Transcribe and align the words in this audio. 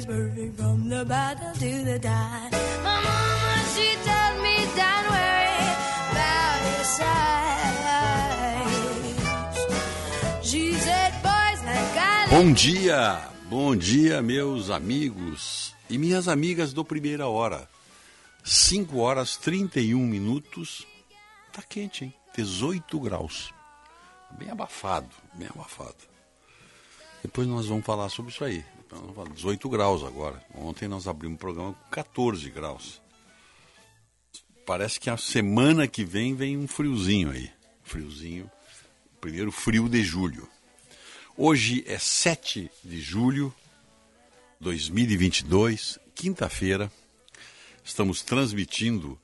Is 0.00 0.06
perfect 0.06 0.56
from 0.58 0.88
the 0.88 1.04
bottom 1.04 1.52
to 1.52 1.84
the 1.84 1.98
top. 1.98 2.52
My 2.82 3.00
mama, 3.04 3.62
she 3.74 3.88
told 4.08 4.36
me, 4.44 4.56
don't 4.80 5.06
worry 5.12 5.60
about 6.10 6.60
your 6.70 6.84
size. 6.98 8.16
She 10.42 10.72
said, 10.74 11.12
boys 11.22 11.60
like 11.64 11.96
I 11.96 12.26
Bom 12.30 12.52
dia, 12.52 13.28
bom 13.50 13.76
dia, 13.76 14.22
meus 14.22 14.70
amigos 14.70 15.74
e 15.88 15.98
minhas 15.98 16.28
amigas 16.28 16.72
do 16.72 16.84
Primeira 16.84 17.28
Hora. 17.28 17.68
5 18.42 18.98
horas 18.98 19.36
31 19.36 20.06
minutos. 20.06 20.86
Tá 21.52 21.62
quente, 21.62 22.04
hein? 22.06 22.14
18 22.34 22.98
graus. 23.00 23.52
Bem 24.38 24.48
abafado, 24.50 25.10
bem 25.34 25.48
abafado. 25.54 26.08
Depois 27.22 27.46
nós 27.46 27.66
vamos 27.66 27.84
falar 27.84 28.08
sobre 28.08 28.32
isso 28.32 28.42
aí. 28.44 28.64
Nós 28.90 29.00
vamos 29.00 29.14
falar 29.14 29.30
18 29.30 29.68
graus 29.68 30.02
agora. 30.02 30.44
Ontem 30.54 30.88
nós 30.88 31.06
abrimos 31.06 31.36
o 31.36 31.38
programa 31.38 31.74
com 31.74 31.90
14 31.90 32.50
graus. 32.50 33.00
Parece 34.66 34.98
que 34.98 35.08
a 35.08 35.16
semana 35.16 35.86
que 35.86 36.04
vem 36.04 36.34
vem 36.34 36.56
um 36.56 36.66
friozinho 36.66 37.30
aí. 37.30 37.48
Friozinho. 37.84 38.50
Primeiro 39.20 39.52
frio 39.52 39.88
de 39.88 40.02
julho. 40.02 40.48
Hoje 41.36 41.84
é 41.86 41.98
7 41.98 42.68
de 42.84 43.00
julho 43.00 43.54
de 44.58 44.64
2022, 44.64 46.00
quinta-feira. 46.14 46.90
Estamos 47.84 48.22
transmitindo 48.22 49.18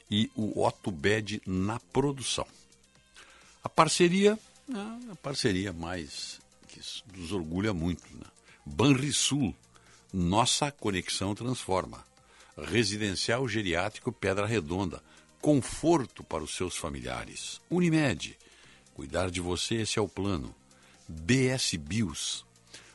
e 0.09 0.30
o 0.35 0.66
Otto 0.66 0.91
Bed 0.91 1.41
na 1.46 1.80
produção. 1.80 2.46
A 3.63 3.69
parceria, 3.69 4.38
né, 4.68 5.00
a 5.09 5.16
parceria 5.16 5.72
mais 5.72 6.41
que 6.68 6.81
nos 7.18 7.31
orgulha 7.31 7.74
muito. 7.74 8.03
Né? 8.13 8.25
Banrisul, 8.66 9.56
nossa 10.12 10.69
conexão 10.69 11.34
transforma. 11.34 12.03
Residencial 12.57 13.47
Geriátrico 13.47 14.12
Pedra 14.12 14.45
Redonda, 14.45 15.01
conforto 15.39 16.23
para 16.23 16.44
os 16.44 16.56
seus 16.56 16.75
familiares. 16.75 17.62
Unimed, 17.69 18.38
cuidar 18.94 19.31
de 19.31 19.41
você, 19.41 19.75
esse 19.75 19.97
é 19.97 20.01
o 20.01 20.07
plano. 20.07 20.53
BS 21.07 21.75
Bios, 21.75 22.45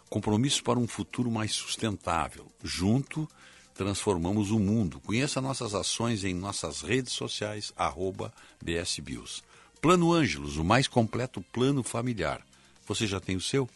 compromisso 0.08 0.62
para 0.62 0.78
um 0.78 0.86
futuro 0.86 1.30
mais 1.30 1.52
sustentável. 1.52 2.46
Junto, 2.62 3.28
transformamos 3.74 4.50
o 4.50 4.58
mundo. 4.58 5.00
Conheça 5.00 5.40
nossas 5.40 5.74
ações 5.74 6.24
em 6.24 6.34
nossas 6.34 6.80
redes 6.80 7.12
sociais, 7.12 7.72
arroba 7.76 8.32
BSBios. 8.62 9.42
Plano 9.80 10.12
Ângelos, 10.12 10.56
o 10.56 10.64
mais 10.64 10.88
completo 10.88 11.42
plano 11.52 11.82
familiar. 11.82 12.44
Você 12.86 13.06
já 13.06 13.20
tem 13.20 13.36
o 13.36 13.40
seu? 13.40 13.68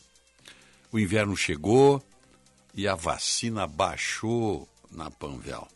O 0.91 0.99
inverno 0.99 1.37
chegou 1.37 2.03
e 2.75 2.89
a 2.89 2.95
vacina 2.95 3.67
baixou 3.67 4.67
na 4.91 5.11
Panvel. 5.11 5.67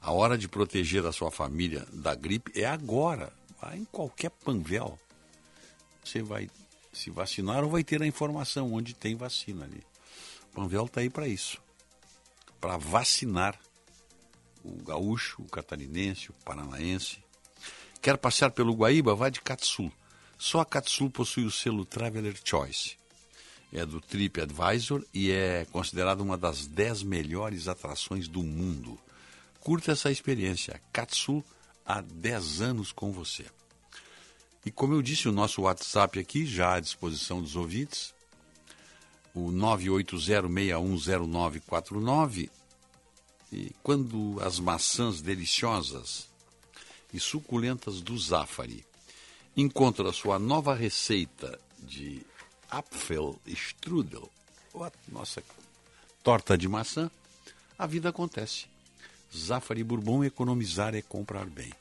A 0.00 0.12
hora 0.12 0.36
de 0.36 0.48
proteger 0.48 1.04
a 1.06 1.12
sua 1.12 1.30
família 1.30 1.86
da 1.92 2.14
gripe 2.14 2.60
é 2.60 2.66
agora. 2.66 3.32
Vai 3.60 3.78
em 3.78 3.84
qualquer 3.84 4.30
Panvel. 4.30 4.98
Você 6.04 6.22
vai 6.22 6.50
se 6.92 7.10
vacinar 7.10 7.64
ou 7.64 7.70
vai 7.70 7.82
ter 7.82 8.02
a 8.02 8.06
informação 8.06 8.72
onde 8.72 8.94
tem 8.94 9.16
vacina 9.16 9.64
ali. 9.64 9.82
Panvel 10.54 10.84
está 10.84 11.00
aí 11.00 11.10
para 11.10 11.26
isso 11.26 11.64
para 12.64 12.78
vacinar 12.78 13.60
o 14.64 14.82
gaúcho, 14.82 15.42
o 15.42 15.44
catarinense, 15.44 16.30
o 16.30 16.34
paranaense. 16.46 17.18
Quer 18.00 18.16
passear 18.16 18.52
pelo 18.52 18.72
Guaíba? 18.72 19.14
Vá 19.14 19.28
de 19.28 19.42
Catsul. 19.42 19.92
Só 20.38 20.60
a 20.60 20.64
Catsul 20.64 21.10
possui 21.10 21.44
o 21.44 21.50
selo 21.50 21.84
Traveler 21.84 22.34
Choice. 22.42 22.96
É 23.74 23.84
do 23.84 24.00
TripAdvisor 24.00 25.04
e 25.12 25.30
é 25.32 25.66
considerada 25.72 26.22
uma 26.22 26.38
das 26.38 26.66
10 26.66 27.02
melhores 27.02 27.68
atrações 27.68 28.28
do 28.28 28.42
mundo. 28.42 28.98
Curta 29.58 29.92
essa 29.92 30.12
experiência. 30.12 30.80
Catsul 30.92 31.44
há 31.84 32.00
10 32.00 32.62
anos 32.62 32.92
com 32.92 33.10
você. 33.10 33.44
E 34.64 34.70
como 34.70 34.94
eu 34.94 35.02
disse, 35.02 35.28
o 35.28 35.32
nosso 35.32 35.62
WhatsApp 35.62 36.20
aqui, 36.20 36.46
já 36.46 36.74
à 36.74 36.80
disposição 36.80 37.42
dos 37.42 37.56
ouvintes, 37.56 38.14
o 39.34 39.50
980610949. 39.50 42.48
E 43.52 43.72
quando 43.82 44.38
as 44.40 44.60
maçãs 44.60 45.20
deliciosas 45.20 46.28
e 47.12 47.20
suculentas 47.20 48.00
do 48.00 48.18
Zafari 48.18 48.86
encontram 49.56 50.08
a 50.08 50.12
sua 50.12 50.36
nova 50.38 50.74
receita 50.74 51.58
de 51.78 52.24
Apfelstrudel, 52.70 54.30
ou 54.72 54.84
a 54.84 54.92
nossa 55.08 55.42
torta 56.22 56.56
de 56.56 56.68
maçã, 56.68 57.10
a 57.78 57.86
vida 57.86 58.08
acontece. 58.08 58.66
Zafari 59.36 59.82
Bourbon 59.82 60.24
economizar 60.24 60.94
é 60.94 61.02
comprar 61.02 61.46
bem. 61.46 61.72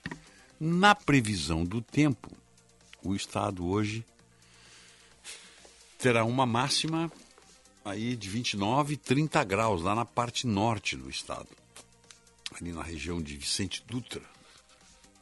Na 0.60 0.96
previsão 0.96 1.64
do 1.64 1.82
tempo, 1.82 2.32
o 3.04 3.16
estado 3.16 3.68
hoje 3.68 4.06
terá 5.98 6.26
uma 6.26 6.46
máxima 6.46 7.12
aí 7.86 8.16
de 8.16 8.30
29, 8.30 8.98
30 8.98 9.44
graus 9.44 9.82
lá 9.82 9.94
na 9.94 10.06
parte 10.06 10.48
norte 10.48 10.96
do 10.96 11.10
estado. 11.10 11.50
Ali 12.56 12.72
na 12.72 12.84
região 12.84 13.22
de 13.22 13.36
Vicente 13.36 13.84
Dutra. 13.88 14.24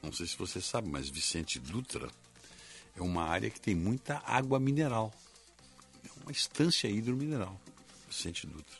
Não 0.01 0.11
sei 0.11 0.27
se 0.27 0.37
você 0.37 0.59
sabe, 0.59 0.89
mas 0.89 1.09
Vicente 1.09 1.59
Dutra 1.59 2.09
é 2.95 3.01
uma 3.01 3.23
área 3.23 3.49
que 3.49 3.59
tem 3.59 3.75
muita 3.75 4.21
água 4.25 4.59
mineral. 4.59 5.13
Uma 6.23 6.31
estância 6.31 6.87
hidromineral. 6.87 7.59
Vicente 8.09 8.47
Dutra. 8.47 8.77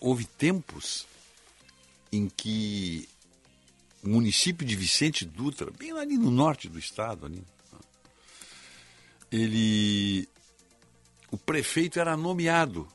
Houve 0.00 0.24
tempos 0.24 1.06
em 2.10 2.28
que 2.28 3.08
o 4.02 4.08
município 4.08 4.66
de 4.66 4.74
Vicente 4.76 5.24
Dutra, 5.24 5.70
bem 5.70 5.92
ali 5.92 6.16
no 6.16 6.30
norte 6.30 6.68
do 6.68 6.78
estado, 6.78 7.26
ali, 7.26 7.44
ele 9.30 10.28
o 11.30 11.36
prefeito 11.36 11.98
era 11.98 12.16
nomeado 12.16 12.88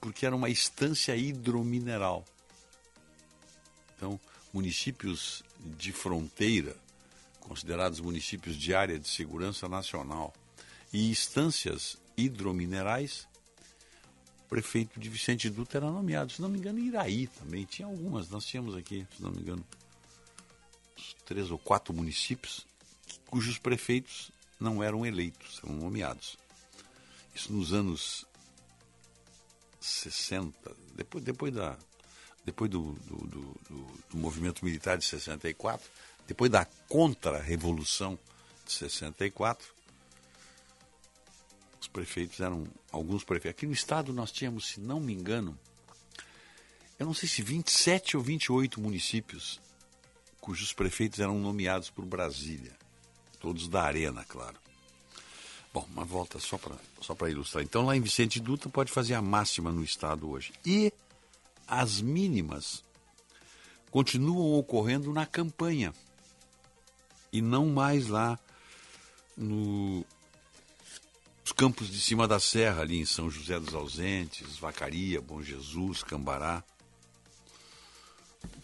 porque 0.00 0.26
era 0.26 0.34
uma 0.34 0.48
estância 0.48 1.14
hidromineral. 1.16 2.24
Então, 3.96 4.20
municípios 4.52 5.42
de 5.60 5.92
fronteira 5.92 6.76
considerados 7.40 8.00
municípios 8.00 8.56
de 8.56 8.74
área 8.74 8.98
de 8.98 9.08
segurança 9.08 9.68
nacional, 9.68 10.34
e 10.94 11.10
estâncias 11.10 11.98
hidrominerais, 12.16 13.26
o 14.44 14.48
prefeito 14.48 15.00
de 15.00 15.08
Vicente 15.10 15.50
Dutra 15.50 15.80
era 15.80 15.90
nomeado, 15.90 16.30
se 16.30 16.40
não 16.40 16.48
me 16.48 16.58
engano, 16.58 16.78
Iraí 16.78 17.26
também. 17.26 17.64
Tinha 17.64 17.88
algumas, 17.88 18.30
nós 18.30 18.46
tínhamos 18.46 18.76
aqui, 18.76 19.04
se 19.16 19.20
não 19.20 19.32
me 19.32 19.40
engano, 19.40 19.66
três 21.26 21.50
ou 21.50 21.58
quatro 21.58 21.92
municípios 21.92 22.64
cujos 23.26 23.58
prefeitos 23.58 24.30
não 24.60 24.80
eram 24.80 25.04
eleitos, 25.04 25.60
eram 25.64 25.74
nomeados. 25.74 26.36
Isso 27.34 27.52
nos 27.52 27.72
anos 27.72 28.24
60, 29.80 30.76
depois, 30.94 31.24
depois, 31.24 31.52
da, 31.52 31.76
depois 32.44 32.70
do, 32.70 32.92
do, 32.92 33.16
do, 33.26 33.60
do 34.10 34.16
movimento 34.16 34.64
militar 34.64 34.96
de 34.96 35.04
64, 35.04 35.90
depois 36.28 36.48
da 36.48 36.64
contra-revolução 36.88 38.16
de 38.64 38.72
64, 38.72 39.73
os 41.84 41.88
prefeitos 41.88 42.40
eram 42.40 42.66
alguns 42.90 43.24
prefeitos. 43.24 43.58
Aqui 43.58 43.66
no 43.66 43.72
estado 43.72 44.12
nós 44.12 44.32
tínhamos, 44.32 44.66
se 44.68 44.80
não 44.80 44.98
me 44.98 45.12
engano, 45.12 45.56
eu 46.98 47.06
não 47.06 47.14
sei 47.14 47.28
se 47.28 47.42
27 47.42 48.16
ou 48.16 48.22
28 48.22 48.80
municípios 48.80 49.60
cujos 50.40 50.72
prefeitos 50.72 51.20
eram 51.20 51.38
nomeados 51.38 51.90
por 51.90 52.04
Brasília. 52.04 52.72
Todos 53.38 53.68
da 53.68 53.82
Arena, 53.82 54.24
claro. 54.24 54.56
Bom, 55.72 55.86
uma 55.90 56.04
volta 56.04 56.38
só 56.38 56.56
para 56.56 56.76
só 57.00 57.16
ilustrar. 57.28 57.62
Então, 57.62 57.84
lá 57.84 57.96
em 57.96 58.00
Vicente 58.00 58.40
Dutra 58.40 58.70
pode 58.70 58.92
fazer 58.92 59.14
a 59.14 59.22
máxima 59.22 59.72
no 59.72 59.82
estado 59.82 60.30
hoje. 60.30 60.52
E 60.64 60.92
as 61.66 62.00
mínimas 62.00 62.82
continuam 63.90 64.58
ocorrendo 64.58 65.12
na 65.12 65.26
campanha. 65.26 65.92
E 67.32 67.42
não 67.42 67.66
mais 67.66 68.08
lá 68.08 68.38
no, 69.36 70.06
nos 71.44 71.52
campos 71.52 71.90
de 71.90 72.00
cima 72.00 72.26
da 72.26 72.40
serra, 72.40 72.80
ali 72.80 72.98
em 72.98 73.04
São 73.04 73.30
José 73.30 73.60
dos 73.60 73.74
Ausentes, 73.74 74.56
Vacaria, 74.56 75.20
Bom 75.20 75.42
Jesus, 75.42 76.02
Cambará. 76.02 76.64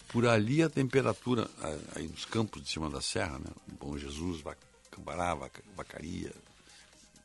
Por 0.08 0.26
ali 0.26 0.62
a 0.62 0.70
temperatura, 0.70 1.48
aí 1.94 2.08
nos 2.08 2.24
campos 2.24 2.62
de 2.62 2.70
cima 2.70 2.88
da 2.88 3.02
serra, 3.02 3.38
né? 3.38 3.50
Bom 3.78 3.98
Jesus, 3.98 4.42
Cambará, 4.90 5.34
Vacaria, 5.76 6.34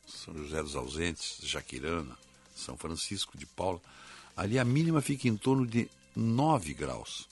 São 0.06 0.34
José 0.34 0.62
dos 0.62 0.76
Ausentes, 0.76 1.38
Jaquirana, 1.42 2.18
São 2.54 2.76
Francisco 2.76 3.38
de 3.38 3.46
Paula, 3.46 3.80
ali 4.36 4.58
a 4.58 4.64
mínima 4.64 5.00
fica 5.00 5.26
em 5.26 5.38
torno 5.38 5.66
de 5.66 5.88
9 6.14 6.74
graus, 6.74 7.26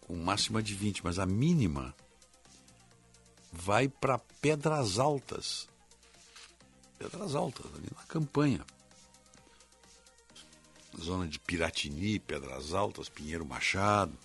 com 0.00 0.16
máxima 0.16 0.60
de 0.60 0.74
20, 0.74 1.04
mas 1.04 1.20
a 1.20 1.26
mínima 1.26 1.94
vai 3.52 3.88
para 3.88 4.18
Pedras 4.18 4.98
Altas, 4.98 5.72
Pedras 6.98 7.34
Altas, 7.34 7.66
ali 7.74 7.88
na 7.94 8.02
campanha. 8.04 8.64
Zona 11.00 11.26
de 11.26 11.38
Piratini, 11.38 12.18
Pedras 12.18 12.72
Altas, 12.72 13.08
Pinheiro 13.08 13.44
Machado. 13.44 14.16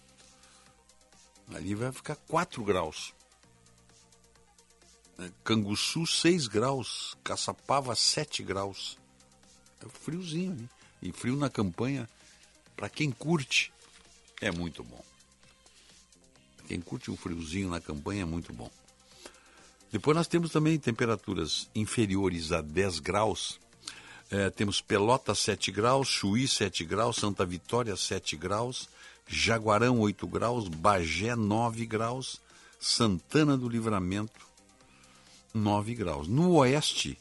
Ali 1.54 1.74
vai 1.74 1.92
ficar 1.92 2.16
4 2.16 2.64
graus. 2.64 3.14
É, 5.18 5.32
Canguçu, 5.44 6.06
6 6.06 6.48
graus. 6.48 7.18
Caçapava, 7.24 7.96
7 7.96 8.44
graus. 8.44 8.98
É 9.84 9.90
friozinho 9.90 10.52
ali. 10.52 10.70
E 11.02 11.12
frio 11.12 11.36
na 11.36 11.50
campanha, 11.50 12.10
para 12.76 12.90
quem 12.90 13.10
curte, 13.10 13.74
é 14.42 14.52
muito 14.52 14.84
bom. 14.84 15.04
Quem 16.68 16.80
curte 16.80 17.10
um 17.10 17.18
friozinho 17.18 17.70
na 17.70 17.82
campanha 17.82 18.22
é 18.22 18.26
muito 18.26 18.54
bom. 18.54 18.70
Depois 19.92 20.16
nós 20.16 20.28
temos 20.28 20.52
também 20.52 20.78
temperaturas 20.78 21.70
inferiores 21.74 22.52
a 22.52 22.62
10 22.62 23.00
graus. 23.00 23.60
É, 24.30 24.50
temos 24.52 24.80
Pelota 24.80 25.34
7 25.34 25.72
graus, 25.72 26.08
Chuí 26.08 26.48
7 26.48 26.86
graus, 26.86 27.18
Santa 27.18 27.44
Vitória 27.44 27.96
7 27.96 28.38
graus, 28.38 28.88
Jaguarão 29.28 30.00
8 30.00 30.28
graus, 30.28 30.68
Bagé 30.68 31.36
9 31.36 31.86
graus, 31.88 32.40
Santana 32.80 33.58
do 33.58 33.68
Livramento 33.68 34.48
9 35.54 35.96
graus. 35.96 36.28
No 36.28 36.54
oeste, 36.58 37.18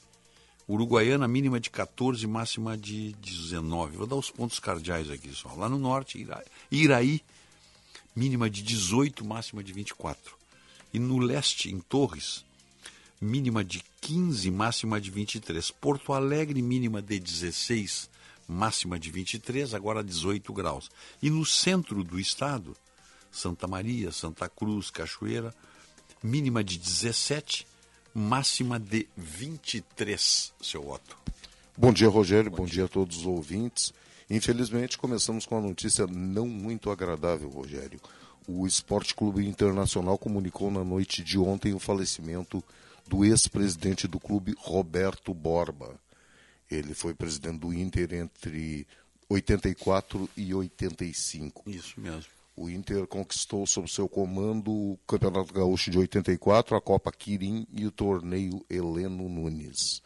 Uruguaiana 0.69 1.27
mínima 1.27 1.59
de 1.59 1.71
14, 1.71 2.27
máxima 2.27 2.77
de 2.77 3.15
19. 3.15 3.97
Vou 3.97 4.07
dar 4.07 4.17
os 4.17 4.31
pontos 4.31 4.61
cardeais 4.61 5.11
aqui 5.11 5.33
só. 5.35 5.55
Lá 5.55 5.67
no 5.67 5.79
norte, 5.79 6.27
Iraí, 6.71 7.23
mínima 8.15 8.51
de 8.51 8.63
18, 8.63 9.25
máxima 9.25 9.65
de 9.65 9.73
24. 9.73 10.37
E 10.93 10.99
no 10.99 11.19
leste, 11.19 11.71
em 11.71 11.81
Torres, 11.81 12.45
mínima 13.21 13.65
de 13.65 13.83
15, 14.01 14.51
máxima 14.51 15.01
de 15.01 15.11
23. 15.11 15.71
Porto 15.71 16.13
Alegre, 16.13 16.63
mínima 16.63 17.03
de 17.03 17.19
16, 17.19 18.09
máxima 18.47 18.99
de 18.99 19.11
23, 19.11 19.75
agora 19.75 20.03
18 20.03 20.53
graus. 20.53 20.91
E 21.23 21.31
no 21.31 21.45
centro 21.45 22.03
do 22.05 22.19
estado, 22.19 22.77
Santa 23.31 23.67
Maria, 23.67 24.11
Santa 24.13 24.49
Cruz, 24.49 24.91
Cachoeira, 24.91 25.55
mínima 26.23 26.65
de 26.65 26.79
17, 26.79 27.67
máxima 28.15 28.79
de 28.79 29.09
23, 29.17 30.53
seu 30.61 30.89
Otto. 30.91 31.17
Bom 31.77 31.93
dia, 31.93 32.09
Rogério. 32.09 32.51
Bom, 32.51 32.59
Bom 32.59 32.65
dia. 32.65 32.75
dia 32.75 32.85
a 32.87 32.89
todos 32.89 33.19
os 33.19 33.27
ouvintes. 33.27 33.93
Infelizmente, 34.31 34.99
começamos 34.99 35.47
com 35.47 35.57
uma 35.57 35.69
notícia 35.69 36.07
não 36.07 36.47
muito 36.47 36.91
agradável, 36.91 37.49
Rogério. 37.49 38.01
O 38.47 38.67
Esporte 38.67 39.15
Clube 39.15 39.47
Internacional 39.47 40.19
comunicou 40.19 40.71
na 40.71 40.83
noite 40.83 41.23
de 41.23 41.39
ontem 41.39 41.75
o 41.75 41.79
falecimento 41.79 42.63
do 43.09 43.25
ex-presidente 43.25 44.07
do 44.07 44.21
clube, 44.21 44.55
Roberto 44.59 45.33
Borba. 45.33 45.99
Ele 46.71 46.93
foi 46.93 47.15
presidente 47.15 47.59
do 47.59 47.73
Inter 47.73 48.13
entre 48.13 48.87
84 49.29 50.29
e 50.37 50.55
85. 50.55 51.71
Isso 51.71 51.99
mesmo. 51.99 52.31
O 52.55 52.69
Inter 52.69 53.07
conquistou 53.07 53.67
sob 53.67 53.91
seu 53.91 54.09
comando 54.09 54.71
o 54.71 54.99
Campeonato 55.07 55.55
Gaúcho 55.55 55.91
de 55.91 55.99
84, 55.99 56.77
a 56.77 56.81
Copa 56.81 57.13
Quirim 57.13 57.67
e 57.73 57.87
o 57.87 57.91
torneio 57.91 58.65
Heleno 58.69 59.29
Nunes. 59.29 60.03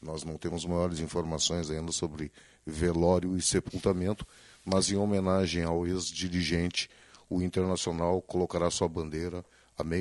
Nós 0.00 0.24
não 0.24 0.36
temos 0.36 0.64
maiores 0.64 0.98
informações 0.98 1.70
ainda 1.70 1.92
sobre 1.92 2.32
velório 2.66 3.36
e 3.36 3.40
sepultamento, 3.40 4.26
mas 4.64 4.90
em 4.90 4.96
homenagem 4.96 5.62
ao 5.62 5.86
ex-dirigente, 5.86 6.90
o 7.30 7.40
Internacional 7.40 8.20
colocará 8.20 8.68
sua 8.68 8.88
bandeira 8.88 9.44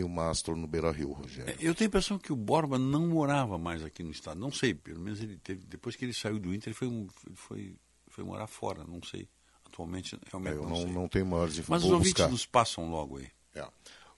mastro 0.09 0.55
no 0.55 0.67
Beira 0.67 0.91
Rio, 0.91 1.11
Rogério. 1.11 1.55
Eu 1.59 1.73
tenho 1.75 1.87
a 1.87 1.89
impressão 1.89 2.17
que 2.17 2.31
o 2.31 2.35
Borba 2.35 2.77
não 2.77 3.07
morava 3.07 3.57
mais 3.57 3.83
aqui 3.83 4.03
no 4.03 4.11
estado. 4.11 4.39
Não 4.39 4.51
sei, 4.51 4.73
pelo 4.73 4.99
menos 4.99 5.21
ele 5.21 5.37
teve. 5.37 5.65
Depois 5.65 5.95
que 5.95 6.05
ele 6.05 6.13
saiu 6.13 6.39
do 6.39 6.53
Inter, 6.53 6.69
ele 6.69 6.75
foi, 6.75 7.07
foi, 7.35 7.75
foi 8.07 8.23
morar 8.23 8.47
fora, 8.47 8.83
não 8.83 9.01
sei. 9.03 9.27
Atualmente, 9.65 10.17
realmente. 10.29 10.55
É, 10.55 10.57
eu 10.57 10.67
não, 10.67 10.85
não, 10.85 10.93
não 10.93 11.07
tenho 11.07 11.25
maiores 11.25 11.57
informações. 11.57 11.69
Mas 11.69 11.83
os 11.83 11.91
ouvintes 11.91 12.13
buscar. 12.13 12.29
nos 12.29 12.45
passam 12.45 12.91
logo 12.91 13.17
aí. 13.17 13.27
É. 13.55 13.67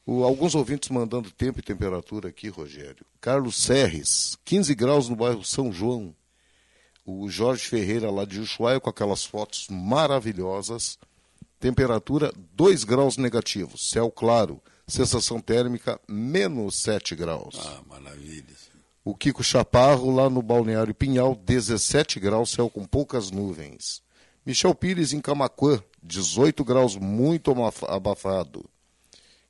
O, 0.05 0.23
alguns 0.23 0.55
ouvintes 0.55 0.89
mandando 0.89 1.31
tempo 1.31 1.59
e 1.59 1.63
temperatura 1.63 2.29
aqui, 2.29 2.49
Rogério. 2.49 3.05
Carlos 3.21 3.55
Serres, 3.55 4.37
15 4.43 4.75
graus 4.75 5.07
no 5.07 5.15
bairro 5.15 5.43
São 5.43 5.71
João. 5.71 6.15
O 7.05 7.29
Jorge 7.29 7.65
Ferreira 7.65 8.09
lá 8.09 8.25
de 8.25 8.39
Ushuaia 8.39 8.79
com 8.79 8.89
aquelas 8.89 9.25
fotos 9.25 9.67
maravilhosas. 9.69 10.97
Temperatura 11.59 12.31
2 12.53 12.83
graus 12.83 13.15
negativos, 13.17 13.89
céu 13.89 14.11
claro 14.11 14.61
sensação 14.87 15.39
térmica 15.39 15.99
menos 16.07 16.75
7 16.81 17.15
graus. 17.15 17.59
Ah, 17.59 17.81
maravilha. 17.87 18.43
O 19.05 19.13
Kiko 19.13 19.43
Chaparro, 19.43 20.15
lá 20.15 20.29
no 20.29 20.41
Balneário 20.41 20.95
Pinhal, 20.95 21.35
17 21.35 22.19
graus, 22.19 22.51
céu 22.51 22.69
com 22.69 22.85
poucas 22.85 23.31
nuvens. 23.31 24.01
Michel 24.45 24.73
Pires, 24.73 25.11
em 25.11 25.19
Camacuã, 25.19 25.81
18 26.01 26.63
graus, 26.63 26.95
muito 26.95 27.53
abafado. 27.87 28.63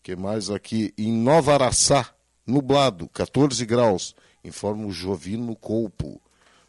que 0.01 0.15
mais 0.15 0.49
aqui? 0.49 0.93
Em 0.97 1.11
Nova 1.11 1.53
Araçá, 1.53 2.13
nublado, 2.45 3.07
14 3.09 3.65
graus, 3.65 4.15
informa 4.43 4.85
o 4.85 4.91
Jovino 4.91 5.55
Colpo. 5.55 6.19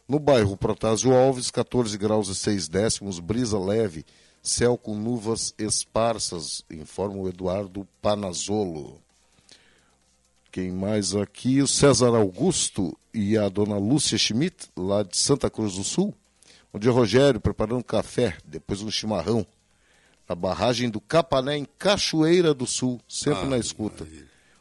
No 0.07 0.19
bairro 0.19 0.55
Protásio 0.55 1.13
Alves, 1.13 1.49
14 1.49 1.97
graus 1.97 2.27
e 2.29 2.35
6 2.35 2.67
décimos, 2.67 3.19
brisa 3.19 3.57
leve, 3.57 4.05
Céu 4.45 4.77
com 4.77 4.95
nuvens 4.95 5.55
esparsas, 5.57 6.63
informa 6.69 7.17
o 7.17 7.27
Eduardo 7.27 7.87
Panazolo. 7.99 9.01
Quem 10.51 10.71
mais 10.71 11.15
aqui? 11.15 11.63
O 11.63 11.67
César 11.67 12.15
Augusto 12.15 12.95
e 13.11 13.35
a 13.39 13.49
dona 13.49 13.79
Lúcia 13.79 14.19
Schmidt, 14.19 14.69
lá 14.77 15.01
de 15.01 15.17
Santa 15.17 15.49
Cruz 15.49 15.77
do 15.77 15.83
Sul. 15.83 16.13
Bom 16.71 16.77
dia, 16.77 16.91
Rogério, 16.91 17.41
preparando 17.41 17.83
café, 17.83 18.37
depois 18.45 18.83
um 18.83 18.91
chimarrão. 18.91 19.43
Na 20.29 20.35
barragem 20.35 20.91
do 20.91 21.01
Capané, 21.01 21.57
em 21.57 21.65
Cachoeira 21.79 22.53
do 22.53 22.67
Sul, 22.67 23.01
sempre 23.09 23.45
ah, 23.45 23.49
na 23.49 23.57
escuta. 23.57 24.07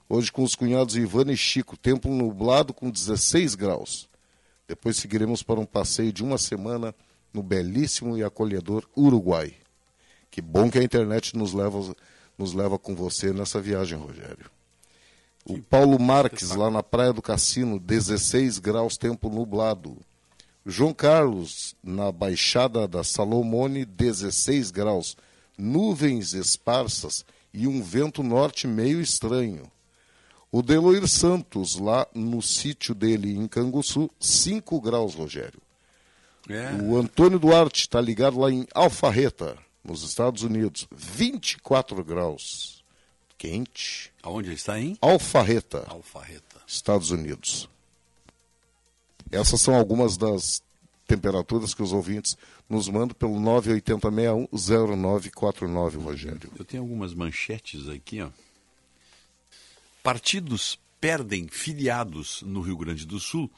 Hoje 0.08 0.32
com 0.32 0.42
os 0.42 0.54
cunhados 0.54 0.96
Ivana 0.96 1.34
e 1.34 1.36
Chico, 1.36 1.76
tempo 1.76 2.08
nublado 2.08 2.72
com 2.72 2.90
16 2.90 3.54
graus. 3.54 4.08
Depois 4.66 4.96
seguiremos 4.96 5.42
para 5.42 5.60
um 5.60 5.66
passeio 5.66 6.10
de 6.10 6.24
uma 6.24 6.38
semana 6.38 6.94
no 7.34 7.42
belíssimo 7.42 8.16
e 8.16 8.24
acolhedor 8.24 8.88
Uruguai. 8.96 9.54
Que 10.34 10.42
bom 10.42 10.68
que 10.68 10.80
a 10.80 10.82
internet 10.82 11.36
nos 11.36 11.52
leva, 11.52 11.94
nos 12.36 12.54
leva 12.54 12.76
com 12.76 12.92
você 12.92 13.32
nessa 13.32 13.60
viagem, 13.60 13.96
Rogério. 13.96 14.50
O 15.44 15.62
Paulo 15.62 15.96
Marques, 15.96 16.50
lá 16.56 16.68
na 16.72 16.82
Praia 16.82 17.12
do 17.12 17.22
Cassino, 17.22 17.78
16 17.78 18.58
graus, 18.58 18.96
tempo 18.96 19.30
nublado. 19.30 19.96
João 20.66 20.92
Carlos, 20.92 21.76
na 21.80 22.10
Baixada 22.10 22.88
da 22.88 23.04
Salomone, 23.04 23.84
16 23.84 24.72
graus, 24.72 25.16
nuvens 25.56 26.32
esparsas 26.32 27.24
e 27.52 27.68
um 27.68 27.80
vento 27.80 28.20
norte 28.20 28.66
meio 28.66 29.00
estranho. 29.00 29.70
O 30.50 30.62
Deloir 30.62 31.06
Santos, 31.06 31.76
lá 31.76 32.08
no 32.12 32.42
sítio 32.42 32.92
dele 32.92 33.36
em 33.36 33.46
Canguçu, 33.46 34.10
5 34.18 34.80
graus, 34.80 35.14
Rogério. 35.14 35.62
É. 36.48 36.72
O 36.82 36.96
Antônio 36.96 37.38
Duarte 37.38 37.82
está 37.82 38.00
ligado 38.00 38.40
lá 38.40 38.50
em 38.50 38.66
Alfarreta, 38.74 39.56
nos 39.84 40.02
Estados 40.02 40.42
Unidos, 40.42 40.88
24 40.90 42.02
graus. 42.02 42.82
Quente. 43.36 44.10
Aonde 44.22 44.48
ele 44.48 44.56
está 44.56 44.80
em? 44.80 44.96
Alfarreta, 45.00 45.84
Alfarreta. 45.88 46.62
Estados 46.66 47.10
Unidos. 47.10 47.68
Essas 49.30 49.60
são 49.60 49.74
algumas 49.74 50.16
das 50.16 50.62
temperaturas 51.06 51.74
que 51.74 51.82
os 51.82 51.92
ouvintes 51.92 52.38
nos 52.68 52.88
mandam 52.88 53.14
pelo 53.14 53.34
980610949, 53.34 56.02
Rogério. 56.02 56.50
Eu 56.58 56.64
tenho 56.64 56.82
algumas 56.82 57.12
manchetes 57.12 57.86
aqui, 57.88 58.22
ó. 58.22 58.30
Partidos 60.02 60.80
perdem 61.00 61.46
filiados 61.48 62.40
no 62.42 62.62
Rio 62.62 62.78
Grande 62.78 63.06
do 63.06 63.20
Sul 63.20 63.50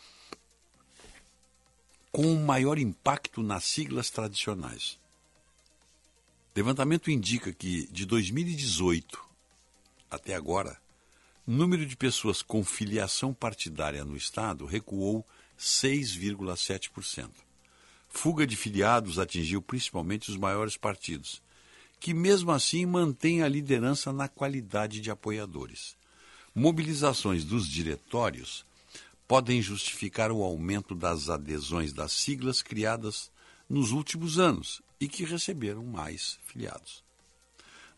com 2.10 2.34
maior 2.36 2.78
impacto 2.78 3.42
nas 3.42 3.64
siglas 3.64 4.10
tradicionais. 4.10 4.98
Levantamento 6.56 7.10
indica 7.10 7.52
que 7.52 7.86
de 7.92 8.06
2018 8.06 9.22
até 10.10 10.34
agora, 10.34 10.80
o 11.46 11.50
número 11.50 11.84
de 11.84 11.94
pessoas 11.94 12.40
com 12.40 12.64
filiação 12.64 13.34
partidária 13.34 14.06
no 14.06 14.16
estado 14.16 14.64
recuou 14.64 15.22
6,7%. 15.60 17.28
Fuga 18.08 18.46
de 18.46 18.56
filiados 18.56 19.18
atingiu 19.18 19.60
principalmente 19.60 20.30
os 20.30 20.38
maiores 20.38 20.78
partidos, 20.78 21.42
que 22.00 22.14
mesmo 22.14 22.50
assim 22.50 22.86
mantêm 22.86 23.42
a 23.42 23.48
liderança 23.48 24.10
na 24.10 24.26
qualidade 24.26 25.02
de 25.02 25.10
apoiadores. 25.10 25.94
Mobilizações 26.54 27.44
dos 27.44 27.68
diretórios 27.68 28.64
podem 29.28 29.60
justificar 29.60 30.32
o 30.32 30.42
aumento 30.42 30.94
das 30.94 31.28
adesões 31.28 31.92
das 31.92 32.12
siglas 32.12 32.62
criadas 32.62 33.30
nos 33.68 33.90
últimos 33.90 34.38
anos 34.38 34.85
e 35.00 35.08
que 35.08 35.24
receberam 35.24 35.84
mais 35.84 36.38
filiados. 36.44 37.04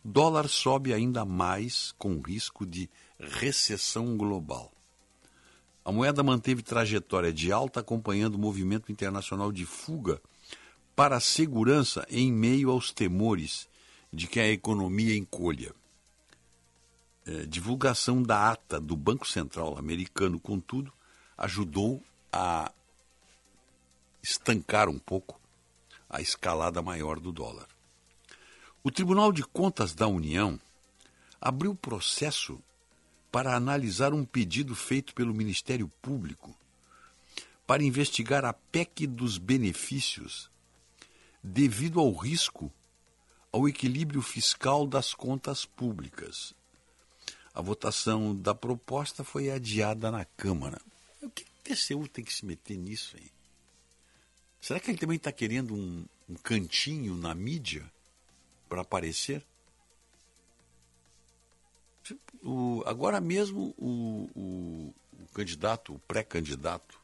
Dólar 0.03 0.47
sobe 0.47 0.93
ainda 0.93 1.25
mais 1.25 1.93
com 1.97 2.21
risco 2.21 2.65
de 2.65 2.89
recessão 3.19 4.15
global. 4.17 4.71
A 5.83 5.91
moeda 5.91 6.23
manteve 6.23 6.61
trajetória 6.61 7.33
de 7.33 7.51
alta 7.51 7.79
acompanhando 7.79 8.35
o 8.35 8.39
movimento 8.39 8.91
internacional 8.91 9.51
de 9.51 9.65
fuga 9.65 10.21
para 10.95 11.17
a 11.17 11.21
segurança 11.21 12.05
em 12.09 12.31
meio 12.31 12.69
aos 12.69 12.91
temores 12.91 13.67
de 14.11 14.27
que 14.27 14.39
a 14.39 14.47
economia 14.47 15.15
encolha. 15.15 15.73
É, 17.25 17.45
divulgação 17.45 18.21
da 18.21 18.51
ata 18.51 18.79
do 18.79 18.95
Banco 18.95 19.27
Central 19.27 19.77
americano, 19.77 20.39
contudo, 20.39 20.91
ajudou 21.37 22.03
a 22.31 22.71
estancar 24.21 24.89
um 24.89 24.99
pouco 24.99 25.38
a 26.09 26.21
escalada 26.21 26.81
maior 26.81 27.19
do 27.19 27.31
dólar. 27.31 27.67
O 28.83 28.89
Tribunal 28.89 29.31
de 29.31 29.43
Contas 29.43 29.93
da 29.93 30.07
União 30.07 30.59
abriu 31.39 31.75
processo 31.75 32.59
para 33.31 33.55
analisar 33.55 34.13
um 34.13 34.25
pedido 34.25 34.75
feito 34.75 35.13
pelo 35.13 35.33
Ministério 35.33 35.87
Público 36.01 36.55
para 37.67 37.83
investigar 37.83 38.43
a 38.43 38.53
PEC 38.53 39.05
dos 39.05 39.37
benefícios 39.37 40.49
devido 41.43 41.99
ao 41.99 42.11
risco 42.11 42.71
ao 43.51 43.67
equilíbrio 43.67 44.21
fiscal 44.21 44.87
das 44.87 45.13
contas 45.13 45.65
públicas. 45.65 46.53
A 47.53 47.61
votação 47.61 48.35
da 48.35 48.55
proposta 48.55 49.23
foi 49.23 49.51
adiada 49.51 50.09
na 50.11 50.25
Câmara. 50.25 50.81
O 51.21 51.29
que 51.29 51.43
o 51.43 51.47
TCU 51.63 52.07
tem 52.07 52.23
que 52.23 52.33
se 52.33 52.45
meter 52.45 52.77
nisso, 52.77 53.17
hein? 53.17 53.29
Será 54.61 54.79
que 54.79 54.91
ele 54.91 54.97
também 54.97 55.17
está 55.17 55.31
querendo 55.31 55.73
um, 55.73 56.05
um 56.29 56.35
cantinho 56.35 57.15
na 57.15 57.33
mídia 57.33 57.89
para 58.67 58.81
aparecer? 58.81 59.43
O, 62.43 62.83
agora 62.85 63.21
mesmo 63.21 63.73
o, 63.77 64.29
o, 64.35 64.93
o 65.21 65.27
candidato, 65.33 65.93
o 65.93 65.99
pré-candidato, 65.99 66.99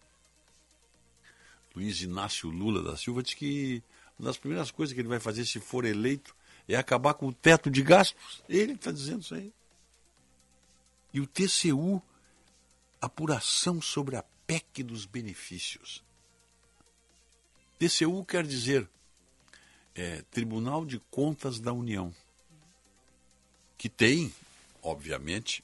Luiz 1.75 2.01
Inácio 2.01 2.49
Lula 2.49 2.81
da 2.81 2.97
Silva, 2.97 3.21
diz 3.21 3.33
que 3.33 3.83
uma 4.17 4.27
das 4.27 4.37
primeiras 4.37 4.71
coisas 4.71 4.93
que 4.93 5.01
ele 5.01 5.09
vai 5.09 5.19
fazer 5.19 5.45
se 5.45 5.59
for 5.59 5.85
eleito 5.85 6.35
é 6.67 6.75
acabar 6.75 7.13
com 7.13 7.27
o 7.27 7.33
teto 7.33 7.69
de 7.69 7.81
gastos. 7.83 8.43
Ele 8.47 8.73
está 8.73 8.91
dizendo 8.91 9.21
isso 9.21 9.35
aí. 9.35 9.53
E 11.13 11.19
o 11.19 11.27
TCU, 11.27 12.01
apuração 12.99 13.81
sobre 13.81 14.15
a 14.15 14.23
PEC 14.47 14.83
dos 14.83 15.05
benefícios. 15.05 16.03
TCU 17.77 18.23
quer 18.25 18.45
dizer 18.45 18.87
é, 19.93 20.21
Tribunal 20.31 20.85
de 20.85 20.99
Contas 21.11 21.59
da 21.59 21.71
União, 21.73 22.13
que 23.77 23.89
tem, 23.89 24.33
obviamente, 24.81 25.63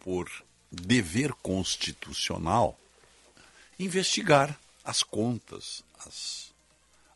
por 0.00 0.30
dever 0.70 1.32
constitucional, 1.34 2.78
investigar 3.78 4.58
as 4.84 5.02
contas, 5.02 5.84
as, 6.06 6.52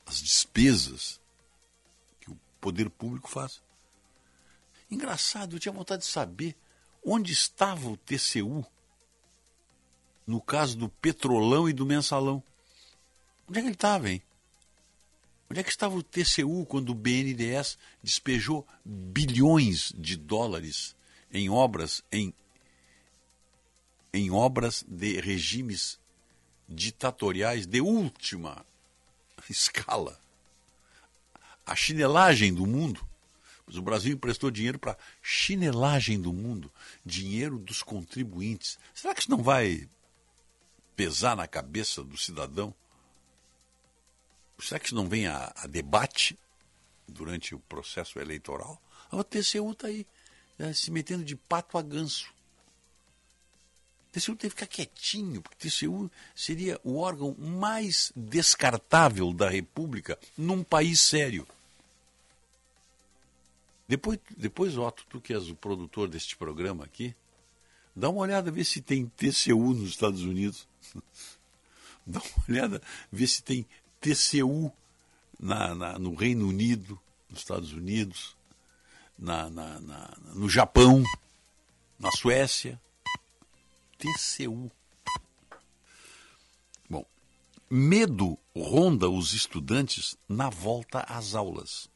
as 0.04 0.22
despesas 0.22 1.20
que 2.20 2.30
o 2.30 2.38
poder 2.60 2.90
público 2.90 3.28
faz. 3.28 3.60
Engraçado, 4.90 5.56
eu 5.56 5.60
tinha 5.60 5.72
vontade 5.72 6.02
de 6.02 6.08
saber 6.08 6.54
onde 7.04 7.32
estava 7.32 7.88
o 7.88 7.96
TCU 7.96 8.64
no 10.26 10.40
caso 10.40 10.76
do 10.76 10.88
Petrolão 10.88 11.68
e 11.68 11.72
do 11.72 11.86
Mensalão. 11.86 12.42
Onde 13.48 13.58
é 13.58 13.62
que 13.62 13.68
ele 13.68 13.74
estava, 13.74 14.10
hein? 14.10 14.22
Onde 15.48 15.60
é 15.60 15.62
que 15.62 15.70
estava 15.70 15.94
o 15.94 16.02
TCU 16.02 16.66
quando 16.66 16.90
o 16.90 16.94
BNDES 16.94 17.78
despejou 18.02 18.66
bilhões 18.84 19.92
de 19.96 20.16
dólares 20.16 20.96
em 21.30 21.48
obras 21.48 22.02
em, 22.10 22.34
em 24.12 24.30
obras 24.30 24.84
de 24.88 25.20
regimes 25.20 25.98
ditatoriais 26.68 27.66
de 27.66 27.80
última 27.80 28.66
escala? 29.48 30.20
A 31.64 31.76
chinelagem 31.76 32.52
do 32.52 32.66
mundo. 32.66 33.06
O 33.68 33.82
Brasil 33.82 34.14
emprestou 34.14 34.48
dinheiro 34.50 34.78
para 34.78 34.96
chinelagem 35.20 36.20
do 36.20 36.32
mundo, 36.32 36.70
dinheiro 37.04 37.58
dos 37.58 37.82
contribuintes. 37.82 38.78
Será 38.94 39.12
que 39.12 39.22
isso 39.22 39.30
não 39.30 39.42
vai 39.42 39.88
pesar 40.94 41.36
na 41.36 41.48
cabeça 41.48 42.04
do 42.04 42.16
cidadão? 42.16 42.72
Será 44.58 44.80
que 44.80 44.86
isso 44.86 44.94
não 44.94 45.08
vem 45.08 45.26
a, 45.26 45.52
a 45.56 45.66
debate 45.66 46.38
durante 47.06 47.54
o 47.54 47.58
processo 47.60 48.18
eleitoral? 48.18 48.80
O 49.10 49.22
TCU 49.22 49.72
está 49.72 49.88
aí, 49.88 50.06
né, 50.58 50.72
se 50.72 50.90
metendo 50.90 51.24
de 51.24 51.36
pato 51.36 51.78
a 51.78 51.82
ganso. 51.82 52.30
O 54.08 54.12
TCU 54.12 54.34
tem 54.34 54.50
que 54.50 54.56
ficar 54.56 54.66
quietinho, 54.66 55.42
porque 55.42 55.68
o 55.68 55.70
TCU 55.70 56.10
seria 56.34 56.80
o 56.82 56.96
órgão 56.96 57.34
mais 57.38 58.12
descartável 58.16 59.32
da 59.32 59.48
República 59.48 60.18
num 60.36 60.64
país 60.64 61.00
sério. 61.00 61.46
Depois, 63.86 64.18
depois, 64.36 64.76
Otto, 64.76 65.06
tu 65.08 65.20
que 65.20 65.32
és 65.32 65.48
o 65.48 65.54
produtor 65.54 66.08
deste 66.08 66.36
programa 66.36 66.84
aqui, 66.84 67.14
dá 67.94 68.08
uma 68.08 68.22
olhada, 68.22 68.50
vê 68.50 68.64
se 68.64 68.80
tem 68.80 69.06
TCU 69.06 69.74
nos 69.74 69.90
Estados 69.90 70.22
Unidos. 70.22 70.66
dá 72.04 72.20
uma 72.20 72.44
olhada, 72.48 72.82
vê 73.12 73.26
se 73.26 73.42
tem 73.42 73.66
TCU 74.06 74.72
na, 75.38 75.74
na, 75.74 75.98
no 75.98 76.14
Reino 76.14 76.46
Unido, 76.46 76.96
nos 77.28 77.40
Estados 77.40 77.72
Unidos, 77.72 78.36
na, 79.18 79.50
no 80.32 80.48
Japão, 80.48 81.02
na 81.98 82.12
Suécia. 82.12 82.80
TCU. 83.98 84.70
Bom, 86.88 87.04
medo 87.68 88.38
ronda 88.54 89.08
os 89.08 89.32
estudantes 89.32 90.16
na 90.28 90.50
volta 90.50 91.00
às 91.00 91.34
aulas. 91.34 91.88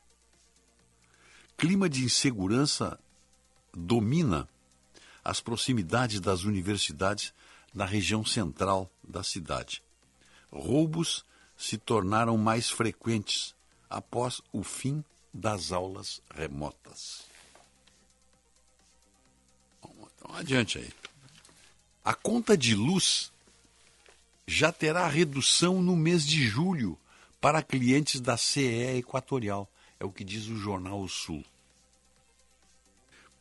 Clima 1.57 1.89
de 1.89 2.05
insegurança 2.05 2.99
domina 3.73 4.49
as 5.23 5.41
proximidades 5.41 6.19
das 6.19 6.43
universidades 6.43 7.33
na 7.73 7.85
região 7.85 8.25
central 8.25 8.91
da 9.07 9.23
cidade. 9.23 9.83
Roubos 10.51 11.25
se 11.61 11.77
tornaram 11.77 12.39
mais 12.39 12.71
frequentes 12.71 13.55
após 13.89 14.41
o 14.51 14.65
fim 14.65 15.05
das 15.33 15.73
aulas 15.73 16.23
remotas. 16.35 17.21
Então, 19.79 20.35
adiante 20.37 20.79
aí. 20.79 20.91
A 22.03 22.15
conta 22.15 22.57
de 22.57 22.75
luz 22.75 23.31
já 24.47 24.73
terá 24.73 25.07
redução 25.07 25.83
no 25.83 25.95
mês 25.95 26.27
de 26.27 26.49
julho 26.49 26.99
para 27.43 27.63
clientes 27.63 28.23
da 28.23 28.39
CE 28.39 28.97
Equatorial. 28.97 29.69
É 30.01 30.05
o 30.05 30.11
que 30.11 30.25
diz 30.25 30.47
o 30.47 30.57
jornal 30.57 31.07
Sul. 31.09 31.45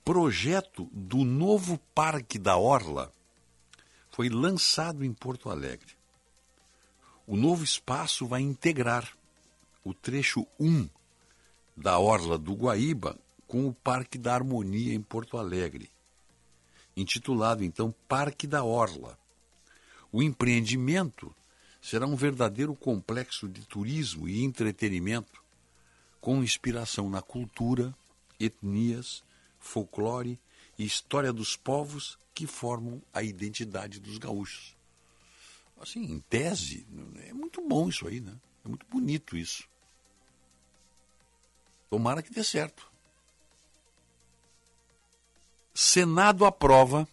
Projeto 0.04 0.90
do 0.92 1.24
novo 1.24 1.80
Parque 1.96 2.38
da 2.38 2.58
Orla 2.58 3.14
foi 4.12 4.28
lançado 4.28 5.06
em 5.06 5.14
Porto 5.14 5.50
Alegre. 5.50 5.99
O 7.30 7.38
novo 7.38 7.64
espaço 7.64 8.26
vai 8.26 8.42
integrar 8.42 9.08
o 9.84 9.94
trecho 9.94 10.48
1 10.60 10.90
da 11.78 12.00
Orla 12.00 12.40
do 12.40 12.56
Guaíba 12.56 13.16
com 13.48 13.68
o 13.68 13.72
Parque 13.72 14.18
da 14.18 14.34
Harmonia 14.34 14.96
em 14.96 15.00
Porto 15.00 15.38
Alegre, 15.38 15.92
intitulado 16.98 17.64
então 17.64 17.94
Parque 18.08 18.48
da 18.48 18.64
Orla. 18.64 19.16
O 20.12 20.24
empreendimento 20.24 21.32
será 21.80 22.08
um 22.08 22.16
verdadeiro 22.16 22.74
complexo 22.74 23.48
de 23.48 23.62
turismo 23.62 24.28
e 24.28 24.44
entretenimento 24.44 25.44
com 26.20 26.44
inspiração 26.44 27.12
na 27.12 27.22
cultura, 27.22 27.96
etnias, 28.40 29.24
folclore 29.60 30.40
e 30.80 30.84
história 30.84 31.32
dos 31.32 31.56
povos 31.56 32.18
que 32.34 32.48
formam 32.48 33.00
a 33.14 33.22
identidade 33.22 34.00
dos 34.00 34.18
gaúchos. 34.18 34.79
Assim, 35.80 36.04
em 36.04 36.20
tese, 36.20 36.86
é 37.28 37.34
muito 37.34 37.66
bom 37.68 37.88
isso 37.88 38.08
aí, 38.08 38.20
né? 38.20 38.36
É 38.66 38.68
muito 38.68 38.86
bonito 38.88 39.38
isso. 39.38 39.64
Tomara 41.90 42.22
que 42.22 42.34
dê 42.34 42.44
certo. 42.44 42.88
Senado 45.74 46.46
aprova 46.46 47.08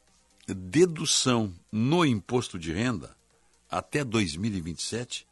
dedução 0.46 1.54
no 1.70 2.04
imposto 2.04 2.58
de 2.58 2.72
renda 2.72 3.16
até 3.70 4.04
2027 4.04 5.26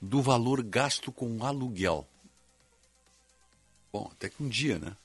do 0.00 0.20
valor 0.20 0.62
gasto 0.62 1.12
com 1.12 1.44
aluguel. 1.44 2.06
Bom, 3.92 4.08
até 4.12 4.28
que 4.28 4.42
um 4.42 4.48
dia, 4.48 4.78
né? 4.78 4.96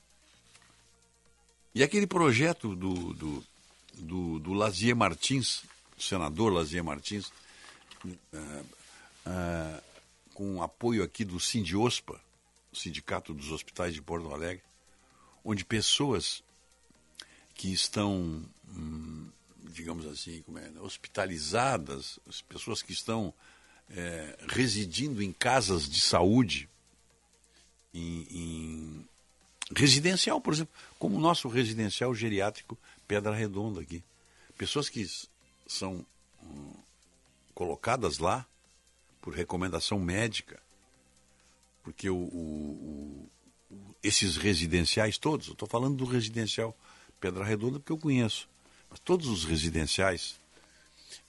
E 1.74 1.82
aquele 1.82 2.06
projeto 2.06 2.74
do, 2.74 3.14
do, 3.14 3.44
do, 3.94 4.38
do 4.40 4.52
Lazier 4.52 4.96
Martins, 4.96 5.62
senador 5.98 6.52
Lazier 6.52 6.84
Martins, 6.84 7.32
uh, 8.04 8.10
uh, 9.26 9.82
com 10.34 10.62
apoio 10.62 11.02
aqui 11.02 11.24
do 11.24 11.40
Sindiospa, 11.40 12.20
Sindicato 12.72 13.34
dos 13.34 13.50
Hospitais 13.50 13.94
de 13.94 14.02
Porto 14.02 14.32
Alegre, 14.32 14.62
onde 15.44 15.64
pessoas 15.64 16.42
que 17.54 17.72
estão, 17.72 18.44
hum, 18.68 19.28
digamos 19.64 20.06
assim, 20.06 20.44
é, 20.56 20.80
hospitalizadas, 20.80 22.20
as 22.28 22.40
pessoas 22.40 22.82
que 22.82 22.92
estão 22.92 23.34
é, 23.90 24.38
residindo 24.48 25.22
em 25.22 25.32
casas 25.32 25.88
de 25.88 26.00
saúde, 26.00 26.68
em, 27.92 28.26
em, 28.30 29.08
residencial, 29.74 30.40
por 30.40 30.54
exemplo, 30.54 30.72
como 30.98 31.16
o 31.16 31.20
nosso 31.20 31.48
residencial 31.48 32.14
geriátrico 32.14 32.78
Pedra 33.06 33.34
Redonda 33.34 33.80
aqui. 33.80 34.04
Pessoas 34.56 34.88
que 34.88 35.04
são 35.68 36.04
hum, 36.42 36.72
colocadas 37.54 38.18
lá 38.18 38.44
por 39.20 39.32
recomendação 39.32 40.00
médica 40.00 40.60
porque 41.88 42.10
o, 42.10 42.16
o, 42.16 43.30
o, 43.70 43.96
esses 44.02 44.36
residenciais 44.36 45.16
todos, 45.16 45.46
eu 45.46 45.54
estou 45.54 45.66
falando 45.66 45.96
do 45.96 46.04
residencial 46.04 46.76
Pedra 47.18 47.42
Redonda 47.42 47.80
porque 47.80 47.92
eu 47.92 47.96
conheço, 47.96 48.46
mas 48.90 49.00
todos 49.00 49.26
os 49.26 49.44
residenciais, 49.44 50.38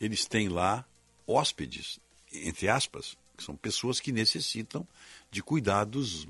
eles 0.02 0.26
têm 0.26 0.50
lá 0.50 0.86
hóspedes, 1.26 1.98
entre 2.34 2.68
aspas, 2.68 3.18
que 3.38 3.44
são 3.44 3.56
pessoas 3.56 4.02
que 4.02 4.12
necessitam 4.12 4.86
de 5.32 5.42
cuidados, 5.42 6.28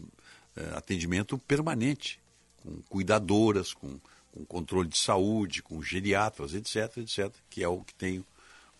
eh, 0.55 0.73
atendimento 0.75 1.35
permanente, 1.39 2.19
com 2.61 2.83
cuidadoras, 2.83 3.73
com, 3.73 3.99
com 4.31 4.45
controle 4.45 4.89
de 4.89 4.97
saúde, 4.97 5.63
com 5.63 5.81
geriatras, 5.81 6.53
etc, 6.53 6.97
etc, 6.97 7.33
que 7.49 7.63
é 7.63 7.67
o 7.67 7.81
que 7.81 7.93
tem 7.93 8.23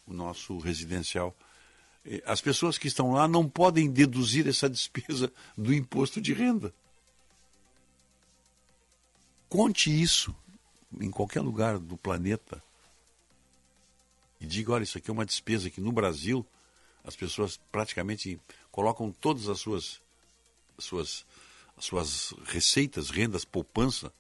o 0.07 0.13
nosso 0.13 0.57
residencial 0.57 1.35
as 2.25 2.41
pessoas 2.41 2.77
que 2.77 2.87
estão 2.87 3.11
lá 3.11 3.27
não 3.27 3.47
podem 3.47 3.89
deduzir 3.91 4.47
essa 4.47 4.69
despesa 4.69 5.31
do 5.57 5.73
imposto 5.73 6.21
de 6.21 6.33
renda. 6.33 6.73
Conte 9.47 9.89
isso 9.89 10.35
em 10.99 11.11
qualquer 11.11 11.41
lugar 11.41 11.77
do 11.77 11.97
planeta 11.97 12.63
e 14.39 14.45
diga: 14.45 14.71
olha, 14.71 14.83
isso 14.83 14.97
aqui 14.97 15.09
é 15.09 15.13
uma 15.13 15.25
despesa 15.25 15.69
que 15.69 15.81
no 15.81 15.91
Brasil 15.91 16.45
as 17.03 17.15
pessoas 17.15 17.57
praticamente 17.71 18.39
colocam 18.71 19.11
todas 19.11 19.49
as 19.49 19.59
suas, 19.59 20.01
as 20.77 20.85
suas, 20.85 21.25
as 21.75 21.85
suas 21.85 22.33
receitas, 22.45 23.09
rendas, 23.09 23.43
poupança 23.43 24.13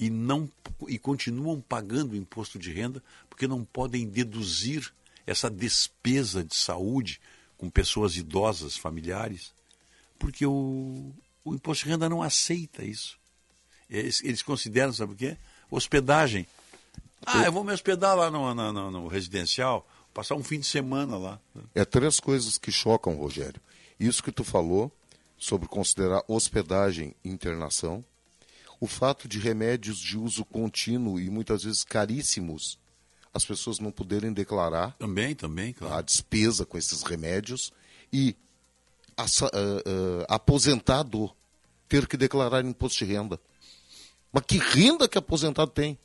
e 0.00 0.08
não 0.08 0.50
e 0.88 0.98
continuam 0.98 1.60
pagando 1.60 2.16
imposto 2.16 2.58
de 2.58 2.72
renda 2.72 3.02
porque 3.28 3.46
não 3.46 3.64
podem 3.64 4.08
deduzir 4.08 4.90
essa 5.26 5.50
despesa 5.50 6.42
de 6.42 6.56
saúde 6.56 7.20
com 7.58 7.68
pessoas 7.68 8.16
idosas, 8.16 8.78
familiares, 8.78 9.52
porque 10.18 10.46
o, 10.46 11.12
o 11.44 11.54
imposto 11.54 11.84
de 11.84 11.90
renda 11.90 12.08
não 12.08 12.22
aceita 12.22 12.82
isso. 12.82 13.18
Eles, 13.88 14.24
eles 14.24 14.42
consideram, 14.42 14.92
sabe 14.92 15.12
o 15.12 15.16
quê? 15.16 15.36
Hospedagem. 15.70 16.46
Ah, 17.26 17.44
eu 17.44 17.52
vou 17.52 17.62
me 17.62 17.72
hospedar 17.72 18.16
lá 18.16 18.30
no, 18.30 18.54
no, 18.54 18.72
no, 18.72 18.90
no 18.90 19.06
residencial, 19.08 19.86
passar 20.14 20.34
um 20.36 20.42
fim 20.42 20.60
de 20.60 20.66
semana 20.66 21.18
lá. 21.18 21.38
É 21.74 21.84
três 21.84 22.18
coisas 22.18 22.56
que 22.56 22.72
chocam, 22.72 23.16
Rogério. 23.16 23.60
Isso 23.98 24.22
que 24.22 24.32
tu 24.32 24.42
falou 24.42 24.90
sobre 25.36 25.68
considerar 25.68 26.24
hospedagem 26.26 27.14
internação, 27.22 28.02
o 28.80 28.86
fato 28.86 29.28
de 29.28 29.38
remédios 29.38 29.98
de 29.98 30.18
uso 30.18 30.44
contínuo 30.44 31.20
e 31.20 31.28
muitas 31.28 31.62
vezes 31.62 31.84
caríssimos 31.84 32.78
as 33.32 33.44
pessoas 33.44 33.78
não 33.78 33.92
poderem 33.92 34.32
declarar 34.32 34.96
também, 34.98 35.34
também, 35.34 35.72
claro. 35.72 35.94
a 35.94 36.02
despesa 36.02 36.66
com 36.66 36.76
esses 36.76 37.02
remédios 37.02 37.72
e 38.12 38.34
a, 39.16 39.24
aposentado 40.34 41.30
ter 41.88 42.06
que 42.06 42.16
declarar 42.16 42.64
imposto 42.64 43.04
de 43.04 43.12
renda. 43.12 43.38
Mas 44.32 44.44
que 44.46 44.58
renda 44.58 45.08
que 45.08 45.18
aposentado 45.18 45.70
tem? 45.70 45.98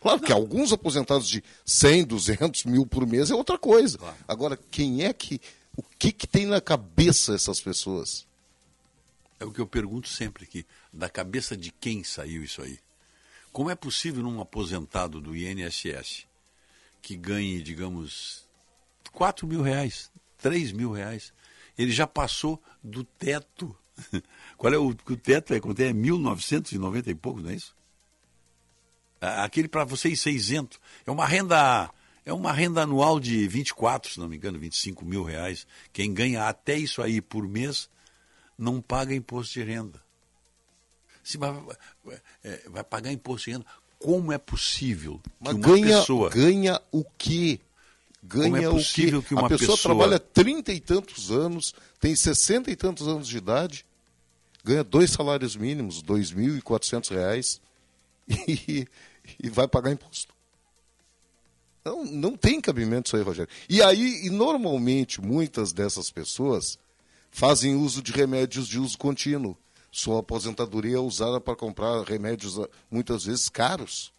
Claro 0.00 0.20
que 0.20 0.32
alguns 0.32 0.72
aposentados 0.72 1.28
de 1.28 1.42
100, 1.64 2.04
200 2.04 2.64
mil 2.64 2.86
por 2.86 3.06
mês 3.06 3.30
é 3.30 3.34
outra 3.34 3.58
coisa. 3.58 3.98
Claro. 3.98 4.16
Agora, 4.28 4.58
quem 4.70 5.04
é 5.04 5.12
que. 5.12 5.40
O 5.76 5.82
que, 5.98 6.10
que 6.10 6.26
tem 6.26 6.46
na 6.46 6.60
cabeça 6.60 7.34
essas 7.34 7.60
pessoas? 7.60 8.26
É 9.38 9.44
o 9.44 9.50
que 9.50 9.60
eu 9.60 9.66
pergunto 9.66 10.08
sempre 10.08 10.44
aqui. 10.44 10.64
Da 10.96 11.10
cabeça 11.10 11.54
de 11.54 11.70
quem 11.70 12.02
saiu 12.02 12.42
isso 12.42 12.62
aí? 12.62 12.78
Como 13.52 13.70
é 13.70 13.74
possível 13.74 14.22
num 14.22 14.40
aposentado 14.40 15.20
do 15.20 15.36
INSS 15.36 16.26
que 17.02 17.16
ganhe, 17.16 17.60
digamos, 17.60 18.48
4 19.12 19.46
mil 19.46 19.60
reais, 19.60 20.10
3 20.38 20.72
mil 20.72 20.90
reais, 20.90 21.34
ele 21.76 21.92
já 21.92 22.06
passou 22.06 22.60
do 22.82 23.04
teto. 23.04 23.76
Qual 24.56 24.72
é 24.72 24.78
o, 24.78 24.88
o 24.88 25.16
teto? 25.16 25.52
É, 25.52 25.58
é? 25.58 25.60
1.990 25.60 27.08
e 27.08 27.14
pouco, 27.14 27.40
não 27.40 27.50
é 27.50 27.54
isso? 27.54 27.76
Aquele 29.20 29.68
para 29.68 29.84
vocês 29.84 30.18
ser 30.18 30.30
isento. 30.30 30.80
É 31.06 31.10
uma 31.10 31.26
renda. 31.26 31.90
É 32.24 32.32
uma 32.32 32.52
renda 32.52 32.82
anual 32.82 33.20
de 33.20 33.46
24, 33.46 34.12
se 34.12 34.18
não 34.18 34.28
me 34.28 34.36
engano, 34.36 34.58
25 34.58 35.04
mil 35.04 35.22
reais. 35.22 35.66
Quem 35.92 36.12
ganha 36.12 36.48
até 36.48 36.74
isso 36.74 37.00
aí 37.00 37.20
por 37.20 37.46
mês 37.46 37.88
não 38.58 38.80
paga 38.80 39.14
imposto 39.14 39.54
de 39.54 39.62
renda. 39.62 40.05
Se 41.26 41.36
vai, 41.38 41.52
vai, 41.52 42.22
é, 42.44 42.62
vai 42.68 42.84
pagar 42.84 43.10
imposto 43.10 43.46
de 43.46 43.56
renda 43.56 43.66
como 43.98 44.32
é 44.32 44.38
possível 44.38 45.18
que 45.24 45.30
Mas 45.40 45.54
uma 45.54 45.60
ganha, 45.60 45.98
pessoa... 45.98 46.30
ganha 46.30 46.80
o 46.92 47.04
quê? 47.18 47.58
Ganha 48.22 48.44
como 48.44 48.56
é 48.56 48.70
possível 48.70 49.18
o 49.18 49.22
quê? 49.22 49.28
que 49.28 49.34
uma 49.34 49.46
a 49.46 49.48
pessoa, 49.48 49.76
pessoa 49.76 49.96
trabalha 49.96 50.20
trinta 50.20 50.72
e 50.72 50.78
tantos 50.78 51.32
anos, 51.32 51.74
tem 51.98 52.14
sessenta 52.14 52.70
e 52.70 52.76
tantos 52.76 53.08
anos 53.08 53.26
de 53.26 53.38
idade, 53.38 53.84
ganha 54.62 54.84
dois 54.84 55.10
salários 55.10 55.56
mínimos, 55.56 56.00
dois 56.00 56.30
mil 56.30 56.56
e 56.56 56.62
quatrocentos 56.62 57.10
reais, 57.10 57.60
e, 58.28 58.86
e 59.42 59.50
vai 59.50 59.66
pagar 59.66 59.90
imposto. 59.90 60.32
Não, 61.84 62.04
não 62.04 62.36
tem 62.36 62.60
cabimento 62.60 63.08
isso 63.08 63.16
aí, 63.16 63.22
Rogério. 63.22 63.52
E 63.68 63.82
aí, 63.82 64.26
e 64.26 64.30
normalmente, 64.30 65.20
muitas 65.20 65.72
dessas 65.72 66.08
pessoas 66.08 66.78
fazem 67.32 67.74
uso 67.74 68.00
de 68.00 68.12
remédios 68.12 68.68
de 68.68 68.78
uso 68.78 68.96
contínuo 68.96 69.58
sua 69.96 70.20
aposentadoria 70.20 70.96
é 70.96 71.00
usada 71.00 71.40
para 71.40 71.56
comprar 71.56 72.02
remédios 72.02 72.58
ah, 72.58 72.68
muitas 72.90 73.24
vezes 73.24 73.48
caros. 73.48 74.12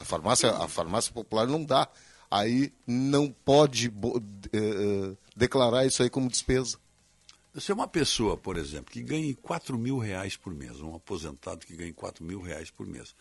A 0.00 0.04
farmácia, 0.04 0.50
a 0.50 0.66
farmácia 0.66 1.12
popular 1.12 1.46
não 1.46 1.62
dá. 1.62 1.86
Aí 2.30 2.72
não 2.86 3.30
pode 3.30 3.88
uh, 3.88 5.18
declarar 5.36 5.84
isso 5.84 6.02
aí 6.02 6.08
como 6.08 6.26
despesa. 6.30 6.78
Se 7.54 7.70
é 7.70 7.74
uma 7.74 7.86
pessoa, 7.86 8.34
por 8.34 8.56
exemplo, 8.56 8.90
que 8.90 9.02
ganhe 9.02 9.34
4 9.34 9.76
mil 9.76 9.98
reais 9.98 10.38
por 10.38 10.54
mês, 10.54 10.80
um 10.80 10.94
aposentado 10.94 11.66
que 11.66 11.76
ganhe 11.76 11.92
4 11.92 12.24
mil 12.24 12.40
reais 12.40 12.70
por 12.70 12.86
mês, 12.86 13.14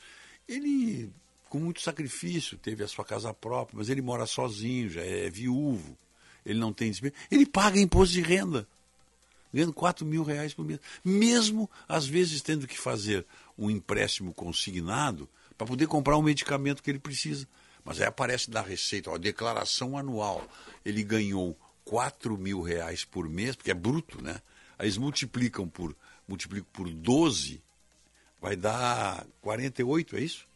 ele 0.48 1.12
com 1.50 1.60
muito 1.60 1.82
sacrifício, 1.82 2.58
teve 2.58 2.82
a 2.82 2.88
sua 2.88 3.04
casa 3.04 3.34
própria, 3.34 3.78
mas 3.78 3.90
ele 3.90 4.02
mora 4.02 4.26
sozinho, 4.26 4.90
já 4.90 5.02
é 5.02 5.30
viúvo, 5.30 5.98
ele 6.46 6.58
não 6.58 6.72
tem 6.72 6.90
despesa. 6.90 7.14
Ele 7.30 7.46
paga 7.46 7.78
imposto 7.78 8.14
de 8.14 8.22
renda, 8.22 8.66
ganhando 9.54 9.74
4 9.74 10.06
mil 10.06 10.24
reais 10.24 10.54
por 10.54 10.66
mês. 10.66 10.80
Mesmo, 11.04 11.70
às 11.88 12.06
vezes, 12.06 12.42
tendo 12.42 12.68
que 12.68 12.78
fazer 12.78 13.26
um 13.58 13.70
empréstimo 13.70 14.34
consignado 14.34 15.28
para 15.58 15.68
poder 15.68 15.88
comprar 15.88 16.18
um 16.18 16.22
medicamento 16.22 16.82
que 16.82 16.90
ele 16.90 17.00
precisa. 17.00 17.48
Mas 17.84 18.00
aí 18.00 18.08
aparece 18.08 18.50
da 18.50 18.62
Receita, 18.62 19.10
ó, 19.10 19.18
declaração 19.18 19.98
anual. 19.98 20.48
Ele 20.86 21.04
ganhou 21.04 21.58
4 21.84 22.38
mil 22.38 22.62
reais 22.62 23.04
por 23.04 23.28
mês, 23.28 23.56
porque 23.56 23.72
é 23.72 23.76
bruto, 23.76 24.24
né? 24.24 24.42
Aí 24.78 24.86
eles 24.86 24.98
multiplicam 24.98 25.68
por, 25.68 25.96
multiplicam 26.28 26.70
por 26.72 26.90
12, 26.90 27.62
vai 28.40 28.56
dar 28.56 29.26
48, 29.42 30.16
é 30.16 30.22
isso? 30.22 30.48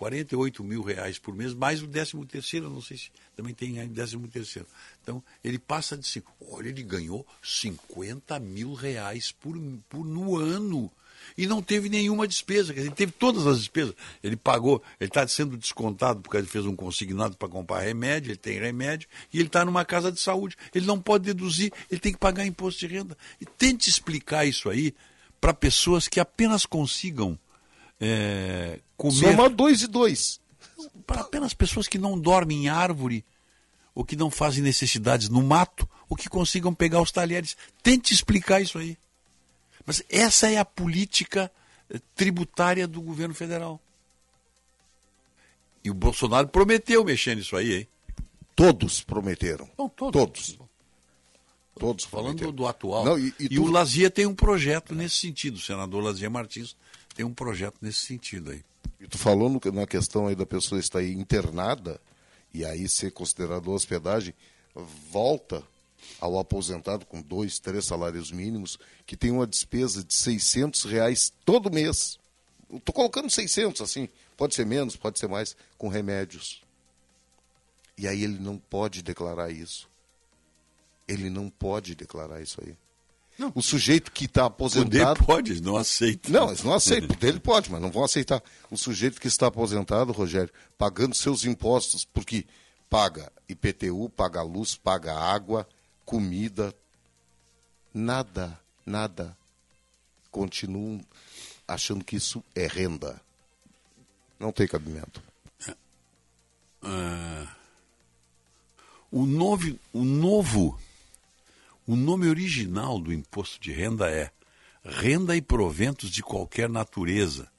48 0.00 0.64
mil 0.64 0.80
reais 0.80 1.18
por 1.18 1.34
mês, 1.34 1.52
mais 1.52 1.82
o 1.82 1.86
13 1.86 2.24
terceiro, 2.24 2.70
não 2.70 2.80
sei 2.80 2.96
se 2.96 3.10
também 3.36 3.52
tem 3.52 3.78
aí 3.80 3.86
13 3.86 4.16
terceiro. 4.28 4.66
Então, 5.02 5.22
ele 5.44 5.58
passa 5.58 5.94
de 5.94 6.06
cinco. 6.06 6.32
Olha, 6.50 6.68
ele 6.70 6.82
ganhou 6.82 7.26
50 7.42 8.40
mil 8.40 8.72
reais 8.72 9.30
por, 9.30 9.60
por, 9.90 10.02
no 10.02 10.38
ano. 10.38 10.90
E 11.36 11.46
não 11.46 11.60
teve 11.60 11.90
nenhuma 11.90 12.26
despesa, 12.26 12.72
quer 12.72 12.80
dizer, 12.80 12.88
ele 12.88 12.96
teve 12.96 13.12
todas 13.12 13.46
as 13.46 13.58
despesas. 13.58 13.94
Ele 14.22 14.36
pagou, 14.36 14.82
ele 14.98 15.10
está 15.10 15.28
sendo 15.28 15.54
descontado 15.54 16.22
porque 16.22 16.38
ele 16.38 16.46
fez 16.46 16.64
um 16.64 16.74
consignado 16.74 17.36
para 17.36 17.46
comprar 17.46 17.80
remédio, 17.80 18.30
ele 18.30 18.38
tem 18.38 18.58
remédio, 18.58 19.06
e 19.30 19.36
ele 19.36 19.48
está 19.48 19.66
numa 19.66 19.84
casa 19.84 20.10
de 20.10 20.18
saúde. 20.18 20.56
Ele 20.74 20.86
não 20.86 20.98
pode 20.98 21.24
deduzir, 21.24 21.70
ele 21.90 22.00
tem 22.00 22.12
que 22.12 22.18
pagar 22.18 22.46
imposto 22.46 22.80
de 22.80 22.86
renda. 22.86 23.18
E 23.38 23.44
tente 23.44 23.90
explicar 23.90 24.46
isso 24.46 24.70
aí 24.70 24.94
para 25.38 25.52
pessoas 25.52 26.08
que 26.08 26.18
apenas 26.18 26.64
consigam 26.64 27.38
é, 28.00 28.80
comer. 28.96 29.14
Soma 29.32 29.48
dois 29.50 29.82
e 29.82 29.86
dois. 29.86 30.40
Para 31.06 31.20
apenas 31.22 31.52
pessoas 31.52 31.86
que 31.86 31.98
não 31.98 32.18
dormem 32.18 32.64
em 32.64 32.68
árvore, 32.68 33.24
ou 33.94 34.04
que 34.04 34.16
não 34.16 34.30
fazem 34.30 34.62
necessidades 34.62 35.28
no 35.28 35.42
mato, 35.42 35.88
ou 36.08 36.16
que 36.16 36.28
consigam 36.28 36.72
pegar 36.74 37.00
os 37.02 37.12
talheres. 37.12 37.56
Tente 37.82 38.14
explicar 38.14 38.60
isso 38.60 38.78
aí. 38.78 38.96
Mas 39.84 40.02
essa 40.08 40.50
é 40.50 40.56
a 40.58 40.64
política 40.64 41.50
eh, 41.90 42.00
tributária 42.14 42.86
do 42.86 43.00
governo 43.02 43.34
federal. 43.34 43.80
E 45.82 45.90
o 45.90 45.94
Bolsonaro 45.94 46.48
prometeu 46.48 47.04
mexer 47.04 47.34
nisso 47.34 47.56
aí, 47.56 47.72
hein? 47.74 47.88
Todos 48.54 49.02
prometeram. 49.02 49.68
Não, 49.78 49.88
todos. 49.88 50.12
Todos. 50.20 50.58
Todos 51.78 52.04
Falando 52.04 52.36
prometeram. 52.36 52.52
do 52.52 52.66
atual. 52.66 53.04
Não, 53.04 53.18
e- 53.18 53.34
e 53.38 53.44
e 53.46 53.48
tu- 53.48 53.62
o 53.64 53.70
Lazia 53.70 54.10
tem 54.10 54.26
um 54.26 54.34
projeto 54.34 54.94
nesse 54.94 55.14
sentido. 55.16 55.54
O 55.56 55.60
senador 55.60 56.04
Lazia 56.04 56.28
Martins 56.28 56.76
tem 57.20 57.26
um 57.26 57.34
projeto 57.34 57.76
nesse 57.82 57.98
sentido 58.06 58.50
aí. 58.50 58.64
E 58.98 59.06
tu 59.06 59.18
falou 59.18 59.50
no- 59.50 59.60
na 59.72 59.86
questão 59.86 60.26
aí 60.26 60.34
da 60.34 60.46
pessoa 60.46 60.80
estar 60.80 61.00
aí 61.00 61.12
internada 61.12 62.00
e 62.52 62.64
aí 62.64 62.88
ser 62.88 63.10
considerado 63.12 63.70
hospedagem, 63.70 64.32
volta 65.10 65.62
ao 66.18 66.38
aposentado 66.38 67.04
com 67.04 67.20
dois, 67.20 67.58
três 67.58 67.84
salários 67.84 68.32
mínimos, 68.32 68.78
que 69.06 69.18
tem 69.18 69.30
uma 69.30 69.46
despesa 69.46 70.02
de 70.02 70.14
600 70.14 70.84
reais 70.84 71.30
todo 71.44 71.70
mês. 71.70 72.18
Estou 72.72 72.94
colocando 72.94 73.28
600, 73.30 73.82
assim, 73.82 74.08
pode 74.34 74.54
ser 74.54 74.64
menos, 74.64 74.96
pode 74.96 75.18
ser 75.18 75.28
mais, 75.28 75.54
com 75.76 75.88
remédios. 75.88 76.62
E 77.98 78.08
aí 78.08 78.24
ele 78.24 78.38
não 78.38 78.56
pode 78.56 79.02
declarar 79.02 79.50
isso. 79.50 79.86
Ele 81.06 81.28
não 81.28 81.50
pode 81.50 81.94
declarar 81.94 82.40
isso 82.40 82.62
aí. 82.64 82.74
Não. 83.40 83.50
O 83.54 83.62
sujeito 83.62 84.12
que 84.12 84.26
está 84.26 84.50
Poder 84.50 84.76
aposentado. 84.84 85.24
pode, 85.24 85.52
eles 85.52 85.62
não 85.62 85.74
aceita. 85.74 86.30
Não, 86.30 86.48
eles 86.48 86.62
não 86.62 86.74
aceitam. 86.74 87.16
Dele 87.16 87.40
pode, 87.40 87.72
mas 87.72 87.80
não 87.80 87.90
vão 87.90 88.04
aceitar. 88.04 88.42
O 88.70 88.76
sujeito 88.76 89.18
que 89.18 89.28
está 89.28 89.46
aposentado, 89.46 90.12
Rogério, 90.12 90.52
pagando 90.76 91.14
seus 91.14 91.46
impostos, 91.46 92.04
porque 92.04 92.44
paga 92.90 93.32
IPTU, 93.48 94.10
paga 94.10 94.42
luz, 94.42 94.76
paga 94.76 95.18
água, 95.18 95.66
comida, 96.04 96.74
nada, 97.94 98.60
nada. 98.84 99.34
Continuam 100.30 101.00
achando 101.66 102.04
que 102.04 102.16
isso 102.16 102.44
é 102.54 102.66
renda. 102.66 103.22
Não 104.38 104.52
tem 104.52 104.68
cabimento. 104.68 105.22
O 109.10 109.24
novo, 109.24 109.78
o 109.94 110.04
novo, 110.04 110.78
o 111.90 111.96
nome 111.96 112.28
original 112.28 113.00
do 113.00 113.12
imposto 113.12 113.58
de 113.58 113.72
renda 113.72 114.08
é 114.08 114.30
Renda 114.84 115.34
e 115.34 115.42
Proventos 115.42 116.08
de 116.08 116.22
Qualquer 116.22 116.68
Natureza. 116.68 117.50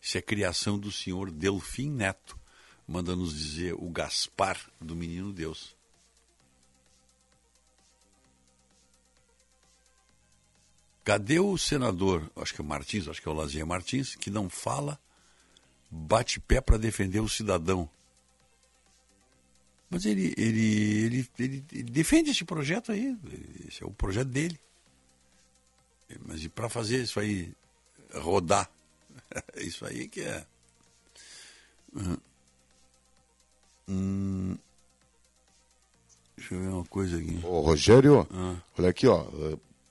Isso 0.00 0.16
é 0.16 0.22
criação 0.22 0.78
do 0.78 0.90
senhor 0.90 1.30
Delfim 1.30 1.90
Neto, 1.90 2.38
manda 2.86 3.14
nos 3.14 3.38
dizer 3.38 3.74
o 3.74 3.90
Gaspar 3.90 4.58
do 4.80 4.96
Menino 4.96 5.34
Deus. 5.34 5.76
Cadê 11.04 11.38
o 11.38 11.58
senador, 11.58 12.30
acho 12.36 12.54
que 12.54 12.62
é 12.62 12.64
Martins, 12.64 13.06
acho 13.06 13.20
que 13.20 13.28
é 13.28 13.30
o 13.30 13.34
Lazinha 13.34 13.66
Martins, 13.66 14.14
que 14.14 14.30
não 14.30 14.48
fala, 14.48 14.98
bate 15.90 16.40
pé 16.40 16.62
para 16.62 16.78
defender 16.78 17.20
o 17.20 17.28
cidadão? 17.28 17.86
Mas 19.90 20.04
ele, 20.04 20.34
ele, 20.36 21.04
ele, 21.06 21.28
ele, 21.38 21.64
ele 21.72 21.82
defende 21.90 22.30
esse 22.30 22.44
projeto 22.44 22.92
aí, 22.92 23.16
esse 23.66 23.82
é 23.82 23.86
o 23.86 23.90
projeto 23.90 24.28
dele. 24.28 24.58
Mas 26.26 26.42
e 26.44 26.48
para 26.48 26.68
fazer 26.68 27.02
isso 27.02 27.18
aí 27.20 27.52
rodar, 28.14 28.70
isso 29.56 29.84
aí 29.86 30.06
que 30.08 30.20
é. 30.20 30.44
Hum, 33.88 34.56
deixa 36.36 36.54
eu 36.54 36.60
ver 36.60 36.68
uma 36.68 36.84
coisa 36.84 37.16
aqui. 37.18 37.40
Ô, 37.44 37.60
Rogério, 37.60 38.26
Ah. 38.30 38.56
olha 38.78 38.90
aqui, 38.90 39.06
ó. 39.06 39.26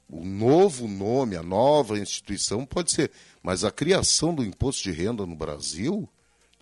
O 0.10 0.24
novo 0.24 0.88
nome, 0.88 1.36
a 1.36 1.44
nova 1.44 2.00
instituição 2.00 2.66
pode 2.66 2.92
ser, 2.94 3.12
mas 3.44 3.64
a 3.66 3.72
criação 3.72 4.34
do 4.34 4.44
imposto 4.44 4.84
de 4.84 4.92
renda 4.92 5.26
no 5.26 5.36
Brasil, 5.36 6.08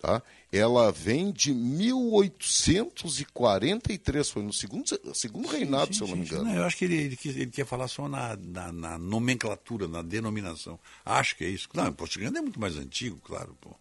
tá? 0.00 0.20
Ela 0.52 0.92
vem 0.92 1.32
de 1.32 1.52
1843, 1.52 4.30
foi 4.30 4.42
no 4.42 4.52
segundo, 4.52 4.84
segundo 5.14 5.48
reinado, 5.48 5.94
se 5.94 6.02
eu 6.02 6.08
não 6.08 6.16
me 6.16 6.22
Sim, 6.22 6.28
sim, 6.28 6.34
engano. 6.36 6.50
não, 6.50 6.56
eu 6.60 6.64
acho 6.64 6.76
que 6.76 6.84
ele, 6.84 6.96
ele, 6.96 7.18
ele 7.24 7.50
quer 7.50 7.66
falar 7.66 7.88
só 7.88 8.06
na, 8.08 8.36
na, 8.36 8.70
na 8.72 8.96
nomenclatura, 8.98 9.88
na 9.88 10.02
denominação. 10.02 10.78
Acho 11.04 11.36
que 11.36 11.44
é 11.44 11.48
isso. 11.48 11.68
Claro, 11.68 11.88
o 11.90 11.92
imposto 11.92 12.18
de 12.18 12.24
renda 12.24 12.38
é 12.38 12.42
muito 12.42 12.60
mais 12.60 12.76
antigo, 12.76 13.18
claro, 13.22 13.56
pô. 13.60 13.74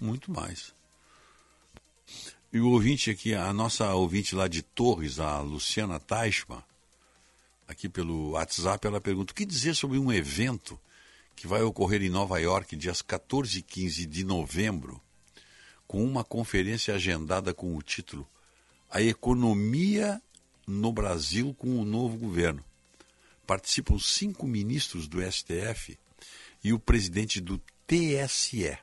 Muito 0.00 0.32
mais. 0.32 0.72
E 2.52 2.58
o 2.58 2.70
ouvinte 2.70 3.10
aqui, 3.10 3.34
a 3.34 3.52
nossa 3.52 3.92
ouvinte 3.94 4.34
lá 4.34 4.48
de 4.48 4.62
Torres, 4.62 5.18
a 5.18 5.40
Luciana 5.40 6.00
Teichmann, 6.00 6.62
aqui 7.68 7.86
pelo 7.88 8.30
WhatsApp, 8.30 8.86
ela 8.86 9.00
pergunta: 9.00 9.32
o 9.32 9.36
que 9.36 9.44
dizer 9.44 9.74
sobre 9.74 9.98
um 9.98 10.10
evento 10.12 10.78
que 11.36 11.46
vai 11.46 11.62
ocorrer 11.62 12.02
em 12.02 12.08
Nova 12.08 12.40
York, 12.40 12.74
dias 12.76 13.02
14 13.02 13.58
e 13.58 13.62
15 13.62 14.06
de 14.06 14.24
novembro, 14.24 15.00
com 15.94 16.04
uma 16.04 16.24
conferência 16.24 16.92
agendada 16.92 17.54
com 17.54 17.76
o 17.76 17.80
título 17.80 18.28
A 18.90 19.00
Economia 19.00 20.20
no 20.66 20.92
Brasil 20.92 21.54
com 21.54 21.78
o 21.78 21.84
Novo 21.84 22.18
Governo. 22.18 22.64
Participam 23.46 23.96
cinco 24.00 24.44
ministros 24.44 25.06
do 25.06 25.22
STF 25.22 25.96
e 26.64 26.72
o 26.72 26.80
presidente 26.80 27.40
do 27.40 27.62
TSE. 27.86 28.76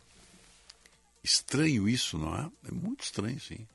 Estranho 1.21 1.89
isso, 1.89 2.17
não 2.17 2.33
é? 2.33 2.49
É 2.69 2.71
muito 2.71 3.03
estranho, 3.03 3.41
sim. 3.41 3.67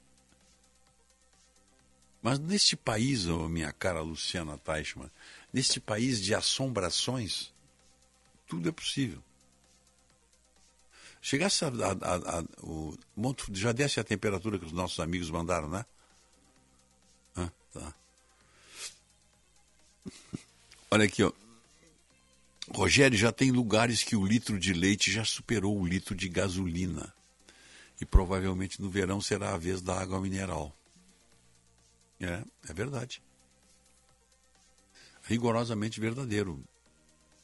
Mas 2.22 2.38
neste 2.38 2.74
país, 2.74 3.26
ô, 3.26 3.50
minha 3.50 3.70
cara 3.70 4.00
Luciana 4.00 4.56
Teichmann, 4.56 5.10
neste 5.52 5.78
país 5.78 6.22
de 6.22 6.34
assombrações, 6.34 7.52
tudo 8.46 8.66
é 8.66 8.72
possível. 8.72 9.22
Chegasse 11.26 11.64
a, 11.64 11.68
a- 11.68 12.38
a- 12.38 12.44
o, 12.62 12.96
Monte- 13.16 13.52
já 13.52 13.72
desce 13.72 13.98
a 13.98 14.04
temperatura 14.04 14.60
que 14.60 14.64
os 14.64 14.70
nossos 14.70 15.00
amigos 15.00 15.28
mandaram, 15.28 15.68
né? 15.68 15.84
Ah, 17.34 17.50
tá. 17.72 17.94
Olha 20.88 21.04
aqui, 21.04 21.24
ó. 21.24 21.32
Rogério, 22.70 23.18
já 23.18 23.32
tem 23.32 23.50
lugares 23.50 24.04
que 24.04 24.14
o 24.14 24.24
litro 24.24 24.56
de 24.56 24.72
leite 24.72 25.10
já 25.10 25.24
superou 25.24 25.76
o 25.76 25.84
litro 25.84 26.14
de 26.14 26.28
gasolina. 26.28 27.12
E 28.00 28.06
provavelmente 28.06 28.80
no 28.80 28.88
verão 28.88 29.20
será 29.20 29.52
a 29.52 29.58
vez 29.58 29.82
da 29.82 29.98
água 30.00 30.20
mineral. 30.20 30.72
É, 32.20 32.44
é 32.68 32.72
verdade. 32.72 33.20
Rigorosamente 35.24 35.98
verdadeiro, 35.98 36.62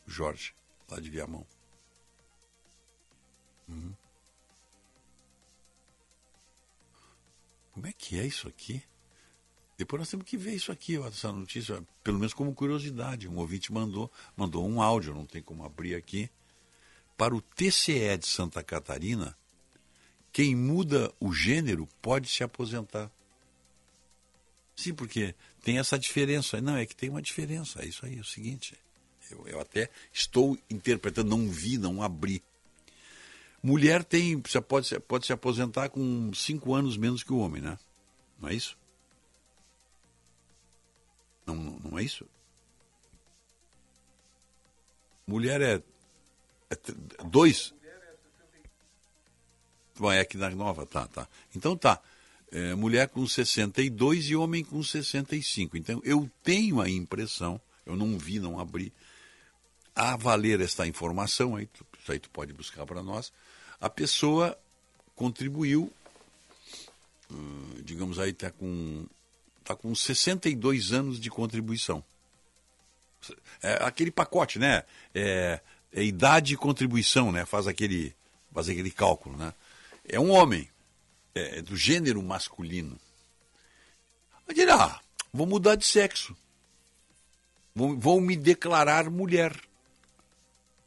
Jorge, 0.06 0.54
lá 0.88 1.00
de 1.00 1.10
Viamão. 1.10 1.44
Uhum. 3.68 3.92
Como 7.72 7.86
é 7.86 7.92
que 7.92 8.18
é 8.18 8.26
isso 8.26 8.48
aqui? 8.48 8.82
Depois 9.78 10.00
nós 10.00 10.10
temos 10.10 10.26
que 10.26 10.36
ver 10.36 10.54
isso 10.54 10.70
aqui, 10.70 10.96
essa 10.98 11.32
notícia, 11.32 11.82
pelo 12.04 12.18
menos 12.18 12.34
como 12.34 12.54
curiosidade. 12.54 13.28
Um 13.28 13.38
ouvinte 13.38 13.72
mandou, 13.72 14.10
mandou 14.36 14.68
um 14.68 14.80
áudio, 14.80 15.14
não 15.14 15.26
tem 15.26 15.42
como 15.42 15.64
abrir 15.64 15.94
aqui. 15.94 16.30
Para 17.16 17.34
o 17.34 17.40
TCE 17.40 18.16
de 18.18 18.26
Santa 18.26 18.62
Catarina, 18.62 19.36
quem 20.32 20.54
muda 20.54 21.12
o 21.18 21.32
gênero 21.32 21.88
pode 22.00 22.28
se 22.28 22.44
aposentar. 22.44 23.10
Sim, 24.76 24.94
porque 24.94 25.34
tem 25.62 25.78
essa 25.78 25.98
diferença. 25.98 26.60
Não, 26.60 26.76
é 26.76 26.86
que 26.86 26.96
tem 26.96 27.10
uma 27.10 27.22
diferença. 27.22 27.82
É 27.82 27.86
isso 27.86 28.04
aí, 28.04 28.18
é 28.18 28.20
o 28.20 28.24
seguinte. 28.24 28.74
Eu, 29.30 29.46
eu 29.46 29.60
até 29.60 29.90
estou 30.12 30.58
interpretando, 30.70 31.30
não 31.30 31.48
vi, 31.48 31.78
não 31.78 32.02
abri. 32.02 32.42
Mulher 33.62 34.02
tem, 34.02 34.40
pode, 34.40 34.98
pode 35.00 35.26
se 35.26 35.32
aposentar 35.32 35.88
com 35.88 36.32
cinco 36.34 36.74
anos 36.74 36.96
menos 36.96 37.22
que 37.22 37.32
o 37.32 37.38
homem, 37.38 37.62
né? 37.62 37.78
Não 38.40 38.48
é 38.48 38.54
isso? 38.54 38.76
Não, 41.46 41.54
não 41.54 41.98
é 41.98 42.02
isso? 42.02 42.26
Mulher 45.26 45.60
é, 45.60 45.82
é 46.70 46.76
dois. 47.24 47.72
Bom, 49.96 50.10
é 50.10 50.20
aqui 50.20 50.36
na 50.36 50.50
nova, 50.50 50.84
tá, 50.84 51.06
tá. 51.06 51.28
Então 51.54 51.76
tá. 51.76 52.00
É, 52.50 52.74
mulher 52.74 53.08
com 53.08 53.26
62 53.26 54.26
e 54.26 54.36
homem 54.36 54.64
com 54.64 54.82
65. 54.82 55.76
Então 55.76 56.02
eu 56.04 56.28
tenho 56.42 56.80
a 56.80 56.90
impressão, 56.90 57.60
eu 57.86 57.96
não 57.96 58.18
vi, 58.18 58.38
não 58.38 58.58
abri, 58.58 58.92
a 59.94 60.16
valer 60.16 60.60
esta 60.60 60.86
informação, 60.86 61.56
aí, 61.56 61.68
isso 61.98 62.12
aí 62.12 62.18
tu 62.18 62.28
pode 62.30 62.52
buscar 62.52 62.84
para 62.84 63.02
nós, 63.02 63.32
a 63.82 63.90
pessoa 63.90 64.56
contribuiu, 65.16 65.92
hum, 67.28 67.82
digamos 67.82 68.20
aí, 68.20 68.30
está 68.30 68.48
com, 68.52 69.04
tá 69.64 69.74
com 69.74 69.92
62 69.92 70.92
anos 70.92 71.18
de 71.18 71.28
contribuição. 71.28 72.02
É 73.60 73.84
aquele 73.84 74.12
pacote, 74.12 74.60
né? 74.60 74.84
É, 75.12 75.60
é 75.92 76.04
idade 76.04 76.54
e 76.54 76.56
contribuição, 76.56 77.32
né? 77.32 77.44
Faz 77.44 77.66
aquele, 77.66 78.14
faz 78.54 78.68
aquele 78.68 78.90
cálculo, 78.90 79.36
né? 79.36 79.52
É 80.04 80.18
um 80.20 80.30
homem, 80.30 80.70
é, 81.34 81.58
é 81.58 81.62
do 81.62 81.76
gênero 81.76 82.22
masculino. 82.22 82.96
Vai 84.46 84.54
dizer, 84.54 84.70
ah, 84.70 85.00
vou 85.32 85.46
mudar 85.46 85.74
de 85.74 85.84
sexo. 85.84 86.36
Vou, 87.74 87.98
vou 87.98 88.20
me 88.20 88.36
declarar 88.36 89.10
mulher. 89.10 89.60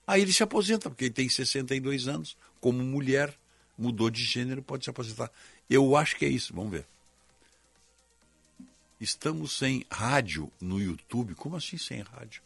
Aí 0.08 0.22
ele 0.22 0.32
se 0.32 0.44
aposenta, 0.44 0.90
porque 0.90 1.06
ele 1.06 1.14
tem 1.14 1.28
62 1.28 2.08
anos, 2.08 2.38
como 2.66 2.84
mulher, 2.84 3.32
mudou 3.78 4.10
de 4.10 4.24
gênero, 4.24 4.64
pode 4.64 4.86
se 4.86 4.90
aposentar. 4.90 5.32
Eu 5.70 5.96
acho 5.96 6.16
que 6.16 6.26
é 6.26 6.28
isso, 6.28 6.52
vamos 6.52 6.72
ver. 6.72 6.88
Estamos 9.00 9.56
sem 9.56 9.86
rádio 9.88 10.52
no 10.60 10.82
YouTube. 10.82 11.36
Como 11.36 11.56
assim 11.56 11.78
sem 11.78 12.02
rádio? 12.02 12.42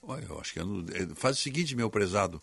Olha, 0.00 0.26
eu 0.26 0.38
acho 0.38 0.52
que 0.52 0.60
é. 0.60 0.62
É, 0.62 1.14
faz 1.16 1.40
o 1.40 1.42
seguinte, 1.42 1.74
meu 1.74 1.90
prezado. 1.90 2.40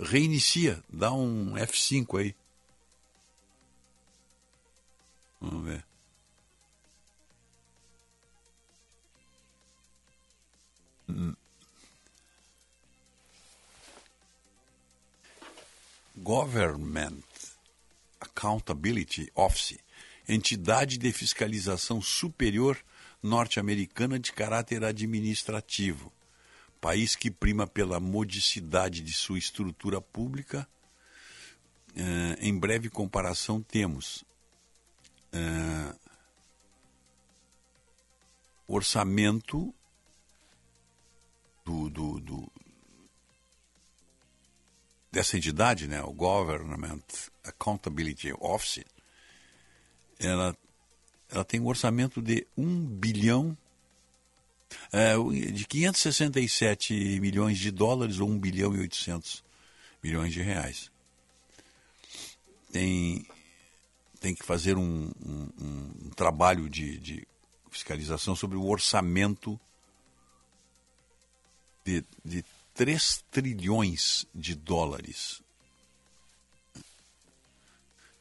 Reinicia, 0.00 0.82
dá 0.88 1.12
um 1.12 1.56
F5 1.56 2.18
aí. 2.18 2.34
Vamos 5.42 5.62
ver. 5.66 5.84
Hum. 11.06 11.34
Government 16.16 17.22
Accountability 18.20 19.30
Office, 19.34 19.78
entidade 20.28 20.98
de 20.98 21.12
fiscalização 21.12 22.00
superior 22.00 22.78
norte-americana 23.22 24.18
de 24.18 24.32
caráter 24.32 24.84
administrativo, 24.84 26.12
país 26.80 27.14
que 27.14 27.30
prima 27.30 27.66
pela 27.66 28.00
modicidade 28.00 29.00
de 29.00 29.12
sua 29.12 29.38
estrutura 29.38 30.00
pública. 30.00 30.68
Uh, 31.94 32.36
em 32.40 32.58
breve 32.58 32.88
comparação, 32.88 33.62
temos 33.62 34.24
uh, 35.32 35.98
orçamento 38.66 39.74
do, 41.64 41.90
do, 41.90 42.20
do, 42.20 42.52
dessa 45.12 45.36
entidade, 45.36 45.86
né, 45.86 46.02
o 46.02 46.12
Government 46.12 47.02
Accountability 47.44 48.32
Office, 48.40 48.82
ela, 50.18 50.56
ela 51.30 51.44
tem 51.44 51.60
um 51.60 51.66
orçamento 51.66 52.22
de 52.22 52.46
1 52.56 52.86
bilhão, 52.86 53.56
é, 54.90 55.14
de 55.52 55.66
567 55.66 57.20
milhões 57.20 57.58
de 57.58 57.70
dólares 57.70 58.18
ou 58.18 58.28
1 58.28 58.38
bilhão 58.38 58.74
e 58.74 58.80
800 58.80 59.44
milhões 60.02 60.32
de 60.32 60.40
reais. 60.40 60.90
Tem, 62.72 63.26
tem 64.18 64.34
que 64.34 64.44
fazer 64.44 64.78
um, 64.78 65.10
um, 65.24 65.48
um 66.06 66.10
trabalho 66.16 66.70
de, 66.70 66.96
de 66.98 67.28
fiscalização 67.70 68.34
sobre 68.34 68.56
o 68.56 68.66
orçamento 68.66 69.60
de, 71.84 72.02
de 72.24 72.42
3 72.74 73.24
trilhões 73.30 74.26
de 74.34 74.54
dólares, 74.54 75.42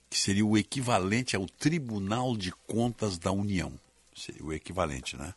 que 0.10 0.18
seria 0.18 0.46
o 0.46 0.58
equivalente 0.58 1.36
ao 1.36 1.48
Tribunal 1.48 2.36
de 2.36 2.52
Contas 2.68 3.18
da 3.18 3.32
União. 3.32 3.80
Seria 4.16 4.44
o 4.44 4.52
equivalente, 4.52 5.16
né? 5.16 5.34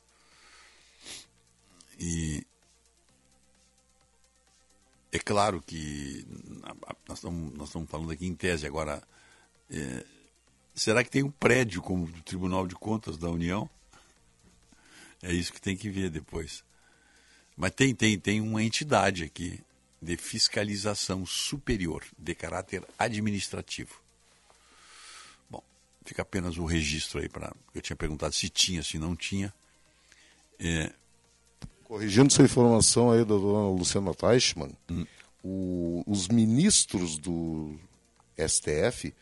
E 1.98 2.44
é 5.12 5.18
claro 5.20 5.62
que 5.62 6.26
nós 7.08 7.18
estamos, 7.18 7.54
nós 7.54 7.68
estamos 7.68 7.88
falando 7.88 8.10
aqui 8.10 8.26
em 8.26 8.34
tese 8.34 8.66
agora. 8.66 9.00
É, 9.70 10.04
será 10.74 11.04
que 11.04 11.10
tem 11.10 11.22
um 11.22 11.30
prédio 11.30 11.80
como 11.80 12.04
o 12.04 12.22
Tribunal 12.22 12.66
de 12.66 12.74
Contas 12.74 13.16
da 13.16 13.30
União? 13.30 13.70
É 15.22 15.32
isso 15.32 15.52
que 15.52 15.60
tem 15.60 15.76
que 15.76 15.88
ver 15.88 16.10
depois. 16.10 16.64
Mas 17.56 17.70
tem, 17.72 17.94
tem, 17.94 18.18
tem 18.18 18.40
uma 18.40 18.62
entidade 18.62 19.24
aqui 19.24 19.60
de 20.00 20.16
fiscalização 20.16 21.24
superior, 21.24 22.04
de 22.18 22.34
caráter 22.34 22.82
administrativo. 22.98 24.00
Bom, 25.48 25.62
fica 26.04 26.22
apenas 26.22 26.58
o 26.58 26.64
registro 26.64 27.20
aí 27.20 27.28
para. 27.28 27.54
Eu 27.74 27.80
tinha 27.80 27.96
perguntado 27.96 28.34
se 28.34 28.48
tinha, 28.48 28.82
se 28.82 28.98
não 28.98 29.16
tinha. 29.16 29.52
É... 30.58 30.92
Corrigindo 31.84 32.32
essa 32.32 32.42
informação 32.42 33.10
aí 33.10 33.20
da 33.20 33.34
dona 33.34 33.68
Luciana 33.68 34.14
Teichmann, 34.14 34.72
hum. 34.90 35.06
o, 35.42 36.02
os 36.06 36.28
ministros 36.28 37.18
do 37.18 37.78
STF 38.36 39.14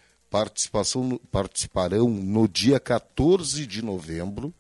participarão 1.31 2.09
no 2.09 2.49
dia 2.49 2.81
14 2.81 3.67
de 3.67 3.83
novembro 3.83 4.55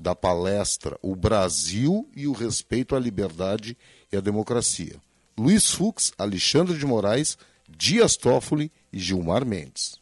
da 0.00 0.14
palestra 0.14 0.98
O 1.02 1.14
Brasil 1.14 2.08
e 2.16 2.26
o 2.26 2.32
Respeito 2.32 2.96
à 2.96 2.98
Liberdade 2.98 3.76
e 4.10 4.16
à 4.16 4.20
Democracia. 4.20 4.96
Luiz 5.38 5.70
Fux, 5.70 6.12
Alexandre 6.16 6.76
de 6.76 6.86
Moraes, 6.86 7.36
Dias 7.68 8.16
Toffoli 8.16 8.72
e 8.90 8.98
Gilmar 8.98 9.44
Mendes. 9.44 10.00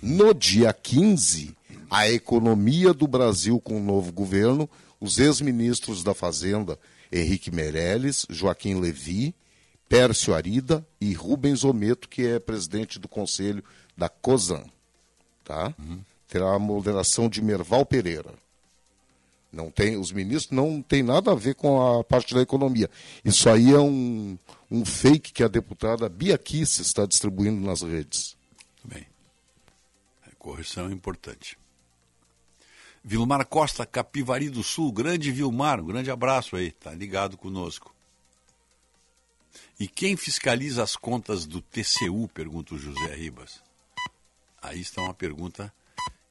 No 0.00 0.32
dia 0.32 0.72
15, 0.72 1.56
a 1.90 2.08
economia 2.08 2.94
do 2.94 3.08
Brasil 3.08 3.60
com 3.60 3.78
o 3.78 3.82
novo 3.82 4.12
governo, 4.12 4.70
os 5.00 5.18
ex-ministros 5.18 6.04
da 6.04 6.14
Fazenda, 6.14 6.78
Henrique 7.12 7.50
Meirelles, 7.50 8.26
Joaquim 8.30 8.80
Levi, 8.80 9.34
Pércio 9.88 10.34
Arida 10.34 10.86
e 11.00 11.12
Rubens 11.12 11.64
Ometo, 11.64 12.08
que 12.08 12.26
é 12.26 12.38
presidente 12.38 12.98
do 12.98 13.08
conselho 13.08 13.62
da 13.96 14.08
COSAN. 14.08 14.64
Tá? 15.44 15.74
Uhum 15.78 16.00
terá 16.28 16.54
a 16.54 16.58
moderação 16.58 17.28
de 17.28 17.42
Merval 17.42 17.84
Pereira. 17.86 18.34
Não 19.52 19.70
tem, 19.70 19.96
os 19.96 20.12
ministros 20.12 20.54
não 20.54 20.82
tem 20.82 21.02
nada 21.02 21.32
a 21.32 21.34
ver 21.34 21.54
com 21.54 21.80
a 21.80 22.04
parte 22.04 22.34
da 22.34 22.42
economia. 22.42 22.90
Isso 23.24 23.48
aí 23.48 23.72
é 23.72 23.78
um, 23.78 24.36
um 24.70 24.84
fake 24.84 25.32
que 25.32 25.42
a 25.42 25.48
deputada 25.48 26.08
Bia 26.08 26.36
Kiss 26.36 26.82
está 26.82 27.06
distribuindo 27.06 27.64
nas 27.64 27.80
redes. 27.80 28.36
Bem, 28.84 29.06
a 30.26 30.34
correção 30.36 30.88
é 30.88 30.92
importante. 30.92 31.56
Vilmar 33.02 33.46
Costa, 33.46 33.86
Capivari 33.86 34.50
do 34.50 34.64
Sul, 34.64 34.92
grande 34.92 35.30
Vilmar, 35.30 35.80
um 35.80 35.86
grande 35.86 36.10
abraço 36.10 36.56
aí, 36.56 36.72
tá 36.72 36.92
ligado 36.92 37.36
conosco. 37.36 37.94
E 39.78 39.86
quem 39.86 40.16
fiscaliza 40.16 40.82
as 40.82 40.96
contas 40.96 41.46
do 41.46 41.60
TCU? 41.60 42.28
Pergunta 42.34 42.74
o 42.74 42.78
José 42.78 43.14
Ribas. 43.14 43.62
Aí 44.60 44.80
está 44.80 45.02
uma 45.02 45.14
pergunta 45.14 45.72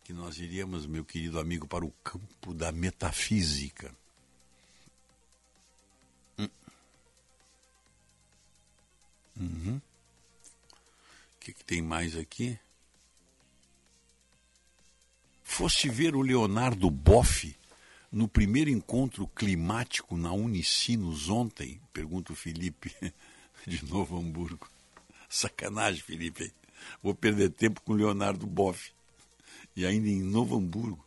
que 0.06 0.14
nós 0.14 0.38
iríamos, 0.38 0.86
meu 0.86 1.04
querido 1.04 1.40
amigo, 1.40 1.68
para 1.68 1.84
o 1.84 1.90
campo 2.04 2.54
da 2.54 2.72
metafísica. 2.72 3.92
Hum. 6.38 6.48
Uhum. 9.36 9.78
O 9.78 11.40
que, 11.40 11.54
que 11.54 11.66
tem 11.66 11.82
mais 11.82 12.16
aqui? 12.16 12.56
Foste 15.44 15.90
ver 15.90 16.16
o 16.16 16.22
Leonardo 16.22 16.88
Boff 16.92 17.58
no 18.12 18.28
primeiro 18.28 18.70
encontro 18.70 19.28
climático 19.30 20.16
na 20.16 20.32
Unicinos 20.32 21.30
ontem? 21.30 21.82
Pergunta 21.92 22.32
o 22.32 22.36
Felipe, 22.36 22.96
de 23.66 23.84
Novo 23.86 24.20
Hamburgo. 24.20 24.70
Sacanagem, 25.28 26.04
Felipe. 26.04 26.54
Vou 27.02 27.16
perder 27.16 27.50
tempo 27.50 27.82
com 27.82 27.94
Leonardo 27.94 28.46
Boff. 28.46 28.95
E 29.76 29.86
ainda 29.86 30.08
em 30.08 30.22
Novo 30.22 30.58
Hamburgo. 30.58 31.04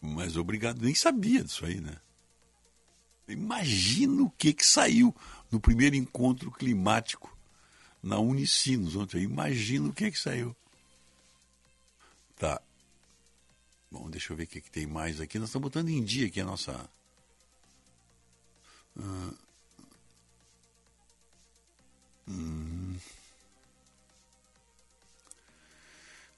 Mas 0.00 0.36
obrigado, 0.36 0.82
nem 0.82 0.94
sabia 0.94 1.44
disso 1.44 1.64
aí, 1.64 1.80
né? 1.80 1.96
Imagina 3.28 4.22
o 4.22 4.30
que 4.30 4.52
que 4.52 4.66
saiu 4.66 5.14
no 5.50 5.60
primeiro 5.60 5.94
encontro 5.94 6.50
climático 6.50 7.36
na 8.02 8.18
Unicinos 8.18 8.96
ontem. 8.96 9.22
Imagina 9.22 9.88
o 9.88 9.92
que 9.92 10.10
que 10.10 10.18
saiu. 10.18 10.56
Tá. 12.36 12.60
Bom, 13.90 14.08
deixa 14.08 14.32
eu 14.32 14.36
ver 14.36 14.44
o 14.44 14.46
que, 14.46 14.60
que 14.60 14.70
tem 14.70 14.86
mais 14.86 15.20
aqui. 15.20 15.38
Nós 15.38 15.48
estamos 15.48 15.68
botando 15.68 15.90
em 15.90 16.02
dia 16.02 16.26
aqui 16.26 16.40
a 16.40 16.44
nossa. 16.44 16.88
Uh... 18.96 19.36
Hum... 22.28 22.96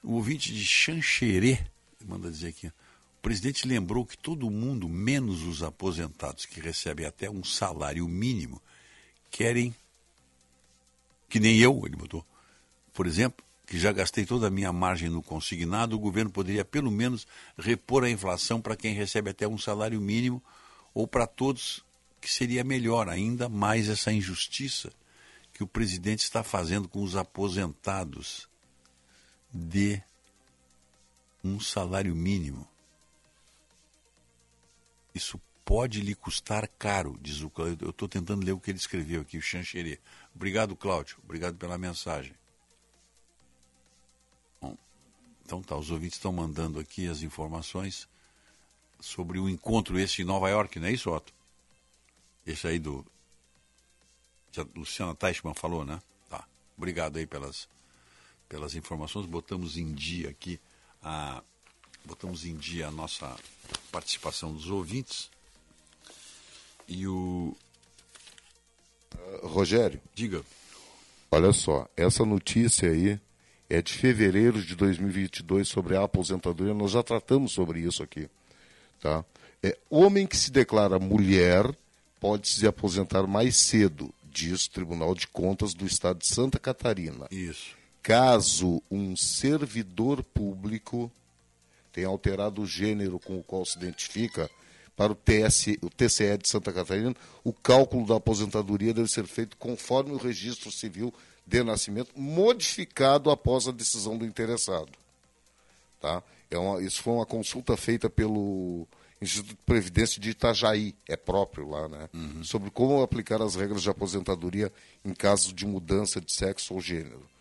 O 0.02 0.14
ouvinte 0.14 0.52
de 0.52 0.64
Xanxerê 0.64 1.58
manda 2.04 2.30
dizer 2.30 2.48
aqui. 2.48 2.66
O 2.66 3.22
presidente 3.22 3.68
lembrou 3.68 4.04
que 4.04 4.18
todo 4.18 4.50
mundo, 4.50 4.88
menos 4.88 5.42
os 5.42 5.62
aposentados 5.62 6.44
que 6.44 6.60
recebem 6.60 7.06
até 7.06 7.30
um 7.30 7.44
salário 7.44 8.06
mínimo, 8.08 8.60
querem 9.30 9.72
que 11.28 11.38
nem 11.38 11.56
eu, 11.58 11.86
ele 11.86 11.94
botou. 11.94 12.26
Por 12.92 13.06
exemplo, 13.06 13.44
que 13.64 13.78
já 13.78 13.92
gastei 13.92 14.26
toda 14.26 14.48
a 14.48 14.50
minha 14.50 14.72
margem 14.72 15.08
no 15.08 15.22
consignado, 15.22 15.94
o 15.94 16.00
governo 16.00 16.30
poderia 16.30 16.64
pelo 16.64 16.90
menos 16.90 17.26
repor 17.56 18.02
a 18.02 18.10
inflação 18.10 18.60
para 18.60 18.76
quem 18.76 18.92
recebe 18.92 19.30
até 19.30 19.46
um 19.46 19.56
salário 19.56 20.00
mínimo 20.00 20.42
ou 20.92 21.06
para 21.06 21.26
todos, 21.26 21.82
que 22.20 22.30
seria 22.30 22.64
melhor 22.64 23.08
ainda 23.08 23.48
mais 23.48 23.88
essa 23.88 24.12
injustiça 24.12 24.92
que 25.54 25.62
o 25.62 25.66
presidente 25.66 26.20
está 26.20 26.42
fazendo 26.42 26.88
com 26.88 27.02
os 27.02 27.14
aposentados 27.14 28.48
de 29.52 30.02
um 31.44 31.60
salário 31.60 32.14
mínimo. 32.14 32.66
Isso 35.14 35.40
pode 35.64 36.00
lhe 36.00 36.14
custar 36.14 36.66
caro, 36.66 37.18
diz 37.20 37.40
o 37.42 37.50
Cláudio. 37.50 37.86
Eu 37.86 37.90
estou 37.90 38.08
tentando 38.08 38.44
ler 38.44 38.52
o 38.52 38.60
que 38.60 38.70
ele 38.70 38.78
escreveu 38.78 39.20
aqui, 39.20 39.36
o 39.38 39.42
Chancherê. 39.42 39.98
Obrigado, 40.34 40.74
Cláudio. 40.74 41.18
Obrigado 41.22 41.56
pela 41.56 41.76
mensagem. 41.76 42.34
Então 45.44 45.62
tá, 45.62 45.76
os 45.76 45.90
ouvintes 45.90 46.16
estão 46.16 46.32
mandando 46.32 46.78
aqui 46.78 47.06
as 47.06 47.22
informações 47.22 48.08
sobre 49.00 49.38
o 49.38 49.48
encontro 49.48 49.98
esse 49.98 50.22
em 50.22 50.24
Nova 50.24 50.48
York, 50.48 50.78
não 50.78 50.86
é 50.86 50.92
isso, 50.92 51.10
Otto? 51.10 51.34
Esse 52.46 52.68
aí 52.68 52.78
do. 52.78 53.04
Que 54.50 54.60
a 54.60 54.66
Luciana 54.74 55.14
Teichmann 55.14 55.54
falou, 55.54 55.84
né? 55.84 56.00
Tá. 56.28 56.46
Obrigado 56.76 57.16
aí 57.16 57.26
pelas, 57.26 57.68
pelas 58.52 58.74
informações. 58.74 59.24
Botamos 59.24 59.78
em 59.78 59.90
dia 59.94 60.28
aqui 60.28 60.60
a. 61.02 61.42
Botamos 62.04 62.44
em 62.44 62.54
dia 62.56 62.88
a 62.88 62.90
nossa 62.90 63.34
participação 63.90 64.52
dos 64.52 64.68
ouvintes. 64.68 65.30
E 66.86 67.06
o. 67.06 67.56
Uh, 69.14 69.46
Rogério. 69.46 70.00
Diga. 70.14 70.44
Olha 71.30 71.52
só, 71.52 71.88
essa 71.96 72.26
notícia 72.26 72.90
aí 72.90 73.18
é 73.70 73.80
de 73.80 73.94
fevereiro 73.94 74.62
de 74.62 74.76
2022 74.76 75.66
sobre 75.66 75.96
a 75.96 76.02
aposentadoria. 76.02 76.74
Nós 76.74 76.90
já 76.90 77.02
tratamos 77.02 77.52
sobre 77.52 77.80
isso 77.80 78.02
aqui. 78.02 78.28
Tá? 79.00 79.24
É, 79.62 79.78
homem 79.88 80.26
que 80.26 80.36
se 80.36 80.50
declara 80.50 80.98
mulher 80.98 81.64
pode 82.20 82.48
se 82.48 82.66
aposentar 82.66 83.26
mais 83.26 83.56
cedo, 83.56 84.12
diz 84.30 84.66
o 84.66 84.70
Tribunal 84.70 85.14
de 85.14 85.26
Contas 85.26 85.72
do 85.72 85.86
Estado 85.86 86.18
de 86.18 86.26
Santa 86.26 86.58
Catarina. 86.58 87.26
Isso. 87.30 87.81
Caso 88.02 88.82
um 88.90 89.16
servidor 89.16 90.22
público 90.22 91.10
tenha 91.92 92.08
alterado 92.08 92.62
o 92.62 92.66
gênero 92.66 93.18
com 93.18 93.38
o 93.38 93.42
qual 93.42 93.64
se 93.64 93.76
identifica, 93.78 94.50
para 94.96 95.12
o, 95.12 95.14
TS, 95.14 95.78
o 95.82 95.88
TCE 95.88 96.36
de 96.38 96.48
Santa 96.48 96.72
Catarina, 96.72 97.14
o 97.42 97.52
cálculo 97.52 98.06
da 98.06 98.16
aposentadoria 98.16 98.92
deve 98.92 99.08
ser 99.08 99.26
feito 99.26 99.56
conforme 99.56 100.12
o 100.12 100.16
registro 100.16 100.70
civil 100.70 101.12
de 101.46 101.62
nascimento, 101.62 102.12
modificado 102.14 103.30
após 103.30 103.66
a 103.66 103.72
decisão 103.72 104.16
do 104.16 104.24
interessado. 104.24 104.92
Tá? 106.00 106.22
É 106.50 106.58
uma, 106.58 106.82
isso 106.82 107.02
foi 107.02 107.14
uma 107.14 107.26
consulta 107.26 107.76
feita 107.76 108.08
pelo 108.10 108.86
Instituto 109.20 109.50
de 109.50 109.56
Previdência 109.64 110.20
de 110.20 110.30
Itajaí, 110.30 110.94
é 111.08 111.16
próprio 111.16 111.68
lá, 111.68 111.88
né? 111.88 112.08
Uhum. 112.12 112.44
Sobre 112.44 112.70
como 112.70 113.02
aplicar 113.02 113.40
as 113.40 113.54
regras 113.54 113.82
de 113.82 113.90
aposentadoria 113.90 114.70
em 115.04 115.14
caso 115.14 115.52
de 115.52 115.64
mudança 115.64 116.20
de 116.20 116.32
sexo 116.32 116.74
ou 116.74 116.80
gênero. 116.80 117.31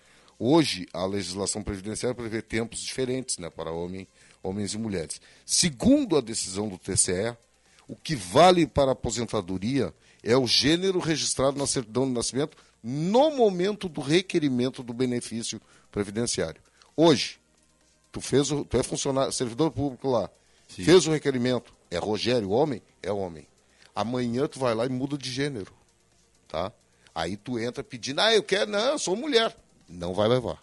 Hoje, 0.44 0.88
a 0.92 1.06
legislação 1.06 1.62
previdenciária 1.62 2.16
prevê 2.16 2.42
tempos 2.42 2.80
diferentes 2.80 3.38
né, 3.38 3.48
para 3.48 3.70
homem, 3.70 4.08
homens 4.42 4.74
e 4.74 4.78
mulheres. 4.80 5.22
Segundo 5.46 6.18
a 6.18 6.22
decisão 6.22 6.68
do 6.68 6.80
TCE, 6.80 7.38
o 7.88 7.96
que 7.96 8.16
vale 8.16 8.66
para 8.66 8.90
a 8.90 8.94
aposentadoria 8.94 9.94
é 10.24 10.36
o 10.36 10.48
gênero 10.48 10.98
registrado 10.98 11.60
na 11.60 11.68
certidão 11.68 12.08
de 12.08 12.14
nascimento 12.14 12.58
no 12.82 13.30
momento 13.30 13.88
do 13.88 14.02
requerimento 14.02 14.82
do 14.82 14.94
benefício 14.94 15.62
previdenciário. 15.92 16.60
Hoje, 16.98 17.40
tu 18.12 18.20
fez 18.20 18.52
o, 18.52 18.66
tu 18.66 18.78
é 18.78 18.82
funcionário, 18.82 19.32
servidor 19.32 19.70
público 19.70 20.10
lá, 20.10 20.28
Sim. 20.68 20.84
fez 20.84 21.06
o 21.06 21.12
requerimento, 21.12 21.72
é 21.92 22.00
Rogério 22.00 22.50
homem? 22.50 22.82
É 23.04 23.12
homem. 23.12 23.46
Amanhã 23.94 24.48
tu 24.48 24.58
vai 24.58 24.74
lá 24.74 24.88
e 24.88 24.90
muda 24.90 25.20
de 25.20 25.30
gênero, 25.30 25.72
tá? 26.48 26.74
Aí 27.14 27.38
tu 27.38 27.60
entra 27.60 27.84
pedindo, 27.84 28.22
ah, 28.22 28.34
eu 28.34 28.42
quero, 28.42 28.72
não, 28.72 28.94
eu 28.94 28.98
sou 28.98 29.16
mulher. 29.16 29.56
Não 29.92 30.14
vai 30.14 30.28
levar. 30.28 30.58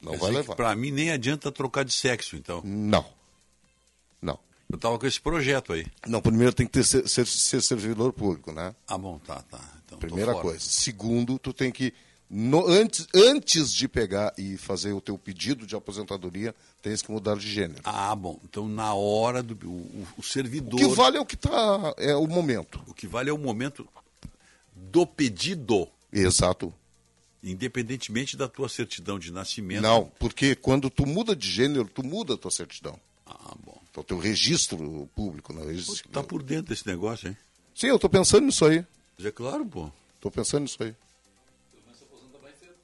Não 0.00 0.18
vai 0.18 0.32
levar. 0.32 0.56
Para 0.56 0.74
mim 0.74 0.90
nem 0.90 1.10
adianta 1.10 1.52
trocar 1.52 1.84
de 1.84 1.92
sexo, 1.92 2.36
então. 2.36 2.60
Não. 2.64 3.06
Eu 4.72 4.76
estava 4.76 4.98
com 4.98 5.06
esse 5.06 5.20
projeto 5.20 5.74
aí. 5.74 5.84
Não, 6.06 6.22
primeiro 6.22 6.54
tem 6.54 6.66
que 6.66 6.72
ter, 6.72 6.82
ser, 6.82 7.06
ser, 7.06 7.26
ser 7.26 7.60
servidor 7.60 8.10
público, 8.10 8.52
né? 8.52 8.74
Ah, 8.88 8.96
bom, 8.96 9.18
tá, 9.18 9.42
tá. 9.50 9.60
Então, 9.84 9.98
Primeira 9.98 10.34
coisa. 10.34 10.60
Segundo, 10.60 11.38
tu 11.38 11.52
tem 11.52 11.70
que, 11.70 11.92
no, 12.28 12.66
antes, 12.66 13.06
antes 13.14 13.70
de 13.70 13.86
pegar 13.86 14.32
e 14.38 14.56
fazer 14.56 14.94
o 14.94 15.00
teu 15.00 15.18
pedido 15.18 15.66
de 15.66 15.76
aposentadoria, 15.76 16.54
tens 16.80 17.02
que 17.02 17.12
mudar 17.12 17.36
de 17.36 17.46
gênero. 17.46 17.82
Ah, 17.84 18.16
bom. 18.16 18.40
Então, 18.44 18.66
na 18.66 18.94
hora 18.94 19.42
do 19.42 19.54
o, 19.68 20.06
o 20.16 20.22
servidor... 20.22 20.80
O 20.80 20.88
que 20.88 20.94
vale 20.94 21.18
é 21.18 21.20
o 21.20 21.26
que 21.26 21.34
está, 21.34 21.94
é 21.98 22.16
o 22.16 22.26
momento. 22.26 22.82
O 22.86 22.94
que 22.94 23.06
vale 23.06 23.28
é 23.28 23.32
o 23.32 23.38
momento 23.38 23.86
do 24.74 25.06
pedido. 25.06 25.86
Exato. 26.12 26.72
Independentemente 27.42 28.36
da 28.36 28.46
tua 28.46 28.68
certidão 28.68 29.18
de 29.18 29.32
nascimento. 29.32 29.82
Não, 29.82 30.12
porque 30.18 30.54
quando 30.54 30.88
tu 30.88 31.06
muda 31.06 31.34
de 31.34 31.50
gênero, 31.50 31.88
tu 31.92 32.04
muda 32.04 32.34
a 32.34 32.38
tua 32.38 32.50
certidão. 32.50 32.98
Ah, 33.26 33.54
bom. 33.64 33.80
Então 33.90 34.04
tem 34.04 34.16
o 34.16 34.20
registro 34.20 35.08
público, 35.14 35.52
né? 35.52 35.64
Registro... 35.64 36.08
Tá 36.10 36.22
por 36.22 36.42
dentro 36.42 36.68
desse 36.68 36.86
negócio, 36.86 37.28
hein? 37.28 37.36
Sim, 37.74 37.88
eu 37.88 37.96
estou 37.96 38.10
pensando 38.10 38.46
nisso 38.46 38.64
aí. 38.64 38.84
É 39.22 39.30
claro, 39.30 39.64
pô. 39.64 39.90
Estou 40.16 40.30
pensando 40.30 40.62
nisso 40.62 40.82
aí. 40.82 40.94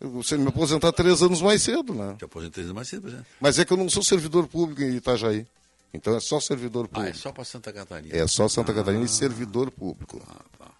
Você 0.00 0.36
me 0.36 0.48
aposentar 0.48 0.92
três 0.92 1.22
anos 1.22 1.42
mais 1.42 1.62
cedo, 1.62 1.92
né? 1.92 2.14
Te 2.16 2.24
aposentar 2.24 2.54
três 2.54 2.66
anos 2.66 2.76
mais 2.76 2.88
cedo, 2.88 3.08
é. 3.10 3.24
Mas 3.40 3.58
é 3.58 3.64
que 3.64 3.72
eu 3.72 3.76
não 3.76 3.88
sou 3.88 4.02
servidor 4.02 4.46
público 4.46 4.82
em 4.82 4.94
Itajaí. 4.96 5.46
Então 5.92 6.14
é 6.16 6.20
só 6.20 6.38
servidor 6.38 6.86
público. 6.86 7.06
Ah, 7.06 7.10
é 7.10 7.14
só 7.14 7.32
para 7.32 7.44
Santa 7.44 7.72
Catarina. 7.72 8.14
É 8.14 8.26
só 8.26 8.48
Santa 8.48 8.72
ah, 8.72 8.74
Catarina 8.74 9.04
e 9.04 9.08
servidor 9.08 9.70
público. 9.70 10.22
Ah, 10.28 10.44
tá. 10.58 10.70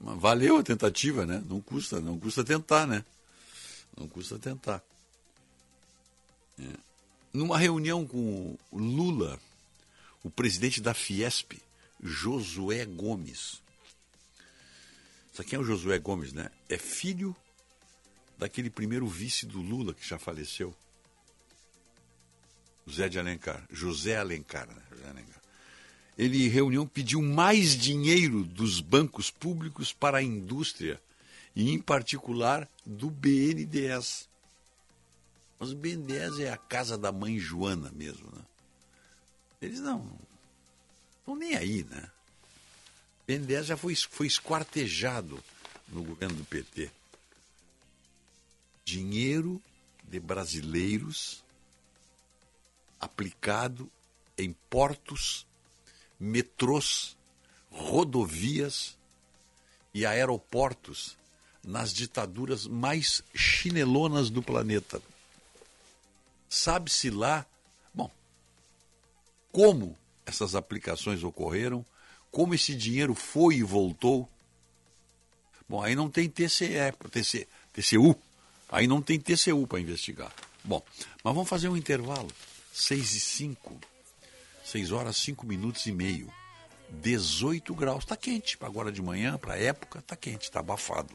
Valeu 0.00 0.56
a 0.56 0.62
tentativa, 0.62 1.26
né? 1.26 1.42
Não 1.48 1.60
custa, 1.60 2.00
não 2.00 2.18
custa 2.18 2.42
tentar, 2.42 2.86
né? 2.86 3.04
Não 3.96 4.08
custa 4.08 4.38
tentar. 4.38 4.82
É. 6.58 6.64
Numa 7.32 7.58
reunião 7.58 8.06
com 8.06 8.56
o 8.70 8.78
Lula, 8.78 9.38
o 10.24 10.30
presidente 10.30 10.80
da 10.80 10.94
Fiesp, 10.94 11.52
Josué 12.02 12.84
Gomes. 12.86 13.62
Sabe 15.32 15.48
quem 15.48 15.56
é 15.56 15.60
o 15.60 15.64
Josué 15.64 15.98
Gomes, 15.98 16.32
né? 16.32 16.50
É 16.68 16.76
filho 16.76 17.36
daquele 18.38 18.70
primeiro 18.70 19.06
vice 19.06 19.46
do 19.46 19.60
Lula 19.60 19.94
que 19.94 20.06
já 20.06 20.18
faleceu. 20.18 20.74
José 22.86 23.08
de 23.08 23.18
Alencar. 23.18 23.64
José 23.70 24.16
Alencar, 24.16 24.66
né? 24.66 24.82
José 24.90 25.08
Alencar. 25.08 25.39
Ele, 26.20 26.44
em 26.44 26.48
reunião, 26.50 26.86
pediu 26.86 27.22
mais 27.22 27.74
dinheiro 27.74 28.44
dos 28.44 28.82
bancos 28.82 29.30
públicos 29.30 29.90
para 29.90 30.18
a 30.18 30.22
indústria 30.22 31.00
e, 31.56 31.70
em 31.70 31.80
particular, 31.80 32.68
do 32.84 33.08
BNDES. 33.08 34.28
Mas 35.58 35.72
o 35.72 35.76
BNDES 35.76 36.40
é 36.40 36.52
a 36.52 36.58
casa 36.58 36.98
da 36.98 37.10
mãe 37.10 37.38
Joana 37.38 37.90
mesmo, 37.92 38.30
né? 38.36 38.42
Eles 39.62 39.80
não 39.80 40.12
estão 41.20 41.34
nem 41.34 41.56
aí, 41.56 41.84
né? 41.84 42.10
O 43.22 43.26
BNDES 43.26 43.64
já 43.64 43.76
foi, 43.78 43.96
foi 43.96 44.26
esquartejado 44.26 45.42
no 45.88 46.02
governo 46.02 46.36
do 46.36 46.44
PT. 46.44 46.90
Dinheiro 48.84 49.58
de 50.04 50.20
brasileiros 50.20 51.42
aplicado 53.00 53.90
em 54.36 54.52
portos, 54.68 55.46
metrôs, 56.20 57.16
rodovias 57.70 58.96
e 59.94 60.04
aeroportos 60.04 61.16
nas 61.64 61.92
ditaduras 61.92 62.66
mais 62.66 63.22
chinelonas 63.34 64.28
do 64.28 64.42
planeta. 64.42 65.00
Sabe-se 66.48 67.10
lá, 67.10 67.46
bom, 67.94 68.10
como 69.50 69.96
essas 70.26 70.54
aplicações 70.54 71.22
ocorreram, 71.22 71.84
como 72.30 72.54
esse 72.54 72.74
dinheiro 72.74 73.14
foi 73.14 73.56
e 73.56 73.62
voltou. 73.62 74.28
Bom, 75.68 75.82
aí 75.82 75.94
não 75.94 76.10
tem 76.10 76.28
TCE, 76.28 76.92
TC, 77.10 77.46
TCU, 77.72 78.16
aí 78.68 78.86
não 78.86 79.00
tem 79.00 79.18
TCU 79.18 79.66
para 79.66 79.80
investigar. 79.80 80.32
Bom, 80.64 80.82
mas 81.22 81.34
vamos 81.34 81.48
fazer 81.48 81.68
um 81.68 81.76
intervalo. 81.76 82.30
6 82.72 83.14
e 83.14 83.20
5. 83.20 83.80
6 84.70 84.92
horas, 84.92 85.16
5 85.16 85.44
minutos 85.44 85.84
e 85.86 85.92
meio. 85.92 86.28
18 86.90 87.74
graus. 87.74 88.04
Está 88.04 88.16
quente. 88.16 88.56
Agora 88.60 88.92
de 88.92 89.02
manhã, 89.02 89.36
para 89.36 89.54
a 89.54 89.58
época, 89.58 89.98
está 89.98 90.14
quente, 90.14 90.44
está 90.44 90.60
abafado. 90.60 91.12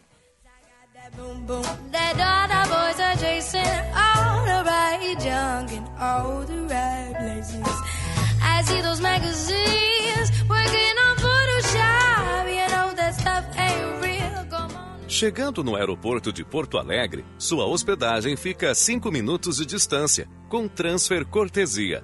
Chegando 15.08 15.64
no 15.64 15.78
aeroporto 15.78 16.34
de 16.34 16.44
Porto 16.44 16.78
Alegre, 16.78 17.24
sua 17.38 17.66
hospedagem 17.66 18.36
fica 18.36 18.72
a 18.72 18.76
5 18.76 19.10
minutos 19.10 19.58
de 19.58 19.66
distância, 19.66 20.28
com 20.50 20.68
transfer 20.68 21.24
cortesia. 21.26 22.04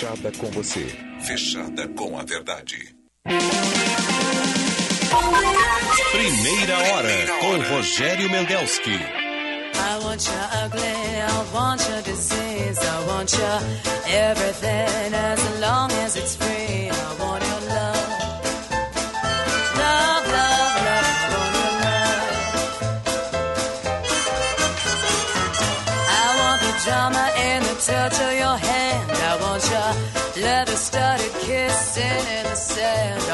fechada 0.01 0.31
com 0.31 0.49
você. 0.49 0.87
Fechada 1.21 1.87
com 1.89 2.17
a 2.17 2.23
verdade. 2.23 2.95
Primeira 6.11 6.77
hora 6.79 7.27
com 7.39 7.75
Rogério 7.75 8.29
Mendelski. 8.31 8.89
I 8.93 10.03
want 10.03 10.27
you 10.27 10.33
ugly, 10.65 10.81
I 10.81 11.43
want 11.53 11.87
your 11.87 12.01
disease, 12.01 12.79
I 12.79 13.07
want 13.07 13.31
your 13.33 13.61
everything 14.11 15.13
as 15.13 15.59
long 15.59 15.91
as 16.03 16.15
it's 16.15 16.35
free. 16.35 16.89
I 16.89 17.23
want 17.23 17.43
your 17.43 17.60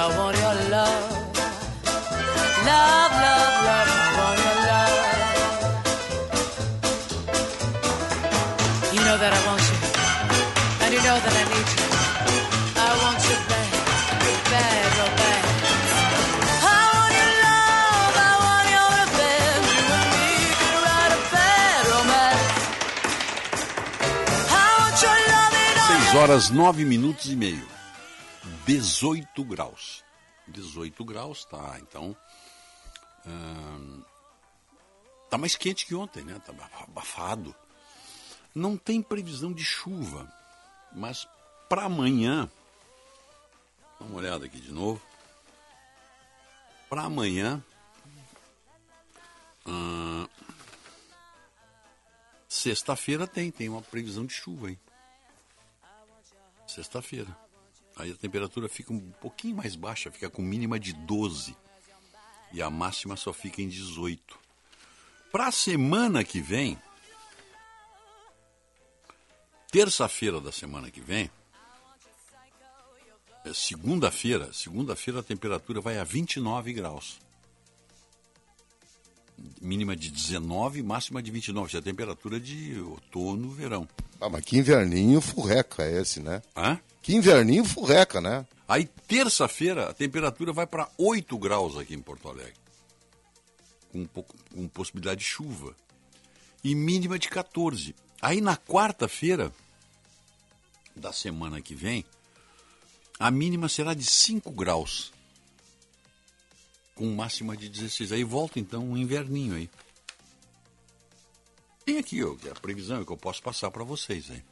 I 0.08 0.18
want 0.18 0.38
your 0.38 0.56
love. 0.72 1.04
Love, 2.70 3.12
love, 3.26 3.56
love, 3.68 3.90
I 3.92 4.08
want 4.18 4.40
your 4.46 4.58
love. 4.72 4.96
You 8.94 9.02
know 9.04 9.18
that 9.24 9.32
I 9.38 9.42
want 9.48 9.64
you. 9.68 9.78
And 10.84 10.90
you 10.96 11.02
know 11.08 11.18
that 11.26 11.34
I 11.42 11.44
need 11.52 11.70
you. 11.76 11.84
I 12.88 12.90
want 13.04 13.20
you 13.28 13.36
bad, 13.52 13.72
bad, 14.52 14.80
real 14.96 15.12
bad. 15.20 15.44
I 16.64 16.80
want 16.96 17.14
your 17.20 17.34
love, 17.48 18.16
I 18.16 18.34
want 18.48 18.68
your 18.76 18.88
revenge. 18.96 19.70
You 19.76 19.86
and 20.00 20.08
me 20.16 20.32
can 20.62 20.76
write 20.88 21.14
a 21.20 21.22
bad 21.36 21.82
romance. 21.92 22.56
I 24.56 24.68
want 24.80 24.96
your 25.04 25.20
love 25.36 25.56
in 25.68 25.76
all 25.84 26.00
6 26.00 26.16
horas 26.16 26.44
9 26.50 26.86
minutos 26.86 27.26
e 27.28 27.36
meio. 27.36 27.77
18 28.68 29.46
graus. 29.46 30.04
18 30.46 31.06
graus, 31.06 31.46
tá. 31.46 31.80
Então. 31.80 32.16
ahn, 33.26 34.02
tá 35.30 35.38
mais 35.38 35.56
quente 35.56 35.86
que 35.86 35.96
ontem, 35.96 36.24
né? 36.26 36.40
Tá 36.46 36.54
abafado. 36.84 37.56
Não 38.54 38.76
tem 38.76 39.02
previsão 39.02 39.54
de 39.54 39.64
chuva, 39.64 40.30
mas 40.92 41.26
para 41.70 41.86
amanhã. 41.86 42.52
Dá 44.00 44.06
uma 44.06 44.18
olhada 44.18 44.46
aqui 44.46 44.60
de 44.60 44.72
novo. 44.72 45.02
Para 46.90 47.04
amanhã. 47.04 47.64
ahn, 49.66 50.28
Sexta-feira 52.50 53.26
tem, 53.28 53.50
tem 53.50 53.70
uma 53.70 53.82
previsão 53.82 54.26
de 54.26 54.34
chuva, 54.34 54.70
hein? 54.70 54.80
Sexta-feira. 56.68 57.47
Aí 57.98 58.12
a 58.12 58.16
temperatura 58.16 58.70
fica 58.70 58.94
um 58.94 59.12
pouquinho 59.12 59.56
mais 59.56 59.76
baixa, 59.76 60.12
fica 60.12 60.30
com 60.30 60.42
mínima 60.42 60.80
de 60.80 60.94
12. 60.94 61.56
E 62.54 62.62
a 62.62 62.70
máxima 62.70 63.16
só 63.16 63.34
fica 63.34 63.62
em 63.62 63.68
18. 63.68 64.38
Para 65.32 65.48
a 65.48 65.52
semana 65.52 66.24
que 66.24 66.40
vem, 66.40 66.80
terça-feira 69.72 70.40
da 70.40 70.52
semana 70.52 70.90
que 70.92 71.02
vem, 71.02 71.30
é 73.44 73.54
segunda-feira, 73.54 74.52
segunda-feira 74.54 75.20
a 75.20 75.24
temperatura 75.24 75.82
vai 75.82 75.98
a 75.98 76.04
29 76.04 76.74
graus. 76.74 77.20
Mínima 79.62 79.96
de 79.96 80.10
19, 80.10 80.82
máxima 80.82 81.22
de 81.22 81.30
29. 81.32 81.68
Isso 81.68 81.78
é 81.78 81.80
a 81.80 81.84
temperatura 81.84 82.40
de 82.40 82.80
outono, 82.80 83.50
verão. 83.50 83.88
Ah, 84.20 84.30
mas 84.30 84.44
que 84.44 84.58
inverninho 84.58 85.22
furreca 85.22 85.84
é 85.84 86.02
esse, 86.02 86.20
né? 86.20 86.42
Hã? 86.56 86.80
Que 87.02 87.16
inverninho 87.16 87.64
furreca, 87.64 88.20
né? 88.20 88.46
Aí, 88.68 88.86
terça-feira, 89.08 89.90
a 89.90 89.94
temperatura 89.94 90.52
vai 90.52 90.68
para 90.68 90.90
8 90.98 91.38
graus 91.38 91.78
aqui 91.78 91.94
em 91.94 92.02
Porto 92.02 92.28
Alegre. 92.28 92.54
Com, 93.92 94.02
um 94.02 94.06
pouco, 94.06 94.36
com 94.54 94.68
possibilidade 94.68 95.22
de 95.22 95.26
chuva. 95.26 95.76
E 96.64 96.76
mínima 96.76 97.18
de 97.18 97.30
14. 97.30 97.96
Aí, 98.22 98.42
na 98.42 98.58
quarta-feira 98.58 99.54
da 100.96 101.14
semana 101.14 101.62
que 101.62 101.76
vem, 101.76 102.04
a 103.20 103.32
mínima 103.32 103.70
será 103.70 103.94
de 103.94 104.04
5 104.04 104.52
graus. 104.52 105.14
Com 106.98 107.16
máxima 107.16 107.56
de 107.56 107.70
16. 107.70 108.12
Aí 108.12 108.24
volta, 108.24 108.60
então, 108.60 108.84
um 108.84 108.98
inverninho 108.98 109.56
aí. 109.56 109.70
Tem 111.86 112.00
aqui 112.00 112.22
ó, 112.22 112.36
a 112.52 112.60
previsão 112.60 113.06
que 113.06 113.12
eu 113.12 113.16
posso 113.16 113.42
passar 113.42 113.72
para 113.72 113.84
vocês 113.84 114.30
aí. 114.30 114.44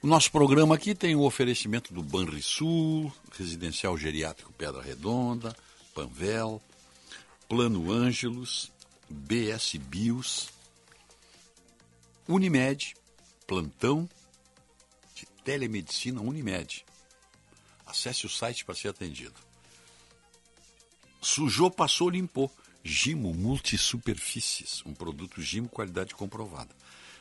O 0.00 0.06
nosso 0.06 0.32
programa 0.32 0.74
aqui 0.74 0.94
tem 0.94 1.14
o 1.14 1.20
oferecimento 1.20 1.92
do 1.92 2.02
Banrisul, 2.02 3.12
Residencial 3.36 3.98
Geriátrico 3.98 4.50
Pedra 4.54 4.80
Redonda, 4.80 5.54
Panvel, 5.94 6.62
Plano 7.46 7.92
Ângelos, 7.92 8.72
BS 9.10 9.76
Bios, 9.76 10.48
Unimed, 12.26 12.94
Plantão 13.46 14.08
de 15.14 15.26
Telemedicina 15.44 16.22
Unimed. 16.22 16.86
Acesse 17.84 18.24
o 18.24 18.30
site 18.30 18.64
para 18.64 18.74
ser 18.74 18.88
atendido. 18.88 19.49
Sujou, 21.20 21.70
passou, 21.70 22.08
limpou. 22.08 22.50
Gimo 22.82 23.34
Multisuperfícies, 23.34 24.82
um 24.86 24.94
produto 24.94 25.42
Gimo 25.42 25.68
qualidade 25.68 26.14
comprovada. 26.14 26.74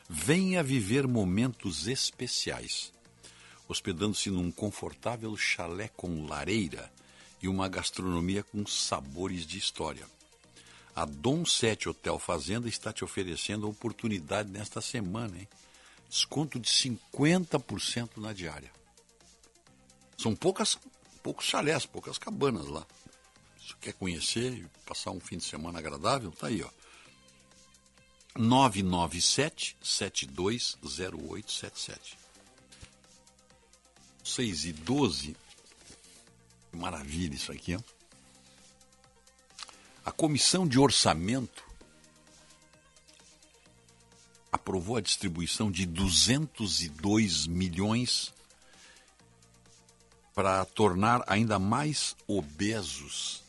Venha 0.09 0.63
viver 0.63 1.05
momentos 1.05 1.85
especiais, 1.85 2.93
hospedando-se 3.67 4.29
num 4.29 4.51
confortável 4.51 5.35
chalé 5.35 5.89
com 5.89 6.25
lareira 6.25 6.89
e 7.41 7.47
uma 7.47 7.67
gastronomia 7.67 8.41
com 8.41 8.65
sabores 8.65 9.45
de 9.45 9.57
história. 9.57 10.07
A 10.95 11.05
Dom 11.05 11.45
7 11.45 11.89
Hotel 11.89 12.17
Fazenda 12.17 12.67
está 12.69 12.91
te 12.93 13.03
oferecendo 13.03 13.67
a 13.67 13.69
oportunidade 13.69 14.49
nesta 14.49 14.81
semana, 14.81 15.37
hein? 15.37 15.47
Desconto 16.09 16.59
de 16.59 16.69
50% 16.69 18.17
na 18.17 18.33
diária. 18.33 18.71
São 20.17 20.35
poucas, 20.35 20.77
poucos 21.21 21.45
chalés, 21.45 21.85
poucas 21.85 22.17
cabanas 22.17 22.65
lá. 22.67 22.85
Se 23.69 23.75
quer 23.75 23.93
conhecer 23.93 24.51
e 24.51 24.67
passar 24.83 25.11
um 25.11 25.19
fim 25.19 25.37
de 25.37 25.43
semana 25.43 25.77
agradável, 25.77 26.31
tá 26.31 26.47
aí, 26.47 26.63
ó. 26.63 26.69
997 28.35 29.77
720877. 29.79 32.17
6 34.23 34.65
e 34.65 34.73
12. 34.73 35.37
Maravilha 36.71 37.35
isso 37.35 37.51
aqui, 37.51 37.75
ó. 37.75 37.81
A 40.03 40.11
Comissão 40.11 40.67
de 40.67 40.79
Orçamento 40.79 41.63
aprovou 44.51 44.97
a 44.97 45.01
distribuição 45.01 45.69
de 45.69 45.85
202 45.85 47.45
milhões 47.45 48.33
para 50.33 50.65
tornar 50.65 51.23
ainda 51.27 51.59
mais 51.59 52.15
obesos 52.25 53.47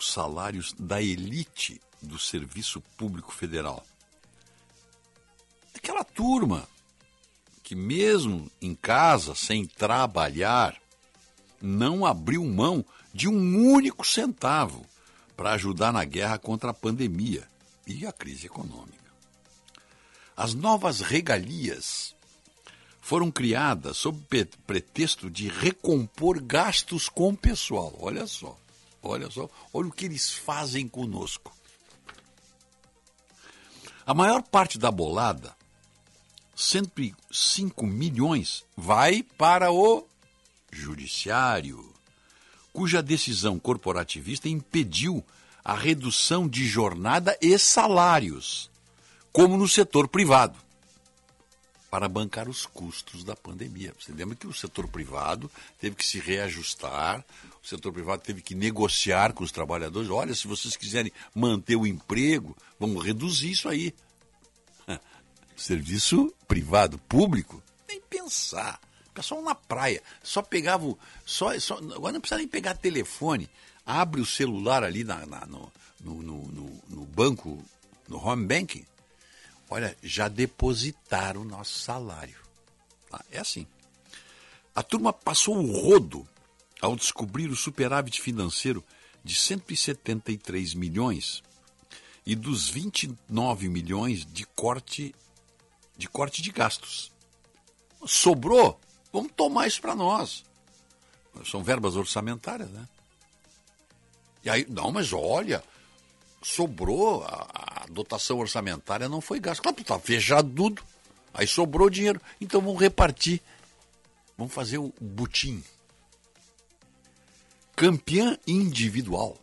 os 0.00 0.10
salários 0.10 0.74
da 0.78 1.00
elite 1.00 1.80
do 2.00 2.18
Serviço 2.18 2.80
Público 2.96 3.32
Federal. 3.32 3.84
Aquela 5.74 6.02
turma 6.02 6.66
que, 7.62 7.74
mesmo 7.74 8.50
em 8.60 8.74
casa, 8.74 9.34
sem 9.34 9.66
trabalhar, 9.66 10.74
não 11.60 12.06
abriu 12.06 12.44
mão 12.44 12.84
de 13.12 13.28
um 13.28 13.72
único 13.72 14.06
centavo 14.06 14.86
para 15.36 15.52
ajudar 15.52 15.92
na 15.92 16.04
guerra 16.04 16.38
contra 16.38 16.70
a 16.70 16.74
pandemia 16.74 17.46
e 17.86 18.06
a 18.06 18.12
crise 18.12 18.46
econômica. 18.46 18.98
As 20.34 20.54
novas 20.54 21.00
regalias 21.00 22.14
foram 23.00 23.30
criadas 23.30 23.98
sob 23.98 24.18
pretexto 24.66 25.30
de 25.30 25.48
recompor 25.48 26.42
gastos 26.42 27.08
com 27.08 27.30
o 27.30 27.36
pessoal. 27.36 27.94
Olha 27.98 28.26
só, 28.26 28.58
olha 29.02 29.30
só, 29.30 29.48
olha 29.72 29.88
o 29.88 29.92
que 29.92 30.04
eles 30.04 30.32
fazem 30.32 30.88
conosco. 30.88 31.52
A 34.06 34.14
maior 34.14 34.42
parte 34.42 34.78
da 34.78 34.90
bolada, 34.90 35.54
105 36.56 37.86
milhões, 37.86 38.64
vai 38.76 39.22
para 39.22 39.70
o 39.70 40.06
judiciário, 40.70 41.92
cuja 42.72 43.02
decisão 43.02 43.58
corporativista 43.58 44.48
impediu 44.48 45.24
a 45.64 45.74
redução 45.74 46.48
de 46.48 46.66
jornada 46.66 47.36
e 47.40 47.58
salários, 47.58 48.70
como 49.32 49.56
no 49.56 49.68
setor 49.68 50.08
privado 50.08 50.56
para 51.90 52.08
bancar 52.08 52.48
os 52.48 52.64
custos 52.64 53.24
da 53.24 53.34
pandemia. 53.34 53.92
Você 53.98 54.12
lembra 54.12 54.36
que 54.36 54.46
o 54.46 54.54
setor 54.54 54.86
privado 54.86 55.50
teve 55.78 55.96
que 55.96 56.06
se 56.06 56.20
reajustar, 56.20 57.24
o 57.62 57.66
setor 57.66 57.92
privado 57.92 58.22
teve 58.22 58.40
que 58.40 58.54
negociar 58.54 59.32
com 59.32 59.44
os 59.44 59.52
trabalhadores. 59.52 60.08
Olha, 60.08 60.34
se 60.34 60.48
vocês 60.48 60.76
quiserem 60.76 61.12
manter 61.34 61.76
o 61.76 61.86
emprego, 61.86 62.56
vamos 62.78 63.04
reduzir 63.04 63.50
isso 63.50 63.68
aí. 63.68 63.94
Serviço 65.56 66.34
privado, 66.48 66.98
público, 66.98 67.62
nem 67.88 68.00
pensar. 68.00 68.80
Pessoal 69.12 69.42
na 69.42 69.54
praia, 69.54 70.02
só 70.22 70.40
pegava, 70.40 70.96
só, 71.26 71.58
só, 71.58 71.76
agora 71.76 72.12
não 72.12 72.20
precisa 72.20 72.38
nem 72.38 72.48
pegar 72.48 72.74
telefone, 72.76 73.50
abre 73.84 74.20
o 74.20 74.26
celular 74.26 74.82
ali 74.82 75.04
na, 75.04 75.26
na 75.26 75.44
no, 75.46 75.70
no, 76.00 76.22
no, 76.22 76.82
no 76.88 77.04
banco, 77.04 77.62
no 78.08 78.16
home 78.16 78.46
banking, 78.46 78.86
olha, 79.68 79.96
já 80.02 80.28
depositaram 80.28 81.42
o 81.42 81.44
nosso 81.44 81.78
salário. 81.80 82.36
Tá? 83.10 83.22
É 83.30 83.38
assim. 83.38 83.66
A 84.74 84.82
turma 84.82 85.12
passou 85.12 85.56
o 85.56 85.80
rodo 85.80 86.26
ao 86.80 86.96
descobrir 86.96 87.48
o 87.48 87.56
superávit 87.56 88.20
financeiro 88.20 88.84
de 89.22 89.34
173 89.34 90.74
milhões 90.74 91.42
e 92.24 92.34
dos 92.34 92.68
29 92.68 93.68
milhões 93.68 94.24
de 94.24 94.46
corte 94.46 95.14
de 95.96 96.08
corte 96.08 96.40
de 96.40 96.50
gastos. 96.50 97.12
Sobrou? 98.06 98.80
Vamos 99.12 99.32
tomar 99.36 99.66
isso 99.66 99.82
para 99.82 99.94
nós. 99.94 100.44
São 101.44 101.62
verbas 101.62 101.94
orçamentárias, 101.94 102.70
né? 102.70 102.88
E 104.42 104.48
aí, 104.48 104.66
não, 104.68 104.90
mas 104.90 105.12
olha, 105.12 105.62
sobrou, 106.42 107.22
a, 107.24 107.82
a 107.82 107.86
dotação 107.90 108.38
orçamentária 108.38 109.08
não 109.08 109.20
foi 109.20 109.38
gasta. 109.38 109.62
Claro, 109.62 109.80
está 109.80 109.98
fechado 109.98 110.50
tudo, 110.50 110.82
aí 111.34 111.46
sobrou 111.46 111.90
dinheiro. 111.90 112.20
Então 112.40 112.60
vamos 112.62 112.80
repartir, 112.80 113.42
vamos 114.38 114.54
fazer 114.54 114.78
o 114.78 114.92
butim. 114.98 115.62
Campeã 117.80 118.36
individual. 118.46 119.42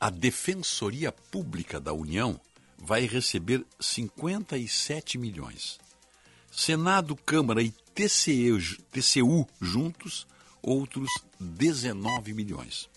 A 0.00 0.08
Defensoria 0.08 1.12
Pública 1.12 1.78
da 1.78 1.92
União 1.92 2.40
vai 2.78 3.04
receber 3.04 3.66
57 3.78 5.18
milhões. 5.18 5.78
Senado, 6.50 7.14
Câmara 7.16 7.62
e 7.62 7.70
TCU, 7.70 8.58
TCU 8.90 9.46
juntos, 9.60 10.26
outros 10.62 11.10
19 11.38 12.32
milhões. 12.32 12.88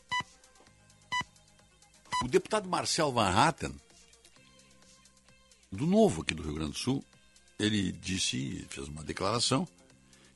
O 2.24 2.28
deputado 2.30 2.70
Marcel 2.70 3.12
Van 3.12 3.32
Hatten, 3.32 3.76
do 5.70 5.86
Novo 5.86 6.22
aqui 6.22 6.34
do 6.34 6.42
Rio 6.42 6.54
Grande 6.54 6.72
do 6.72 6.78
Sul, 6.78 7.04
ele 7.60 7.92
disse, 7.92 8.66
fez 8.70 8.88
uma 8.88 9.04
declaração, 9.04 9.68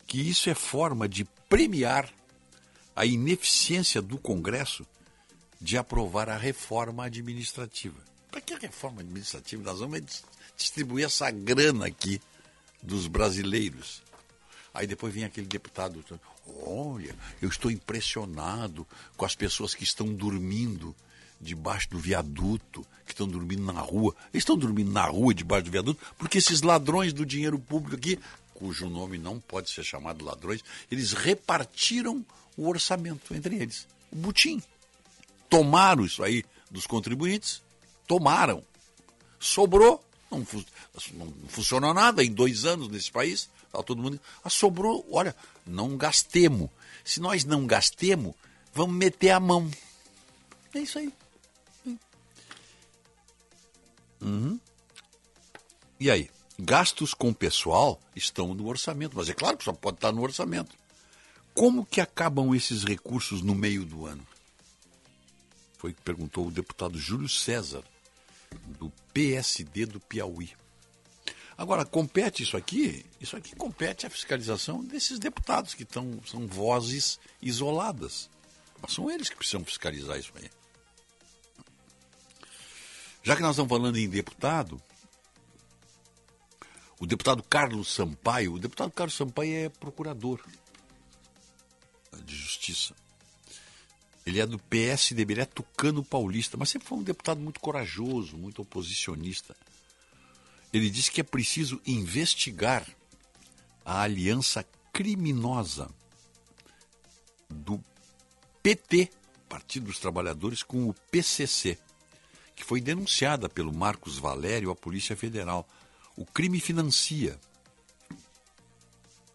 que 0.05 0.19
isso 0.19 0.49
é 0.49 0.53
forma 0.53 1.07
de 1.07 1.23
premiar 1.47 2.13
a 2.95 3.05
ineficiência 3.05 4.01
do 4.01 4.17
Congresso 4.17 4.85
de 5.59 5.77
aprovar 5.77 6.29
a 6.29 6.37
reforma 6.37 7.05
administrativa. 7.05 7.97
Para 8.29 8.41
que 8.41 8.53
a 8.53 8.57
reforma 8.57 9.01
administrativa? 9.01 9.63
Nós 9.63 9.79
vamos 9.79 10.23
distribuir 10.57 11.05
essa 11.05 11.29
grana 11.31 11.87
aqui 11.87 12.21
dos 12.81 13.07
brasileiros. 13.07 14.01
Aí 14.73 14.87
depois 14.87 15.13
vem 15.13 15.23
aquele 15.23 15.47
deputado, 15.47 16.03
olha, 16.65 17.15
eu 17.41 17.47
estou 17.47 17.71
impressionado 17.71 18.87
com 19.15 19.25
as 19.25 19.35
pessoas 19.35 19.75
que 19.75 19.83
estão 19.83 20.13
dormindo 20.13 20.95
debaixo 21.39 21.89
do 21.89 21.99
viaduto, 21.99 22.85
que 23.05 23.11
estão 23.11 23.27
dormindo 23.27 23.63
na 23.71 23.79
rua. 23.79 24.15
Eles 24.33 24.41
estão 24.41 24.57
dormindo 24.57 24.91
na 24.91 25.05
rua, 25.05 25.33
debaixo 25.33 25.65
do 25.65 25.71
viaduto, 25.71 26.03
porque 26.17 26.37
esses 26.37 26.61
ladrões 26.61 27.13
do 27.13 27.25
dinheiro 27.25 27.59
público 27.59 27.95
aqui, 27.95 28.19
cujo 28.53 28.89
nome 28.89 29.17
não 29.17 29.39
pode 29.39 29.69
ser 29.69 29.83
chamado 29.83 30.23
ladrões, 30.23 30.63
eles 30.89 31.13
repartiram 31.13 32.25
o 32.57 32.67
orçamento 32.67 33.33
entre 33.33 33.55
eles. 33.55 33.87
O 34.11 34.15
butim. 34.15 34.61
Tomaram 35.49 36.05
isso 36.05 36.23
aí 36.23 36.43
dos 36.71 36.87
contribuintes, 36.87 37.61
tomaram. 38.07 38.63
Sobrou, 39.39 40.03
não, 40.31 40.39
não 41.13 41.47
funcionou 41.47 41.93
nada 41.93 42.23
em 42.23 42.31
dois 42.31 42.65
anos 42.65 42.87
nesse 42.87 43.11
país, 43.11 43.49
tá 43.71 43.83
todo 43.83 44.01
mundo. 44.01 44.19
Ah, 44.43 44.49
sobrou, 44.49 45.05
olha, 45.11 45.35
não 45.65 45.97
gastemos. 45.97 46.69
Se 47.03 47.19
nós 47.19 47.43
não 47.43 47.67
gastemos, 47.67 48.33
vamos 48.73 48.95
meter 48.95 49.31
a 49.31 49.39
mão. 49.39 49.69
É 50.73 50.79
isso 50.79 50.97
aí. 50.97 51.13
Uhum. 54.21 54.59
E 55.99 56.09
aí? 56.09 56.29
Gastos 56.59 57.13
com 57.13 57.33
pessoal 57.33 57.99
estão 58.15 58.53
no 58.53 58.67
orçamento, 58.67 59.15
mas 59.15 59.29
é 59.29 59.33
claro 59.33 59.57
que 59.57 59.63
só 59.63 59.73
pode 59.73 59.97
estar 59.97 60.11
no 60.11 60.21
orçamento. 60.21 60.75
Como 61.53 61.85
que 61.85 61.99
acabam 61.99 62.53
esses 62.53 62.83
recursos 62.83 63.41
no 63.41 63.55
meio 63.55 63.85
do 63.85 64.05
ano? 64.05 64.25
Foi 65.77 65.91
o 65.91 65.93
que 65.93 66.01
perguntou 66.01 66.47
o 66.47 66.51
deputado 66.51 66.97
Júlio 66.97 67.27
César, 67.27 67.83
do 68.79 68.91
PSD 69.13 69.85
do 69.85 69.99
Piauí. 69.99 70.51
Agora, 71.57 71.85
compete 71.85 72.43
isso 72.43 72.57
aqui? 72.57 73.05
Isso 73.19 73.35
aqui 73.35 73.55
compete 73.55 74.05
à 74.05 74.09
fiscalização 74.09 74.83
desses 74.83 75.19
deputados 75.19 75.73
que 75.73 75.83
estão, 75.83 76.19
são 76.25 76.47
vozes 76.47 77.19
isoladas. 77.41 78.29
Mas 78.81 78.93
são 78.93 79.09
eles 79.09 79.29
que 79.29 79.35
precisam 79.35 79.63
fiscalizar 79.63 80.17
isso 80.17 80.31
aí. 80.35 80.49
Já 83.21 83.35
que 83.35 83.41
nós 83.41 83.51
estamos 83.51 83.69
falando 83.69 83.97
em 83.97 84.09
deputado, 84.09 84.81
o 87.03 87.05
deputado 87.05 87.43
Carlos 87.43 87.93
Sampaio, 87.93 88.53
o 88.53 88.59
deputado 88.59 88.89
Carlos 88.89 89.13
Sampaio 89.13 89.53
é 89.53 89.67
procurador 89.67 90.39
de 92.23 92.33
justiça. 92.33 92.95
Ele 94.25 94.39
é 94.39 94.47
do 94.47 94.57
PSDB, 94.57 95.33
ele 95.33 95.41
é 95.41 95.45
tucano 95.45 96.01
paulista, 96.01 96.55
mas 96.55 96.69
sempre 96.69 96.87
foi 96.87 96.99
um 96.99 97.03
deputado 97.03 97.41
muito 97.41 97.59
corajoso, 97.59 98.37
muito 98.37 98.61
oposicionista. 98.61 99.53
Ele 100.71 100.89
disse 100.89 101.11
que 101.11 101.19
é 101.19 101.25
preciso 101.25 101.81
investigar 101.85 102.87
a 103.83 103.99
aliança 103.99 104.65
criminosa 104.93 105.89
do 107.49 107.83
PT, 108.61 109.11
Partido 109.49 109.87
dos 109.87 109.99
Trabalhadores, 109.99 110.63
com 110.63 110.87
o 110.87 110.93
PCC 111.11 111.77
que 112.55 112.63
foi 112.63 112.79
denunciada 112.79 113.49
pelo 113.49 113.73
Marcos 113.73 114.17
Valério 114.17 114.71
à 114.71 114.75
Polícia 114.75 115.17
Federal. 115.17 115.67
O 116.15 116.25
crime 116.25 116.59
financia 116.59 117.39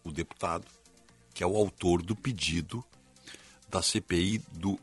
o 0.03 0.11
deputado, 0.11 0.65
que 1.33 1.43
é 1.43 1.47
o 1.47 1.55
autor 1.55 2.01
do 2.01 2.15
pedido 2.15 2.83
da 3.69 3.81
CPI 3.81 4.39
do 4.53 4.79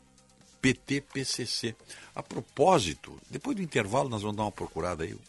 PT-PCC. 0.60 1.74
A 2.14 2.22
propósito, 2.22 3.20
depois 3.30 3.56
do 3.56 3.62
intervalo 3.62 4.08
nós 4.08 4.22
vamos 4.22 4.36
dar 4.36 4.44
uma 4.44 4.52
procurada 4.52 5.04
aí, 5.04 5.14
o 5.14 5.20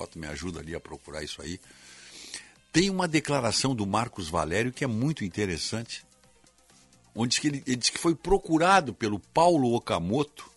Otto 0.00 0.18
me 0.18 0.26
ajuda 0.26 0.60
ali 0.60 0.74
a 0.74 0.80
procurar 0.80 1.22
isso 1.22 1.40
aí. 1.42 1.58
Tem 2.72 2.90
uma 2.90 3.08
declaração 3.08 3.74
do 3.74 3.86
Marcos 3.86 4.28
Valério 4.28 4.72
que 4.72 4.84
é 4.84 4.86
muito 4.86 5.24
interessante, 5.24 6.04
onde 7.14 7.30
diz 7.30 7.38
que 7.38 7.48
ele, 7.48 7.62
ele 7.66 7.76
diz 7.76 7.90
que 7.90 7.98
foi 7.98 8.14
procurado 8.14 8.92
pelo 8.92 9.18
Paulo 9.18 9.72
Okamoto, 9.74 10.50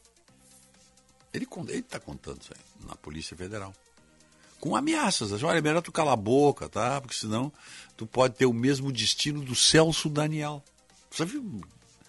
ele 1.32 1.48
está 1.72 2.00
contando 2.00 2.42
isso 2.42 2.54
aí 2.54 2.88
na 2.88 2.96
Polícia 2.96 3.38
Federal. 3.38 3.74
Com 4.60 4.76
ameaças. 4.76 5.44
Olha, 5.44 5.60
é 5.60 5.62
melhor 5.62 5.82
tu 5.82 5.92
calar 5.92 6.14
a 6.14 6.18
boca, 6.18 6.68
tá? 6.68 7.00
Porque 7.00 7.16
senão 7.16 7.52
tu 7.96 8.06
pode 8.06 8.36
ter 8.36 8.46
o 8.46 8.54
mesmo 8.54 8.92
destino 8.92 9.42
do 9.42 9.56
Celso 9.56 10.10
Daniel. 10.10 10.64
Você 11.10 11.26
viu? 11.26 11.62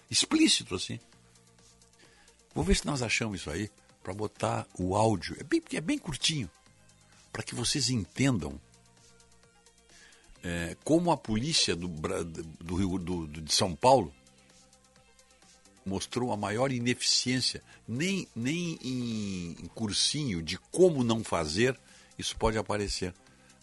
Explícito 0.09 0.75
assim. 0.75 0.99
Vou 2.53 2.63
ver 2.63 2.75
se 2.75 2.85
nós 2.85 3.01
achamos 3.01 3.41
isso 3.41 3.49
aí 3.49 3.69
para 4.03 4.13
botar 4.13 4.67
o 4.77 4.95
áudio. 4.95 5.37
É 5.39 5.43
bem, 5.43 5.61
é 5.73 5.81
bem 5.81 5.97
curtinho. 5.97 6.49
Para 7.31 7.43
que 7.43 7.55
vocês 7.55 7.89
entendam 7.89 8.59
é, 10.43 10.75
como 10.83 11.11
a 11.11 11.17
polícia 11.17 11.75
do, 11.75 11.87
do 11.87 12.75
Rio 12.75 12.97
do, 12.97 13.27
de 13.27 13.53
São 13.53 13.75
Paulo 13.75 14.13
mostrou 15.85 16.31
a 16.31 16.37
maior 16.37 16.71
ineficiência, 16.71 17.63
nem, 17.87 18.27
nem 18.35 18.77
em, 18.83 19.51
em 19.63 19.67
cursinho 19.73 20.41
de 20.41 20.57
como 20.57 21.03
não 21.03 21.23
fazer, 21.23 21.79
isso 22.17 22.35
pode 22.35 22.57
aparecer. 22.57 23.13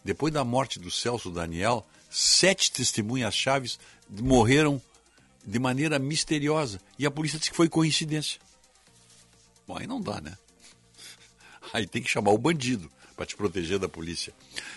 Depois 0.04 0.32
da 0.32 0.44
morte 0.44 0.78
do 0.78 0.90
Celso 0.90 1.30
Daniel, 1.30 1.86
sete 2.08 2.72
testemunhas 2.72 3.34
chaves 3.34 3.78
morreram 4.08 4.80
de 5.44 5.58
maneira 5.58 5.98
misteriosa. 5.98 6.80
E 6.98 7.06
a 7.06 7.10
polícia 7.10 7.38
disse 7.38 7.50
que 7.50 7.56
foi 7.56 7.68
coincidência. 7.68 8.40
Bom, 9.66 9.76
aí 9.76 9.86
não 9.86 10.00
dá, 10.00 10.20
né? 10.20 10.36
Aí 11.72 11.86
tem 11.86 12.02
que 12.02 12.08
chamar 12.08 12.30
o 12.30 12.38
bandido 12.38 12.90
para 13.14 13.26
te 13.26 13.36
proteger 13.36 13.78
da 13.78 13.88
polícia. 13.88 14.32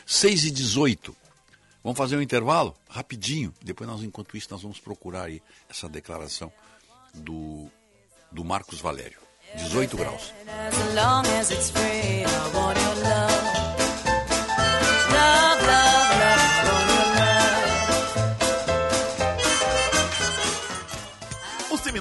6 0.06 0.46
e 0.46 0.52
18. 0.52 1.16
Vamos 1.84 1.98
fazer 1.98 2.18
um 2.18 2.22
intervalo? 2.22 2.76
Rapidinho. 2.90 3.54
Depois 3.62 3.90
nós, 3.90 4.04
enquanto 4.04 4.36
isso, 4.36 4.48
nós 4.52 4.62
vamos 4.62 4.80
procurar 4.80 5.24
aí 5.24 5.42
essa 5.70 5.88
declaração 5.88 6.52
do, 7.14 7.70
do 8.32 8.44
Marcos 8.44 8.82
Valério. 8.82 9.20
18 9.56 9.98
graus. 9.98 10.34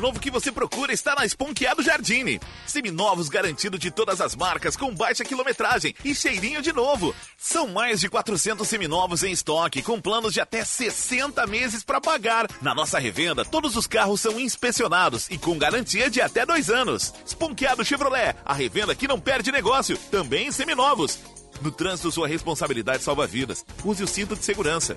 Seminovo 0.01 0.19
que 0.19 0.31
você 0.31 0.51
procura 0.51 0.95
está 0.95 1.15
na 1.15 1.27
Esponqueado 1.27 1.83
Jardine. 1.83 2.41
Seminovos 2.67 3.29
garantido 3.29 3.79
de 3.79 3.91
todas 3.91 4.19
as 4.23 4.35
marcas 4.35 4.75
com 4.75 4.95
baixa 4.95 5.23
quilometragem 5.23 5.95
e 6.03 6.15
cheirinho 6.15 6.63
de 6.63 6.73
novo. 6.73 7.15
São 7.37 7.69
mais 7.69 8.01
de 8.01 8.09
400 8.09 8.67
seminovos 8.67 9.23
em 9.23 9.31
estoque 9.31 9.83
com 9.83 10.01
planos 10.01 10.33
de 10.33 10.41
até 10.41 10.65
60 10.65 11.47
meses 11.47 11.85
para 11.85 12.01
pagar. 12.01 12.47
Na 12.63 12.75
nossa 12.75 12.99
revenda, 12.99 13.45
todos 13.45 13.77
os 13.77 13.87
carros 13.87 14.23
são 14.23 14.41
inspecionados 14.41 15.29
e 15.29 15.37
com 15.37 15.59
garantia 15.59 16.09
de 16.09 16.23
até 16.23 16.47
dois 16.47 16.71
anos. 16.71 17.13
Esponqueado 17.27 17.85
Chevrolet, 17.85 18.35
a 18.43 18.55
revenda 18.55 18.95
que 18.95 19.07
não 19.07 19.21
perde 19.21 19.53
negócio, 19.53 19.99
também 20.11 20.47
em 20.47 20.53
seminovos. 20.53 21.19
No 21.61 21.71
trânsito, 21.71 22.11
sua 22.11 22.27
responsabilidade 22.27 23.03
salva 23.03 23.27
vidas. 23.27 23.67
Use 23.85 24.03
o 24.03 24.09
cinto 24.09 24.35
de 24.35 24.43
segurança. 24.47 24.97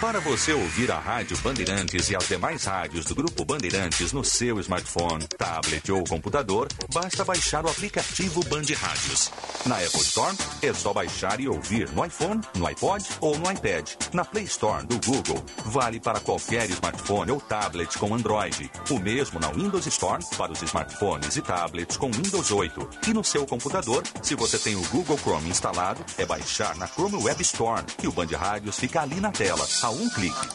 Para 0.00 0.20
você 0.20 0.52
ouvir 0.52 0.90
a 0.90 0.98
Rádio 0.98 1.36
Bandeirantes 1.38 2.10
e 2.10 2.16
as 2.16 2.26
demais 2.26 2.64
rádios 2.64 3.04
do 3.04 3.14
Grupo 3.14 3.44
Bandeirantes 3.44 4.12
no 4.12 4.24
seu 4.24 4.58
smartphone, 4.60 5.26
tablet 5.28 5.90
ou 5.92 6.02
computador, 6.04 6.68
basta 6.92 7.24
baixar 7.24 7.64
o 7.64 7.68
aplicativo 7.68 8.44
Band 8.44 8.64
Rádios. 8.76 9.30
Na 9.64 9.76
Apple 9.76 10.00
Store, 10.00 10.36
é 10.60 10.72
só 10.72 10.92
baixar 10.92 11.40
e 11.40 11.48
ouvir 11.48 11.88
no 11.92 12.04
iPhone, 12.04 12.40
no 12.56 12.66
iPod 12.66 13.04
ou 13.20 13.38
no 13.38 13.50
iPad. 13.50 13.88
Na 14.12 14.24
Play 14.24 14.44
Store 14.44 14.84
do 14.86 14.98
Google, 15.06 15.44
vale 15.66 16.00
para 16.00 16.20
qualquer 16.20 16.68
smartphone 16.70 17.30
ou 17.30 17.40
tablet 17.40 17.96
com 17.96 18.14
Android. 18.14 18.70
O 18.90 18.98
mesmo 18.98 19.38
na 19.38 19.50
Windows 19.50 19.86
Store 19.86 20.24
para 20.36 20.52
os 20.52 20.62
smartphones 20.62 21.36
e 21.36 21.42
tablets 21.42 21.96
com 21.96 22.10
Windows 22.10 22.50
8. 22.50 22.88
E 23.08 23.14
no 23.14 23.22
seu 23.22 23.46
computador, 23.46 24.02
se 24.20 24.34
você 24.34 24.58
tem 24.58 24.74
o 24.74 24.82
Google 24.88 25.18
Chrome 25.18 25.48
instalado, 25.48 26.04
é 26.18 26.26
baixar 26.26 26.76
na 26.76 26.88
Chrome 26.88 27.22
Web 27.22 27.40
Store, 27.42 27.84
que 27.98 28.08
o 28.08 28.12
Band 28.12 28.36
Rádios 28.36 28.78
fica 28.78 29.02
ali 29.02 29.20
na 29.20 29.30
tela 29.30 29.64
a 29.82 29.90
um 29.90 30.08
clique. 30.10 30.48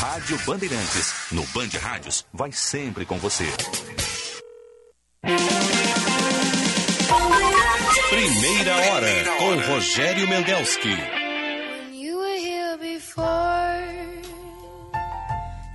Rádio 0.00 0.38
Bandeirantes, 0.46 1.12
no 1.32 1.42
Band 1.48 1.68
Rádios, 1.80 2.24
vai 2.32 2.50
sempre 2.50 3.04
com 3.04 3.18
você. 3.18 3.44
Primeira 8.08 8.76
hora 8.76 9.24
com 9.38 9.72
Rogério 9.72 10.26
Mendelski. 10.28 10.88
When 10.88 11.94
you 11.94 12.18
were 12.18 12.38
here 12.38 12.78
before, 12.78 13.84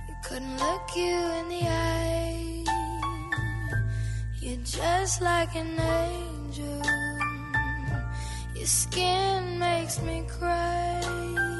you 0.08 0.16
couldn't 0.28 0.58
look 0.58 0.96
you 0.96 1.16
in 1.40 1.48
the 1.48 1.68
eye. 1.68 2.64
You're 4.40 4.64
just 4.64 5.20
like 5.20 5.56
an 5.56 5.78
angel. 5.78 6.82
Your 8.56 8.66
skin 8.66 9.58
makes 9.60 10.00
me 10.00 10.24
cry. 10.26 11.53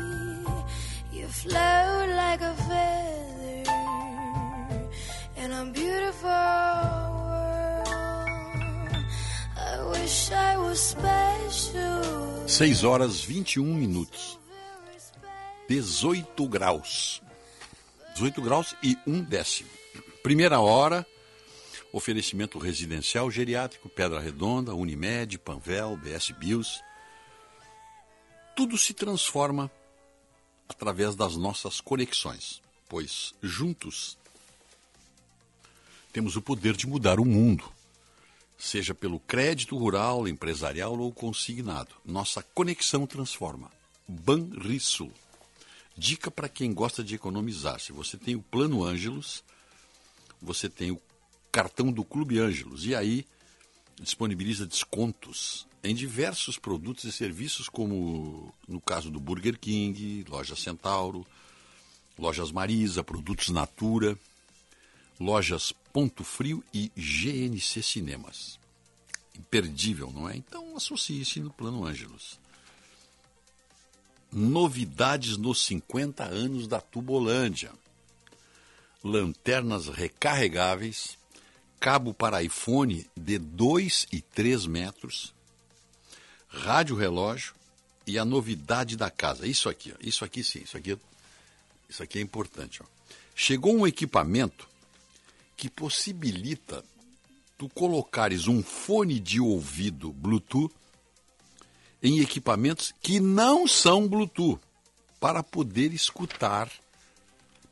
Float 1.45 2.09
like 2.09 2.43
a 2.43 2.55
feather 2.55 3.65
in 5.37 5.53
a 5.53 5.65
beautiful 5.67 6.31
world. 7.29 7.89
I 9.55 9.83
wish 9.91 10.33
I 10.33 10.57
was 10.57 10.79
special. 10.81 12.49
6 12.49 12.85
horas 12.85 13.21
21 13.21 13.75
minutos. 13.75 14.41
18 15.69 16.49
graus. 16.49 17.21
18 18.15 18.41
graus 18.41 18.75
e 18.83 18.97
um 19.07 19.23
décimo. 19.23 19.69
Primeira 20.23 20.61
hora, 20.61 21.07
oferecimento 21.93 22.59
residencial 22.59 23.31
geriátrico, 23.31 23.91
Pedra 23.91 24.19
Redonda, 24.19 24.75
Unimed, 24.75 25.37
Panvel, 25.37 25.95
BS 25.99 26.31
Bios. 26.31 26.81
Tudo 28.57 28.79
se 28.79 28.95
transforma 28.95 29.71
através 30.69 31.15
das 31.15 31.37
nossas 31.37 31.81
conexões, 31.81 32.63
pois 32.89 33.35
juntos 33.43 34.17
temos 36.13 36.37
o 36.37 36.43
poder 36.43 36.77
de 36.77 36.87
mudar 36.87 37.19
o 37.19 37.25
mundo, 37.25 37.65
seja 38.57 38.95
pelo 38.95 39.19
crédito 39.19 39.77
rural, 39.77 40.29
empresarial 40.29 40.97
ou 40.99 41.13
consignado. 41.13 41.95
Nossa 42.05 42.43
conexão 42.43 43.07
transforma. 43.07 43.71
Banrisul. 44.07 45.13
Dica 45.97 46.31
para 46.31 46.49
quem 46.49 46.73
gosta 46.73 47.03
de 47.03 47.15
economizar. 47.15 47.81
Se 47.81 47.93
você 47.93 48.17
tem 48.17 48.37
o 48.37 48.43
Plano 48.43 48.85
Ângelos, 48.85 49.43
você 50.41 50.69
tem 50.69 50.91
o 50.91 51.01
cartão 51.51 51.91
do 51.91 52.05
Clube 52.05 52.39
Ângelos 52.39 52.85
e 52.85 52.95
aí 52.95 53.27
disponibiliza 54.01 54.67
descontos 54.67 55.67
em 55.85 55.95
diversos 55.95 56.59
produtos 56.59 57.05
e 57.05 57.13
serviços, 57.13 57.69
como 57.69 58.53
no 58.67 58.81
caso 58.81 59.11
do 59.11 59.21
Burger 59.21 59.59
King, 59.59 60.25
Loja 60.27 60.57
Centauro, 60.57 61.27
Lojas 62.19 62.51
Marisa, 62.51 63.05
Produtos 63.05 63.51
Natura, 63.51 64.19
Lojas 65.21 65.73
Ponto 65.93 66.25
Frio 66.25 66.65
e 66.73 66.91
GNC 66.97 67.83
Cinemas. 67.83 68.59
Imperdível, 69.39 70.11
não 70.11 70.29
é? 70.29 70.37
Então 70.37 70.75
associe-se 70.75 71.41
no 71.41 71.51
Plano 71.51 71.85
Ângelos. 71.85 72.39
Novidades 74.33 75.37
nos 75.37 75.65
50 75.67 76.25
anos 76.25 76.67
da 76.67 76.81
Tubolândia. 76.81 77.73
Lanternas 79.03 79.89
recarregáveis, 79.89 81.19
cabo 81.79 82.15
para 82.15 82.43
iPhone 82.43 83.07
de 83.15 83.39
2 83.39 84.07
e 84.11 84.23
3 84.23 84.65
metros, 84.67 85.34
rádio 86.55 86.97
relógio 86.97 87.55
e 88.07 88.19
a 88.19 88.25
novidade 88.25 88.97
da 88.97 89.11
casa. 89.11 89.47
Isso 89.47 89.69
aqui, 89.69 89.93
ó. 89.93 89.97
isso 90.01 90.25
aqui 90.25 90.43
sim, 90.43 90.61
isso 90.61 90.77
aqui, 90.77 90.99
isso 91.89 92.03
aqui 92.03 92.19
é 92.19 92.23
importante. 92.23 92.83
Ó. 92.83 92.87
Chegou 93.35 93.75
um 93.75 93.87
equipamento 93.87 94.69
que 95.57 95.69
possibilita 95.69 96.85
tu 97.57 97.69
colocares 97.69 98.47
um 98.49 98.63
fone 98.63 99.19
de 99.19 99.41
ouvido 99.41 100.13
Bluetooth 100.13 100.73
em 102.03 102.21
equipamentos 102.21 102.93
que 103.01 103.21
não 103.21 103.67
são 103.67 104.07
Bluetooth 104.07 104.61
para 105.19 105.43
poder 105.43 105.93
escutar. 105.93 106.71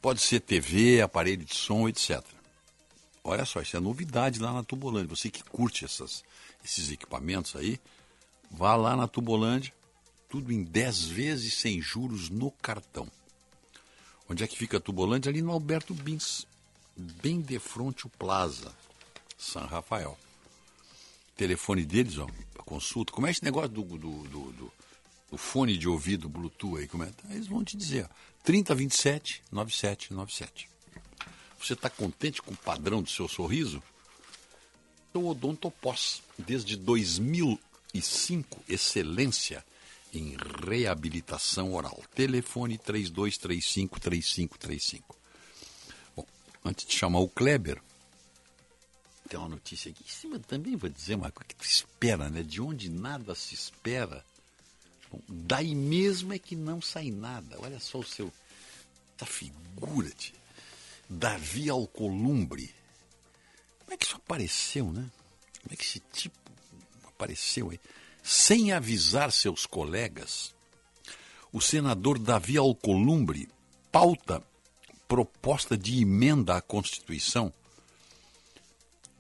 Pode 0.01 0.21
ser 0.21 0.41
TV, 0.41 1.01
aparelho 1.01 1.45
de 1.45 1.55
som, 1.55 1.89
etc. 1.89 2.23
Olha 3.23 3.45
só, 3.45 3.61
isso 3.61 3.77
é 3.77 3.81
novidade 3.81 4.41
lá 4.41 4.53
na 4.53 4.65
Tubolândia. 4.65 5.15
Você 5.15 5.31
que 5.31 5.45
curte 5.45 5.85
essas, 5.85 6.25
esses 6.65 6.91
equipamentos 6.91 7.55
aí, 7.55 7.79
vá 8.53 8.77
lá 8.77 8.95
na 8.95 9.09
Tubolândia, 9.09 9.73
tudo 10.29 10.53
em 10.53 10.63
10 10.63 11.07
vezes 11.07 11.55
sem 11.55 11.81
juros 11.81 12.29
no 12.29 12.51
cartão. 12.51 13.09
Onde 14.29 14.45
é 14.45 14.47
que 14.47 14.57
fica 14.57 14.77
a 14.77 14.81
Tubolândia? 14.81 15.31
Ali 15.31 15.43
no 15.43 15.51
Alberto 15.51 15.95
Bins, 15.95 16.47
bem 16.97 17.41
de 17.41 17.59
frente 17.59 18.07
o 18.07 18.11
Plaza, 18.11 18.75
São 19.37 19.67
Rafael. 19.67 20.17
Telefone 21.37 21.85
deles, 21.85 22.19
ó, 22.19 22.27
consulta. 22.65 23.13
Como 23.13 23.27
é 23.27 23.31
esse 23.31 23.45
negócio 23.45 23.71
do, 23.71 23.83
do, 23.83 24.23
do, 24.25 24.73
do, 25.31 25.39
fone 25.39 25.77
de 25.77 25.89
ouvido 25.89 26.29
Bluetooth 26.29 26.79
aí? 26.79 26.87
Como 26.87 27.05
é? 27.05 27.13
Eles 27.31 27.47
vão 27.47 27.65
te 27.65 27.77
dizer, 27.77 28.05
ó, 28.05 28.15
3027 28.45 29.43
9797. 29.51 30.69
Você 31.59 31.73
está 31.75 31.89
contente 31.89 32.43
com 32.43 32.53
o 32.53 32.57
padrão 32.57 33.03
do 33.03 33.11
seu 33.11 33.29
sorriso? 33.29 33.83
O 35.15 35.29
Odontopós, 35.29 36.23
desde 36.39 36.77
2005, 37.93 38.65
excelência 38.69 39.65
em 40.13 40.37
reabilitação 40.67 41.73
oral. 41.75 42.03
Telefone 42.15 42.77
3235-3535. 42.79 45.03
Bom, 46.17 46.27
antes 46.65 46.87
de 46.87 46.97
chamar 46.97 47.19
o 47.21 47.29
Kleber, 47.29 47.81
tem 49.29 49.39
uma 49.39 49.51
notícia 49.51 49.91
aqui 49.91 50.03
em 50.05 50.09
cima 50.09 50.39
também, 50.39 50.77
vou 50.77 50.89
dizer 50.91 51.15
uma 51.15 51.31
coisa 51.31 51.49
que 51.49 51.55
tu 51.55 51.65
espera, 51.65 52.31
né? 52.31 52.43
De 52.43 52.61
onde 52.61 52.91
nada 52.91 53.35
se 53.35 53.55
espera. 53.55 54.25
Bom, 55.11 55.21
daí 55.29 55.75
mesmo 55.75 56.33
é 56.33 56.39
que 56.39 56.57
não 56.57 56.81
sai 56.81 57.11
nada. 57.11 57.59
Olha 57.61 57.79
só 57.79 57.99
o 57.99 58.05
seu. 58.05 58.33
Essa 59.17 59.27
figura 59.27 60.09
de 60.11 60.33
Davi 61.09 61.71
Alcolumbre. 61.71 62.75
Como 63.81 63.93
é 63.93 63.97
que 63.97 64.07
isso 64.07 64.17
apareceu, 64.17 64.93
né? 64.93 65.11
Como 65.63 65.73
é 65.73 65.77
que 65.77 65.85
esse 65.85 66.01
tipo 66.13 66.42
apareceu? 67.23 67.73
Sem 68.23 68.73
avisar 68.73 69.31
seus 69.33 69.65
colegas, 69.65 70.55
o 71.53 71.61
senador 71.61 72.19
Davi 72.19 72.57
Alcolumbre 72.57 73.49
pauta 73.91 74.43
proposta 75.07 75.77
de 75.77 76.01
emenda 76.01 76.57
à 76.57 76.61
Constituição 76.61 77.53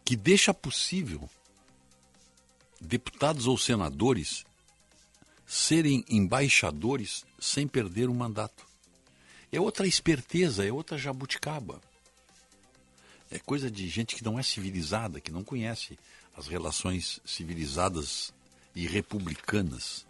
que 0.04 0.16
deixa 0.16 0.52
possível 0.52 1.28
deputados 2.80 3.46
ou 3.46 3.56
senadores 3.56 4.44
serem 5.46 6.04
embaixadores 6.08 7.24
sem 7.38 7.68
perder 7.68 8.08
o 8.08 8.14
mandato. 8.14 8.66
É 9.52 9.60
outra 9.60 9.86
esperteza, 9.86 10.66
é 10.66 10.72
outra 10.72 10.96
jabuticaba. 10.96 11.80
É 13.30 13.38
coisa 13.38 13.70
de 13.70 13.86
gente 13.88 14.16
que 14.16 14.24
não 14.24 14.38
é 14.38 14.42
civilizada, 14.42 15.20
que 15.20 15.30
não 15.30 15.44
conhece 15.44 15.98
as 16.36 16.46
relações 16.46 17.20
civilizadas 17.24 18.32
e 18.74 18.86
republicanas. 18.86 20.06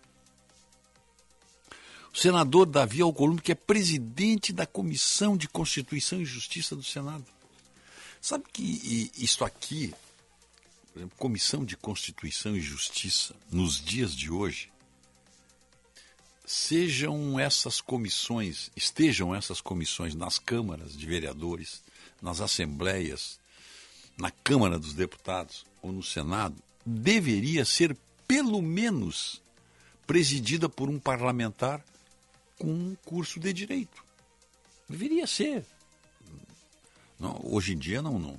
O 2.13 2.19
senador 2.19 2.67
Davi 2.67 3.01
Alcolumbre, 3.01 3.43
que 3.43 3.53
é 3.53 3.55
presidente 3.55 4.53
da 4.53 4.67
Comissão 4.67 5.37
de 5.37 5.49
Constituição 5.49 6.21
e 6.21 6.25
Justiça 6.25 6.77
do 6.77 6.83
Senado. 6.83 7.25
Sabe 8.21 8.45
que 8.53 9.11
isto 9.17 9.45
aqui 9.45 9.93
por 10.93 10.99
exemplo, 10.99 11.17
Comissão 11.17 11.65
de 11.65 11.75
Constituição 11.75 12.55
e 12.55 12.61
Justiça, 12.61 13.35
nos 13.51 13.83
dias 13.83 14.15
de 14.15 14.31
hoje, 14.31 14.71
sejam 16.45 17.41
essas 17.41 17.81
comissões, 17.81 18.71
estejam 18.77 19.35
essas 19.35 19.59
comissões 19.63 20.15
nas 20.15 20.39
câmaras 20.39 20.95
de 20.95 21.07
vereadores, 21.07 21.83
nas 22.21 22.43
assembleias, 22.43 23.41
na 24.19 24.31
Câmara 24.31 24.79
dos 24.79 24.93
Deputados 24.93 25.65
ou 25.83 25.93
no 25.93 26.03
Senado, 26.03 26.57
deveria 26.87 27.65
ser 27.65 27.97
pelo 28.27 28.63
menos 28.63 29.43
presidida 30.07 30.69
por 30.69 30.89
um 30.89 30.99
parlamentar 30.99 31.85
com 32.59 32.73
um 32.73 32.97
curso 33.05 33.41
de 33.41 33.53
direito. 33.53 34.05
Deveria 34.89 35.27
ser. 35.27 35.67
Não, 37.19 37.41
hoje 37.45 37.73
em 37.75 37.79
dia 37.79 38.01
não, 38.01 38.19
não. 38.19 38.39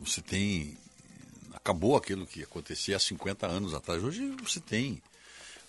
Você 0.00 0.20
tem. 0.20 0.76
Acabou 1.54 1.96
aquilo 1.96 2.26
que 2.26 2.42
acontecia 2.42 2.96
há 2.96 3.00
50 3.00 3.46
anos 3.46 3.74
atrás. 3.74 4.02
Hoje 4.02 4.34
você 4.42 4.60
tem 4.60 5.02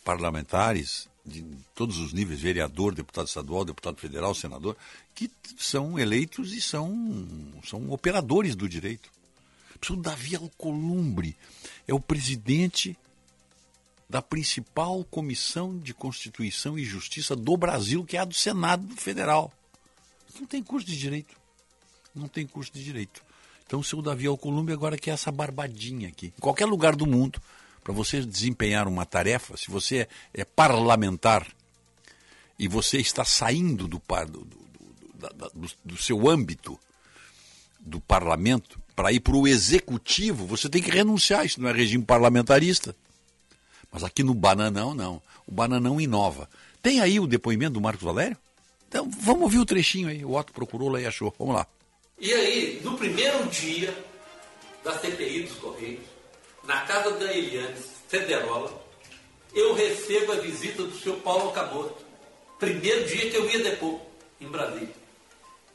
parlamentares 0.03 1.09
de 1.25 1.43
todos 1.75 1.97
os 1.97 2.13
níveis, 2.13 2.39
vereador, 2.39 2.93
deputado 2.93 3.28
estadual, 3.28 3.65
deputado 3.65 3.97
federal, 3.97 4.34
senador, 4.34 4.78
que 5.13 5.30
são 5.57 5.99
eleitos 5.99 6.53
e 6.53 6.61
são, 6.61 6.93
são 7.65 7.91
operadores 7.91 8.55
do 8.55 8.69
direito. 8.69 9.11
O 9.89 9.95
Davi 9.95 10.36
Alcolumbre 10.36 11.36
é 11.88 11.93
o 11.93 11.99
presidente 11.99 12.97
da 14.09 14.21
principal 14.21 15.03
comissão 15.03 15.78
de 15.78 15.93
Constituição 15.93 16.78
e 16.78 16.84
Justiça 16.84 17.36
do 17.36 17.57
Brasil, 17.57 18.03
que 18.03 18.17
é 18.17 18.19
a 18.19 18.25
do 18.25 18.34
Senado 18.34 18.95
Federal. 18.95 19.51
Não 20.39 20.47
tem 20.47 20.63
curso 20.63 20.88
de 20.88 20.97
direito. 20.97 21.36
Não 22.15 22.28
tem 22.28 22.47
curso 22.47 22.71
de 22.71 22.84
direito. 22.84 23.23
Então 23.65 23.80
o 23.80 23.84
seu 23.84 24.01
Davi 24.01 24.28
Alcolumbre 24.28 24.73
agora 24.73 24.97
quer 24.97 25.11
essa 25.11 25.32
barbadinha 25.32 26.07
aqui. 26.07 26.28
Em 26.38 26.41
qualquer 26.41 26.65
lugar 26.65 26.95
do 26.95 27.05
mundo, 27.05 27.41
para 27.84 27.93
você 27.93 28.21
desempenhar 28.21 28.88
uma 28.88 29.05
tarefa, 29.05 29.57
se 29.57 29.69
você 29.69 30.07
é, 30.34 30.45
parlamentar 30.45 31.45
e 32.57 32.67
você 32.67 32.97
está 32.97 33.25
saindo 33.25 33.88
do, 33.88 34.01
do, 34.01 34.45
do, 34.45 34.57
do, 35.53 35.71
do 35.84 35.97
seu 35.97 36.30
âmbito 36.30 36.80
do 37.80 37.99
parlamento 37.99 38.82
para 38.97 39.11
ir 39.11 39.19
para 39.19 39.35
o 39.35 39.47
executivo, 39.47 40.47
você 40.47 40.67
tem 40.67 40.81
que 40.81 40.89
renunciar. 40.89 41.45
Isso 41.45 41.61
não 41.61 41.69
é 41.69 41.71
regime 41.71 42.03
parlamentarista. 42.03 42.95
Mas 43.91 44.03
aqui 44.03 44.23
no 44.23 44.33
Bananão, 44.33 44.95
não. 44.95 45.21
O 45.45 45.51
Bananão 45.51 46.01
inova. 46.01 46.49
Tem 46.81 46.99
aí 46.99 47.19
o 47.19 47.27
depoimento 47.27 47.73
do 47.73 47.81
Marcos 47.81 48.03
Valério? 48.03 48.35
Então 48.89 49.07
vamos 49.21 49.43
ouvir 49.43 49.59
o 49.59 49.65
trechinho 49.65 50.09
aí. 50.09 50.25
O 50.25 50.33
Otto 50.33 50.51
procurou 50.51 50.89
lá 50.89 50.99
e 50.99 51.05
achou. 51.05 51.31
Vamos 51.37 51.53
lá. 51.53 51.67
E 52.19 52.33
aí, 52.33 52.81
no 52.83 52.97
primeiro 52.97 53.45
dia 53.49 53.95
da 54.83 54.97
CPI 54.97 55.43
dos 55.43 55.57
Correios, 55.57 56.01
na 56.63 56.81
casa 56.81 57.11
da 57.19 57.31
Eliane 57.31 57.77
Federola, 58.07 58.81
eu 59.53 59.75
recebo 59.75 60.31
a 60.31 60.37
visita 60.37 60.81
do 60.81 60.97
senhor 60.97 61.19
Paulo 61.19 61.51
Camoto. 61.51 62.03
Primeiro 62.57 63.07
dia 63.07 63.29
que 63.29 63.37
eu 63.37 63.47
ia 63.47 63.61
depor 63.61 64.01
em 64.41 64.47
Brasília. 64.47 65.06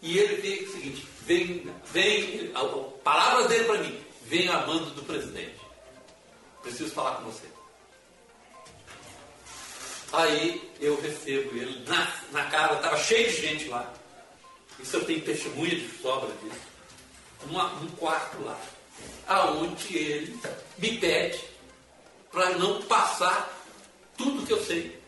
E 0.02 0.18
ele 0.18 0.42
vem 0.42 0.64
o 0.64 0.72
seguinte, 0.72 1.06
vem, 1.24 1.72
vem, 1.92 2.50
a, 2.54 2.60
a 2.60 2.82
palavra 3.04 3.46
dele 3.46 3.64
para 3.64 3.78
mim, 3.78 4.04
vem 4.24 4.48
a 4.48 4.66
mando 4.66 4.90
do 4.90 5.02
presidente. 5.02 5.60
Preciso 6.60 6.90
falar 6.90 7.16
com 7.16 7.30
você. 7.30 7.46
Aí 10.12 10.70
eu 10.80 11.00
recebo 11.00 11.56
ele 11.56 11.84
na, 11.88 12.12
na 12.32 12.44
cara, 12.50 12.74
estava 12.74 12.96
cheio 12.98 13.30
de 13.30 13.40
gente 13.40 13.68
lá. 13.68 13.92
Isso 14.80 14.96
eu 14.96 15.04
tenho 15.04 15.22
testemunha 15.22 15.76
de 15.76 15.88
sobra 15.98 16.30
disso. 16.42 16.60
Uma, 17.48 17.72
um 17.74 17.88
quarto 17.90 18.42
lá. 18.42 18.60
Aonde 19.28 19.96
ele 19.96 20.38
me 20.78 20.98
pede 20.98 21.40
para 22.30 22.50
não 22.58 22.82
passar 22.82 23.50
tudo 24.16 24.44
que 24.46 24.52
eu 24.52 24.64
sei 24.64 25.00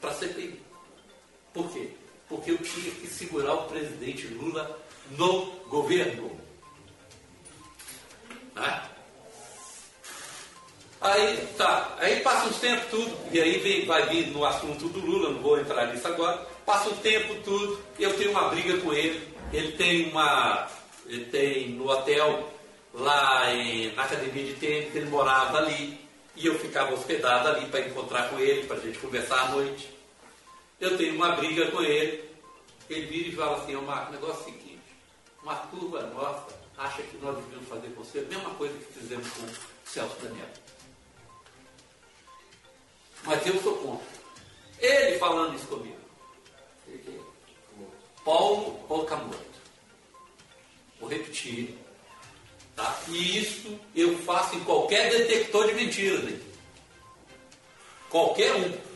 para 0.00 0.10
a 0.10 0.14
CPI. 0.14 0.60
Por 1.54 1.70
quê? 1.70 1.90
Porque 2.30 2.52
eu 2.52 2.58
tinha 2.58 2.90
que 2.92 3.08
segurar 3.08 3.54
o 3.54 3.64
presidente 3.64 4.28
Lula 4.28 4.78
no 5.18 5.46
governo. 5.68 6.30
Né? 8.54 8.82
Aí 11.00 11.48
tá, 11.56 11.96
aí 11.98 12.20
passa 12.20 12.46
uns 12.46 12.58
tempo 12.58 12.86
tudo, 12.90 13.18
e 13.32 13.40
aí 13.40 13.58
vem, 13.58 13.86
vai 13.86 14.06
vir 14.06 14.28
no 14.28 14.44
assunto 14.44 14.86
do 14.88 15.00
Lula, 15.00 15.30
não 15.30 15.40
vou 15.40 15.58
entrar 15.58 15.86
nisso 15.86 16.06
agora, 16.06 16.46
passa 16.64 16.90
um 16.90 16.96
tempo 16.96 17.34
tudo, 17.42 17.80
eu 17.98 18.14
tenho 18.18 18.30
uma 18.32 18.50
briga 18.50 18.76
com 18.78 18.92
ele, 18.92 19.26
ele 19.52 19.72
tem 19.72 20.10
uma. 20.10 20.68
Ele 21.06 21.24
tem 21.24 21.70
no 21.70 21.90
hotel 21.90 22.48
lá 22.94 23.52
em, 23.52 23.92
na 23.94 24.04
academia 24.04 24.44
de 24.44 24.52
tênis, 24.54 24.94
ele 24.94 25.06
morava 25.06 25.58
ali, 25.58 25.98
e 26.36 26.46
eu 26.46 26.56
ficava 26.58 26.94
hospedado 26.94 27.48
ali 27.48 27.66
para 27.66 27.80
encontrar 27.80 28.28
com 28.28 28.38
ele, 28.38 28.66
para 28.66 28.76
a 28.76 28.80
gente 28.80 28.98
conversar 28.98 29.40
à 29.40 29.48
noite. 29.48 29.99
Eu 30.80 30.96
tenho 30.96 31.14
uma 31.14 31.32
briga 31.36 31.70
com 31.70 31.82
ele, 31.82 32.24
ele 32.88 33.06
vira 33.06 33.28
e 33.28 33.36
fala 33.36 33.62
assim, 33.62 33.74
Marco, 33.74 34.10
o 34.10 34.14
negócio 34.14 34.38
é 34.38 34.40
o 34.40 34.44
seguinte, 34.44 34.82
uma 35.42 35.56
turma 35.56 36.00
nossa 36.02 36.60
acha 36.78 37.02
que 37.02 37.18
nós 37.18 37.36
devíamos 37.36 37.68
fazer 37.68 37.88
com 37.88 38.02
você 38.02 38.20
a 38.20 38.22
mesma 38.22 38.50
coisa 38.54 38.74
que 38.78 38.98
fizemos 38.98 39.28
com 39.30 39.42
o 39.42 39.50
Celso 39.84 40.16
Daniel. 40.22 40.48
Mas 43.24 43.46
eu 43.46 43.60
sou 43.60 43.76
contra. 43.76 44.06
Ele 44.78 45.18
falando 45.18 45.54
isso 45.54 45.66
comigo. 45.66 46.00
Paulo 48.24 48.82
Okamoto. 48.88 49.38
Vou 50.98 51.08
repetir. 51.08 51.78
Tá? 52.74 52.98
E 53.08 53.38
isso 53.38 53.78
eu 53.94 54.16
faço 54.20 54.56
em 54.56 54.64
qualquer 54.64 55.10
detector 55.10 55.66
de 55.66 55.74
mentiras. 55.74 56.24
Hein? 56.24 56.40
Qualquer 58.08 58.54
um. 58.54 58.89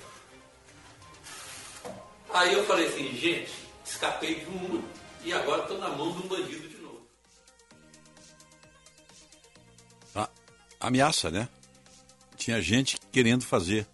Aí 2.35 2.53
eu 2.53 2.65
falei 2.67 2.89
assim, 2.89 3.17
gente, 3.17 3.49
escapei 3.85 4.41
de 4.41 4.47
uma 4.47 4.83
e 5.25 5.33
agora 5.33 5.63
estou 5.63 5.79
na 5.79 5.89
mão 5.91 6.11
de 6.11 6.19
um 6.19 6.27
bandido 6.27 6.69
de 6.69 6.79
novo. 6.79 7.07
Ah, 10.13 10.29
ameaça, 10.81 11.31
né? 11.31 11.49
Tinha 12.37 12.61
gente 12.61 12.99
querendo 13.13 13.45
fazer 13.45 13.87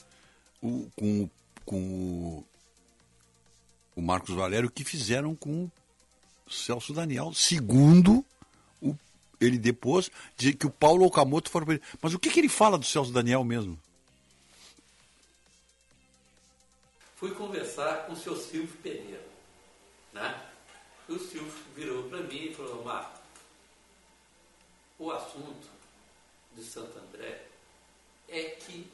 o, 0.62 0.88
com, 0.97 1.28
com 1.66 2.43
o 3.95 4.01
Marcos 4.01 4.34
Valério 4.34 4.70
o 4.70 4.72
que 4.72 4.84
fizeram 4.84 5.36
com 5.36 5.70
o 6.47 6.51
Celso 6.51 6.95
Daniel, 6.95 7.34
segundo 7.34 8.24
o, 8.80 8.97
ele 9.38 9.59
depois, 9.59 10.11
de 10.38 10.55
que 10.55 10.66
o 10.66 10.70
Paulo 10.70 11.05
Okamoto 11.05 11.51
foram. 11.51 11.78
Mas 12.01 12.14
o 12.14 12.18
que, 12.18 12.30
que 12.30 12.41
ele 12.41 12.49
fala 12.49 12.78
do 12.78 12.86
Celso 12.86 13.12
Daniel 13.12 13.45
mesmo? 13.45 13.78
Fui 17.21 17.35
conversar 17.35 18.07
com 18.07 18.14
o 18.14 18.16
seu 18.16 18.35
Silvio 18.35 18.75
Pereira. 18.83 19.23
Né? 20.11 20.43
E 21.07 21.12
o 21.12 21.18
Silvio 21.18 21.53
virou 21.77 22.05
para 22.05 22.23
mim 22.23 22.47
e 22.47 22.55
falou, 22.55 22.83
Marco, 22.83 23.21
o 24.99 25.11
assunto 25.11 25.68
de 26.57 26.64
Santo 26.64 26.99
André 26.99 27.43
é 28.27 28.43
que 28.45 28.91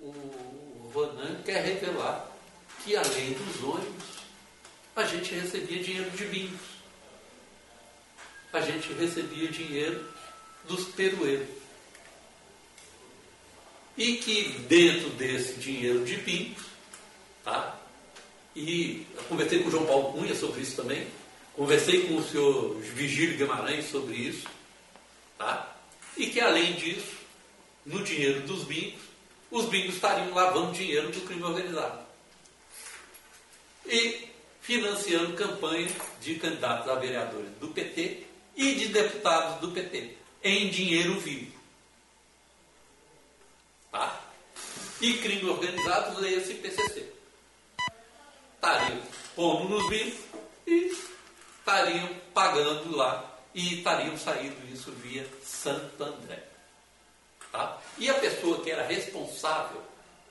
o 0.00 0.90
Ronan 0.94 1.42
quer 1.42 1.62
revelar 1.62 2.30
que 2.82 2.96
além 2.96 3.34
dos 3.34 3.62
ônibus, 3.62 4.04
a 4.96 5.04
gente 5.04 5.34
recebia 5.34 5.82
dinheiro 5.82 6.10
de 6.12 6.24
bingos. 6.24 6.60
A 8.54 8.60
gente 8.62 8.90
recebia 8.94 9.50
dinheiro 9.50 10.08
dos 10.64 10.86
perueiros. 10.94 11.63
E 13.96 14.16
que 14.16 14.58
dentro 14.68 15.10
desse 15.10 15.54
dinheiro 15.54 16.04
de 16.04 16.16
bingos, 16.16 16.64
tá? 17.44 17.78
E 18.54 19.06
conversei 19.28 19.60
com 19.60 19.68
o 19.68 19.70
João 19.70 19.86
Paulo 19.86 20.12
Cunha 20.12 20.34
sobre 20.34 20.62
isso 20.62 20.76
também, 20.76 21.06
conversei 21.54 22.06
com 22.06 22.16
o 22.16 22.22
senhor 22.22 22.76
Vigílio 22.80 23.36
Guimarães 23.36 23.86
sobre 23.86 24.14
isso, 24.14 24.46
tá? 25.38 25.76
E 26.16 26.26
que 26.26 26.40
além 26.40 26.74
disso, 26.74 27.14
no 27.84 28.02
dinheiro 28.02 28.40
dos 28.42 28.64
bingos, 28.64 29.00
os 29.50 29.66
bingos 29.66 29.94
estariam 29.94 30.34
lavando 30.34 30.72
dinheiro 30.72 31.10
do 31.10 31.20
crime 31.22 31.42
organizado. 31.42 32.04
E 33.86 34.28
financiando 34.60 35.34
campanha 35.34 35.88
de 36.20 36.36
candidatos 36.36 36.88
a 36.88 36.94
vereadores 36.94 37.50
do 37.60 37.68
PT 37.68 38.24
e 38.56 38.74
de 38.74 38.88
deputados 38.88 39.60
do 39.60 39.72
PT, 39.72 40.16
em 40.42 40.70
dinheiro 40.70 41.20
vivo. 41.20 41.52
Tá? 43.92 44.20
E 45.04 45.18
crime 45.18 45.50
organizado, 45.50 46.18
leia-se 46.18 46.54
PCC. 46.54 47.06
Estariam 48.54 49.02
pondo 49.36 49.68
nos 49.68 49.86
bingos 49.90 50.18
e 50.66 50.96
estariam 51.58 52.08
pagando 52.32 52.96
lá 52.96 53.38
e 53.54 53.74
estariam 53.74 54.16
saindo 54.16 54.56
isso 54.72 54.90
via 54.92 55.28
Santo 55.42 56.02
André. 56.02 56.42
Tá? 57.52 57.78
E 57.98 58.08
a 58.08 58.14
pessoa 58.14 58.62
que 58.62 58.70
era 58.70 58.86
responsável 58.86 59.82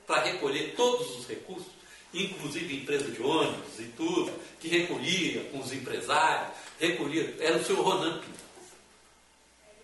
para 0.08 0.24
recolher 0.24 0.74
todos 0.74 1.20
os 1.20 1.28
recursos, 1.28 1.70
inclusive 2.12 2.74
empresa 2.74 3.12
de 3.12 3.22
ônibus 3.22 3.78
e 3.78 3.84
tudo, 3.96 4.32
que 4.58 4.66
recolhia 4.66 5.44
com 5.52 5.60
os 5.60 5.72
empresários, 5.72 6.52
recolhia, 6.80 7.36
era 7.38 7.58
o 7.58 7.64
senhor 7.64 7.80
Ronan 7.80 8.18
Pinto. 8.18 8.44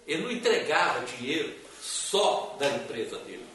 Ele 0.04 0.22
não 0.24 0.32
entregava 0.32 1.06
dinheiro 1.06 1.54
só 1.80 2.56
da 2.58 2.68
empresa 2.68 3.16
dele. 3.18 3.50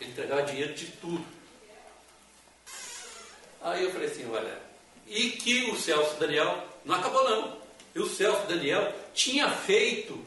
Ele 0.00 0.10
entregava 0.10 0.42
dinheiro 0.42 0.74
de 0.74 0.86
tudo. 0.86 1.24
Aí 3.62 3.84
eu 3.84 3.92
falei 3.92 4.08
assim, 4.08 4.28
olha, 4.30 4.58
e 5.06 5.30
que 5.30 5.70
o 5.70 5.76
Celso 5.76 6.18
Daniel, 6.18 6.64
não 6.84 6.94
acabou 6.94 7.28
não, 7.28 7.56
e 7.94 7.98
o 7.98 8.08
Celso 8.08 8.46
Daniel 8.46 8.94
tinha 9.12 9.50
feito 9.50 10.18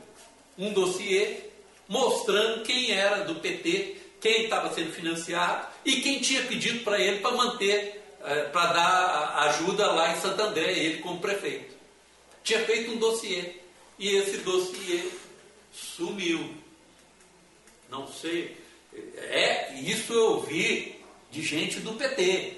um 0.57 0.71
dossiê 0.71 1.49
mostrando 1.87 2.63
quem 2.63 2.91
era 2.91 3.23
do 3.23 3.35
PT, 3.35 3.97
quem 4.21 4.43
estava 4.43 4.73
sendo 4.73 4.91
financiado 4.91 5.67
e 5.83 6.01
quem 6.01 6.19
tinha 6.19 6.43
pedido 6.43 6.83
para 6.83 6.99
ele 6.99 7.19
para 7.19 7.35
manter, 7.35 8.01
eh, 8.23 8.43
para 8.53 8.73
dar 8.73 9.35
ajuda 9.49 9.91
lá 9.91 10.15
em 10.15 10.21
Santo 10.21 10.41
André, 10.41 10.71
ele 10.71 11.01
como 11.01 11.19
prefeito. 11.19 11.73
Tinha 12.43 12.63
feito 12.65 12.91
um 12.91 12.97
dossiê 12.97 13.55
e 13.97 14.15
esse 14.15 14.37
dossiê 14.37 15.09
sumiu. 15.71 16.55
Não 17.89 18.07
sei. 18.07 18.62
É, 19.17 19.73
isso 19.73 20.13
eu 20.13 20.31
ouvi 20.33 21.03
de 21.31 21.41
gente 21.41 21.79
do 21.79 21.93
PT. 21.93 22.57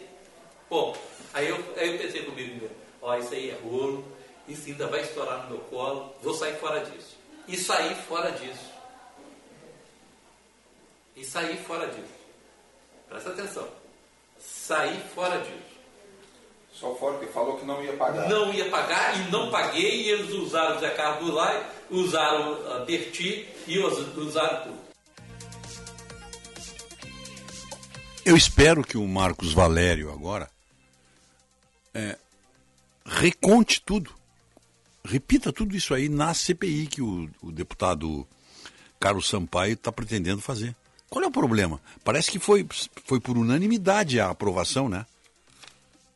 Bom, 0.69 0.95
aí 1.33 1.47
eu, 1.47 1.55
aí 1.77 1.93
eu 1.93 1.97
pensei 1.97 2.23
comigo, 2.23 2.69
ó, 3.01 3.17
isso 3.17 3.33
aí 3.33 3.49
é 3.49 3.53
rolo, 3.63 4.05
isso 4.47 4.67
ainda 4.67 4.87
vai 4.87 5.01
estourar 5.01 5.43
no 5.43 5.51
meu 5.51 5.59
colo, 5.65 6.13
vou 6.21 6.33
sair 6.33 6.55
fora 6.55 6.81
disso. 6.81 7.15
E 7.47 7.57
sair 7.57 7.95
fora 7.95 8.31
disso. 8.31 8.71
E 11.15 11.23
sair 11.23 11.57
fora 11.57 11.87
disso. 11.87 12.15
Presta 13.07 13.29
atenção. 13.29 13.67
Sair 14.39 14.99
fora 15.13 15.37
disso. 15.39 15.75
Só 16.73 16.93
fora 16.95 17.17
que 17.19 17.27
falou 17.27 17.57
que 17.57 17.65
não 17.65 17.81
ia 17.81 17.93
pagar. 17.93 18.27
Não 18.27 18.53
ia 18.53 18.69
pagar 18.69 19.17
e 19.17 19.31
não 19.31 19.49
paguei, 19.49 20.01
e 20.01 20.09
eles 20.09 20.33
usaram 20.33 20.75
o 20.75 20.79
Zé 20.79 20.89
Carlos 20.89 21.33
lá, 21.33 21.69
usaram 21.89 22.75
a 22.75 22.79
Berti 22.79 23.47
e 23.65 23.79
usaram 23.79 24.63
tudo. 24.63 24.84
Eu 28.25 28.35
espero 28.35 28.83
que 28.83 28.97
o 28.97 29.07
Marcos 29.07 29.53
Valério 29.53 30.11
agora 30.11 30.49
é, 31.93 32.17
reconte 33.05 33.79
tudo. 33.79 34.11
Repita 35.03 35.53
tudo 35.53 35.75
isso 35.75 35.93
aí 35.93 36.09
na 36.09 36.33
CPI 36.33 36.87
que 36.87 37.03
o, 37.03 37.29
o 37.39 37.51
deputado 37.51 38.27
Carlos 38.99 39.29
Sampaio 39.29 39.73
está 39.73 39.91
pretendendo 39.91 40.41
fazer. 40.41 40.75
Qual 41.07 41.23
é 41.23 41.27
o 41.27 41.31
problema? 41.31 41.79
Parece 42.03 42.31
que 42.31 42.39
foi, 42.39 42.67
foi 43.05 43.19
por 43.19 43.37
unanimidade 43.37 44.19
a 44.19 44.31
aprovação, 44.31 44.89
né? 44.89 45.05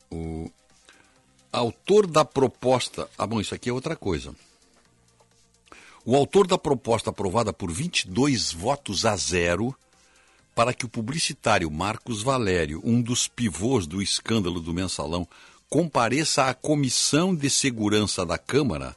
O 0.09 0.49
autor 1.51 2.07
da 2.07 2.25
proposta. 2.25 3.07
Ah, 3.19 3.27
bom, 3.27 3.39
isso 3.39 3.53
aqui 3.53 3.69
é 3.69 3.73
outra 3.73 3.95
coisa. 3.95 4.33
O 6.03 6.15
autor 6.15 6.47
da 6.47 6.57
proposta 6.57 7.11
aprovada 7.11 7.53
por 7.53 7.71
22 7.71 8.51
votos 8.51 9.05
a 9.05 9.15
zero 9.15 9.75
para 10.59 10.73
que 10.73 10.85
o 10.85 10.89
publicitário 10.89 11.71
Marcos 11.71 12.21
Valério, 12.21 12.81
um 12.83 13.01
dos 13.01 13.29
pivôs 13.29 13.87
do 13.87 14.01
escândalo 14.01 14.59
do 14.59 14.73
mensalão, 14.73 15.25
compareça 15.69 16.49
à 16.49 16.53
Comissão 16.53 17.33
de 17.33 17.49
Segurança 17.49 18.25
da 18.25 18.37
Câmara 18.37 18.93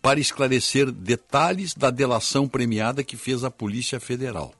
para 0.00 0.18
esclarecer 0.18 0.90
detalhes 0.90 1.74
da 1.74 1.90
delação 1.90 2.48
premiada 2.48 3.04
que 3.04 3.18
fez 3.18 3.44
a 3.44 3.50
Polícia 3.50 4.00
Federal. 4.00 4.54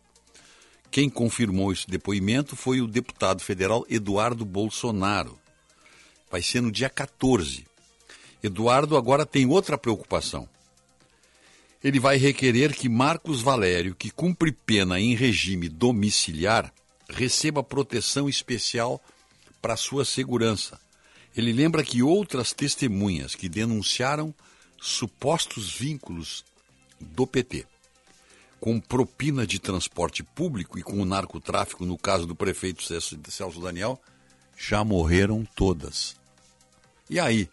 Quem 0.90 1.08
confirmou 1.08 1.72
esse 1.72 1.88
depoimento 1.88 2.54
foi 2.54 2.82
o 2.82 2.86
deputado 2.86 3.40
federal 3.40 3.86
Eduardo 3.88 4.44
Bolsonaro. 4.44 5.38
Vai 6.30 6.42
ser 6.42 6.60
no 6.60 6.70
dia 6.70 6.90
14. 6.90 7.64
Eduardo 8.42 8.98
agora 8.98 9.24
tem 9.24 9.46
outra 9.46 9.78
preocupação. 9.78 10.46
Ele 11.82 12.00
vai 12.00 12.16
requerer 12.16 12.74
que 12.74 12.88
Marcos 12.88 13.40
Valério, 13.40 13.94
que 13.94 14.10
cumpre 14.10 14.52
pena 14.52 14.98
em 14.98 15.14
regime 15.14 15.68
domiciliar, 15.68 16.72
receba 17.08 17.62
proteção 17.62 18.28
especial 18.28 19.02
para 19.62 19.76
sua 19.76 20.04
segurança 20.04 20.78
ele 21.38 21.52
lembra 21.52 21.84
que 21.84 22.02
outras 22.02 22.52
testemunhas 22.52 23.36
que 23.36 23.48
denunciaram 23.48 24.34
supostos 24.80 25.72
vínculos 25.72 26.44
do 27.00 27.28
PT 27.28 27.64
com 28.58 28.80
propina 28.80 29.46
de 29.46 29.60
transporte 29.60 30.24
público 30.24 30.80
e 30.80 30.82
com 30.82 31.00
o 31.00 31.04
narcotráfico, 31.04 31.86
no 31.86 31.96
caso 31.96 32.26
do 32.26 32.34
prefeito 32.34 32.82
Celso 32.82 33.60
Daniel, 33.60 34.02
já 34.56 34.82
morreram 34.82 35.46
todas. 35.54 36.16
E 37.08 37.20
aí? 37.20 37.48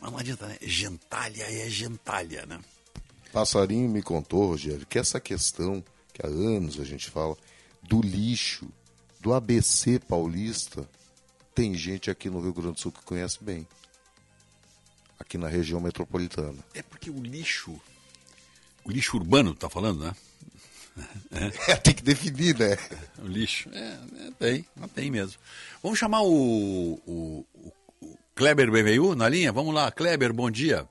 Mas 0.00 0.12
não 0.12 0.18
adianta, 0.20 0.46
né? 0.46 0.58
Gentalha 0.62 1.42
é 1.42 1.68
gentalha, 1.68 2.46
né? 2.46 2.60
Passarinho 3.32 3.88
me 3.88 4.02
contou, 4.02 4.46
Rogério, 4.46 4.86
que 4.86 4.98
essa 4.98 5.18
questão, 5.18 5.82
que 6.12 6.24
há 6.24 6.28
anos 6.28 6.78
a 6.78 6.84
gente 6.84 7.10
fala, 7.10 7.36
do 7.82 8.00
lixo, 8.02 8.68
do 9.20 9.32
ABC 9.32 9.98
paulista, 9.98 10.86
tem 11.54 11.74
gente 11.74 12.10
aqui 12.10 12.28
no 12.28 12.40
Rio 12.40 12.52
Grande 12.52 12.74
do 12.74 12.80
Sul 12.80 12.92
que 12.92 13.02
conhece 13.02 13.38
bem. 13.42 13.66
Aqui 15.18 15.38
na 15.38 15.48
região 15.48 15.80
metropolitana. 15.80 16.58
É 16.74 16.82
porque 16.82 17.08
o 17.08 17.22
lixo. 17.22 17.80
O 18.84 18.90
lixo 18.90 19.16
urbano, 19.16 19.54
tá 19.54 19.70
falando, 19.70 20.04
né? 20.04 20.14
É. 21.68 21.76
tem 21.76 21.94
que 21.94 22.02
definir, 22.02 22.58
né? 22.58 22.76
O 23.18 23.26
lixo. 23.26 23.70
É, 23.72 23.98
é, 24.26 24.30
tem, 24.38 24.66
não 24.76 24.86
tem 24.88 25.10
mesmo. 25.10 25.40
Vamos 25.82 25.98
chamar 25.98 26.20
o, 26.20 27.00
o, 27.06 27.46
o 27.54 28.18
Kleber 28.34 28.70
BMU 28.70 29.14
na 29.14 29.26
linha? 29.26 29.50
Vamos 29.52 29.74
lá, 29.74 29.90
Kleber, 29.90 30.34
bom 30.34 30.50
dia. 30.50 30.86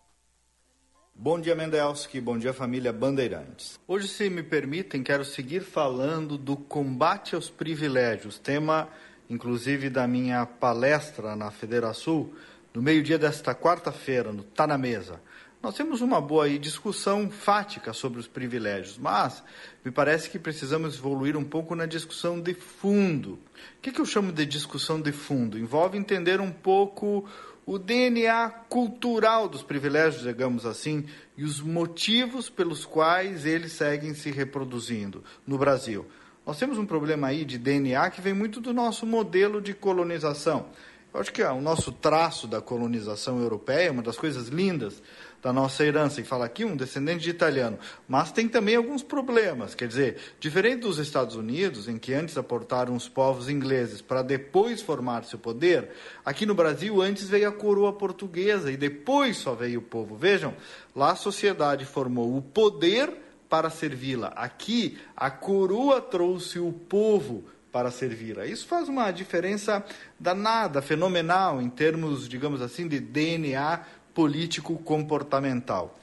Bom 1.23 1.39
dia, 1.39 1.53
Mendelski. 1.53 2.19
Bom 2.19 2.35
dia, 2.35 2.51
família 2.51 2.91
Bandeirantes. 2.91 3.79
Hoje, 3.87 4.07
se 4.07 4.27
me 4.27 4.41
permitem, 4.41 5.03
quero 5.03 5.23
seguir 5.23 5.61
falando 5.61 6.35
do 6.35 6.57
combate 6.57 7.35
aos 7.35 7.47
privilégios, 7.47 8.39
tema 8.39 8.89
inclusive 9.29 9.87
da 9.87 10.07
minha 10.07 10.47
palestra 10.47 11.35
na 11.35 11.51
Federação, 11.51 12.31
no 12.73 12.81
meio-dia 12.81 13.19
desta 13.19 13.53
quarta-feira, 13.53 14.33
no 14.33 14.41
Tá 14.41 14.65
na 14.65 14.79
Mesa. 14.79 15.21
Nós 15.61 15.75
temos 15.75 16.01
uma 16.01 16.19
boa 16.19 16.49
discussão 16.57 17.29
fática 17.29 17.93
sobre 17.93 18.19
os 18.19 18.25
privilégios, 18.25 18.97
mas 18.97 19.43
me 19.85 19.91
parece 19.91 20.27
que 20.27 20.39
precisamos 20.39 20.97
evoluir 20.97 21.37
um 21.37 21.43
pouco 21.43 21.75
na 21.75 21.85
discussão 21.85 22.41
de 22.41 22.55
fundo. 22.55 23.33
O 23.33 23.39
que, 23.79 23.91
que 23.91 24.01
eu 24.01 24.05
chamo 24.07 24.31
de 24.31 24.43
discussão 24.43 24.99
de 24.99 25.11
fundo? 25.11 25.59
Envolve 25.59 25.99
entender 25.99 26.41
um 26.41 26.51
pouco 26.51 27.29
o 27.71 27.79
DNA 27.79 28.49
cultural 28.67 29.47
dos 29.47 29.63
privilégios, 29.63 30.23
digamos 30.23 30.65
assim, 30.65 31.05
e 31.37 31.45
os 31.45 31.61
motivos 31.61 32.49
pelos 32.49 32.83
quais 32.83 33.45
eles 33.45 33.71
seguem 33.71 34.13
se 34.13 34.29
reproduzindo 34.29 35.23
no 35.47 35.57
Brasil. 35.57 36.05
Nós 36.45 36.59
temos 36.59 36.77
um 36.77 36.85
problema 36.85 37.27
aí 37.27 37.45
de 37.45 37.57
DNA 37.57 38.09
que 38.09 38.19
vem 38.19 38.33
muito 38.33 38.59
do 38.59 38.73
nosso 38.73 39.05
modelo 39.05 39.61
de 39.61 39.73
colonização. 39.73 40.65
Eu 41.13 41.21
acho 41.21 41.31
que 41.31 41.41
o 41.41 41.61
nosso 41.61 41.93
traço 41.93 42.45
da 42.45 42.59
colonização 42.59 43.39
europeia, 43.39 43.93
uma 43.93 44.01
das 44.01 44.17
coisas 44.17 44.49
lindas 44.49 45.01
da 45.41 45.51
nossa 45.51 45.83
herança, 45.83 46.21
e 46.21 46.23
fala 46.23 46.45
aqui 46.45 46.63
um 46.63 46.75
descendente 46.75 47.23
de 47.23 47.29
italiano, 47.29 47.79
mas 48.07 48.31
tem 48.31 48.47
também 48.47 48.75
alguns 48.75 49.01
problemas. 49.01 49.73
Quer 49.73 49.87
dizer, 49.87 50.17
diferente 50.39 50.81
dos 50.81 50.99
Estados 50.99 51.35
Unidos, 51.35 51.87
em 51.87 51.97
que 51.97 52.13
antes 52.13 52.37
aportaram 52.37 52.95
os 52.95 53.09
povos 53.09 53.49
ingleses 53.49 54.01
para 54.01 54.21
depois 54.21 54.81
formar 54.81 55.23
seu 55.23 55.39
poder, 55.39 55.89
aqui 56.23 56.45
no 56.45 56.53
Brasil 56.53 57.01
antes 57.01 57.27
veio 57.27 57.49
a 57.49 57.51
coroa 57.51 57.91
portuguesa 57.91 58.71
e 58.71 58.77
depois 58.77 59.37
só 59.37 59.55
veio 59.55 59.79
o 59.79 59.83
povo. 59.83 60.15
Vejam, 60.15 60.53
lá 60.95 61.11
a 61.11 61.15
sociedade 61.15 61.85
formou 61.85 62.37
o 62.37 62.41
poder 62.41 63.11
para 63.49 63.69
servi-la. 63.69 64.29
Aqui, 64.29 64.97
a 65.15 65.29
coroa 65.29 65.99
trouxe 65.99 66.59
o 66.59 66.71
povo 66.71 67.43
para 67.71 67.89
servi-la. 67.89 68.45
Isso 68.45 68.67
faz 68.67 68.87
uma 68.89 69.11
diferença 69.11 69.83
danada, 70.19 70.81
fenomenal, 70.81 71.61
em 71.61 71.69
termos, 71.69 72.27
digamos 72.27 72.61
assim, 72.61 72.87
de 72.87 72.99
DNA 72.99 73.81
político-comportamental. 74.13 75.97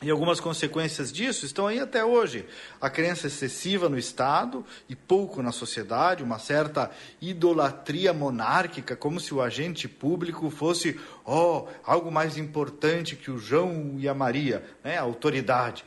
E 0.00 0.10
algumas 0.10 0.38
consequências 0.38 1.12
disso 1.12 1.44
estão 1.44 1.66
aí 1.66 1.80
até 1.80 2.04
hoje. 2.04 2.46
A 2.80 2.88
crença 2.88 3.26
excessiva 3.26 3.88
no 3.88 3.98
Estado 3.98 4.64
e 4.88 4.94
pouco 4.94 5.42
na 5.42 5.50
sociedade, 5.50 6.22
uma 6.22 6.38
certa 6.38 6.88
idolatria 7.20 8.12
monárquica, 8.12 8.94
como 8.94 9.18
se 9.18 9.34
o 9.34 9.42
agente 9.42 9.88
público 9.88 10.50
fosse 10.50 10.98
oh, 11.24 11.66
algo 11.84 12.12
mais 12.12 12.36
importante 12.36 13.16
que 13.16 13.28
o 13.28 13.38
João 13.38 13.96
e 13.98 14.08
a 14.08 14.14
Maria, 14.14 14.64
né, 14.84 14.98
a 14.98 15.02
autoridade. 15.02 15.84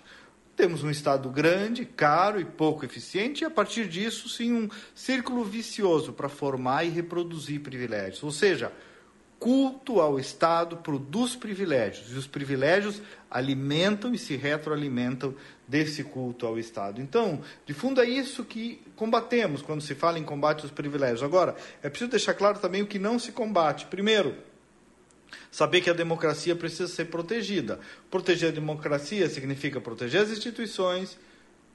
Temos 0.58 0.84
um 0.84 0.92
Estado 0.92 1.30
grande, 1.30 1.86
caro 1.86 2.38
e 2.38 2.44
pouco 2.44 2.84
eficiente, 2.84 3.44
e 3.44 3.46
a 3.46 3.50
partir 3.50 3.88
disso, 3.88 4.28
sim, 4.28 4.52
um 4.52 4.70
círculo 4.94 5.46
vicioso 5.46 6.12
para 6.12 6.28
formar 6.28 6.84
e 6.84 6.90
reproduzir 6.90 7.62
privilégios. 7.62 8.22
Ou 8.22 8.32
seja, 8.32 8.74
culto 9.42 10.00
ao 10.00 10.20
Estado 10.20 10.78
produz 10.78 11.36
privilégios, 11.36 12.12
e 12.12 12.16
os 12.16 12.28
privilégios 12.28 13.02
alimentam 13.28 14.14
e 14.14 14.18
se 14.18 14.36
retroalimentam 14.36 15.34
desse 15.68 16.04
culto 16.04 16.46
ao 16.46 16.60
Estado. 16.60 17.02
Então, 17.02 17.42
de 17.66 17.74
fundo, 17.74 18.00
é 18.00 18.06
isso 18.06 18.46
que 18.46 18.80
combatemos 18.96 19.64
quando 19.64 19.82
se 19.82 19.96
fala 19.96 20.20
em 20.20 20.24
combate 20.24 20.62
aos 20.62 20.72
privilégios. 20.72 21.24
Agora, 21.24 21.56
é 21.82 21.90
preciso 21.90 22.12
deixar 22.12 22.36
claro 22.36 22.60
também 22.60 22.84
o 22.84 22.88
que 22.88 23.00
não 23.00 23.18
se 23.18 23.32
combate. 23.32 23.88
Primeiro, 23.88 24.36
Saber 25.50 25.82
que 25.82 25.90
a 25.90 25.94
democracia 25.94 26.56
precisa 26.56 26.88
ser 26.88 27.06
protegida. 27.06 27.80
Proteger 28.10 28.50
a 28.50 28.54
democracia 28.54 29.30
significa 29.30 29.82
proteger 29.82 30.22
as 30.22 30.30
instituições, 30.30 31.18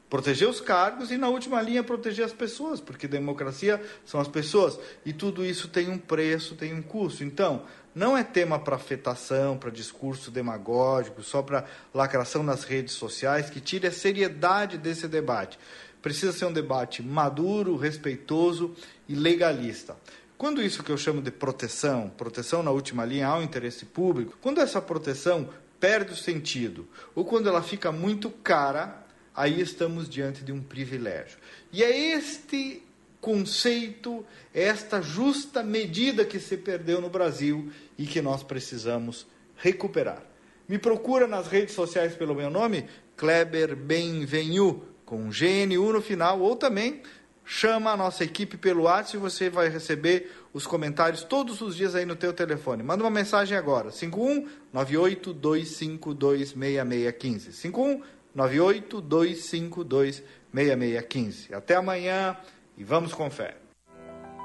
proteger 0.08 0.48
os 0.48 0.60
cargos 0.60 1.10
e, 1.10 1.16
na 1.16 1.28
última 1.28 1.60
linha, 1.60 1.82
proteger 1.82 2.24
as 2.24 2.32
pessoas, 2.32 2.80
porque 2.80 3.08
democracia 3.08 3.82
são 4.04 4.20
as 4.20 4.28
pessoas. 4.28 4.78
E 5.04 5.12
tudo 5.12 5.44
isso 5.44 5.68
tem 5.68 5.90
um 5.90 5.98
preço, 5.98 6.54
tem 6.54 6.72
um 6.74 6.82
custo. 6.82 7.24
Então, 7.24 7.62
não 7.94 8.16
é 8.16 8.22
tema 8.22 8.58
para 8.58 8.76
afetação, 8.76 9.56
para 9.56 9.70
discurso 9.70 10.30
demagógico, 10.30 11.22
só 11.22 11.42
para 11.42 11.64
lacração 11.94 12.42
nas 12.42 12.62
redes 12.62 12.94
sociais, 12.94 13.48
que 13.48 13.60
tire 13.60 13.86
a 13.86 13.92
seriedade 13.92 14.76
desse 14.76 15.08
debate. 15.08 15.58
Precisa 16.02 16.32
ser 16.32 16.44
um 16.44 16.52
debate 16.52 17.02
maduro, 17.02 17.76
respeitoso 17.76 18.74
e 19.08 19.14
legalista. 19.14 19.96
Quando 20.38 20.62
isso 20.62 20.82
que 20.82 20.92
eu 20.92 20.98
chamo 20.98 21.22
de 21.22 21.30
proteção, 21.30 22.10
proteção 22.10 22.62
na 22.62 22.70
última 22.70 23.04
linha 23.06 23.28
ao 23.28 23.42
interesse 23.42 23.86
público, 23.86 24.36
quando 24.42 24.60
essa 24.60 24.82
proteção 24.82 25.48
perde 25.80 26.12
o 26.12 26.16
sentido, 26.16 26.86
ou 27.14 27.24
quando 27.24 27.48
ela 27.48 27.62
fica 27.62 27.90
muito 27.90 28.28
cara, 28.28 29.05
aí 29.36 29.60
estamos 29.60 30.08
diante 30.08 30.42
de 30.42 30.50
um 30.50 30.62
privilégio. 30.62 31.38
E 31.70 31.84
é 31.84 32.14
este 32.14 32.82
conceito, 33.20 34.24
esta 34.54 35.02
justa 35.02 35.62
medida 35.62 36.24
que 36.24 36.40
se 36.40 36.56
perdeu 36.56 37.00
no 37.00 37.10
Brasil 37.10 37.70
e 37.98 38.06
que 38.06 38.22
nós 38.22 38.42
precisamos 38.42 39.26
recuperar. 39.56 40.22
Me 40.68 40.78
procura 40.78 41.26
nas 41.26 41.46
redes 41.46 41.74
sociais 41.74 42.14
pelo 42.14 42.34
meu 42.34 42.50
nome, 42.50 42.88
Kleber 43.16 43.76
Benvenu, 43.76 44.84
com 45.04 45.28
GNU 45.28 45.92
no 45.92 46.00
final, 46.00 46.40
ou 46.40 46.56
também 46.56 47.02
chama 47.44 47.92
a 47.92 47.96
nossa 47.96 48.24
equipe 48.24 48.56
pelo 48.56 48.82
WhatsApp 48.82 49.16
e 49.16 49.20
você 49.20 49.48
vai 49.48 49.68
receber 49.68 50.32
os 50.52 50.66
comentários 50.66 51.22
todos 51.22 51.60
os 51.60 51.76
dias 51.76 51.94
aí 51.94 52.04
no 52.04 52.16
teu 52.16 52.32
telefone. 52.32 52.82
Manda 52.82 53.04
uma 53.04 53.10
mensagem 53.10 53.56
agora, 53.56 53.92
51 53.92 54.48
98 54.72 55.32
252 55.32 56.48
6615. 56.48 57.52
51 57.52 58.02
98 58.36 59.00
252 59.00 60.22
6615. 60.52 61.54
Até 61.54 61.74
amanhã 61.76 62.36
e 62.76 62.84
vamos 62.84 63.14
com 63.14 63.30
fé. 63.30 63.56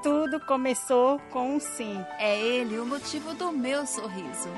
Tudo 0.02 0.40
começou 0.40 1.20
com 1.30 1.56
um 1.56 1.60
sim. 1.60 2.02
É 2.18 2.40
ele 2.40 2.78
o 2.78 2.86
motivo 2.86 3.34
do 3.34 3.52
meu 3.52 3.86
sorriso. 3.86 4.48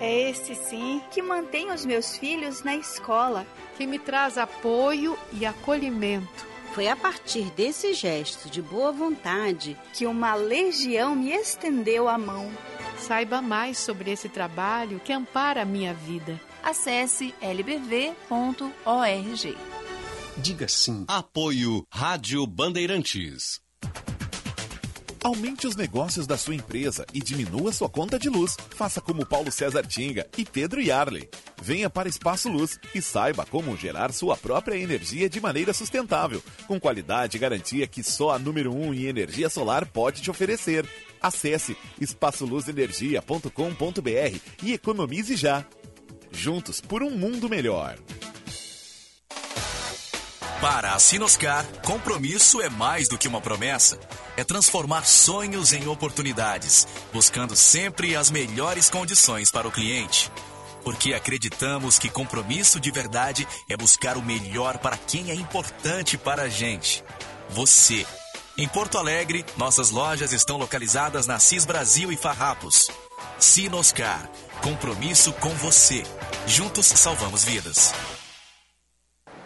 É 0.00 0.30
esse 0.30 0.54
sim 0.54 1.02
que 1.10 1.20
mantém 1.20 1.72
os 1.72 1.84
meus 1.84 2.16
filhos 2.16 2.62
na 2.62 2.76
escola, 2.76 3.44
que 3.76 3.86
me 3.86 3.98
traz 3.98 4.38
apoio 4.38 5.18
e 5.32 5.44
acolhimento. 5.44 6.46
Foi 6.72 6.88
a 6.88 6.96
partir 6.96 7.50
desse 7.50 7.94
gesto 7.94 8.48
de 8.48 8.62
boa 8.62 8.92
vontade 8.92 9.76
que 9.92 10.06
uma 10.06 10.34
legião 10.34 11.14
me 11.14 11.30
estendeu 11.30 12.08
a 12.08 12.16
mão. 12.16 12.50
Saiba 12.96 13.42
mais 13.42 13.78
sobre 13.78 14.10
esse 14.10 14.28
trabalho 14.28 15.00
que 15.00 15.12
ampara 15.12 15.62
a 15.62 15.66
minha 15.66 15.92
vida. 15.92 16.40
Acesse 16.64 17.34
lbv.org. 17.42 18.72
Diga 20.38 20.66
sim. 20.66 21.04
Apoio 21.06 21.86
Rádio 21.92 22.46
Bandeirantes. 22.46 23.60
Aumente 25.22 25.66
os 25.66 25.76
negócios 25.76 26.26
da 26.26 26.38
sua 26.38 26.54
empresa 26.54 27.04
e 27.12 27.20
diminua 27.20 27.70
sua 27.70 27.90
conta 27.90 28.18
de 28.18 28.30
luz. 28.30 28.56
Faça 28.70 28.98
como 28.98 29.26
Paulo 29.26 29.52
César 29.52 29.86
Tinga 29.86 30.26
e 30.38 30.44
Pedro 30.44 30.80
Yarley. 30.80 31.28
Venha 31.62 31.90
para 31.90 32.08
Espaço 32.08 32.48
Luz 32.48 32.80
e 32.94 33.02
saiba 33.02 33.44
como 33.44 33.76
gerar 33.76 34.10
sua 34.10 34.34
própria 34.34 34.76
energia 34.76 35.28
de 35.28 35.42
maneira 35.42 35.74
sustentável, 35.74 36.42
com 36.66 36.80
qualidade 36.80 37.36
e 37.36 37.40
garantia 37.40 37.86
que 37.86 38.02
só 38.02 38.30
a 38.30 38.38
número 38.38 38.74
1 38.74 38.86
um 38.86 38.94
em 38.94 39.04
energia 39.04 39.50
solar 39.50 39.84
pode 39.84 40.22
te 40.22 40.30
oferecer. 40.30 40.88
Acesse 41.20 41.76
espaçoluzenergia.com.br 42.00 44.38
e 44.62 44.72
economize 44.72 45.36
já. 45.36 45.66
Juntos 46.34 46.80
por 46.80 47.02
um 47.02 47.10
mundo 47.10 47.48
melhor. 47.48 47.96
Para 50.60 50.94
a 50.94 50.98
Sinoscar, 50.98 51.64
compromisso 51.84 52.60
é 52.60 52.68
mais 52.68 53.06
do 53.08 53.16
que 53.16 53.28
uma 53.28 53.40
promessa. 53.40 53.98
É 54.36 54.42
transformar 54.42 55.04
sonhos 55.04 55.72
em 55.72 55.86
oportunidades, 55.86 56.88
buscando 57.12 57.54
sempre 57.54 58.16
as 58.16 58.30
melhores 58.30 58.90
condições 58.90 59.50
para 59.50 59.68
o 59.68 59.70
cliente. 59.70 60.30
Porque 60.82 61.14
acreditamos 61.14 61.98
que 61.98 62.08
compromisso 62.08 62.80
de 62.80 62.90
verdade 62.90 63.46
é 63.68 63.76
buscar 63.76 64.16
o 64.16 64.22
melhor 64.22 64.78
para 64.78 64.96
quem 64.96 65.30
é 65.30 65.34
importante 65.34 66.18
para 66.18 66.42
a 66.42 66.48
gente. 66.48 67.04
Você. 67.50 68.06
Em 68.56 68.66
Porto 68.68 68.98
Alegre, 68.98 69.44
nossas 69.56 69.90
lojas 69.90 70.32
estão 70.32 70.56
localizadas 70.56 71.26
na 71.26 71.38
CIS 71.38 71.64
Brasil 71.64 72.10
e 72.10 72.16
Farrapos. 72.16 72.90
Sinoscar. 73.38 74.30
Compromisso 74.64 75.30
com 75.34 75.50
você. 75.50 76.02
Juntos 76.46 76.86
salvamos 76.86 77.44
vidas. 77.44 77.92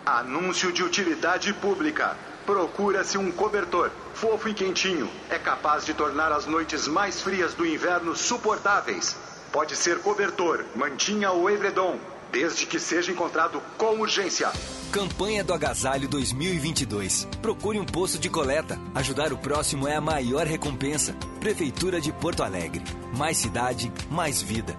Anúncio 0.07 0.73
de 0.73 0.85
utilidade 0.85 1.53
pública. 1.55 2.17
Procura-se 2.47 3.19
um 3.19 3.33
cobertor, 3.33 3.91
fofo 4.15 4.49
e 4.49 4.55
quentinho. 4.55 5.11
É 5.29 5.37
capaz 5.37 5.85
de 5.85 5.93
tornar 5.93 6.31
as 6.31 6.47
noites 6.47 6.87
mais 6.87 7.21
frias 7.21 7.53
do 7.53 7.67
inverno 7.67 8.15
suportáveis. 8.15 9.17
Pode 9.51 9.75
ser 9.75 9.99
cobertor, 10.03 10.65
mantinha 10.77 11.33
ou 11.33 11.51
edredom, 11.51 11.99
desde 12.31 12.65
que 12.65 12.79
seja 12.79 13.11
encontrado 13.11 13.61
com 13.77 13.99
urgência. 13.99 14.53
Campanha 14.93 15.43
do 15.43 15.53
Agasalho 15.53 16.09
2022. 16.09 17.27
Procure 17.43 17.81
um 17.81 17.85
posto 17.85 18.21
de 18.21 18.31
coleta. 18.31 18.79
Ajudar 18.95 19.33
o 19.33 19.39
próximo 19.39 19.89
é 19.89 19.97
a 19.97 20.01
maior 20.01 20.47
recompensa. 20.47 21.13
Prefeitura 21.41 22.01
de 22.01 22.13
Porto 22.13 22.45
Alegre. 22.45 22.85
Mais 23.17 23.37
cidade, 23.37 23.93
mais 24.09 24.41
vida. 24.41 24.79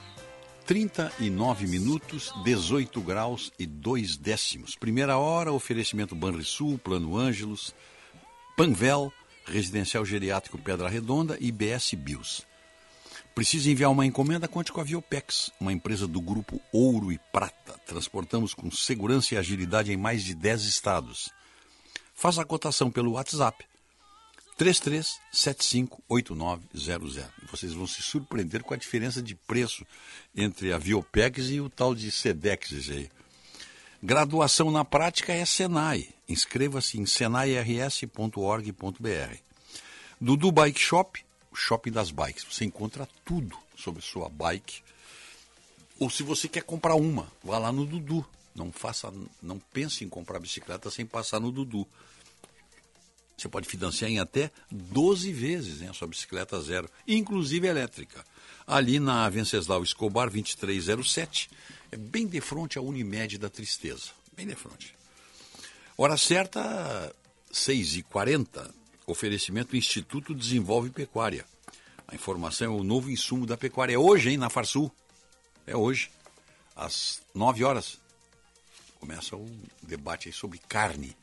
39 0.71 1.67
minutos, 1.67 2.31
18 2.45 3.01
graus 3.01 3.51
e 3.59 3.65
2 3.65 4.15
décimos. 4.15 4.73
Primeira 4.73 5.17
hora, 5.17 5.51
oferecimento 5.51 6.15
Banrisul, 6.15 6.77
Plano 6.77 7.17
Ângelos, 7.17 7.75
Panvel, 8.55 9.11
Residencial 9.45 10.05
Geriátrico 10.05 10.57
Pedra 10.57 10.87
Redonda 10.87 11.37
e 11.41 11.51
BS 11.51 11.95
Bios. 11.95 12.47
Precisa 13.35 13.69
enviar 13.69 13.91
uma 13.91 14.05
encomenda? 14.05 14.47
Conte 14.47 14.71
com 14.71 14.79
a 14.79 14.85
Viopex, 14.85 15.51
uma 15.59 15.73
empresa 15.73 16.07
do 16.07 16.21
grupo 16.21 16.57
Ouro 16.71 17.11
e 17.11 17.19
Prata. 17.33 17.77
Transportamos 17.85 18.53
com 18.53 18.71
segurança 18.71 19.35
e 19.35 19.37
agilidade 19.37 19.91
em 19.91 19.97
mais 19.97 20.23
de 20.23 20.33
10 20.33 20.63
estados. 20.63 21.33
Faça 22.15 22.41
a 22.43 22.45
cotação 22.45 22.89
pelo 22.89 23.11
WhatsApp 23.11 23.65
33758900. 24.61 27.25
Vocês 27.49 27.73
vão 27.73 27.87
se 27.87 28.03
surpreender 28.03 28.61
com 28.61 28.75
a 28.75 28.77
diferença 28.77 29.19
de 29.21 29.33
preço 29.33 29.83
entre 30.35 30.71
a 30.71 30.77
Viopex 30.77 31.49
e 31.49 31.59
o 31.59 31.67
tal 31.67 31.95
de 31.95 32.11
Sedex 32.11 32.71
aí. 32.91 33.09
Graduação 34.03 34.69
na 34.69 34.85
prática 34.85 35.33
é 35.33 35.43
Senai. 35.45 36.09
Inscreva-se 36.29 36.99
em 36.99 37.07
senairs.org.br. 37.07 39.37
Dudu 40.19 40.51
Bike 40.51 40.79
Shop, 40.79 41.19
o 41.51 41.55
shopping 41.55 41.91
das 41.91 42.11
bikes. 42.11 42.43
Você 42.43 42.65
encontra 42.65 43.09
tudo 43.25 43.57
sobre 43.75 44.03
sua 44.03 44.29
bike. 44.29 44.83
Ou 45.99 46.07
se 46.09 46.21
você 46.21 46.47
quer 46.47 46.61
comprar 46.61 46.93
uma, 46.93 47.31
vá 47.43 47.57
lá 47.57 47.71
no 47.71 47.83
Dudu. 47.85 48.23
Não 48.53 48.71
faça, 48.71 49.11
não 49.41 49.57
pense 49.73 50.03
em 50.03 50.09
comprar 50.09 50.37
bicicleta 50.39 50.91
sem 50.91 51.03
passar 51.05 51.39
no 51.39 51.51
Dudu. 51.51 51.87
Você 53.37 53.49
pode 53.49 53.67
financiar 53.67 54.11
em 54.11 54.19
até 54.19 54.51
12 54.69 55.31
vezes 55.33 55.81
hein, 55.81 55.89
a 55.89 55.93
sua 55.93 56.07
bicicleta 56.07 56.61
zero, 56.61 56.89
inclusive 57.07 57.67
elétrica. 57.67 58.23
Ali 58.67 58.99
na 58.99 59.27
Venceslau 59.29 59.83
Escobar 59.83 60.29
2307, 60.29 61.49
É 61.91 61.97
bem 61.97 62.25
de 62.25 62.39
frente 62.39 62.77
à 62.77 62.81
Unimed 62.81 63.37
da 63.37 63.49
Tristeza. 63.49 64.11
Bem 64.35 64.47
de 64.47 64.55
frente. 64.55 64.95
Hora 65.97 66.15
certa, 66.15 67.13
6h40. 67.53 68.71
Oferecimento 69.05 69.75
Instituto 69.75 70.33
Desenvolve 70.33 70.89
Pecuária. 70.89 71.45
A 72.07 72.15
informação 72.15 72.67
é 72.67 72.69
o 72.69 72.83
novo 72.83 73.11
insumo 73.11 73.45
da 73.45 73.57
pecuária. 73.57 73.93
É 73.93 73.97
hoje, 73.97 74.29
hein, 74.29 74.37
na 74.37 74.49
Farsul. 74.49 74.89
É 75.67 75.75
hoje. 75.75 76.09
Às 76.75 77.21
9 77.35 77.63
horas. 77.63 77.99
Começa 78.99 79.35
o 79.35 79.49
debate 79.81 80.31
sobre 80.31 80.59
carne. 80.59 81.15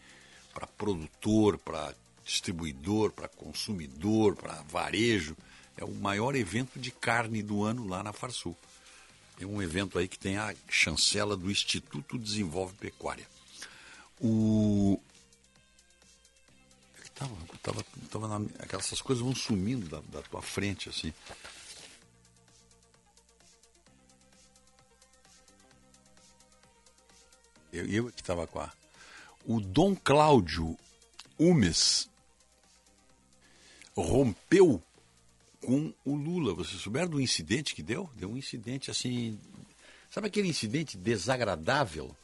Para 0.59 0.67
produtor, 0.67 1.57
para 1.57 1.95
distribuidor, 2.25 3.13
para 3.13 3.29
consumidor, 3.29 4.35
para 4.35 4.55
varejo. 4.63 5.37
É 5.77 5.85
o 5.85 5.95
maior 5.95 6.35
evento 6.35 6.81
de 6.81 6.91
carne 6.91 7.45
do 7.45 7.63
ano 7.63 7.87
lá 7.87 8.03
na 8.03 8.13
Farsul. 8.13 8.57
É 9.41 9.47
um 9.47 9.63
evento 9.63 10.01
aí 10.01 10.09
que 10.09 10.19
tem 10.19 10.37
a 10.37 10.53
chancela 10.69 11.37
do 11.37 11.49
Instituto 11.49 12.19
Desenvolve 12.19 12.75
Pecuária. 12.75 13.25
O. 14.21 15.01
É 16.99 17.03
que 17.03 17.11
tava, 17.13 17.37
tava, 17.63 17.85
tava 18.11 18.27
na, 18.27 18.47
aquelas 18.59 19.01
coisas 19.01 19.23
vão 19.23 19.37
sumindo 19.37 19.89
da, 19.89 20.01
da 20.11 20.23
tua 20.23 20.43
frente, 20.43 20.89
assim. 20.89 21.15
Eu, 27.73 27.87
eu 27.87 28.11
que 28.11 28.21
estava 28.21 28.45
com 28.45 28.59
a. 28.59 28.73
O 29.49 29.63
Dom 29.63 29.97
Cláudio 29.97 30.79
Umes 31.39 32.07
rompeu 33.97 34.83
com 35.65 35.91
o 36.05 36.15
Lula. 36.15 36.53
Vocês 36.53 36.83
souberam 36.83 37.09
do 37.09 37.19
incidente 37.19 37.75
que 37.75 37.83
deu? 37.83 38.11
Deu 38.15 38.31
um 38.31 38.37
incidente 38.37 38.91
assim. 38.91 39.41
Sabe 40.11 40.27
aquele 40.27 40.49
incidente 40.49 40.99
desagradável? 40.99 42.15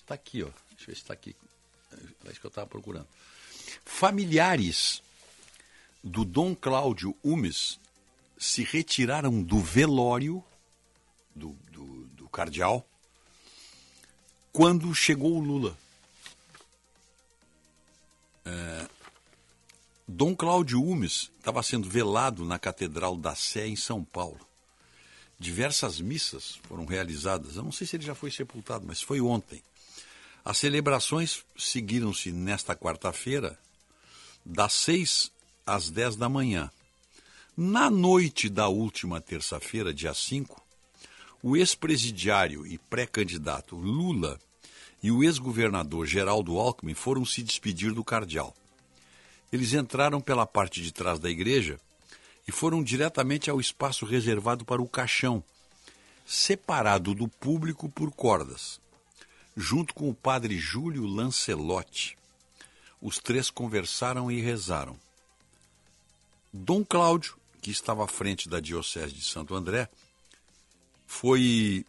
Está 0.00 0.14
aqui, 0.14 0.42
ó. 0.42 0.50
Deixa 0.72 0.82
eu 0.82 0.86
ver 0.88 0.94
se 0.96 1.00
está 1.00 1.14
aqui. 1.14 1.34
É 2.26 2.30
isso 2.30 2.40
que 2.40 2.46
eu 2.46 2.50
estava 2.50 2.66
procurando. 2.66 3.08
Familiares 3.82 5.02
do 6.04 6.26
Dom 6.26 6.54
Cláudio 6.54 7.16
Umes 7.24 7.80
se 8.36 8.62
retiraram 8.64 9.42
do 9.42 9.60
velório 9.60 10.44
do, 11.34 11.56
do, 11.70 12.04
do 12.08 12.28
cardeal 12.28 12.86
quando 14.52 14.94
chegou 14.94 15.38
o 15.38 15.40
Lula. 15.40 15.80
É, 18.44 18.88
Dom 20.06 20.34
Cláudio 20.34 20.82
Umes 20.82 21.30
estava 21.38 21.62
sendo 21.62 21.88
velado 21.88 22.44
na 22.44 22.58
Catedral 22.58 23.16
da 23.16 23.34
Sé, 23.34 23.66
em 23.66 23.76
São 23.76 24.04
Paulo. 24.04 24.40
Diversas 25.38 26.00
missas 26.00 26.60
foram 26.68 26.84
realizadas. 26.84 27.56
Eu 27.56 27.62
não 27.62 27.72
sei 27.72 27.86
se 27.86 27.96
ele 27.96 28.04
já 28.04 28.14
foi 28.14 28.30
sepultado, 28.30 28.84
mas 28.86 29.00
foi 29.00 29.20
ontem. 29.20 29.62
As 30.44 30.58
celebrações 30.58 31.44
seguiram-se 31.56 32.32
nesta 32.32 32.74
quarta-feira, 32.74 33.58
das 34.44 34.72
6 34.74 35.30
às 35.64 35.88
10 35.88 36.16
da 36.16 36.28
manhã. 36.28 36.70
Na 37.56 37.88
noite 37.90 38.48
da 38.48 38.68
última 38.68 39.20
terça-feira, 39.20 39.94
dia 39.94 40.12
5, 40.14 40.60
o 41.42 41.56
ex-presidiário 41.56 42.66
e 42.66 42.78
pré-candidato 42.78 43.76
Lula 43.76 44.38
e 45.02 45.10
o 45.10 45.24
ex-governador 45.24 46.06
Geraldo 46.06 46.58
Alckmin 46.58 46.94
foram 46.94 47.24
se 47.24 47.42
despedir 47.42 47.92
do 47.92 48.04
cardeal. 48.04 48.54
Eles 49.52 49.72
entraram 49.72 50.20
pela 50.20 50.46
parte 50.46 50.82
de 50.82 50.92
trás 50.92 51.18
da 51.18 51.28
igreja 51.28 51.78
e 52.46 52.52
foram 52.52 52.82
diretamente 52.82 53.50
ao 53.50 53.60
espaço 53.60 54.06
reservado 54.06 54.64
para 54.64 54.80
o 54.80 54.88
caixão, 54.88 55.42
separado 56.24 57.14
do 57.14 57.28
público 57.28 57.88
por 57.88 58.10
cordas 58.12 58.80
junto 59.56 59.94
com 59.94 60.08
o 60.08 60.14
padre 60.14 60.58
Júlio 60.58 61.06
Lancelotti. 61.06 62.16
Os 63.00 63.18
três 63.18 63.50
conversaram 63.50 64.30
e 64.30 64.40
rezaram. 64.40 64.98
Dom 66.52 66.84
Cláudio, 66.84 67.36
que 67.60 67.70
estava 67.70 68.04
à 68.04 68.08
frente 68.08 68.48
da 68.48 68.60
Diocese 68.60 69.12
de 69.12 69.24
Santo 69.24 69.54
André, 69.54 69.88
foi 71.06 71.84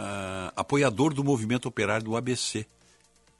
uh, 0.00 0.52
apoiador 0.56 1.12
do 1.12 1.22
movimento 1.22 1.66
operário 1.66 2.04
do 2.04 2.16
ABC, 2.16 2.66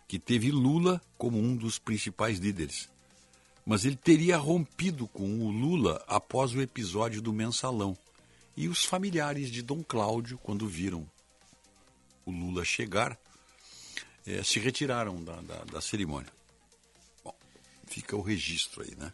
que 0.06 0.18
teve 0.18 0.50
Lula 0.50 1.00
como 1.16 1.38
um 1.38 1.56
dos 1.56 1.78
principais 1.78 2.38
líderes. 2.38 2.88
Mas 3.64 3.84
ele 3.84 3.96
teria 3.96 4.36
rompido 4.36 5.06
com 5.08 5.40
o 5.40 5.50
Lula 5.50 6.04
após 6.06 6.54
o 6.54 6.60
episódio 6.60 7.22
do 7.22 7.32
mensalão. 7.32 7.96
E 8.56 8.68
os 8.68 8.84
familiares 8.84 9.50
de 9.50 9.62
Dom 9.62 9.82
Cláudio, 9.82 10.38
quando 10.38 10.68
viram 10.68 11.08
o 12.26 12.30
Lula 12.30 12.64
chegar, 12.64 13.18
é, 14.26 14.42
se 14.42 14.58
retiraram 14.58 15.22
da, 15.22 15.40
da, 15.40 15.64
da, 15.64 15.80
cerimônia. 15.80 16.30
Bom, 17.24 17.34
fica 17.86 18.16
o 18.16 18.20
registro 18.20 18.82
aí, 18.82 18.94
né? 18.96 19.12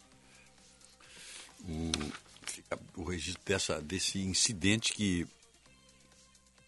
O, 1.68 3.02
o 3.02 3.04
registro 3.04 3.42
dessa, 3.44 3.80
desse 3.80 4.18
incidente 4.18 4.92
que, 4.92 5.26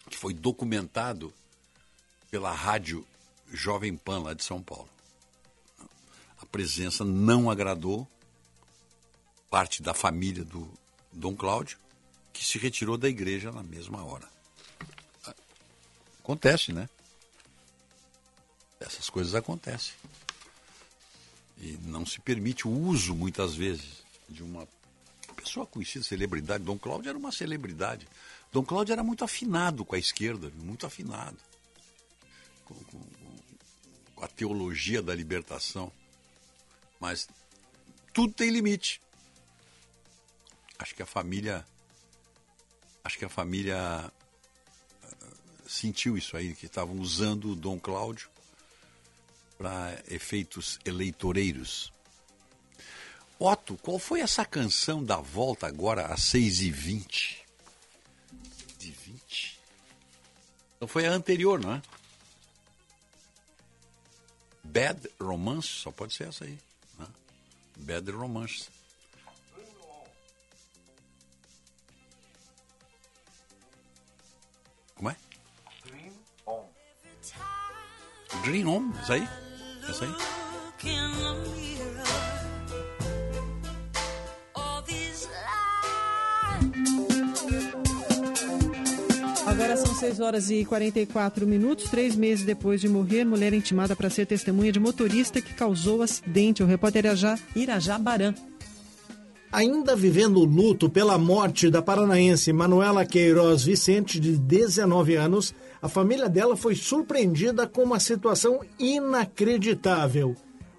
que 0.09 0.17
foi 0.17 0.33
documentado 0.33 1.33
pela 2.29 2.51
rádio 2.51 3.05
Jovem 3.51 3.95
Pan 3.95 4.23
lá 4.23 4.33
de 4.33 4.43
São 4.43 4.61
Paulo. 4.61 4.89
A 6.41 6.45
presença 6.45 7.05
não 7.05 7.49
agradou 7.49 8.07
parte 9.49 9.81
da 9.81 9.93
família 9.93 10.43
do 10.43 10.71
Dom 11.11 11.35
Cláudio, 11.35 11.77
que 12.31 12.45
se 12.45 12.57
retirou 12.57 12.97
da 12.97 13.09
igreja 13.09 13.51
na 13.51 13.63
mesma 13.63 14.03
hora. 14.03 14.29
Acontece, 16.23 16.71
né? 16.71 16.87
Essas 18.79 19.09
coisas 19.09 19.33
acontecem. 19.35 19.93
E 21.57 21.77
não 21.83 22.05
se 22.05 22.21
permite 22.21 22.67
o 22.67 22.71
uso, 22.71 23.15
muitas 23.15 23.55
vezes, 23.55 24.03
de 24.29 24.43
uma 24.43 24.67
pessoa 25.35 25.65
conhecida, 25.65 26.05
celebridade. 26.05 26.63
Dom 26.63 26.77
Cláudio 26.77 27.09
era 27.09 27.17
uma 27.17 27.31
celebridade. 27.31 28.07
Dom 28.51 28.63
Cláudio 28.63 28.93
era 28.93 29.03
muito 29.03 29.23
afinado 29.23 29.85
com 29.85 29.95
a 29.95 29.99
esquerda, 29.99 30.51
muito 30.55 30.85
afinado 30.85 31.37
com, 32.65 32.75
com, 32.75 33.01
com 34.15 34.25
a 34.25 34.27
teologia 34.27 35.01
da 35.01 35.13
libertação. 35.13 35.91
Mas 36.99 37.27
tudo 38.13 38.33
tem 38.33 38.49
limite. 38.49 39.01
Acho 40.77 40.95
que 40.95 41.03
a 41.03 41.05
família. 41.05 41.65
Acho 43.03 43.17
que 43.17 43.25
a 43.25 43.29
família 43.29 44.11
sentiu 45.67 46.17
isso 46.17 46.35
aí, 46.35 46.55
que 46.55 46.65
estavam 46.65 46.99
usando 46.99 47.51
o 47.51 47.55
Dom 47.55 47.79
Cláudio 47.79 48.29
para 49.57 50.01
efeitos 50.07 50.79
eleitoreiros. 50.83 51.91
Otto, 53.37 53.77
qual 53.77 53.99
foi 53.99 54.21
essa 54.21 54.43
canção 54.43 55.03
da 55.03 55.17
volta 55.17 55.67
agora 55.67 56.07
às 56.07 56.21
6h20? 56.21 57.38
De 58.89 58.95
20? 58.95 59.59
Então 60.75 60.87
foi 60.87 61.05
a 61.05 61.11
anterior, 61.11 61.59
não 61.59 61.75
é? 61.75 61.81
Bad 64.63 65.07
Romance, 65.19 65.67
só 65.67 65.91
pode 65.91 66.15
ser 66.15 66.29
essa 66.29 66.45
aí. 66.45 66.57
Né? 66.97 67.05
Bad 67.77 68.09
Romance. 68.09 68.67
Como 74.95 75.09
é? 75.11 75.15
Dream 78.43 78.67
On, 78.67 78.91
isso 79.03 79.13
aí? 79.13 79.29
Isso 79.87 80.03
aí? 80.03 80.09
Agora 80.09 81.45
são 81.45 81.58
6 89.99 90.21
horas 90.21 90.49
e 90.49 90.63
44 90.63 91.45
minutos. 91.45 91.89
Três 91.89 92.15
meses 92.15 92.45
depois 92.45 92.79
de 92.79 92.87
morrer, 92.87 93.25
mulher 93.25 93.53
intimada 93.53 93.97
para 93.97 94.09
ser 94.09 94.25
testemunha 94.25 94.71
de 94.71 94.79
motorista 94.79 95.41
que 95.41 95.53
causou 95.53 95.97
o 95.97 96.01
acidente. 96.01 96.63
O 96.63 96.65
repórter 96.65 97.03
Irajá, 97.03 97.37
Irajá 97.53 97.97
Baran. 97.97 98.33
Ainda 99.51 99.97
vivendo 99.97 100.37
o 100.37 100.45
luto 100.45 100.89
pela 100.89 101.17
morte 101.17 101.69
da 101.69 101.81
paranaense 101.81 102.53
Manuela 102.53 103.05
Queiroz 103.05 103.65
Vicente, 103.65 104.21
de 104.21 104.37
19 104.37 105.15
anos, 105.15 105.53
a 105.81 105.89
família 105.89 106.29
dela 106.29 106.55
foi 106.55 106.75
surpreendida 106.75 107.67
com 107.67 107.83
uma 107.83 107.99
situação 107.99 108.61
inacreditável: 108.79 110.33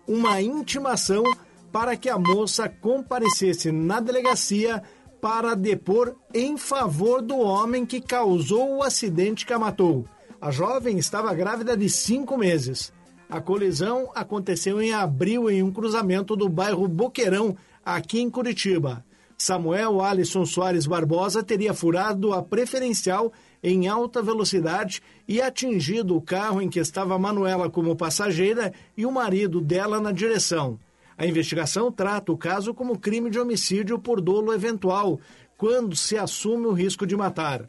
uma 0.08 0.40
intimação 0.40 1.24
para 1.70 1.94
que 1.94 2.08
a 2.08 2.18
moça 2.18 2.70
comparecesse 2.70 3.70
na 3.70 4.00
delegacia 4.00 4.82
para 5.20 5.54
depor 5.54 6.16
em 6.32 6.56
favor 6.56 7.20
do 7.20 7.38
homem 7.38 7.84
que 7.84 8.00
causou 8.00 8.76
o 8.76 8.82
acidente 8.82 9.44
que 9.44 9.52
a 9.52 9.58
matou. 9.58 10.06
A 10.40 10.50
jovem 10.50 10.98
estava 10.98 11.34
grávida 11.34 11.76
de 11.76 11.88
cinco 11.90 12.38
meses. 12.38 12.92
A 13.28 13.40
colisão 13.40 14.10
aconteceu 14.14 14.80
em 14.80 14.92
abril 14.92 15.50
em 15.50 15.62
um 15.62 15.70
cruzamento 15.70 16.34
do 16.34 16.48
bairro 16.48 16.88
Boqueirão, 16.88 17.56
aqui 17.84 18.20
em 18.20 18.30
Curitiba. 18.30 19.04
Samuel 19.36 20.02
Alisson 20.02 20.44
Soares 20.44 20.86
Barbosa 20.86 21.42
teria 21.42 21.72
furado 21.72 22.32
a 22.32 22.42
preferencial 22.42 23.32
em 23.62 23.88
alta 23.88 24.22
velocidade 24.22 25.02
e 25.28 25.40
atingido 25.40 26.16
o 26.16 26.20
carro 26.20 26.60
em 26.60 26.68
que 26.68 26.78
estava 26.78 27.18
Manuela 27.18 27.70
como 27.70 27.96
passageira 27.96 28.72
e 28.96 29.06
o 29.06 29.12
marido 29.12 29.60
dela 29.60 30.00
na 30.00 30.12
direção. 30.12 30.78
A 31.20 31.26
investigação 31.26 31.92
trata 31.92 32.32
o 32.32 32.38
caso 32.38 32.72
como 32.72 32.98
crime 32.98 33.28
de 33.28 33.38
homicídio 33.38 33.98
por 33.98 34.22
dolo 34.22 34.54
eventual, 34.54 35.20
quando 35.54 35.94
se 35.94 36.16
assume 36.16 36.64
o 36.64 36.72
risco 36.72 37.06
de 37.06 37.14
matar. 37.14 37.68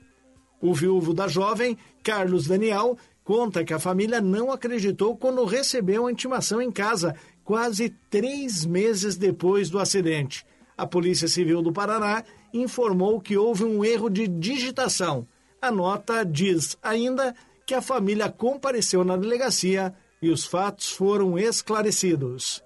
O 0.62 0.74
viúvo 0.74 1.14
da 1.14 1.28
jovem, 1.28 1.78
Carlos 2.02 2.48
Daniel, 2.48 2.98
conta 3.26 3.66
que 3.66 3.74
a 3.74 3.80
família 3.80 4.22
não 4.22 4.54
acreditou 4.54 5.18
quando 5.18 5.44
recebeu 5.44 6.08
a 6.08 6.12
intimação 6.14 6.62
em 6.62 6.72
casa, 6.72 7.14
quase 7.44 7.90
três 8.10 8.66
meses 8.66 9.18
depois 9.18 9.70
do 9.70 9.80
acidente. 9.80 10.46
A 10.78 10.88
Polícia 10.88 11.28
Civil 11.28 11.62
do 11.62 11.74
Paraná 11.74 12.24
informou 12.54 13.20
que 13.20 13.36
houve 13.36 13.66
um 13.66 13.84
erro 13.84 14.10
de 14.10 14.30
digitação. 14.30 15.28
A 15.62 15.70
nota 15.70 16.24
diz 16.24 16.78
ainda 16.82 17.36
que 17.68 17.74
a 17.74 17.82
família 17.82 18.30
compareceu 18.32 19.04
na 19.04 19.18
delegacia 19.18 19.94
e 20.22 20.30
os 20.30 20.46
fatos 20.46 20.90
foram 20.92 21.38
esclarecidos. 21.38 22.64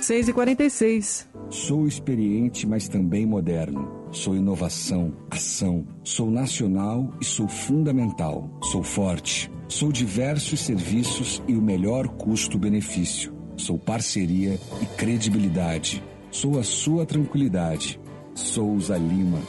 6 0.00 0.28
e 0.28 0.32
46 0.32 1.28
Sou 1.50 1.86
experiente, 1.86 2.66
mas 2.66 2.88
também 2.88 3.24
moderno. 3.24 4.06
Sou 4.12 4.36
inovação, 4.36 5.14
ação. 5.30 5.86
Sou 6.04 6.30
nacional 6.30 7.10
e 7.20 7.24
sou 7.24 7.48
fundamental. 7.48 8.50
Sou 8.62 8.82
forte. 8.82 9.50
Sou 9.66 9.90
diversos 9.90 10.60
serviços 10.60 11.42
e 11.48 11.54
o 11.54 11.62
melhor 11.62 12.06
custo-benefício. 12.08 13.34
Sou 13.56 13.78
parceria 13.78 14.58
e 14.82 14.86
credibilidade. 14.96 16.02
Sou 16.30 16.58
a 16.58 16.62
sua 16.62 17.06
tranquilidade. 17.06 17.98
Souza 18.34 18.96
Lima. 18.96 19.40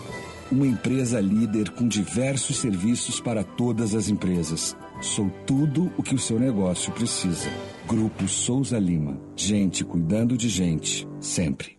Uma 0.50 0.66
empresa 0.66 1.20
líder 1.20 1.72
com 1.72 1.88
diversos 1.88 2.58
serviços 2.58 3.20
para 3.20 3.44
todas 3.44 3.94
as 3.94 4.10
empresas. 4.10 4.76
Sou 5.02 5.30
tudo 5.46 5.90
o 5.98 6.04
que 6.04 6.14
o 6.14 6.20
seu 6.20 6.38
negócio 6.38 6.92
precisa. 6.92 7.50
Grupo 7.88 8.28
Souza 8.28 8.78
Lima. 8.78 9.18
Gente 9.34 9.86
cuidando 9.86 10.38
de 10.38 10.50
gente. 10.50 11.08
Sempre. 11.22 11.79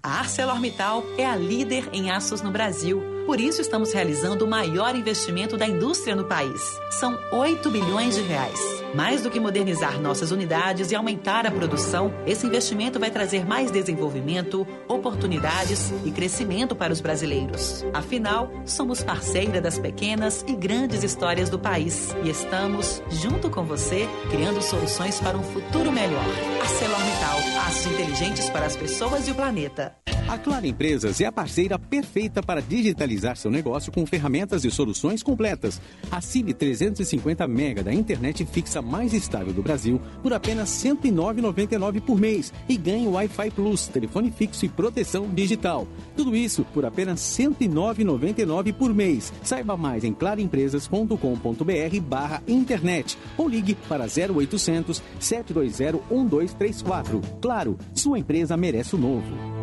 A 0.03 0.21
ArcelorMittal 0.21 1.03
é 1.15 1.25
a 1.27 1.35
líder 1.35 1.87
em 1.93 2.09
aços 2.09 2.41
no 2.41 2.49
Brasil. 2.49 3.03
Por 3.27 3.39
isso 3.39 3.61
estamos 3.61 3.93
realizando 3.93 4.45
o 4.45 4.49
maior 4.49 4.95
investimento 4.95 5.55
da 5.55 5.67
indústria 5.67 6.15
no 6.15 6.25
país. 6.25 6.59
São 6.89 7.19
8 7.31 7.69
bilhões 7.69 8.15
de 8.15 8.21
reais. 8.23 8.59
Mais 8.95 9.21
do 9.21 9.29
que 9.29 9.39
modernizar 9.39 10.01
nossas 10.01 10.31
unidades 10.31 10.91
e 10.91 10.95
aumentar 10.95 11.45
a 11.45 11.51
produção, 11.51 12.11
esse 12.25 12.47
investimento 12.47 12.99
vai 12.99 13.11
trazer 13.11 13.45
mais 13.45 13.69
desenvolvimento, 13.69 14.67
oportunidades 14.87 15.93
e 16.03 16.11
crescimento 16.11 16.75
para 16.75 16.91
os 16.91 16.99
brasileiros. 16.99 17.85
Afinal, 17.93 18.51
somos 18.65 19.03
parceira 19.03 19.61
das 19.61 19.77
pequenas 19.77 20.43
e 20.47 20.53
grandes 20.53 21.03
histórias 21.03 21.49
do 21.49 21.59
país 21.59 22.13
e 22.23 22.29
estamos, 22.29 23.03
junto 23.09 23.51
com 23.51 23.63
você, 23.63 24.09
criando 24.31 24.63
soluções 24.63 25.19
para 25.19 25.37
um 25.37 25.43
futuro 25.43 25.91
melhor. 25.91 26.25
ArcelorMittal, 26.59 27.37
aços 27.67 27.85
inteligentes 27.85 28.49
para 28.49 28.65
as 28.65 28.75
pessoas 28.75 29.27
e 29.27 29.31
o 29.31 29.35
planeta. 29.35 29.90
A 30.31 30.37
Claro 30.37 30.65
Empresas 30.65 31.19
é 31.19 31.25
a 31.25 31.31
parceira 31.31 31.77
perfeita 31.77 32.41
para 32.41 32.61
digitalizar 32.61 33.35
seu 33.35 33.51
negócio 33.51 33.91
com 33.91 34.05
ferramentas 34.05 34.63
e 34.63 34.71
soluções 34.71 35.21
completas. 35.21 35.81
Assine 36.09 36.53
350 36.53 37.45
mega 37.49 37.83
da 37.83 37.93
internet 37.93 38.45
fixa 38.45 38.81
mais 38.81 39.13
estável 39.13 39.51
do 39.51 39.61
Brasil 39.61 39.99
por 40.23 40.31
apenas 40.31 40.81
R$ 40.83 40.91
109,99 40.91 41.99
por 41.99 42.17
mês 42.17 42.53
e 42.69 42.77
ganhe 42.77 43.09
Wi-Fi 43.09 43.51
Plus, 43.51 43.87
telefone 43.87 44.31
fixo 44.31 44.65
e 44.65 44.69
proteção 44.69 45.27
digital. 45.27 45.85
Tudo 46.15 46.33
isso 46.33 46.63
por 46.73 46.85
apenas 46.85 47.37
R$ 47.37 47.47
109,99 47.47 48.71
por 48.71 48.93
mês. 48.93 49.33
Saiba 49.43 49.75
mais 49.75 50.05
em 50.05 50.13
claroempresas.com.br 50.13 51.99
barra 52.03 52.41
internet 52.47 53.17
ou 53.37 53.49
ligue 53.49 53.75
para 53.89 54.05
0800 54.05 55.03
720 55.19 56.01
1234. 56.09 57.21
Claro, 57.41 57.77
sua 57.93 58.17
empresa 58.17 58.55
merece 58.55 58.95
o 58.95 58.97
novo. 58.97 59.60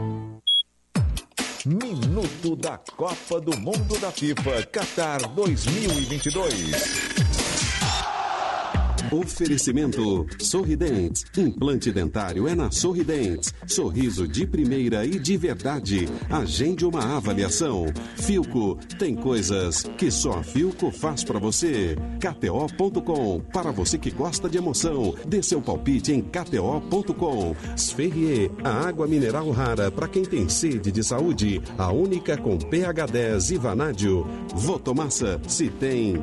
Minuto 1.69 2.57
da 2.57 2.81
Copa 2.97 3.39
do 3.39 3.55
Mundo 3.59 3.99
da 4.01 4.11
FIFA 4.11 4.62
Qatar 4.73 5.28
2022. 5.35 7.28
Oferecimento 9.11 10.27
Sorridentes. 10.39 11.25
Implante 11.37 11.91
dentário 11.91 12.47
é 12.47 12.55
na 12.55 12.71
Sorridentes. 12.71 13.55
Sorriso 13.67 14.29
de 14.29 14.47
primeira 14.47 15.05
e 15.07 15.19
de 15.19 15.37
verdade. 15.37 16.09
Agende 16.29 16.85
uma 16.85 17.17
avaliação. 17.17 17.87
Filco 18.17 18.79
tem 18.99 19.15
coisas 19.15 19.85
que 19.97 20.11
só 20.11 20.39
a 20.39 20.43
Filco 20.43 20.91
faz 20.91 21.25
para 21.25 21.39
você. 21.39 21.97
KTO.com. 22.21 23.41
Para 23.53 23.71
você 23.71 23.97
que 23.97 24.11
gosta 24.11 24.49
de 24.49 24.59
emoção, 24.59 25.15
dê 25.27 25.43
seu 25.43 25.61
palpite 25.61 26.13
em 26.13 26.21
KTO.com. 26.21 27.55
Sferrier, 27.77 28.51
a 28.63 28.89
água 28.89 29.07
mineral 29.07 29.51
rara 29.51 29.91
para 29.91 30.09
quem 30.09 30.23
tem 30.23 30.49
sede 30.49 30.93
de 30.93 31.03
saúde. 31.03 31.63
A 31.79 31.91
única 31.91 32.37
com 32.37 32.59
pH 32.59 33.07
10 33.07 33.51
e 33.53 33.57
vanádio. 33.57 34.27
Votomassa, 34.55 35.41
se 35.47 35.71
tem 35.71 36.23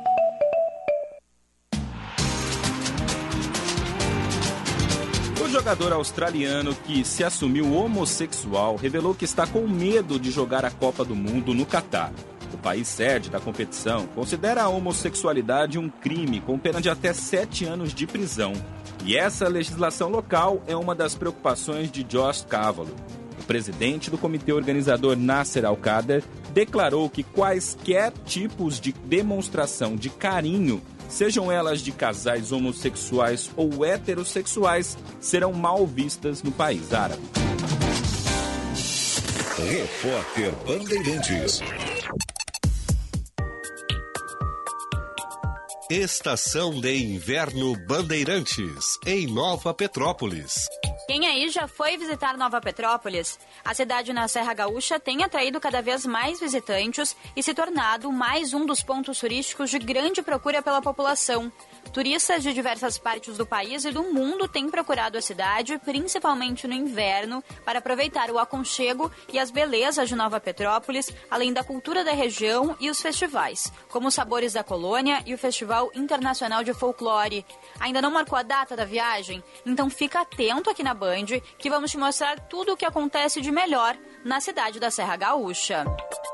jogador 5.71 5.93
australiano 5.93 6.75
que 6.75 7.05
se 7.05 7.23
assumiu 7.23 7.73
homossexual 7.73 8.75
revelou 8.75 9.15
que 9.15 9.23
está 9.23 9.47
com 9.47 9.65
medo 9.65 10.19
de 10.19 10.29
jogar 10.29 10.65
a 10.65 10.69
Copa 10.69 11.05
do 11.05 11.15
Mundo 11.15 11.53
no 11.53 11.65
Catar. 11.65 12.11
O 12.53 12.57
país 12.57 12.89
sede 12.89 13.29
da 13.29 13.39
competição 13.39 14.05
considera 14.07 14.63
a 14.63 14.67
homossexualidade 14.67 15.79
um 15.79 15.87
crime 15.87 16.41
com 16.41 16.59
pena 16.59 16.81
de 16.81 16.89
até 16.89 17.13
sete 17.13 17.63
anos 17.63 17.93
de 17.93 18.05
prisão. 18.05 18.51
E 19.05 19.15
essa 19.15 19.47
legislação 19.47 20.09
local 20.09 20.61
é 20.67 20.75
uma 20.75 20.93
das 20.93 21.15
preocupações 21.15 21.89
de 21.89 22.03
Josh 22.03 22.45
Cavalo. 22.49 22.93
O 23.39 23.43
presidente 23.45 24.11
do 24.11 24.17
comitê 24.17 24.51
organizador 24.51 25.15
Nasser 25.15 25.63
Al-Qader 25.63 26.21
declarou 26.53 27.09
que 27.09 27.23
quaisquer 27.23 28.11
tipos 28.25 28.77
de 28.77 28.91
demonstração 28.91 29.95
de 29.95 30.09
carinho 30.09 30.81
sejam 31.11 31.51
elas 31.51 31.81
de 31.81 31.91
casais 31.91 32.51
homossexuais 32.51 33.51
ou 33.55 33.85
heterossexuais, 33.85 34.97
serão 35.19 35.53
mal 35.53 35.85
vistas 35.85 36.41
no 36.41 36.51
país 36.51 36.93
árabe. 36.93 37.21
Repórter 39.57 40.51
Bandeirantes. 40.65 41.61
Estação 45.91 46.79
de 46.79 46.95
Inverno 46.95 47.75
Bandeirantes, 47.85 48.97
em 49.05 49.27
Nova 49.27 49.73
Petrópolis. 49.73 50.65
Quem 51.05 51.27
aí 51.27 51.49
já 51.49 51.67
foi 51.67 51.97
visitar 51.97 52.37
Nova 52.37 52.61
Petrópolis? 52.61 53.37
A 53.61 53.73
cidade 53.73 54.13
na 54.13 54.25
Serra 54.29 54.53
Gaúcha 54.53 54.97
tem 55.01 55.21
atraído 55.21 55.59
cada 55.59 55.81
vez 55.81 56.05
mais 56.05 56.39
visitantes 56.39 57.13
e 57.35 57.43
se 57.43 57.53
tornado 57.53 58.09
mais 58.09 58.53
um 58.53 58.65
dos 58.65 58.81
pontos 58.81 59.19
turísticos 59.19 59.69
de 59.69 59.79
grande 59.79 60.21
procura 60.21 60.61
pela 60.61 60.81
população. 60.81 61.51
Turistas 61.93 62.41
de 62.41 62.53
diversas 62.53 62.97
partes 62.97 63.37
do 63.37 63.45
país 63.45 63.83
e 63.83 63.91
do 63.91 64.03
mundo 64.13 64.47
têm 64.47 64.69
procurado 64.69 65.17
a 65.17 65.21
cidade, 65.21 65.77
principalmente 65.79 66.65
no 66.65 66.73
inverno, 66.73 67.43
para 67.65 67.79
aproveitar 67.79 68.31
o 68.31 68.39
aconchego 68.39 69.11
e 69.31 69.37
as 69.37 69.51
belezas 69.51 70.07
de 70.07 70.15
Nova 70.15 70.39
Petrópolis, 70.39 71.11
além 71.29 71.51
da 71.51 71.63
cultura 71.63 72.03
da 72.03 72.13
região 72.13 72.77
e 72.79 72.89
os 72.89 73.01
festivais, 73.01 73.73
como 73.89 74.07
os 74.07 74.13
Sabores 74.13 74.53
da 74.53 74.63
Colônia 74.63 75.21
e 75.25 75.33
o 75.33 75.37
Festival 75.37 75.91
Internacional 75.93 76.63
de 76.63 76.73
Folclore. 76.73 77.45
Ainda 77.79 78.01
não 78.01 78.11
marcou 78.11 78.37
a 78.37 78.43
data 78.43 78.75
da 78.75 78.85
viagem? 78.85 79.43
Então 79.65 79.89
fica 79.89 80.21
atento 80.21 80.69
aqui 80.69 80.83
na 80.83 80.93
Band, 80.93 81.41
que 81.57 81.69
vamos 81.69 81.91
te 81.91 81.97
mostrar 81.97 82.39
tudo 82.39 82.73
o 82.73 82.77
que 82.77 82.85
acontece 82.85 83.41
de 83.41 83.51
melhor 83.51 83.97
na 84.23 84.39
cidade 84.39 84.79
da 84.79 84.89
Serra 84.89 85.17
Gaúcha. 85.17 85.83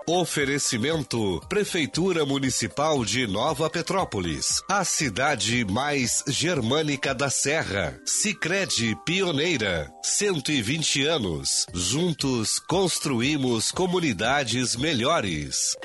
Oferecimento 0.09 1.41
Prefeitura 1.49 2.25
Municipal 2.25 3.03
de 3.03 3.27
Nova 3.27 3.69
Petrópolis, 3.69 4.63
a 4.69 4.85
cidade 4.85 5.36
mais 5.65 6.23
germânica 6.27 7.13
da 7.13 7.29
Serra. 7.29 7.99
Sicredi 8.05 8.97
pioneira, 9.05 9.91
120 10.01 11.05
anos. 11.05 11.65
Juntos 11.73 12.59
construímos 12.59 13.71
comunidades 13.71 14.75
melhores. 14.75 15.77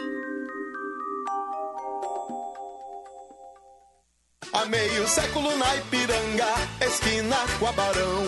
Há 4.52 4.64
meio 4.66 5.06
século 5.08 5.56
na 5.56 5.76
Ipiranga, 5.76 6.54
esquina 6.80 7.36
com 7.58 7.66
a 7.66 7.72
Barão. 7.72 8.26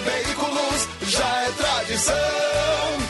Veículos 0.00 0.88
já 1.08 1.42
é 1.42 1.50
tradição. 1.52 3.09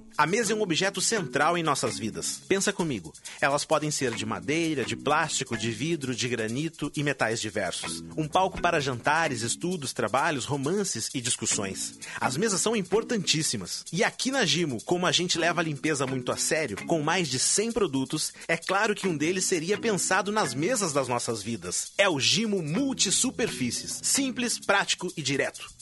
A 0.21 0.27
mesa 0.27 0.53
é 0.53 0.55
um 0.55 0.61
objeto 0.61 1.01
central 1.01 1.57
em 1.57 1.63
nossas 1.63 1.97
vidas. 1.97 2.43
Pensa 2.47 2.71
comigo. 2.71 3.11
Elas 3.41 3.65
podem 3.65 3.89
ser 3.89 4.13
de 4.13 4.23
madeira, 4.23 4.85
de 4.85 4.95
plástico, 4.95 5.57
de 5.57 5.71
vidro, 5.71 6.13
de 6.13 6.29
granito 6.29 6.91
e 6.95 7.01
metais 7.01 7.41
diversos. 7.41 8.03
Um 8.15 8.27
palco 8.27 8.61
para 8.61 8.79
jantares, 8.79 9.41
estudos, 9.41 9.93
trabalhos, 9.93 10.45
romances 10.45 11.09
e 11.15 11.19
discussões. 11.19 11.97
As 12.19 12.37
mesas 12.37 12.61
são 12.61 12.75
importantíssimas. 12.75 13.83
E 13.91 14.03
aqui 14.03 14.29
na 14.29 14.45
Gimo, 14.45 14.79
como 14.83 15.07
a 15.07 15.11
gente 15.11 15.39
leva 15.39 15.59
a 15.59 15.63
limpeza 15.63 16.05
muito 16.05 16.31
a 16.31 16.37
sério, 16.37 16.77
com 16.85 17.01
mais 17.01 17.27
de 17.27 17.39
100 17.39 17.71
produtos, 17.71 18.31
é 18.47 18.55
claro 18.55 18.93
que 18.93 19.07
um 19.07 19.17
deles 19.17 19.45
seria 19.45 19.75
pensado 19.75 20.31
nas 20.31 20.53
mesas 20.53 20.93
das 20.93 21.07
nossas 21.07 21.41
vidas. 21.41 21.93
É 21.97 22.07
o 22.07 22.19
Gimo 22.19 22.61
Multisuperfícies. 22.61 23.99
Simples, 24.03 24.59
prático 24.59 25.11
e 25.17 25.21
direto. 25.23 25.80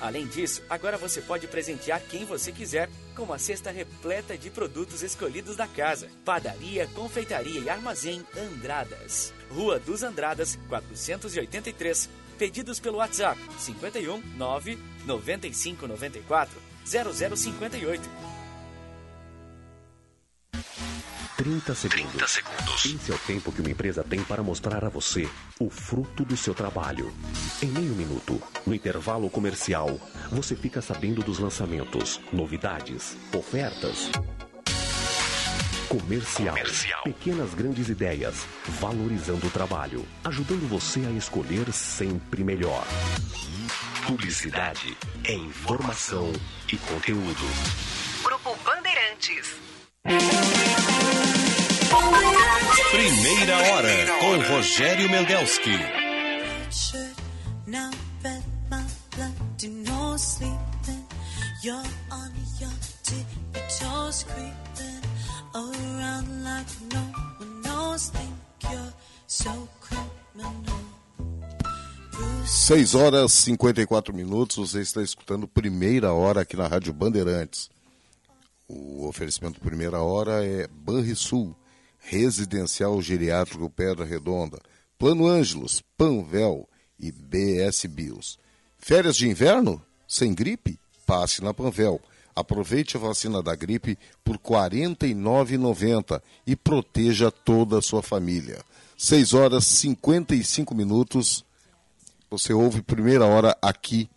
Além 0.00 0.26
disso, 0.26 0.62
agora 0.68 0.98
você 0.98 1.20
pode 1.20 1.46
presentear 1.46 2.02
quem 2.02 2.24
você 2.24 2.52
quiser 2.52 2.90
com 3.14 3.22
uma 3.22 3.38
cesta 3.38 3.70
repleta 3.70 4.36
de 4.36 4.50
produtos 4.50 5.02
escolhidos 5.02 5.56
da 5.56 5.66
casa. 5.66 6.08
Padaria, 6.24 6.86
Confeitaria 6.88 7.60
e 7.60 7.68
Armazém 7.68 8.24
Andradas. 8.36 9.32
Rua 9.50 9.78
dos 9.78 10.02
Andradas, 10.02 10.58
483. 10.68 12.10
Pedidos 12.36 12.80
pelo 12.80 12.98
WhatsApp 12.98 13.40
51 13.58 14.20
9 14.36 14.78
95 15.06 15.86
94 15.86 16.60
0058. 16.84 18.34
30 21.36 21.74
segundos. 21.74 22.12
30 22.12 22.26
segundos. 22.28 22.84
Esse 22.84 23.10
é 23.10 23.14
o 23.14 23.18
tempo 23.18 23.50
que 23.50 23.60
uma 23.60 23.70
empresa 23.70 24.04
tem 24.04 24.22
para 24.22 24.42
mostrar 24.42 24.84
a 24.84 24.88
você 24.88 25.28
o 25.58 25.68
fruto 25.68 26.24
do 26.24 26.36
seu 26.36 26.54
trabalho. 26.54 27.12
Em 27.60 27.66
meio 27.66 27.92
minuto, 27.94 28.40
no 28.64 28.72
intervalo 28.72 29.28
comercial, 29.28 29.98
você 30.30 30.54
fica 30.54 30.80
sabendo 30.80 31.22
dos 31.22 31.40
lançamentos, 31.40 32.20
novidades, 32.32 33.16
ofertas. 33.36 34.10
Comercial. 35.88 36.56
Comercial. 36.56 37.02
Pequenas 37.02 37.52
grandes 37.54 37.88
ideias, 37.88 38.46
valorizando 38.80 39.46
o 39.46 39.50
trabalho, 39.50 40.06
ajudando 40.24 40.68
você 40.68 41.00
a 41.00 41.10
escolher 41.10 41.72
sempre 41.72 42.44
melhor. 42.44 42.86
Publicidade 44.06 44.96
é 45.24 45.34
informação 45.34 46.32
e 46.72 46.76
conteúdo. 46.76 47.44
Grupo 48.22 48.56
Bandeirantes. 48.64 49.63
Primeira 52.90 53.56
hora 53.56 54.06
com 54.20 54.36
Rogério 54.52 55.08
Mendelski. 55.08 55.70
You're 61.62 61.76
on 62.10 62.30
your 62.60 62.70
tiptoes 63.02 64.24
creeping 64.24 65.00
around 65.54 66.44
like 66.44 66.68
no 66.92 67.00
one 67.38 67.62
knows. 67.62 68.10
Think 68.10 68.34
you're 68.70 68.92
so 69.26 69.66
criminal. 69.80 70.52
6 72.44 72.94
horas 72.94 73.32
e 73.32 73.42
54 73.44 74.14
minutos, 74.14 74.56
você 74.56 74.80
está 74.82 75.02
escutando 75.02 75.48
Primeira 75.48 76.12
Hora 76.12 76.42
aqui 76.42 76.54
na 76.54 76.66
Rádio 76.66 76.92
Bandeirantes. 76.92 77.73
O 78.66 79.06
oferecimento 79.06 79.60
Primeira 79.60 80.00
Hora 80.00 80.44
é 80.44 80.66
Banrisul, 80.66 81.54
Residencial 81.98 83.00
Geriátrico 83.02 83.68
Pedra 83.68 84.04
Redonda, 84.04 84.58
Plano 84.98 85.26
Ângelos, 85.26 85.82
Panvel 85.96 86.68
e 86.98 87.12
BS 87.12 87.86
Bios. 87.86 88.38
Férias 88.78 89.16
de 89.16 89.28
inverno? 89.28 89.82
Sem 90.08 90.34
gripe? 90.34 90.78
Passe 91.06 91.42
na 91.42 91.52
Panvel. 91.52 92.00
Aproveite 92.34 92.96
a 92.96 93.00
vacina 93.00 93.42
da 93.42 93.54
gripe 93.54 93.98
por 94.24 94.36
R$ 94.36 94.42
49,90 94.42 96.20
e 96.46 96.56
proteja 96.56 97.30
toda 97.30 97.78
a 97.78 97.82
sua 97.82 98.02
família. 98.02 98.62
6 98.96 99.34
horas 99.34 99.64
e 99.64 99.76
55 99.76 100.74
minutos. 100.74 101.44
Você 102.30 102.52
ouve 102.52 102.82
primeira 102.82 103.26
hora 103.26 103.56
aqui 103.60 104.08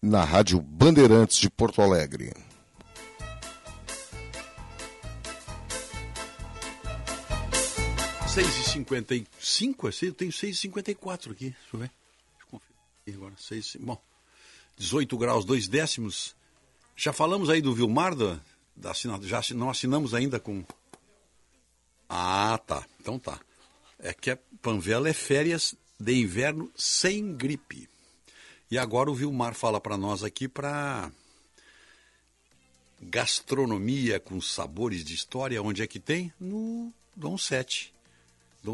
na 0.00 0.24
Rádio 0.24 0.60
Bandeirantes 0.60 1.38
de 1.38 1.50
Porto 1.50 1.82
Alegre. 1.82 2.45
6h55, 8.36 9.88
assim, 9.88 10.06
é 10.06 10.08
eu 10.10 10.12
tenho 10.12 10.30
6h54 10.30 11.30
aqui. 11.30 11.48
Deixa 11.48 11.56
eu 11.72 11.80
ver. 11.80 11.90
Deixa 11.90 12.42
eu 12.42 12.46
conferir 12.50 13.16
agora. 13.16 13.34
6, 13.38 13.76
bom, 13.80 13.98
18 14.76 15.16
graus, 15.16 15.46
2 15.46 15.68
décimos. 15.68 16.36
Já 16.94 17.14
falamos 17.14 17.48
aí 17.48 17.62
do 17.62 17.74
Vilmar, 17.74 18.14
da, 18.14 18.38
da 18.76 18.90
assinado, 18.90 19.26
já 19.26 19.40
não 19.54 19.70
assinamos 19.70 20.12
ainda 20.12 20.38
com. 20.38 20.62
Ah, 22.06 22.60
tá. 22.66 22.84
Então 23.00 23.18
tá. 23.18 23.40
É 23.98 24.12
que 24.12 24.30
a 24.30 24.38
Panvela 24.60 25.08
é 25.08 25.14
férias 25.14 25.74
de 25.98 26.12
inverno 26.12 26.70
sem 26.76 27.34
gripe. 27.34 27.88
E 28.70 28.76
agora 28.76 29.10
o 29.10 29.14
Vilmar 29.14 29.54
fala 29.54 29.80
para 29.80 29.96
nós 29.96 30.22
aqui 30.22 30.46
para 30.46 31.10
gastronomia 33.00 34.20
com 34.20 34.38
sabores 34.42 35.02
de 35.02 35.14
história, 35.14 35.62
onde 35.62 35.82
é 35.82 35.86
que 35.86 35.98
tem? 35.98 36.30
No 36.38 36.92
Dom 37.16 37.38
Sete. 37.38 37.95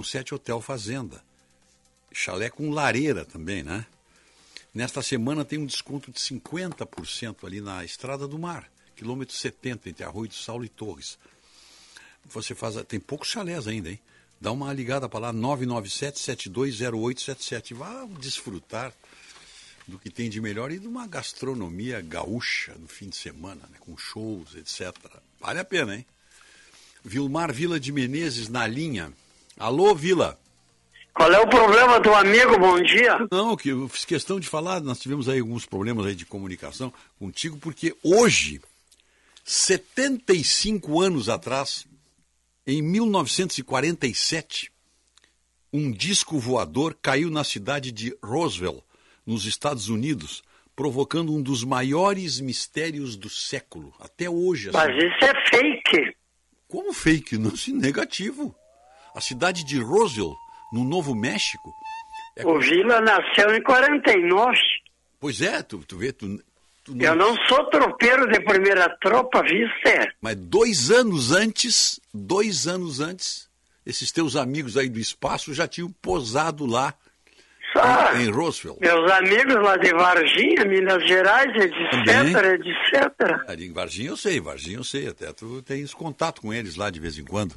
Sete 0.05 0.32
Hotel 0.32 0.60
Fazenda. 0.60 1.20
Chalé 2.12 2.48
com 2.48 2.70
lareira 2.70 3.24
também, 3.24 3.64
né? 3.64 3.85
Nesta 4.73 5.02
semana 5.02 5.44
tem 5.44 5.59
um 5.59 5.66
desconto 5.66 6.12
de 6.12 6.20
50% 6.20 7.44
ali 7.44 7.60
na 7.60 7.85
Estrada 7.85 8.28
do 8.28 8.39
Mar, 8.39 8.70
quilômetro 8.94 9.35
70, 9.35 9.89
entre 9.89 10.05
Arroio 10.05 10.28
do 10.28 10.35
Saulo 10.35 10.64
e 10.64 10.69
Torres. 10.69 11.19
Você 12.27 12.55
faz. 12.55 12.77
Tem 12.86 13.01
poucos 13.01 13.27
chalés 13.28 13.66
ainda, 13.66 13.90
hein? 13.90 13.98
Dá 14.40 14.52
uma 14.52 14.73
ligada 14.73 15.09
para 15.09 15.19
lá, 15.20 15.35
997-720877. 15.35 17.74
Vá 17.74 18.06
desfrutar 18.19 18.93
do 19.86 19.98
que 19.98 20.09
tem 20.10 20.28
de 20.31 20.40
melhor 20.40 20.73
e 20.73 20.78
de 20.78 20.86
uma 20.86 21.06
gastronomia 21.06 22.01
gaúcha 22.01 22.74
no 22.78 22.89
fim 22.89 23.09
de 23.09 23.16
semana, 23.16 23.62
né? 23.70 23.78
com 23.81 23.97
shows, 23.97 24.55
etc. 24.55 24.94
Vale 25.40 25.60
a 25.60 25.64
pena, 25.64 25.97
hein? 25.97 26.06
Vilmar 27.05 27.52
Vila 27.52 27.81
de 27.81 27.93
Menezes 27.93 28.48
na 28.48 28.66
linha. 28.66 29.12
Alô, 29.62 29.94
Vila. 29.94 30.36
Qual 31.14 31.32
é 31.32 31.39
o 31.39 31.48
problema 31.48 32.01
do 32.01 32.12
amigo? 32.12 32.59
Bom 32.59 32.82
dia. 32.82 33.16
Não, 33.30 33.56
que 33.56 33.68
eu 33.68 33.89
fiz 33.89 34.05
questão 34.05 34.40
de 34.40 34.48
falar, 34.48 34.80
nós 34.80 34.98
tivemos 34.98 35.28
aí 35.28 35.39
alguns 35.39 35.64
problemas 35.64 36.05
aí 36.05 36.16
de 36.16 36.26
comunicação 36.26 36.93
contigo, 37.16 37.56
porque 37.59 37.94
hoje, 38.02 38.60
75 39.44 41.01
anos 41.01 41.28
atrás, 41.28 41.86
em 42.66 42.82
1947, 42.82 44.72
um 45.72 45.93
disco 45.93 46.40
voador 46.40 46.98
caiu 47.01 47.30
na 47.30 47.44
cidade 47.44 47.93
de 47.93 48.18
Roswell, 48.20 48.82
nos 49.24 49.44
Estados 49.44 49.89
Unidos, 49.89 50.43
provocando 50.74 51.32
um 51.32 51.40
dos 51.40 51.62
maiores 51.62 52.40
mistérios 52.40 53.14
do 53.14 53.30
século. 53.30 53.94
Até 54.01 54.28
hoje. 54.28 54.72
Mas 54.72 54.89
assim. 54.89 55.06
isso 55.06 55.24
é 55.24 55.51
fake. 55.51 56.16
Como 56.66 56.93
fake? 56.93 57.39
Não, 57.39 57.55
se 57.55 57.72
negativo. 57.72 58.52
A 59.14 59.20
cidade 59.20 59.64
de 59.64 59.78
Roswell, 59.78 60.34
no 60.72 60.84
Novo 60.84 61.14
México. 61.14 61.72
É... 62.36 62.47
O 62.47 62.59
Vila 62.59 63.01
nasceu 63.01 63.55
em 63.55 63.62
49. 63.62 64.59
Pois 65.20 65.40
é, 65.40 65.62
tu, 65.62 65.78
tu 65.86 65.98
vê, 65.98 66.12
tu, 66.12 66.43
tu 66.84 66.94
não... 66.94 67.05
Eu 67.05 67.14
não 67.14 67.36
sou 67.47 67.64
tropeiro 67.70 68.26
de 68.30 68.40
primeira 68.40 68.89
tropa, 69.01 69.43
viste? 69.43 69.89
É. 69.89 70.09
Mas 70.20 70.36
dois 70.36 70.90
anos 70.90 71.30
antes, 71.30 72.01
dois 72.12 72.66
anos 72.66 73.01
antes, 73.01 73.48
esses 73.84 74.10
teus 74.10 74.34
amigos 74.34 74.76
aí 74.76 74.89
do 74.89 74.98
espaço 74.98 75.52
já 75.52 75.68
tinham 75.68 75.90
posado 76.01 76.66
lá 76.66 76.94
em, 78.16 78.24
em 78.24 78.30
Roswell. 78.30 78.78
Meus 78.80 79.10
amigos 79.12 79.55
lá 79.55 79.76
de 79.76 79.93
Varginha, 79.93 80.64
Minas 80.64 81.06
Gerais, 81.06 81.55
etc, 81.55 81.90
Também? 81.90 82.34
etc. 82.34 83.48
Ali 83.48 83.66
em 83.66 83.72
Varginha 83.72 84.09
eu 84.10 84.16
sei, 84.16 84.40
Varginha 84.40 84.78
eu 84.78 84.84
sei, 84.84 85.09
até 85.09 85.32
tu 85.32 85.62
tens 85.62 85.93
contato 85.94 86.40
com 86.40 86.52
eles 86.52 86.76
lá 86.76 86.90
de 86.90 87.01
vez 87.01 87.18
em 87.18 87.24
quando. 87.24 87.55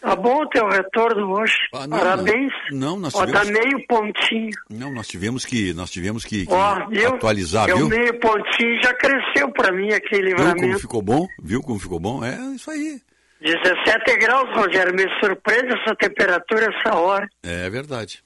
Tá 0.00 0.14
bom 0.14 0.42
o 0.42 0.48
teu 0.48 0.66
retorno 0.68 1.32
hoje. 1.40 1.54
Ah, 1.74 1.86
não, 1.86 1.98
Parabéns. 1.98 2.52
Não, 2.70 2.96
nós 2.98 3.14
Ó, 3.14 3.26
tivemos... 3.26 3.46
tá 3.46 3.52
meio 3.52 3.86
pontinho. 3.86 4.50
Não, 4.70 4.92
nós 4.92 5.08
tivemos 5.08 5.44
que, 5.44 5.74
nós 5.74 5.90
tivemos 5.90 6.24
que, 6.24 6.46
que 6.46 6.52
Ó, 6.52 6.86
viu? 6.88 7.08
atualizar, 7.14 7.66
Meu 7.66 7.76
viu? 7.78 7.88
meio 7.88 8.18
pontinho 8.20 8.80
já 8.82 8.94
cresceu 8.94 9.50
pra 9.52 9.72
mim 9.72 9.92
aquele 9.92 10.28
Viu 10.28 10.36
como 10.36 10.48
livramento. 10.54 10.78
ficou 10.80 11.02
bom? 11.02 11.26
Viu 11.42 11.60
como 11.62 11.78
ficou 11.80 11.98
bom? 11.98 12.24
É 12.24 12.36
isso 12.54 12.70
aí. 12.70 13.00
17 13.40 14.16
graus, 14.18 14.48
Rogério, 14.56 14.94
me 14.94 15.04
surpreende 15.20 15.74
essa 15.80 15.94
temperatura 15.96 16.72
essa 16.74 16.96
hora. 16.96 17.28
É 17.42 17.68
verdade. 17.68 18.22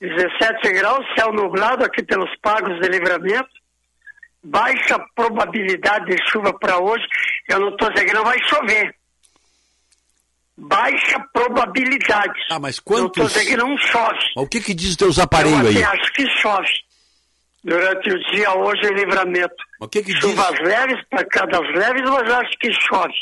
17 0.00 0.72
graus, 0.72 1.04
céu 1.18 1.32
nublado 1.32 1.84
aqui 1.84 2.02
pelos 2.02 2.30
pagos 2.40 2.78
de 2.80 2.88
livramento. 2.88 3.48
Baixa 4.42 4.98
probabilidade 5.14 6.06
de 6.06 6.30
chuva 6.30 6.52
para 6.58 6.78
hoje. 6.78 7.04
Eu 7.48 7.60
não 7.60 7.68
estou 7.70 7.90
dizendo 7.90 8.08
que 8.08 8.14
não 8.14 8.24
vai 8.24 8.38
chover. 8.48 8.94
Baixa 10.60 11.18
probabilidade. 11.32 12.38
Ah, 12.50 12.58
mas 12.58 12.78
quantos... 12.78 13.24
estou 13.24 13.26
dizendo 13.26 13.48
que 13.48 13.56
não 13.56 13.78
chove. 13.78 14.18
Mas 14.36 14.44
o 14.44 14.48
que 14.48 14.60
que 14.60 14.74
diz 14.74 14.90
os 14.90 14.96
teus 14.96 15.18
aparelhos 15.18 15.62
eu 15.62 15.68
aí? 15.68 15.82
até 15.82 15.98
acho 15.98 16.12
que 16.12 16.26
chove. 16.38 16.68
Durante 17.64 18.10
o 18.10 18.18
dia 18.32 18.54
hoje 18.54 18.86
em 18.86 18.94
livramento. 18.94 19.54
O 19.80 19.88
que 19.88 20.02
que 20.02 20.12
diz? 20.12 20.20
Chuvas 20.20 20.58
leves, 20.60 21.02
pancadas 21.10 21.60
leves, 21.74 22.02
mas 22.02 22.30
acho 22.30 22.58
que 22.58 22.72
chove. 22.72 23.14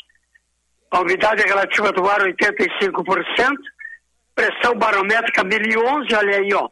A 0.91 1.01
umidade 1.01 1.43
relativa 1.43 1.93
do 1.93 2.09
ar 2.09 2.21
85%. 2.21 3.55
Pressão 4.35 4.75
barométrica 4.77 5.45
1011, 5.45 6.15
olha 6.15 6.39
aí, 6.39 6.55
ó. 6.55 6.69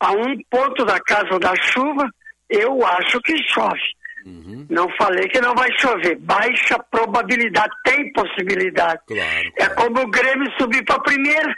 A 0.00 0.12
um 0.12 0.36
ponto 0.50 0.84
da 0.84 1.00
casa 1.00 1.38
da 1.38 1.54
chuva, 1.56 2.08
eu 2.50 2.84
acho 2.84 3.20
que 3.20 3.36
chove. 3.48 3.80
Uhum. 4.24 4.66
Não 4.70 4.88
falei 4.96 5.28
que 5.28 5.40
não 5.40 5.54
vai 5.54 5.68
chover. 5.78 6.16
Baixa 6.20 6.78
probabilidade, 6.90 7.72
tem 7.84 8.12
possibilidade. 8.12 9.00
Claro. 9.06 9.52
É 9.56 9.68
como 9.70 10.00
o 10.00 10.10
Grêmio 10.10 10.50
subir 10.58 10.84
para 10.84 10.96
a 10.96 11.02
primeira. 11.02 11.54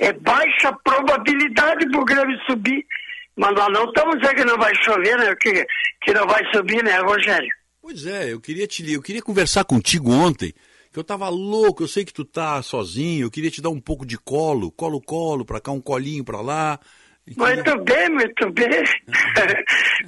É 0.00 0.12
baixa 0.12 0.72
probabilidade 0.84 1.90
para 1.90 2.00
o 2.00 2.04
Grêmio 2.04 2.38
subir. 2.46 2.84
Mas 3.36 3.52
nós 3.54 3.68
não 3.72 3.84
estamos 3.86 4.16
dizendo 4.20 4.36
que 4.36 4.44
não 4.44 4.58
vai 4.58 4.72
chover, 4.76 5.18
né? 5.18 5.34
Que, 5.40 5.66
que 6.02 6.12
não 6.12 6.26
vai 6.26 6.42
subir, 6.52 6.84
né, 6.84 6.98
Rogério? 7.00 7.48
Pois 7.82 8.06
é, 8.06 8.32
eu 8.32 8.40
queria 8.40 8.66
te 8.66 8.90
eu 8.90 9.02
queria 9.02 9.20
conversar 9.20 9.64
contigo 9.64 10.10
ontem, 10.10 10.54
que 10.92 10.98
eu 10.98 11.04
tava 11.04 11.28
louco, 11.28 11.82
eu 11.82 11.88
sei 11.88 12.04
que 12.04 12.14
tu 12.14 12.24
tá 12.24 12.62
sozinho, 12.62 13.26
eu 13.26 13.30
queria 13.30 13.50
te 13.50 13.60
dar 13.60 13.68
um 13.68 13.80
pouco 13.80 14.06
de 14.06 14.16
colo, 14.16 14.70
colo, 14.72 15.02
colo, 15.02 15.44
pra 15.44 15.60
cá, 15.60 15.72
um 15.72 15.80
colinho 15.80 16.24
pra 16.24 16.40
lá. 16.40 16.78
Muito 17.36 17.78
bem, 17.84 18.08
muito 18.10 18.50
bem. 18.52 18.68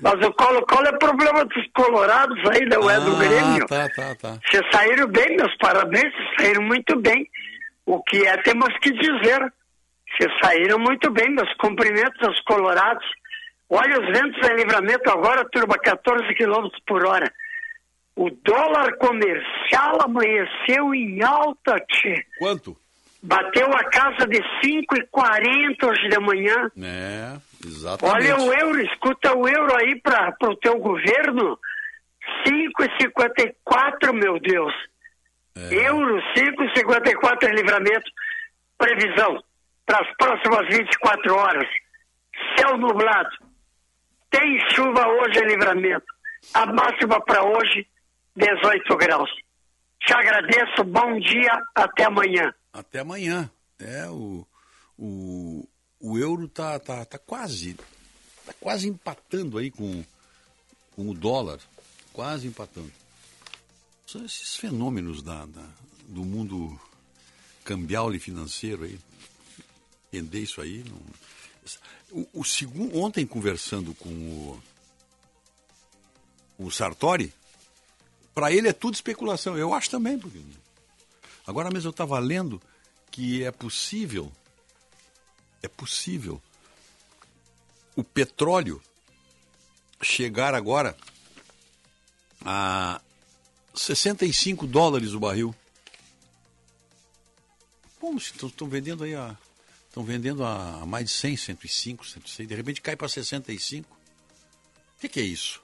Mas 0.03 0.15
o 0.27 0.33
Colo-Colo 0.35 0.87
é 0.87 0.99
problema 0.99 1.45
dos 1.47 1.67
colorados 1.75 2.39
aí, 2.51 2.67
não 2.67 2.91
é 2.91 3.01
do 3.01 3.17
Ah, 3.17 3.19
Grêmio. 3.19 3.67
tá, 3.67 3.89
tá, 3.89 4.15
tá. 4.15 4.39
Vocês 4.47 4.63
saíram 4.71 5.07
bem, 5.09 5.37
meus 5.37 5.57
parabéns, 5.57 6.13
vocês 6.15 6.29
saíram 6.41 6.63
muito 6.63 7.01
bem. 7.01 7.27
O 7.87 8.03
que 8.03 8.27
é, 8.27 8.37
temos 8.43 8.69
que 8.81 8.91
dizer. 8.93 9.41
Vocês 10.19 10.31
saíram 10.43 10.79
muito 10.79 11.11
bem, 11.11 11.31
meus 11.31 11.53
cumprimentos 11.55 12.23
aos 12.23 12.39
colorados. 12.43 13.05
Olha 13.71 13.99
os 14.01 14.07
ventos 14.19 14.49
em 14.51 14.55
livramento 14.57 15.11
agora, 15.11 15.49
turma, 15.51 15.77
14 15.79 16.35
km 16.35 16.69
por 16.87 17.05
hora. 17.07 17.33
O 18.15 18.31
dólar 18.31 18.97
comercial 18.99 19.99
amanheceu 20.05 20.95
em 20.95 21.23
alta, 21.23 21.77
tchê. 21.91 22.25
Quanto? 22.39 22.77
Bateu 23.27 23.67
a 23.73 23.83
casa 23.91 24.25
de 24.29 24.39
5,40 24.65 25.89
hoje 25.89 26.09
de 26.09 26.19
manhã. 26.21 26.71
É, 26.81 27.37
exatamente. 27.65 28.31
Olha 28.31 28.37
o 28.41 28.55
euro, 28.55 28.81
escuta 28.83 29.37
o 29.37 29.49
euro 29.49 29.77
aí 29.77 30.01
para 30.01 30.33
o 30.45 30.57
teu 30.57 30.79
governo. 30.79 31.59
5,54, 32.47 34.13
meu 34.13 34.39
Deus. 34.39 34.73
É. 35.57 35.89
Euro, 35.89 36.23
5,54 36.37 37.51
em 37.51 37.55
livramento. 37.57 38.11
Previsão 38.79 39.43
para 39.85 40.01
as 40.05 40.17
próximas 40.17 40.69
24 40.69 41.35
horas. 41.35 41.69
Céu 42.57 42.77
nublado. 42.77 43.31
Tem 44.31 44.61
chuva 44.71 45.05
hoje 45.05 45.41
em 45.41 45.49
livramento. 45.49 46.07
A 46.55 46.65
máxima 46.67 47.21
para 47.23 47.43
hoje, 47.43 47.89
18 48.37 48.97
graus. 48.97 49.31
Te 50.01 50.15
agradeço, 50.15 50.85
bom 50.85 51.19
dia, 51.19 51.53
até 51.75 52.05
amanhã. 52.05 52.55
Até 52.79 53.01
amanhã. 53.01 53.51
É, 53.79 54.07
o, 54.09 54.47
o, 54.99 55.67
o 56.01 56.19
euro 56.19 56.49
tá, 56.49 56.79
tá, 56.79 57.05
tá 57.05 57.19
quase 57.19 57.75
tá 58.45 58.53
quase 58.61 58.89
empatando 58.89 59.59
aí 59.59 59.71
com, 59.71 60.05
com 60.95 61.09
o 61.11 61.15
dólar. 61.15 61.61
Quase 62.13 62.47
empatando. 62.47 62.93
São 64.07 64.25
esses 64.25 64.57
fenômenos 64.57 65.23
da, 65.23 65.45
da- 65.47 65.69
do 66.09 66.25
mundo 66.25 66.79
cambial 67.65 68.15
e 68.15 68.19
financeiro 68.19 68.85
aí. 68.85 68.99
Entender 70.13 70.41
isso 70.41 70.61
aí. 70.61 70.85
Não... 70.89 71.01
O, 72.13 72.41
o 72.41 72.45
segundo, 72.45 72.97
ontem 72.99 73.27
conversando 73.27 73.93
com 73.95 74.09
o, 74.09 74.63
o 76.59 76.71
Sartori, 76.71 77.35
para 78.33 78.53
ele 78.53 78.69
é 78.69 78.73
tudo 78.73 78.95
especulação. 78.95 79.59
Eu 79.59 79.75
acho 79.75 79.91
também, 79.91 80.17
porque 80.19 80.41
Agora 81.47 81.71
mesmo 81.71 81.89
eu 81.89 81.93
estava 81.93 82.19
lendo 82.19 82.61
que 83.11 83.45
é 83.45 83.51
possível, 83.51 84.33
é 85.63 85.69
possível 85.69 86.43
o 87.95 88.03
petróleo 88.03 88.83
chegar 90.03 90.55
agora 90.55 90.97
a 92.45 93.01
65 93.75 94.67
dólares 94.67 95.13
o 95.13 95.21
barril. 95.21 95.55
Bom, 98.01 98.17
estão 98.17 98.69
vendendo 98.69 99.05
aí 99.05 99.15
a. 99.15 99.37
Estão 99.89 100.05
vendendo 100.05 100.45
a 100.45 100.85
mais 100.85 101.07
de 101.07 101.13
100, 101.13 101.37
105, 101.39 102.07
106. 102.07 102.49
De 102.49 102.55
repente 102.55 102.83
cai 102.83 102.95
para 102.95 103.09
65. 103.09 103.91
O 103.95 105.01
que, 105.01 105.09
que 105.09 105.21
é 105.21 105.23
isso? 105.23 105.63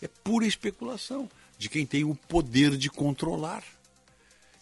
É 0.00 0.06
pura 0.06 0.46
especulação 0.46 1.28
de 1.58 1.68
quem 1.68 1.84
tem 1.84 2.04
o 2.04 2.14
poder 2.14 2.76
de 2.76 2.88
controlar 2.88 3.64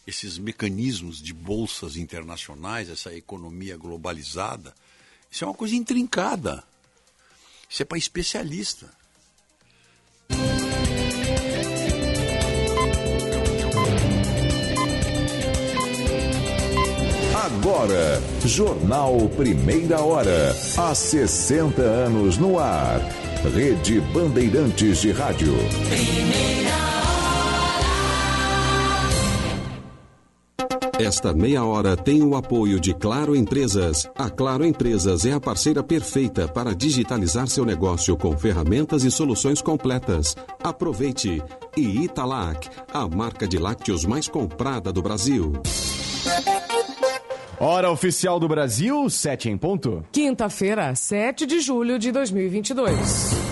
esses 0.06 0.38
mecanismos 0.38 1.22
de 1.22 1.32
bolsas 1.32 1.96
internacionais, 1.96 2.88
essa 2.90 3.14
economia 3.14 3.76
globalizada, 3.76 4.74
isso 5.30 5.44
é 5.44 5.46
uma 5.46 5.54
coisa 5.54 5.74
intrincada. 5.74 6.62
Isso 7.68 7.82
é 7.82 7.86
para 7.86 7.96
especialista. 7.96 8.86
Agora, 17.34 18.20
Jornal 18.44 19.28
Primeira 19.30 20.02
Hora. 20.02 20.54
Há 20.76 20.94
60 20.94 21.80
anos 21.80 22.36
no 22.36 22.58
ar. 22.58 23.00
Rede 23.54 24.00
Bandeirantes 24.00 25.00
de 25.00 25.12
Rádio. 25.12 25.54
Primeira 25.88 26.81
Esta 31.02 31.34
meia 31.34 31.64
hora 31.64 31.96
tem 31.96 32.22
o 32.22 32.36
apoio 32.36 32.78
de 32.78 32.94
Claro 32.94 33.34
Empresas. 33.34 34.08
A 34.16 34.30
Claro 34.30 34.64
Empresas 34.64 35.26
é 35.26 35.32
a 35.32 35.40
parceira 35.40 35.82
perfeita 35.82 36.46
para 36.46 36.72
digitalizar 36.72 37.48
seu 37.48 37.64
negócio 37.64 38.16
com 38.16 38.38
ferramentas 38.38 39.02
e 39.02 39.10
soluções 39.10 39.60
completas. 39.60 40.36
Aproveite! 40.62 41.42
E 41.76 42.04
Italac, 42.04 42.68
a 42.94 43.08
marca 43.08 43.48
de 43.48 43.58
lácteos 43.58 44.04
mais 44.04 44.28
comprada 44.28 44.92
do 44.92 45.02
Brasil. 45.02 45.54
Hora 47.58 47.90
oficial 47.90 48.38
do 48.38 48.46
Brasil, 48.46 49.10
7 49.10 49.50
em 49.50 49.58
ponto. 49.58 50.04
Quinta-feira, 50.12 50.94
7 50.94 51.46
de 51.46 51.58
julho 51.58 51.98
de 51.98 52.12
2022. 52.12 53.51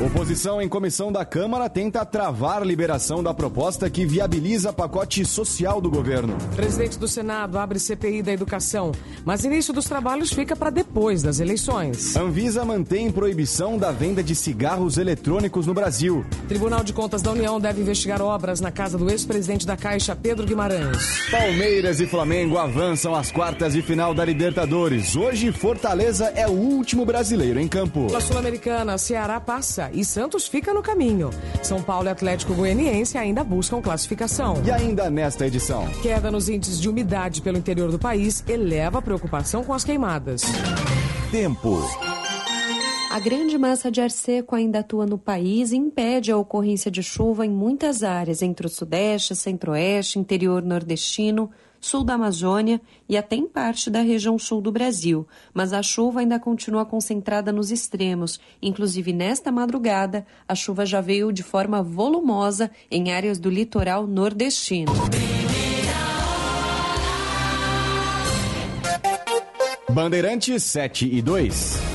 Oposição 0.00 0.60
em 0.60 0.68
comissão 0.68 1.12
da 1.12 1.24
Câmara 1.24 1.70
tenta 1.70 2.04
travar 2.04 2.62
a 2.62 2.64
liberação 2.64 3.22
da 3.22 3.32
proposta 3.32 3.88
que 3.88 4.04
viabiliza 4.04 4.72
pacote 4.72 5.24
social 5.24 5.80
do 5.80 5.88
governo. 5.88 6.36
Presidente 6.56 6.98
do 6.98 7.06
Senado 7.06 7.56
abre 7.56 7.78
CPI 7.78 8.20
da 8.20 8.32
educação, 8.32 8.90
mas 9.24 9.44
início 9.44 9.72
dos 9.72 9.84
trabalhos 9.84 10.32
fica 10.32 10.56
para 10.56 10.70
depois 10.70 11.22
das 11.22 11.38
eleições. 11.38 12.16
Anvisa 12.16 12.64
mantém 12.64 13.10
proibição 13.12 13.78
da 13.78 13.92
venda 13.92 14.20
de 14.20 14.34
cigarros 14.34 14.98
eletrônicos 14.98 15.64
no 15.64 15.72
Brasil. 15.72 16.26
Tribunal 16.48 16.82
de 16.82 16.92
Contas 16.92 17.22
da 17.22 17.30
União 17.30 17.60
deve 17.60 17.80
investigar 17.80 18.20
obras 18.20 18.60
na 18.60 18.72
casa 18.72 18.98
do 18.98 19.08
ex-presidente 19.08 19.64
da 19.64 19.76
Caixa, 19.76 20.16
Pedro 20.16 20.44
Guimarães. 20.44 21.30
Palmeiras 21.30 22.00
e 22.00 22.06
Flamengo 22.06 22.58
avançam 22.58 23.14
às 23.14 23.30
quartas 23.30 23.74
de 23.74 23.80
final 23.80 24.12
da 24.12 24.24
Libertadores. 24.24 25.14
Hoje, 25.14 25.52
Fortaleza 25.52 26.26
é 26.34 26.48
o 26.48 26.52
último 26.52 27.06
brasileiro 27.06 27.60
em 27.60 27.68
campo. 27.68 28.10
Na 28.10 28.20
Sul-Americana, 28.20 28.98
Ceará 28.98 29.38
passa 29.38 29.83
e 29.92 30.04
Santos 30.04 30.46
fica 30.46 30.72
no 30.72 30.82
caminho. 30.82 31.30
São 31.62 31.82
Paulo 31.82 32.08
e 32.08 32.10
Atlético 32.10 32.54
Goianiense 32.54 33.18
ainda 33.18 33.42
buscam 33.42 33.80
classificação. 33.80 34.62
E 34.64 34.70
ainda 34.70 35.10
nesta 35.10 35.46
edição. 35.46 35.86
Queda 36.02 36.30
nos 36.30 36.48
índices 36.48 36.80
de 36.80 36.88
umidade 36.88 37.42
pelo 37.42 37.58
interior 37.58 37.90
do 37.90 37.98
país 37.98 38.44
eleva 38.48 38.98
a 38.98 39.02
preocupação 39.02 39.64
com 39.64 39.72
as 39.72 39.84
queimadas. 39.84 40.42
Tempo. 41.30 41.80
A 43.10 43.20
grande 43.20 43.56
massa 43.56 43.92
de 43.92 44.00
ar 44.00 44.10
seco 44.10 44.56
ainda 44.56 44.80
atua 44.80 45.06
no 45.06 45.16
país 45.16 45.70
e 45.70 45.76
impede 45.76 46.32
a 46.32 46.36
ocorrência 46.36 46.90
de 46.90 47.00
chuva 47.00 47.46
em 47.46 47.48
muitas 47.48 48.02
áreas, 48.02 48.42
entre 48.42 48.66
o 48.66 48.68
Sudeste, 48.68 49.36
Centro-Oeste, 49.36 50.18
interior 50.18 50.62
nordestino, 50.62 51.48
sul 51.84 52.02
da 52.02 52.14
Amazônia 52.14 52.80
e 53.08 53.16
até 53.16 53.36
em 53.36 53.46
parte 53.46 53.90
da 53.90 54.00
região 54.00 54.38
sul 54.38 54.60
do 54.60 54.72
Brasil. 54.72 55.26
Mas 55.52 55.72
a 55.72 55.82
chuva 55.82 56.20
ainda 56.20 56.38
continua 56.38 56.84
concentrada 56.84 57.52
nos 57.52 57.70
extremos. 57.70 58.40
Inclusive, 58.60 59.12
nesta 59.12 59.52
madrugada, 59.52 60.26
a 60.48 60.54
chuva 60.54 60.86
já 60.86 61.00
veio 61.00 61.32
de 61.32 61.42
forma 61.42 61.82
volumosa 61.82 62.70
em 62.90 63.12
áreas 63.12 63.38
do 63.38 63.50
litoral 63.50 64.06
nordestino. 64.06 64.92
Bandeirantes 69.90 70.64
7 70.64 71.08
e 71.08 71.22
2. 71.22 71.93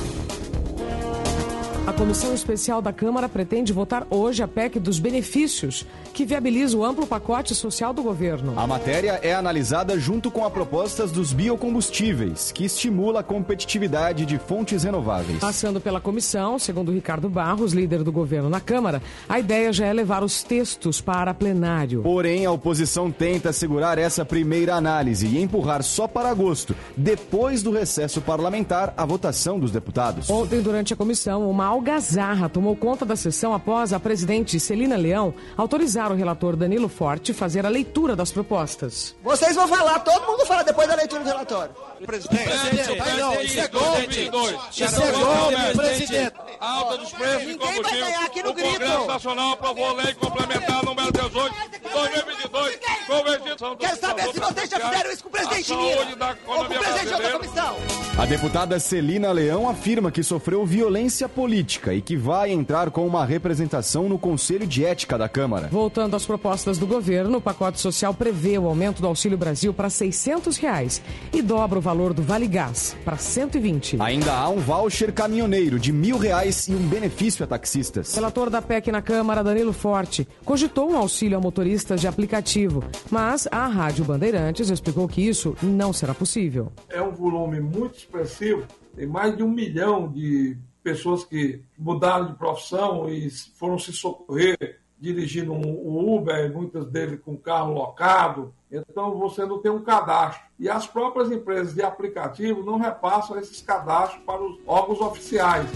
A 1.90 1.92
Comissão 1.92 2.32
Especial 2.32 2.80
da 2.80 2.92
Câmara 2.92 3.28
pretende 3.28 3.72
votar 3.72 4.06
hoje 4.08 4.44
a 4.44 4.46
PEC 4.46 4.78
dos 4.78 5.00
benefícios, 5.00 5.84
que 6.14 6.24
viabiliza 6.24 6.76
o 6.76 6.84
amplo 6.84 7.04
pacote 7.04 7.52
social 7.52 7.92
do 7.92 8.00
governo. 8.00 8.54
A 8.56 8.64
matéria 8.64 9.18
é 9.24 9.34
analisada 9.34 9.98
junto 9.98 10.30
com 10.30 10.44
a 10.44 10.50
propostas 10.50 11.10
dos 11.10 11.32
biocombustíveis, 11.32 12.52
que 12.52 12.64
estimula 12.64 13.20
a 13.20 13.22
competitividade 13.24 14.24
de 14.24 14.38
fontes 14.38 14.84
renováveis. 14.84 15.40
Passando 15.40 15.80
pela 15.80 16.00
comissão, 16.00 16.60
segundo 16.60 16.92
Ricardo 16.92 17.28
Barros, 17.28 17.72
líder 17.72 18.04
do 18.04 18.12
governo 18.12 18.48
na 18.48 18.60
Câmara, 18.60 19.02
a 19.28 19.40
ideia 19.40 19.72
já 19.72 19.86
é 19.86 19.92
levar 19.92 20.22
os 20.22 20.44
textos 20.44 21.00
para 21.00 21.34
plenário. 21.34 22.02
Porém, 22.02 22.46
a 22.46 22.52
oposição 22.52 23.10
tenta 23.10 23.52
segurar 23.52 23.98
essa 23.98 24.24
primeira 24.24 24.76
análise 24.76 25.26
e 25.26 25.42
empurrar 25.42 25.82
só 25.82 26.06
para 26.06 26.30
agosto, 26.30 26.72
depois 26.96 27.64
do 27.64 27.72
recesso 27.72 28.20
parlamentar, 28.20 28.94
a 28.96 29.04
votação 29.04 29.58
dos 29.58 29.72
deputados. 29.72 30.30
Ontem, 30.30 30.60
durante 30.60 30.94
a 30.94 30.96
comissão, 30.96 31.50
uma 31.50 31.79
algazarra 31.80 32.46
tomou 32.46 32.76
conta 32.76 33.06
da 33.06 33.16
sessão 33.16 33.54
após 33.54 33.94
a 33.94 33.98
presidente 33.98 34.60
Celina 34.60 34.96
Leão 34.96 35.32
autorizar 35.56 36.12
o 36.12 36.14
relator 36.14 36.54
Danilo 36.54 36.90
Forte 36.90 37.32
fazer 37.32 37.64
a 37.64 37.70
leitura 37.70 38.14
das 38.14 38.30
propostas. 38.30 39.16
Vocês 39.24 39.56
vão 39.56 39.66
falar, 39.66 39.98
todo 40.00 40.26
mundo 40.26 40.44
fala 40.44 40.62
depois 40.62 40.86
da 40.86 40.94
leitura 40.94 41.22
do 41.22 41.26
relatório. 41.26 41.74
Presidente, 42.04 42.44
presidente, 42.44 42.86
presidente, 42.86 43.20
não, 43.20 43.42
isso 43.42 43.60
é 43.60 43.68
golpe. 43.68 44.30
Isso 44.70 45.02
é 45.02 45.12
golpe, 45.12 45.76
presidente. 45.76 46.32
Alta 46.60 46.98
dos 46.98 47.12
preços 47.12 47.40
de 47.40 47.46
Ninguém 47.46 47.82
vai 47.82 47.92
ganhar 47.92 48.24
aqui 48.24 48.42
no 48.42 48.50
o 48.50 48.54
grito. 48.54 48.70
Congresso 48.72 49.06
Nacional 49.06 49.52
aprovou 49.52 49.86
a 49.86 49.92
lei 49.92 50.14
complementar 50.14 50.84
número 50.84 51.12
18, 51.12 51.54
2022, 51.92 52.78
convertição 53.06 53.70
do 53.70 53.76
Quero 53.76 54.00
saber 54.00 54.22
se 54.32 54.40
vocês 54.40 54.70
já 54.70 54.80
fizeram 54.80 55.12
isso 55.12 55.22
com 55.22 55.28
o 55.28 55.32
presidente 55.32 55.74
Lira 55.74 56.38
ou 56.46 56.54
com 56.56 56.62
o 56.62 56.66
presidente 56.66 57.06
de 57.06 57.14
outra 57.14 57.32
comissão. 57.32 57.76
A 58.18 58.26
deputada 58.26 58.78
Celina 58.78 59.32
Leão 59.32 59.68
afirma 59.68 60.10
que 60.10 60.22
sofreu 60.22 60.64
violência 60.66 61.28
política 61.28 61.59
e 61.60 62.00
que 62.00 62.16
vai 62.16 62.50
entrar 62.50 62.90
com 62.90 63.06
uma 63.06 63.24
representação 63.24 64.08
no 64.08 64.18
Conselho 64.18 64.66
de 64.66 64.84
Ética 64.84 65.18
da 65.18 65.28
Câmara. 65.28 65.68
Voltando 65.68 66.16
às 66.16 66.24
propostas 66.24 66.78
do 66.78 66.86
governo, 66.86 67.38
o 67.38 67.40
pacote 67.40 67.80
social 67.80 68.14
prevê 68.14 68.58
o 68.58 68.66
aumento 68.66 69.00
do 69.00 69.06
Auxílio 69.06 69.36
Brasil 69.36 69.74
para 69.74 69.90
600 69.90 70.56
reais 70.56 71.02
e 71.32 71.42
dobra 71.42 71.78
o 71.78 71.82
valor 71.82 72.14
do 72.14 72.22
Vale 72.22 72.46
Gás 72.46 72.96
para 73.04 73.16
120. 73.16 74.00
Ainda 74.00 74.32
há 74.32 74.48
um 74.48 74.58
voucher 74.58 75.12
caminhoneiro 75.12 75.78
de 75.78 75.92
mil 75.92 76.16
reais 76.16 76.68
e 76.68 76.74
um 76.74 76.88
benefício 76.88 77.44
a 77.44 77.46
taxistas. 77.46 78.14
Relator 78.14 78.48
da 78.48 78.62
PEC 78.62 78.90
na 78.90 79.02
Câmara, 79.02 79.44
Danilo 79.44 79.72
Forte, 79.72 80.26
cogitou 80.44 80.90
um 80.90 80.96
auxílio 80.96 81.36
a 81.36 81.40
motoristas 81.40 82.00
de 82.00 82.08
aplicativo, 82.08 82.82
mas 83.10 83.46
a 83.50 83.66
Rádio 83.66 84.04
Bandeirantes 84.04 84.70
explicou 84.70 85.06
que 85.06 85.20
isso 85.20 85.56
não 85.62 85.92
será 85.92 86.14
possível. 86.14 86.72
É 86.88 87.02
um 87.02 87.12
volume 87.12 87.60
muito 87.60 87.98
expressivo, 87.98 88.64
tem 88.96 89.06
mais 89.06 89.36
de 89.36 89.42
um 89.42 89.50
milhão 89.50 90.08
de 90.08 90.56
pessoas 90.82 91.24
que 91.24 91.62
mudaram 91.78 92.26
de 92.26 92.34
profissão 92.34 93.08
e 93.08 93.30
foram 93.30 93.78
se 93.78 93.92
socorrer 93.92 94.80
dirigindo 94.98 95.52
um 95.52 96.14
Uber, 96.16 96.52
muitas 96.52 96.86
deles 96.86 97.20
com 97.20 97.36
carro 97.36 97.72
locado. 97.72 98.54
Então 98.72 99.18
você 99.18 99.44
não 99.44 99.58
tem 99.58 99.70
um 99.70 99.82
cadastro. 99.82 100.50
E 100.58 100.68
as 100.68 100.86
próprias 100.86 101.32
empresas 101.32 101.74
de 101.74 101.82
aplicativo 101.82 102.62
não 102.62 102.78
repassam 102.78 103.38
esses 103.38 103.62
cadastros 103.62 104.22
para 104.24 104.42
os 104.42 104.58
órgãos 104.66 105.00
oficiais. 105.00 105.66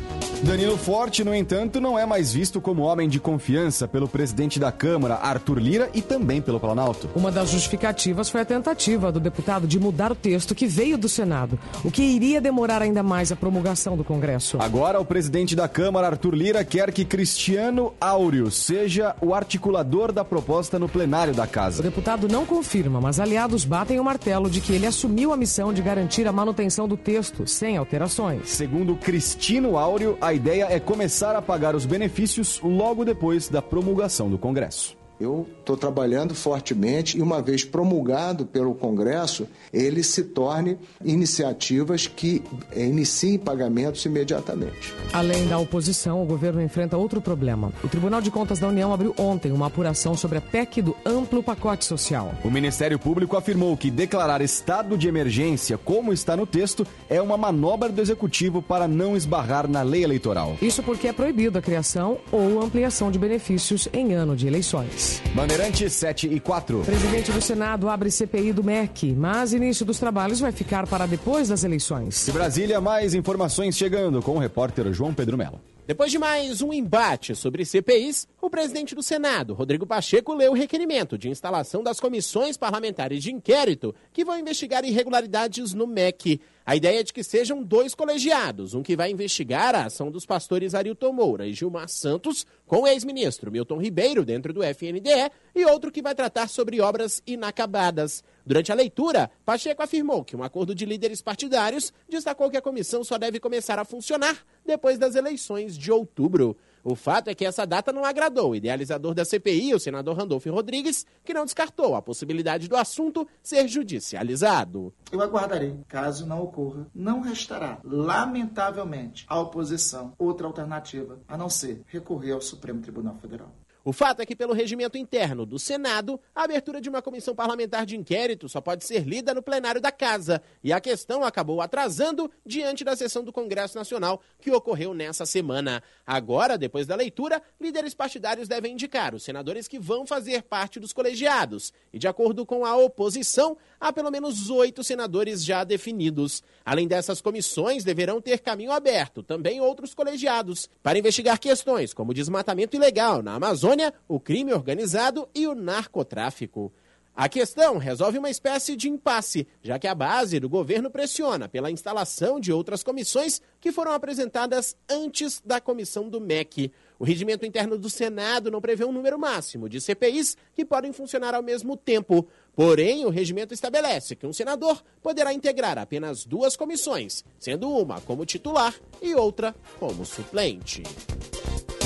Danilo 0.43 0.77
Forte, 0.77 1.25
no 1.25 1.35
entanto, 1.35 1.81
não 1.81 1.99
é 1.99 2.05
mais 2.05 2.35
visto 2.35 2.61
como 2.61 2.83
homem 2.83 3.09
de 3.09 3.19
confiança 3.19 3.89
pelo 3.89 4.07
presidente 4.07 4.61
da 4.61 4.71
Câmara, 4.71 5.15
Arthur 5.15 5.59
Lira, 5.59 5.91
e 5.95 6.03
também 6.03 6.43
pelo 6.43 6.61
Planalto. 6.61 7.09
Uma 7.15 7.33
das 7.33 7.49
justificativas 7.49 8.29
foi 8.29 8.43
a 8.43 8.45
tentativa 8.45 9.11
do 9.11 9.19
deputado 9.19 9.67
de 9.67 9.81
mudar 9.81 10.13
o 10.13 10.15
texto 10.15 10.55
que 10.55 10.67
veio 10.67 10.99
do 10.99 11.09
Senado, 11.09 11.59
o 11.83 11.91
que 11.91 12.03
iria 12.03 12.43
demorar 12.43 12.83
ainda 12.83 13.03
mais 13.03 13.33
a 13.33 13.37
promulgação 13.37 13.97
do 13.97 14.05
Congresso. 14.05 14.59
Agora, 14.61 15.01
o 15.01 15.05
presidente 15.05 15.57
da 15.57 15.67
Câmara, 15.67 16.09
Arthur 16.09 16.35
Lira, 16.35 16.63
quer 16.63 16.93
que 16.93 17.07
Cristiano 17.07 17.95
Áureo 17.99 18.51
seja 18.51 19.17
o 19.23 19.33
articulador 19.33 20.13
da 20.13 20.27
proposta 20.27 20.79
no 20.79 20.91
plenário 20.91 21.33
da 21.33 21.47
casa. 21.47 21.81
O 21.81 21.83
deputado 21.83 22.29
não 22.29 22.45
confirma, 22.85 23.01
mas 23.01 23.19
aliados 23.19 23.65
batem 23.65 23.99
o 23.99 24.05
martelo 24.05 24.51
de 24.51 24.61
que 24.61 24.73
ele 24.73 24.87
assumiu 24.87 25.33
a 25.33 25.37
missão 25.37 25.73
de 25.73 25.81
garantir 25.81 26.27
a 26.27 26.33
manutenção 26.33 26.87
do 26.87 26.97
texto, 26.97 27.47
sem 27.47 27.77
alterações. 27.77 28.51
Segundo 28.51 28.95
Cristino 28.97 29.79
Áureo, 29.79 30.19
a 30.21 30.35
ideia 30.35 30.67
é 30.71 30.79
começar 30.79 31.35
a 31.35 31.43
pagar 31.43 31.75
os 31.75 31.87
benefícios 31.87 32.61
logo 32.63 33.05
depois 33.05 33.49
da 33.49 33.63
promulgação 33.63 34.29
do 34.29 34.39
Congresso. 34.39 35.04
Eu 35.21 35.47
estou 35.61 35.77
trabalhando 35.77 36.35
fortemente 36.35 37.17
e, 37.17 37.23
uma 37.23 37.41
vez 37.41 37.65
promulgado 37.65 38.45
pelo 38.45 38.75
Congresso, 38.75 39.47
ele 39.73 40.03
se 40.03 40.25
torne 40.25 40.77
iniciativas 41.05 42.07
que 42.07 42.43
iniciem 42.75 43.39
pagamentos 43.39 44.05
imediatamente. 44.05 44.93
Além 45.13 45.47
da 45.47 45.59
oposição, 45.59 46.23
o 46.23 46.27
governo 46.27 46.61
enfrenta 46.61 46.97
outro 46.97 47.21
problema. 47.21 47.73
O 47.83 47.89
Tribunal 47.89 48.21
de 48.21 48.31
Contas 48.31 48.59
da 48.59 48.69
União 48.69 48.93
abriu 48.93 49.15
ontem 49.17 49.53
uma 49.53 49.67
apuração 49.67 50.17
sobre 50.17 50.39
a 50.39 50.41
PEC 50.41 50.83
do 50.83 50.97
amplo 51.07 51.43
pacote 51.43 51.85
social. 51.85 52.35
O 52.45 52.51
Ministério 52.51 52.99
Público 52.99 53.37
afirmou 53.37 53.77
que 53.77 53.91
declarar 53.91 54.41
estado 54.41 54.99
de 54.99 55.07
emergência, 55.07 55.79
como 55.79 56.13
está 56.13 56.37
no 56.37 56.47
texto, 56.47 56.87
é 57.09 57.23
uma 57.23 57.37
manobra 57.37 57.89
do 57.89 58.01
Executivo 58.01 58.61
para 58.61 58.89
não 58.89 59.17
esbarrar 59.17 59.69
na 59.69 59.83
lei 59.83 60.03
eleitoral. 60.03 60.57
Isso 60.61 60.83
porque 60.83 61.09
é 61.09 61.13
proibido 61.13 61.59
a 61.59 61.63
criação 61.63 62.19
ou 62.33 62.61
ampliação 62.61 63.11
de 63.11 63.19
benefícios 63.19 63.89
em 63.93 64.13
ano 64.13 64.35
de 64.35 64.47
eleições. 64.47 65.04
Bandeirante 65.35 65.89
7 65.91 66.29
e 66.29 66.39
4. 66.39 66.81
Presidente 66.81 67.33
do 67.33 67.41
Senado 67.41 67.89
abre 67.89 68.11
CPI 68.11 68.53
do 68.53 68.63
MEC, 68.63 69.13
mas 69.13 69.53
início 69.53 69.85
dos 69.85 69.99
trabalhos 69.99 70.41
vai 70.41 70.53
ficar 70.53 70.87
para 70.87 71.07
depois 71.07 71.49
das 71.49 71.65
eleições. 71.65 72.25
De 72.25 72.33
Brasília, 72.33 72.81
mais 72.81 73.15
informações 73.15 73.77
chegando 73.77 74.23
com 74.23 74.37
o 74.37 74.39
repórter 74.39 74.93
João 74.93 75.13
Pedro 75.13 75.37
Melo. 75.37 75.61
Depois 75.87 76.11
de 76.11 76.19
mais 76.19 76.63
um 76.63 76.73
embate 76.73 77.35
sobre 77.35 77.63
CPIs, 77.63 78.27
o 78.41 78.49
presidente 78.49 78.95
do 78.95 79.03
Senado, 79.03 79.53
Rodrigo 79.53 79.87
Pacheco, 79.87 80.33
leu 80.33 80.53
o 80.53 80.55
requerimento 80.55 81.19
de 81.19 81.29
instalação 81.29 81.83
das 81.83 82.01
comissões 82.01 82.57
parlamentares 82.57 83.23
de 83.23 83.31
inquérito 83.31 83.95
que 84.11 84.25
vão 84.25 84.39
investigar 84.39 84.83
irregularidades 84.83 85.75
no 85.75 85.87
MEC. 85.87 86.41
A 86.67 86.75
ideia 86.75 87.01
é 87.01 87.03
de 87.03 87.13
que 87.13 87.23
sejam 87.23 87.63
dois 87.63 87.95
colegiados, 87.95 88.73
um 88.73 88.83
que 88.83 88.97
vai 88.97 89.11
investigar 89.11 89.75
a 89.75 89.85
ação 89.85 90.11
dos 90.11 90.25
pastores 90.25 90.75
Arilton 90.75 91.13
Moura 91.13 91.47
e 91.47 91.53
Gilmar 91.53 91.91
Santos 91.91 92.47
com 92.67 92.83
o 92.83 92.87
ex-ministro 92.87 93.53
Milton 93.53 93.77
Ribeiro 93.77 94.25
dentro 94.25 94.51
do 94.51 94.63
FNDE 94.63 95.31
e 95.55 95.67
outro 95.67 95.93
que 95.93 96.01
vai 96.01 96.15
tratar 96.15 96.49
sobre 96.49 96.81
obras 96.81 97.23
inacabadas. 97.27 98.25
Durante 98.47 98.73
a 98.73 98.75
leitura, 98.75 99.31
Pacheco 99.45 99.83
afirmou 99.83 100.25
que 100.25 100.35
um 100.35 100.43
acordo 100.43 100.75
de 100.75 100.87
líderes 100.87 101.21
partidários 101.21 101.93
destacou 102.09 102.49
que 102.49 102.57
a 102.57 102.63
comissão 102.63 103.05
só 103.05 103.19
deve 103.19 103.39
começar 103.39 103.79
a 103.79 103.85
funcionar 103.85 104.43
depois 104.65 104.97
das 104.97 105.17
eleições 105.17 105.77
de 105.77 105.93
outubro. 105.93 106.57
O 106.85 106.95
fato 106.95 107.29
é 107.29 107.35
que 107.35 107.47
essa 107.47 107.67
data 107.67 107.91
não 107.95 108.05
agradou 108.05 108.51
o 108.51 108.55
idealizador 108.55 109.15
da 109.15 109.25
CPI, 109.25 109.75
o 109.75 109.81
senador 109.81 110.19
Randolfo 110.19 110.51
Rodrigues, 110.51 111.07
que 111.25 111.33
não 111.33 111.47
descartou 111.47 111.95
a 111.95 112.03
possibilidade 112.03 112.69
do 112.69 112.77
assunto 112.77 113.27
ser 113.43 113.67
judicializado. 113.67 114.93
Eu 115.11 115.23
aguardarei. 115.23 115.81
Caso 115.89 116.27
não 116.27 116.43
ocorra, 116.43 116.87
não 116.95 117.21
restará, 117.21 117.79
lamentavelmente, 117.83 119.25
à 119.27 119.41
oposição 119.41 120.13
outra 120.19 120.47
alternativa 120.47 121.19
a 121.27 121.39
não 121.39 121.49
ser 121.49 121.81
recorrer 121.87 122.33
ao 122.33 122.43
Supremo 122.43 122.83
Tribunal 122.83 123.17
Federal. 123.17 123.51
O 123.85 123.93
fato 123.93 124.21
é 124.21 124.27
que, 124.27 124.35
pelo 124.35 124.55
regimento 124.55 124.97
interno 124.97 125.45
do 125.45 125.59
Senado, 125.59 126.19
a 126.35 126.45
abertura 126.45 126.81
de 126.81 126.89
uma 126.89 127.03
comissão 127.03 127.35
parlamentar 127.35 127.85
de 127.85 127.95
inquérito 127.95 128.49
só 128.49 128.59
pode 128.59 128.83
ser 128.83 129.07
lida 129.07 129.35
no 129.35 129.43
plenário 129.43 129.79
da 129.79 129.93
Casa. 129.93 130.41
E 130.63 130.73
a 130.73 130.81
questão 130.81 131.23
acabou 131.23 131.61
atrasando 131.61 132.31
diante 132.47 132.83
da 132.83 132.97
sessão 132.97 133.23
do 133.23 133.31
Congresso 133.31 133.77
Nacional, 133.77 134.23
que 134.41 134.51
ocorreu 134.51 134.95
nessa 134.95 135.27
semana. 135.27 135.83
Agora, 136.07 136.57
depois 136.57 136.87
da 136.87 136.97
leitura, 136.97 137.43
líderes 137.61 137.95
partidários 137.95 138.49
devem 138.49 138.73
indicar 138.73 139.15
os 139.15 139.23
senadores 139.23 139.69
que 139.69 139.79
vão 139.79 140.07
fazer 140.07 140.45
parte 140.45 140.81
dos 140.81 140.95
colegiados. 140.95 141.71
E, 141.93 141.99
de 141.99 142.09
acordo 142.09 142.47
com 142.47 142.65
a 142.65 142.75
oposição, 142.75 143.55
há 143.79 143.93
pelo 143.93 144.11
menos 144.11 144.49
oito 144.49 144.83
senadores 144.83 145.45
já 145.45 145.63
definidos. 145.63 146.43
Além 146.65 146.89
dessas 146.89 147.21
comissões, 147.21 147.85
deverão 147.85 148.19
ter 148.19 148.39
caminho 148.39 148.73
aberto 148.73 149.23
também 149.23 149.61
outros 149.61 149.93
colegiados 149.93 150.71
para 150.83 150.99
investigar 150.99 151.39
questões 151.39 151.93
como 151.93 152.15
desmatamento 152.15 152.75
ilegal 152.77 153.23
na 153.23 153.35
Amazônia 153.35 153.74
o 154.09 154.21
crime 154.21 154.53
organizado 154.53 155.29
e 155.35 155.47
o 155.47 155.55
narcotráfico. 155.55 156.73
A 157.17 157.29
questão 157.29 157.79
resolve 157.79 158.19
uma 158.19 158.29
espécie 158.29 158.75
de 158.75 158.89
impasse, 158.89 159.47
já 159.63 159.79
que 159.79 159.87
a 159.87 159.95
base 159.95 160.41
do 160.41 160.49
governo 160.49 160.91
pressiona 160.91 161.49
pela 161.49 161.71
instalação 161.71 162.41
de 162.41 162.53
outras 162.53 162.83
comissões 162.83 163.41
que 163.61 163.71
foram 163.71 163.93
apresentadas 163.93 164.77
antes 164.91 165.41
da 165.41 165.61
comissão 165.61 166.09
do 166.09 166.21
MEC. 166.21 166.73
O 166.99 167.05
regimento 167.05 167.47
interno 167.47 167.79
do 167.79 167.89
Senado 167.89 168.51
não 168.51 168.61
prevê 168.61 168.85
um 168.85 168.91
número 168.91 169.17
máximo 169.17 169.69
de 169.69 169.81
CPIs 169.81 170.37
que 170.55 170.65
podem 170.65 170.93
funcionar 170.93 171.37
ao 171.37 171.43
mesmo 171.43 171.77
tempo. 171.77 172.27
Porém, 172.57 173.05
o 173.05 173.11
regimento 173.11 173.53
estabelece 173.53 174.15
que 174.15 174.27
um 174.27 174.33
senador 174.33 174.83
poderá 175.03 175.33
integrar 175.33 175.79
apenas 175.79 176.25
duas 176.25 176.57
comissões, 176.57 177.25
sendo 177.39 177.69
uma 177.69 178.01
como 178.01 178.25
titular 178.25 178.75
e 179.03 179.15
outra 179.15 179.55
como 179.79 180.05
suplente. 180.05 180.83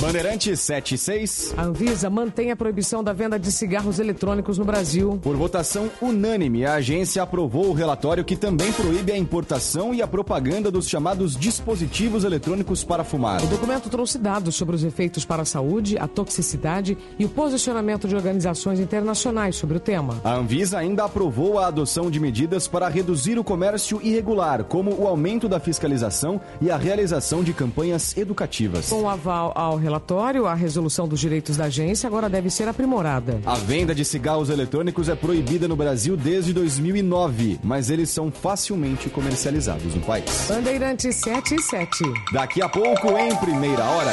Bandeirante 0.01 0.57
76. 0.57 1.55
A 1.57 1.65
Anvisa 1.65 2.09
mantém 2.09 2.53
a 2.53 2.57
proibição 2.57 3.03
da 3.03 3.13
venda 3.13 3.37
de 3.37 3.51
cigarros 3.51 3.99
eletrônicos 3.99 4.57
no 4.57 4.65
Brasil. 4.65 5.19
Por 5.21 5.35
votação 5.35 5.91
unânime, 6.01 6.65
a 6.65 6.75
agência 6.75 7.21
aprovou 7.21 7.67
o 7.67 7.73
relatório 7.73 8.25
que 8.25 8.37
também 8.37 8.73
proíbe 8.73 9.11
a 9.11 9.19
importação 9.19 9.93
e 9.93 10.01
a 10.01 10.07
propaganda 10.07 10.71
dos 10.71 10.89
chamados 10.89 11.37
dispositivos 11.37 12.23
eletrônicos 12.23 12.85
para 12.85 13.03
fumar. 13.03 13.43
O 13.43 13.49
documento 13.49 13.91
trouxe 13.91 14.19
dados 14.19 14.55
sobre 14.55 14.77
os 14.77 14.85
efeitos 14.85 15.25
para 15.25 15.43
a 15.43 15.45
saúde, 15.45 15.99
a 15.99 16.07
toxicidade 16.07 16.97
e 17.19 17.25
o 17.25 17.29
posicionamento 17.29 18.07
de 18.07 18.15
organizações 18.15 18.79
internacionais 18.79 19.57
sobre 19.57 19.79
o 19.79 19.81
tema. 19.81 20.21
A 20.23 20.35
Anvisa 20.35 20.58
ainda 20.75 21.05
aprovou 21.05 21.59
a 21.59 21.67
adoção 21.67 22.11
de 22.11 22.19
medidas 22.19 22.67
para 22.67 22.89
reduzir 22.89 23.39
o 23.39 23.45
comércio 23.45 24.01
irregular, 24.03 24.65
como 24.65 24.93
o 24.95 25.07
aumento 25.07 25.49
da 25.49 25.61
fiscalização 25.61 26.41
e 26.61 26.71
a 26.71 26.77
realização 26.77 27.43
de 27.43 27.53
campanhas 27.53 28.17
educativas. 28.17 28.89
Com 28.89 29.03
o 29.03 29.09
aval 29.09 29.53
ao 29.55 29.77
relatório, 29.77 30.47
a 30.47 30.55
resolução 30.55 31.07
dos 31.07 31.21
direitos 31.21 31.57
da 31.57 31.67
agência 31.67 32.07
agora 32.07 32.29
deve 32.29 32.51
ser 32.51 32.69
aprimorada. 32.69 33.41
A 33.47 33.55
venda 33.55 33.95
de 33.95 34.05
cigarros 34.05 34.51
eletrônicos 34.51 35.09
é 35.09 35.15
proibida 35.15 35.69
no 35.69 35.77
Brasil 35.77 36.17
desde 36.17 36.53
2009, 36.53 37.61
mas 37.63 37.89
eles 37.89 38.11
são 38.11 38.31
facilmente 38.31 39.09
comercializados 39.09 39.95
no 39.95 40.01
país. 40.01 40.47
Bandeirantes 40.49 41.17
7 41.17 41.55
e 41.55 41.63
7. 41.63 42.05
Daqui 42.33 42.61
a 42.61 42.69
pouco, 42.69 43.17
em 43.17 43.35
primeira 43.37 43.85
hora. 43.85 44.13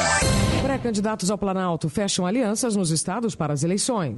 Pré-candidatos 0.61 1.31
ao 1.31 1.38
Planalto 1.38 1.89
fecham 1.89 2.26
alianças 2.26 2.76
nos 2.76 2.91
estados 2.91 3.35
para 3.35 3.53
as 3.53 3.63
eleições. 3.63 4.15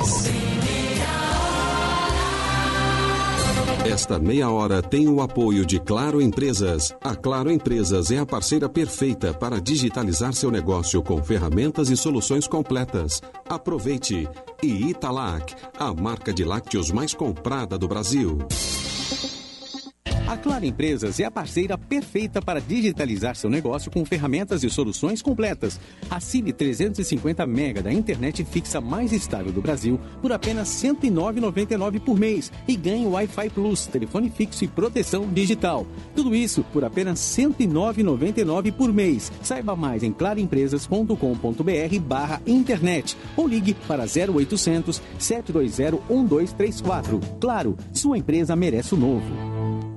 Esta 3.97 4.19
meia 4.19 4.47
hora 4.51 4.79
tem 4.79 5.07
o 5.07 5.21
apoio 5.23 5.65
de 5.65 5.79
Claro 5.79 6.21
Empresas. 6.21 6.95
A 7.03 7.15
Claro 7.15 7.49
Empresas 7.49 8.11
é 8.11 8.19
a 8.19 8.27
parceira 8.27 8.69
perfeita 8.69 9.33
para 9.33 9.59
digitalizar 9.59 10.33
seu 10.33 10.51
negócio 10.51 11.01
com 11.01 11.19
ferramentas 11.23 11.89
e 11.89 11.97
soluções 11.97 12.47
completas. 12.47 13.23
Aproveite! 13.49 14.29
E 14.61 14.89
Italac, 14.89 15.55
a 15.79 15.91
marca 15.95 16.31
de 16.31 16.43
lácteos 16.43 16.91
mais 16.91 17.15
comprada 17.15 17.75
do 17.75 17.87
Brasil. 17.87 18.37
A 20.27 20.35
Claro 20.35 20.65
Empresas 20.65 21.21
é 21.21 21.23
a 21.23 21.31
parceira 21.31 21.77
perfeita 21.77 22.41
para 22.41 22.59
digitalizar 22.59 23.33
seu 23.37 23.49
negócio 23.49 23.89
com 23.89 24.03
ferramentas 24.03 24.61
e 24.61 24.69
soluções 24.69 25.21
completas. 25.21 25.79
Assine 26.09 26.51
350 26.51 27.47
mega 27.47 27.81
da 27.81 27.93
internet 27.93 28.43
fixa 28.43 28.81
mais 28.81 29.13
estável 29.13 29.53
do 29.53 29.61
Brasil 29.61 29.97
por 30.21 30.33
apenas 30.33 30.83
R$ 30.83 30.89
109,99 30.89 32.01
por 32.01 32.19
mês 32.19 32.51
e 32.67 32.75
ganhe 32.75 33.07
Wi-Fi 33.07 33.49
Plus, 33.51 33.87
telefone 33.87 34.29
fixo 34.29 34.65
e 34.65 34.67
proteção 34.67 35.29
digital. 35.29 35.87
Tudo 36.13 36.35
isso 36.35 36.61
por 36.73 36.83
apenas 36.83 37.37
R$ 37.37 37.45
109,99 37.45 38.73
por 38.73 38.91
mês. 38.91 39.31
Saiba 39.41 39.77
mais 39.77 40.03
em 40.03 40.11
claroempresas.com.br 40.11 41.99
barra 42.01 42.41
internet 42.45 43.15
ou 43.37 43.47
ligue 43.47 43.73
para 43.87 44.03
0800 44.03 45.01
720 45.17 46.01
1234. 46.09 47.21
Claro, 47.39 47.77
sua 47.93 48.17
empresa 48.17 48.57
merece 48.57 48.93
o 48.93 48.97
novo. 48.97 49.96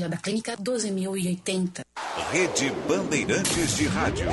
da 0.07 0.17
Clínica 0.17 0.55
12.080. 0.57 1.81
Rede 2.31 2.71
Bandeirantes 2.87 3.75
de 3.75 3.85
Rádio. 3.87 4.27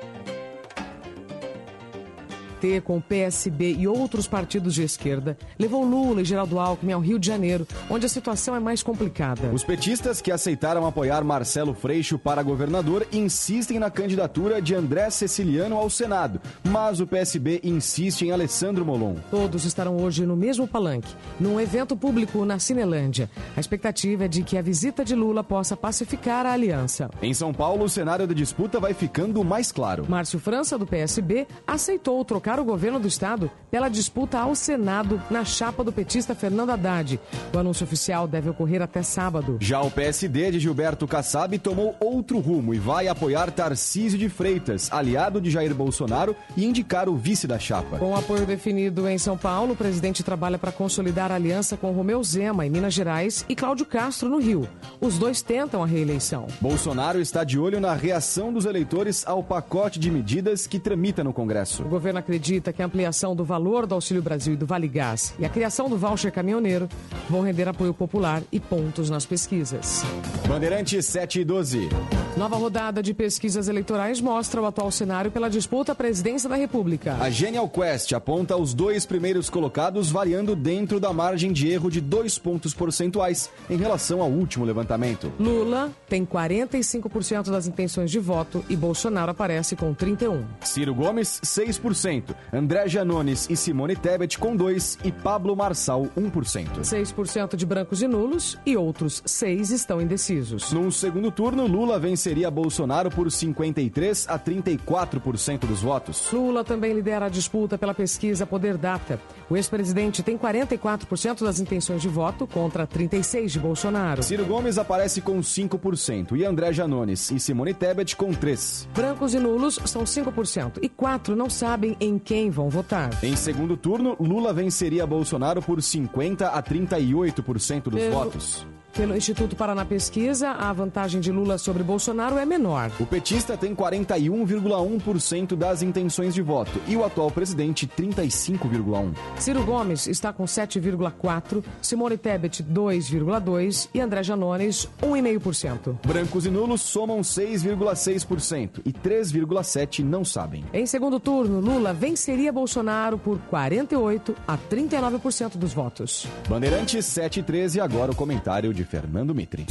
PT, 2.61 2.81
com 2.81 2.97
o 2.97 3.01
PSB 3.01 3.75
e 3.79 3.87
outros 3.87 4.27
partidos 4.27 4.75
de 4.75 4.83
esquerda, 4.83 5.35
levou 5.57 5.83
Lula 5.83 6.21
e 6.21 6.25
Geraldo 6.25 6.59
Alckmin 6.59 6.93
ao 6.93 7.01
Rio 7.01 7.17
de 7.17 7.25
Janeiro, 7.25 7.67
onde 7.89 8.05
a 8.05 8.09
situação 8.09 8.55
é 8.55 8.59
mais 8.59 8.83
complicada. 8.83 9.49
Os 9.51 9.63
petistas 9.63 10.21
que 10.21 10.31
aceitaram 10.31 10.85
apoiar 10.85 11.23
Marcelo 11.23 11.73
Freixo 11.73 12.19
para 12.19 12.43
governador 12.43 13.07
insistem 13.11 13.79
na 13.79 13.89
candidatura 13.89 14.61
de 14.61 14.75
André 14.75 15.09
Ceciliano 15.09 15.75
ao 15.75 15.89
Senado, 15.89 16.39
mas 16.63 16.99
o 16.99 17.07
PSB 17.07 17.59
insiste 17.63 18.21
em 18.21 18.31
Alessandro 18.31 18.85
Molon. 18.85 19.15
Todos 19.31 19.65
estarão 19.65 19.97
hoje 19.97 20.25
no 20.25 20.35
mesmo 20.35 20.67
palanque, 20.67 21.15
num 21.39 21.59
evento 21.59 21.97
público 21.97 22.45
na 22.45 22.59
Cinelândia. 22.59 23.29
A 23.57 23.59
expectativa 23.59 24.25
é 24.25 24.27
de 24.27 24.43
que 24.43 24.57
a 24.57 24.61
visita 24.61 25.03
de 25.03 25.15
Lula 25.15 25.43
possa 25.43 25.75
pacificar 25.75 26.45
a 26.45 26.53
aliança. 26.53 27.09
Em 27.21 27.33
São 27.33 27.53
Paulo, 27.53 27.85
o 27.85 27.89
cenário 27.89 28.27
da 28.27 28.33
disputa 28.33 28.79
vai 28.79 28.93
ficando 28.93 29.43
mais 29.43 29.71
claro. 29.71 30.05
Márcio 30.07 30.39
França, 30.39 30.77
do 30.77 30.85
PSB, 30.85 31.47
aceitou 31.65 32.23
trocar 32.23 32.50
o 32.59 32.65
governo 32.65 32.99
do 32.99 33.07
estado 33.07 33.49
pela 33.71 33.87
disputa 33.87 34.37
ao 34.37 34.53
Senado 34.53 35.21
na 35.31 35.45
chapa 35.45 35.83
do 35.83 35.91
petista 35.91 36.35
Fernando 36.35 36.71
Haddad. 36.71 37.19
O 37.53 37.57
anúncio 37.57 37.85
oficial 37.85 38.27
deve 38.27 38.49
ocorrer 38.49 38.81
até 38.81 39.01
sábado. 39.01 39.57
Já 39.61 39.81
o 39.81 39.89
PSD 39.89 40.51
de 40.51 40.59
Gilberto 40.59 41.07
Kassab 41.07 41.57
tomou 41.57 41.95
outro 41.99 42.39
rumo 42.39 42.73
e 42.73 42.79
vai 42.79 43.07
apoiar 43.07 43.49
Tarcísio 43.49 44.19
de 44.19 44.27
Freitas, 44.27 44.91
aliado 44.91 45.39
de 45.39 45.49
Jair 45.49 45.73
Bolsonaro, 45.73 46.35
e 46.57 46.65
indicar 46.65 47.07
o 47.07 47.15
vice 47.15 47.47
da 47.47 47.57
chapa. 47.57 47.97
Com 47.97 48.15
apoio 48.15 48.45
definido 48.45 49.07
em 49.07 49.17
São 49.17 49.37
Paulo, 49.37 49.73
o 49.73 49.75
presidente 49.75 50.23
trabalha 50.23 50.57
para 50.57 50.71
consolidar 50.71 51.31
a 51.31 51.35
aliança 51.35 51.77
com 51.77 51.91
Romeu 51.91 52.21
Zema 52.23 52.65
em 52.65 52.69
Minas 52.69 52.93
Gerais 52.93 53.45
e 53.47 53.55
Cláudio 53.55 53.85
Castro 53.85 54.27
no 54.27 54.39
Rio. 54.39 54.67
Os 54.99 55.17
dois 55.17 55.41
tentam 55.41 55.81
a 55.81 55.87
reeleição. 55.87 56.47
Bolsonaro 56.59 57.19
está 57.19 57.43
de 57.43 57.57
olho 57.57 57.79
na 57.79 57.93
reação 57.93 58.51
dos 58.51 58.65
eleitores 58.65 59.25
ao 59.25 59.41
pacote 59.41 59.99
de 59.99 60.11
medidas 60.11 60.67
que 60.67 60.79
tramita 60.79 61.23
no 61.23 61.31
Congresso. 61.31 61.83
O 61.83 61.89
governo 61.89 62.19
acredita 62.19 62.40
acredita 62.41 62.73
que 62.73 62.81
a 62.81 62.85
ampliação 62.85 63.35
do 63.35 63.45
valor 63.45 63.85
do 63.85 63.93
Auxílio 63.93 64.23
Brasil 64.23 64.53
e 64.53 64.57
do 64.57 64.65
Vale 64.65 64.87
Gás 64.87 65.35
e 65.37 65.45
a 65.45 65.49
criação 65.49 65.87
do 65.87 65.95
voucher 65.95 66.31
caminhoneiro 66.31 66.89
vão 67.29 67.41
render 67.41 67.67
apoio 67.67 67.93
popular 67.93 68.41
e 68.51 68.59
pontos 68.59 69.11
nas 69.11 69.27
pesquisas. 69.27 70.03
Bandeirante 70.47 71.01
7 71.03 71.41
e 71.41 71.45
12. 71.45 71.89
Nova 72.35 72.55
rodada 72.55 73.03
de 73.03 73.13
pesquisas 73.13 73.67
eleitorais 73.67 74.19
mostra 74.19 74.59
o 74.59 74.65
atual 74.65 74.89
cenário 74.89 75.29
pela 75.29 75.49
disputa 75.49 75.91
à 75.91 75.95
presidência 75.95 76.49
da 76.49 76.55
República. 76.55 77.15
A 77.19 77.29
Genial 77.29 77.69
Quest 77.69 78.13
aponta 78.13 78.57
os 78.57 78.73
dois 78.73 79.05
primeiros 79.05 79.49
colocados 79.49 80.09
variando 80.09 80.55
dentro 80.55 80.99
da 80.99 81.13
margem 81.13 81.51
de 81.51 81.69
erro 81.69 81.91
de 81.91 82.01
dois 82.01 82.39
pontos 82.39 82.73
percentuais 82.73 83.51
em 83.69 83.77
relação 83.77 84.21
ao 84.21 84.29
último 84.31 84.65
levantamento. 84.65 85.31
Lula 85.39 85.91
tem 86.09 86.25
45% 86.25 87.51
das 87.51 87.67
intenções 87.67 88.09
de 88.09 88.17
voto 88.17 88.65
e 88.67 88.75
Bolsonaro 88.75 89.29
aparece 89.29 89.75
com 89.75 89.93
31%. 89.93 90.43
Ciro 90.63 90.95
Gomes, 90.95 91.39
6%. 91.43 92.30
André 92.53 92.87
Janones 92.87 93.49
e 93.49 93.55
Simone 93.55 93.95
Tebet 93.95 94.37
com 94.37 94.55
2% 94.57 94.99
e 95.03 95.11
Pablo 95.11 95.55
Marçal, 95.55 96.07
1%. 96.17 96.81
6% 96.81 97.55
de 97.55 97.65
brancos 97.65 98.01
e 98.01 98.07
nulos 98.07 98.57
e 98.65 98.75
outros 98.77 99.21
6 99.25 99.71
estão 99.71 100.01
indecisos. 100.01 100.71
No 100.71 100.91
segundo 100.91 101.31
turno, 101.31 101.67
Lula 101.67 101.99
venceria 101.99 102.51
Bolsonaro 102.51 103.09
por 103.09 103.27
53% 103.27 104.25
a 104.27 104.37
34% 104.37 105.65
dos 105.65 105.81
votos. 105.81 106.31
Lula 106.31 106.63
também 106.63 106.93
lidera 106.93 107.25
a 107.25 107.29
disputa 107.29 107.77
pela 107.77 107.93
pesquisa 107.93 108.45
Poder 108.45 108.77
Data. 108.77 109.19
O 109.49 109.57
ex-presidente 109.57 110.23
tem 110.23 110.37
44% 110.37 111.43
das 111.43 111.59
intenções 111.59 112.01
de 112.01 112.07
voto 112.07 112.47
contra 112.47 112.87
36% 112.87 113.47
de 113.47 113.59
Bolsonaro. 113.59 114.23
Ciro 114.23 114.45
Gomes 114.45 114.77
aparece 114.77 115.21
com 115.21 115.39
5% 115.39 116.37
e 116.37 116.45
André 116.45 116.71
Janones 116.71 117.31
e 117.31 117.39
Simone 117.39 117.73
Tebet 117.73 118.15
com 118.15 118.31
3%. 118.31 118.87
Brancos 118.93 119.33
e 119.33 119.39
nulos 119.39 119.79
são 119.85 120.03
5% 120.03 120.79
e 120.81 120.89
4% 120.89 121.35
não 121.35 121.49
sabem 121.49 121.95
em 121.99 122.17
quem 122.23 122.49
vão 122.49 122.69
votar. 122.69 123.09
Em 123.23 123.35
segundo 123.35 123.75
turno, 123.75 124.15
Lula 124.19 124.53
venceria 124.53 125.05
Bolsonaro 125.05 125.61
por 125.61 125.79
50% 125.79 126.43
a 126.43 126.61
38% 126.61 127.83
dos 127.89 128.03
votos. 128.05 128.65
Pelo 128.93 129.15
Instituto 129.15 129.55
Paraná 129.55 129.85
Pesquisa, 129.85 130.49
a 130.49 130.71
vantagem 130.73 131.21
de 131.21 131.31
Lula 131.31 131.57
sobre 131.57 131.81
Bolsonaro 131.81 132.37
é 132.37 132.45
menor. 132.45 132.91
O 132.99 133.05
petista 133.05 133.55
tem 133.55 133.73
41,1% 133.73 135.55
das 135.55 135.81
intenções 135.81 136.33
de 136.33 136.41
voto 136.41 136.71
e 136.87 136.97
o 136.97 137.05
atual 137.05 137.31
presidente 137.31 137.87
35,1%. 137.87 139.13
Ciro 139.37 139.63
Gomes 139.63 140.07
está 140.07 140.33
com 140.33 140.43
7,4%, 140.43 141.63
Simone 141.81 142.17
Tebet 142.17 142.63
2,2% 142.63 143.89
e 143.93 144.01
André 144.01 144.23
Janones 144.23 144.89
1,5%. 145.01 145.95
Brancos 146.05 146.45
e 146.45 146.49
nulos 146.49 146.81
somam 146.81 147.21
6,6% 147.21 148.81
e 148.85 148.91
3,7% 148.91 150.03
não 150.03 150.25
sabem. 150.25 150.65
Em 150.73 150.85
segundo 150.85 151.17
turno, 151.17 151.61
Lula 151.61 151.93
venceria 151.93 152.51
Bolsonaro 152.51 153.17
por 153.17 153.39
48% 153.51 154.35
a 154.45 154.57
39% 154.57 155.57
dos 155.57 155.73
votos. 155.73 156.27
Bandeirantes 156.49 157.05
7 157.05 157.39
e 157.39 157.43
13, 157.43 157.79
agora 157.79 158.11
o 158.11 158.15
comentário 158.15 158.73
de 158.73 158.80
Fernando 158.83 159.33
Mitri. 159.33 159.65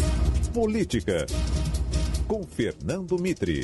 Política. 0.53 1.27
Com 2.27 2.45
Fernando 2.45 3.19
Mitri. 3.19 3.63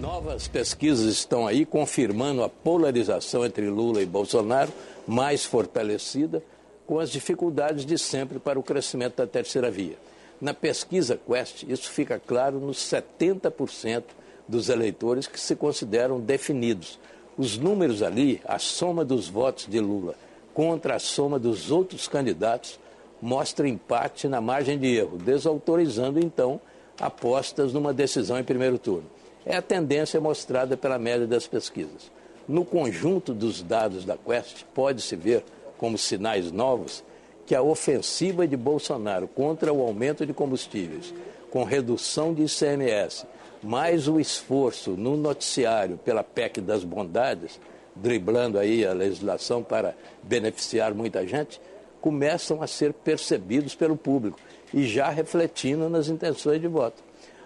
Novas 0.00 0.48
pesquisas 0.48 1.06
estão 1.06 1.46
aí 1.46 1.64
confirmando 1.64 2.42
a 2.42 2.48
polarização 2.48 3.44
entre 3.44 3.68
Lula 3.68 4.02
e 4.02 4.06
Bolsonaro, 4.06 4.72
mais 5.06 5.44
fortalecida, 5.44 6.42
com 6.86 6.98
as 6.98 7.10
dificuldades 7.10 7.86
de 7.86 7.98
sempre 7.98 8.38
para 8.38 8.58
o 8.58 8.62
crescimento 8.62 9.16
da 9.16 9.26
terceira 9.26 9.70
via. 9.70 9.96
Na 10.40 10.52
pesquisa 10.52 11.18
Quest, 11.18 11.62
isso 11.62 11.90
fica 11.90 12.18
claro 12.18 12.60
nos 12.60 12.78
70% 12.78 14.04
dos 14.46 14.68
eleitores 14.68 15.26
que 15.26 15.40
se 15.40 15.56
consideram 15.56 16.20
definidos. 16.20 16.98
Os 17.36 17.56
números 17.56 18.02
ali, 18.02 18.40
a 18.44 18.58
soma 18.58 19.04
dos 19.04 19.28
votos 19.28 19.66
de 19.66 19.80
Lula 19.80 20.14
contra 20.54 20.94
a 20.94 20.98
soma 21.00 21.38
dos 21.38 21.72
outros 21.72 22.06
candidatos, 22.06 22.78
mostra 23.24 23.66
empate 23.66 24.28
na 24.28 24.38
margem 24.38 24.78
de 24.78 24.86
erro, 24.94 25.16
desautorizando 25.16 26.20
então 26.20 26.60
apostas 27.00 27.72
numa 27.72 27.90
decisão 27.90 28.38
em 28.38 28.44
primeiro 28.44 28.78
turno. 28.78 29.06
É 29.46 29.56
a 29.56 29.62
tendência 29.62 30.20
mostrada 30.20 30.76
pela 30.76 30.98
média 30.98 31.26
das 31.26 31.46
pesquisas. 31.46 32.12
No 32.46 32.66
conjunto 32.66 33.32
dos 33.32 33.62
dados 33.62 34.04
da 34.04 34.14
Quest, 34.14 34.64
pode-se 34.74 35.16
ver, 35.16 35.42
como 35.78 35.96
sinais 35.96 36.52
novos, 36.52 37.02
que 37.46 37.54
a 37.54 37.62
ofensiva 37.62 38.46
de 38.46 38.58
Bolsonaro 38.58 39.26
contra 39.26 39.72
o 39.72 39.80
aumento 39.80 40.26
de 40.26 40.34
combustíveis, 40.34 41.14
com 41.50 41.64
redução 41.64 42.34
de 42.34 42.42
ICMS, 42.42 43.24
mais 43.62 44.06
o 44.06 44.20
esforço 44.20 44.90
no 44.90 45.16
noticiário 45.16 45.96
pela 45.96 46.22
PEC 46.22 46.60
das 46.60 46.84
bondades, 46.84 47.58
driblando 47.96 48.58
aí 48.58 48.84
a 48.84 48.92
legislação 48.92 49.62
para 49.62 49.94
beneficiar 50.22 50.92
muita 50.92 51.26
gente, 51.26 51.58
começam 52.04 52.62
a 52.62 52.66
ser 52.66 52.92
percebidos 52.92 53.74
pelo 53.74 53.96
público 53.96 54.38
e 54.74 54.86
já 54.86 55.08
refletindo 55.08 55.88
nas 55.88 56.06
intenções 56.06 56.60
de 56.60 56.68
voto. 56.68 57.02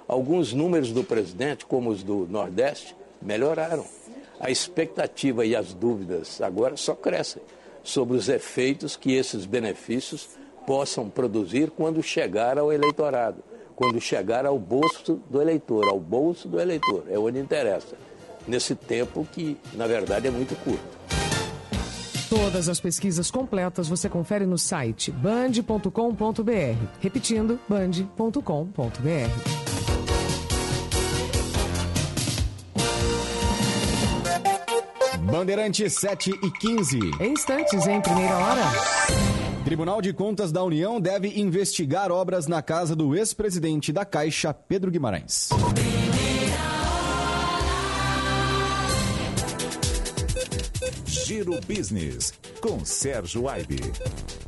Alguns 0.08 0.52
números 0.52 0.90
do 0.90 1.04
presidente, 1.04 1.64
como 1.64 1.90
os 1.90 2.02
do 2.02 2.26
Nordeste, 2.28 2.96
melhoraram. 3.22 3.84
a 4.40 4.50
expectativa 4.50 5.46
e 5.46 5.54
as 5.54 5.72
dúvidas 5.72 6.40
agora 6.40 6.76
só 6.76 6.96
crescem 6.96 7.40
sobre 7.84 8.16
os 8.16 8.28
efeitos 8.28 8.96
que 8.96 9.14
esses 9.14 9.46
benefícios 9.46 10.28
possam 10.66 11.08
produzir 11.08 11.70
quando 11.70 12.02
chegar 12.02 12.58
ao 12.58 12.72
eleitorado, 12.72 13.44
quando 13.76 14.00
chegar 14.00 14.44
ao 14.44 14.58
bolso 14.58 15.22
do 15.30 15.40
eleitor, 15.40 15.88
ao 15.88 16.00
bolso 16.00 16.48
do 16.48 16.60
eleitor, 16.60 17.04
é 17.08 17.16
onde 17.16 17.38
interessa, 17.38 17.96
nesse 18.44 18.74
tempo 18.74 19.24
que, 19.32 19.56
na 19.74 19.86
verdade, 19.86 20.26
é 20.26 20.30
muito 20.32 20.56
curto. 20.64 21.27
Todas 22.28 22.68
as 22.68 22.78
pesquisas 22.78 23.30
completas 23.30 23.88
você 23.88 24.08
confere 24.08 24.44
no 24.44 24.58
site 24.58 25.10
band.com.br. 25.10 26.86
Repetindo, 27.00 27.58
band.com.br. 27.66 28.98
Bandeirante 35.30 35.88
7 35.88 36.30
e 36.30 36.50
15. 36.50 36.98
Em 37.20 37.32
instantes, 37.32 37.86
em 37.86 38.00
primeira 38.00 38.36
hora. 38.36 38.62
Tribunal 39.64 40.00
de 40.00 40.12
Contas 40.12 40.50
da 40.50 40.62
União 40.62 41.00
deve 41.00 41.28
investigar 41.40 42.10
obras 42.10 42.46
na 42.46 42.62
casa 42.62 42.96
do 42.96 43.14
ex-presidente 43.14 43.92
da 43.92 44.04
Caixa, 44.04 44.52
Pedro 44.54 44.90
Guimarães. 44.90 45.50
Giro 51.28 51.60
Business, 51.60 52.32
com 52.58 52.82
Sérgio 52.86 53.50
Aibe. 53.50 53.76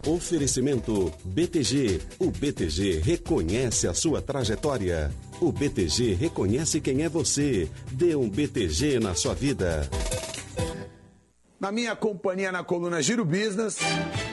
Oferecimento 0.06 1.12
BTG. 1.26 2.00
O 2.18 2.30
BTG 2.30 3.00
reconhece 3.00 3.86
a 3.86 3.92
sua 3.92 4.22
trajetória. 4.22 5.12
O 5.42 5.52
BTG 5.52 6.14
reconhece 6.14 6.80
quem 6.80 7.02
é 7.02 7.08
você. 7.10 7.68
Dê 7.92 8.16
um 8.16 8.30
BTG 8.30 8.98
na 8.98 9.14
sua 9.14 9.34
vida. 9.34 9.86
Na 11.60 11.70
minha 11.70 11.94
companhia 11.94 12.50
na 12.50 12.64
coluna 12.64 13.02
Giro 13.02 13.26
Business, 13.26 13.76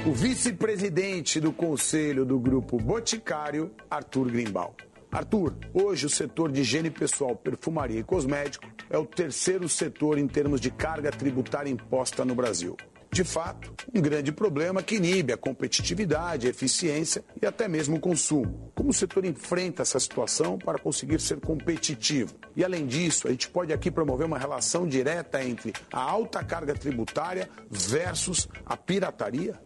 o 0.06 0.14
vice-presidente 0.14 1.42
do 1.42 1.52
conselho 1.52 2.24
do 2.24 2.40
grupo 2.40 2.78
Boticário, 2.78 3.72
Arthur 3.92 4.32
Grimbal. 4.32 4.74
Arthur, 5.12 5.56
hoje 5.74 6.06
o 6.06 6.10
setor 6.10 6.52
de 6.52 6.62
higiene 6.62 6.90
pessoal, 6.90 7.36
perfumaria 7.36 8.00
e 8.00 8.04
cosmético 8.04 8.68
é 8.90 8.98
o 8.98 9.06
terceiro 9.06 9.68
setor 9.68 10.18
em 10.18 10.28
termos 10.28 10.60
de 10.60 10.70
carga 10.70 11.12
tributária 11.12 11.70
imposta 11.70 12.26
no 12.26 12.36
Brasil. 12.36 12.76
De 13.12 13.24
fato, 13.24 13.74
um 13.96 14.02
grande 14.02 14.32
problema 14.32 14.84
que 14.84 14.98
inibe 14.98 15.32
a 15.32 15.38
competitividade, 15.38 16.46
a 16.46 16.50
eficiência 16.50 17.24
e 17.42 17.46
até 17.46 17.68
mesmo 17.68 17.96
o 17.96 18.00
consumo. 18.00 18.72
Como 18.76 18.90
o 18.90 18.94
setor 18.94 19.26
enfrenta 19.26 19.82
essa 19.82 20.00
situação 20.00 20.58
para 20.58 20.78
conseguir 20.78 21.20
ser 21.20 21.40
competitivo? 21.40 22.36
E 22.56 22.64
além 22.64 22.86
disso, 22.86 23.28
a 23.28 23.32
gente 23.32 23.50
pode 23.50 23.72
aqui 23.72 23.90
promover 23.90 24.28
uma 24.28 24.38
relação 24.38 24.86
direta 24.86 25.44
entre 25.44 25.74
a 25.92 26.02
alta 26.02 26.44
carga 26.44 26.76
tributária 26.76 27.50
versus 27.72 28.48
a 28.66 28.76
pirataria? 28.76 29.60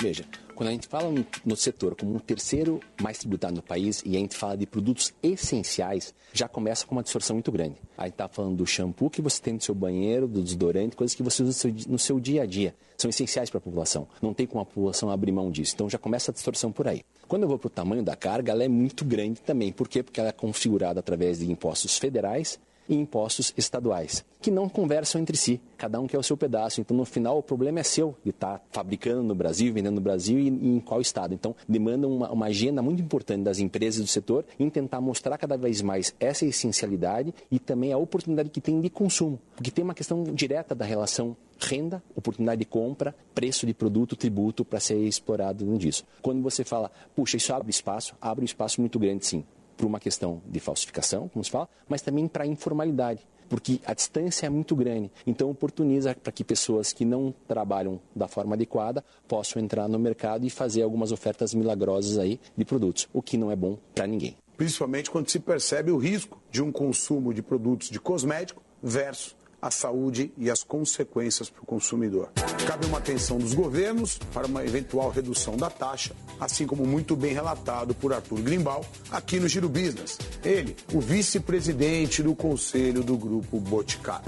Veja, 0.00 0.24
quando 0.54 0.70
a 0.70 0.72
gente 0.72 0.88
fala 0.88 1.12
no 1.44 1.54
setor 1.54 1.94
como 1.94 2.14
um 2.14 2.18
terceiro 2.18 2.80
mais 3.02 3.18
tributado 3.18 3.54
no 3.54 3.62
país 3.62 4.02
e 4.06 4.16
a 4.16 4.18
gente 4.18 4.34
fala 4.34 4.56
de 4.56 4.64
produtos 4.64 5.12
essenciais, 5.22 6.14
já 6.32 6.48
começa 6.48 6.86
com 6.86 6.94
uma 6.94 7.02
distorção 7.02 7.36
muito 7.36 7.52
grande. 7.52 7.76
A 7.98 8.04
gente 8.04 8.14
está 8.14 8.26
falando 8.26 8.56
do 8.56 8.66
shampoo 8.66 9.10
que 9.10 9.20
você 9.20 9.42
tem 9.42 9.52
no 9.52 9.60
seu 9.60 9.74
banheiro, 9.74 10.26
do 10.26 10.42
desodorante, 10.42 10.96
coisas 10.96 11.14
que 11.14 11.22
você 11.22 11.42
usa 11.42 11.68
no 11.86 11.98
seu 11.98 12.18
dia 12.18 12.44
a 12.44 12.46
dia. 12.46 12.74
São 12.96 13.10
essenciais 13.10 13.50
para 13.50 13.58
a 13.58 13.60
população. 13.60 14.08
Não 14.22 14.32
tem 14.32 14.46
como 14.46 14.62
a 14.62 14.64
população 14.64 15.10
abrir 15.10 15.32
mão 15.32 15.50
disso. 15.50 15.74
Então 15.74 15.90
já 15.90 15.98
começa 15.98 16.30
a 16.30 16.34
distorção 16.34 16.72
por 16.72 16.88
aí. 16.88 17.02
Quando 17.28 17.42
eu 17.42 17.48
vou 17.48 17.58
para 17.58 17.66
o 17.66 17.70
tamanho 17.70 18.02
da 18.02 18.16
carga, 18.16 18.52
ela 18.52 18.64
é 18.64 18.68
muito 18.68 19.04
grande 19.04 19.42
também. 19.42 19.70
Por 19.70 19.86
quê? 19.86 20.02
Porque 20.02 20.18
ela 20.18 20.30
é 20.30 20.32
configurada 20.32 21.00
através 21.00 21.40
de 21.40 21.50
impostos 21.50 21.98
federais 21.98 22.58
e 22.90 22.94
impostos 22.96 23.54
estaduais, 23.56 24.24
que 24.40 24.50
não 24.50 24.68
conversam 24.68 25.20
entre 25.20 25.36
si, 25.36 25.60
cada 25.78 26.00
um 26.00 26.08
quer 26.08 26.18
o 26.18 26.22
seu 26.22 26.36
pedaço. 26.36 26.80
Então, 26.80 26.96
no 26.96 27.04
final, 27.04 27.38
o 27.38 27.42
problema 27.42 27.78
é 27.78 27.84
seu 27.84 28.16
de 28.24 28.30
estar 28.30 28.58
tá 28.58 28.64
fabricando 28.72 29.22
no 29.22 29.34
Brasil, 29.34 29.72
vendendo 29.72 29.94
no 29.94 30.00
Brasil 30.00 30.40
e, 30.40 30.48
em 30.48 30.80
qual 30.80 31.00
estado. 31.00 31.32
Então, 31.32 31.54
demanda 31.68 32.08
uma, 32.08 32.30
uma 32.32 32.46
agenda 32.46 32.82
muito 32.82 33.00
importante 33.00 33.44
das 33.44 33.60
empresas 33.60 34.02
do 34.02 34.08
setor 34.08 34.44
em 34.58 34.68
tentar 34.68 35.00
mostrar 35.00 35.38
cada 35.38 35.56
vez 35.56 35.80
mais 35.80 36.12
essa 36.18 36.44
essencialidade 36.44 37.32
e 37.48 37.60
também 37.60 37.92
a 37.92 37.96
oportunidade 37.96 38.50
que 38.50 38.60
tem 38.60 38.80
de 38.80 38.90
consumo, 38.90 39.38
porque 39.54 39.70
tem 39.70 39.84
uma 39.84 39.94
questão 39.94 40.24
direta 40.24 40.74
da 40.74 40.84
relação 40.84 41.36
renda, 41.60 42.02
oportunidade 42.16 42.58
de 42.58 42.64
compra, 42.64 43.14
preço 43.34 43.66
de 43.66 43.74
produto, 43.74 44.16
tributo 44.16 44.64
para 44.64 44.80
ser 44.80 44.96
explorado 44.96 45.64
disso. 45.78 46.04
Quando 46.22 46.42
você 46.42 46.64
fala, 46.64 46.90
puxa, 47.14 47.36
isso 47.36 47.52
abre 47.52 47.70
espaço, 47.70 48.14
abre 48.20 48.42
um 48.42 48.46
espaço 48.46 48.80
muito 48.80 48.98
grande 48.98 49.26
sim 49.26 49.44
por 49.80 49.86
uma 49.86 49.98
questão 49.98 50.42
de 50.46 50.60
falsificação, 50.60 51.26
como 51.28 51.42
se 51.42 51.50
fala, 51.50 51.66
mas 51.88 52.02
também 52.02 52.28
para 52.28 52.44
informalidade, 52.46 53.26
porque 53.48 53.80
a 53.86 53.94
distância 53.94 54.46
é 54.46 54.50
muito 54.50 54.76
grande. 54.76 55.10
Então, 55.26 55.48
oportuniza 55.50 56.14
para 56.14 56.30
que 56.30 56.44
pessoas 56.44 56.92
que 56.92 57.02
não 57.02 57.34
trabalham 57.48 57.98
da 58.14 58.28
forma 58.28 58.54
adequada 58.54 59.02
possam 59.26 59.62
entrar 59.62 59.88
no 59.88 59.98
mercado 59.98 60.44
e 60.44 60.50
fazer 60.50 60.82
algumas 60.82 61.12
ofertas 61.12 61.54
milagrosas 61.54 62.18
aí 62.18 62.38
de 62.54 62.62
produtos, 62.62 63.08
o 63.10 63.22
que 63.22 63.38
não 63.38 63.50
é 63.50 63.56
bom 63.56 63.78
para 63.94 64.06
ninguém. 64.06 64.36
Principalmente 64.54 65.10
quando 65.10 65.30
se 65.30 65.40
percebe 65.40 65.90
o 65.90 65.96
risco 65.96 66.38
de 66.50 66.62
um 66.62 66.70
consumo 66.70 67.32
de 67.32 67.40
produtos 67.40 67.88
de 67.88 67.98
cosmético 67.98 68.62
versus 68.82 69.34
a 69.60 69.70
saúde 69.70 70.32
e 70.36 70.50
as 70.50 70.62
consequências 70.62 71.50
para 71.50 71.62
o 71.62 71.66
consumidor. 71.66 72.30
Cabe 72.66 72.86
uma 72.86 72.98
atenção 72.98 73.38
dos 73.38 73.54
governos 73.54 74.18
para 74.32 74.46
uma 74.46 74.64
eventual 74.64 75.10
redução 75.10 75.56
da 75.56 75.68
taxa, 75.68 76.14
assim 76.38 76.66
como 76.66 76.86
muito 76.86 77.16
bem 77.16 77.32
relatado 77.32 77.94
por 77.94 78.12
Arthur 78.12 78.40
Grimbal 78.40 78.84
aqui 79.10 79.38
no 79.40 79.48
Giro 79.48 79.68
Business. 79.68 80.18
Ele, 80.44 80.76
o 80.92 81.00
vice-presidente 81.00 82.22
do 82.22 82.34
conselho 82.34 83.02
do 83.02 83.16
Grupo 83.16 83.58
Boticário. 83.58 84.24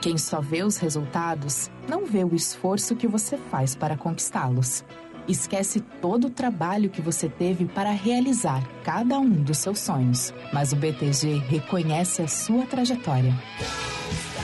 Quem 0.00 0.16
só 0.16 0.40
vê 0.40 0.62
os 0.62 0.76
resultados 0.76 1.68
não 1.88 2.06
vê 2.06 2.22
o 2.22 2.34
esforço 2.34 2.94
que 2.94 3.08
você 3.08 3.36
faz 3.36 3.74
para 3.74 3.96
conquistá-los. 3.96 4.84
Esquece 5.28 5.80
todo 6.00 6.28
o 6.28 6.30
trabalho 6.30 6.88
que 6.88 7.02
você 7.02 7.28
teve 7.28 7.66
para 7.66 7.90
realizar 7.90 8.66
cada 8.82 9.18
um 9.18 9.28
dos 9.28 9.58
seus 9.58 9.78
sonhos, 9.78 10.32
mas 10.54 10.72
o 10.72 10.76
BTG 10.76 11.36
reconhece 11.46 12.22
a 12.22 12.28
sua 12.28 12.64
trajetória. 12.64 13.34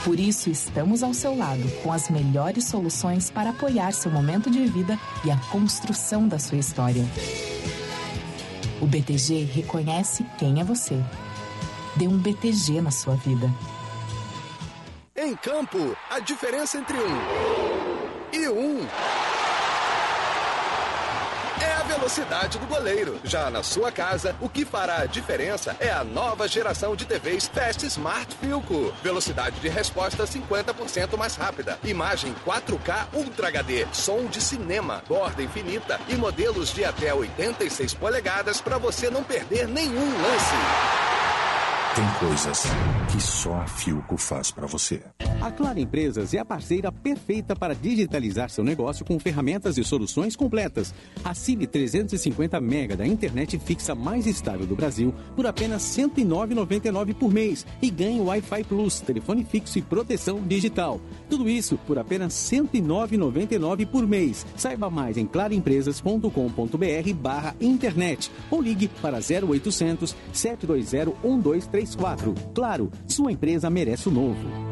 Por 0.03 0.19
isso, 0.19 0.51
estamos 0.51 1.01
ao 1.01 1.11
seu 1.11 1.35
lado 1.35 1.67
com 1.81 1.91
as 1.91 2.11
melhores 2.11 2.65
soluções 2.65 3.31
para 3.31 3.49
apoiar 3.49 3.91
seu 3.93 4.11
momento 4.11 4.51
de 4.51 4.67
vida 4.67 4.99
e 5.25 5.31
a 5.31 5.37
construção 5.51 6.27
da 6.27 6.37
sua 6.37 6.59
história. 6.59 7.03
O 8.79 8.85
BTG 8.85 9.45
reconhece 9.45 10.23
quem 10.37 10.61
é 10.61 10.63
você. 10.63 11.03
Dê 11.95 12.07
um 12.07 12.19
BTG 12.19 12.81
na 12.81 12.91
sua 12.91 13.15
vida. 13.15 13.49
Em 15.15 15.35
campo, 15.35 15.97
a 16.11 16.19
diferença 16.19 16.77
entre 16.77 16.97
um 16.97 18.31
e 18.31 18.47
um 18.49 18.85
velocidade 21.95 22.59
do 22.59 22.67
goleiro. 22.67 23.19
Já 23.23 23.49
na 23.49 23.63
sua 23.63 23.91
casa, 23.91 24.35
o 24.41 24.49
que 24.49 24.65
fará 24.65 25.01
a 25.01 25.05
diferença 25.05 25.75
é 25.79 25.89
a 25.89 26.03
nova 26.03 26.47
geração 26.47 26.95
de 26.95 27.05
TVs 27.05 27.47
Fast 27.47 27.85
Smart 27.85 28.35
Filco. 28.35 28.93
Velocidade 29.01 29.59
de 29.59 29.69
resposta 29.69 30.25
50% 30.25 31.17
mais 31.17 31.35
rápida. 31.35 31.79
Imagem 31.83 32.35
4K 32.45 33.07
Ultra 33.13 33.47
HD. 33.47 33.87
Som 33.93 34.25
de 34.25 34.41
cinema, 34.41 35.01
borda 35.07 35.41
infinita 35.41 35.99
e 36.09 36.15
modelos 36.15 36.73
de 36.73 36.83
até 36.83 37.13
86 37.13 37.93
polegadas 37.93 38.59
para 38.59 38.77
você 38.77 39.09
não 39.09 39.23
perder 39.23 39.67
nenhum 39.67 40.21
lance. 40.21 41.24
Tem 41.95 42.27
coisas 42.27 42.63
que 43.09 43.21
só 43.21 43.53
a 43.53 43.67
Filco 43.67 44.17
faz 44.17 44.51
para 44.51 44.67
você. 44.67 45.01
A 45.39 45.49
Claro 45.49 45.79
Empresas 45.79 46.33
é 46.33 46.39
a 46.39 46.43
parceira 46.43 46.91
perfeita 46.91 47.55
para 47.55 47.73
digitalizar 47.73 48.49
seu 48.49 48.65
negócio 48.65 49.05
com 49.05 49.17
ferramentas 49.17 49.77
e 49.77 49.83
soluções 49.85 50.35
completas. 50.35 50.93
Assine 51.23 51.65
350 51.65 52.59
mega 52.59 52.97
da 52.97 53.07
internet 53.07 53.57
fixa 53.59 53.95
mais 53.95 54.27
estável 54.27 54.65
do 54.65 54.75
Brasil 54.75 55.15
por 55.37 55.47
apenas 55.47 55.95
R$ 55.95 56.03
109,99 56.03 57.13
por 57.13 57.31
mês 57.31 57.65
e 57.81 57.89
ganhe 57.89 58.19
Wi-Fi 58.19 58.65
Plus, 58.65 58.99
telefone 58.99 59.45
fixo 59.45 59.79
e 59.79 59.81
proteção 59.81 60.41
digital. 60.41 60.99
Tudo 61.29 61.47
isso 61.47 61.77
por 61.87 61.97
apenas 61.97 62.51
R$ 62.51 62.59
109,99 62.59 63.85
por 63.85 64.05
mês. 64.05 64.45
Saiba 64.57 64.89
mais 64.89 65.15
em 65.15 65.25
claroempresas.com.br 65.25 67.13
barra 67.15 67.55
internet 67.61 68.29
ou 68.51 68.61
ligue 68.61 68.89
para 69.01 69.19
0800 69.19 70.13
720 70.33 71.84
1234. 71.85 72.33
Claro, 72.53 72.91
sua 73.07 73.31
empresa 73.31 73.69
merece 73.69 74.09
o 74.09 74.11
novo. 74.11 74.65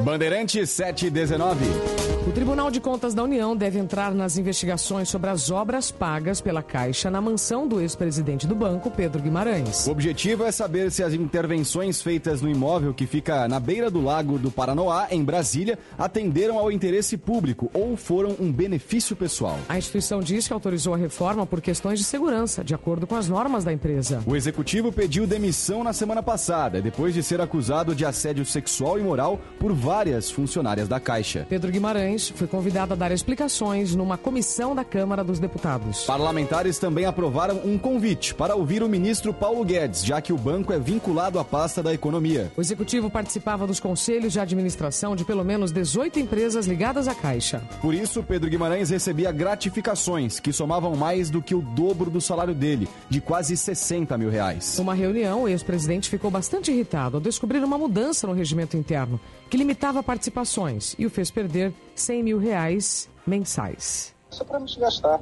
Bandeirante 0.00 0.66
719. 0.66 1.97
O 2.28 2.30
Tribunal 2.30 2.70
de 2.70 2.78
Contas 2.78 3.14
da 3.14 3.22
União 3.22 3.56
deve 3.56 3.78
entrar 3.78 4.14
nas 4.14 4.36
investigações 4.36 5.08
sobre 5.08 5.30
as 5.30 5.50
obras 5.50 5.90
pagas 5.90 6.42
pela 6.42 6.62
Caixa 6.62 7.10
na 7.10 7.22
mansão 7.22 7.66
do 7.66 7.80
ex-presidente 7.80 8.46
do 8.46 8.54
banco, 8.54 8.90
Pedro 8.90 9.22
Guimarães. 9.22 9.86
O 9.86 9.92
objetivo 9.92 10.44
é 10.44 10.52
saber 10.52 10.92
se 10.92 11.02
as 11.02 11.14
intervenções 11.14 12.02
feitas 12.02 12.42
no 12.42 12.50
imóvel 12.50 12.92
que 12.92 13.06
fica 13.06 13.48
na 13.48 13.58
beira 13.58 13.90
do 13.90 14.02
Lago 14.02 14.38
do 14.38 14.50
Paranoá, 14.50 15.06
em 15.10 15.24
Brasília, 15.24 15.78
atenderam 15.96 16.58
ao 16.58 16.70
interesse 16.70 17.16
público 17.16 17.70
ou 17.72 17.96
foram 17.96 18.36
um 18.38 18.52
benefício 18.52 19.16
pessoal. 19.16 19.58
A 19.66 19.78
instituição 19.78 20.20
diz 20.20 20.46
que 20.46 20.52
autorizou 20.52 20.92
a 20.92 20.98
reforma 20.98 21.46
por 21.46 21.62
questões 21.62 21.98
de 21.98 22.04
segurança, 22.04 22.62
de 22.62 22.74
acordo 22.74 23.06
com 23.06 23.16
as 23.16 23.26
normas 23.26 23.64
da 23.64 23.72
empresa. 23.72 24.22
O 24.26 24.36
executivo 24.36 24.92
pediu 24.92 25.26
demissão 25.26 25.82
na 25.82 25.94
semana 25.94 26.22
passada, 26.22 26.82
depois 26.82 27.14
de 27.14 27.22
ser 27.22 27.40
acusado 27.40 27.94
de 27.94 28.04
assédio 28.04 28.44
sexual 28.44 28.98
e 28.98 29.02
moral 29.02 29.40
por 29.58 29.72
várias 29.72 30.30
funcionárias 30.30 30.86
da 30.86 31.00
Caixa. 31.00 31.46
Pedro 31.48 31.72
Guimarães 31.72 32.17
foi 32.26 32.46
convidado 32.46 32.94
a 32.94 32.96
dar 32.96 33.12
explicações 33.12 33.94
numa 33.94 34.18
comissão 34.18 34.74
da 34.74 34.84
Câmara 34.84 35.22
dos 35.22 35.38
Deputados. 35.38 36.04
Parlamentares 36.04 36.78
também 36.78 37.04
aprovaram 37.04 37.60
um 37.64 37.78
convite 37.78 38.34
para 38.34 38.56
ouvir 38.56 38.82
o 38.82 38.88
ministro 38.88 39.32
Paulo 39.32 39.64
Guedes, 39.64 40.04
já 40.04 40.20
que 40.20 40.32
o 40.32 40.38
banco 40.38 40.72
é 40.72 40.78
vinculado 40.78 41.38
à 41.38 41.44
pasta 41.44 41.82
da 41.82 41.94
economia. 41.94 42.50
O 42.56 42.60
executivo 42.60 43.10
participava 43.10 43.66
dos 43.66 43.78
conselhos 43.78 44.32
de 44.32 44.40
administração 44.40 45.14
de 45.14 45.24
pelo 45.24 45.44
menos 45.44 45.70
18 45.70 46.18
empresas 46.18 46.66
ligadas 46.66 47.06
à 47.06 47.14
Caixa. 47.14 47.62
Por 47.80 47.94
isso, 47.94 48.22
Pedro 48.22 48.50
Guimarães 48.50 48.90
recebia 48.90 49.30
gratificações 49.30 50.40
que 50.40 50.52
somavam 50.52 50.96
mais 50.96 51.30
do 51.30 51.42
que 51.42 51.54
o 51.54 51.60
dobro 51.60 52.10
do 52.10 52.20
salário 52.20 52.54
dele, 52.54 52.88
de 53.08 53.20
quase 53.20 53.56
60 53.56 54.16
mil 54.18 54.30
reais. 54.30 54.76
Numa 54.78 54.94
reunião, 54.94 55.42
o 55.42 55.48
ex-presidente 55.48 56.08
ficou 56.08 56.30
bastante 56.30 56.70
irritado 56.70 57.16
ao 57.18 57.20
descobrir 57.20 57.62
uma 57.62 57.78
mudança 57.78 58.26
no 58.26 58.32
regimento 58.32 58.76
interno 58.76 59.20
que 59.48 59.56
limitava 59.56 60.02
participações 60.02 60.94
e 60.98 61.06
o 61.06 61.10
fez 61.10 61.30
perder 61.30 61.74
100 61.94 62.22
mil 62.22 62.38
reais 62.38 63.08
mensais. 63.26 64.14
Isso 64.30 64.42
é 64.42 64.46
pra 64.46 64.60
me 64.60 64.76
gastar. 64.76 65.20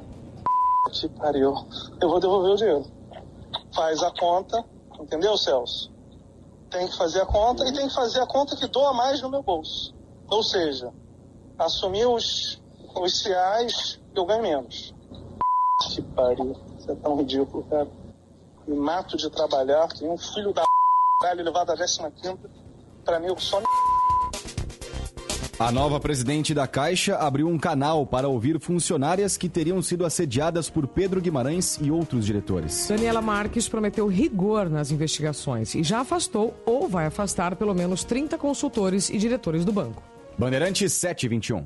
Que 0.91 1.09
pariu. 1.09 1.53
Eu 2.01 2.09
vou 2.09 2.19
devolver 2.19 2.51
o 2.51 2.55
dinheiro. 2.55 2.85
Faz 3.73 4.01
a 4.03 4.11
conta, 4.11 4.63
entendeu, 4.99 5.37
Celso? 5.37 5.91
Tem 6.69 6.87
que 6.87 6.97
fazer 6.97 7.21
a 7.21 7.25
conta 7.25 7.67
e 7.67 7.73
tem 7.73 7.87
que 7.87 7.93
fazer 7.93 8.19
a 8.19 8.27
conta 8.27 8.55
que 8.55 8.67
doa 8.67 8.93
mais 8.93 9.21
no 9.21 9.29
meu 9.29 9.41
bolso. 9.41 9.93
Ou 10.29 10.43
seja, 10.43 10.91
assumir 11.57 12.05
os, 12.05 12.61
os 12.95 13.21
reais 13.25 13.99
eu 14.15 14.25
ganho 14.25 14.41
menos. 14.41 14.93
Que 15.93 16.01
pariu. 16.01 16.55
Isso 16.77 16.91
é 16.91 16.95
tão 16.95 17.17
ridículo, 17.17 17.63
cara. 17.65 17.87
Me 18.67 18.75
mato 18.75 19.15
de 19.15 19.29
trabalhar, 19.29 19.87
tenho 19.89 20.11
um 20.11 20.17
filho 20.17 20.51
da 20.51 20.63
levado 21.35 21.71
a 21.71 21.77
15 21.77 21.99
quinta. 22.21 22.49
Pra 23.03 23.19
mim, 23.19 23.27
eu 23.27 23.39
só 23.39 23.59
me 23.59 23.65
a 25.59 25.71
nova 25.71 25.99
presidente 25.99 26.53
da 26.53 26.67
Caixa 26.67 27.15
abriu 27.15 27.47
um 27.47 27.57
canal 27.57 28.05
para 28.05 28.27
ouvir 28.27 28.59
funcionárias 28.59 29.35
que 29.35 29.49
teriam 29.49 29.81
sido 29.81 30.05
assediadas 30.05 30.69
por 30.69 30.87
Pedro 30.87 31.19
Guimarães 31.19 31.79
e 31.81 31.89
outros 31.89 32.27
diretores. 32.27 32.87
Daniela 32.87 33.23
Marques 33.23 33.67
prometeu 33.67 34.05
rigor 34.07 34.69
nas 34.69 34.91
investigações 34.91 35.73
e 35.73 35.81
já 35.81 36.01
afastou 36.01 36.55
ou 36.63 36.87
vai 36.87 37.07
afastar 37.07 37.55
pelo 37.55 37.73
menos 37.73 38.03
30 38.03 38.37
consultores 38.37 39.09
e 39.09 39.17
diretores 39.17 39.65
do 39.65 39.71
banco. 39.71 40.03
Bandeirantes 40.37 40.93
721. 40.93 41.65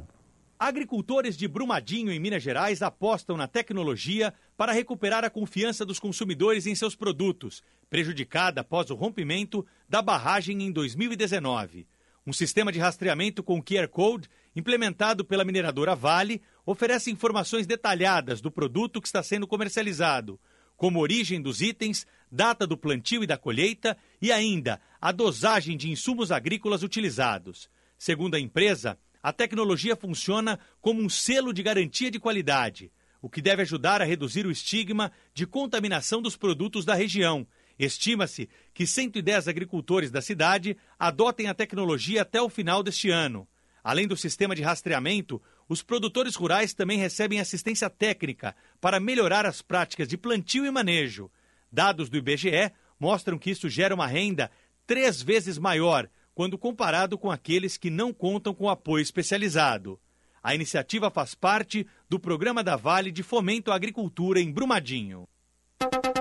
Agricultores 0.57 1.35
de 1.35 1.47
Brumadinho, 1.47 2.13
em 2.13 2.19
Minas 2.19 2.43
Gerais, 2.43 2.81
apostam 2.81 3.35
na 3.35 3.47
tecnologia 3.47 4.33
para 4.55 4.71
recuperar 4.71 5.25
a 5.25 5.29
confiança 5.29 5.85
dos 5.85 5.99
consumidores 5.99 6.65
em 6.65 6.75
seus 6.75 6.95
produtos, 6.95 7.61
prejudicada 7.89 8.61
após 8.61 8.89
o 8.89 8.95
rompimento 8.95 9.65
da 9.89 10.01
barragem 10.01 10.63
em 10.63 10.71
2019. 10.71 11.85
Um 12.25 12.31
sistema 12.31 12.71
de 12.71 12.77
rastreamento 12.77 13.41
com 13.41 13.61
QR 13.63 13.87
Code, 13.87 14.29
implementado 14.55 15.25
pela 15.25 15.43
mineradora 15.43 15.95
Vale, 15.95 16.41
oferece 16.63 17.09
informações 17.09 17.65
detalhadas 17.65 18.41
do 18.41 18.51
produto 18.51 19.01
que 19.01 19.07
está 19.07 19.23
sendo 19.23 19.47
comercializado, 19.47 20.39
como 20.77 20.99
origem 20.99 21.41
dos 21.41 21.61
itens, 21.61 22.05
data 22.31 22.67
do 22.67 22.77
plantio 22.77 23.23
e 23.23 23.27
da 23.27 23.37
colheita 23.37 23.97
e 24.21 24.31
ainda 24.31 24.79
a 24.99 25.11
dosagem 25.11 25.75
de 25.75 25.89
insumos 25.89 26.31
agrícolas 26.31 26.83
utilizados. 26.83 27.69
Segundo 27.97 28.35
a 28.35 28.39
empresa, 28.39 28.99
a 29.21 29.33
tecnologia 29.33 29.95
funciona 29.95 30.59
como 30.79 31.01
um 31.01 31.09
selo 31.09 31.51
de 31.51 31.63
garantia 31.63 32.11
de 32.11 32.19
qualidade, 32.19 32.91
o 33.19 33.29
que 33.29 33.41
deve 33.41 33.63
ajudar 33.63 34.01
a 34.01 34.05
reduzir 34.05 34.45
o 34.45 34.51
estigma 34.51 35.11
de 35.33 35.47
contaminação 35.47 36.21
dos 36.21 36.35
produtos 36.35 36.85
da 36.85 36.93
região 36.93 37.47
Estima-se 37.85 38.47
que 38.75 38.85
110 38.85 39.47
agricultores 39.47 40.11
da 40.11 40.21
cidade 40.21 40.77
adotem 40.99 41.47
a 41.47 41.53
tecnologia 41.53 42.21
até 42.21 42.39
o 42.39 42.47
final 42.47 42.83
deste 42.83 43.09
ano. 43.09 43.47
Além 43.83 44.07
do 44.07 44.15
sistema 44.15 44.55
de 44.55 44.61
rastreamento, 44.61 45.41
os 45.67 45.81
produtores 45.81 46.35
rurais 46.35 46.75
também 46.75 46.99
recebem 46.99 47.39
assistência 47.39 47.89
técnica 47.89 48.55
para 48.79 48.99
melhorar 48.99 49.47
as 49.47 49.63
práticas 49.63 50.07
de 50.07 50.15
plantio 50.15 50.63
e 50.63 50.69
manejo. 50.69 51.31
Dados 51.71 52.07
do 52.07 52.17
IBGE 52.17 52.71
mostram 52.99 53.39
que 53.39 53.49
isso 53.49 53.67
gera 53.67 53.95
uma 53.95 54.05
renda 54.05 54.51
três 54.85 55.19
vezes 55.19 55.57
maior 55.57 56.07
quando 56.35 56.59
comparado 56.59 57.17
com 57.17 57.31
aqueles 57.31 57.77
que 57.77 57.89
não 57.89 58.13
contam 58.13 58.53
com 58.53 58.69
apoio 58.69 59.01
especializado. 59.01 59.99
A 60.43 60.53
iniciativa 60.53 61.09
faz 61.09 61.33
parte 61.33 61.87
do 62.07 62.19
programa 62.19 62.63
da 62.63 62.75
Vale 62.75 63.11
de 63.11 63.23
Fomento 63.23 63.71
à 63.71 63.75
Agricultura 63.75 64.39
em 64.39 64.51
Brumadinho. 64.51 65.27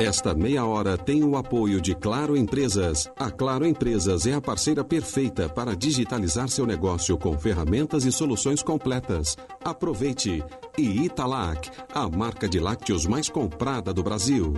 Esta 0.01 0.35
meia 0.35 0.65
hora 0.65 0.97
tem 0.97 1.23
o 1.23 1.37
apoio 1.37 1.81
de 1.81 1.95
Claro 1.95 2.37
Empresas. 2.37 3.11
A 3.19 3.31
Claro 3.31 3.66
Empresas 3.66 4.27
é 4.27 4.32
a 4.32 4.41
parceira 4.41 4.82
perfeita 4.82 5.49
para 5.49 5.77
digitalizar 5.77 6.49
seu 6.49 6.66
negócio 6.66 7.19
com 7.19 7.39
ferramentas 7.39 8.05
e 8.05 8.12
soluções 8.12 8.62
completas. 8.62 9.37
Aproveite! 9.62 10.43
E 10.78 11.05
Italac, 11.05 11.70
a 11.93 12.09
marca 12.09 12.49
de 12.49 12.59
lácteos 12.59 13.07
mais 13.07 13.28
comprada 13.28 13.93
do 13.93 14.03
Brasil. 14.03 14.55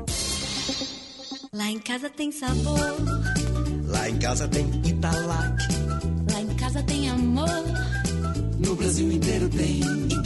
Lá 1.53 1.69
em 1.69 1.81
casa 1.81 2.09
tem 2.09 2.31
sabor. 2.31 2.97
Lá 3.89 4.09
em 4.09 4.19
casa 4.19 4.47
tem 4.47 4.65
Italac. 4.87 5.57
Lá 6.33 6.41
em 6.41 6.55
casa 6.55 6.83
tem 6.85 7.11
amor. 7.11 7.49
No 8.65 8.77
Brasil 8.77 9.11
inteiro 9.11 9.49
tem 9.49 9.81
Italac. 9.81 10.22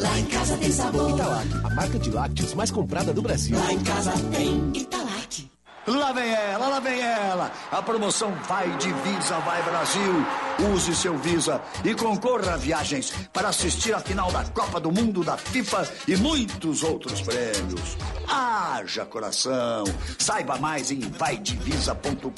Lá 0.00 0.18
em 0.18 0.24
casa 0.26 0.56
tem 0.56 0.70
sabor. 0.70 1.10
Italac, 1.10 1.48
a 1.64 1.70
marca 1.70 1.98
de 1.98 2.10
lácteos 2.10 2.54
mais 2.54 2.70
comprada 2.70 3.12
do 3.12 3.22
Brasil. 3.22 3.58
Lá 3.58 3.72
em 3.72 3.80
casa 3.80 4.12
tem 4.30 4.70
Italac. 4.74 5.50
Lá 5.86 6.12
vem 6.12 6.30
ela, 6.30 6.68
lá 6.68 6.80
vem 6.80 7.00
ela. 7.00 7.50
A 7.72 7.82
promoção 7.82 8.32
Vai 8.46 8.76
de 8.76 8.92
Visa, 8.92 9.38
Vai 9.38 9.62
Brasil. 9.62 10.26
Use 10.58 10.94
seu 10.94 11.16
Visa 11.18 11.60
e 11.84 11.94
concorra 11.94 12.54
a 12.54 12.56
viagens 12.56 13.12
para 13.32 13.48
assistir 13.48 13.94
a 13.94 14.00
final 14.00 14.32
da 14.32 14.44
Copa 14.44 14.80
do 14.80 14.90
Mundo 14.90 15.22
da 15.22 15.36
FIFA 15.36 15.88
e 16.08 16.16
muitos 16.16 16.82
outros 16.82 17.20
prêmios. 17.20 17.96
Haja 18.26 19.06
coração. 19.06 19.84
Saiba 20.18 20.58
mais 20.58 20.90
em 20.90 20.98
vaidevisa.com.br. 20.98 22.32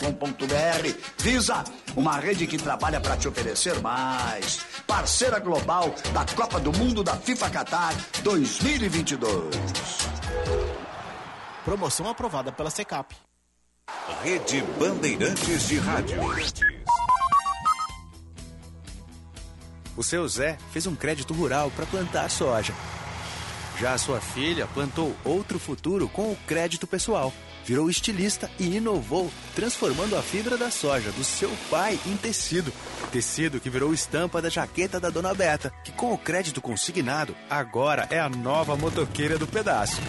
Visa, 1.18 1.64
uma 1.96 2.18
rede 2.18 2.46
que 2.46 2.58
trabalha 2.58 3.00
para 3.00 3.16
te 3.16 3.26
oferecer 3.26 3.80
mais. 3.80 4.60
Parceira 4.86 5.38
global 5.38 5.94
da 6.12 6.26
Copa 6.26 6.60
do 6.60 6.72
Mundo 6.72 7.02
da 7.02 7.16
FIFA 7.16 7.48
Qatar 7.50 7.94
2022. 8.22 10.10
Promoção 11.64 12.08
aprovada 12.08 12.52
pela 12.52 12.68
Secap. 12.70 13.14
Rede 14.22 14.62
Bandeirantes 14.78 15.68
de 15.68 15.78
Rádio. 15.78 16.20
O 19.96 20.02
seu 20.02 20.26
Zé 20.28 20.58
fez 20.72 20.86
um 20.86 20.94
crédito 20.94 21.34
rural 21.34 21.70
para 21.70 21.86
plantar 21.86 22.30
soja. 22.30 22.72
Já 23.80 23.94
a 23.94 23.98
sua 23.98 24.20
filha 24.20 24.66
plantou 24.66 25.16
outro 25.24 25.58
futuro 25.58 26.06
com 26.08 26.30
o 26.30 26.36
crédito 26.46 26.86
pessoal. 26.86 27.32
Virou 27.64 27.88
estilista 27.88 28.50
e 28.58 28.76
inovou, 28.76 29.30
transformando 29.54 30.16
a 30.16 30.22
fibra 30.22 30.56
da 30.56 30.70
soja 30.70 31.10
do 31.12 31.24
seu 31.24 31.50
pai 31.70 31.98
em 32.06 32.16
tecido. 32.16 32.72
Tecido 33.10 33.60
que 33.60 33.70
virou 33.70 33.94
estampa 33.94 34.42
da 34.42 34.48
jaqueta 34.48 35.00
da 35.00 35.08
dona 35.08 35.32
Beta, 35.34 35.72
que 35.84 35.92
com 35.92 36.12
o 36.12 36.18
crédito 36.18 36.60
consignado, 36.60 37.34
agora 37.48 38.06
é 38.10 38.20
a 38.20 38.28
nova 38.28 38.76
motoqueira 38.76 39.38
do 39.38 39.46
pedaço. 39.46 40.00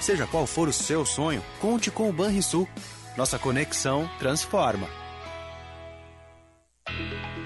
Seja 0.00 0.26
qual 0.26 0.46
for 0.46 0.68
o 0.68 0.72
seu 0.72 1.06
sonho, 1.06 1.44
conte 1.60 1.90
com 1.90 2.08
o 2.08 2.12
Banrisul. 2.12 2.68
Nossa 3.16 3.38
conexão 3.38 4.08
transforma. 4.18 4.88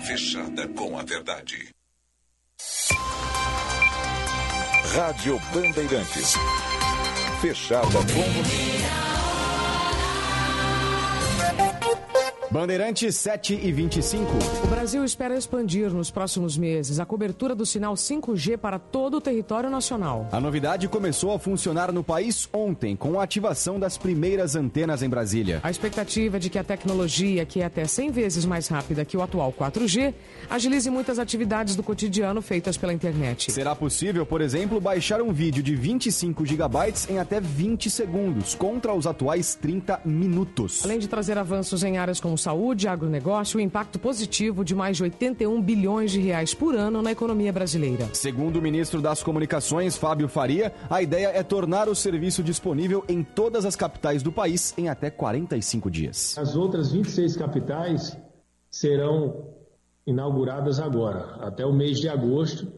Fechada 0.00 0.68
com 0.68 0.98
a 0.98 1.02
verdade. 1.02 1.68
Rádio 4.94 5.38
Bandeirantes. 5.52 6.34
Fechada 7.40 7.86
com 7.86 8.95
Bandeirantes 12.56 13.14
7 13.16 13.60
e 13.62 13.70
25. 13.70 14.32
O 14.64 14.66
Brasil 14.68 15.04
espera 15.04 15.36
expandir 15.36 15.90
nos 15.90 16.10
próximos 16.10 16.56
meses 16.56 16.98
a 16.98 17.04
cobertura 17.04 17.54
do 17.54 17.66
sinal 17.66 17.92
5G 17.92 18.56
para 18.56 18.78
todo 18.78 19.18
o 19.18 19.20
território 19.20 19.68
nacional. 19.68 20.26
A 20.32 20.40
novidade 20.40 20.88
começou 20.88 21.34
a 21.34 21.38
funcionar 21.38 21.92
no 21.92 22.02
país 22.02 22.48
ontem, 22.54 22.96
com 22.96 23.20
a 23.20 23.24
ativação 23.24 23.78
das 23.78 23.98
primeiras 23.98 24.56
antenas 24.56 25.02
em 25.02 25.08
Brasília. 25.10 25.60
A 25.62 25.70
expectativa 25.70 26.38
é 26.38 26.40
de 26.40 26.48
que 26.48 26.58
a 26.58 26.64
tecnologia, 26.64 27.44
que 27.44 27.60
é 27.60 27.66
até 27.66 27.84
100 27.84 28.10
vezes 28.10 28.46
mais 28.46 28.68
rápida 28.68 29.04
que 29.04 29.18
o 29.18 29.20
atual 29.20 29.52
4G, 29.52 30.14
agilize 30.48 30.88
muitas 30.88 31.18
atividades 31.18 31.76
do 31.76 31.82
cotidiano 31.82 32.40
feitas 32.40 32.78
pela 32.78 32.94
internet. 32.94 33.52
Será 33.52 33.76
possível, 33.76 34.24
por 34.24 34.40
exemplo, 34.40 34.80
baixar 34.80 35.20
um 35.20 35.30
vídeo 35.30 35.62
de 35.62 35.76
25 35.76 36.46
gigabytes 36.46 37.06
em 37.10 37.18
até 37.18 37.38
20 37.38 37.90
segundos, 37.90 38.54
contra 38.54 38.94
os 38.94 39.06
atuais 39.06 39.54
30 39.54 40.00
minutos. 40.06 40.86
Além 40.86 40.98
de 40.98 41.06
trazer 41.06 41.36
avanços 41.36 41.84
em 41.84 41.98
áreas 41.98 42.18
como 42.18 42.38
saúde, 42.46 42.86
agronegócio, 42.86 43.58
o 43.58 43.60
impacto 43.60 43.98
positivo 43.98 44.64
de 44.64 44.72
mais 44.72 44.98
de 44.98 45.02
81 45.02 45.60
bilhões 45.60 46.12
de 46.12 46.20
reais 46.20 46.54
por 46.54 46.76
ano 46.76 47.02
na 47.02 47.10
economia 47.10 47.52
brasileira. 47.52 48.08
Segundo 48.12 48.60
o 48.60 48.62
ministro 48.62 49.02
das 49.02 49.20
Comunicações, 49.20 49.96
Fábio 49.96 50.28
Faria, 50.28 50.72
a 50.88 51.02
ideia 51.02 51.32
é 51.34 51.42
tornar 51.42 51.88
o 51.88 51.94
serviço 51.94 52.44
disponível 52.44 53.04
em 53.08 53.24
todas 53.24 53.64
as 53.64 53.74
capitais 53.74 54.22
do 54.22 54.30
país 54.30 54.72
em 54.78 54.88
até 54.88 55.10
45 55.10 55.90
dias. 55.90 56.38
As 56.38 56.54
outras 56.54 56.92
26 56.92 57.36
capitais 57.36 58.16
serão 58.70 59.48
inauguradas 60.06 60.78
agora, 60.78 61.38
até 61.40 61.66
o 61.66 61.72
mês 61.72 61.98
de 61.98 62.08
agosto, 62.08 62.72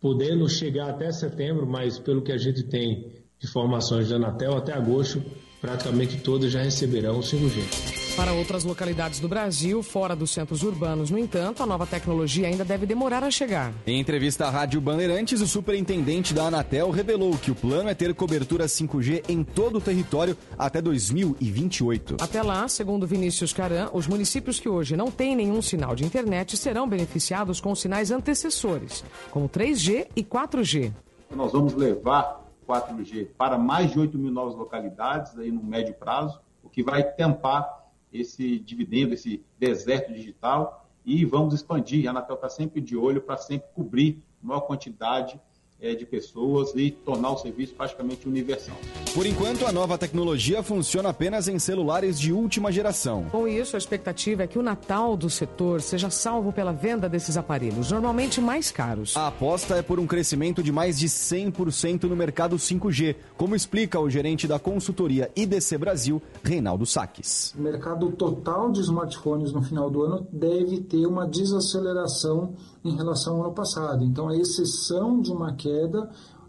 podendo 0.00 0.48
chegar 0.48 0.90
até 0.90 1.12
setembro, 1.12 1.68
mas 1.68 2.00
pelo 2.00 2.20
que 2.20 2.32
a 2.32 2.36
gente 2.36 2.64
tem 2.64 3.12
de 3.38 3.46
informações 3.46 4.08
da 4.08 4.16
Anatel, 4.16 4.56
até 4.56 4.72
agosto, 4.72 5.22
praticamente 5.64 6.18
todas 6.18 6.52
já 6.52 6.60
receberão 6.60 7.18
o 7.18 7.22
5G. 7.22 8.14
Para 8.14 8.32
outras 8.32 8.64
localidades 8.64 9.18
do 9.18 9.26
Brasil, 9.26 9.82
fora 9.82 10.14
dos 10.14 10.30
centros 10.30 10.62
urbanos, 10.62 11.10
no 11.10 11.18
entanto, 11.18 11.62
a 11.62 11.66
nova 11.66 11.86
tecnologia 11.86 12.46
ainda 12.46 12.64
deve 12.64 12.84
demorar 12.84 13.24
a 13.24 13.30
chegar. 13.30 13.72
Em 13.86 13.98
entrevista 13.98 14.44
à 14.44 14.50
Rádio 14.50 14.78
Bandeirantes, 14.78 15.40
o 15.40 15.46
superintendente 15.46 16.34
da 16.34 16.44
Anatel 16.44 16.90
revelou 16.90 17.36
que 17.38 17.50
o 17.50 17.54
plano 17.54 17.88
é 17.88 17.94
ter 17.94 18.14
cobertura 18.14 18.66
5G 18.66 19.24
em 19.26 19.42
todo 19.42 19.78
o 19.78 19.80
território 19.80 20.36
até 20.58 20.82
2028. 20.82 22.18
Até 22.20 22.42
lá, 22.42 22.68
segundo 22.68 23.06
Vinícius 23.06 23.54
Caran, 23.54 23.88
os 23.94 24.06
municípios 24.06 24.60
que 24.60 24.68
hoje 24.68 24.96
não 24.96 25.10
têm 25.10 25.34
nenhum 25.34 25.62
sinal 25.62 25.96
de 25.96 26.04
internet 26.04 26.58
serão 26.58 26.86
beneficiados 26.86 27.58
com 27.58 27.74
sinais 27.74 28.10
antecessores, 28.10 29.02
como 29.30 29.48
3G 29.48 30.08
e 30.14 30.22
4G. 30.22 30.92
Nós 31.34 31.50
vamos 31.50 31.74
levar 31.74 32.43
4G 32.64 33.28
para 33.36 33.58
mais 33.58 33.92
de 33.92 33.98
8 33.98 34.18
mil 34.18 34.30
novas 34.30 34.54
localidades 34.54 35.38
aí 35.38 35.50
no 35.50 35.62
médio 35.62 35.94
prazo, 35.94 36.40
o 36.62 36.68
que 36.68 36.82
vai 36.82 37.02
tampar 37.02 37.84
esse 38.12 38.58
dividendo, 38.58 39.14
esse 39.14 39.44
deserto 39.58 40.12
digital 40.12 40.88
e 41.04 41.24
vamos 41.24 41.52
expandir. 41.54 42.06
A 42.06 42.10
Anatel 42.10 42.36
está 42.36 42.48
sempre 42.48 42.80
de 42.80 42.96
olho 42.96 43.20
para 43.20 43.36
sempre 43.36 43.68
cobrir 43.74 44.22
maior 44.40 44.60
quantidade 44.60 45.40
é, 45.84 45.94
de 45.94 46.06
pessoas 46.06 46.72
e 46.74 46.90
tornar 46.90 47.32
o 47.32 47.36
serviço 47.36 47.74
praticamente 47.74 48.26
universal. 48.26 48.76
Por 49.12 49.26
enquanto, 49.26 49.66
a 49.66 49.72
nova 49.72 49.98
tecnologia 49.98 50.62
funciona 50.62 51.10
apenas 51.10 51.46
em 51.46 51.58
celulares 51.58 52.18
de 52.18 52.32
última 52.32 52.72
geração. 52.72 53.26
Com 53.30 53.46
isso, 53.46 53.76
a 53.76 53.78
expectativa 53.78 54.44
é 54.44 54.46
que 54.46 54.58
o 54.58 54.62
Natal 54.62 55.14
do 55.14 55.28
setor 55.28 55.82
seja 55.82 56.08
salvo 56.08 56.52
pela 56.52 56.72
venda 56.72 57.06
desses 57.06 57.36
aparelhos, 57.36 57.90
normalmente 57.90 58.40
mais 58.40 58.70
caros. 58.70 59.14
A 59.14 59.28
aposta 59.28 59.76
é 59.76 59.82
por 59.82 60.00
um 60.00 60.06
crescimento 60.06 60.62
de 60.62 60.72
mais 60.72 60.98
de 60.98 61.06
100% 61.06 62.04
no 62.04 62.16
mercado 62.16 62.56
5G, 62.56 63.16
como 63.36 63.54
explica 63.54 64.00
o 64.00 64.08
gerente 64.08 64.48
da 64.48 64.58
consultoria 64.58 65.30
IDC 65.36 65.76
Brasil, 65.76 66.22
Reinaldo 66.42 66.86
Saques. 66.86 67.54
O 67.56 67.60
mercado 67.60 68.10
total 68.12 68.72
de 68.72 68.80
smartphones 68.80 69.52
no 69.52 69.62
final 69.62 69.90
do 69.90 70.02
ano 70.02 70.26
deve 70.32 70.80
ter 70.80 71.06
uma 71.06 71.26
desaceleração 71.26 72.54
em 72.82 72.96
relação 72.96 73.36
ao 73.36 73.44
ano 73.44 73.54
passado. 73.54 74.04
Então, 74.04 74.28
a 74.28 74.36
exceção 74.36 75.20
de 75.20 75.30
uma 75.30 75.54
queda 75.54 75.73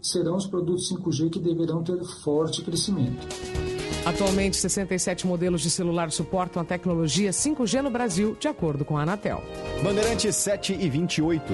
serão 0.00 0.36
os 0.36 0.46
produtos 0.46 0.90
5G 0.92 1.30
que 1.30 1.40
deverão 1.40 1.82
ter 1.82 2.02
forte 2.04 2.62
crescimento. 2.62 3.26
Atualmente, 4.06 4.56
67 4.56 5.26
modelos 5.26 5.60
de 5.60 5.68
celular 5.68 6.12
suportam 6.12 6.62
a 6.62 6.64
tecnologia 6.64 7.30
5G 7.30 7.82
no 7.82 7.90
Brasil, 7.90 8.36
de 8.38 8.46
acordo 8.46 8.84
com 8.84 8.96
a 8.96 9.02
Anatel. 9.02 9.42
Bandeirantes 9.82 10.36
7 10.36 10.74
e 10.74 10.88
28. 10.88 11.52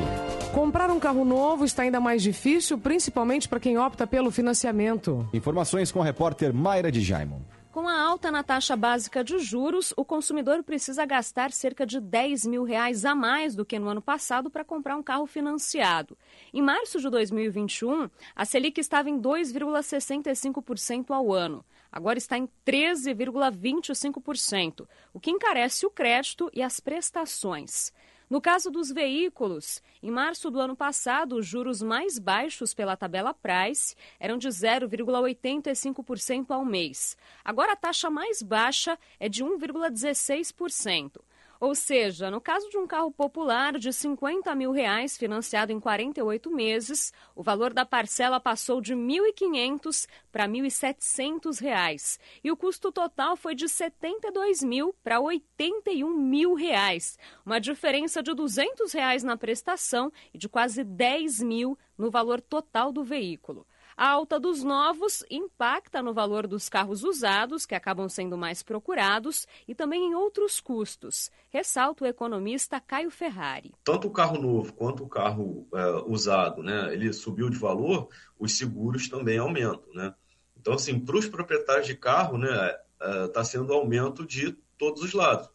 Comprar 0.53 0.91
um 0.91 1.01
carro 1.01 1.25
novo 1.25 1.65
está 1.65 1.83
ainda 1.83 1.99
mais 1.99 2.23
difícil, 2.23 2.77
principalmente 2.77 3.49
para 3.49 3.59
quem 3.59 3.79
opta 3.79 4.07
pelo 4.07 4.31
financiamento. 4.31 5.27
Informações 5.33 5.91
com 5.91 6.03
a 6.03 6.05
repórter 6.05 6.53
Mayra 6.53 6.93
de 6.93 7.01
Jaimon. 7.01 7.41
Com 7.73 7.89
a 7.89 7.99
alta 8.03 8.31
na 8.31 8.43
taxa 8.43 8.77
básica 8.77 9.25
de 9.25 9.39
juros, 9.39 9.95
o 9.97 10.05
consumidor 10.05 10.63
precisa 10.63 11.07
gastar 11.07 11.51
cerca 11.53 11.87
de 11.87 12.01
10 12.01 12.45
mil 12.45 12.65
reais 12.65 13.07
a 13.07 13.15
mais 13.15 13.57
do 13.57 13.65
que 13.65 13.79
no 13.79 13.89
ano 13.89 14.03
passado 14.03 14.51
para 14.51 14.63
comprar 14.63 14.95
um 14.95 15.03
carro 15.03 15.27
financiado. 15.27 16.15
Em 16.55 16.61
março 16.61 17.01
de 17.01 17.09
2021, 17.09 18.11
a 18.37 18.45
Selic 18.45 18.79
estava 18.79 19.09
em 19.09 19.19
2,65% 19.19 21.11
ao 21.11 21.33
ano. 21.33 21.65
Agora 21.91 22.19
está 22.19 22.37
em 22.37 22.47
13,25%, 22.67 24.87
o 25.15 25.21
que 25.21 25.31
encarece 25.31 25.87
o 25.87 25.91
crédito 25.91 26.51
e 26.53 26.63
as 26.63 26.79
prestações. 26.79 27.91
No 28.29 28.39
caso 28.41 28.71
dos 28.71 28.91
veículos, 28.91 29.83
em 30.03 30.11
março 30.11 30.51
do 30.51 30.61
ano 30.61 30.77
passado, 30.77 31.37
os 31.37 31.47
juros 31.47 31.81
mais 31.83 32.19
baixos 32.19 32.75
pela 32.75 32.97
tabela 32.97 33.33
Price 33.33 33.95
eram 34.21 34.37
de 34.37 34.49
0,85% 34.49 36.51
ao 36.51 36.67
mês. 36.67 37.17
Agora 37.43 37.73
a 37.73 37.77
taxa 37.77 38.11
mais 38.11 38.43
baixa 38.43 38.99
é 39.19 39.27
de 39.29 39.43
1,16%. 39.43 41.19
Ou 41.63 41.77
seja, 41.77 42.29
no 42.29 42.41
caso 42.41 42.69
de 42.71 42.77
um 42.77 42.89
carro 42.89 43.13
popular 43.13 43.79
de 43.79 43.93
50 43.93 44.53
mil 44.53 44.73
reais 44.73 45.17
financiado 45.17 45.71
em 45.71 45.79
48 45.79 46.51
meses, 46.51 47.13
o 47.37 47.43
valor 47.45 47.73
da 47.73 47.87
parcela 47.87 48.41
passou 48.41 48.81
de 48.81 48.95
R$ 48.95 49.01
1.500 49.01 50.09
para 50.33 50.49
1.700 50.49 51.61
reais, 51.61 52.19
e 52.43 52.51
o 52.51 52.57
custo 52.57 52.91
total 52.91 53.37
foi 53.37 53.55
de 53.55 53.67
R$ 53.67 53.69
72 53.69 54.65
mil 54.65 54.93
para 55.05 55.21
81 55.21 56.11
mil 56.11 56.55
reais, 56.55 57.17
uma 57.47 57.61
diferença 57.61 58.25
de 58.25 58.35
200 58.35 58.93
reais 58.93 59.23
na 59.23 59.37
prestação 59.37 60.13
e 60.35 60.39
de 60.39 60.49
quase 60.49 60.83
10 60.83 61.45
mil 61.45 61.79
no 61.97 62.11
valor 62.11 62.41
total 62.41 62.91
do 62.91 63.05
veículo. 63.05 63.65
A 63.97 64.09
alta 64.09 64.41
dos 64.41 64.63
novos 64.63 65.25
impacta 65.31 66.03
no 66.03 66.15
valor 66.15 66.47
dos 66.47 66.69
carros 66.69 67.05
usados, 67.05 67.67
que 67.67 67.75
acabam 67.75 68.09
sendo 68.09 68.37
mais 68.37 68.63
procurados, 68.63 69.47
e 69.69 69.75
também 69.75 70.11
em 70.11 70.15
outros 70.15 70.61
custos, 70.61 71.31
ressalta 71.51 72.05
o 72.05 72.07
economista 72.07 72.81
Caio 72.81 73.11
Ferrari. 73.11 73.73
Tanto 73.85 74.09
o 74.09 74.11
carro 74.11 74.41
novo 74.41 74.73
quanto 74.73 75.05
o 75.05 75.09
carro 75.09 75.67
é, 75.75 75.87
usado, 76.07 76.63
né, 76.63 76.93
ele 76.93 77.13
subiu 77.13 77.51
de 77.51 77.59
valor, 77.59 78.09
os 78.39 78.57
seguros 78.57 79.09
também 79.09 79.39
aumentam. 79.39 79.93
Né? 79.93 80.15
Então, 80.59 80.75
assim, 80.75 80.99
para 80.99 81.17
os 81.17 81.29
proprietários 81.29 81.87
de 81.87 81.97
carro, 81.97 82.37
está 82.37 83.41
né, 83.41 83.41
é, 83.41 83.45
sendo 83.45 83.73
aumento 83.73 84.27
de 84.27 84.53
todos 84.79 85.03
os 85.03 85.13
lados, 85.13 85.49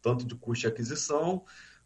tanto 0.00 0.24
de 0.24 0.34
custo 0.34 0.62
de 0.62 0.68
aquisição, 0.68 1.44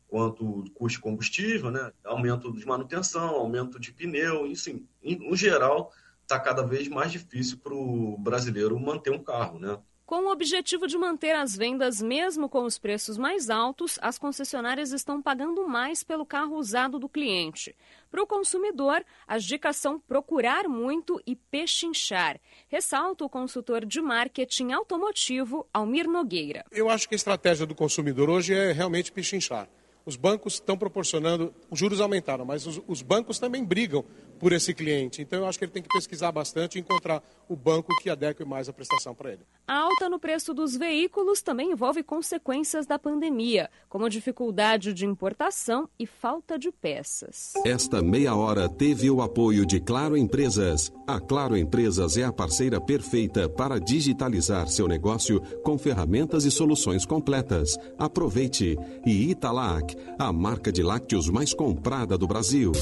quanto 0.08 0.64
custo 0.74 0.98
de 0.98 1.02
combustível, 1.02 1.70
né? 1.70 1.92
aumento 2.04 2.52
de 2.52 2.66
manutenção, 2.66 3.34
aumento 3.34 3.78
de 3.78 3.92
pneu, 3.92 4.46
enfim, 4.46 4.86
no 5.02 5.36
geral, 5.36 5.92
está 6.22 6.38
cada 6.38 6.62
vez 6.62 6.88
mais 6.88 7.12
difícil 7.12 7.58
para 7.58 7.74
o 7.74 8.16
brasileiro 8.18 8.78
manter 8.78 9.10
um 9.10 9.22
carro. 9.22 9.58
Né? 9.58 9.78
Com 10.06 10.26
o 10.26 10.30
objetivo 10.30 10.86
de 10.86 10.96
manter 10.96 11.34
as 11.34 11.56
vendas 11.56 12.00
mesmo 12.00 12.48
com 12.48 12.62
os 12.62 12.78
preços 12.78 13.18
mais 13.18 13.50
altos, 13.50 13.98
as 14.00 14.16
concessionárias 14.16 14.92
estão 14.92 15.20
pagando 15.20 15.66
mais 15.66 16.04
pelo 16.04 16.24
carro 16.24 16.56
usado 16.56 16.96
do 16.96 17.08
cliente. 17.08 17.74
Para 18.08 18.22
o 18.22 18.26
consumidor, 18.26 19.04
as 19.26 19.42
dicas 19.42 19.76
são 19.76 19.98
procurar 19.98 20.68
muito 20.68 21.20
e 21.26 21.34
pechinchar. 21.34 22.40
Ressalta 22.68 23.24
o 23.24 23.28
consultor 23.28 23.84
de 23.84 24.00
marketing 24.00 24.70
automotivo, 24.70 25.68
Almir 25.74 26.08
Nogueira. 26.08 26.64
Eu 26.70 26.88
acho 26.88 27.08
que 27.08 27.14
a 27.14 27.16
estratégia 27.16 27.66
do 27.66 27.74
consumidor 27.74 28.30
hoje 28.30 28.54
é 28.54 28.70
realmente 28.70 29.10
pechinchar. 29.10 29.68
Os 30.06 30.14
bancos 30.14 30.54
estão 30.54 30.78
proporcionando, 30.78 31.52
os 31.68 31.78
juros 31.78 32.00
aumentaram, 32.00 32.44
mas 32.44 32.64
os, 32.64 32.80
os, 32.86 33.02
bancos 33.02 33.40
também 33.40 33.64
brigam 33.64 34.04
por 34.38 34.52
esse 34.52 34.72
cliente. 34.74 35.22
Então 35.22 35.40
eu 35.40 35.46
acho 35.46 35.58
que 35.58 35.64
ele 35.64 35.72
tem 35.72 35.82
que 35.82 35.88
pesquisar 35.88 36.32
bastante 36.32 36.76
e 36.76 36.80
encontrar 36.80 37.22
o 37.48 37.56
banco 37.56 37.94
que 38.02 38.10
adeque 38.10 38.44
mais 38.44 38.68
a 38.68 38.72
prestação 38.72 39.14
para 39.14 39.32
ele. 39.32 39.42
A 39.66 39.78
alta 39.78 40.08
no 40.08 40.18
preço 40.18 40.52
dos 40.52 40.76
veículos 40.76 41.42
também 41.42 41.72
envolve 41.72 42.02
consequências 42.02 42.86
da 42.86 42.98
pandemia, 42.98 43.70
como 43.88 44.08
dificuldade 44.08 44.92
de 44.92 45.06
importação 45.06 45.88
e 45.98 46.06
falta 46.06 46.58
de 46.58 46.70
peças. 46.70 47.52
Esta 47.64 48.02
meia 48.02 48.34
hora 48.34 48.68
teve 48.68 49.10
o 49.10 49.22
apoio 49.22 49.64
de 49.64 49.80
Claro 49.80 50.16
Empresas. 50.16 50.92
A 51.06 51.20
Claro 51.20 51.56
Empresas 51.56 52.16
é 52.16 52.24
a 52.24 52.32
parceira 52.32 52.80
perfeita 52.80 53.48
para 53.48 53.78
digitalizar 53.78 54.68
seu 54.68 54.86
negócio 54.88 55.40
com 55.62 55.78
ferramentas 55.78 56.44
e 56.44 56.50
soluções 56.50 57.04
completas. 57.04 57.76
Aproveite. 57.98 58.76
E 59.04 59.30
Italac, 59.30 59.96
a 60.18 60.32
marca 60.32 60.72
de 60.72 60.82
lácteos 60.82 61.28
mais 61.28 61.54
comprada 61.54 62.18
do 62.18 62.26
Brasil. 62.26 62.72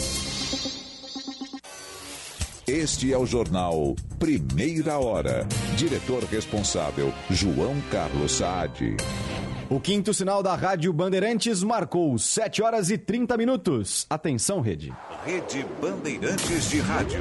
Este 2.67 3.13
é 3.13 3.19
o 3.19 3.27
jornal 3.27 3.95
Primeira 4.19 4.99
Hora. 4.99 5.47
Diretor 5.77 6.25
responsável, 6.25 7.13
João 7.29 7.79
Carlos 7.91 8.33
Saad. 8.33 8.97
O 9.69 9.79
quinto 9.79 10.15
sinal 10.15 10.43
da 10.43 10.55
Rádio 10.55 10.91
Bandeirantes 10.91 11.63
marcou 11.63 12.19
7 12.19 12.63
horas 12.63 12.89
e 12.89 12.97
30 12.97 13.37
minutos. 13.37 14.07
Atenção, 14.09 14.63
rede. 14.63 14.95
Rede 15.27 15.67
Bandeirantes 15.79 16.71
de 16.71 16.81
Rádio. 16.81 17.21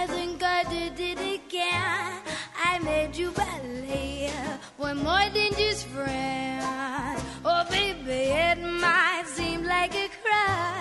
I 0.00 0.06
think 0.06 0.42
I 0.44 0.62
did 0.62 1.00
it 1.00 1.18
again. 1.18 2.20
I 2.70 2.78
made 2.78 3.16
you 3.16 3.32
believe 3.32 4.32
we're 4.78 4.94
more 4.94 5.28
than 5.34 5.50
just 5.54 5.86
friends. 5.86 7.20
Oh, 7.44 7.66
baby, 7.68 8.30
it 8.46 8.58
might 8.84 9.24
seem 9.26 9.64
like 9.64 9.94
a 9.96 10.08
crush, 10.22 10.77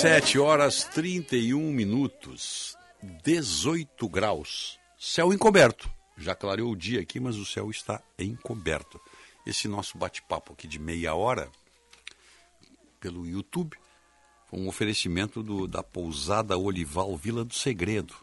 7 0.00 0.38
horas 0.38 0.84
31 0.84 1.72
minutos, 1.72 2.76
18 3.24 4.06
graus. 4.10 4.78
Céu 4.98 5.32
encoberto. 5.32 5.90
Já 6.18 6.34
clareou 6.34 6.72
o 6.72 6.76
dia 6.76 7.00
aqui, 7.00 7.18
mas 7.18 7.36
o 7.36 7.46
céu 7.46 7.70
está 7.70 8.02
encoberto. 8.18 9.00
Esse 9.46 9.66
nosso 9.66 9.96
bate-papo 9.96 10.52
aqui 10.52 10.68
de 10.68 10.78
meia 10.78 11.14
hora 11.14 11.50
pelo 13.00 13.26
YouTube 13.26 13.74
foi 14.50 14.60
um 14.60 14.68
oferecimento 14.68 15.42
do, 15.42 15.66
da 15.66 15.82
pousada 15.82 16.58
Olival 16.58 17.16
Vila 17.16 17.42
do 17.42 17.54
Segredo. 17.54 18.14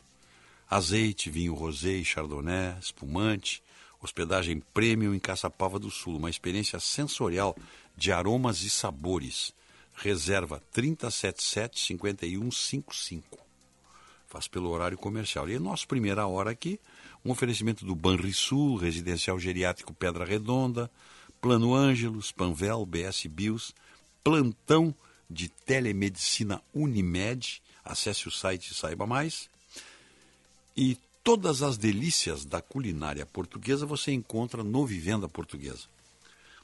Azeite, 0.70 1.32
vinho 1.32 1.56
rosé 1.56 2.04
chardonnay, 2.04 2.78
espumante, 2.80 3.64
hospedagem 4.00 4.62
premium 4.76 5.16
em 5.16 5.20
Caçapava 5.20 5.80
do 5.80 5.90
Sul, 5.90 6.18
uma 6.18 6.30
experiência 6.30 6.80
sensorial 6.80 7.56
de 7.98 8.12
aromas 8.12 8.62
e 8.62 8.70
sabores. 8.70 9.56
Reserva 9.96 10.62
3077-5155. 10.76 13.24
Faz 14.28 14.48
pelo 14.48 14.70
horário 14.70 14.98
comercial. 14.98 15.48
E 15.50 15.56
a 15.56 15.60
nossa 15.60 15.86
primeira 15.86 16.26
hora 16.26 16.50
aqui, 16.52 16.80
um 17.24 17.30
oferecimento 17.32 17.86
do 17.86 17.96
Banrisul, 17.96 18.76
Residencial 18.76 19.40
Geriátrico 19.40 19.94
Pedra 19.94 20.26
Redonda, 20.26 20.90
Plano 21.40 21.76
Ângelos, 21.76 22.32
Panvel, 22.32 22.84
BS 22.86 23.28
Bios, 23.28 23.76
Plantão 24.24 24.96
de 25.30 25.50
Telemedicina 25.50 26.60
Unimed. 26.74 27.62
Acesse 27.84 28.28
o 28.28 28.32
site 28.32 28.72
e 28.72 28.74
saiba 28.74 29.06
mais. 29.06 29.48
E 30.76 30.98
todas 31.24 31.62
as 31.62 31.78
delícias 31.78 32.46
da 32.46 32.62
culinária 32.62 33.26
portuguesa 33.26 33.86
você 33.86 34.12
encontra 34.12 34.64
no 34.64 34.86
Vivenda 34.86 35.30
Portuguesa. 35.30 35.88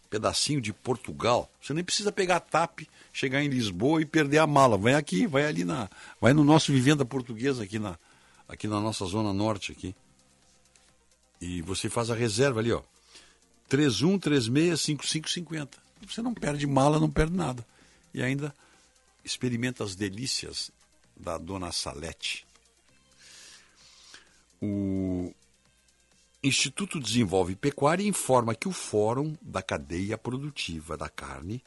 Pedacinho 0.10 0.60
de 0.60 0.73
Portugal. 0.73 1.49
Você 1.61 1.73
nem 1.73 1.84
precisa 1.84 2.11
pegar 2.11 2.40
TAP, 2.40 2.88
chegar 3.14 3.44
em 3.44 3.48
Lisboa 3.48 4.02
e 4.02 4.06
perder 4.06 4.40
a 4.40 4.48
mala. 4.48 4.77
Vai 4.77 4.95
aqui, 4.95 5.27
vai 5.27 5.45
ali 5.45 5.64
na. 5.64 5.88
Vai 6.19 6.34
no 6.34 6.44
nosso 6.44 6.72
Vivenda 6.72 7.06
Portuguesa 7.06 7.64
aqui 7.64 7.77
na, 7.77 7.98
aqui 8.48 8.68
na 8.68 8.80
nossa 8.80 9.06
Zona 9.06 9.31
Norte 9.31 9.72
aqui. 9.72 9.95
E 11.40 11.61
você 11.61 11.90
faz 11.90 12.10
a 12.10 12.15
reserva 12.15 12.60
ali, 12.60 12.72
ó. 12.72 12.81
31365550. 13.69 15.69
Você 16.07 16.22
não 16.22 16.34
perde 16.34 16.65
mala, 16.65 16.98
não 16.99 17.10
perde 17.10 17.36
nada. 17.36 17.65
E 18.14 18.23
ainda 18.23 18.56
experimenta 19.23 19.84
as 19.84 19.95
delícias 19.95 20.72
da 21.15 21.38
dona 21.38 21.72
Salete. 21.72 22.45
O 24.61 25.34
Instituto 26.41 27.02
Desenvolve 27.02 27.53
Pecuária 27.53 28.07
informa 28.07 28.56
que 28.56 28.70
o 28.70 28.72
Fórum 28.72 29.36
da 29.41 29.61
Cadeia 29.61 30.18
Produtiva 30.18 30.95
da 30.95 31.10
Carne, 31.10 31.61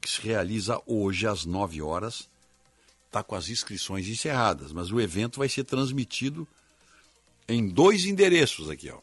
que 0.00 0.08
se 0.08 0.22
realiza 0.22 0.80
hoje 0.86 1.26
às 1.26 1.44
9 1.44 1.82
horas, 1.82 2.26
está 3.06 3.22
com 3.22 3.34
as 3.34 3.50
inscrições 3.50 4.08
encerradas, 4.08 4.72
mas 4.72 4.90
o 4.90 4.98
evento 5.00 5.38
vai 5.38 5.50
ser 5.50 5.64
transmitido 5.64 6.48
em 7.46 7.68
dois 7.68 8.06
endereços 8.06 8.70
aqui, 8.70 8.90
ó. 8.90 8.98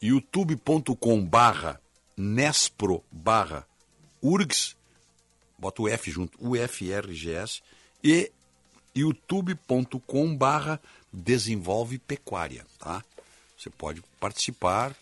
youtube.com 0.00 1.22
barra 1.22 1.78
nespro 2.16 3.04
barra 3.12 3.66
urgs, 4.22 4.76
bota 5.58 5.82
o 5.82 5.88
F 5.88 6.10
junto, 6.10 6.38
UFRGS, 6.40 7.62
e 8.02 8.32
youtube.com 8.96 10.34
barra 10.34 10.80
desenvolve 11.12 11.98
pecuária, 11.98 12.66
tá? 12.78 13.04
Você 13.60 13.68
pode 13.68 14.02
participar 14.18 14.96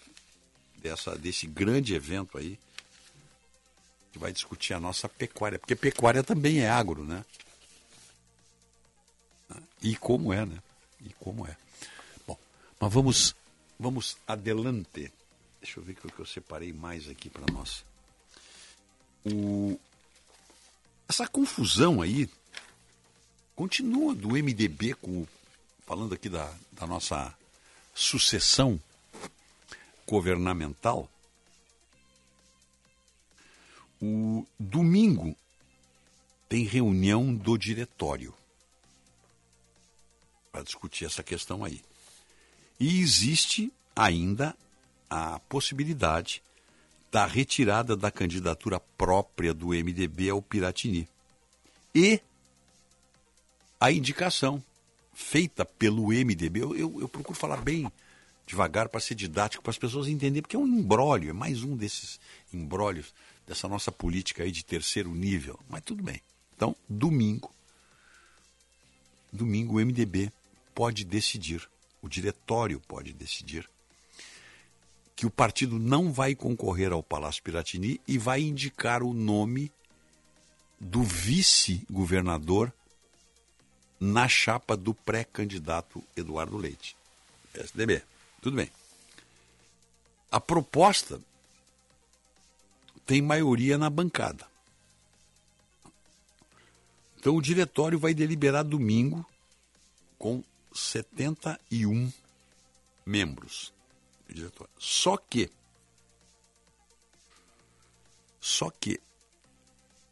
dessa, 0.79 1.17
desse 1.17 1.47
grande 1.47 1.95
evento 1.95 2.37
aí 2.37 2.59
que 4.11 4.19
vai 4.19 4.33
discutir 4.33 4.75
a 4.75 4.81
nossa 4.81 5.09
pecuária, 5.09 5.61
porque 5.61 5.77
pecuária 5.77 6.25
também 6.25 6.59
é 6.59 6.69
agro, 6.69 7.05
né? 7.05 7.25
E 9.81 9.95
como 9.95 10.33
é, 10.33 10.45
né? 10.45 10.59
E 11.01 11.11
como 11.21 11.47
é. 11.47 11.57
Bom, 12.27 12.37
mas 12.81 12.93
vamos, 12.93 13.37
vamos 13.79 14.17
adelante. 14.27 15.13
Deixa 15.63 15.79
eu 15.79 15.85
ver 15.85 15.93
o 15.93 16.11
que 16.11 16.19
eu 16.19 16.27
separei 16.27 16.73
mais 16.73 17.09
aqui 17.09 17.31
para 17.31 17.47
nós. 17.53 17.85
O, 19.25 19.79
essa 21.09 21.29
confusão 21.29 22.03
aí 22.03 22.29
continua 23.55 24.17
do 24.17 24.31
MDB 24.31 24.95
com 24.95 25.25
falando 25.87 26.13
aqui 26.13 26.29
da, 26.29 26.53
da 26.73 26.89
nossa 26.89 27.33
sucessão 27.99 28.81
governamental. 30.07 31.11
O 34.01 34.47
domingo 34.59 35.37
tem 36.49 36.63
reunião 36.63 37.35
do 37.35 37.59
diretório 37.59 38.33
para 40.53 40.63
discutir 40.63 41.07
essa 41.07 41.25
questão 41.25 41.65
aí. 41.65 41.83
E 42.79 43.01
existe 43.01 43.73
ainda 43.97 44.57
a 45.11 45.41
possibilidade 45.41 46.41
da 47.11 47.27
retirada 47.27 47.97
da 47.97 48.13
candidatura 48.13 48.79
própria 48.79 49.53
do 49.53 49.71
MDB 49.71 50.31
ao 50.31 50.41
Piratini. 50.41 51.09
E 51.93 52.21
a 53.81 53.91
indicação 53.91 54.63
feita 55.19 55.65
pelo 55.65 56.13
MDB, 56.13 56.63
eu, 56.63 56.77
eu, 56.77 57.01
eu 57.01 57.09
procuro 57.09 57.37
falar 57.37 57.57
bem 57.57 57.91
devagar 58.47 58.89
para 58.89 59.01
ser 59.01 59.17
didático, 59.17 59.63
para 59.63 59.73
as 59.73 59.77
pessoas 59.77 60.07
entenderem, 60.07 60.41
porque 60.41 60.55
é 60.55 60.59
um 60.59 60.67
embrólio, 60.67 61.31
é 61.31 61.33
mais 61.33 61.65
um 61.65 61.77
desses 61.77 62.21
embrólios 62.55 63.13
dessa 63.45 63.67
nossa 63.67 63.91
política 63.91 64.45
aí 64.45 64.53
de 64.53 64.65
terceiro 64.65 65.13
nível. 65.13 65.59
Mas 65.69 65.83
tudo 65.83 66.05
bem. 66.05 66.23
Então, 66.55 66.75
domingo, 66.89 67.53
domingo 69.33 69.77
o 69.77 69.85
MDB 69.85 70.33
pode 70.73 71.05
decidir, 71.05 71.69
o 72.01 72.09
diretório 72.09 72.81
pode 72.87 73.13
decidir 73.13 73.69
que 75.17 75.27
o 75.27 75.31
partido 75.31 75.81
não 75.81 76.13
vai 76.13 76.37
concorrer 76.37 76.93
ao 76.93 77.03
Palácio 77.03 77.43
Piratini 77.43 78.01
e 78.07 78.17
vai 78.17 78.41
indicar 78.41 79.03
o 79.03 79.13
nome 79.13 79.73
do 80.81 81.03
vice-governador 81.03 82.73
na 84.01 84.29
chapa 84.29 84.77
do 84.77 84.95
pré-candidato 84.95 86.03
Eduardo 86.17 86.57
Leite. 86.57 86.97
PSDB. 87.53 88.03
Tudo 88.41 88.57
bem. 88.57 88.71
A 90.31 90.41
proposta 90.41 91.21
tem 93.07 93.23
maioria 93.23 93.79
na 93.79 93.89
bancada. 93.89 94.47
Então 97.19 97.35
o 97.35 97.43
diretório 97.43 97.99
vai 97.99 98.15
deliberar 98.15 98.63
domingo 98.63 99.27
com 100.19 100.43
71 100.73 102.13
membros. 103.05 103.73
Só 104.79 105.17
que 105.17 105.51
só 108.41 108.71
que 108.71 109.01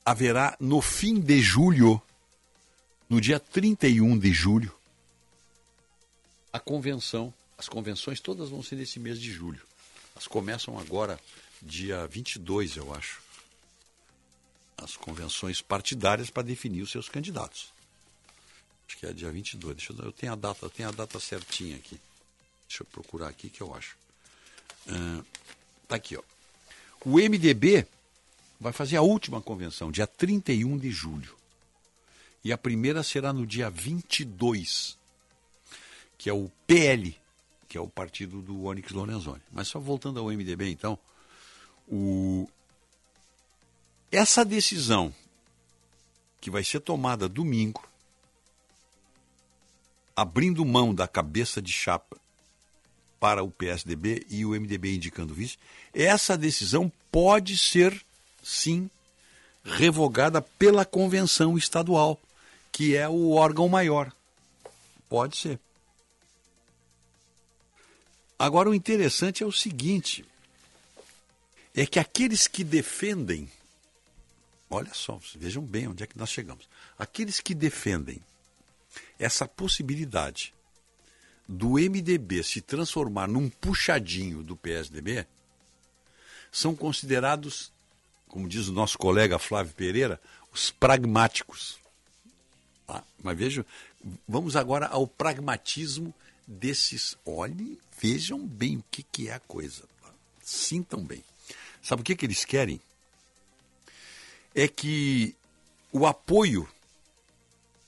haverá 0.04 0.56
no 0.60 0.80
fim 0.82 1.18
de 1.20 1.40
julho, 1.40 2.02
no 3.08 3.20
dia 3.20 3.38
31 3.38 4.18
de 4.18 4.32
julho, 4.32 4.74
a 6.52 6.58
convenção. 6.58 7.32
As 7.58 7.68
convenções 7.68 8.20
todas 8.20 8.50
vão 8.50 8.62
ser 8.62 8.76
nesse 8.76 8.98
mês 8.98 9.20
de 9.20 9.32
julho. 9.32 9.62
Elas 10.14 10.26
começam 10.26 10.78
agora, 10.78 11.18
dia 11.62 12.06
22, 12.06 12.76
eu 12.76 12.94
acho. 12.94 13.22
As 14.76 14.94
convenções 14.94 15.62
partidárias 15.62 16.28
para 16.28 16.42
definir 16.42 16.82
os 16.82 16.90
seus 16.90 17.08
candidatos. 17.08 17.72
Acho 18.86 18.98
que 18.98 19.06
é 19.06 19.12
dia 19.12 19.30
22. 19.30 19.76
Deixa 19.76 19.92
eu, 19.92 20.04
eu 20.04 20.12
tenho 20.12 20.32
a 20.32 20.36
data, 20.36 20.66
eu 20.66 20.70
tenho 20.70 20.88
a 20.88 20.92
data 20.92 21.18
certinha 21.18 21.76
aqui. 21.76 21.98
Deixa 22.68 22.82
eu 22.82 22.86
procurar 22.86 23.28
aqui 23.28 23.48
que 23.48 23.62
eu 23.62 23.74
acho. 23.74 23.96
Uh, 24.86 25.24
tá 25.88 25.96
aqui, 25.96 26.16
ó. 26.16 26.22
O 27.04 27.16
MDB 27.18 27.86
vai 28.60 28.72
fazer 28.72 28.96
a 28.96 29.02
última 29.02 29.40
convenção, 29.40 29.90
dia 29.90 30.06
31 30.06 30.78
de 30.78 30.90
julho. 30.90 31.34
E 32.47 32.52
a 32.52 32.56
primeira 32.56 33.02
será 33.02 33.32
no 33.32 33.44
dia 33.44 33.68
22, 33.68 34.97
que 36.16 36.31
é 36.31 36.32
o 36.32 36.48
PL, 36.64 37.18
que 37.68 37.77
é 37.77 37.81
o 37.81 37.89
partido 37.89 38.40
do 38.40 38.66
Onyx 38.66 38.93
Lorenzoni. 38.93 39.43
Mas 39.51 39.66
só 39.66 39.81
voltando 39.81 40.20
ao 40.20 40.27
MDB, 40.27 40.70
então, 40.70 40.97
o... 41.89 42.48
essa 44.12 44.44
decisão 44.44 45.12
que 46.40 46.48
vai 46.48 46.62
ser 46.62 46.78
tomada 46.78 47.28
domingo, 47.28 47.82
abrindo 50.14 50.64
mão 50.64 50.94
da 50.94 51.09
cabeça 51.09 51.60
de 51.60 51.73
chapa 51.73 52.16
para 53.18 53.43
o 53.43 53.51
PSDB 53.51 54.24
e 54.31 54.47
o 54.47 54.51
MDB 54.51 54.94
indicando 54.94 55.35
vice, 55.35 55.59
essa 55.93 56.39
decisão 56.39 56.93
pode 57.10 57.59
ser, 57.59 58.06
sim, 58.40 58.89
revogada 59.64 60.40
pela 60.40 60.85
convenção 60.85 61.59
estadual, 61.59 62.20
que 62.76 62.94
é 62.94 63.08
o 63.08 63.30
órgão 63.30 63.70
maior. 63.70 64.12
Pode 65.08 65.38
ser. 65.38 65.58
Agora, 68.38 68.68
o 68.68 68.74
interessante 68.74 69.42
é 69.42 69.46
o 69.46 69.50
seguinte: 69.50 70.26
é 71.74 71.86
que 71.86 71.98
aqueles 71.98 72.46
que 72.46 72.62
defendem, 72.62 73.50
olha 74.68 74.92
só, 74.92 75.18
vejam 75.36 75.62
bem 75.62 75.88
onde 75.88 76.04
é 76.04 76.06
que 76.06 76.18
nós 76.18 76.28
chegamos. 76.28 76.68
Aqueles 76.98 77.40
que 77.40 77.54
defendem 77.54 78.20
essa 79.18 79.48
possibilidade 79.48 80.52
do 81.48 81.78
MDB 81.78 82.42
se 82.42 82.60
transformar 82.60 83.26
num 83.26 83.48
puxadinho 83.48 84.42
do 84.42 84.54
PSDB 84.54 85.26
são 86.52 86.76
considerados, 86.76 87.72
como 88.28 88.46
diz 88.46 88.68
o 88.68 88.72
nosso 88.74 88.98
colega 88.98 89.38
Flávio 89.38 89.72
Pereira, 89.72 90.20
os 90.52 90.70
pragmáticos. 90.70 91.85
Ah, 92.88 93.02
mas 93.22 93.36
vejam, 93.36 93.64
vamos 94.28 94.56
agora 94.56 94.86
ao 94.86 95.06
pragmatismo 95.06 96.14
desses. 96.46 97.16
Olhem, 97.24 97.78
vejam 98.00 98.46
bem 98.46 98.76
o 98.76 98.84
que, 98.90 99.02
que 99.02 99.28
é 99.28 99.34
a 99.34 99.40
coisa. 99.40 99.84
Sintam 100.42 101.04
bem. 101.04 101.24
Sabe 101.82 102.02
o 102.02 102.04
que, 102.04 102.16
que 102.16 102.26
eles 102.26 102.44
querem? 102.44 102.80
É 104.54 104.68
que 104.68 105.34
o 105.92 106.06
apoio 106.06 106.68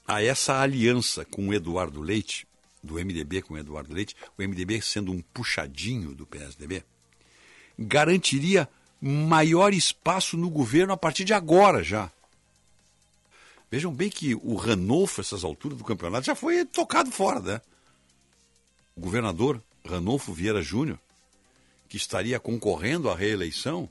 a 0.07 0.23
essa 0.23 0.61
aliança 0.61 1.25
com 1.25 1.49
o 1.49 1.55
Eduardo 1.55 2.01
Leite 2.01 2.49
do 2.83 2.95
MDB 2.95 3.43
com 3.43 3.55
o 3.55 3.59
Eduardo 3.59 3.93
Leite, 3.93 4.17
o 4.37 4.43
MDB 4.43 4.81
sendo 4.81 5.13
um 5.13 5.21
puxadinho 5.21 6.15
do 6.15 6.27
PSDB, 6.27 6.85
garantiria 7.79 8.69
maior 9.01 9.73
espaço 9.73 10.37
no 10.37 10.51
governo 10.51 10.93
a 10.93 10.97
partir 10.97 11.25
de 11.25 11.33
agora 11.33 11.83
já. 11.83 12.11
Vejam 13.71 13.93
bem 13.93 14.09
que 14.09 14.35
o 14.35 14.55
Ranolfo, 14.55 15.21
essas 15.21 15.45
alturas 15.45 15.77
do 15.77 15.85
campeonato, 15.85 16.27
já 16.27 16.35
foi 16.35 16.65
tocado 16.65 17.11
fora, 17.11 17.41
né? 17.41 17.61
O 18.97 19.01
governador 19.01 19.63
Ranolfo 19.85 20.33
Vieira 20.33 20.63
Júnior, 20.63 20.99
que 21.89 21.97
estaria 21.97 22.41
concorrendo 22.41 23.11
à 23.11 23.15
reeleição, 23.15 23.89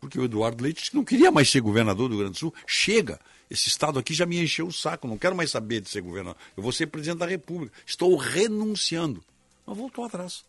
porque 0.00 0.18
o 0.18 0.24
Eduardo 0.24 0.62
Leite 0.62 0.94
não 0.94 1.04
queria 1.04 1.30
mais 1.30 1.50
ser 1.50 1.60
governador 1.60 2.08
do 2.08 2.14
Rio 2.14 2.24
Grande 2.24 2.34
do 2.34 2.38
Sul, 2.38 2.54
chega 2.66 3.20
esse 3.50 3.68
Estado 3.68 3.98
aqui 3.98 4.12
já 4.12 4.26
me 4.26 4.42
encheu 4.42 4.66
o 4.66 4.72
saco, 4.72 5.08
não 5.08 5.16
quero 5.16 5.34
mais 5.34 5.50
saber 5.50 5.80
de 5.80 5.88
ser 5.88 6.02
governador. 6.02 6.36
Eu 6.56 6.62
vou 6.62 6.70
ser 6.70 6.86
presidente 6.86 7.18
da 7.18 7.26
República. 7.26 7.74
Estou 7.86 8.14
renunciando. 8.16 9.24
Mas 9.66 9.76
voltou 9.76 10.04
atrás. 10.04 10.44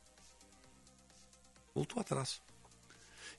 Voltou 1.73 2.01
atrás. 2.01 2.41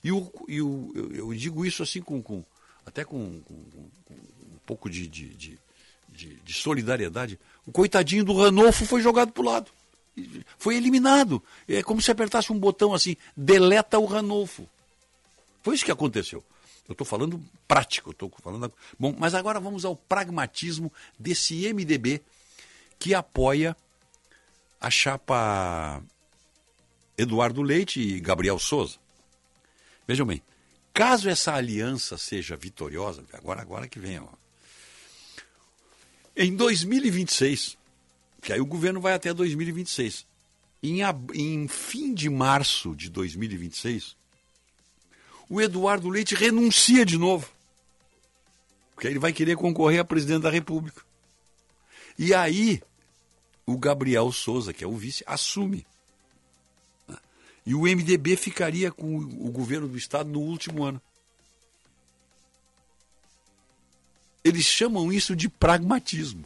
E, 0.03 0.11
o, 0.11 0.31
e 0.47 0.61
o, 0.61 0.91
eu, 0.95 1.15
eu 1.15 1.33
digo 1.33 1.63
isso 1.63 1.83
assim 1.83 2.01
com, 2.01 2.21
com 2.23 2.43
até 2.83 3.05
com, 3.05 3.39
com, 3.41 3.63
com, 4.05 4.15
pouco 4.71 4.89
de, 4.89 5.05
de, 5.05 5.27
de, 5.27 5.59
de, 6.41 6.53
solidariedade. 6.53 7.37
O 7.65 7.73
coitadinho 7.73 8.23
do 8.23 8.33
Ranolfo 8.33 8.85
foi 8.85 9.01
jogado 9.01 9.33
para 9.33 9.41
o 9.41 9.45
lado. 9.45 9.69
Foi 10.57 10.77
eliminado. 10.77 11.43
É 11.67 11.83
como 11.83 12.01
se 12.01 12.09
apertasse 12.09 12.53
um 12.53 12.57
botão 12.57 12.93
assim, 12.93 13.17
deleta 13.35 13.99
o 13.99 14.05
Ranolfo. 14.05 14.65
Foi 15.61 15.75
isso 15.75 15.83
que 15.83 15.91
aconteceu. 15.91 16.41
Eu 16.87 16.93
estou 16.93 17.05
falando 17.05 17.43
prático, 17.67 18.11
estou 18.11 18.31
falando. 18.41 18.71
Bom, 18.97 19.13
mas 19.17 19.35
agora 19.35 19.59
vamos 19.59 19.83
ao 19.83 19.93
pragmatismo 19.93 20.91
desse 21.19 21.71
MDB 21.73 22.21
que 22.97 23.13
apoia 23.13 23.75
a 24.79 24.89
chapa 24.89 26.01
Eduardo 27.17 27.61
Leite 27.61 27.99
e 27.99 28.21
Gabriel 28.21 28.57
Souza. 28.57 28.97
Vejam 30.07 30.25
bem, 30.25 30.41
caso 30.93 31.29
essa 31.29 31.53
aliança 31.53 32.17
seja 32.17 32.55
vitoriosa, 32.55 33.23
agora 33.33 33.61
agora 33.61 33.87
que 33.87 33.99
vem, 33.99 34.19
ó. 34.19 34.40
Em 36.35 36.55
2026, 36.55 37.77
que 38.41 38.53
aí 38.53 38.61
o 38.61 38.65
governo 38.65 39.01
vai 39.01 39.13
até 39.13 39.33
2026. 39.33 40.25
Em, 40.81 41.01
em 41.33 41.67
fim 41.67 42.13
de 42.13 42.29
março 42.29 42.95
de 42.95 43.09
2026, 43.09 44.15
o 45.49 45.61
Eduardo 45.61 46.09
Leite 46.09 46.33
renuncia 46.33 47.05
de 47.05 47.17
novo. 47.17 47.49
Porque 48.95 49.07
ele 49.07 49.19
vai 49.19 49.33
querer 49.33 49.57
concorrer 49.57 49.99
a 49.99 50.05
presidente 50.05 50.43
da 50.43 50.49
República. 50.49 51.01
E 52.17 52.33
aí, 52.33 52.81
o 53.65 53.77
Gabriel 53.77 54.31
Souza, 54.31 54.73
que 54.73 54.83
é 54.83 54.87
o 54.87 54.95
vice, 54.95 55.23
assume. 55.27 55.85
E 57.65 57.75
o 57.75 57.81
MDB 57.81 58.35
ficaria 58.35 58.91
com 58.91 59.17
o 59.17 59.51
governo 59.51 59.87
do 59.87 59.97
Estado 59.97 60.29
no 60.29 60.39
último 60.39 60.83
ano. 60.83 61.01
Eles 64.43 64.65
chamam 64.65 65.11
isso 65.11 65.35
de 65.35 65.47
pragmatismo. 65.47 66.45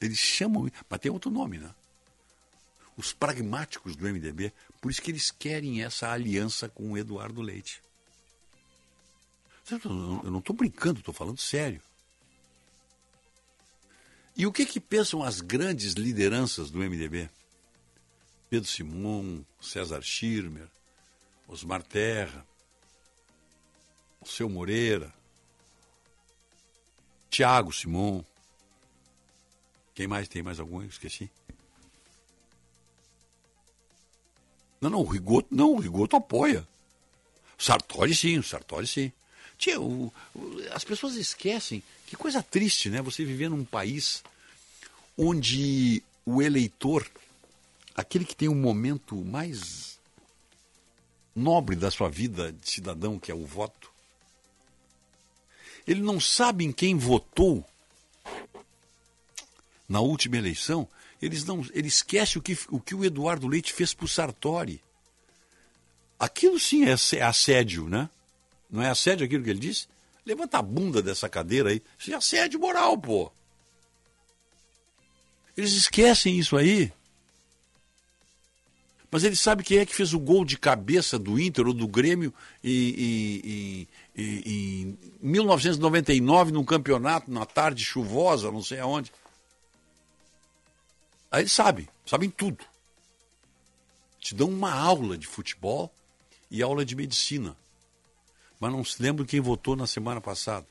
Eles 0.00 0.18
chamam, 0.18 0.70
mas 0.88 1.00
tem 1.00 1.12
outro 1.12 1.30
nome, 1.30 1.58
né? 1.58 1.72
Os 2.96 3.12
pragmáticos 3.12 3.96
do 3.96 4.06
MDB 4.06 4.52
por 4.82 4.90
isso 4.90 5.00
que 5.00 5.12
eles 5.12 5.30
querem 5.30 5.84
essa 5.84 6.10
aliança 6.10 6.68
com 6.68 6.90
o 6.90 6.98
Eduardo 6.98 7.40
Leite. 7.40 7.80
Eu 9.70 9.78
não 9.88 10.40
estou 10.40 10.56
brincando, 10.56 10.98
estou 10.98 11.14
falando 11.14 11.40
sério. 11.40 11.80
E 14.36 14.44
o 14.44 14.52
que, 14.52 14.66
que 14.66 14.80
pensam 14.80 15.22
as 15.22 15.40
grandes 15.40 15.92
lideranças 15.92 16.68
do 16.68 16.80
MDB? 16.80 17.30
Pedro 18.50 18.68
Simon, 18.68 19.44
César 19.60 20.02
Schirmer, 20.02 20.68
Osmar 21.46 21.84
Terra, 21.84 22.44
o 24.20 24.26
seu 24.26 24.48
Moreira, 24.48 25.14
Tiago 27.32 27.72
Simon. 27.72 28.22
Quem 29.94 30.06
mais? 30.06 30.28
Tem 30.28 30.42
mais 30.42 30.60
algum? 30.60 30.82
Eu 30.82 30.88
esqueci. 30.88 31.30
Não, 34.78 34.90
não, 34.90 35.00
o 35.00 35.06
Rigoto, 35.06 35.48
não, 35.50 35.72
o 35.72 35.80
Rigoto 35.80 36.14
apoia. 36.14 36.68
Sartori 37.56 38.14
sim, 38.14 38.38
o 38.38 38.42
Sartori 38.42 38.86
sim. 38.86 39.10
Tia, 39.56 39.80
o, 39.80 40.12
o, 40.34 40.58
as 40.72 40.84
pessoas 40.84 41.14
esquecem, 41.14 41.82
que 42.06 42.16
coisa 42.16 42.42
triste, 42.42 42.90
né? 42.90 43.00
Você 43.00 43.24
viver 43.24 43.48
num 43.48 43.64
país 43.64 44.22
onde 45.16 46.02
o 46.26 46.42
eleitor, 46.42 47.08
aquele 47.94 48.26
que 48.26 48.36
tem 48.36 48.48
o 48.48 48.52
um 48.52 48.60
momento 48.60 49.16
mais 49.24 49.98
nobre 51.34 51.76
da 51.76 51.90
sua 51.90 52.10
vida 52.10 52.52
de 52.52 52.68
cidadão, 52.68 53.18
que 53.18 53.30
é 53.30 53.34
o 53.34 53.46
voto, 53.46 53.91
ele 55.86 56.00
não 56.00 56.20
sabe 56.20 56.64
em 56.64 56.72
quem 56.72 56.96
votou 56.96 57.64
na 59.88 60.00
última 60.00 60.36
eleição, 60.36 60.88
eles 61.20 61.44
não, 61.44 61.64
ele 61.72 61.88
esquece 61.88 62.38
o 62.38 62.42
que, 62.42 62.58
o 62.70 62.80
que 62.80 62.94
o 62.94 63.04
Eduardo 63.04 63.46
Leite 63.46 63.72
fez 63.72 63.92
para 63.92 64.04
o 64.04 64.08
Sartori. 64.08 64.82
Aquilo 66.18 66.58
sim 66.58 66.84
é, 66.84 67.22
assédio, 67.22 67.88
né? 67.88 68.08
Não 68.70 68.82
é 68.82 68.88
assédio 68.88 69.26
aquilo 69.26 69.44
que 69.44 69.50
ele 69.50 69.58
disse? 69.58 69.86
Levanta 70.24 70.58
a 70.58 70.62
bunda 70.62 71.02
dessa 71.02 71.28
cadeira 71.28 71.70
aí. 71.70 71.82
Isso 71.98 72.12
é 72.12 72.14
assédio 72.14 72.60
moral, 72.60 72.96
pô. 72.96 73.30
Eles 75.56 75.72
esquecem 75.72 76.38
isso 76.38 76.56
aí. 76.56 76.92
Mas 79.12 79.24
ele 79.24 79.36
sabe 79.36 79.62
quem 79.62 79.76
é 79.76 79.84
que 79.84 79.94
fez 79.94 80.14
o 80.14 80.18
gol 80.18 80.42
de 80.42 80.56
cabeça 80.56 81.18
do 81.18 81.38
Inter 81.38 81.66
ou 81.66 81.74
do 81.74 81.86
Grêmio 81.86 82.32
em, 82.64 82.88
em, 82.88 83.88
em, 84.16 84.38
em 84.46 84.98
1999, 85.20 86.50
num 86.50 86.64
campeonato, 86.64 87.30
na 87.30 87.44
tarde 87.44 87.84
chuvosa, 87.84 88.50
não 88.50 88.62
sei 88.62 88.80
aonde. 88.80 89.12
Aí 91.30 91.42
eles 91.42 91.52
sabem, 91.52 91.86
sabem 92.06 92.30
tudo. 92.30 92.64
Te 94.18 94.34
dão 94.34 94.48
uma 94.48 94.72
aula 94.72 95.18
de 95.18 95.26
futebol 95.26 95.92
e 96.50 96.62
aula 96.62 96.82
de 96.82 96.96
medicina. 96.96 97.54
Mas 98.58 98.72
não 98.72 98.82
se 98.82 99.02
lembra 99.02 99.26
quem 99.26 99.40
votou 99.42 99.76
na 99.76 99.86
semana 99.86 100.22
passada. 100.22 100.66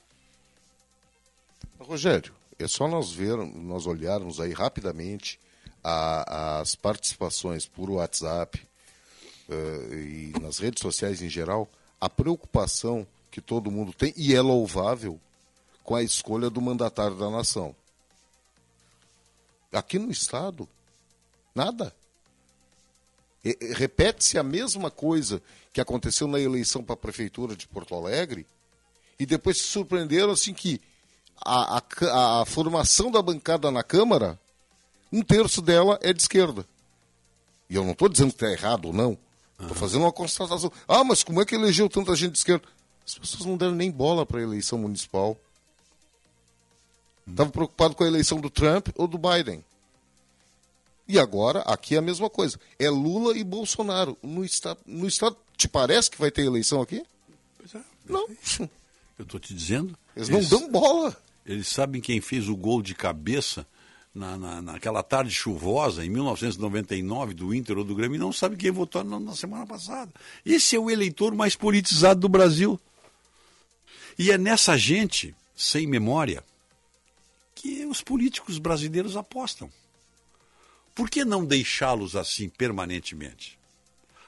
Rogério, 1.79 2.33
é 2.57 2.67
só 2.67 2.87
nós 2.87 3.11
ver, 3.11 3.37
nós 3.37 3.85
olharmos 3.85 4.39
aí 4.39 4.51
rapidamente 4.51 5.39
a, 5.83 6.59
as 6.59 6.75
participações 6.75 7.65
por 7.65 7.89
WhatsApp 7.89 8.61
uh, 9.49 9.93
e 9.93 10.33
nas 10.41 10.59
redes 10.59 10.81
sociais 10.81 11.21
em 11.21 11.29
geral, 11.29 11.69
a 11.99 12.09
preocupação 12.09 13.05
que 13.29 13.41
todo 13.41 13.71
mundo 13.71 13.93
tem, 13.93 14.13
e 14.17 14.35
é 14.35 14.41
louvável, 14.41 15.19
com 15.83 15.95
a 15.95 16.03
escolha 16.03 16.49
do 16.49 16.61
mandatário 16.61 17.15
da 17.15 17.29
nação. 17.29 17.75
Aqui 19.71 19.97
no 19.97 20.11
Estado, 20.11 20.67
nada. 21.55 21.95
Repete-se 23.73 24.37
a 24.37 24.43
mesma 24.43 24.91
coisa 24.91 25.41
que 25.73 25.81
aconteceu 25.81 26.27
na 26.27 26.39
eleição 26.39 26.83
para 26.83 26.93
a 26.93 26.97
Prefeitura 26.97 27.55
de 27.55 27.67
Porto 27.67 27.95
Alegre, 27.95 28.45
e 29.17 29.25
depois 29.25 29.57
se 29.57 29.63
surpreenderam 29.63 30.31
assim 30.31 30.53
que 30.53 30.81
a, 31.43 31.77
a, 31.77 32.41
a 32.41 32.45
formação 32.45 33.09
da 33.09 33.21
bancada 33.21 33.71
na 33.71 33.83
Câmara 33.83 34.39
um 35.11 35.21
terço 35.21 35.61
dela 35.61 35.99
é 36.01 36.13
de 36.13 36.21
esquerda. 36.21 36.65
E 37.69 37.75
eu 37.75 37.83
não 37.83 37.91
estou 37.91 38.09
dizendo 38.09 38.29
que 38.29 38.35
está 38.35 38.51
errado 38.51 38.85
ou 38.85 38.93
não. 38.93 39.17
Estou 39.59 39.75
fazendo 39.75 40.01
uma 40.01 40.11
constatação. 40.11 40.71
Ah, 40.87 41.03
mas 41.03 41.23
como 41.23 41.41
é 41.41 41.45
que 41.45 41.55
elegeu 41.55 41.87
tanta 41.87 42.15
gente 42.15 42.33
de 42.33 42.39
esquerda? 42.39 42.67
As 43.05 43.17
pessoas 43.17 43.45
não 43.45 43.57
deram 43.57 43.75
nem 43.75 43.91
bola 43.91 44.25
para 44.25 44.39
a 44.39 44.43
eleição 44.43 44.77
municipal. 44.77 45.37
Estava 47.27 47.47
uhum. 47.47 47.51
preocupado 47.51 47.95
com 47.95 48.03
a 48.03 48.07
eleição 48.07 48.39
do 48.39 48.49
Trump 48.49 48.89
ou 48.95 49.07
do 49.07 49.17
Biden. 49.17 49.63
E 51.07 51.19
agora, 51.19 51.59
aqui 51.61 51.95
é 51.95 51.97
a 51.97 52.01
mesma 52.01 52.29
coisa. 52.29 52.59
É 52.79 52.89
Lula 52.89 53.37
e 53.37 53.43
Bolsonaro. 53.43 54.17
No 54.23 54.43
estado, 54.45 54.79
no 54.85 55.07
estado 55.07 55.35
te 55.57 55.67
parece 55.67 56.09
que 56.09 56.19
vai 56.19 56.31
ter 56.31 56.43
eleição 56.43 56.81
aqui? 56.81 57.03
Pois 57.57 57.75
é. 57.75 57.81
Não. 58.07 58.27
Eu 59.19 59.23
estou 59.23 59.39
te 59.39 59.53
dizendo. 59.53 59.97
Eles, 60.15 60.29
eles 60.29 60.49
não 60.49 60.59
dão 60.59 60.69
bola. 60.69 61.15
Eles 61.45 61.67
sabem 61.67 62.01
quem 62.01 62.21
fez 62.21 62.47
o 62.47 62.55
gol 62.55 62.81
de 62.81 62.95
cabeça 62.95 63.67
na, 64.13 64.37
na, 64.37 64.61
naquela 64.61 65.01
tarde 65.01 65.31
chuvosa, 65.31 66.05
em 66.05 66.09
1999, 66.09 67.33
do 67.33 67.53
Inter 67.53 67.77
ou 67.77 67.83
do 67.83 67.95
Grêmio, 67.95 68.19
não 68.19 68.33
sabe 68.33 68.57
quem 68.57 68.71
votou 68.71 69.03
na, 69.03 69.19
na 69.19 69.35
semana 69.35 69.65
passada. 69.65 70.11
Esse 70.45 70.75
é 70.75 70.79
o 70.79 70.89
eleitor 70.89 71.33
mais 71.33 71.55
politizado 71.55 72.19
do 72.19 72.29
Brasil. 72.29 72.79
E 74.19 74.31
é 74.31 74.37
nessa 74.37 74.77
gente, 74.77 75.33
sem 75.55 75.87
memória, 75.87 76.43
que 77.55 77.85
os 77.85 78.01
políticos 78.01 78.57
brasileiros 78.57 79.15
apostam. 79.15 79.71
Por 80.93 81.09
que 81.09 81.23
não 81.23 81.45
deixá-los 81.45 82.15
assim 82.15 82.49
permanentemente? 82.49 83.57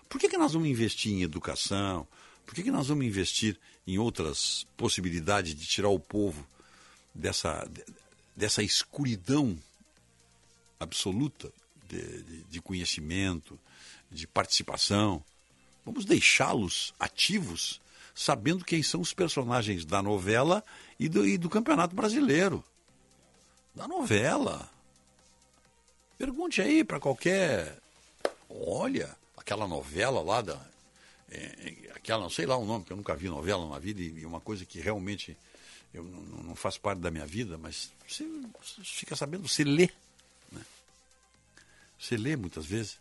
Por 0.07 0.19
que, 0.19 0.29
que 0.29 0.37
nós 0.37 0.53
vamos 0.53 0.69
investir 0.69 1.11
em 1.11 1.23
educação? 1.23 2.07
Por 2.45 2.55
que, 2.55 2.63
que 2.63 2.71
nós 2.71 2.87
vamos 2.87 3.05
investir 3.05 3.59
em 3.85 3.97
outras 3.97 4.65
possibilidades 4.77 5.53
de 5.55 5.65
tirar 5.65 5.89
o 5.89 5.99
povo 5.99 6.47
dessa, 7.13 7.69
dessa 8.35 8.63
escuridão 8.63 9.57
absoluta 10.83 11.51
de, 11.87 12.23
de, 12.23 12.43
de 12.43 12.61
conhecimento, 12.61 13.59
de 14.11 14.27
participação. 14.27 15.23
Vamos 15.85 16.05
deixá-los 16.05 16.93
ativos, 16.99 17.81
sabendo 18.15 18.63
quem 18.63 18.81
são 18.81 19.01
os 19.01 19.13
personagens 19.13 19.85
da 19.85 20.01
novela 20.01 20.63
e 20.99 21.09
do, 21.09 21.27
e 21.27 21.37
do 21.37 21.49
Campeonato 21.49 21.95
Brasileiro. 21.95 22.63
Da 23.75 23.87
novela. 23.87 24.69
Pergunte 26.17 26.61
aí 26.61 26.83
para 26.83 26.99
qualquer. 26.99 27.79
Olha, 28.49 29.15
aquela 29.35 29.67
novela 29.67 30.21
lá 30.21 30.41
da. 30.41 30.73
É, 31.29 31.91
aquela, 31.95 32.21
não 32.21 32.29
sei 32.29 32.45
lá 32.45 32.55
o 32.55 32.65
nome, 32.65 32.85
que 32.85 32.93
eu 32.93 32.97
nunca 32.97 33.15
vi 33.15 33.27
novela 33.27 33.67
na 33.67 33.79
vida, 33.79 34.01
e 34.01 34.25
uma 34.25 34.39
coisa 34.39 34.65
que 34.65 34.79
realmente 34.79 35.35
eu 35.93 36.03
não, 36.03 36.43
não 36.43 36.55
faz 36.55 36.77
parte 36.77 36.99
da 36.99 37.09
minha 37.09 37.25
vida, 37.25 37.57
mas 37.57 37.91
você, 38.07 38.23
você 38.61 38.81
fica 38.83 39.15
sabendo, 39.15 39.47
você 39.47 39.63
lê 39.63 39.89
você 42.03 42.17
lê 42.17 42.35
muitas 42.35 42.65
vezes. 42.65 42.99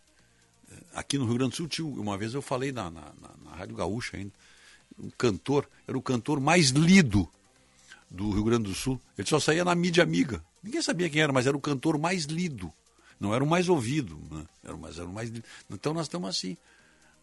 É, 0.71 0.75
aqui 0.93 1.17
no 1.17 1.25
Rio 1.25 1.35
Grande 1.35 1.61
do 1.61 1.75
Sul, 1.75 1.93
uma 1.99 2.17
vez 2.17 2.33
eu 2.33 2.41
falei 2.41 2.71
na, 2.71 2.89
na, 2.89 3.01
na, 3.01 3.29
na 3.43 3.55
Rádio 3.55 3.75
Gaúcha 3.75 4.17
ainda, 4.17 4.31
um 4.97 5.09
cantor, 5.09 5.67
era 5.87 5.97
o 5.97 6.01
cantor 6.01 6.39
mais 6.39 6.69
lido 6.69 7.29
do 8.09 8.31
Rio 8.31 8.43
Grande 8.43 8.69
do 8.69 8.75
Sul. 8.75 8.99
Ele 9.17 9.27
só 9.27 9.39
saía 9.39 9.65
na 9.65 9.75
mídia 9.75 10.03
amiga. 10.03 10.43
Ninguém 10.61 10.81
sabia 10.81 11.09
quem 11.09 11.21
era, 11.21 11.33
mas 11.33 11.47
era 11.47 11.57
o 11.57 11.61
cantor 11.61 11.97
mais 11.97 12.25
lido. 12.25 12.71
Não 13.19 13.33
era 13.33 13.43
o 13.43 13.47
mais 13.47 13.69
ouvido, 13.69 14.19
né? 14.31 14.45
era, 14.63 14.77
mas 14.77 14.97
era 14.97 15.07
o 15.07 15.13
mais 15.13 15.29
lido. 15.29 15.45
Então 15.69 15.93
nós 15.93 16.05
estamos 16.05 16.29
assim. 16.29 16.55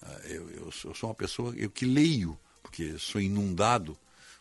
Ah, 0.02 0.20
eu, 0.24 0.50
eu, 0.50 0.72
sou, 0.72 0.90
eu 0.90 0.94
sou 0.94 1.08
uma 1.08 1.14
pessoa 1.14 1.54
eu 1.56 1.70
que 1.70 1.84
leio, 1.84 2.38
porque 2.62 2.98
sou 2.98 3.20
inundado 3.20 3.96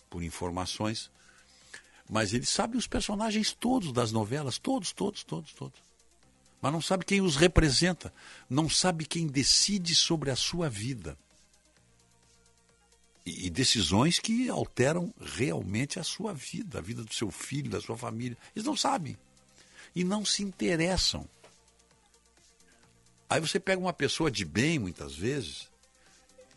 por 0.10 0.24
informações. 0.24 1.10
Mas 2.10 2.34
ele 2.34 2.46
sabe 2.46 2.76
os 2.76 2.88
personagens 2.88 3.54
todos 3.54 3.94
das 3.94 4.12
novelas, 4.12 4.58
todos, 4.58 4.92
todos, 4.92 5.24
todos, 5.24 5.54
todos 5.54 5.89
mas 6.62 6.74
não 6.74 6.82
sabe 6.82 7.06
quem 7.06 7.22
os 7.22 7.36
representa, 7.36 8.14
não 8.50 8.70
sabe 8.70 9.06
quem 9.06 9.28
decide 9.28 9.96
sobre 9.96 10.30
a 10.30 10.36
sua 10.36 10.70
vida. 10.70 11.18
E, 13.26 13.48
e 13.48 13.50
decisões 13.50 14.20
que 14.20 14.50
alteram 14.50 15.14
realmente 15.22 16.00
a 16.00 16.04
sua 16.04 16.34
vida, 16.34 16.80
a 16.80 16.82
vida 16.82 17.04
do 17.04 17.14
seu 17.14 17.32
filho, 17.32 17.70
da 17.70 17.80
sua 17.80 17.98
família. 17.98 18.38
Eles 18.56 18.66
não 18.66 18.76
sabem. 18.76 19.18
E 19.96 20.04
não 20.04 20.26
se 20.26 20.44
interessam. 20.44 21.28
Aí 23.30 23.40
você 23.40 23.60
pega 23.60 23.80
uma 23.80 23.94
pessoa 23.94 24.30
de 24.30 24.44
bem, 24.44 24.80
muitas 24.80 25.16
vezes. 25.16 25.70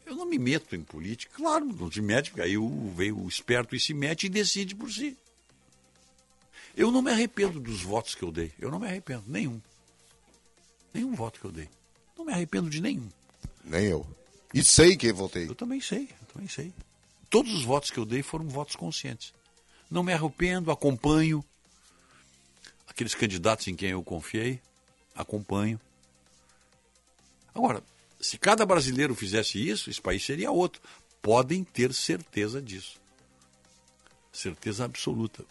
Eu 0.04 0.16
não 0.16 0.26
me 0.26 0.38
meto 0.38 0.74
em 0.74 0.82
política, 0.82 1.32
claro, 1.36 1.64
não 1.64 1.90
se 1.90 2.00
mete, 2.00 2.30
porque 2.30 2.42
aí 2.42 2.56
veio 2.94 3.18
o 3.18 3.28
esperto 3.28 3.76
e 3.76 3.80
se 3.80 3.94
mete 3.94 4.24
e 4.24 4.28
decide 4.28 4.74
por 4.74 4.90
si. 4.90 5.16
Eu 6.76 6.90
não 6.90 7.02
me 7.02 7.10
arrependo 7.10 7.60
dos 7.60 7.82
votos 7.82 8.14
que 8.14 8.22
eu 8.22 8.32
dei. 8.32 8.52
Eu 8.58 8.70
não 8.70 8.80
me 8.80 8.86
arrependo, 8.86 9.24
nenhum. 9.26 9.60
Nenhum 10.93 11.14
voto 11.14 11.40
que 11.40 11.47
eu 11.47 11.52
dei. 11.52 11.69
Não 12.16 12.24
me 12.24 12.32
arrependo 12.32 12.69
de 12.69 12.81
nenhum. 12.81 13.09
Nem 13.64 13.86
eu. 13.86 14.06
E 14.52 14.62
sei 14.62 14.97
quem 14.97 15.12
votei. 15.12 15.48
Eu 15.48 15.55
também 15.55 15.81
sei, 15.81 16.09
eu 16.20 16.27
também 16.32 16.48
sei. 16.48 16.73
Todos 17.31 17.52
os 17.55 17.64
votos 17.64 17.90
que 17.90 17.98
eu 17.98 18.05
dei 18.05 18.23
foram 18.23 18.47
votos 18.48 18.77
conscientes. 18.77 19.32
Não 19.90 20.02
me 20.02 20.12
arrependo, 20.12 20.70
acompanho 20.70 21.44
aqueles 22.86 23.14
candidatos 23.14 23.66
em 23.69 23.74
quem 23.74 23.90
eu 23.90 24.02
confiei, 24.02 24.60
acompanho. 25.14 25.81
Agora, 27.55 27.82
se 28.20 28.39
cada 28.39 28.64
brasileiro 28.64 29.14
fizesse 29.14 29.66
isso, 29.66 29.90
esse 29.90 30.01
país 30.01 30.24
seria 30.24 30.51
outro. 30.51 30.81
Podem 31.20 31.64
ter 31.64 31.93
certeza 31.93 32.60
disso. 32.60 33.01
Certeza 34.32 34.85
absoluta. 34.85 35.43
O 35.43 35.47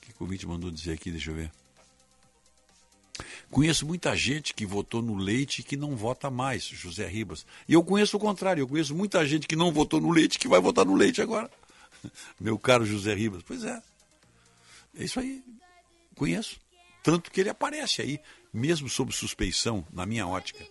que 0.00 0.10
o 0.12 0.14
convite 0.14 0.46
mandou 0.46 0.70
dizer 0.70 0.92
aqui? 0.92 1.10
Deixa 1.10 1.30
eu 1.30 1.34
ver. 1.34 1.52
Conheço 3.50 3.86
muita 3.86 4.16
gente 4.16 4.54
que 4.54 4.66
votou 4.66 5.02
no 5.02 5.16
leite 5.16 5.60
e 5.60 5.62
que 5.62 5.76
não 5.76 5.96
vota 5.96 6.30
mais, 6.30 6.64
José 6.64 7.06
Ribas. 7.06 7.46
E 7.68 7.74
eu 7.74 7.82
conheço 7.82 8.16
o 8.16 8.20
contrário, 8.20 8.62
eu 8.62 8.68
conheço 8.68 8.94
muita 8.94 9.24
gente 9.26 9.46
que 9.46 9.56
não 9.56 9.72
votou 9.72 10.00
no 10.00 10.10
leite 10.10 10.38
que 10.38 10.48
vai 10.48 10.60
votar 10.60 10.84
no 10.84 10.94
leite 10.94 11.20
agora. 11.20 11.50
Meu 12.40 12.58
caro 12.58 12.84
José 12.84 13.14
Ribas. 13.14 13.42
Pois 13.46 13.64
é. 13.64 13.80
É 14.98 15.04
isso 15.04 15.20
aí. 15.20 15.42
Conheço. 16.14 16.58
Tanto 17.02 17.30
que 17.30 17.40
ele 17.40 17.48
aparece 17.48 18.02
aí, 18.02 18.20
mesmo 18.52 18.88
sob 18.88 19.12
suspeição, 19.12 19.86
na 19.92 20.04
minha 20.04 20.26
ótica, 20.26 20.64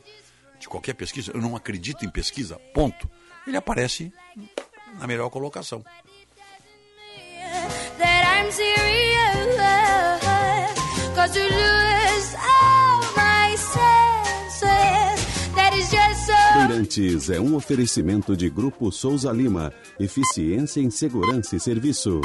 de 0.59 0.67
qualquer 0.67 0.93
pesquisa. 0.93 1.31
Eu 1.34 1.41
não 1.41 1.55
acredito 1.55 2.05
em 2.05 2.09
pesquisa, 2.09 2.57
ponto. 2.73 3.09
Ele 3.47 3.57
aparece 3.57 4.13
na 4.99 5.07
melhor 5.07 5.30
colocação. 5.30 5.84
that 7.99 8.26
I'm 8.27 8.51
serious. 8.51 9.09
Bandeirantes 16.69 17.31
é 17.31 17.41
um 17.41 17.55
oferecimento 17.55 18.37
de 18.37 18.47
Grupo 18.47 18.91
Souza 18.91 19.31
Lima. 19.31 19.73
Eficiência 19.99 20.79
em 20.79 20.91
Segurança 20.91 21.55
e 21.55 21.59
Serviços. 21.59 22.21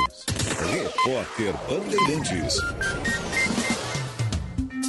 Repórter 0.70 1.54
Bandeirantes. 1.66 2.58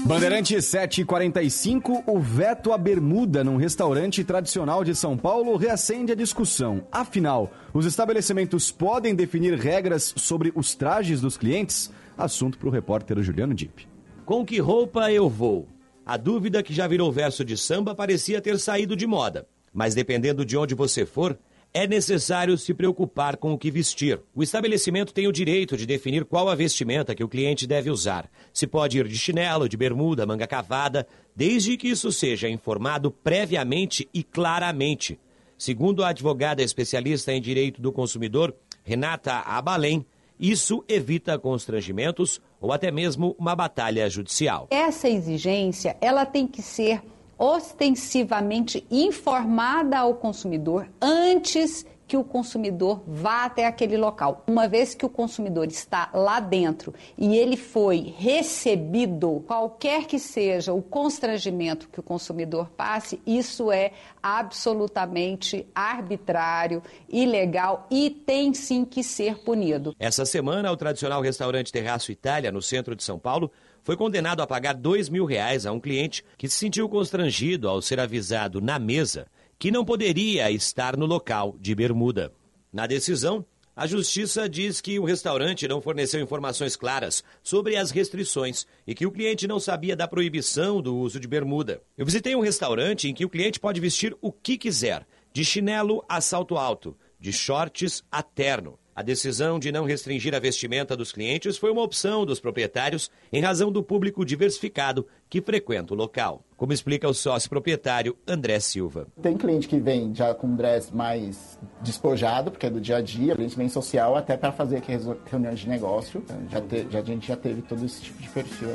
Bandeirante 0.05 0.61
745, 0.61 2.03
o 2.05 2.19
veto 2.19 2.73
à 2.73 2.77
bermuda 2.77 3.45
num 3.45 3.55
restaurante 3.55 4.25
tradicional 4.25 4.83
de 4.83 4.93
São 4.93 5.17
Paulo 5.17 5.55
reacende 5.55 6.11
a 6.11 6.15
discussão. 6.15 6.85
Afinal, 6.91 7.49
os 7.73 7.85
estabelecimentos 7.85 8.73
podem 8.73 9.15
definir 9.15 9.57
regras 9.57 10.13
sobre 10.17 10.51
os 10.53 10.75
trajes 10.75 11.21
dos 11.21 11.37
clientes? 11.37 11.89
Assunto 12.17 12.57
para 12.57 12.67
o 12.67 12.71
repórter 12.71 13.23
Juliano 13.23 13.53
Dipp. 13.53 13.87
Com 14.25 14.45
que 14.45 14.59
roupa 14.59 15.09
eu 15.13 15.29
vou? 15.29 15.65
A 16.05 16.17
dúvida 16.17 16.61
que 16.61 16.71
já 16.71 16.87
virou 16.87 17.11
verso 17.11 17.43
de 17.43 17.57
samba 17.57 17.95
parecia 17.95 18.39
ter 18.39 18.59
saído 18.59 18.95
de 18.95 19.07
moda. 19.07 19.47
Mas 19.73 19.95
dependendo 19.95 20.45
de 20.45 20.55
onde 20.55 20.75
você 20.75 21.03
for, 21.03 21.35
é 21.73 21.87
necessário 21.87 22.55
se 22.59 22.75
preocupar 22.75 23.37
com 23.37 23.51
o 23.51 23.57
que 23.57 23.71
vestir. 23.71 24.21
O 24.33 24.43
estabelecimento 24.43 25.11
tem 25.11 25.27
o 25.27 25.31
direito 25.31 25.75
de 25.75 25.87
definir 25.87 26.23
qual 26.23 26.47
a 26.47 26.53
vestimenta 26.53 27.15
que 27.15 27.23
o 27.23 27.27
cliente 27.27 27.65
deve 27.65 27.89
usar. 27.89 28.29
Se 28.53 28.67
pode 28.67 28.99
ir 28.99 29.07
de 29.07 29.17
chinelo, 29.17 29.67
de 29.67 29.75
bermuda, 29.75 30.27
manga 30.27 30.45
cavada, 30.45 31.07
desde 31.35 31.75
que 31.75 31.87
isso 31.87 32.11
seja 32.11 32.47
informado 32.47 33.09
previamente 33.09 34.07
e 34.13 34.21
claramente. 34.21 35.19
Segundo 35.57 36.03
a 36.03 36.09
advogada 36.09 36.61
especialista 36.61 37.33
em 37.33 37.41
direito 37.41 37.81
do 37.81 37.91
consumidor, 37.91 38.55
Renata 38.83 39.39
Abalém, 39.39 40.05
isso 40.39 40.83
evita 40.87 41.39
constrangimentos 41.39 42.39
ou 42.65 42.73
até 42.73 42.89
mesmo 42.89 43.35
uma 43.37 43.55
batalha 43.55 44.09
judicial. 44.09 44.67
Essa 44.71 45.07
exigência, 45.07 45.95
ela 46.01 46.25
tem 46.25 46.47
que 46.47 46.63
ser 46.63 46.99
ostensivamente 47.37 48.83
informada 48.89 49.99
ao 49.99 50.15
consumidor 50.15 50.87
antes 50.99 51.85
que 52.07 52.17
o 52.17 52.23
consumidor 52.23 53.01
vá 53.07 53.45
até 53.45 53.65
aquele 53.65 53.97
local. 53.97 54.43
Uma 54.47 54.67
vez 54.67 54.93
que 54.93 55.05
o 55.05 55.09
consumidor 55.09 55.67
está 55.67 56.09
lá 56.13 56.39
dentro 56.39 56.93
e 57.17 57.35
ele 57.35 57.57
foi 57.57 58.13
recebido, 58.17 59.43
qualquer 59.47 60.05
que 60.05 60.19
seja 60.19 60.73
o 60.73 60.81
constrangimento 60.81 61.89
que 61.89 61.99
o 61.99 62.03
consumidor 62.03 62.69
passe, 62.69 63.19
isso 63.25 63.71
é 63.71 63.91
absolutamente 64.21 65.65
arbitrário, 65.73 66.81
ilegal 67.09 67.87
e 67.89 68.09
tem 68.09 68.53
sim 68.53 68.85
que 68.85 69.03
ser 69.03 69.39
punido. 69.39 69.95
Essa 69.99 70.25
semana, 70.25 70.71
o 70.71 70.77
tradicional 70.77 71.21
restaurante 71.21 71.71
Terraço 71.71 72.11
Itália, 72.11 72.51
no 72.51 72.61
centro 72.61 72.95
de 72.95 73.03
São 73.03 73.19
Paulo, 73.19 73.51
foi 73.83 73.95
condenado 73.95 74.41
a 74.41 74.47
pagar 74.47 74.73
dois 74.73 75.09
mil 75.09 75.25
reais 75.25 75.65
a 75.65 75.71
um 75.71 75.79
cliente 75.79 76.25
que 76.37 76.49
se 76.49 76.57
sentiu 76.57 76.89
constrangido 76.89 77.69
ao 77.69 77.81
ser 77.81 77.99
avisado 77.99 78.59
na 78.59 78.79
mesa 78.79 79.27
que 79.57 79.71
não 79.71 79.85
poderia 79.85 80.51
estar 80.51 80.97
no 80.97 81.05
local 81.05 81.55
de 81.59 81.73
bermuda. 81.73 82.31
Na 82.71 82.85
decisão, 82.85 83.45
a 83.75 83.85
justiça 83.85 84.47
diz 84.47 84.79
que 84.79 84.97
o 84.99 85.03
restaurante 85.03 85.67
não 85.67 85.81
forneceu 85.81 86.21
informações 86.21 86.77
claras 86.77 87.23
sobre 87.43 87.75
as 87.75 87.91
restrições 87.91 88.65
e 88.87 88.95
que 88.95 89.05
o 89.05 89.11
cliente 89.11 89.47
não 89.47 89.59
sabia 89.59 89.97
da 89.97 90.07
proibição 90.07 90.81
do 90.81 90.95
uso 90.95 91.19
de 91.19 91.27
bermuda. 91.27 91.81
Eu 91.97 92.05
visitei 92.05 92.35
um 92.35 92.41
restaurante 92.41 93.09
em 93.09 93.13
que 93.13 93.25
o 93.25 93.29
cliente 93.29 93.59
pode 93.59 93.81
vestir 93.81 94.15
o 94.21 94.31
que 94.31 94.57
quiser, 94.57 95.05
de 95.33 95.43
chinelo 95.43 96.05
a 96.07 96.21
salto 96.21 96.57
alto, 96.57 96.97
de 97.19 97.33
shorts 97.33 98.01
a 98.09 98.23
terno. 98.23 98.79
A 98.95 99.01
decisão 99.01 99.59
de 99.59 99.73
não 99.73 99.83
restringir 99.83 100.33
a 100.33 100.39
vestimenta 100.39 100.95
dos 100.95 101.11
clientes 101.11 101.57
foi 101.57 101.69
uma 101.69 101.81
opção 101.83 102.25
dos 102.25 102.39
proprietários 102.39 103.11
em 103.33 103.41
razão 103.41 103.69
do 103.69 103.83
público 103.83 104.23
diversificado 104.23 105.05
que 105.29 105.41
frequenta 105.41 105.93
o 105.93 105.97
local. 105.97 106.43
Como 106.57 106.71
explica 106.71 107.07
o 107.07 107.13
sócio 107.13 107.49
proprietário 107.49 108.15
André 108.25 108.59
Silva. 108.61 109.07
Tem 109.21 109.35
cliente 109.35 109.67
que 109.67 109.77
vem 109.77 110.15
já 110.15 110.33
com 110.33 110.47
um 110.47 110.55
dress 110.55 110.89
mais 110.95 111.59
despojado, 111.81 112.49
porque 112.49 112.65
é 112.65 112.69
do 112.69 112.79
dia 112.79 112.97
a 112.97 113.01
dia, 113.01 113.35
cliente 113.35 113.57
vem 113.57 113.67
social 113.67 114.15
até 114.15 114.37
para 114.37 114.53
fazer 114.53 114.81
reuniões 115.25 115.59
de 115.59 115.67
negócio. 115.67 116.23
Já, 116.49 116.61
te, 116.61 116.87
já 116.89 116.99
a 116.99 117.03
gente 117.03 117.27
já 117.27 117.35
teve 117.35 117.61
todo 117.61 117.83
esse 117.85 118.01
tipo 118.01 118.21
de 118.21 118.29
perfil. 118.29 118.69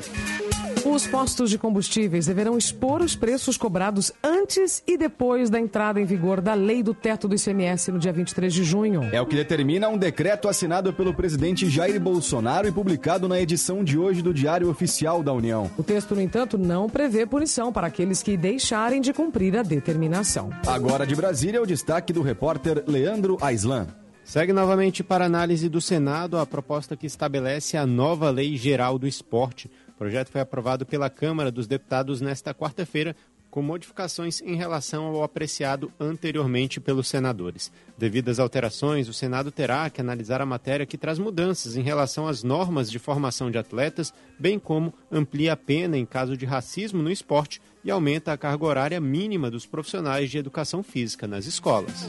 Os 0.84 1.06
postos 1.06 1.50
de 1.50 1.58
combustíveis 1.58 2.26
deverão 2.26 2.58
expor 2.58 3.00
os 3.00 3.16
preços 3.16 3.56
cobrados 3.56 4.12
antes 4.22 4.82
e 4.86 4.98
depois 4.98 5.48
da 5.48 5.58
entrada 5.58 6.00
em 6.00 6.04
vigor 6.04 6.40
da 6.40 6.54
lei 6.54 6.82
do 6.82 6.92
teto 6.92 7.26
do 7.26 7.34
ICMS 7.34 7.90
no 7.92 7.98
dia 7.98 8.12
23 8.12 8.52
de 8.52 8.64
junho. 8.64 9.08
É 9.12 9.20
o 9.20 9.26
que 9.26 9.36
determina 9.36 9.88
um 9.88 9.96
decreto 9.96 10.48
assinado 10.48 10.92
pelo 10.92 11.14
presidente 11.14 11.68
Jair 11.68 12.00
Bolsonaro 12.00 12.68
e 12.68 12.72
publicado 12.72 13.26
na 13.26 13.40
edição 13.40 13.82
de 13.82 13.98
hoje 13.98 14.20
do 14.20 14.34
Diário 14.34 14.68
Oficial 14.68 15.22
da 15.22 15.32
União. 15.32 15.70
O 15.78 15.82
texto, 15.82 16.14
no 16.14 16.20
entanto, 16.20 16.39
não 16.58 16.88
prevê 16.88 17.26
punição 17.26 17.72
para 17.72 17.86
aqueles 17.86 18.22
que 18.22 18.36
deixarem 18.36 19.00
de 19.00 19.12
cumprir 19.12 19.56
a 19.56 19.62
determinação. 19.62 20.50
Agora 20.66 21.06
de 21.06 21.14
Brasília, 21.14 21.60
o 21.62 21.66
destaque 21.66 22.12
do 22.12 22.22
repórter 22.22 22.84
Leandro 22.86 23.36
Aislan. 23.40 23.86
Segue 24.24 24.52
novamente 24.52 25.02
para 25.02 25.24
análise 25.24 25.68
do 25.68 25.80
Senado 25.80 26.38
a 26.38 26.46
proposta 26.46 26.96
que 26.96 27.06
estabelece 27.06 27.76
a 27.76 27.84
nova 27.84 28.30
Lei 28.30 28.56
Geral 28.56 28.98
do 28.98 29.08
Esporte. 29.08 29.70
O 29.88 29.98
projeto 29.98 30.30
foi 30.30 30.40
aprovado 30.40 30.86
pela 30.86 31.10
Câmara 31.10 31.50
dos 31.50 31.66
Deputados 31.66 32.20
nesta 32.20 32.54
quarta-feira, 32.54 33.16
com 33.50 33.62
modificações 33.62 34.40
em 34.40 34.54
relação 34.54 35.06
ao 35.06 35.22
apreciado 35.22 35.92
anteriormente 35.98 36.80
pelos 36.80 37.08
senadores. 37.08 37.72
Devido 37.98 38.28
às 38.28 38.38
alterações, 38.38 39.08
o 39.08 39.12
Senado 39.12 39.50
terá 39.50 39.90
que 39.90 40.00
analisar 40.00 40.40
a 40.40 40.46
matéria 40.46 40.86
que 40.86 40.96
traz 40.96 41.18
mudanças 41.18 41.76
em 41.76 41.82
relação 41.82 42.28
às 42.28 42.42
normas 42.42 42.90
de 42.90 42.98
formação 42.98 43.50
de 43.50 43.58
atletas, 43.58 44.14
bem 44.38 44.58
como 44.58 44.94
amplia 45.10 45.52
a 45.54 45.56
pena 45.56 45.98
em 45.98 46.06
caso 46.06 46.36
de 46.36 46.46
racismo 46.46 47.02
no 47.02 47.10
esporte 47.10 47.60
e 47.84 47.90
aumenta 47.90 48.32
a 48.32 48.38
carga 48.38 48.64
horária 48.64 49.00
mínima 49.00 49.50
dos 49.50 49.66
profissionais 49.66 50.30
de 50.30 50.38
educação 50.38 50.82
física 50.82 51.26
nas 51.26 51.46
escolas. 51.46 52.08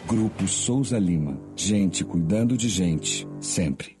Grupo 0.11 0.45
Souza 0.45 0.99
Lima. 0.99 1.39
Gente 1.55 2.03
cuidando 2.03 2.57
de 2.57 2.67
gente, 2.67 3.25
sempre. 3.39 4.00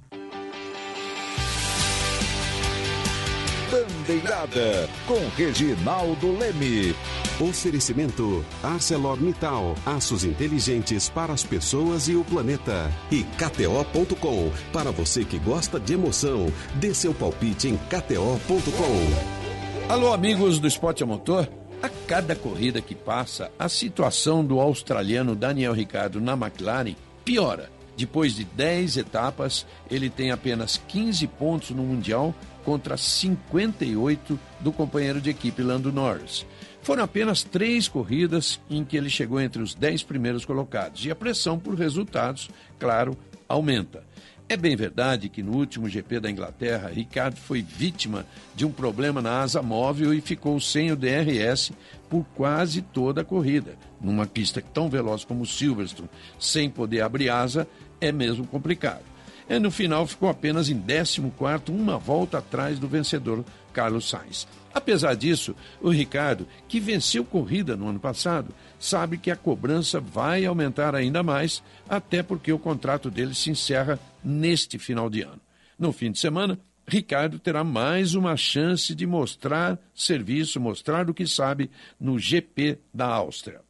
Bandeirada 3.71 4.89
com 5.07 5.17
Reginaldo 5.37 6.37
Leme. 6.37 6.93
Oferecimento 7.39 8.43
ArcelorMittal, 8.61 9.75
aços 9.85 10.25
inteligentes 10.25 11.07
para 11.07 11.31
as 11.31 11.45
pessoas 11.45 12.09
e 12.09 12.15
o 12.15 12.25
planeta. 12.25 12.91
E 13.09 13.23
KTO.com, 13.23 14.51
para 14.73 14.91
você 14.91 15.23
que 15.23 15.39
gosta 15.39 15.79
de 15.79 15.93
emoção, 15.93 16.51
dê 16.75 16.93
seu 16.93 17.13
palpite 17.13 17.69
em 17.69 17.77
KTO.com. 17.77 19.91
Alô, 19.91 20.11
amigos 20.11 20.59
do 20.59 20.67
Esporte 20.67 21.03
a 21.03 21.05
Motor. 21.05 21.47
A 21.81 21.87
cada 22.05 22.35
corrida 22.35 22.81
que 22.81 22.93
passa, 22.93 23.49
a 23.57 23.69
situação 23.69 24.43
do 24.43 24.59
australiano 24.59 25.33
Daniel 25.33 25.71
Ricciardo 25.71 26.19
na 26.19 26.33
McLaren 26.33 26.95
piora. 27.23 27.69
Depois 27.97 28.35
de 28.35 28.43
10 28.43 28.97
etapas, 28.97 29.65
ele 29.89 30.09
tem 30.09 30.31
apenas 30.31 30.81
15 30.87 31.27
pontos 31.27 31.69
no 31.71 31.83
Mundial 31.83 32.33
contra 32.63 32.97
58 32.97 34.39
do 34.59 34.71
companheiro 34.71 35.19
de 35.19 35.29
equipe 35.29 35.61
Lando 35.61 35.91
Norris. 35.91 36.45
Foram 36.81 37.03
apenas 37.03 37.43
três 37.43 37.87
corridas 37.87 38.59
em 38.69 38.83
que 38.83 38.97
ele 38.97 39.09
chegou 39.09 39.39
entre 39.39 39.61
os 39.61 39.75
10 39.75 40.03
primeiros 40.03 40.45
colocados 40.45 41.05
e 41.05 41.11
a 41.11 41.15
pressão 41.15 41.59
por 41.59 41.75
resultados, 41.75 42.49
claro, 42.79 43.15
aumenta. 43.47 44.03
É 44.51 44.57
bem 44.57 44.75
verdade 44.75 45.29
que 45.29 45.41
no 45.41 45.53
último 45.53 45.87
GP 45.87 46.19
da 46.19 46.29
Inglaterra, 46.29 46.91
Ricardo 46.93 47.37
foi 47.37 47.61
vítima 47.61 48.25
de 48.53 48.65
um 48.65 48.71
problema 48.73 49.21
na 49.21 49.39
asa 49.39 49.61
móvel 49.61 50.13
e 50.13 50.19
ficou 50.19 50.59
sem 50.59 50.91
o 50.91 50.95
DRS 50.97 51.71
por 52.09 52.25
quase 52.35 52.81
toda 52.81 53.21
a 53.21 53.23
corrida. 53.23 53.77
Numa 54.01 54.25
pista 54.25 54.61
tão 54.61 54.89
veloz 54.89 55.23
como 55.23 55.45
Silverstone, 55.45 56.09
sem 56.37 56.69
poder 56.69 56.99
abrir 56.99 57.29
asa, 57.29 57.65
é 58.01 58.11
mesmo 58.11 58.45
complicado. 58.45 59.05
E 59.49 59.57
no 59.57 59.71
final 59.71 60.05
ficou 60.05 60.27
apenas 60.27 60.67
em 60.67 60.77
14, 60.77 61.21
uma 61.69 61.97
volta 61.97 62.39
atrás 62.39 62.77
do 62.77 62.89
vencedor 62.89 63.45
Carlos 63.71 64.09
Sainz. 64.09 64.45
Apesar 64.73 65.15
disso, 65.15 65.55
o 65.81 65.89
Ricardo, 65.89 66.45
que 66.67 66.77
venceu 66.77 67.23
corrida 67.23 67.77
no 67.77 67.87
ano 67.87 68.01
passado, 68.01 68.53
sabe 68.77 69.17
que 69.17 69.31
a 69.31 69.35
cobrança 69.35 70.01
vai 70.01 70.45
aumentar 70.45 70.93
ainda 70.93 71.23
mais, 71.23 71.63
até 71.87 72.21
porque 72.21 72.51
o 72.51 72.59
contrato 72.59 73.09
dele 73.09 73.33
se 73.33 73.49
encerra 73.49 73.97
neste 74.23 74.77
final 74.79 75.09
de 75.09 75.21
ano. 75.21 75.41
No 75.77 75.91
fim 75.91 76.11
de 76.11 76.19
semana, 76.19 76.59
Ricardo 76.87 77.39
terá 77.39 77.63
mais 77.63 78.15
uma 78.15 78.35
chance 78.35 78.93
de 78.93 79.05
mostrar 79.07 79.79
serviço, 79.95 80.59
mostrar 80.59 81.09
o 81.09 81.13
que 81.13 81.25
sabe 81.27 81.69
no 81.99 82.17
GP 82.19 82.77
da 82.93 83.07
Áustria. 83.07 83.61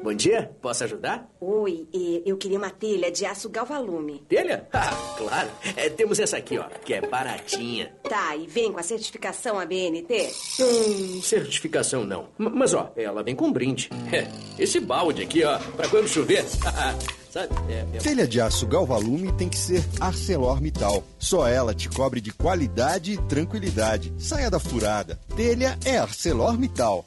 Bom 0.00 0.14
dia, 0.14 0.50
posso 0.62 0.84
ajudar? 0.84 1.28
Oi, 1.40 1.86
eu 2.24 2.36
queria 2.38 2.56
uma 2.56 2.70
telha 2.70 3.10
de 3.10 3.26
aço 3.26 3.48
galvalume. 3.50 4.22
Telha? 4.28 4.66
Ah, 4.72 4.90
claro. 5.18 5.50
É, 5.76 5.90
temos 5.90 6.18
essa 6.20 6.36
aqui, 6.36 6.56
ó, 6.56 6.64
que 6.64 6.94
é 6.94 7.00
baratinha. 7.00 7.92
Tá, 8.08 8.34
e 8.36 8.46
vem 8.46 8.72
com 8.72 8.78
a 8.78 8.82
certificação 8.82 9.58
ABNT? 9.58 10.30
Hum, 10.60 11.20
certificação 11.20 12.04
não. 12.04 12.28
M- 12.38 12.50
mas, 12.54 12.72
ó, 12.74 12.92
ela 12.96 13.22
vem 13.24 13.34
com 13.34 13.52
brinde. 13.52 13.90
É, 14.12 14.28
esse 14.62 14.78
balde 14.78 15.22
aqui, 15.22 15.42
ó, 15.44 15.58
pra 15.58 15.88
quando 15.88 16.06
chover. 16.08 16.44
Sabe? 17.30 17.48
É, 17.68 17.84
é... 17.94 17.98
Telha 17.98 18.26
de 18.26 18.40
aço 18.40 18.66
Galvalume 18.66 19.32
tem 19.32 19.48
que 19.48 19.58
ser 19.58 19.84
ArcelorMittal. 20.00 21.04
Só 21.18 21.46
ela 21.46 21.74
te 21.74 21.88
cobre 21.88 22.20
de 22.20 22.32
qualidade 22.32 23.12
e 23.12 23.18
tranquilidade. 23.18 24.12
Saia 24.18 24.50
da 24.50 24.58
furada. 24.58 25.18
Telha 25.36 25.78
é 25.84 25.98
ArcelorMittal. 25.98 27.04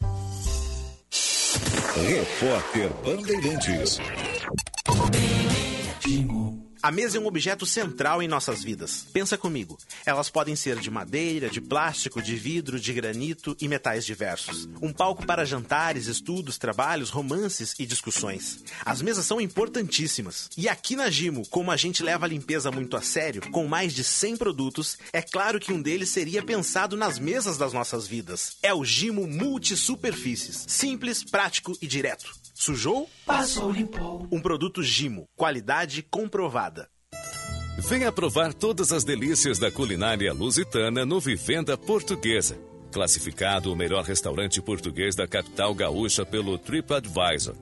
Repórter 1.95 2.89
Bandeirantes. 3.03 3.99
A 6.83 6.89
mesa 6.91 7.17
é 7.17 7.21
um 7.21 7.27
objeto 7.27 7.63
central 7.63 8.23
em 8.23 8.27
nossas 8.27 8.63
vidas. 8.63 9.05
Pensa 9.13 9.37
comigo. 9.37 9.77
Elas 10.03 10.31
podem 10.31 10.55
ser 10.55 10.79
de 10.79 10.89
madeira, 10.89 11.47
de 11.47 11.61
plástico, 11.61 12.19
de 12.19 12.35
vidro, 12.35 12.79
de 12.79 12.91
granito 12.91 13.55
e 13.61 13.67
metais 13.67 14.03
diversos. 14.03 14.67
Um 14.81 14.91
palco 14.91 15.23
para 15.23 15.45
jantares, 15.45 16.07
estudos, 16.07 16.57
trabalhos, 16.57 17.11
romances 17.11 17.75
e 17.77 17.85
discussões. 17.85 18.63
As 18.83 18.99
mesas 18.99 19.27
são 19.27 19.39
importantíssimas. 19.39 20.49
E 20.57 20.67
aqui 20.67 20.95
na 20.95 21.07
Gimo, 21.11 21.47
como 21.49 21.69
a 21.69 21.77
gente 21.77 22.01
leva 22.01 22.25
a 22.25 22.29
limpeza 22.29 22.71
muito 22.71 22.97
a 22.97 23.01
sério, 23.01 23.43
com 23.51 23.67
mais 23.67 23.93
de 23.93 24.03
100 24.03 24.37
produtos, 24.37 24.97
é 25.13 25.21
claro 25.21 25.59
que 25.59 25.71
um 25.71 25.81
deles 25.81 26.09
seria 26.09 26.41
pensado 26.41 26.97
nas 26.97 27.19
mesas 27.19 27.59
das 27.59 27.73
nossas 27.73 28.07
vidas. 28.07 28.57
É 28.63 28.73
o 28.73 28.83
Gimo 28.83 29.27
Multisuperfícies. 29.27 30.65
Simples, 30.67 31.23
prático 31.23 31.77
e 31.79 31.85
direto. 31.85 32.40
Sujou? 32.61 33.09
Passou, 33.25 33.71
limpou. 33.71 34.27
Um 34.31 34.39
produto 34.39 34.83
Gimo. 34.83 35.27
Qualidade 35.35 36.03
comprovada. 36.03 36.87
Venha 37.79 38.11
provar 38.11 38.53
todas 38.53 38.91
as 38.91 39.03
delícias 39.03 39.57
da 39.57 39.71
culinária 39.71 40.31
lusitana 40.31 41.03
no 41.03 41.19
Vivenda 41.19 41.75
Portuguesa. 41.75 42.59
Classificado 42.91 43.73
o 43.73 43.75
melhor 43.75 44.03
restaurante 44.03 44.61
português 44.61 45.15
da 45.15 45.27
capital 45.27 45.73
gaúcha 45.73 46.23
pelo 46.23 46.55
TripAdvisor. 46.55 47.55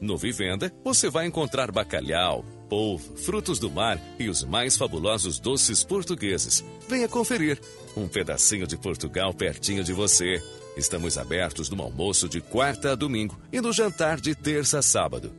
No 0.00 0.16
Vivenda, 0.16 0.72
você 0.84 1.10
vai 1.10 1.26
encontrar 1.26 1.72
bacalhau, 1.72 2.44
polvo, 2.68 3.16
frutos 3.16 3.58
do 3.58 3.68
mar 3.68 4.00
e 4.20 4.28
os 4.28 4.44
mais 4.44 4.76
fabulosos 4.76 5.40
doces 5.40 5.82
portugueses. 5.82 6.64
Venha 6.88 7.08
conferir. 7.08 7.60
Um 7.96 8.06
pedacinho 8.06 8.68
de 8.68 8.76
Portugal 8.76 9.34
pertinho 9.34 9.82
de 9.82 9.92
você. 9.92 10.40
Estamos 10.76 11.16
abertos 11.16 11.70
no 11.70 11.80
almoço 11.82 12.28
de 12.28 12.40
quarta 12.40 12.90
a 12.92 12.94
domingo 12.94 13.36
e 13.52 13.60
no 13.60 13.72
jantar 13.72 14.20
de 14.20 14.32
terça 14.34 14.78
a 14.80 14.82
sábado. 14.82 15.32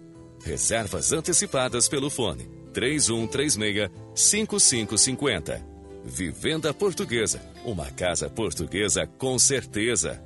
Reservas 0.43 1.11
antecipadas 1.11 1.89
pelo 1.89 2.09
fone 2.09 2.49
3136-5550. 2.73 5.61
Vivenda 6.03 6.73
Portuguesa. 6.73 7.39
Uma 7.65 7.91
casa 7.91 8.30
portuguesa 8.30 9.05
com 9.17 9.38
certeza. 9.39 10.22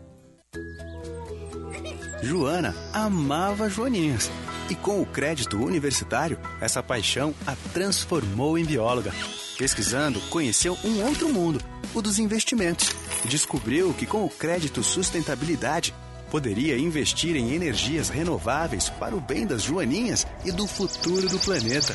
Joana 2.21 2.75
amava 2.91 3.69
Joaninhas. 3.69 4.29
E 4.69 4.75
com 4.75 5.01
o 5.01 5.05
crédito 5.05 5.57
universitário, 5.57 6.37
essa 6.59 6.83
paixão 6.83 7.33
a 7.47 7.55
transformou 7.73 8.57
em 8.57 8.65
bióloga. 8.65 9.13
Pesquisando, 9.59 10.21
conheceu 10.29 10.77
um 10.85 11.03
outro 11.03 11.27
mundo, 11.27 11.61
o 11.93 12.01
dos 12.01 12.17
investimentos. 12.17 12.95
Descobriu 13.25 13.93
que 13.93 14.05
com 14.05 14.23
o 14.23 14.29
crédito 14.29 14.81
sustentabilidade, 14.81 15.93
poderia 16.31 16.77
investir 16.77 17.35
em 17.35 17.53
energias 17.53 18.07
renováveis 18.07 18.87
para 18.89 19.13
o 19.13 19.19
bem 19.19 19.45
das 19.45 19.63
Joaninhas 19.63 20.25
e 20.45 20.51
do 20.53 20.65
futuro 20.65 21.27
do 21.27 21.37
planeta. 21.39 21.93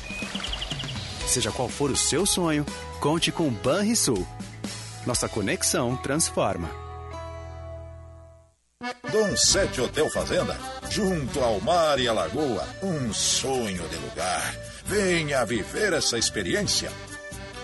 Seja 1.26 1.50
qual 1.50 1.70
for 1.70 1.90
o 1.90 1.96
seu 1.96 2.26
sonho, 2.26 2.66
conte 3.00 3.32
com 3.32 3.48
Banrisul. 3.48 4.28
Nossa 5.06 5.26
conexão 5.26 5.96
transforma. 5.96 6.68
Dom 9.10 9.34
Sete 9.38 9.80
Hotel 9.80 10.10
Fazenda, 10.10 10.58
junto 10.90 11.40
ao 11.40 11.58
mar 11.62 11.98
e 11.98 12.06
à 12.06 12.12
lagoa, 12.12 12.68
um 12.82 13.10
sonho 13.14 13.88
de 13.88 13.96
lugar. 13.96 14.54
Venha 14.84 15.46
viver 15.46 15.94
essa 15.94 16.18
experiência. 16.18 16.92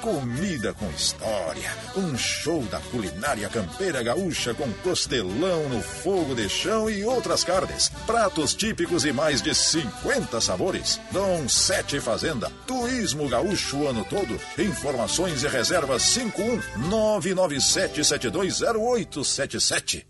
Comida 0.01 0.73
com 0.73 0.89
história, 0.91 1.77
um 1.95 2.17
show 2.17 2.63
da 2.63 2.81
culinária 2.81 3.51
campeira 3.51 4.03
gaúcha 4.03 4.55
com 4.55 4.73
costelão 4.83 5.69
no 5.69 5.83
fogo 5.83 6.35
de 6.35 6.49
chão 6.49 6.89
e 6.89 7.05
outras 7.05 7.45
carnes, 7.45 7.91
pratos 8.07 8.55
típicos 8.55 9.05
e 9.05 9.13
mais 9.13 9.43
de 9.43 9.55
50 9.55 10.41
sabores. 10.41 10.99
Dom 11.13 11.47
Sete 11.49 12.01
Fazenda, 12.01 12.51
turismo 12.67 13.29
gaúcho 13.29 13.77
o 13.77 13.89
ano 13.89 14.03
todo. 14.05 14.41
Informações 14.59 15.43
e 15.43 15.49
reservas 15.49 16.03
51 16.03 16.89
997 16.89 18.03
720877. 18.03 20.10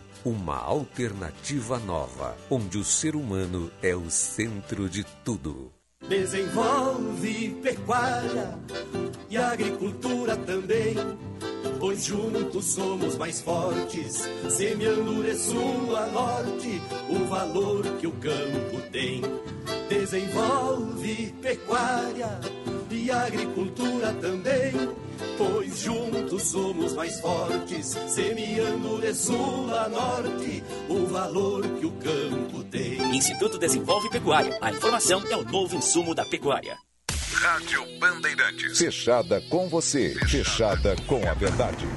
Uma 0.23 0.57
alternativa 0.57 1.79
nova, 1.79 2.37
onde 2.47 2.77
o 2.77 2.83
ser 2.83 3.15
humano 3.15 3.71
é 3.81 3.95
o 3.95 4.07
centro 4.11 4.87
de 4.87 5.03
tudo. 5.25 5.71
Desenvolve 6.07 7.49
pecuária 7.63 8.59
e 9.27 9.35
agricultura 9.37 10.37
também. 10.37 10.95
pois 11.79 12.05
juntos 12.05 12.65
somos 12.65 13.17
mais 13.17 13.41
fortes, 13.41 14.29
semeando 14.47 15.23
de 15.23 15.33
sul 15.35 15.95
a 15.97 16.05
norte 16.05 16.79
o 17.09 17.25
valor 17.25 17.83
que 17.99 18.05
o 18.05 18.11
campo 18.11 18.79
tem. 18.91 19.21
Desenvolve 19.89 21.33
pecuária 21.41 22.39
e 22.91 23.09
agricultura 23.09 24.13
também, 24.13 24.71
pois 25.37 25.79
juntos 25.79 26.43
somos 26.43 26.93
mais 26.93 27.19
fortes, 27.19 27.97
semeando 28.07 28.99
de 29.01 29.13
sul 29.13 29.73
a 29.73 29.87
norte 29.87 30.63
o 30.89 31.05
valor 31.05 31.61
que 31.79 31.85
o 31.85 31.91
campo 31.91 32.63
tem. 32.65 33.15
Instituto 33.15 33.57
Desenvolve 33.57 34.09
Pecuária. 34.09 34.57
A 34.61 34.71
informação 34.71 35.23
é 35.29 35.35
o 35.35 35.43
novo 35.43 35.75
insumo 35.75 36.13
da 36.13 36.25
pecuária. 36.25 36.77
Rádio 37.33 37.83
Bandeirantes. 37.99 38.77
Fechada 38.77 39.41
com 39.49 39.67
você. 39.67 40.13
Fechada 40.27 40.95
com 41.07 41.27
a 41.27 41.33
verdade. 41.33 41.87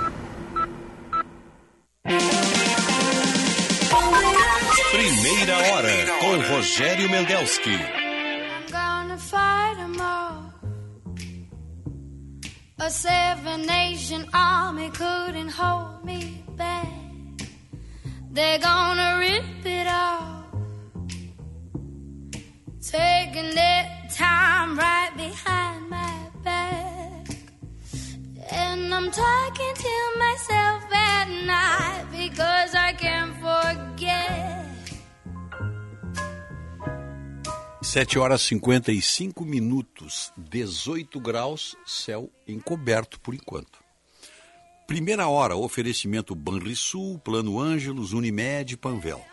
Primeira 4.90 5.58
hora 5.58 6.06
com 6.20 6.54
Rogério 6.54 7.10
Mendelski. 7.10 7.70
I'm 7.70 8.70
gonna 8.70 9.18
fight 9.18 9.83
A 12.84 12.90
seven 12.90 13.62
nation 13.62 14.26
army 14.34 14.90
couldn't 14.90 15.48
hold 15.48 16.04
me 16.04 16.44
back. 16.54 16.86
They're 18.30 18.58
gonna 18.58 19.16
rip 19.18 19.64
it 19.64 19.86
off. 19.86 20.44
Taking 22.82 23.54
their 23.54 23.84
time 24.12 24.76
right 24.76 25.12
behind 25.16 25.88
my 25.88 26.14
back. 26.42 27.26
And 28.50 28.94
I'm 28.94 29.10
talking 29.10 29.74
to 29.86 29.96
myself 30.18 30.82
at 30.92 31.28
night 31.54 32.04
because 32.12 32.74
I 32.74 32.92
can't 32.92 33.34
forget. 33.36 34.73
7 37.94 38.18
horas 38.18 38.42
55 38.42 39.44
minutos, 39.44 40.32
18 40.36 41.20
graus, 41.20 41.76
céu 41.86 42.28
encoberto 42.44 43.20
por 43.20 43.36
enquanto. 43.36 43.78
Primeira 44.84 45.28
hora, 45.28 45.54
oferecimento 45.54 46.34
Banrisul, 46.34 47.20
Plano 47.20 47.60
Ângelos, 47.60 48.12
Unimed, 48.12 48.76
Panvel. 48.78 49.24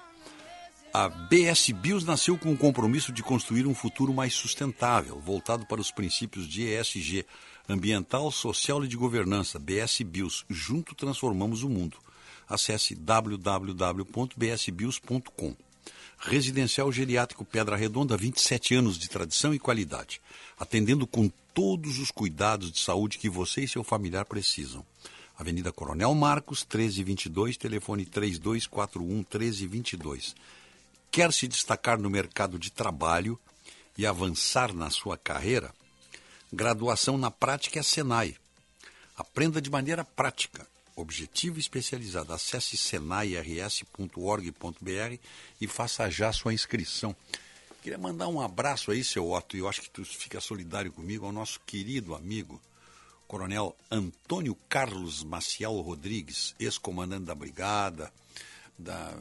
A 0.94 1.10
BS 1.10 1.72
Bios 1.72 2.06
nasceu 2.06 2.38
com 2.38 2.54
o 2.54 2.58
compromisso 2.58 3.12
de 3.12 3.24
construir 3.24 3.66
um 3.66 3.74
futuro 3.74 4.14
mais 4.14 4.36
sustentável, 4.36 5.20
voltado 5.20 5.66
para 5.66 5.82
os 5.82 5.90
princípios 5.90 6.48
de 6.48 6.68
ESG, 6.68 7.26
ambiental, 7.68 8.32
social 8.32 8.86
e 8.86 8.88
de 8.88 8.96
governança. 8.96 9.58
BS 9.58 10.04
Bios, 10.04 10.46
junto 10.48 10.94
transformamos 10.94 11.64
o 11.64 11.70
mundo. 11.70 11.98
Acesse 12.48 12.94
www.bsbios.com. 12.94 15.71
Residencial 16.24 16.92
Geriátrico 16.92 17.44
Pedra 17.44 17.76
Redonda, 17.76 18.16
27 18.16 18.76
anos 18.76 18.98
de 19.00 19.10
tradição 19.10 19.56
e 19.56 19.60
qualidade, 19.60 20.22
atendendo 20.58 21.08
com 21.08 21.28
todos 21.52 21.98
os 21.98 22.12
cuidados 22.12 22.72
de 22.72 22.80
saúde 22.80 23.18
que 23.18 23.28
você 23.28 23.64
e 23.64 23.68
seu 23.68 23.84
familiar 23.84 24.26
precisam. 24.26 24.86
Avenida 25.36 25.72
Coronel 25.72 26.14
Marcos, 26.14 26.60
1322, 26.60 27.58
telefone 27.58 28.06
3241 28.06 29.08
1322. 29.16 30.36
Quer 31.10 31.34
se 31.34 31.48
destacar 31.48 31.98
no 31.98 32.10
mercado 32.10 32.60
de 32.60 32.72
trabalho 32.72 33.40
e 33.98 34.06
avançar 34.06 34.74
na 34.76 34.92
sua 34.92 35.18
carreira? 35.18 35.74
Graduação 36.54 37.18
na 37.18 37.32
prática 37.32 37.80
é 37.80 37.84
Senai. 37.84 38.36
Aprenda 39.18 39.60
de 39.60 39.72
maneira 39.72 40.06
prática 40.06 40.68
objetivo 41.02 41.58
e 41.58 41.60
especializada. 41.60 42.34
Acesse 42.34 42.78
senairs.org.br 42.78 45.18
e 45.60 45.68
faça 45.68 46.10
já 46.10 46.32
sua 46.32 46.54
inscrição. 46.54 47.14
Queria 47.82 47.98
mandar 47.98 48.28
um 48.28 48.40
abraço 48.40 48.92
aí, 48.92 49.04
seu 49.04 49.32
Otto, 49.32 49.58
e 49.58 49.60
eu 49.60 49.68
acho 49.68 49.82
que 49.82 49.90
tu 49.90 50.06
fica 50.06 50.40
solidário 50.40 50.92
comigo, 50.92 51.26
ao 51.26 51.32
nosso 51.32 51.60
querido 51.66 52.14
amigo, 52.14 52.62
Coronel 53.28 53.76
Antônio 53.90 54.56
Carlos 54.70 55.24
Maciel 55.24 55.74
Rodrigues, 55.82 56.54
ex-comandante 56.60 57.26
da 57.26 57.34
Brigada, 57.34 58.14
da, 58.78 59.18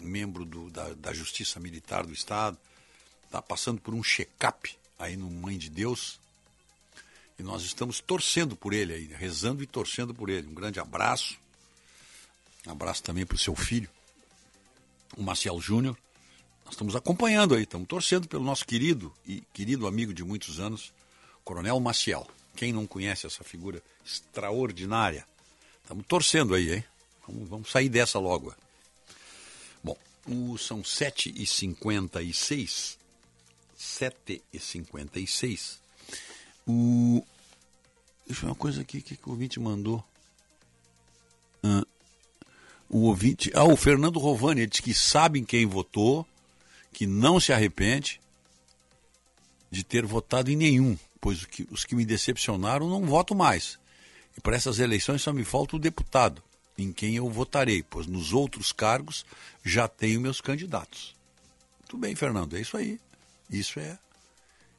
membro 0.00 0.44
do, 0.44 0.68
da, 0.70 0.88
da 0.94 1.12
Justiça 1.12 1.60
Militar 1.60 2.04
do 2.04 2.12
Estado, 2.12 2.58
está 3.24 3.40
passando 3.40 3.80
por 3.80 3.94
um 3.94 4.02
check-up 4.02 4.76
aí 4.98 5.16
no 5.16 5.30
Mãe 5.30 5.56
de 5.56 5.70
Deus, 5.70 6.18
nós 7.42 7.62
estamos 7.62 8.00
torcendo 8.00 8.56
por 8.56 8.72
ele 8.72 8.92
aí, 8.92 9.06
rezando 9.06 9.62
e 9.62 9.66
torcendo 9.66 10.14
por 10.14 10.28
ele. 10.28 10.48
Um 10.48 10.54
grande 10.54 10.80
abraço. 10.80 11.38
Um 12.66 12.70
abraço 12.70 13.02
também 13.02 13.26
para 13.26 13.34
o 13.34 13.38
seu 13.38 13.56
filho, 13.56 13.90
o 15.16 15.22
Marcial 15.22 15.60
Júnior. 15.60 15.96
Nós 16.64 16.74
estamos 16.74 16.94
acompanhando 16.94 17.54
aí, 17.54 17.64
estamos 17.64 17.88
torcendo 17.88 18.28
pelo 18.28 18.44
nosso 18.44 18.64
querido 18.64 19.12
e 19.26 19.42
querido 19.52 19.86
amigo 19.86 20.14
de 20.14 20.22
muitos 20.22 20.60
anos, 20.60 20.92
Coronel 21.44 21.80
Maciel. 21.80 22.26
Quem 22.54 22.72
não 22.72 22.86
conhece 22.86 23.26
essa 23.26 23.42
figura 23.42 23.82
extraordinária? 24.04 25.26
Estamos 25.82 26.06
torcendo 26.06 26.54
aí, 26.54 26.72
hein? 26.72 26.84
Vamos, 27.26 27.48
vamos 27.48 27.70
sair 27.70 27.88
dessa 27.88 28.20
logo. 28.20 28.54
Bom, 29.82 29.96
o, 30.26 30.56
são 30.56 30.82
7h56. 30.82 32.96
7h56. 33.78 35.78
O... 36.66 37.24
Deixa 38.26 38.42
eu 38.42 38.46
ver 38.46 38.46
uma 38.46 38.54
coisa 38.54 38.80
aqui 38.80 39.00
que, 39.00 39.16
que 39.16 39.28
o 39.28 39.32
ouvinte 39.32 39.58
mandou. 39.60 40.04
Ah, 41.62 41.84
o 42.88 43.06
ouvinte. 43.06 43.50
Ah, 43.54 43.64
o 43.64 43.76
Fernando 43.76 44.18
Rovani, 44.18 44.62
ele 44.62 44.70
diz 44.70 44.80
que 44.80 44.94
sabem 44.94 45.44
quem 45.44 45.66
votou, 45.66 46.26
que 46.92 47.06
não 47.06 47.40
se 47.40 47.52
arrepende 47.52 48.20
de 49.70 49.82
ter 49.82 50.04
votado 50.04 50.50
em 50.50 50.56
nenhum, 50.56 50.98
pois 51.20 51.46
que, 51.46 51.66
os 51.70 51.84
que 51.84 51.94
me 51.94 52.04
decepcionaram 52.04 52.88
não 52.88 53.06
voto 53.06 53.34
mais. 53.34 53.78
E 54.36 54.40
para 54.40 54.56
essas 54.56 54.78
eleições 54.78 55.22
só 55.22 55.32
me 55.32 55.44
falta 55.44 55.76
o 55.76 55.78
deputado, 55.78 56.42
em 56.76 56.92
quem 56.92 57.16
eu 57.16 57.28
votarei, 57.30 57.82
pois 57.82 58.06
nos 58.06 58.32
outros 58.32 58.72
cargos 58.72 59.24
já 59.64 59.88
tenho 59.88 60.20
meus 60.20 60.40
candidatos. 60.40 61.14
Muito 61.80 61.98
bem, 61.98 62.14
Fernando, 62.14 62.56
é 62.56 62.60
isso 62.60 62.76
aí. 62.76 63.00
Isso 63.50 63.80
é 63.80 63.98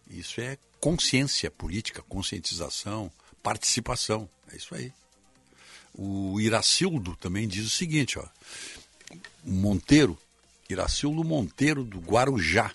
isso 0.10 0.42
é 0.42 0.58
consciência 0.80 1.50
política, 1.50 2.04
conscientização, 2.04 3.12
participação. 3.44 4.28
É 4.52 4.56
isso 4.56 4.74
aí. 4.74 4.92
O 5.94 6.40
Iracildo 6.42 7.16
também 7.18 7.48
diz 7.48 7.68
o 7.68 7.70
seguinte, 7.70 8.18
ó. 8.18 8.26
Monteiro, 9.44 10.18
Iracildo 10.70 11.24
Monteiro 11.24 11.84
do 11.84 12.00
Guarujá. 12.00 12.74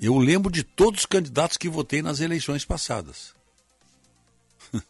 Eu 0.00 0.18
lembro 0.18 0.50
de 0.50 0.64
todos 0.64 1.00
os 1.00 1.06
candidatos 1.06 1.56
que 1.56 1.68
votei 1.68 2.02
nas 2.02 2.18
eleições 2.18 2.64
passadas. 2.64 3.32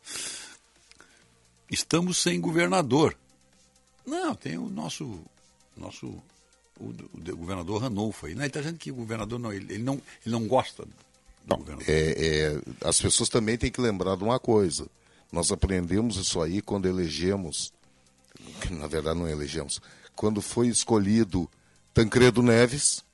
Estamos 1.70 2.18
sem 2.18 2.40
governador. 2.40 3.16
Não, 4.06 4.34
tem 4.34 4.56
o 4.56 4.70
nosso 4.70 5.22
nosso 5.76 6.22
o, 6.78 6.84
o 6.84 7.36
governador 7.36 7.82
Ranolfo 7.82 8.26
aí. 8.26 8.32
Ele 8.32 8.46
está 8.46 8.60
dizendo 8.60 8.78
que 8.78 8.90
o 8.90 8.94
governador 8.94 9.38
não 9.38 9.52
ele, 9.52 9.74
ele 9.74 9.82
não 9.82 9.94
ele 9.94 10.32
não 10.32 10.46
gosta 10.46 10.86
não, 11.46 11.62
é, 11.86 11.92
é, 11.92 12.60
as 12.88 13.00
pessoas 13.00 13.28
também 13.28 13.58
têm 13.58 13.70
que 13.70 13.80
lembrar 13.80 14.16
de 14.16 14.24
uma 14.24 14.38
coisa. 14.38 14.86
Nós 15.30 15.52
aprendemos 15.52 16.16
isso 16.16 16.40
aí 16.40 16.62
quando 16.62 16.86
elegemos, 16.86 17.72
na 18.70 18.86
verdade 18.86 19.18
não 19.18 19.28
elegemos, 19.28 19.80
quando 20.16 20.40
foi 20.40 20.68
escolhido 20.68 21.48
Tancredo 21.92 22.42
Neves 22.42 23.04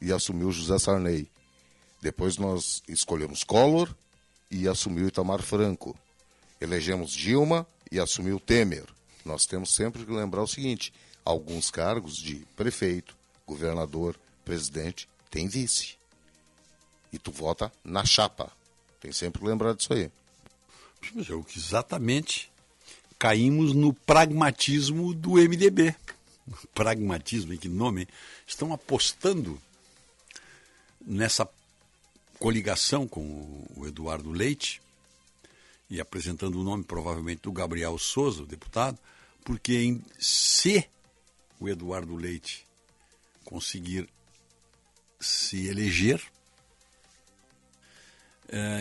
e 0.00 0.12
assumiu 0.12 0.52
José 0.52 0.78
Sarney. 0.78 1.28
Depois 2.00 2.36
nós 2.36 2.82
escolhemos 2.86 3.42
Collor 3.42 3.92
e 4.50 4.68
assumiu 4.68 5.08
Itamar 5.08 5.42
Franco. 5.42 5.98
Elegemos 6.60 7.12
Dilma 7.12 7.66
e 7.90 7.98
assumiu 7.98 8.38
Temer. 8.38 8.84
Nós 9.24 9.46
temos 9.46 9.74
sempre 9.74 10.04
que 10.04 10.12
lembrar 10.12 10.42
o 10.42 10.46
seguinte: 10.46 10.92
alguns 11.24 11.70
cargos 11.72 12.16
de 12.16 12.46
prefeito, 12.54 13.16
governador, 13.44 14.18
presidente, 14.44 15.08
tem 15.28 15.48
vice 15.48 15.97
e 17.12 17.18
tu 17.18 17.30
vota 17.30 17.72
na 17.84 18.04
chapa. 18.04 18.50
Tem 19.00 19.12
sempre 19.12 19.40
que 19.40 19.46
lembrar 19.46 19.74
disso 19.74 19.92
aí. 19.92 20.10
Mas 21.14 21.30
é 21.30 21.42
que 21.42 21.58
exatamente 21.58 22.50
caímos 23.18 23.72
no 23.72 23.92
pragmatismo 23.92 25.14
do 25.14 25.32
MDB. 25.32 25.94
Pragmatismo, 26.74 27.56
que 27.58 27.68
nome? 27.68 28.08
Estão 28.46 28.72
apostando 28.72 29.60
nessa 31.00 31.48
coligação 32.38 33.06
com 33.06 33.66
o 33.76 33.86
Eduardo 33.86 34.30
Leite 34.30 34.80
e 35.90 36.00
apresentando 36.00 36.60
o 36.60 36.64
nome 36.64 36.84
provavelmente 36.84 37.42
do 37.42 37.52
Gabriel 37.52 37.98
Souza, 37.98 38.42
o 38.42 38.46
deputado, 38.46 38.98
porque 39.44 39.74
em, 39.78 40.04
se 40.18 40.88
o 41.58 41.68
Eduardo 41.68 42.14
Leite 42.14 42.66
conseguir 43.44 44.08
se 45.18 45.66
eleger, 45.66 46.22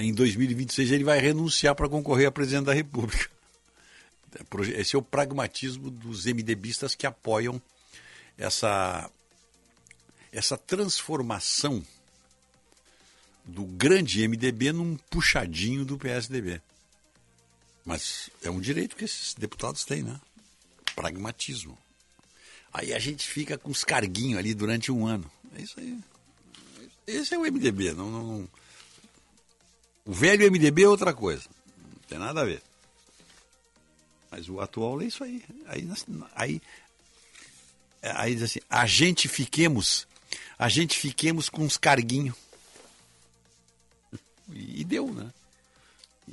em 0.02 0.14
2026 0.14 0.92
ele 0.92 1.04
vai 1.04 1.20
renunciar 1.20 1.76
para 1.76 1.90
concorrer 1.90 2.28
a 2.28 2.32
presidente 2.32 2.66
da 2.66 2.74
República. 2.74 3.30
Esse 4.76 4.96
é 4.96 5.00
o 5.00 5.02
pragmatismo 5.02 5.90
dos 5.90 6.26
MDBistas 6.26 6.96
que 6.96 7.08
apoiam 7.08 7.62
essa, 8.38 9.10
essa 10.32 10.58
transformação 10.58 11.84
do 13.44 13.64
grande 13.64 14.28
MDB 14.28 14.74
num 14.74 14.98
puxadinho 15.10 15.86
do 15.86 15.98
PSDB. 15.98 16.62
Mas 17.86 18.30
é 18.44 18.52
um 18.52 18.60
direito 18.60 18.96
que 18.96 19.06
esses 19.06 19.34
deputados 19.34 19.86
têm, 19.86 20.04
né? 20.04 20.20
Pragmatismo. 20.94 21.78
Aí 22.74 22.94
a 22.94 23.00
gente 23.00 23.26
fica 23.26 23.58
com 23.58 23.72
os 23.72 23.86
carguinhos 23.86 24.38
ali 24.38 24.54
durante 24.54 24.92
um 24.92 25.08
ano. 25.08 25.32
É 25.58 25.62
isso 25.62 25.80
aí. 25.80 25.98
Esse 27.08 27.34
é 27.34 27.38
o 27.38 27.42
MDB. 27.42 27.94
Não, 27.94 28.12
não, 28.12 28.24
não... 28.24 28.50
O 30.08 30.14
velho 30.14 30.50
MDB 30.50 30.84
é 30.84 30.88
outra 30.88 31.14
coisa. 31.14 31.44
Não 31.78 32.02
tem 32.08 32.18
nada 32.18 32.40
a 32.40 32.46
ver. 32.46 32.64
Mas 34.32 34.48
o 34.48 34.62
atual 34.62 35.02
é 35.02 35.06
isso 35.06 35.22
aí. 35.22 35.44
Aí, 35.66 35.90
aí, 36.34 36.62
aí 38.02 38.34
diz 38.34 38.44
assim, 38.44 38.60
a 38.70 38.86
gente 38.86 39.28
fiquemos, 39.28 40.08
a 40.58 40.70
gente 40.70 40.98
fiquemos 40.98 41.50
com 41.50 41.66
os 41.66 41.76
carguinhos. 41.76 42.38
E, 44.50 44.80
e 44.80 44.84
deu, 44.86 45.14
né? 45.14 45.30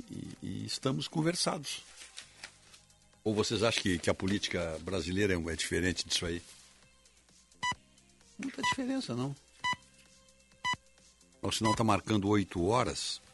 E, 0.09 0.37
e, 0.41 0.65
estamos 0.65 1.09
conversados. 1.09 1.83
Ou 3.25 3.35
vocês 3.35 3.61
acham 3.61 3.83
que, 3.83 3.99
que 3.99 4.09
a 4.09 4.13
política 4.13 4.79
brasileira 4.83 5.33
é, 5.33 5.51
é 5.51 5.55
diferente 5.55 6.05
disso 6.05 6.25
aí? 6.25 6.41
Muita 8.39 8.61
diferença, 8.61 9.13
não. 9.13 9.35
O 11.41 11.51
sinal 11.51 11.73
está 11.73 11.83
marcando 11.83 12.29
8 12.29 12.65
horas. 12.65 13.24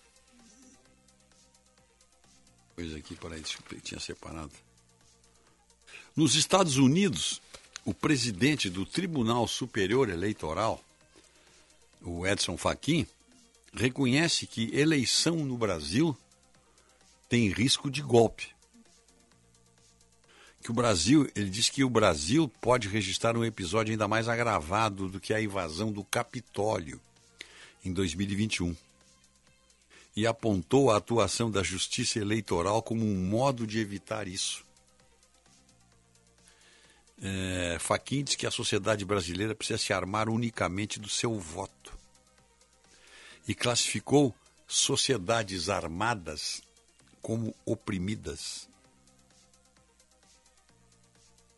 Coisa 2.82 2.98
aqui, 2.98 3.16
aí, 3.32 3.43
eu 3.74 3.80
tinha 3.80 4.00
separado. 4.00 4.51
Nos 6.16 6.34
Estados 6.34 6.77
Unidos, 6.77 7.40
o 7.85 7.93
presidente 7.93 8.72
do 8.72 8.88
Tribunal 8.88 9.48
Superior 9.48 10.10
Eleitoral, 10.10 10.84
o 12.01 12.26
Edson 12.26 12.58
Fachin, 12.58 13.06
reconhece 13.72 14.48
que 14.48 14.76
eleição 14.76 15.35
no 15.45 15.60
Brasil 15.60 16.18
tem 17.30 17.50
risco 17.50 17.88
de 17.92 18.01
golpe. 18.01 18.48
Que 20.64 20.72
o 20.72 20.74
Brasil, 20.74 21.30
ele 21.35 21.51
diz 21.51 21.69
que 21.69 21.84
o 21.84 21.90
Brasil 21.90 22.51
pode 22.60 22.88
registrar 22.88 23.38
um 23.38 23.45
episódio 23.45 23.92
ainda 23.92 24.08
mais 24.08 24.27
agravado 24.27 25.08
do 25.08 25.19
que 25.19 25.35
a 25.35 25.42
invasão 25.42 25.92
do 25.92 26.03
Capitólio 26.03 27.00
em 27.85 27.93
2021. 27.93 28.76
E 30.16 30.28
apontou 30.28 30.92
a 30.92 30.98
atuação 30.98 31.50
da 31.50 31.64
Justiça 31.64 32.20
Eleitoral 32.20 32.82
como 32.82 33.06
um 33.06 33.16
modo 33.16 33.66
de 33.66 33.80
evitar 33.80 34.28
isso. 34.28 34.66
É, 37.22 37.78
Faquin 37.80 38.24
diz 38.24 38.36
que 38.36 38.48
a 38.48 38.52
sociedade 38.52 39.06
brasileira 39.06 39.54
precisa 39.54 39.78
se 39.78 39.94
armar 39.94 40.28
unicamente 40.28 41.00
do 41.00 41.08
seu 41.08 41.40
voto. 41.40 41.98
E 43.48 43.54
classificou 43.54 44.36
sociedades 44.68 45.70
armadas 45.70 46.62
como 47.22 47.54
oprimidas. 47.66 48.68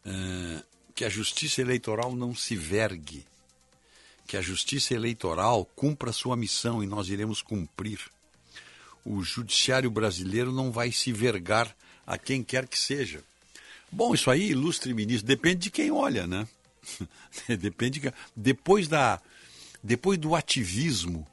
É, 0.06 0.64
que 0.94 1.06
a 1.06 1.10
justiça 1.10 1.62
eleitoral 1.62 2.16
não 2.16 2.36
se 2.36 2.56
vergue, 2.56 3.26
que 4.28 4.38
a 4.38 4.42
justiça 4.42 4.94
eleitoral 4.94 5.66
cumpra 5.76 6.12
sua 6.12 6.36
missão 6.36 6.84
e 6.84 6.88
nós 6.88 7.08
iremos 7.10 7.42
cumprir. 7.42 8.00
O 9.06 9.22
judiciário 9.22 9.92
brasileiro 9.92 10.52
não 10.52 10.72
vai 10.72 10.92
se 10.92 11.12
vergar 11.12 11.76
a 12.06 12.18
quem 12.18 12.44
quer 12.44 12.68
que 12.68 12.78
seja. 12.78 13.24
Bom, 13.92 14.14
isso 14.14 14.32
aí, 14.32 14.50
ilustre 14.50 14.94
ministro, 14.94 15.28
depende 15.28 15.62
de 15.62 15.72
quem 15.72 15.92
olha, 15.92 16.26
né? 16.26 16.48
depende 17.60 18.00
de... 18.00 18.14
depois 18.36 18.88
da 18.88 19.22
depois 19.84 20.18
do 20.18 20.34
ativismo 20.34 21.28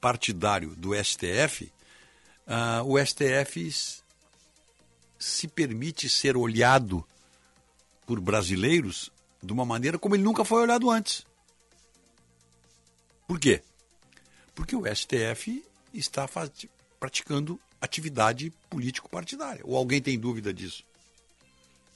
partidário 0.00 0.74
do 0.76 0.92
STF, 0.94 1.72
uh, 2.46 2.84
o 2.84 3.04
STF 3.04 4.02
se 5.18 5.48
permite 5.48 6.08
ser 6.08 6.36
olhado 6.36 7.04
por 8.06 8.20
brasileiros 8.20 9.10
de 9.42 9.52
uma 9.52 9.64
maneira 9.64 9.98
como 9.98 10.14
ele 10.14 10.22
nunca 10.22 10.44
foi 10.44 10.62
olhado 10.62 10.90
antes. 10.90 11.26
Por 13.26 13.38
quê? 13.38 13.62
Porque 14.54 14.76
o 14.76 14.84
STF 14.84 15.64
está 15.92 16.28
praticando 17.02 17.58
atividade 17.80 18.52
político-partidária. 18.70 19.60
Ou 19.64 19.76
alguém 19.76 20.00
tem 20.00 20.16
dúvida 20.16 20.54
disso? 20.54 20.84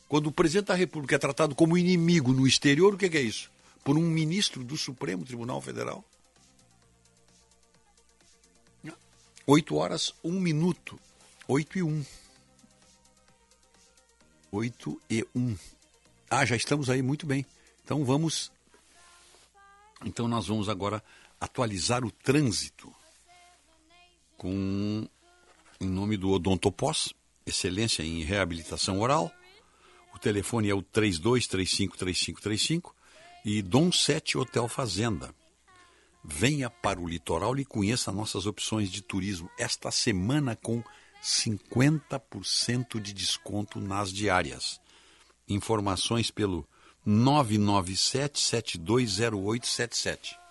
Quando 0.09 0.27
o 0.27 0.33
presidente 0.33 0.67
da 0.67 0.75
República 0.75 1.15
é 1.15 1.19
tratado 1.19 1.55
como 1.55 1.79
inimigo 1.79 2.33
no 2.33 2.45
exterior, 2.45 2.93
o 2.93 2.99
que 2.99 3.17
é 3.17 3.21
isso? 3.21 3.49
Por 3.85 3.97
um 3.97 4.03
ministro 4.03 4.65
do 4.65 4.77
Supremo 4.77 5.25
Tribunal 5.25 5.61
Federal? 5.61 6.05
8 9.47 9.77
horas, 9.77 10.13
1 10.25 10.41
minuto. 10.41 10.99
8 11.47 11.79
e 11.79 11.83
1. 11.85 12.05
8 14.51 15.03
e 15.09 15.25
1. 15.37 15.57
Ah, 16.29 16.45
já 16.45 16.57
estamos 16.57 16.91
aí, 16.91 17.01
muito 17.01 17.27
bem. 17.27 17.47
Então 17.85 18.05
vamos. 18.05 18.51
Então 20.05 20.27
nós 20.27 20.49
vamos 20.49 20.69
agora 20.69 21.01
atualizar 21.41 22.05
o 22.05 22.11
trânsito 22.11 22.93
com 24.37 25.09
em 25.81 25.89
nome 25.89 26.17
do 26.17 26.31
Odontopós, 26.31 27.13
excelência 27.45 28.03
em 28.03 28.23
reabilitação 28.23 29.01
oral. 29.01 29.31
O 30.15 30.19
telefone 30.19 30.71
é 30.71 30.75
o 30.75 30.83
32353535 30.83 32.93
e 33.45 33.63
Dom 33.63 33.93
7 33.93 34.39
Hotel 34.39 34.69
Fazenda. 34.69 35.35
Venha 36.25 36.71
para 36.71 36.99
o 36.99 37.07
litoral 37.07 37.57
e 37.59 37.65
conheça 37.65 38.11
nossas 38.11 38.47
opções 38.47 38.91
de 38.91 39.03
turismo 39.03 39.51
esta 39.59 39.91
semana 39.91 40.57
com 40.57 40.83
50% 41.23 42.99
de 43.01 43.13
desconto 43.13 43.79
nas 43.79 44.11
diárias. 44.13 44.81
Informações 45.49 46.31
pelo 46.31 46.67
997 47.05 48.41
720877. 48.41 50.46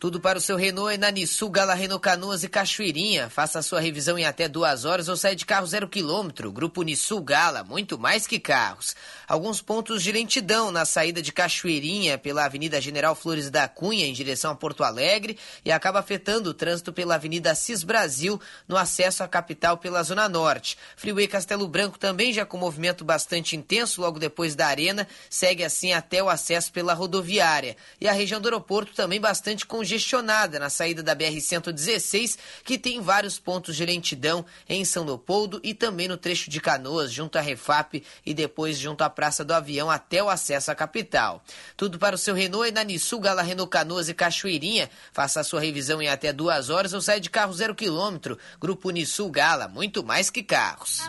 Tudo 0.00 0.20
para 0.20 0.38
o 0.38 0.40
seu 0.40 0.54
Renault 0.56 0.94
é 0.94 0.96
na 0.96 1.10
Nissu, 1.10 1.50
Gala 1.50 1.74
Renault 1.74 2.00
Canoas 2.00 2.44
e 2.44 2.48
Cachoeirinha. 2.48 3.28
Faça 3.28 3.58
a 3.58 3.62
sua 3.62 3.80
revisão 3.80 4.16
em 4.16 4.24
até 4.24 4.46
duas 4.46 4.84
horas 4.84 5.08
ou 5.08 5.16
saia 5.16 5.34
de 5.34 5.44
carro 5.44 5.66
zero 5.66 5.88
quilômetro. 5.88 6.52
Grupo 6.52 6.84
Nissu 6.84 7.20
Gala, 7.20 7.64
muito 7.64 7.98
mais 7.98 8.24
que 8.24 8.38
carros. 8.38 8.94
Alguns 9.26 9.60
pontos 9.60 10.00
de 10.00 10.12
lentidão 10.12 10.70
na 10.70 10.84
saída 10.84 11.20
de 11.20 11.32
Cachoeirinha 11.32 12.16
pela 12.16 12.44
Avenida 12.44 12.80
General 12.80 13.12
Flores 13.16 13.50
da 13.50 13.66
Cunha 13.66 14.06
em 14.06 14.12
direção 14.12 14.52
a 14.52 14.54
Porto 14.54 14.84
Alegre 14.84 15.36
e 15.64 15.72
acaba 15.72 15.98
afetando 15.98 16.50
o 16.50 16.54
trânsito 16.54 16.92
pela 16.92 17.16
Avenida 17.16 17.52
Cis 17.56 17.82
Brasil 17.82 18.40
no 18.68 18.76
acesso 18.76 19.24
à 19.24 19.28
capital 19.28 19.78
pela 19.78 20.04
Zona 20.04 20.28
Norte. 20.28 20.78
Freeway 20.96 21.26
Castelo 21.26 21.66
Branco 21.66 21.98
também 21.98 22.32
já 22.32 22.46
com 22.46 22.56
movimento 22.56 23.04
bastante 23.04 23.56
intenso 23.56 24.00
logo 24.00 24.20
depois 24.20 24.54
da 24.54 24.68
Arena, 24.68 25.08
segue 25.28 25.64
assim 25.64 25.92
até 25.92 26.22
o 26.22 26.28
acesso 26.28 26.70
pela 26.70 26.94
rodoviária. 26.94 27.76
E 28.00 28.06
a 28.06 28.12
região 28.12 28.40
do 28.40 28.46
aeroporto 28.46 28.94
também 28.94 29.20
bastante 29.20 29.66
congestionada 29.66 29.87
congestionada 29.88 30.58
na 30.58 30.68
saída 30.68 31.02
da 31.02 31.16
BR-116, 31.16 32.36
que 32.62 32.76
tem 32.76 33.00
vários 33.00 33.38
pontos 33.38 33.74
de 33.74 33.86
lentidão 33.86 34.44
em 34.68 34.84
São 34.84 35.04
Leopoldo 35.04 35.58
e 35.64 35.72
também 35.72 36.06
no 36.06 36.18
trecho 36.18 36.50
de 36.50 36.60
Canoas, 36.60 37.10
junto 37.10 37.38
à 37.38 37.40
Refap 37.40 38.04
e 38.26 38.34
depois 38.34 38.76
junto 38.76 39.02
à 39.02 39.08
Praça 39.08 39.42
do 39.42 39.54
Avião 39.54 39.90
até 39.90 40.22
o 40.22 40.28
acesso 40.28 40.70
à 40.70 40.74
capital. 40.74 41.42
Tudo 41.74 41.98
para 41.98 42.14
o 42.14 42.18
seu 42.18 42.34
Renault 42.34 42.68
e 42.68 42.72
na 42.72 42.84
Nissu, 42.84 43.18
Gala 43.18 43.40
Renault 43.40 43.70
Canoas 43.70 44.10
e 44.10 44.14
Cachoeirinha. 44.14 44.90
Faça 45.10 45.40
a 45.40 45.44
sua 45.44 45.60
revisão 45.60 46.02
em 46.02 46.08
até 46.08 46.34
duas 46.34 46.68
horas 46.68 46.92
ou 46.92 47.00
saia 47.00 47.20
de 47.20 47.30
carro 47.30 47.54
zero 47.54 47.74
quilômetro. 47.74 48.38
Grupo 48.60 48.90
Nissu 48.90 49.30
Gala, 49.30 49.68
muito 49.68 50.04
mais 50.04 50.28
que 50.28 50.42
carros. 50.42 51.00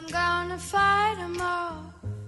I'm 1.19 2.18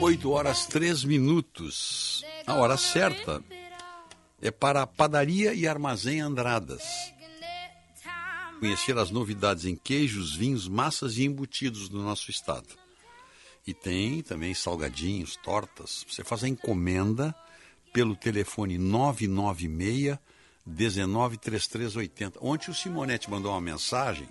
8 0.00 0.30
horas 0.30 0.64
3 0.64 1.04
minutos. 1.04 2.24
A 2.46 2.54
hora 2.54 2.78
certa 2.78 3.44
é 4.40 4.50
para 4.50 4.80
a 4.80 4.86
Padaria 4.86 5.52
e 5.52 5.68
Armazém 5.68 6.22
Andradas. 6.22 6.82
Conhecer 8.58 8.96
as 8.96 9.10
novidades 9.10 9.66
em 9.66 9.76
queijos, 9.76 10.34
vinhos, 10.34 10.66
massas 10.66 11.18
e 11.18 11.24
embutidos 11.24 11.90
do 11.90 12.02
nosso 12.02 12.30
estado. 12.30 12.68
E 13.66 13.74
tem 13.74 14.22
também 14.22 14.54
salgadinhos, 14.54 15.36
tortas. 15.36 16.06
Você 16.08 16.24
faz 16.24 16.44
a 16.44 16.48
encomenda 16.48 17.34
pelo 17.92 18.16
telefone 18.16 18.78
996 18.78 20.18
193380. 20.66 22.38
Ontem 22.40 22.70
o 22.70 22.74
Simonetti 22.74 23.28
mandou 23.30 23.52
uma 23.52 23.60
mensagem 23.60 24.26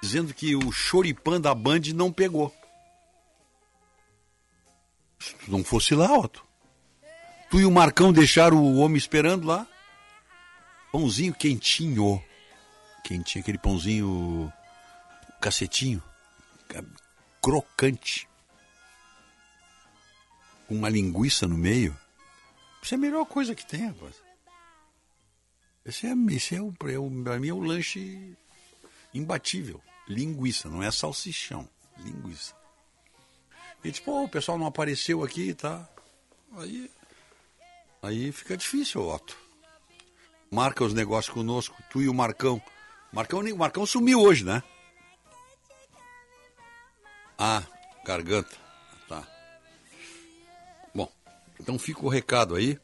dizendo 0.00 0.32
que 0.34 0.54
o 0.56 0.70
choripã 0.72 1.40
da 1.40 1.54
Band 1.54 1.80
não 1.94 2.12
pegou. 2.12 2.54
Se 5.18 5.34
tu 5.34 5.50
não 5.50 5.64
fosse 5.64 5.94
lá, 5.94 6.12
Otto. 6.16 6.44
Tu 7.50 7.60
e 7.60 7.64
o 7.64 7.70
Marcão 7.70 8.12
deixaram 8.12 8.62
o 8.62 8.76
homem 8.78 8.96
esperando 8.96 9.46
lá. 9.46 9.66
Pãozinho 10.92 11.34
quentinho. 11.34 12.22
quentinho, 13.04 13.42
aquele 13.42 13.58
pãozinho 13.58 14.52
cacetinho, 15.40 16.02
ca- 16.68 16.84
crocante, 17.42 18.28
com 20.66 20.74
uma 20.74 20.88
linguiça 20.88 21.46
no 21.46 21.56
meio. 21.56 21.96
Isso 22.82 22.94
é 22.94 22.96
a 22.96 23.00
melhor 23.00 23.24
coisa 23.26 23.54
que 23.54 23.64
tem, 23.66 23.86
rapaz. 23.86 24.14
Esse 25.84 26.06
é, 26.06 26.12
esse 26.30 26.54
é 26.54 26.60
o, 26.60 26.74
é 26.88 26.98
o, 26.98 27.10
pra 27.22 27.38
mim 27.38 27.48
é 27.48 27.52
o 27.52 27.60
lanche 27.60 28.36
imbatível. 29.14 29.82
Linguiça, 30.08 30.68
não 30.68 30.82
é 30.82 30.90
salsichão, 30.90 31.68
linguiça. 31.98 32.54
E 33.84 33.92
tipo, 33.92 34.06
pô, 34.06 34.24
o 34.24 34.28
pessoal 34.28 34.58
não 34.58 34.66
apareceu 34.66 35.22
aqui, 35.22 35.54
tá? 35.54 35.88
Aí, 36.56 36.90
aí 38.02 38.32
fica 38.32 38.56
difícil, 38.56 39.06
Otto. 39.06 39.36
Marca 40.50 40.82
os 40.82 40.94
negócios 40.94 41.32
conosco, 41.32 41.76
tu 41.90 42.00
e 42.00 42.08
o 42.08 42.14
Marcão. 42.14 42.60
Marcão, 43.12 43.42
Marcão 43.56 43.84
sumiu 43.84 44.20
hoje, 44.20 44.44
né? 44.44 44.62
Ah, 47.38 47.62
garganta. 48.04 48.56
Tá. 49.06 49.26
Bom, 50.94 51.10
então 51.60 51.78
fica 51.78 52.04
o 52.04 52.08
recado 52.08 52.56
aí. 52.56 52.80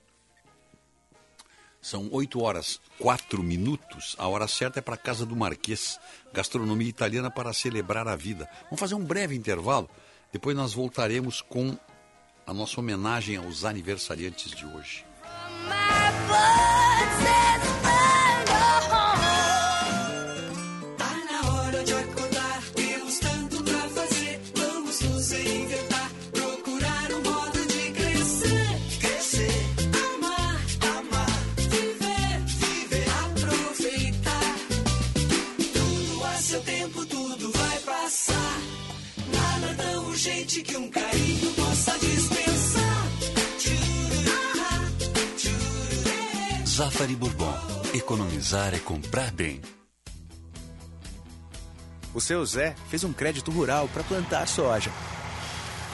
São 1.84 2.08
8 2.10 2.42
horas 2.42 2.80
4 2.98 3.42
minutos. 3.42 4.16
A 4.18 4.26
hora 4.26 4.48
certa 4.48 4.78
é 4.78 4.82
para 4.82 4.94
a 4.94 4.96
Casa 4.96 5.26
do 5.26 5.36
Marquês. 5.36 6.00
Gastronomia 6.32 6.88
italiana 6.88 7.30
para 7.30 7.52
celebrar 7.52 8.08
a 8.08 8.16
vida. 8.16 8.48
Vamos 8.64 8.80
fazer 8.80 8.94
um 8.94 9.04
breve 9.04 9.36
intervalo. 9.36 9.90
Depois 10.32 10.56
nós 10.56 10.72
voltaremos 10.72 11.42
com 11.42 11.76
a 12.46 12.54
nossa 12.54 12.80
homenagem 12.80 13.36
aos 13.36 13.66
aniversariantes 13.66 14.52
de 14.52 14.64
hoje. 14.64 15.04
Tá 15.68 16.14
Zafari 46.74 47.14
Bourbon. 47.14 47.54
Economizar 47.94 48.74
é 48.74 48.80
comprar 48.80 49.30
bem. 49.30 49.60
O 52.12 52.20
seu 52.20 52.44
Zé 52.44 52.74
fez 52.90 53.04
um 53.04 53.12
crédito 53.12 53.52
rural 53.52 53.88
para 53.94 54.02
plantar 54.02 54.48
soja. 54.48 54.90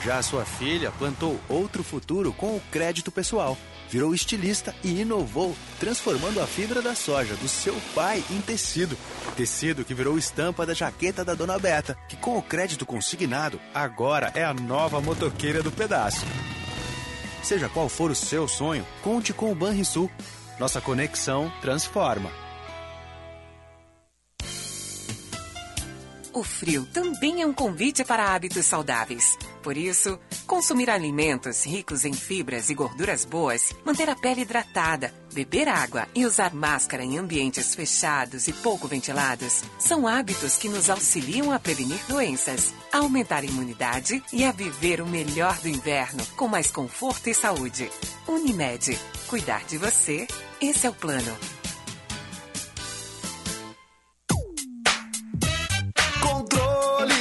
Já 0.03 0.17
a 0.17 0.23
sua 0.23 0.43
filha 0.43 0.91
plantou 0.97 1.39
outro 1.47 1.83
futuro 1.83 2.33
com 2.33 2.55
o 2.55 2.61
crédito 2.71 3.11
pessoal. 3.11 3.55
Virou 3.91 4.15
estilista 4.15 4.73
e 4.83 5.01
inovou, 5.01 5.55
transformando 5.79 6.41
a 6.41 6.47
fibra 6.47 6.81
da 6.81 6.95
soja 6.95 7.35
do 7.35 7.47
seu 7.47 7.79
pai 7.93 8.23
em 8.31 8.41
tecido. 8.41 8.97
Tecido 9.35 9.85
que 9.85 9.93
virou 9.93 10.17
estampa 10.17 10.65
da 10.65 10.73
jaqueta 10.73 11.23
da 11.23 11.35
dona 11.35 11.59
Beta, 11.59 11.95
que 12.09 12.15
com 12.15 12.39
o 12.39 12.41
crédito 12.41 12.87
consignado, 12.87 13.61
agora 13.71 14.31
é 14.33 14.43
a 14.43 14.51
nova 14.51 14.99
motoqueira 14.99 15.61
do 15.61 15.71
pedaço. 15.71 16.25
Seja 17.43 17.69
qual 17.69 17.87
for 17.87 18.09
o 18.09 18.15
seu 18.15 18.47
sonho, 18.47 18.83
conte 19.03 19.31
com 19.31 19.51
o 19.51 19.55
Banrisul. 19.55 20.09
Nossa 20.61 20.79
conexão 20.79 21.51
transforma. 21.59 22.29
O 26.31 26.43
frio 26.43 26.85
também 26.93 27.41
é 27.41 27.47
um 27.47 27.51
convite 27.51 28.03
para 28.03 28.31
hábitos 28.31 28.67
saudáveis. 28.67 29.39
Por 29.61 29.77
isso, 29.77 30.19
consumir 30.47 30.89
alimentos 30.89 31.65
ricos 31.65 32.03
em 32.03 32.13
fibras 32.13 32.69
e 32.69 32.73
gorduras 32.73 33.23
boas, 33.25 33.73
manter 33.85 34.09
a 34.09 34.15
pele 34.15 34.41
hidratada, 34.41 35.13
beber 35.33 35.67
água 35.67 36.07
e 36.15 36.25
usar 36.25 36.53
máscara 36.53 37.03
em 37.03 37.17
ambientes 37.17 37.75
fechados 37.75 38.47
e 38.47 38.53
pouco 38.53 38.87
ventilados 38.87 39.63
são 39.79 40.07
hábitos 40.07 40.57
que 40.57 40.67
nos 40.67 40.89
auxiliam 40.89 41.51
a 41.51 41.59
prevenir 41.59 41.99
doenças, 42.07 42.73
a 42.91 42.99
aumentar 42.99 43.43
a 43.43 43.45
imunidade 43.45 44.23
e 44.33 44.43
a 44.43 44.51
viver 44.51 44.99
o 45.01 45.07
melhor 45.07 45.57
do 45.59 45.67
inverno 45.67 46.25
com 46.35 46.47
mais 46.47 46.71
conforto 46.71 47.29
e 47.29 47.33
saúde. 47.33 47.89
Unimed. 48.27 48.97
Cuidar 49.27 49.63
de 49.65 49.77
você, 49.77 50.27
esse 50.59 50.85
é 50.85 50.89
o 50.89 50.93
plano. 50.93 51.60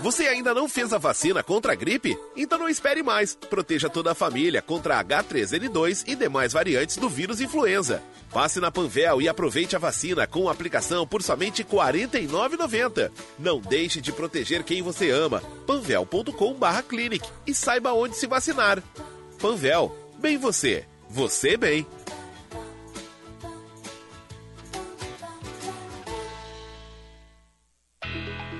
Você 0.00 0.28
ainda 0.28 0.54
não 0.54 0.68
fez 0.68 0.92
a 0.92 0.98
vacina 0.98 1.42
contra 1.42 1.72
a 1.72 1.74
gripe? 1.74 2.16
Então 2.36 2.56
não 2.56 2.68
espere 2.68 3.02
mais. 3.02 3.34
Proteja 3.34 3.88
toda 3.88 4.12
a 4.12 4.14
família 4.14 4.62
contra 4.62 5.02
H3N2 5.02 6.04
e 6.06 6.14
demais 6.14 6.52
variantes 6.52 6.96
do 6.96 7.08
vírus 7.08 7.40
influenza. 7.40 8.00
Passe 8.32 8.60
na 8.60 8.70
Panvel 8.70 9.20
e 9.20 9.28
aproveite 9.28 9.74
a 9.74 9.78
vacina 9.78 10.24
com 10.24 10.48
aplicação 10.48 11.04
por 11.04 11.20
somente 11.20 11.62
R$ 11.62 11.68
49,90. 11.70 13.10
Não 13.38 13.60
deixe 13.60 14.00
de 14.00 14.12
proteger 14.12 14.62
quem 14.62 14.82
você 14.82 15.10
ama. 15.10 15.42
panvel.com/clinic 15.66 17.28
e 17.44 17.52
saiba 17.52 17.92
onde 17.92 18.16
se 18.16 18.26
vacinar. 18.28 18.80
Panvel, 19.40 19.96
bem 20.18 20.38
você, 20.38 20.84
você 21.08 21.56
bem. 21.56 21.84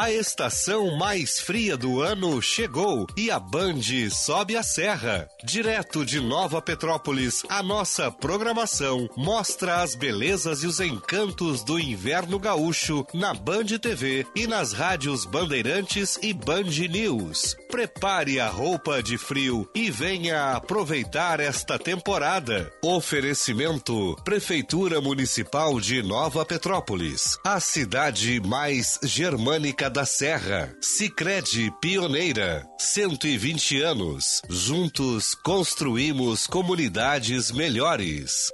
A 0.00 0.10
estação 0.10 0.96
mais 0.96 1.40
fria 1.40 1.76
do 1.76 2.00
ano 2.00 2.40
chegou 2.40 3.06
e 3.14 3.30
a 3.30 3.38
Band 3.38 3.82
sobe 4.10 4.56
a 4.56 4.62
serra. 4.62 5.28
Direto 5.44 6.06
de 6.06 6.20
Nova 6.20 6.62
Petrópolis, 6.62 7.42
a 7.50 7.62
nossa 7.62 8.10
programação 8.10 9.10
mostra 9.14 9.82
as 9.82 9.94
belezas 9.94 10.62
e 10.62 10.66
os 10.66 10.80
encantos 10.80 11.62
do 11.62 11.78
inverno 11.78 12.38
gaúcho 12.38 13.06
na 13.12 13.34
Band 13.34 13.66
TV 13.78 14.26
e 14.34 14.46
nas 14.46 14.72
rádios 14.72 15.26
Bandeirantes 15.26 16.18
e 16.22 16.32
Band 16.32 16.70
News. 16.88 17.54
Prepare 17.70 18.40
a 18.40 18.48
roupa 18.48 19.00
de 19.00 19.16
frio 19.16 19.68
e 19.72 19.92
venha 19.92 20.54
aproveitar 20.56 21.38
esta 21.38 21.78
temporada. 21.78 22.68
Oferecimento 22.82 24.16
Prefeitura 24.24 25.00
Municipal 25.00 25.78
de 25.80 26.02
Nova 26.02 26.44
Petrópolis, 26.44 27.38
a 27.44 27.60
cidade 27.60 28.40
mais 28.40 28.98
germânica 29.04 29.88
da 29.88 30.04
Serra. 30.04 30.74
Sicredi 30.80 31.72
Pioneira, 31.80 32.66
120 32.76 33.80
anos. 33.80 34.42
Juntos 34.50 35.36
construímos 35.36 36.48
comunidades 36.48 37.52
melhores. 37.52 38.52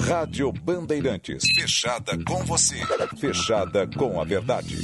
Rádio 0.00 0.52
Bandeirantes. 0.52 1.44
Fechada 1.54 2.12
com 2.24 2.44
você. 2.44 2.76
Fechada 3.18 3.86
com 3.86 4.20
a 4.20 4.24
verdade. 4.24 4.76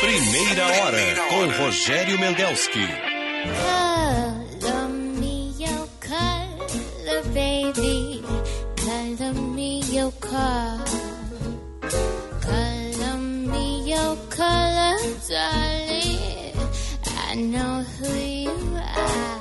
Primeira 0.00 0.66
hora 0.66 1.16
com 1.28 1.62
Rogério 1.62 2.18
Mendelski. 2.18 2.86
Color 4.60 4.88
me 4.88 5.52
your 5.58 5.88
color, 6.00 7.22
baby. 7.34 8.22
Color 8.76 9.34
me 9.34 9.80
your 9.92 10.12
color. 10.12 10.84
Color 12.40 13.18
me 13.18 13.90
your 13.90 14.16
color, 14.28 14.96
darling. 15.28 16.54
I 17.28 17.34
know 17.34 17.82
who 17.98 18.14
you 18.16 18.76
are. 18.76 19.39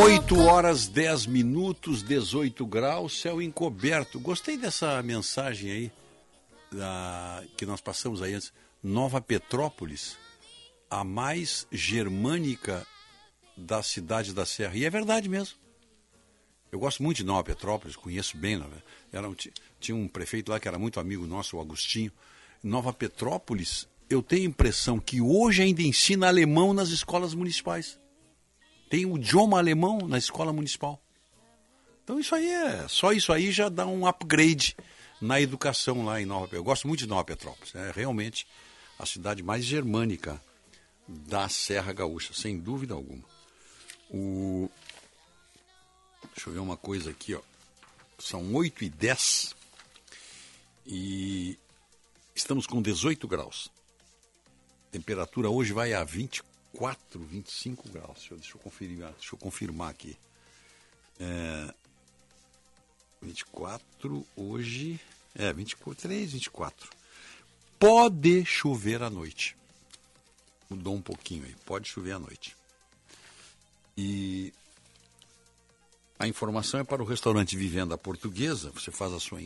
8 0.00 0.38
horas 0.40 0.86
10 0.86 1.26
minutos, 1.26 2.02
18 2.02 2.64
graus, 2.66 3.20
céu 3.20 3.42
encoberto. 3.42 4.20
Gostei 4.20 4.56
dessa 4.56 5.02
mensagem 5.02 5.70
aí 5.72 5.92
da- 6.70 7.42
que 7.56 7.66
nós 7.66 7.80
passamos 7.80 8.22
aí 8.22 8.34
antes. 8.34 8.52
Nova 8.82 9.20
Petrópolis, 9.20 10.16
a 10.88 11.02
mais 11.04 11.66
germânica 11.72 12.86
da 13.56 13.82
cidade 13.82 14.32
da 14.32 14.46
Serra. 14.46 14.76
E 14.76 14.84
é 14.84 14.90
verdade 14.90 15.28
mesmo. 15.28 15.56
Eu 16.70 16.78
gosto 16.78 17.02
muito 17.02 17.16
de 17.18 17.24
Nova 17.24 17.42
Petrópolis, 17.42 17.96
conheço 17.96 18.36
bem. 18.36 18.56
né? 18.56 18.66
Era 19.12 19.28
um- 19.28 19.34
ti- 19.34 19.52
tinha 19.80 19.96
um 19.96 20.06
prefeito 20.06 20.50
lá 20.52 20.60
que 20.60 20.68
era 20.68 20.78
muito 20.78 21.00
amigo 21.00 21.26
nosso, 21.26 21.56
o 21.56 21.60
Agostinho. 21.60 22.12
Nova 22.62 22.92
Petrópolis, 22.92 23.88
eu 24.10 24.20
tenho 24.20 24.42
a 24.42 24.46
impressão 24.46 24.98
que 24.98 25.20
hoje 25.20 25.62
ainda 25.62 25.82
ensina 25.82 26.26
alemão 26.26 26.74
nas 26.74 26.88
escolas 26.88 27.32
municipais. 27.32 27.98
Tem 28.90 29.06
o 29.06 29.16
idioma 29.16 29.56
alemão 29.56 30.00
na 30.08 30.18
escola 30.18 30.52
municipal. 30.52 31.00
Então 32.02 32.18
isso 32.18 32.34
aí 32.34 32.50
é. 32.50 32.88
Só 32.88 33.12
isso 33.12 33.32
aí 33.32 33.52
já 33.52 33.68
dá 33.68 33.86
um 33.86 34.04
upgrade 34.04 34.76
na 35.20 35.40
educação 35.40 36.04
lá 36.04 36.20
em 36.20 36.26
Nova 36.26 36.46
Petrópolis. 36.46 36.58
Eu 36.58 36.64
gosto 36.64 36.88
muito 36.88 37.00
de 37.00 37.06
Nova 37.06 37.24
Petrópolis. 37.24 37.72
É 37.72 37.92
realmente 37.94 38.48
a 38.98 39.06
cidade 39.06 39.44
mais 39.44 39.64
germânica 39.64 40.42
da 41.06 41.48
Serra 41.48 41.92
Gaúcha, 41.92 42.34
sem 42.34 42.58
dúvida 42.58 42.94
alguma. 42.94 43.24
O... 44.10 44.68
Deixa 46.34 46.50
eu 46.50 46.54
ver 46.54 46.58
uma 46.58 46.76
coisa 46.76 47.10
aqui, 47.10 47.32
ó. 47.34 47.40
São 48.18 48.54
8 48.54 48.84
e 48.84 48.90
10 48.90 49.54
e 50.84 51.56
estamos 52.34 52.66
com 52.66 52.82
18 52.82 53.28
graus. 53.28 53.70
Temperatura 54.90 55.48
hoje 55.48 55.72
vai 55.72 55.92
a 55.92 56.02
24, 56.02 57.20
25 57.20 57.88
graus. 57.90 58.18
Deixa 58.18 58.34
eu, 58.34 58.38
deixa 58.38 58.56
eu 58.56 58.60
conferir, 58.60 58.98
deixa 58.98 59.34
eu 59.34 59.38
confirmar 59.38 59.90
aqui. 59.90 60.16
É, 61.18 61.74
24 63.22 64.26
hoje. 64.36 65.00
É, 65.34 65.52
23, 65.52 66.32
24. 66.32 66.90
Pode 67.78 68.44
chover 68.44 69.02
à 69.02 69.08
noite. 69.08 69.56
Mudou 70.68 70.94
um 70.94 71.02
pouquinho 71.02 71.44
aí. 71.44 71.54
Pode 71.64 71.88
chover 71.88 72.12
à 72.12 72.18
noite. 72.18 72.56
E 73.96 74.52
a 76.18 76.26
informação 76.26 76.80
é 76.80 76.84
para 76.84 77.02
o 77.02 77.06
restaurante 77.06 77.56
Vivenda 77.56 77.96
Portuguesa. 77.96 78.70
Você 78.72 78.90
faz 78.90 79.12
a 79.12 79.20
sua, 79.20 79.40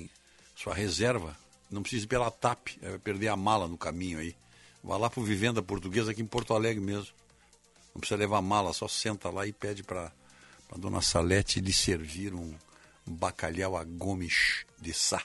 sua 0.56 0.74
reserva. 0.74 1.36
Não 1.70 1.82
precisa 1.82 2.04
ir 2.04 2.08
pela 2.08 2.30
TAP. 2.30 2.68
é, 2.80 2.90
Vai 2.90 2.98
perder 2.98 3.28
a 3.28 3.36
mala 3.36 3.68
no 3.68 3.76
caminho 3.76 4.18
aí. 4.18 4.34
Vá 4.84 4.98
lá 4.98 5.08
para 5.08 5.20
o 5.20 5.24
Vivenda 5.24 5.62
Portuguesa 5.62 6.10
aqui 6.10 6.20
em 6.20 6.26
Porto 6.26 6.52
Alegre 6.52 6.84
mesmo. 6.84 7.08
Não 7.94 8.00
precisa 8.00 8.18
levar 8.18 8.42
mala, 8.42 8.72
só 8.74 8.86
senta 8.86 9.30
lá 9.30 9.46
e 9.46 9.52
pede 9.52 9.82
para 9.82 10.12
a 10.70 10.76
dona 10.76 11.00
Salete 11.00 11.60
lhe 11.60 11.72
servir 11.72 12.34
um 12.34 12.52
bacalhau 13.06 13.76
a 13.76 13.84
gomes 13.84 14.66
de 14.80 14.92
sá. 14.92 15.22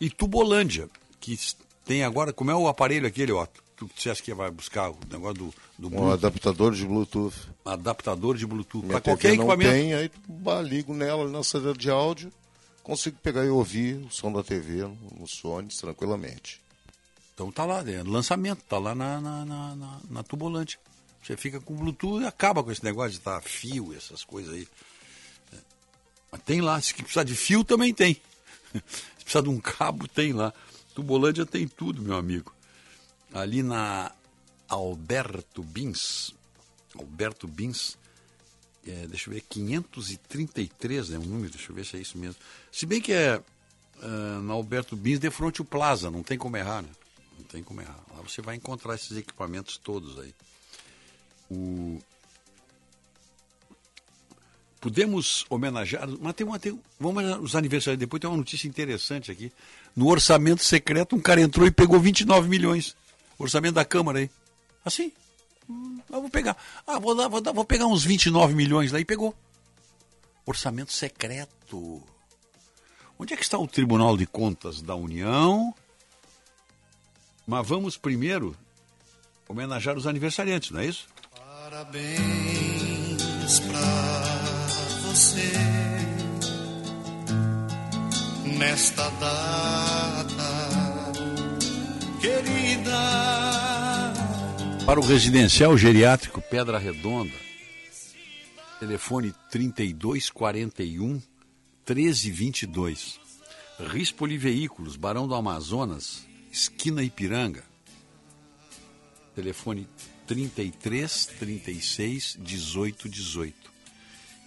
E 0.00 0.08
Tubolândia, 0.08 0.88
que 1.20 1.38
tem 1.84 2.02
agora, 2.02 2.32
como 2.32 2.50
é 2.50 2.54
o 2.54 2.66
aparelho 2.66 3.06
aquele, 3.06 3.32
ó, 3.32 3.46
tu 3.76 3.90
disseste 3.94 4.22
que 4.22 4.32
vai 4.32 4.50
buscar 4.50 4.90
o 4.90 4.98
negócio 5.10 5.34
do, 5.78 5.88
do 5.90 5.94
Um 5.94 6.10
adaptador 6.10 6.74
de 6.74 6.86
Bluetooth. 6.86 7.34
adaptador 7.64 8.36
de 8.36 8.46
Bluetooth, 8.46 8.86
para 8.86 9.00
qualquer 9.00 9.36
não 9.36 9.44
equipamento. 9.44 9.70
tem, 9.70 9.92
aí 9.92 10.10
bah, 10.26 10.62
ligo 10.62 10.94
nela 10.94 11.28
na 11.28 11.42
saída 11.42 11.74
de 11.74 11.90
áudio, 11.90 12.32
consigo 12.82 13.18
pegar 13.22 13.44
e 13.44 13.50
ouvir 13.50 13.96
o 13.96 14.10
som 14.10 14.32
da 14.32 14.42
TV 14.42 14.88
nos 15.18 15.38
fones 15.38 15.76
tranquilamente. 15.76 16.60
Então 17.40 17.50
tá 17.50 17.64
lá, 17.64 17.82
é 17.90 18.02
lançamento, 18.02 18.62
tá 18.64 18.78
lá 18.78 18.94
na, 18.94 19.18
na, 19.18 19.46
na, 19.46 20.00
na, 20.10 20.22
Tubolândia. 20.22 20.78
Você 21.22 21.38
fica 21.38 21.58
com 21.58 21.74
Bluetooth 21.74 22.22
e 22.22 22.26
acaba 22.26 22.62
com 22.62 22.70
esse 22.70 22.84
negócio 22.84 23.12
de 23.12 23.16
estar 23.16 23.40
fio, 23.40 23.94
essas 23.94 24.22
coisas 24.22 24.52
aí. 24.52 24.68
É. 25.50 25.56
Mas 26.30 26.42
tem 26.42 26.60
lá, 26.60 26.78
se 26.82 26.92
precisar 26.92 27.24
de 27.24 27.34
fio 27.34 27.64
também 27.64 27.94
tem. 27.94 28.20
Se 29.16 29.24
precisar 29.24 29.40
de 29.40 29.48
um 29.48 29.58
cabo, 29.58 30.06
tem 30.06 30.34
lá. 30.34 30.52
Tubolândia 30.94 31.46
tem 31.46 31.66
tudo, 31.66 32.02
meu 32.02 32.14
amigo. 32.14 32.54
Ali 33.32 33.62
na 33.62 34.12
Alberto 34.68 35.62
Bins, 35.62 36.34
Alberto 36.94 37.48
Bins, 37.48 37.96
é, 38.86 39.06
deixa 39.06 39.30
eu 39.30 39.34
ver, 39.34 39.40
533 39.48 41.12
é 41.12 41.18
um 41.18 41.22
número, 41.22 41.50
deixa 41.50 41.72
eu 41.72 41.74
ver 41.74 41.86
se 41.86 41.96
é 41.96 42.00
isso 42.00 42.18
mesmo. 42.18 42.36
Se 42.70 42.84
bem 42.84 43.00
que 43.00 43.14
é 43.14 43.42
ah, 44.02 44.40
na 44.42 44.52
Alberto 44.52 44.94
Bins 44.94 45.18
de 45.18 45.30
frente 45.30 45.62
o 45.62 45.64
Plaza, 45.64 46.10
não 46.10 46.22
tem 46.22 46.36
como 46.36 46.58
errar, 46.58 46.82
né? 46.82 46.88
Não 47.40 47.46
tem 47.46 47.62
como 47.62 47.80
errar. 47.80 47.98
Lá 48.14 48.22
você 48.22 48.42
vai 48.42 48.54
encontrar 48.54 48.94
esses 48.94 49.16
equipamentos 49.16 49.78
todos 49.78 50.18
aí. 50.18 50.34
O... 51.50 52.00
Podemos 54.80 55.44
homenagear, 55.50 56.08
mas 56.20 56.34
tem 56.34 56.46
uma, 56.46 56.58
tem, 56.58 56.78
vamos 56.98 57.22
os 57.40 57.56
aniversários 57.56 57.98
depois, 57.98 58.20
tem 58.20 58.30
uma 58.30 58.36
notícia 58.36 58.68
interessante 58.68 59.30
aqui. 59.30 59.52
No 59.94 60.08
orçamento 60.08 60.62
secreto, 60.62 61.16
um 61.16 61.20
cara 61.20 61.40
entrou 61.40 61.66
e 61.66 61.70
pegou 61.70 61.98
29 61.98 62.48
milhões. 62.48 62.96
Orçamento 63.38 63.74
da 63.74 63.84
Câmara 63.84 64.18
aí. 64.18 64.30
Assim. 64.84 65.12
Hum, 65.68 65.98
eu 66.10 66.20
vou 66.20 66.30
pegar. 66.30 66.56
Ah, 66.86 66.98
vou, 66.98 67.14
dar, 67.14 67.28
vou, 67.28 67.40
dar, 67.40 67.52
vou 67.52 67.64
pegar 67.64 67.86
uns 67.86 68.04
29 68.04 68.54
milhões 68.54 68.92
lá 68.92 69.00
e 69.00 69.04
pegou. 69.04 69.34
Orçamento 70.46 70.92
secreto. 70.92 72.02
Onde 73.18 73.34
é 73.34 73.36
que 73.36 73.42
está 73.42 73.58
o 73.58 73.66
Tribunal 73.66 74.16
de 74.16 74.26
Contas 74.26 74.80
da 74.80 74.94
União? 74.94 75.74
Mas 77.50 77.66
vamos 77.66 77.96
primeiro 77.96 78.56
homenagear 79.48 79.96
os 79.96 80.06
aniversariantes, 80.06 80.70
não 80.70 80.78
é 80.78 80.86
isso? 80.86 81.08
Parabéns 81.34 81.98
pra 83.58 83.80
você 85.02 85.50
nesta 88.56 89.10
data 89.10 90.44
querida. 92.20 92.92
Para 94.86 95.00
o 95.00 95.04
residencial 95.04 95.76
geriátrico 95.76 96.40
Pedra 96.40 96.78
Redonda, 96.78 97.34
telefone 98.78 99.34
3241 99.50 101.20
1322. 101.84 103.18
Rispoli 103.88 104.38
Veículos, 104.38 104.94
Barão 104.94 105.26
do 105.26 105.34
Amazonas, 105.34 106.29
esquina 106.50 107.02
Ipiranga. 107.02 107.64
Telefone 109.34 109.88
33 110.26 111.26
36 111.38 112.36
18 112.40 113.08
18. 113.08 113.70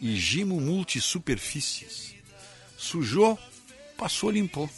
E 0.02 0.16
Gimo 0.16 0.60
Multisuperfícies. 0.60 2.16
Sujou, 2.78 3.40
passou, 3.98 4.30
limpou. 4.30 4.70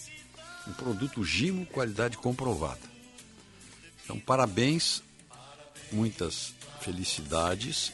Um 0.67 0.73
produto 0.73 1.23
Gimo, 1.23 1.65
qualidade 1.65 2.17
comprovada. 2.17 2.81
Então, 4.03 4.19
parabéns 4.19 5.03
muitas 5.91 6.53
felicidades. 6.81 7.91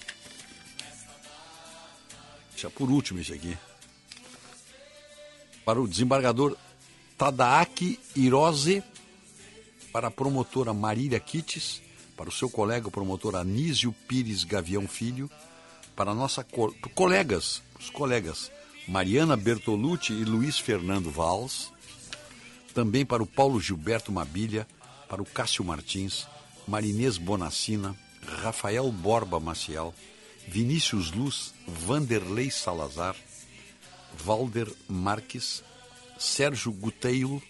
Já 2.58 2.70
por 2.70 2.90
último 2.90 3.20
esse 3.20 3.34
aqui. 3.34 3.58
Para 5.64 5.82
o 5.82 5.88
desembargador 5.88 6.58
Tadaaki 7.18 8.00
Hirose, 8.16 8.84
para 9.92 10.08
a 10.08 10.12
promotora 10.12 10.74
Marília 10.74 11.20
Kites, 11.20 11.82
para 12.16 12.30
o 12.30 12.32
seu 12.32 12.50
colega 12.50 12.88
o 12.88 12.92
promotor 12.92 13.36
Anísio 13.36 13.94
Pires 14.08 14.44
Gavião 14.44 14.88
Filho, 14.88 15.30
para 15.96 16.14
nossa 16.14 16.44
co 16.44 16.74
colegas, 16.96 17.62
os 17.80 17.90
colegas 17.90 18.52
Mariana 18.88 19.36
Bertolucci 19.38 20.14
e 20.14 20.24
Luiz 20.24 20.58
Fernando 20.58 21.12
Valls, 21.12 21.72
também 22.74 23.06
para 23.06 23.22
o 23.22 23.28
Paulo 23.28 23.60
Gilberto 23.60 24.12
Mabilha, 24.12 24.68
para 25.10 25.22
o 25.22 25.26
Cássio 25.26 25.64
Martins, 25.64 26.28
Marinês 26.68 27.18
Bonacina, 27.18 27.96
Rafael 28.42 28.92
Borba 28.92 29.40
Maciel, 29.40 29.94
Vinícius 30.48 31.12
Luz, 31.12 31.54
Vanderlei 31.68 32.50
Salazar, 32.50 33.16
Valder 34.18 34.72
Marques, 34.88 35.64
Sérgio 36.18 36.72
Guteilo, 36.72 37.42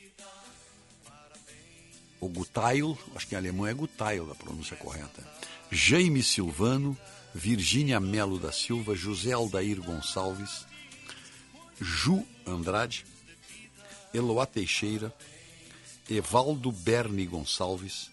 ou 2.22 2.30
Gutail, 2.30 2.96
acho 3.16 3.28
que 3.28 3.34
em 3.34 3.38
alemão 3.38 3.66
é 3.66 3.74
Gutail 3.74 4.32
a 4.32 4.36
pronúncia 4.36 4.78
correta, 4.78 5.28
Jaime 5.72 6.22
Silvano, 6.22 6.96
Virgínia 7.34 8.00
Melo 8.00 8.38
da 8.38 8.52
Silva, 8.52 8.96
José 8.96 9.32
Aldair 9.32 9.82
Gonçalves, 9.82 10.68
Ju 11.80 12.24
Andrade, 12.46 13.06
Eloá 14.14 14.46
Teixeira, 14.46 15.14
Evaldo 16.08 16.72
Berni 16.72 17.26
Gonçalves, 17.26 18.12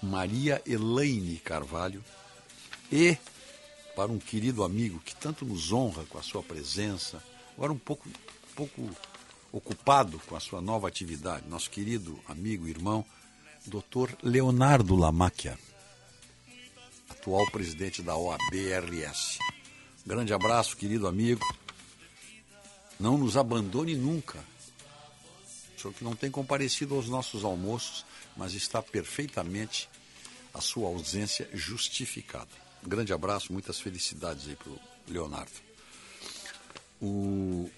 Maria 0.00 0.62
Elaine 0.64 1.36
Carvalho 1.38 2.04
e 2.92 3.16
para 3.96 4.12
um 4.12 4.18
querido 4.18 4.62
amigo 4.62 5.00
que 5.00 5.14
tanto 5.14 5.44
nos 5.44 5.72
honra 5.72 6.04
com 6.04 6.18
a 6.18 6.22
sua 6.22 6.42
presença, 6.42 7.22
agora 7.56 7.72
um 7.72 7.78
pouco, 7.78 8.08
um 8.08 8.54
pouco 8.54 8.90
ocupado 9.52 10.20
com 10.26 10.36
a 10.36 10.40
sua 10.40 10.60
nova 10.60 10.86
atividade, 10.86 11.48
nosso 11.48 11.68
querido 11.68 12.18
amigo 12.28 12.68
irmão, 12.68 13.04
Dr. 13.66 14.16
Leonardo 14.22 14.96
Lamacchia, 14.96 15.58
atual 17.08 17.50
presidente 17.50 18.02
da 18.02 18.16
OAB-RS. 18.16 19.38
Grande 20.06 20.32
abraço, 20.32 20.76
querido 20.76 21.06
amigo. 21.06 21.44
Não 22.98 23.18
nos 23.18 23.36
abandone 23.36 23.94
nunca. 23.94 24.38
O 25.76 25.80
senhor 25.80 25.94
que 25.94 26.04
não 26.04 26.16
tem 26.16 26.30
comparecido 26.30 26.94
aos 26.94 27.08
nossos 27.08 27.44
almoços, 27.44 28.04
mas 28.36 28.54
está 28.54 28.82
perfeitamente 28.82 29.88
a 30.54 30.60
sua 30.60 30.88
ausência 30.88 31.48
justificada. 31.52 32.50
Um 32.84 32.88
grande 32.88 33.12
abraço, 33.12 33.52
muitas 33.52 33.78
felicidades 33.78 34.48
aí 34.48 34.56
para 34.56 34.70
o 34.70 34.80
Leonardo. 35.06 35.52
O... 37.00 37.70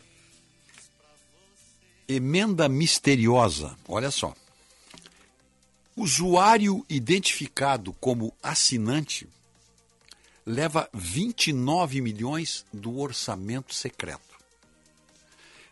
Emenda 2.09 2.69
misteriosa, 2.69 3.77
olha 3.89 4.11
só. 4.11 4.35
Usuário 5.97 6.85
identificado 6.89 7.93
como 7.95 8.35
assinante 8.43 9.29
leva 10.45 10.89
29 10.93 12.01
milhões 12.01 12.65
do 12.73 12.99
orçamento 12.99 13.75
secreto. 13.75 14.33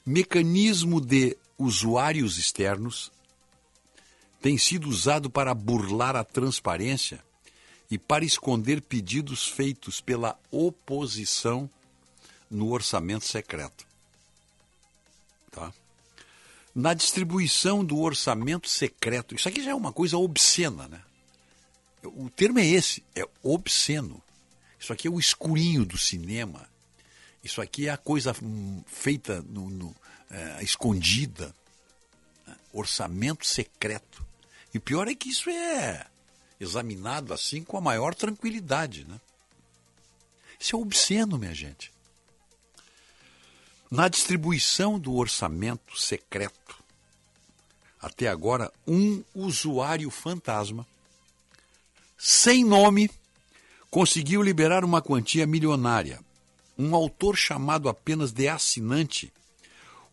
Mecanismo 0.04 1.00
de 1.00 1.36
usuários 1.58 2.38
externos 2.38 3.10
tem 4.40 4.56
sido 4.56 4.88
usado 4.88 5.28
para 5.28 5.54
burlar 5.54 6.16
a 6.16 6.24
transparência 6.24 7.22
e 7.90 7.98
para 7.98 8.24
esconder 8.24 8.80
pedidos 8.80 9.48
feitos 9.48 10.00
pela 10.00 10.38
oposição 10.50 11.68
no 12.50 12.70
orçamento 12.72 13.24
secreto. 13.24 13.86
Tá? 15.50 15.72
Na 16.74 16.94
distribuição 16.94 17.84
do 17.84 17.98
orçamento 17.98 18.68
secreto, 18.68 19.34
isso 19.34 19.48
aqui 19.48 19.62
já 19.62 19.72
é 19.72 19.74
uma 19.74 19.92
coisa 19.92 20.16
obscena, 20.16 20.86
né? 20.86 21.02
O 22.02 22.30
termo 22.30 22.58
é 22.58 22.66
esse, 22.66 23.02
é 23.14 23.26
obsceno. 23.42 24.22
Isso 24.78 24.92
aqui 24.92 25.06
é 25.06 25.10
o 25.10 25.18
escurinho 25.18 25.84
do 25.84 25.98
cinema. 25.98 26.66
Isso 27.44 27.60
aqui 27.60 27.88
é 27.88 27.90
a 27.90 27.96
coisa 27.96 28.34
hum, 28.42 28.82
feita 28.86 29.42
no, 29.42 29.68
no 29.68 29.96
é, 30.30 30.62
escondida. 30.62 31.54
Né? 32.46 32.56
Orçamento 32.72 33.46
secreto. 33.46 34.24
E 34.72 34.78
o 34.78 34.80
pior 34.80 35.08
é 35.08 35.14
que 35.14 35.28
isso 35.28 35.50
é 35.50 36.06
examinado 36.58 37.34
assim 37.34 37.62
com 37.62 37.76
a 37.76 37.80
maior 37.80 38.14
tranquilidade. 38.14 39.04
Né? 39.04 39.20
Isso 40.58 40.76
é 40.76 40.78
obsceno, 40.78 41.36
minha 41.36 41.54
gente. 41.54 41.92
Na 43.90 44.06
distribuição 44.06 45.00
do 45.00 45.16
orçamento 45.16 45.98
secreto, 45.98 46.76
até 48.00 48.28
agora, 48.28 48.72
um 48.86 49.24
usuário 49.34 50.08
fantasma, 50.10 50.86
sem 52.16 52.64
nome, 52.64 53.10
conseguiu 53.90 54.42
liberar 54.42 54.84
uma 54.84 55.02
quantia 55.02 55.44
milionária. 55.44 56.20
Um 56.78 56.94
autor 56.94 57.36
chamado 57.36 57.88
apenas 57.88 58.30
de 58.30 58.46
assinante 58.46 59.32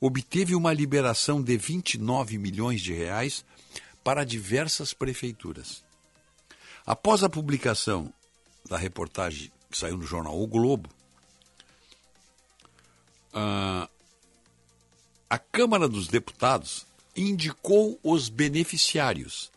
obteve 0.02 0.56
uma 0.56 0.74
liberação 0.74 1.40
de 1.40 1.56
29 1.56 2.40
milhões 2.40 2.82
de 2.82 2.94
reais 2.94 3.46
para 4.04 4.24
diversas 4.24 4.92
prefeituras. 4.92 5.84
Após 6.84 7.24
a 7.24 7.30
publicação 7.30 8.12
da 8.68 8.76
reportagem 8.76 9.52
que 9.70 9.78
saiu 9.78 9.98
no 9.98 10.04
jornal 10.04 10.42
O 10.42 10.48
Globo, 10.48 10.90
a 15.30 15.38
Câmara 15.38 15.88
dos 15.88 16.08
Deputados 16.08 16.86
indicou 17.16 18.00
os 18.04 18.30
beneficiários, 18.30 19.52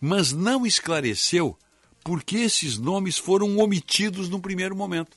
mas 0.00 0.32
não 0.32 0.66
esclareceu 0.66 1.56
por 2.04 2.22
que 2.22 2.38
esses 2.38 2.78
nomes 2.78 3.18
foram 3.18 3.58
omitidos 3.58 4.28
no 4.28 4.40
primeiro 4.40 4.76
momento. 4.76 5.16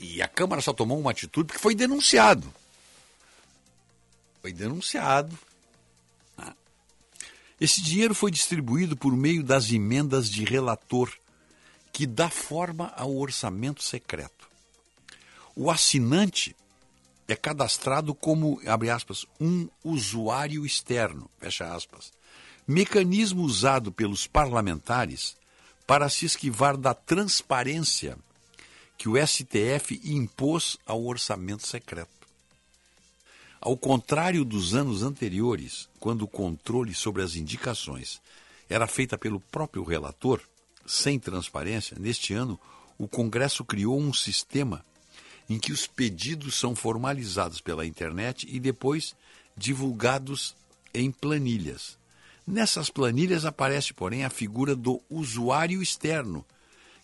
E 0.00 0.20
a 0.20 0.28
Câmara 0.28 0.60
só 0.60 0.72
tomou 0.72 0.98
uma 0.98 1.10
atitude 1.10 1.46
porque 1.46 1.60
foi 1.60 1.74
denunciado. 1.74 2.52
Foi 4.40 4.52
denunciado 4.52 5.38
esse 7.60 7.82
dinheiro 7.82 8.14
foi 8.14 8.30
distribuído 8.30 8.96
por 8.96 9.14
meio 9.14 9.44
das 9.44 9.70
emendas 9.70 10.30
de 10.30 10.44
relator, 10.44 11.12
que 11.92 12.06
dá 12.06 12.30
forma 12.30 12.90
ao 12.96 13.14
orçamento 13.14 13.82
secreto. 13.82 14.39
O 15.54 15.70
assinante 15.70 16.56
é 17.28 17.36
cadastrado 17.36 18.14
como, 18.14 18.60
abre 18.66 18.90
aspas, 18.90 19.24
um 19.40 19.68
usuário 19.84 20.66
externo, 20.66 21.30
fecha 21.38 21.72
aspas, 21.72 22.12
mecanismo 22.66 23.42
usado 23.42 23.92
pelos 23.92 24.26
parlamentares 24.26 25.36
para 25.86 26.08
se 26.08 26.26
esquivar 26.26 26.76
da 26.76 26.94
transparência 26.94 28.16
que 28.96 29.08
o 29.08 29.14
STF 29.16 30.00
impôs 30.04 30.76
ao 30.84 31.04
orçamento 31.04 31.66
secreto. 31.66 32.10
Ao 33.60 33.76
contrário 33.76 34.44
dos 34.44 34.74
anos 34.74 35.02
anteriores, 35.02 35.88
quando 35.98 36.22
o 36.22 36.28
controle 36.28 36.94
sobre 36.94 37.22
as 37.22 37.34
indicações 37.34 38.20
era 38.68 38.86
feita 38.86 39.18
pelo 39.18 39.40
próprio 39.40 39.82
relator, 39.82 40.40
sem 40.86 41.18
transparência, 41.18 41.96
neste 41.98 42.32
ano 42.32 42.58
o 42.98 43.08
Congresso 43.08 43.64
criou 43.64 43.98
um 43.98 44.12
sistema 44.12 44.84
em 45.50 45.58
que 45.58 45.70
os 45.70 45.86
pedidos 45.86 46.54
são 46.54 46.74
formalizados 46.74 47.60
pela 47.60 47.84
internet 47.84 48.46
e 48.48 48.58
depois 48.58 49.14
divulgados 49.54 50.56
em 50.94 51.10
planilhas. 51.10 51.98
Nessas 52.46 52.88
planilhas 52.88 53.44
aparece, 53.44 53.92
porém, 53.92 54.24
a 54.24 54.30
figura 54.30 54.74
do 54.74 55.02
usuário 55.10 55.82
externo, 55.82 56.42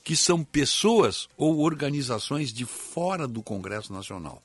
que 0.02 0.16
são 0.16 0.42
pessoas 0.42 1.28
ou 1.36 1.58
organizações 1.58 2.50
de 2.52 2.64
fora 2.64 3.28
do 3.28 3.42
Congresso 3.42 3.92
Nacional 3.92 4.42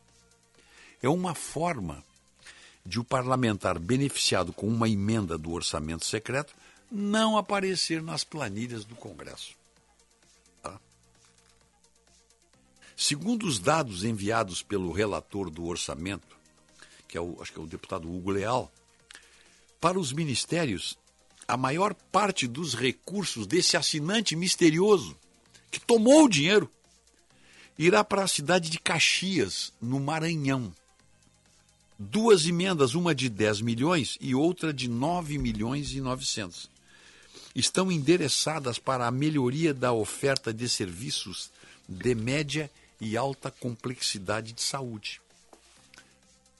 é 1.01 1.09
uma 1.09 1.33
forma 1.33 2.03
de 2.85 2.99
o 2.99 3.03
parlamentar 3.03 3.79
beneficiado 3.79 4.53
com 4.53 4.67
uma 4.67 4.87
emenda 4.87 5.37
do 5.37 5.51
orçamento 5.51 6.05
secreto 6.05 6.53
não 6.91 7.37
aparecer 7.37 8.01
nas 8.01 8.23
planilhas 8.23 8.85
do 8.85 8.95
Congresso. 8.95 9.55
Segundo 13.03 13.47
os 13.47 13.57
dados 13.57 14.03
enviados 14.03 14.61
pelo 14.61 14.91
relator 14.91 15.49
do 15.49 15.65
orçamento, 15.65 16.37
que 17.07 17.17
é 17.17 17.19
o, 17.19 17.35
acho 17.41 17.51
que 17.51 17.57
é 17.57 17.61
o 17.63 17.65
deputado 17.65 18.07
Hugo 18.07 18.29
Leal, 18.29 18.71
para 19.79 19.99
os 19.99 20.13
ministérios, 20.13 20.95
a 21.47 21.57
maior 21.57 21.95
parte 21.95 22.45
dos 22.45 22.75
recursos 22.75 23.47
desse 23.47 23.75
assinante 23.75 24.35
misterioso 24.35 25.17
que 25.71 25.79
tomou 25.79 26.25
o 26.25 26.29
dinheiro 26.29 26.69
irá 27.75 28.03
para 28.03 28.23
a 28.23 28.27
cidade 28.27 28.69
de 28.69 28.77
Caxias, 28.77 29.73
no 29.81 29.99
Maranhão 29.99 30.71
duas 31.97 32.45
emendas, 32.45 32.93
uma 32.93 33.15
de 33.15 33.29
10 33.29 33.61
milhões 33.61 34.15
e 34.21 34.35
outra 34.35 34.71
de 34.71 34.87
9 34.87 35.39
milhões 35.39 35.91
e 35.93 36.01
900. 36.01 36.69
estão 37.55 37.91
endereçadas 37.91 38.77
para 38.77 39.07
a 39.07 39.11
melhoria 39.11 39.73
da 39.73 39.91
oferta 39.91 40.53
de 40.53 40.69
serviços 40.69 41.49
de 41.89 42.13
média 42.13 42.69
e 43.01 43.17
alta 43.17 43.49
complexidade 43.49 44.53
de 44.53 44.61
saúde. 44.61 45.19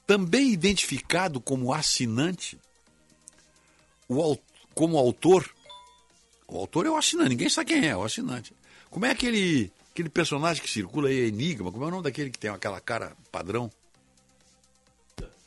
Também 0.04 0.50
identificado 0.50 1.40
como 1.40 1.72
assinante, 1.72 2.58
o, 4.08 4.36
como 4.74 4.98
autor, 4.98 5.48
o 6.48 6.58
autor 6.58 6.84
é 6.84 6.90
o 6.90 6.96
assinante, 6.96 7.30
ninguém 7.30 7.48
sabe 7.48 7.72
quem 7.72 7.86
é, 7.86 7.90
é 7.90 7.96
o 7.96 8.02
assinante. 8.02 8.52
Como 8.90 9.06
é 9.06 9.10
aquele, 9.12 9.70
aquele 9.92 10.08
personagem 10.08 10.60
que 10.60 10.68
circula 10.68 11.08
aí, 11.08 11.28
Enigma, 11.28 11.70
como 11.70 11.84
é 11.84 11.86
o 11.86 11.90
nome 11.92 12.02
daquele 12.02 12.28
que 12.28 12.38
tem 12.38 12.50
aquela 12.50 12.80
cara 12.80 13.16
padrão? 13.30 13.70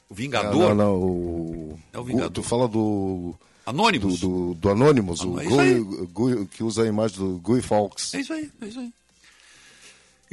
O 0.10 0.16
Vingador? 0.16 0.70
Não, 0.70 0.76
não, 0.76 0.76
não 0.76 0.96
o... 0.96 1.80
É 1.92 2.00
o 2.00 2.04
Vingador. 2.06 2.32
Tu 2.32 2.42
fala 2.42 2.70
do... 2.70 3.36
Anônimos? 3.66 4.20
Do, 4.22 4.28
do, 4.28 4.54
do 4.54 4.70
Anônimos, 4.70 5.22
o 5.22 5.40
é 5.40 5.46
Gui, 5.46 6.08
Gui, 6.08 6.46
que 6.46 6.64
usa 6.64 6.84
a 6.84 6.88
imagem 6.88 7.18
do 7.18 7.38
Guy 7.40 7.62
Fawkes. 7.62 8.14
É 8.14 8.22
isso 8.22 8.32
aí, 8.32 8.50
é 8.62 8.66
isso 8.66 8.80
aí. 8.80 8.94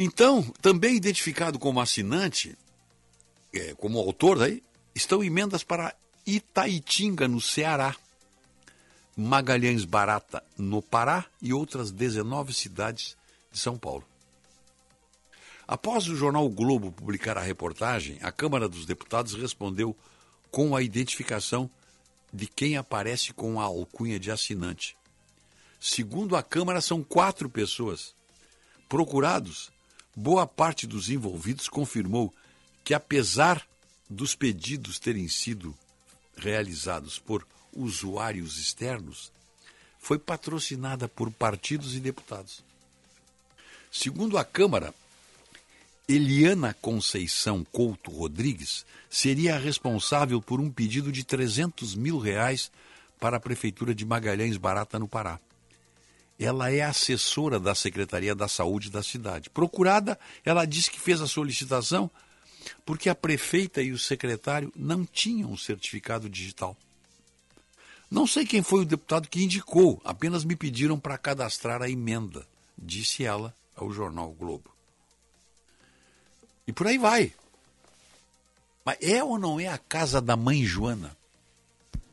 Então, 0.04 0.42
também 0.60 0.96
identificado 0.96 1.60
como 1.60 1.80
assinante, 1.80 2.58
é, 3.54 3.72
como 3.74 4.00
autor 4.00 4.42
aí, 4.42 4.60
estão 4.92 5.22
emendas 5.22 5.62
para 5.62 5.94
Itaitinga, 6.26 7.28
no 7.28 7.40
Ceará, 7.40 7.94
Magalhães 9.16 9.84
Barata, 9.84 10.42
no 10.58 10.82
Pará 10.82 11.24
e 11.40 11.52
outras 11.52 11.92
19 11.92 12.52
cidades 12.52 13.16
de 13.52 13.60
São 13.60 13.78
Paulo. 13.78 14.04
Após 15.68 16.08
o 16.08 16.16
jornal 16.16 16.46
o 16.46 16.50
Globo 16.50 16.90
publicar 16.90 17.38
a 17.38 17.42
reportagem, 17.42 18.18
a 18.22 18.32
Câmara 18.32 18.68
dos 18.68 18.84
Deputados 18.84 19.34
respondeu 19.34 19.96
com 20.50 20.74
a 20.74 20.82
identificação 20.82 21.70
de 22.32 22.48
quem 22.48 22.76
aparece 22.76 23.32
com 23.32 23.60
a 23.60 23.64
alcunha 23.64 24.18
de 24.18 24.32
assinante. 24.32 24.96
Segundo 25.80 26.34
a 26.34 26.42
Câmara, 26.42 26.80
são 26.80 27.04
quatro 27.04 27.48
pessoas. 27.48 28.16
Procurados, 28.88 29.71
boa 30.14 30.46
parte 30.46 30.86
dos 30.86 31.08
envolvidos 31.08 31.68
confirmou 31.68 32.32
que, 32.84 32.94
apesar 32.94 33.66
dos 34.08 34.34
pedidos 34.34 34.98
terem 34.98 35.28
sido 35.28 35.74
realizados 36.36 37.18
por 37.18 37.46
usuários 37.72 38.58
externos, 38.58 39.32
foi 39.98 40.18
patrocinada 40.18 41.08
por 41.08 41.30
partidos 41.30 41.94
e 41.94 42.00
deputados. 42.00 42.62
Segundo 43.90 44.36
a 44.36 44.44
Câmara, 44.44 44.94
Eliana 46.08 46.74
Conceição 46.74 47.64
Couto 47.64 48.10
Rodrigues 48.10 48.84
seria 49.08 49.54
a 49.54 49.58
responsável 49.58 50.42
por 50.42 50.60
um 50.60 50.70
pedido 50.70 51.12
de 51.12 51.24
300 51.24 51.94
mil 51.94 52.18
reais 52.18 52.70
para 53.20 53.36
a 53.36 53.40
Prefeitura 53.40 53.94
de 53.94 54.04
Magalhães 54.04 54.56
Barata, 54.56 54.98
no 54.98 55.06
Pará. 55.06 55.38
Ela 56.42 56.72
é 56.72 56.82
assessora 56.82 57.60
da 57.60 57.74
Secretaria 57.74 58.34
da 58.34 58.48
Saúde 58.48 58.90
da 58.90 59.02
cidade. 59.02 59.50
Procurada, 59.50 60.18
ela 60.44 60.64
disse 60.64 60.90
que 60.90 61.00
fez 61.00 61.20
a 61.20 61.26
solicitação 61.26 62.10
porque 62.84 63.08
a 63.08 63.14
prefeita 63.14 63.82
e 63.82 63.92
o 63.92 63.98
secretário 63.98 64.72
não 64.74 65.04
tinham 65.04 65.52
o 65.52 65.58
certificado 65.58 66.28
digital. 66.28 66.76
Não 68.10 68.26
sei 68.26 68.44
quem 68.44 68.62
foi 68.62 68.82
o 68.82 68.86
deputado 68.86 69.28
que 69.28 69.42
indicou, 69.42 70.00
apenas 70.04 70.44
me 70.44 70.54
pediram 70.54 70.98
para 70.98 71.16
cadastrar 71.16 71.80
a 71.80 71.88
emenda, 71.88 72.46
disse 72.76 73.24
ela 73.24 73.54
ao 73.74 73.90
jornal 73.90 74.30
o 74.30 74.34
Globo. 74.34 74.70
E 76.66 76.72
por 76.72 76.86
aí 76.86 76.98
vai. 76.98 77.32
Mas 78.84 78.98
é 79.00 79.22
ou 79.22 79.38
não 79.38 79.58
é 79.58 79.68
a 79.68 79.78
casa 79.78 80.20
da 80.20 80.36
mãe 80.36 80.64
Joana? 80.64 81.16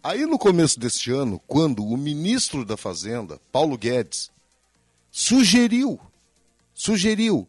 Aí 0.02 0.26
no 0.26 0.38
começo 0.40 0.80
deste 0.80 1.12
ano, 1.12 1.42
quando 1.46 1.86
o 1.86 1.98
ministro 1.98 2.64
da 2.64 2.78
Fazenda, 2.78 3.40
Paulo 3.52 3.78
Guedes, 3.78 4.32
sugeriu, 5.12 6.00
sugeriu 6.74 7.48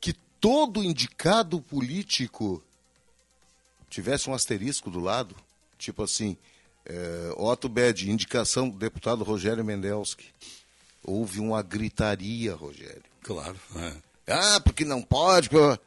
que 0.00 0.12
todo 0.40 0.84
indicado 0.84 1.60
político 1.60 2.62
tivesse 3.90 4.30
um 4.30 4.34
asterisco 4.34 4.90
do 4.90 5.00
lado, 5.00 5.34
tipo 5.76 6.02
assim, 6.02 6.36
é, 6.86 7.32
Otto 7.36 7.68
Bed, 7.68 8.10
indicação 8.10 8.68
do 8.68 8.78
deputado 8.78 9.24
Rogério 9.24 9.64
Mendelski. 9.64 10.26
Houve 11.02 11.40
uma 11.40 11.62
gritaria, 11.62 12.54
Rogério. 12.54 13.02
Claro. 13.22 13.56
É. 13.76 13.94
Ah, 14.28 14.60
porque 14.60 14.84
não 14.84 15.02
pode. 15.02 15.48
Porque... 15.48 15.80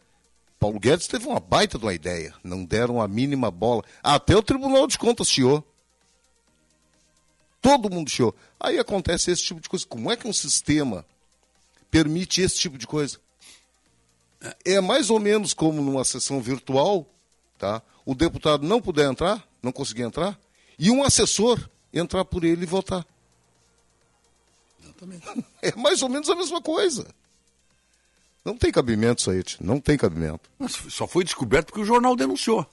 Paulo 0.59 0.79
Guedes 0.79 1.07
teve 1.07 1.27
uma 1.27 1.39
baita 1.39 1.77
de 1.77 1.85
uma 1.85 1.93
ideia. 1.93 2.33
Não 2.43 2.65
deram 2.65 3.01
a 3.01 3.07
mínima 3.07 3.51
bola. 3.51 3.83
Até 4.01 4.35
o 4.35 4.43
Tribunal 4.43 4.87
de 4.87 4.97
Contas 4.97 5.29
chiou. 5.29 5.63
Todo 7.61 7.89
mundo 7.89 8.09
chiou. 8.09 8.35
Aí 8.59 8.77
acontece 8.79 9.31
esse 9.31 9.43
tipo 9.43 9.59
de 9.59 9.69
coisa. 9.69 9.85
Como 9.85 10.11
é 10.11 10.15
que 10.15 10.27
um 10.27 10.33
sistema 10.33 11.05
permite 11.89 12.41
esse 12.41 12.57
tipo 12.57 12.77
de 12.77 12.87
coisa? 12.87 13.19
É 14.63 14.79
mais 14.79 15.09
ou 15.09 15.19
menos 15.19 15.53
como 15.53 15.81
numa 15.81 16.03
sessão 16.03 16.41
virtual, 16.41 17.05
tá? 17.57 17.81
O 18.05 18.13
deputado 18.13 18.65
não 18.65 18.81
puder 18.81 19.09
entrar, 19.09 19.45
não 19.61 19.71
conseguir 19.71 20.03
entrar, 20.03 20.39
e 20.77 20.91
um 20.91 21.03
assessor 21.03 21.69
entrar 21.91 22.23
por 22.25 22.43
ele 22.43 22.63
e 22.63 22.67
votar. 22.67 23.05
É 25.61 25.75
mais 25.75 26.01
ou 26.01 26.09
menos 26.09 26.27
a 26.27 26.35
mesma 26.35 26.59
coisa. 26.59 27.07
Não 28.43 28.57
tem 28.57 28.71
cabimento 28.71 29.21
isso 29.21 29.29
aí, 29.29 29.43
tio. 29.43 29.59
não 29.61 29.79
tem 29.79 29.97
cabimento. 29.97 30.49
Mas 30.57 30.71
só 30.89 31.05
foi 31.07 31.23
descoberto 31.23 31.67
porque 31.67 31.81
o 31.81 31.85
jornal 31.85 32.15
denunciou. 32.15 32.65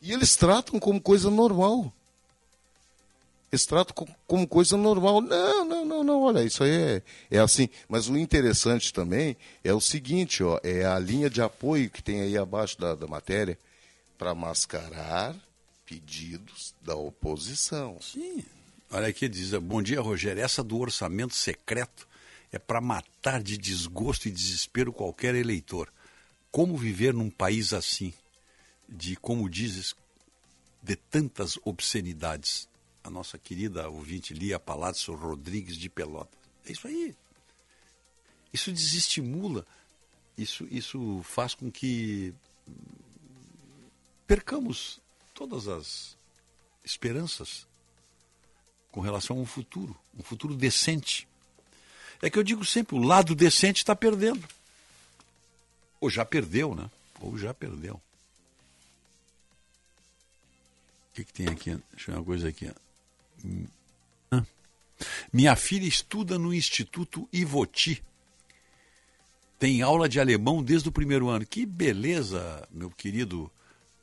E 0.00 0.12
eles 0.12 0.34
tratam 0.36 0.80
como 0.80 1.00
coisa 1.00 1.30
normal. 1.30 1.92
Eles 3.54 3.64
tratam 3.64 4.08
como 4.26 4.48
coisa 4.48 4.76
normal. 4.76 5.20
Não, 5.20 5.64
não, 5.64 5.84
não, 5.84 6.02
não, 6.02 6.22
olha, 6.22 6.42
isso 6.42 6.64
aí 6.64 6.72
é, 6.72 7.02
é 7.30 7.38
assim. 7.38 7.68
Mas 7.88 8.08
o 8.08 8.18
interessante 8.18 8.92
também 8.92 9.36
é 9.62 9.72
o 9.72 9.80
seguinte, 9.80 10.42
ó, 10.42 10.58
é 10.64 10.84
a 10.84 10.98
linha 10.98 11.30
de 11.30 11.40
apoio 11.40 11.88
que 11.88 12.02
tem 12.02 12.20
aí 12.20 12.36
abaixo 12.36 12.76
da, 12.80 12.96
da 12.96 13.06
matéria 13.06 13.56
para 14.18 14.34
mascarar 14.34 15.36
pedidos 15.86 16.74
da 16.82 16.96
oposição. 16.96 17.96
Sim. 18.00 18.44
Olha 18.90 19.06
aqui, 19.06 19.28
diz, 19.28 19.52
bom 19.52 19.80
dia, 19.80 20.00
Rogério, 20.00 20.42
essa 20.42 20.62
do 20.62 20.76
orçamento 20.76 21.36
secreto 21.36 22.08
é 22.50 22.58
para 22.58 22.80
matar 22.80 23.40
de 23.40 23.56
desgosto 23.56 24.26
e 24.26 24.32
desespero 24.32 24.92
qualquer 24.92 25.36
eleitor. 25.36 25.92
Como 26.50 26.76
viver 26.76 27.14
num 27.14 27.30
país 27.30 27.72
assim, 27.72 28.12
de, 28.88 29.14
como 29.14 29.48
dizes, 29.48 29.94
de 30.82 30.96
tantas 30.96 31.56
obscenidades? 31.64 32.68
A 33.04 33.10
nossa 33.10 33.38
querida 33.38 33.88
ouvinte 33.88 34.34
Lia 34.34 34.58
Palazzo 34.58 35.14
Rodrigues 35.14 35.76
de 35.76 35.88
Pelotas. 35.88 36.38
É 36.66 36.72
isso 36.72 36.88
aí. 36.88 37.14
Isso 38.52 38.72
desestimula, 38.72 39.66
isso, 40.38 40.66
isso 40.70 41.20
faz 41.22 41.54
com 41.54 41.70
que 41.70 42.32
percamos 44.26 45.00
todas 45.34 45.68
as 45.68 46.16
esperanças 46.84 47.66
com 48.90 49.00
relação 49.00 49.38
a 49.38 49.40
um 49.40 49.46
futuro, 49.46 49.96
um 50.18 50.22
futuro 50.22 50.54
decente. 50.54 51.26
É 52.22 52.30
que 52.30 52.38
eu 52.38 52.44
digo 52.44 52.64
sempre, 52.64 52.94
o 52.94 53.02
lado 53.02 53.34
decente 53.34 53.78
está 53.78 53.94
perdendo. 53.96 54.46
Ou 56.00 56.08
já 56.08 56.24
perdeu, 56.24 56.74
né? 56.74 56.88
Ou 57.20 57.36
já 57.36 57.52
perdeu. 57.52 57.94
O 61.10 61.14
que, 61.14 61.24
que 61.24 61.32
tem 61.32 61.48
aqui? 61.48 61.76
Deixa 61.92 62.10
eu 62.10 62.14
ver 62.14 62.18
uma 62.20 62.24
coisa 62.24 62.48
aqui. 62.48 62.70
Minha 65.32 65.56
filha 65.56 65.86
estuda 65.86 66.38
no 66.38 66.54
Instituto 66.54 67.28
Ivoti. 67.32 68.02
Tem 69.58 69.82
aula 69.82 70.08
de 70.08 70.20
alemão 70.20 70.62
desde 70.62 70.88
o 70.88 70.92
primeiro 70.92 71.28
ano. 71.28 71.46
Que 71.46 71.66
beleza, 71.66 72.66
meu 72.70 72.90
querido 72.90 73.50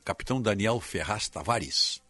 capitão 0.04 0.40
Daniel 0.40 0.80
Ferraz 0.80 1.28
Tavares. 1.28 2.00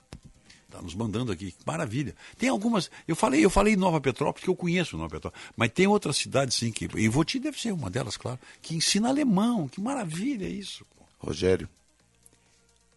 Está 0.67 0.81
nos 0.81 0.95
mandando 0.95 1.31
aqui, 1.31 1.55
maravilha. 1.67 2.17
Tem 2.39 2.49
algumas, 2.49 2.91
eu 3.07 3.15
falei, 3.15 3.45
eu 3.45 3.51
falei 3.51 3.77
Nova 3.77 4.01
Petrópolis, 4.01 4.43
que 4.43 4.49
eu 4.49 4.57
conheço 4.57 4.97
Nova 4.97 5.11
Petrópolis, 5.11 5.47
mas 5.55 5.71
tem 5.71 5.87
outras 5.87 6.17
cidades 6.17 6.57
sim 6.57 6.73
que, 6.73 6.89
e 6.97 7.09
Voti 7.09 7.39
deve 7.39 7.61
ser 7.61 7.73
uma 7.73 7.91
delas, 7.91 8.17
claro, 8.17 8.39
que 8.63 8.75
ensina 8.75 9.11
alemão, 9.11 9.69
que 9.69 9.83
maravilha 9.83 10.49
isso. 10.49 10.87
Rogério, 11.19 11.69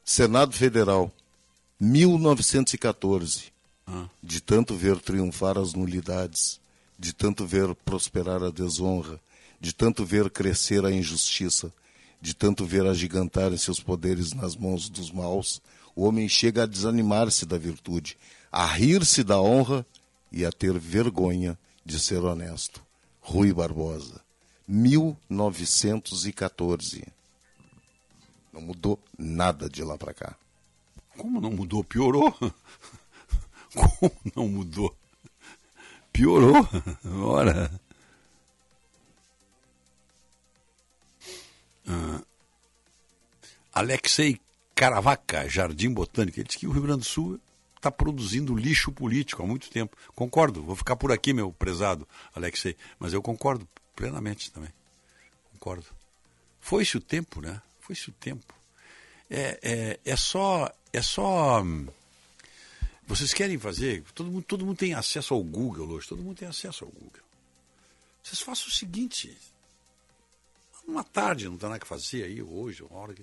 Senado 0.06 0.54
Federal, 0.54 1.12
1914, 1.78 3.48
ah. 3.50 3.55
De 4.22 4.42
tanto 4.42 4.76
ver 4.76 5.00
triunfar 5.00 5.58
as 5.58 5.74
nulidades, 5.74 6.60
de 6.98 7.14
tanto 7.14 7.46
ver 7.46 7.74
prosperar 7.76 8.44
a 8.44 8.50
desonra, 8.50 9.20
de 9.60 9.74
tanto 9.74 10.06
ver 10.06 10.30
crescer 10.30 10.86
a 10.86 10.92
injustiça, 10.92 11.74
de 12.22 12.34
tanto 12.34 12.66
ver 12.66 12.86
agigantarem 12.86 13.58
seus 13.58 13.80
poderes 13.80 14.34
nas 14.34 14.56
mãos 14.56 14.90
dos 14.90 15.12
maus, 15.12 15.62
o 15.96 16.06
homem 16.06 16.28
chega 16.28 16.64
a 16.64 16.66
desanimar-se 16.66 17.46
da 17.46 17.58
virtude, 17.58 18.18
a 18.52 18.66
rir-se 18.66 19.24
da 19.24 19.40
honra 19.40 19.86
e 20.32 20.44
a 20.46 20.52
ter 20.52 20.80
vergonha 20.80 21.56
de 21.86 22.00
ser 22.00 22.24
honesto. 22.24 22.82
Rui 23.22 23.54
Barbosa, 23.54 24.20
1914. 24.68 27.06
Não 28.52 28.62
mudou 28.62 29.00
nada 29.18 29.70
de 29.70 29.84
lá 29.84 29.98
para 29.98 30.14
cá. 30.14 30.36
Como 31.18 31.40
não 31.40 31.52
mudou? 31.52 31.82
Piorou? 31.84 32.36
Como 33.76 34.12
não 34.36 34.48
mudou? 34.48 34.96
Piorou. 36.12 36.68
Ora. 37.22 37.72
Ah. 41.88 42.22
Alexei 43.74 44.40
Caravaca, 44.74 45.48
Jardim 45.48 45.94
Botânico. 45.94 46.40
Ele 46.40 46.48
diz 46.48 46.56
que 46.56 46.68
o 46.68 46.72
Rio 46.72 46.82
Grande 46.84 47.00
do 47.00 47.06
Sul 47.06 47.40
está 47.76 47.92
produzindo 47.92 48.56
lixo 48.56 48.92
político 48.92 49.44
há 49.44 49.46
muito 49.46 49.70
tempo. 49.70 49.96
Concordo, 50.16 50.64
vou 50.64 50.76
ficar 50.76 50.96
por 50.96 51.12
aqui, 51.12 51.34
meu 51.34 51.52
prezado 51.52 52.08
Alexei. 52.34 52.76
Mas 52.98 53.14
eu 53.14 53.22
concordo 53.22 53.68
plenamente 53.96 54.52
também. 54.52 54.72
Concordo. 55.52 55.86
Foi-se 56.60 56.98
o 56.98 57.02
tempo, 57.02 57.42
né? 57.42 57.62
Foi-se 57.80 58.10
o 58.10 58.14
tempo. 58.14 58.54
É, 59.30 59.60
é, 59.62 60.00
é 60.04 60.16
só. 60.16 60.72
É 60.92 61.02
só. 61.02 61.64
Vocês 63.08 63.34
querem 63.34 63.60
fazer? 63.60 64.04
Todo 64.16 64.32
mundo, 64.32 64.44
todo 64.44 64.66
mundo 64.66 64.78
tem 64.78 64.94
acesso 64.94 65.34
ao 65.34 65.44
Google 65.44 65.88
hoje. 65.90 66.08
Todo 66.08 66.24
mundo 66.24 66.38
tem 66.38 66.48
acesso 66.48 66.86
ao 66.86 66.92
Google. 66.92 67.22
Vocês 68.24 68.40
façam 68.42 68.68
o 68.68 68.72
seguinte. 68.72 69.38
Uma 70.88 71.04
tarde, 71.04 71.46
não 71.46 71.58
tem 71.58 71.70
nada 71.70 71.80
que 71.80 71.88
fazer 71.88 72.24
aí, 72.24 72.42
hoje, 72.42 72.84
uma 72.84 73.00
hora. 73.00 73.16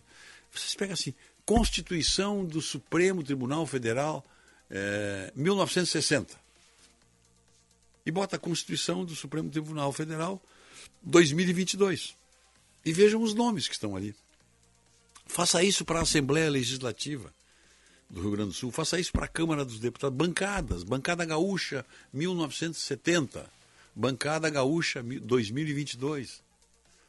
Vocês 0.52 0.74
pegam 0.74 0.94
assim, 0.94 1.14
Constituição 1.44 2.44
do 2.44 2.60
Supremo 2.60 3.22
Tribunal 3.22 3.66
Federal, 3.66 4.24
eh, 4.70 5.32
1960. 5.34 6.40
E 8.06 8.10
bota 8.10 8.36
a 8.36 8.38
Constituição 8.38 9.04
do 9.04 9.14
Supremo 9.16 9.50
Tribunal 9.50 9.92
Federal 9.92 10.40
2022. 11.02 12.16
E 12.84 12.92
vejam 12.92 13.22
os 13.22 13.34
nomes 13.34 13.66
que 13.66 13.74
estão 13.74 13.96
ali. 13.96 14.14
Faça 15.26 15.62
isso 15.62 15.84
para 15.84 16.00
a 16.00 16.02
Assembleia 16.02 16.50
Legislativa 16.50 17.32
do 18.12 18.20
Rio 18.20 18.30
Grande 18.32 18.50
do 18.50 18.54
Sul, 18.54 18.70
faça 18.70 19.00
isso 19.00 19.10
para 19.10 19.24
a 19.24 19.28
Câmara 19.28 19.64
dos 19.64 19.80
Deputados, 19.80 20.14
bancadas, 20.16 20.82
bancada 20.84 21.24
gaúcha 21.24 21.84
1970, 22.12 23.50
bancada 23.96 24.50
gaúcha 24.50 25.02
mi- 25.02 25.18
2022. 25.18 26.42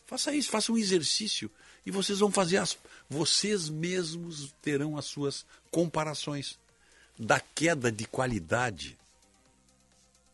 Faça 0.07 0.33
isso, 0.33 0.49
faça 0.49 0.71
um 0.71 0.77
exercício 0.77 1.51
e 1.85 1.91
vocês 1.91 2.19
vão 2.19 2.31
fazer 2.31 2.57
as 2.57 2.77
vocês 3.09 3.67
mesmos 3.69 4.53
terão 4.61 4.97
as 4.97 5.05
suas 5.05 5.45
comparações 5.69 6.57
da 7.19 7.39
queda 7.39 7.91
de 7.91 8.05
qualidade. 8.05 8.97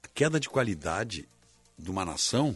A 0.03 0.07
queda 0.09 0.39
de 0.39 0.47
qualidade 0.49 1.27
de 1.77 1.89
uma 1.89 2.05
nação 2.05 2.55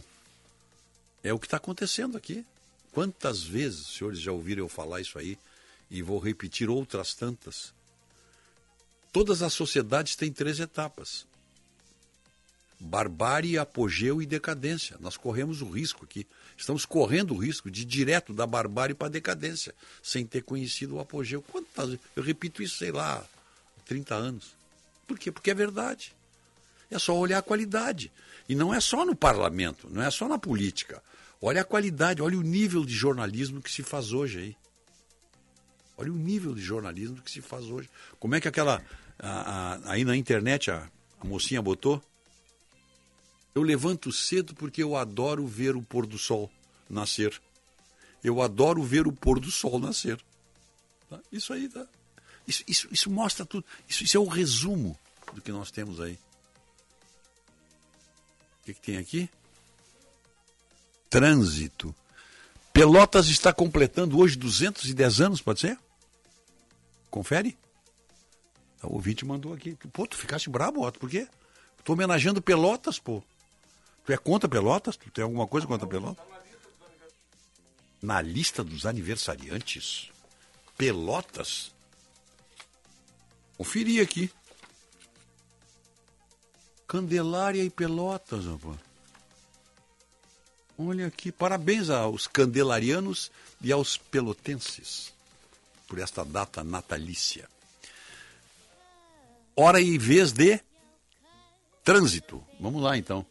é 1.22 1.32
o 1.32 1.38
que 1.38 1.46
está 1.46 1.56
acontecendo 1.56 2.16
aqui. 2.16 2.44
Quantas 2.92 3.42
vezes 3.42 3.88
os 3.88 3.96
senhores 3.96 4.20
já 4.20 4.30
ouviram 4.30 4.62
eu 4.64 4.68
falar 4.68 5.00
isso 5.00 5.18
aí 5.18 5.36
e 5.90 6.00
vou 6.00 6.18
repetir 6.20 6.70
outras 6.70 7.12
tantas? 7.14 7.74
Todas 9.14 9.42
as 9.42 9.52
sociedades 9.52 10.16
têm 10.16 10.32
três 10.32 10.58
etapas: 10.58 11.24
barbárie, 12.80 13.56
apogeu 13.56 14.20
e 14.20 14.26
decadência. 14.26 14.96
Nós 14.98 15.16
corremos 15.16 15.62
o 15.62 15.70
risco 15.70 16.04
aqui, 16.04 16.26
estamos 16.56 16.84
correndo 16.84 17.32
o 17.32 17.38
risco 17.38 17.70
de 17.70 17.82
ir 17.82 17.84
direto 17.84 18.34
da 18.34 18.44
barbárie 18.44 18.92
para 18.92 19.06
a 19.06 19.10
decadência, 19.10 19.72
sem 20.02 20.26
ter 20.26 20.42
conhecido 20.42 20.96
o 20.96 21.00
apogeu. 21.00 21.40
Quantas? 21.40 21.96
Eu 22.16 22.24
repito 22.24 22.60
isso, 22.60 22.76
sei 22.76 22.90
lá, 22.90 23.18
há 23.18 23.82
30 23.86 24.16
anos. 24.16 24.56
Por 25.06 25.16
quê? 25.16 25.30
Porque 25.30 25.52
é 25.52 25.54
verdade. 25.54 26.12
É 26.90 26.98
só 26.98 27.16
olhar 27.16 27.38
a 27.38 27.42
qualidade. 27.42 28.10
E 28.48 28.56
não 28.56 28.74
é 28.74 28.80
só 28.80 29.06
no 29.06 29.14
parlamento, 29.14 29.88
não 29.88 30.02
é 30.02 30.10
só 30.10 30.26
na 30.26 30.40
política. 30.40 31.00
Olha 31.40 31.60
a 31.60 31.64
qualidade, 31.64 32.20
olha 32.20 32.36
o 32.36 32.42
nível 32.42 32.84
de 32.84 32.92
jornalismo 32.92 33.62
que 33.62 33.70
se 33.70 33.84
faz 33.84 34.12
hoje 34.12 34.40
aí. 34.40 34.56
Olha 35.96 36.12
o 36.12 36.16
nível 36.16 36.52
de 36.52 36.60
jornalismo 36.60 37.22
que 37.22 37.30
se 37.30 37.40
faz 37.40 37.66
hoje. 37.66 37.88
Como 38.18 38.34
é 38.34 38.40
que 38.40 38.48
aquela. 38.48 38.82
A- 39.18 39.74
a- 39.74 39.92
aí 39.92 40.04
na 40.04 40.16
internet 40.16 40.70
a, 40.70 40.88
a 41.20 41.24
mocinha 41.26 41.60
botou? 41.62 42.02
Eu 43.54 43.62
levanto 43.62 44.10
cedo 44.12 44.54
porque 44.54 44.82
eu 44.82 44.96
adoro 44.96 45.46
ver 45.46 45.76
o 45.76 45.82
pôr 45.82 46.06
do 46.06 46.18
sol 46.18 46.50
nascer. 46.90 47.40
Eu 48.22 48.42
adoro 48.42 48.82
ver 48.82 49.06
o 49.06 49.12
pôr 49.12 49.38
do 49.38 49.50
sol 49.50 49.78
nascer. 49.78 50.20
Tá? 51.08 51.20
Isso 51.30 51.52
aí, 51.52 51.68
tá? 51.68 51.86
Isso, 52.46 52.64
isso, 52.66 52.88
isso 52.90 53.10
mostra 53.10 53.46
tudo. 53.46 53.64
Isso, 53.88 54.02
isso 54.02 54.16
é 54.16 54.20
o 54.20 54.26
resumo 54.26 54.98
do 55.32 55.40
que 55.40 55.52
nós 55.52 55.70
temos 55.70 56.00
aí. 56.00 56.18
O 58.62 58.64
que, 58.66 58.74
que 58.74 58.80
tem 58.80 58.96
aqui? 58.96 59.30
Trânsito. 61.08 61.94
Pelotas 62.72 63.28
está 63.28 63.52
completando 63.52 64.18
hoje 64.18 64.36
210 64.36 65.20
anos, 65.20 65.40
pode 65.40 65.60
ser? 65.60 65.78
Confere? 67.10 67.56
O 68.86 68.94
ouvinte 68.94 69.24
mandou 69.24 69.52
aqui. 69.52 69.76
Pô, 69.92 70.06
tu 70.06 70.16
ficaste 70.16 70.48
brabo, 70.50 70.86
Otto, 70.86 70.98
por 70.98 71.10
quê? 71.10 71.28
Tô 71.82 71.92
homenageando 71.92 72.40
Pelotas, 72.40 72.98
pô. 72.98 73.22
Tu 74.04 74.12
é 74.12 74.16
contra 74.16 74.48
Pelotas? 74.48 74.96
Tu 74.96 75.10
tem 75.10 75.24
alguma 75.24 75.46
coisa 75.46 75.66
contra 75.66 75.86
Pelotas? 75.86 76.24
Na 78.02 78.20
lista 78.20 78.62
dos 78.62 78.86
aniversariantes? 78.86 80.10
Pelotas? 80.76 81.72
Conferi 83.56 84.00
aqui. 84.00 84.30
Candelária 86.86 87.62
e 87.62 87.70
Pelotas, 87.70 88.46
rapaz. 88.46 88.78
Olha 90.76 91.06
aqui, 91.06 91.30
parabéns 91.30 91.88
aos 91.88 92.26
candelarianos 92.26 93.30
e 93.60 93.70
aos 93.70 93.96
pelotenses 93.96 95.12
por 95.86 96.00
esta 96.00 96.24
data 96.24 96.64
natalícia. 96.64 97.48
Hora 99.56 99.80
e 99.80 99.96
vez 99.98 100.32
de 100.32 100.60
trânsito. 101.84 102.42
Vamos 102.58 102.82
lá 102.82 102.96
então. 102.96 103.24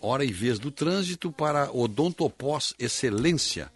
Hora 0.00 0.24
e 0.24 0.32
vez 0.32 0.58
do 0.58 0.70
trânsito 0.70 1.32
para 1.32 1.70
Odontopós 1.72 2.74
Excelência 2.78 3.70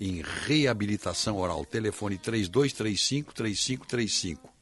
em 0.00 0.22
reabilitação 0.46 1.38
oral. 1.38 1.64
Telefone 1.64 2.18
3235 2.18 3.34
3535. 3.34 4.57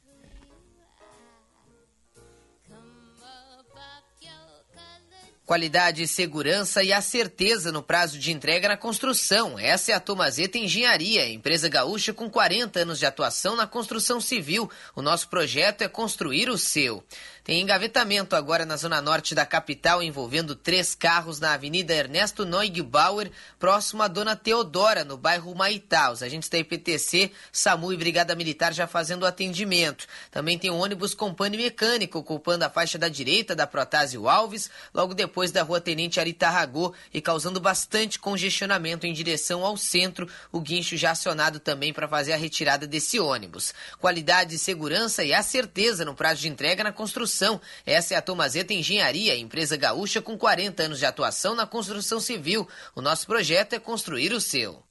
Qualidade, 5.47 6.09
segurança 6.09 6.83
e 6.83 6.93
a 6.93 7.01
certeza 7.01 7.71
no 7.71 7.81
prazo 7.81 8.19
de 8.19 8.33
entrega 8.33 8.67
na 8.67 8.77
construção. 8.77 9.57
Essa 9.57 9.93
é 9.93 9.95
a 9.95 10.01
Tomazeta 10.01 10.59
Engenharia, 10.59 11.29
empresa 11.29 11.69
gaúcha 11.69 12.13
com 12.13 12.29
40 12.29 12.81
anos 12.81 12.99
de 12.99 13.07
atuação 13.07 13.55
na 13.55 13.65
construção 13.65 14.21
civil. 14.21 14.69
O 14.97 15.01
nosso 15.01 15.29
projeto 15.29 15.83
é 15.83 15.89
construir 15.89 16.51
o 16.51 16.59
seu. 16.59 17.01
Tem 17.47 17.61
engavetamento 17.61 18.35
agora 18.35 18.67
na 18.67 18.77
zona 18.77 19.01
norte 19.01 19.33
da 19.33 19.47
capital, 19.47 20.03
envolvendo 20.03 20.57
três 20.57 20.97
carros 20.97 21.39
na 21.39 21.53
Avenida 21.53 21.95
Ernesto 21.95 22.45
Neugebauer, 22.45 23.31
próximo 23.57 24.03
à 24.03 24.09
Dona 24.09 24.35
Teodora, 24.35 25.05
no 25.05 25.17
bairro 25.17 25.55
Maitá. 25.55 26.11
Os 26.11 26.25
agentes 26.25 26.49
da 26.49 26.59
IPTC, 26.59 27.31
SAMU 27.53 27.93
e 27.93 27.97
Brigada 27.97 28.35
Militar 28.35 28.73
já 28.73 28.89
fazendo 28.89 29.25
atendimento. 29.25 30.09
Também 30.29 30.59
tem 30.59 30.73
um 30.73 30.81
ônibus 30.81 31.15
com 31.15 31.33
pane 31.33 31.57
mecânico, 31.57 32.19
ocupando 32.19 32.65
a 32.65 32.69
faixa 32.69 32.99
da 32.99 33.09
direita 33.09 33.55
da 33.55 33.65
Protásio 33.65 34.29
Alves, 34.29 34.69
logo 34.93 35.15
depois 35.15 35.53
da 35.53 35.63
rua 35.63 35.81
Tenente 35.81 36.19
Aritarragô, 36.19 36.93
e 37.15 37.21
causando 37.21 37.61
bastante 37.61 38.19
congestionamento 38.19 39.07
em 39.07 39.13
direção 39.13 39.65
ao 39.65 39.77
centro. 39.77 40.29
O 40.51 40.61
guincho 40.61 40.97
já 40.97 41.13
acionado 41.13 41.61
também 41.61 41.93
para 41.93 42.09
fazer 42.09 42.33
a 42.33 42.37
retirada 42.37 42.89
desse 42.89 43.21
ônibus. 43.21 43.73
Qualidade, 44.01 44.59
segurança 44.59 45.23
e 45.23 45.33
a 45.33 45.45
certeza 45.45 46.05
no 46.05 46.13
prazo 46.13 46.41
de 46.41 46.49
entrega 46.49 46.83
na 46.83 46.91
construção. 46.91 47.36
Essa 47.85 48.15
é 48.15 48.17
a 48.17 48.23
Tomazeta 48.23 48.73
Engenharia, 48.73 49.37
empresa 49.37 49.77
gaúcha 49.77 50.23
com 50.23 50.39
40 50.39 50.85
anos 50.85 50.99
de 50.99 51.07
atuação 51.07 51.55
na 51.55 51.67
construção 51.67 52.21
civil. 52.21 52.69
O 52.95 53.03
nosso 53.03 53.27
projeto 53.27 53.75
é 53.75 53.79
construir 53.79 54.33
o 54.33 54.41
seu. 54.41 54.86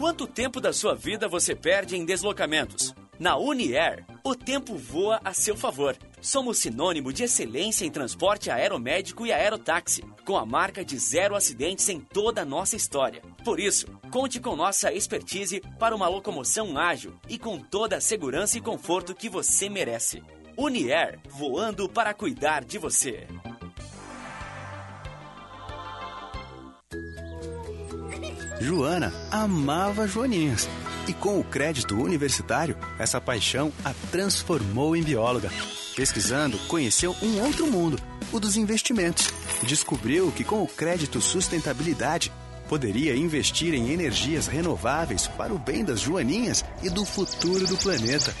Quanto 0.00 0.26
tempo 0.26 0.62
da 0.62 0.72
sua 0.72 0.94
vida 0.94 1.28
você 1.28 1.54
perde 1.54 1.94
em 1.94 2.06
deslocamentos? 2.06 2.94
Na 3.18 3.36
Uniair, 3.36 4.06
o 4.24 4.34
tempo 4.34 4.74
voa 4.74 5.20
a 5.22 5.34
seu 5.34 5.54
favor. 5.54 5.94
Somos 6.22 6.56
sinônimo 6.56 7.12
de 7.12 7.24
excelência 7.24 7.84
em 7.84 7.90
transporte 7.90 8.50
aeromédico 8.50 9.26
e 9.26 9.30
aerotáxi, 9.30 10.02
com 10.24 10.38
a 10.38 10.46
marca 10.46 10.82
de 10.82 10.96
zero 10.96 11.36
acidentes 11.36 11.86
em 11.90 12.00
toda 12.00 12.40
a 12.40 12.46
nossa 12.46 12.76
história. 12.76 13.20
Por 13.44 13.60
isso, 13.60 13.88
conte 14.10 14.40
com 14.40 14.56
nossa 14.56 14.90
expertise 14.90 15.60
para 15.78 15.94
uma 15.94 16.08
locomoção 16.08 16.78
ágil 16.78 17.12
e 17.28 17.38
com 17.38 17.58
toda 17.58 17.96
a 17.96 18.00
segurança 18.00 18.56
e 18.56 18.62
conforto 18.62 19.14
que 19.14 19.28
você 19.28 19.68
merece. 19.68 20.22
Uniair, 20.56 21.20
voando 21.28 21.86
para 21.90 22.14
cuidar 22.14 22.64
de 22.64 22.78
você. 22.78 23.26
Joana 28.60 29.12
amava 29.30 30.06
Joaninhas. 30.06 30.68
E 31.08 31.14
com 31.14 31.40
o 31.40 31.44
crédito 31.44 31.96
universitário, 31.96 32.76
essa 32.98 33.20
paixão 33.20 33.72
a 33.82 33.94
transformou 34.10 34.94
em 34.94 35.02
bióloga. 35.02 35.50
Pesquisando, 35.96 36.58
conheceu 36.68 37.16
um 37.22 37.40
outro 37.40 37.66
mundo, 37.66 37.98
o 38.30 38.38
dos 38.38 38.56
investimentos. 38.56 39.32
Descobriu 39.62 40.30
que 40.30 40.44
com 40.44 40.62
o 40.62 40.68
crédito 40.68 41.20
sustentabilidade, 41.20 42.30
poderia 42.68 43.16
investir 43.16 43.74
em 43.74 43.90
energias 43.90 44.46
renováveis 44.46 45.26
para 45.26 45.52
o 45.52 45.58
bem 45.58 45.84
das 45.84 46.00
Joaninhas 46.00 46.64
e 46.82 46.90
do 46.90 47.04
futuro 47.04 47.66
do 47.66 47.76
planeta. 47.78 48.34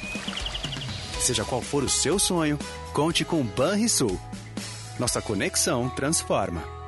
Seja 1.18 1.44
qual 1.44 1.62
for 1.62 1.82
o 1.82 1.88
seu 1.88 2.18
sonho, 2.18 2.58
conte 2.92 3.24
com 3.24 3.42
Banrisul. 3.42 4.20
Nossa 4.98 5.20
conexão 5.20 5.88
transforma. 5.88 6.79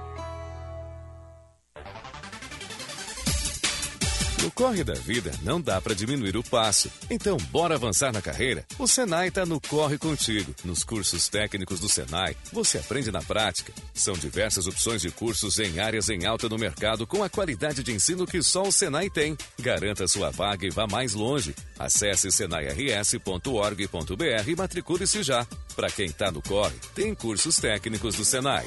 Corre 4.54 4.84
da 4.84 4.94
vida 4.94 5.30
não 5.42 5.60
dá 5.60 5.80
para 5.80 5.94
diminuir 5.94 6.36
o 6.36 6.42
passo. 6.42 6.90
Então, 7.10 7.36
bora 7.50 7.74
avançar 7.74 8.12
na 8.12 8.22
carreira? 8.22 8.64
O 8.78 8.86
Senai 8.86 9.30
tá 9.30 9.44
no 9.44 9.60
Corre 9.60 9.98
Contigo. 9.98 10.54
Nos 10.64 10.84
cursos 10.84 11.28
técnicos 11.28 11.80
do 11.80 11.88
Senai, 11.88 12.36
você 12.52 12.78
aprende 12.78 13.10
na 13.10 13.22
prática. 13.22 13.72
São 13.94 14.14
diversas 14.14 14.66
opções 14.66 15.02
de 15.02 15.10
cursos 15.10 15.58
em 15.58 15.80
áreas 15.80 16.08
em 16.08 16.26
alta 16.26 16.48
no 16.48 16.58
mercado 16.58 17.06
com 17.06 17.22
a 17.22 17.28
qualidade 17.28 17.82
de 17.82 17.92
ensino 17.92 18.26
que 18.26 18.42
só 18.42 18.62
o 18.62 18.72
Senai 18.72 19.10
tem. 19.10 19.36
Garanta 19.58 20.06
sua 20.06 20.30
vaga 20.30 20.66
e 20.66 20.70
vá 20.70 20.86
mais 20.86 21.14
longe. 21.14 21.54
Acesse 21.78 22.30
senairs.org.br 22.30 23.42
e 24.48 24.56
matricule-se 24.56 25.22
já. 25.22 25.46
Para 25.74 25.90
quem 25.90 26.10
tá 26.10 26.30
no 26.30 26.42
corre, 26.42 26.76
tem 26.94 27.14
cursos 27.14 27.56
técnicos 27.56 28.16
do 28.16 28.24
Senai. 28.24 28.66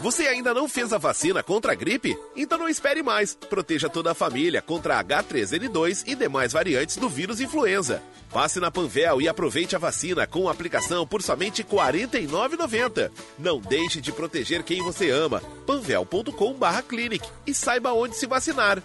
Você 0.00 0.28
ainda 0.28 0.52
não 0.52 0.68
fez 0.68 0.92
a 0.92 0.98
vacina 0.98 1.42
contra 1.42 1.72
a 1.72 1.74
gripe? 1.74 2.16
Então 2.36 2.58
não 2.58 2.68
espere 2.68 3.02
mais. 3.02 3.34
Proteja 3.34 3.88
toda 3.88 4.12
a 4.12 4.14
família 4.14 4.60
contra 4.60 5.02
H3N2 5.02 6.04
e 6.06 6.14
demais 6.14 6.52
variantes 6.52 6.96
do 6.96 7.08
vírus 7.08 7.40
influenza. 7.40 8.02
Passe 8.30 8.60
na 8.60 8.70
Panvel 8.70 9.20
e 9.22 9.28
aproveite 9.28 9.74
a 9.74 9.78
vacina 9.78 10.26
com 10.26 10.48
aplicação 10.48 11.06
por 11.06 11.22
somente 11.22 11.62
R$ 11.62 11.68
49,90. 11.68 13.10
Não 13.38 13.58
deixe 13.58 14.00
de 14.00 14.12
proteger 14.12 14.62
quem 14.62 14.82
você 14.82 15.10
ama. 15.10 15.40
panvel.com/clinic 15.66 17.26
e 17.46 17.54
saiba 17.54 17.92
onde 17.92 18.16
se 18.16 18.26
vacinar. 18.26 18.82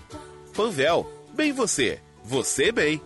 Panvel, 0.53 1.11
bem 1.33 1.51
você, 1.51 1.99
você 2.23 2.72
bem. 2.72 3.01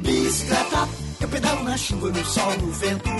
Bicicleta, 0.00 0.63
eu 1.24 1.28
pedalo 1.28 1.64
na 1.64 1.76
chuva, 1.76 2.10
no 2.10 2.24
sol, 2.24 2.52
no 2.58 2.70
vento. 2.72 3.10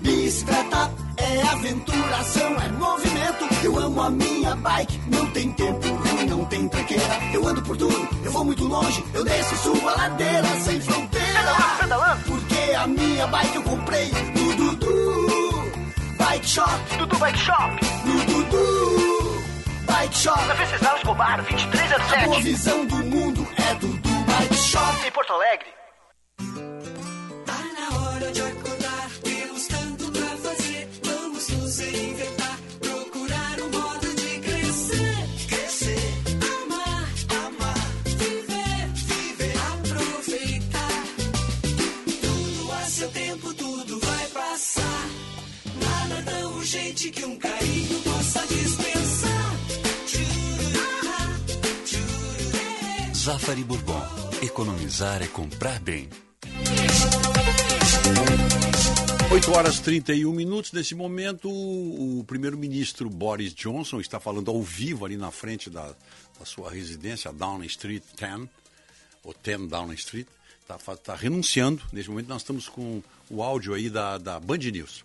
Bicicleta 0.00 0.90
é 1.16 1.42
aventuração, 1.42 2.60
é 2.60 2.68
movimento. 2.72 3.48
Eu 3.62 3.78
amo 3.78 4.02
a 4.02 4.10
minha 4.10 4.56
bike, 4.56 5.00
não 5.08 5.30
tem 5.30 5.52
tempo 5.52 5.86
ruim, 5.86 6.26
não 6.26 6.44
tem 6.46 6.68
tranqueira. 6.68 7.18
Eu 7.32 7.46
ando 7.46 7.62
por 7.62 7.76
tudo, 7.76 8.08
eu 8.24 8.32
vou 8.32 8.44
muito 8.44 8.64
longe, 8.64 9.04
eu 9.14 9.24
desço 9.24 9.54
e 9.54 9.58
subo 9.58 9.88
a 9.88 9.94
ladeira 9.94 10.48
sem 10.64 10.80
fronteira. 10.80 11.26
Pedalando, 11.26 11.78
pedalando. 11.78 12.24
Porque 12.24 12.74
a 12.74 12.86
minha 12.88 13.26
bike 13.28 13.56
eu 13.56 13.62
comprei 13.62 14.10
no 14.34 14.56
Dudu 14.56 15.72
Bike 16.18 16.48
Shop. 16.48 16.96
Dudu 16.98 17.18
Bike 17.18 17.38
Shop. 17.38 17.80
No 18.04 18.24
Dudu 18.24 19.44
Bike 19.86 20.16
Shop. 20.16 20.44
Na 20.46 20.54
Venceslau 20.54 20.96
Escobar, 20.96 21.42
2307. 21.42 22.14
A 22.14 22.26
boa 22.26 22.40
visão 22.40 22.84
do 22.84 22.96
mundo 22.96 23.46
é 23.56 23.74
Dudu 23.74 24.10
Bike 24.26 24.54
Shop. 24.56 25.06
Em 25.06 25.12
Porto 25.12 25.32
Alegre. 25.34 25.83
Acordar, 28.40 29.10
temos 29.22 29.66
tanto 29.66 30.10
pra 30.12 30.36
fazer. 30.36 30.88
Vamos 31.02 31.48
nos 31.48 31.76
procurar 32.80 33.60
um 33.60 33.70
modo 33.70 34.14
de. 34.14 34.24
Crescer, 35.48 36.12
amar, 36.62 37.08
amar, 37.46 38.02
viver, 38.04 38.88
viver, 38.94 39.54
aproveitar. 39.72 41.04
Tudo 42.22 42.72
a 42.72 42.84
seu 42.86 43.10
tempo, 43.10 43.54
tudo 43.54 44.00
vai 44.00 44.26
passar. 44.28 45.08
Nada 45.80 46.22
tão 46.30 46.54
urgente 46.56 47.10
que 47.10 47.24
um 47.24 47.36
carinho 47.36 48.00
possa 48.00 48.46
dispensar. 48.46 49.44
Zafari 53.24 53.64
Bourbon. 53.64 54.02
Economizar 54.42 55.22
é 55.22 55.26
comprar 55.26 55.80
bem. 55.80 56.10
8 59.32 59.52
horas 59.52 59.78
e 59.78 59.82
31 59.82 60.32
minutos. 60.32 60.72
Nesse 60.72 60.94
momento, 60.94 61.48
o 61.50 62.24
primeiro-ministro 62.26 63.10
Boris 63.10 63.52
Johnson 63.52 64.00
está 64.00 64.20
falando 64.20 64.50
ao 64.50 64.62
vivo 64.62 65.04
ali 65.04 65.16
na 65.16 65.30
frente 65.30 65.68
da, 65.68 65.94
da 66.38 66.44
sua 66.44 66.70
residência, 66.70 67.32
Downing 67.32 67.66
Street 67.66 68.02
10, 68.16 68.48
ou 69.24 69.34
10 69.42 69.68
Downing 69.68 69.94
Street. 69.94 70.26
Está 70.60 70.78
tá 70.96 71.14
renunciando. 71.14 71.82
Nesse 71.92 72.08
momento, 72.08 72.28
nós 72.28 72.42
estamos 72.42 72.68
com 72.68 73.02
o 73.28 73.42
áudio 73.42 73.74
aí 73.74 73.90
da, 73.90 74.18
da 74.18 74.38
Band 74.38 74.58
News. 74.58 75.04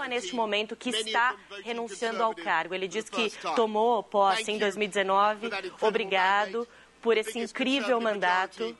afirma 0.00 0.08
neste 0.08 0.34
momento 0.34 0.76
que 0.76 0.90
está 0.90 1.36
renunciando 1.64 2.22
ao 2.22 2.34
cargo. 2.34 2.74
Ele 2.74 2.86
diz 2.88 3.08
que 3.08 3.32
tomou 3.54 4.02
posse 4.02 4.50
em 4.50 4.58
2019. 4.58 5.50
Obrigado 5.80 6.66
por 7.02 7.16
esse 7.16 7.38
incrível 7.38 8.00
mandato 8.00 8.76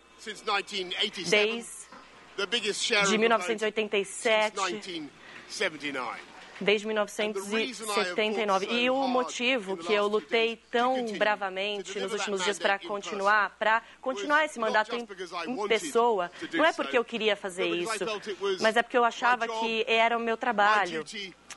desde 1.28 1.80
de 3.09 3.19
1987, 3.19 5.10
desde 6.60 6.86
1979. 6.86 8.67
E 8.70 8.91
o 8.91 9.09
motivo 9.09 9.77
que 9.77 9.93
eu 9.93 10.07
lutei 10.07 10.57
tão 10.70 11.07
bravamente 11.17 11.99
nos 11.99 12.12
últimos 12.12 12.44
dias 12.44 12.59
para 12.59 12.78
continuar, 12.78 13.57
para 13.59 13.83
continuar 14.01 14.44
esse 14.44 14.59
mandato 14.59 14.94
em, 14.94 15.07
em 15.47 15.69
pessoa, 15.69 16.31
não 16.52 16.65
é 16.65 16.73
porque 16.73 16.97
eu 16.99 17.05
queria 17.05 17.35
fazer 17.36 17.67
isso, 17.67 18.05
mas 18.60 18.77
é 18.77 18.83
porque 18.83 18.99
eu 18.99 19.05
achava 19.05 19.49
que 19.49 19.85
era 19.89 20.17
o 20.17 20.20
meu 20.20 20.36
trabalho, 20.36 21.05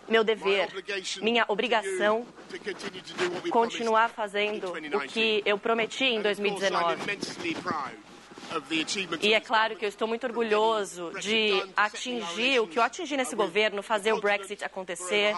meu 0.07 0.23
dever, 0.23 0.69
minha 1.21 1.45
obrigação 1.47 2.25
continuar 3.49 4.09
fazendo 4.09 4.73
o 4.95 5.01
que 5.01 5.41
eu 5.45 5.57
prometi 5.57 6.05
em 6.05 6.21
2019. 6.21 6.97
E 9.21 9.33
é 9.33 9.39
claro 9.39 9.75
que 9.75 9.85
eu 9.85 9.89
estou 9.89 10.07
muito 10.07 10.25
orgulhoso 10.25 11.11
de 11.19 11.51
atingir 11.75 12.59
o 12.59 12.67
que 12.67 12.77
eu 12.77 12.83
atingi 12.83 13.15
nesse 13.17 13.35
governo, 13.35 13.81
fazer 13.81 14.13
o 14.13 14.21
Brexit 14.21 14.63
acontecer. 14.63 15.33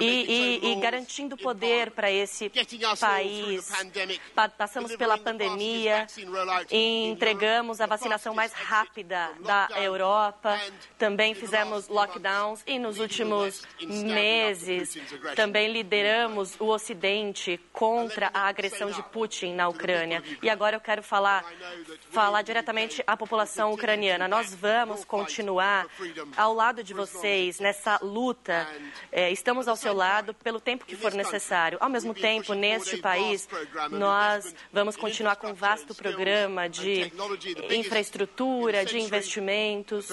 E, 0.00 0.60
e, 0.62 0.72
e, 0.72 0.74
garantindo 0.76 1.36
poder 1.36 1.90
para 1.92 2.10
esse 2.10 2.50
país. 3.00 3.70
Pa 4.34 4.48
passamos 4.48 4.94
pela 4.96 5.16
pandemia, 5.16 6.06
entregamos 6.70 7.80
a 7.80 7.86
vacinação 7.86 8.34
mais 8.34 8.52
rápida 8.52 9.30
da 9.40 9.68
Europa, 9.76 10.60
também 10.98 11.34
fizemos 11.34 11.88
lockdowns 11.88 12.62
e 12.66 12.78
nos 12.78 12.98
últimos 12.98 13.62
meses 13.80 14.96
também 15.34 15.72
lideramos 15.72 16.54
o 16.60 16.66
Ocidente 16.66 17.60
contra 17.72 18.30
a 18.34 18.48
agressão 18.48 18.90
de 18.90 19.02
Putin 19.04 19.54
na 19.54 19.68
Ucrânia. 19.68 20.22
E 20.42 20.50
agora 20.50 20.76
eu 20.76 20.80
quero 20.80 21.02
falar, 21.02 21.44
falar 22.10 22.42
diretamente 22.42 23.02
à 23.06 23.16
população 23.16 23.72
ucraniana. 23.72 24.26
Nós 24.26 24.54
vamos 24.54 25.04
continuar 25.04 25.86
ao 26.36 26.52
lado 26.54 26.82
de 26.82 26.94
vocês 26.94 27.60
nessa 27.60 27.98
luta 28.02 28.66
é, 29.12 29.30
estamos 29.30 29.68
ao 29.68 29.76
seu 29.76 29.92
lado 29.92 30.32
pelo 30.32 30.58
tempo 30.58 30.86
que 30.86 30.96
for 30.96 31.12
necessário. 31.12 31.76
Ao 31.80 31.88
mesmo 31.90 32.14
tempo, 32.14 32.54
neste 32.54 32.96
país, 32.96 33.46
nós 33.90 34.54
vamos 34.72 34.96
continuar 34.96 35.36
com 35.36 35.48
um 35.48 35.54
vasto 35.54 35.94
programa 35.94 36.66
de 36.68 37.12
infraestrutura, 37.70 38.84
de 38.86 38.98
investimentos. 38.98 40.08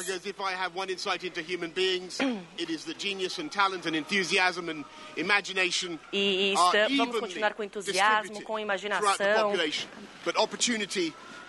E, 6.12 6.52
e 6.52 6.54
está, 6.54 6.88
vamos 6.98 7.20
continuar 7.20 7.54
com 7.54 7.64
entusiasmo, 7.64 8.42
com 8.44 8.60
imaginação. 8.60 9.54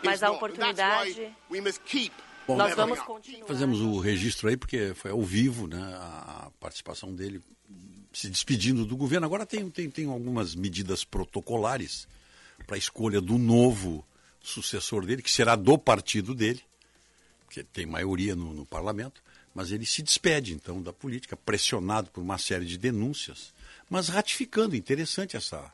Mas 0.05 0.23
a 0.23 0.31
oportunidade 0.31 1.35
Bom, 2.47 2.57
Nós 2.57 2.75
vamos 2.75 2.99
continuar. 3.01 3.47
Fazemos 3.47 3.81
o 3.81 3.99
registro 3.99 4.49
aí, 4.49 4.57
porque 4.57 4.93
foi 4.95 5.11
ao 5.11 5.23
vivo 5.23 5.67
né, 5.67 5.79
a 5.79 6.51
participação 6.59 7.15
dele 7.15 7.41
se 8.13 8.29
despedindo 8.29 8.85
do 8.85 8.97
governo. 8.97 9.27
Agora 9.27 9.47
tem, 9.47 9.69
tem, 9.71 9.91
tem 9.91 10.07
algumas 10.07 10.55
medidas 10.55 11.05
protocolares 11.05 12.09
para 12.67 12.77
a 12.77 12.79
escolha 12.79 13.21
do 13.21 13.39
novo 13.39 14.05
sucessor 14.43 15.05
dele, 15.05 15.23
que 15.23 15.31
será 15.31 15.55
do 15.55 15.79
partido 15.79 16.35
dele, 16.35 16.63
que 17.49 17.63
tem 17.63 17.87
maioria 17.87 18.35
no, 18.35 18.55
no 18.55 18.65
parlamento, 18.65 19.23
Mas 19.55 19.73
ele 19.73 19.85
se 19.85 20.03
despede, 20.03 20.55
então, 20.55 20.81
da 20.81 20.93
política, 20.93 21.37
pressionado 21.37 22.11
por 22.11 22.23
uma 22.23 22.39
série 22.39 22.65
de 22.65 22.79
denúncias, 22.79 23.53
mas 23.89 24.09
ratificando, 24.09 24.77
interessante 24.77 25.37
essa, 25.37 25.73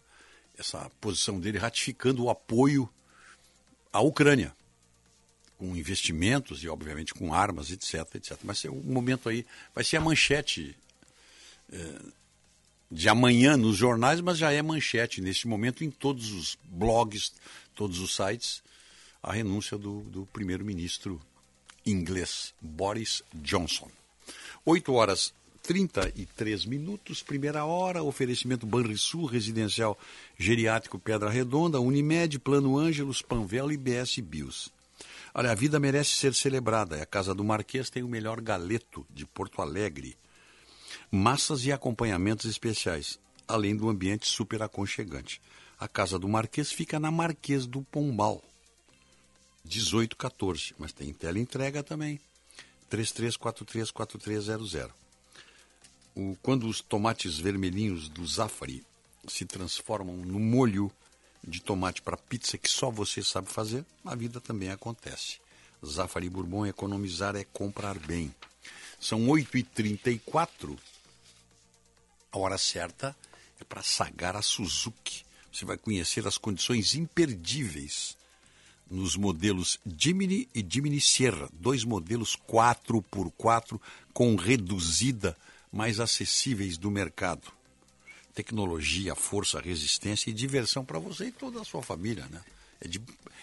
essa 0.59 0.91
posição 1.01 1.39
dele, 1.39 1.59
ratificando 1.59 2.25
o 2.25 2.31
apoio 2.31 2.89
à 3.93 4.01
Ucrânia, 4.01 4.56
com 5.59 5.77
investimentos 5.77 6.63
e, 6.63 6.69
obviamente, 6.69 7.15
com 7.15 7.33
armas, 7.33 7.71
etc, 7.71 8.15
etc. 8.15 8.39
Mas 8.45 8.65
o 8.65 8.75
momento 8.75 9.29
aí 9.29 9.47
vai 9.75 9.83
ser 9.83 9.97
a 9.97 10.01
manchete 10.01 10.77
eh, 11.73 12.03
de 12.91 13.09
amanhã 13.09 13.57
nos 13.57 13.77
jornais, 13.77 14.21
mas 14.21 14.39
já 14.39 14.53
é 14.53 14.63
manchete 14.63 15.21
neste 15.21 15.49
momento 15.49 15.83
em 15.83 15.91
todos 15.91 16.33
os 16.33 16.59
blogs, 16.65 17.33
todos 17.75 17.99
os 17.99 18.15
sites, 18.15 18.63
a 19.23 19.33
renúncia 19.33 19.77
do, 19.77 20.01
do 20.03 20.27
primeiro-ministro 20.27 21.21
inglês 21.85 22.55
Boris 22.61 23.23
Johnson. 23.35 23.91
8 24.65 24.93
horas 24.93 25.33
33 25.63 26.65
minutos, 26.65 27.23
primeira 27.23 27.65
hora, 27.65 28.03
oferecimento 28.03 28.65
Banrisul, 28.65 29.25
Residencial 29.25 29.99
Geriátrico 30.39 30.99
Pedra 30.99 31.29
Redonda, 31.29 31.81
Unimed, 31.81 32.39
Plano 32.39 32.79
Ângelos, 32.79 33.21
Panvel 33.21 33.73
e 33.73 33.77
BS 33.77 34.21
Bios. 34.21 34.76
Olha, 35.39 35.53
a 35.53 35.55
vida 35.55 35.79
merece 35.79 36.13
ser 36.13 36.35
celebrada. 36.35 37.03
A 37.03 37.05
Casa 37.05 37.35
do 37.35 37.45
Marquês 37.45 37.91
tem 37.91 38.03
o 38.03 38.09
melhor 38.09 38.41
galeto 38.41 39.07
de 39.11 39.27
Porto 39.27 39.61
Alegre. 39.61 40.17
Massas 41.11 41.67
e 41.67 41.73
acompanhamentos 41.73 42.47
especiais, 42.47 43.21
além 43.47 43.77
do 43.77 43.91
ambiente 43.91 44.27
super 44.27 44.63
aconchegante. 44.63 45.43
A 45.79 45.87
Casa 45.87 46.19
do 46.19 46.27
Marquês 46.27 46.73
fica 46.73 46.99
na 46.99 47.11
Marquês 47.11 47.67
do 47.67 47.83
Pombal. 47.83 48.43
1814, 49.67 50.75
mas 50.79 50.95
tem 50.95 51.13
tela 51.13 51.39
entrega 51.39 51.83
também. 51.83 52.19
33434300. 52.91 54.91
O, 56.15 56.35
quando 56.41 56.67
os 56.67 56.81
tomates 56.81 57.39
vermelhinhos 57.39 58.09
do 58.09 58.27
Zafari 58.27 58.83
se 59.29 59.45
transformam 59.45 60.17
no 60.17 60.41
molho 60.41 60.91
de 61.47 61.61
tomate 61.61 62.03
para 62.03 62.17
pizza 62.17 62.59
que 62.59 62.69
só 62.69 62.91
você 62.91 63.23
sabe 63.23 63.49
fazer, 63.49 63.85
a 64.05 64.15
vida 64.15 64.41
também 64.41 64.71
acontece. 64.71 65.39
Zafari 65.85 66.29
Bourbon, 66.29 66.67
economizar 66.67 67.37
é 67.37 67.45
comprar 67.45 67.99
bem. 67.99 68.35
São 68.99 69.27
8h34. 69.27 70.77
A 72.33 72.39
hora 72.39 72.59
certa 72.59 73.17
é 73.61 73.65
para 73.65 73.83
Sagara 73.83 74.43
Suzuki. 74.43 75.25
Você 75.53 75.65
vai 75.65 75.79
conhecer 75.79 76.27
as 76.27 76.37
condições 76.37 76.95
imperdíveis 76.95 78.17
nos 78.91 79.17
modelos 79.17 79.79
Jimny 79.87 80.49
e 80.55 80.65
Jimny 80.67 81.01
Sierra, 81.01 81.49
dois 81.53 81.85
modelos 81.85 82.37
4x4 82.49 83.81
com 84.13 84.37
reduzida, 84.37 85.37
mais 85.73 85.99
acessíveis 85.99 86.77
do 86.77 86.91
mercado. 86.91 87.53
Tecnologia, 88.37 89.15
força, 89.15 89.59
resistência 89.59 90.29
e 90.29 90.33
diversão 90.35 90.85
para 90.85 90.99
você 90.99 91.29
e 91.29 91.33
toda 91.33 91.59
a 91.59 91.65
sua 91.65 91.83
família, 91.83 92.27
né? 92.31 92.43
É, 92.79 92.87
de, 92.87 93.01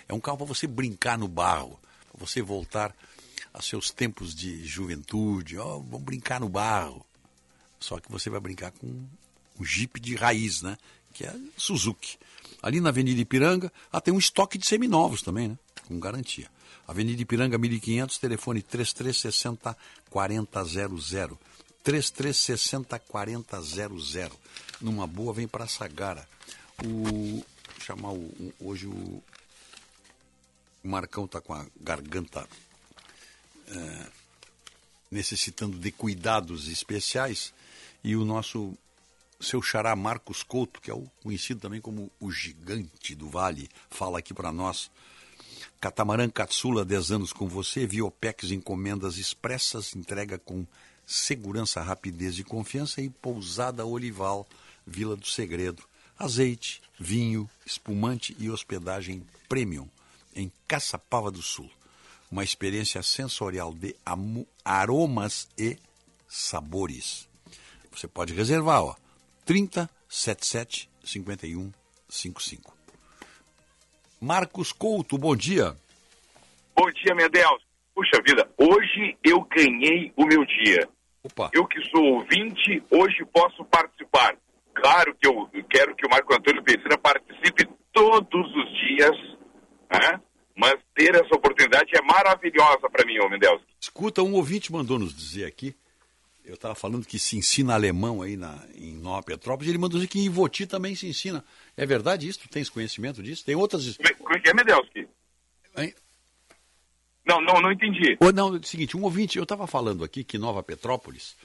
é 0.07 0.13
um 0.13 0.19
carro 0.19 0.38
para 0.38 0.45
você 0.45 0.67
brincar 0.67 1.17
no 1.17 1.27
barro, 1.27 1.80
para 2.11 2.23
você 2.23 2.43
voltar 2.43 2.95
a 3.51 3.59
seus 3.59 3.89
tempos 3.89 4.35
de 4.35 4.63
juventude, 4.63 5.57
oh, 5.57 5.80
vamos 5.81 6.03
brincar 6.03 6.39
no 6.39 6.47
barro. 6.47 7.03
Só 7.80 7.99
que 7.99 8.11
você 8.11 8.30
vai 8.30 8.39
brincar 8.39 8.69
com 8.69 8.88
um 9.59 9.65
Jeep 9.65 9.99
de 9.99 10.15
raiz, 10.15 10.61
né? 10.61 10.77
Que 11.11 11.25
é 11.25 11.35
Suzuki. 11.57 12.19
Ali 12.61 12.80
na 12.80 12.89
Avenida 12.89 13.19
Ipiranga, 13.19 13.73
ah, 13.91 13.99
tem 13.99 14.13
um 14.13 14.19
estoque 14.19 14.59
de 14.59 14.67
seminovos 14.67 15.23
também, 15.23 15.47
né? 15.47 15.57
Com 15.88 15.99
garantia. 15.99 16.51
Avenida 16.88 17.19
Ipiranga 17.19 17.57
1500, 17.57 18.19
telefone 18.19 18.61
3360 18.61 19.75
4000. 20.11 21.39
3360 21.83 22.97
4000. 22.99 24.31
Numa 24.81 25.05
boa, 25.05 25.33
vem 25.33 25.47
para 25.47 25.67
Sagara. 25.67 26.27
O 26.83 27.43
chamar 27.79 28.13
o, 28.13 28.53
hoje 28.59 28.87
o, 28.87 29.23
o 30.83 30.87
Marcão 30.87 31.27
tá 31.27 31.41
com 31.41 31.53
a 31.53 31.65
garganta 31.79 32.47
é, 33.67 34.07
necessitando 35.11 35.77
de 35.77 35.91
cuidados 35.91 36.67
especiais 36.67 37.53
e 38.03 38.15
o 38.15 38.25
nosso 38.25 38.75
seu 39.39 39.61
xará 39.61 39.95
Marcos 39.95 40.41
Couto, 40.41 40.79
que 40.79 40.89
é 40.89 40.93
o 40.93 41.05
conhecido 41.21 41.59
também 41.59 41.81
como 41.81 42.09
o 42.19 42.31
gigante 42.31 43.13
do 43.13 43.29
vale, 43.29 43.69
fala 43.89 44.19
aqui 44.19 44.33
para 44.33 44.51
nós. 44.51 44.89
Catamarã 45.81 46.29
Catsula, 46.29 46.85
10 46.85 47.11
anos 47.11 47.33
com 47.33 47.47
você, 47.47 47.85
Viopex 47.85 48.51
encomendas 48.51 49.17
expressas, 49.17 49.95
entrega 49.95 50.37
com 50.39 50.65
segurança, 51.14 51.82
rapidez 51.82 52.40
e 52.40 52.43
confiança 52.43 53.01
e 53.01 53.09
pousada 53.09 53.85
Olival, 53.85 54.48
Vila 54.85 55.16
do 55.16 55.27
Segredo. 55.27 55.83
Azeite, 56.17 56.82
vinho, 57.00 57.50
espumante 57.66 58.35
e 58.40 58.50
hospedagem 58.50 59.24
premium 59.48 59.88
em 60.35 60.51
Caçapava 60.67 61.30
do 61.30 61.42
Sul. 61.42 61.69
Uma 62.32 62.43
experiência 62.43 63.03
sensorial 63.03 63.74
de 63.74 63.95
aromas 64.66 65.48
e 65.58 65.77
sabores. 66.27 67.30
Você 67.92 68.08
pode 68.08 68.33
reservar, 68.33 68.82
ó. 68.82 68.95
30 69.45 69.88
77 70.09 70.90
51 71.03 71.72
55. 72.09 72.75
Marcos 74.19 74.72
Couto, 74.72 75.17
bom 75.17 75.35
dia. 75.35 75.75
Bom 76.75 76.90
dia, 76.92 77.14
Medel. 77.14 77.59
Puxa 77.93 78.19
vida, 78.25 78.50
hoje 78.58 79.16
eu 79.24 79.42
ganhei 79.42 80.11
o 80.16 80.25
meu 80.25 80.43
dia. 80.45 80.90
Opa. 81.24 81.50
Eu 81.53 81.66
que 81.66 81.82
sou 81.90 82.03
ouvinte, 82.03 82.84
hoje 82.92 83.26
posso 83.32 83.64
participar. 83.66 84.35
Claro 84.74 85.16
que 85.16 85.27
eu 85.27 85.50
quero 85.69 85.95
que 85.95 86.06
o 86.06 86.10
Marco 86.10 86.34
Antônio 86.34 86.64
Pessina 86.64 86.98
participe 86.98 87.69
todos 87.92 88.56
os 88.56 88.69
dias, 88.80 89.18
né? 89.92 90.19
mas 90.56 90.76
ter 90.95 91.16
essa 91.16 91.35
oportunidade 91.35 91.92
é 91.95 92.02
maravilhosa 92.02 92.90
para 92.92 93.06
mim, 93.06 93.19
ô 93.19 93.30
Mendelski. 93.30 93.66
Escuta, 93.80 94.22
um 94.22 94.34
ouvinte 94.34 94.72
mandou 94.72 95.00
nos 95.00 95.16
dizer 95.16 95.45
aqui 95.45 95.76
eu 96.45 96.56
estava 96.56 96.76
falando 96.76 97.06
que 97.06 97.18
se 97.18 97.38
ensina 97.38 97.74
alemão 97.74 98.22
aí 98.22 98.35
na, 98.35 98.61
em 98.76 98.93
Nova 98.95 99.24
Petrópolis, 99.24 99.69
ele 99.69 99.77
mandou 99.77 99.98
dizer 99.98 100.10
que 100.10 100.19
em 100.19 100.26
Ivoti 100.26 100.68
também 100.68 100.93
se 100.93 101.08
ensina. 101.08 101.43
É 101.77 101.85
verdade 101.85 102.27
isso? 102.27 102.40
Tu 102.40 102.50
tens 102.50 102.69
conhecimento 102.69 103.24
disso? 103.24 103.45
Tem 103.45 103.56
outras... 103.56 103.98
Como 104.18 104.35
é 104.35 104.40
que 104.40 104.50
é, 104.50 104.53
Medelski? 104.53 105.08
Não, 107.26 107.42
não, 107.42 107.61
não 107.61 107.72
entendi. 107.72 108.18
Ou, 108.19 108.34
não, 108.34 108.56
é 108.56 108.60
o 108.60 108.64
seguinte, 108.64 108.98
um 108.98 109.03
ouvinte, 109.03 109.38
eu 109.38 109.43
estava 109.43 109.66
falando 109.66 110.03
aqui 110.03 110.24
que 110.24 110.38
Nova 110.38 110.61
Petrópolis, 110.61 111.35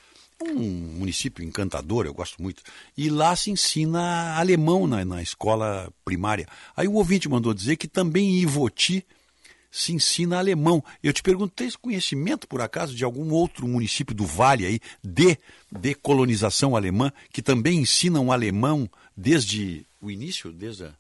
um 0.43 0.55
município 0.99 1.45
encantador, 1.45 2.07
eu 2.07 2.15
gosto 2.15 2.43
muito, 2.43 2.63
e 2.97 3.09
lá 3.09 3.35
se 3.35 3.51
ensina 3.51 4.37
alemão 4.37 4.87
na, 4.87 5.05
na 5.05 5.23
escola 5.23 5.93
primária. 6.05 6.47
Aí 6.77 6.89
o 6.89 6.95
ouvinte 6.95 7.29
mandou 7.29 7.55
dizer 7.55 7.77
que 7.77 7.89
também 7.89 8.29
em 8.29 8.43
Ivoti 8.43 9.05
se 9.71 9.93
ensina 9.93 10.39
alemão. 10.39 10.83
Eu 11.03 11.13
te 11.13 11.23
pergunto, 11.23 11.55
tens 11.55 11.77
conhecimento, 11.77 12.49
por 12.49 12.61
acaso, 12.61 12.95
de 12.95 13.05
algum 13.05 13.31
outro 13.33 13.67
município 13.69 14.15
do 14.15 14.25
Vale 14.25 14.67
aí, 14.67 14.81
de, 15.03 15.39
de 15.71 15.95
colonização 15.95 16.75
alemã, 16.75 17.13
que 17.33 17.43
também 17.43 17.81
ensinam 17.81 18.33
alemão 18.33 18.91
desde 19.17 19.85
o 20.01 20.11
início, 20.11 20.53
desde 20.53 20.85
a... 20.85 20.95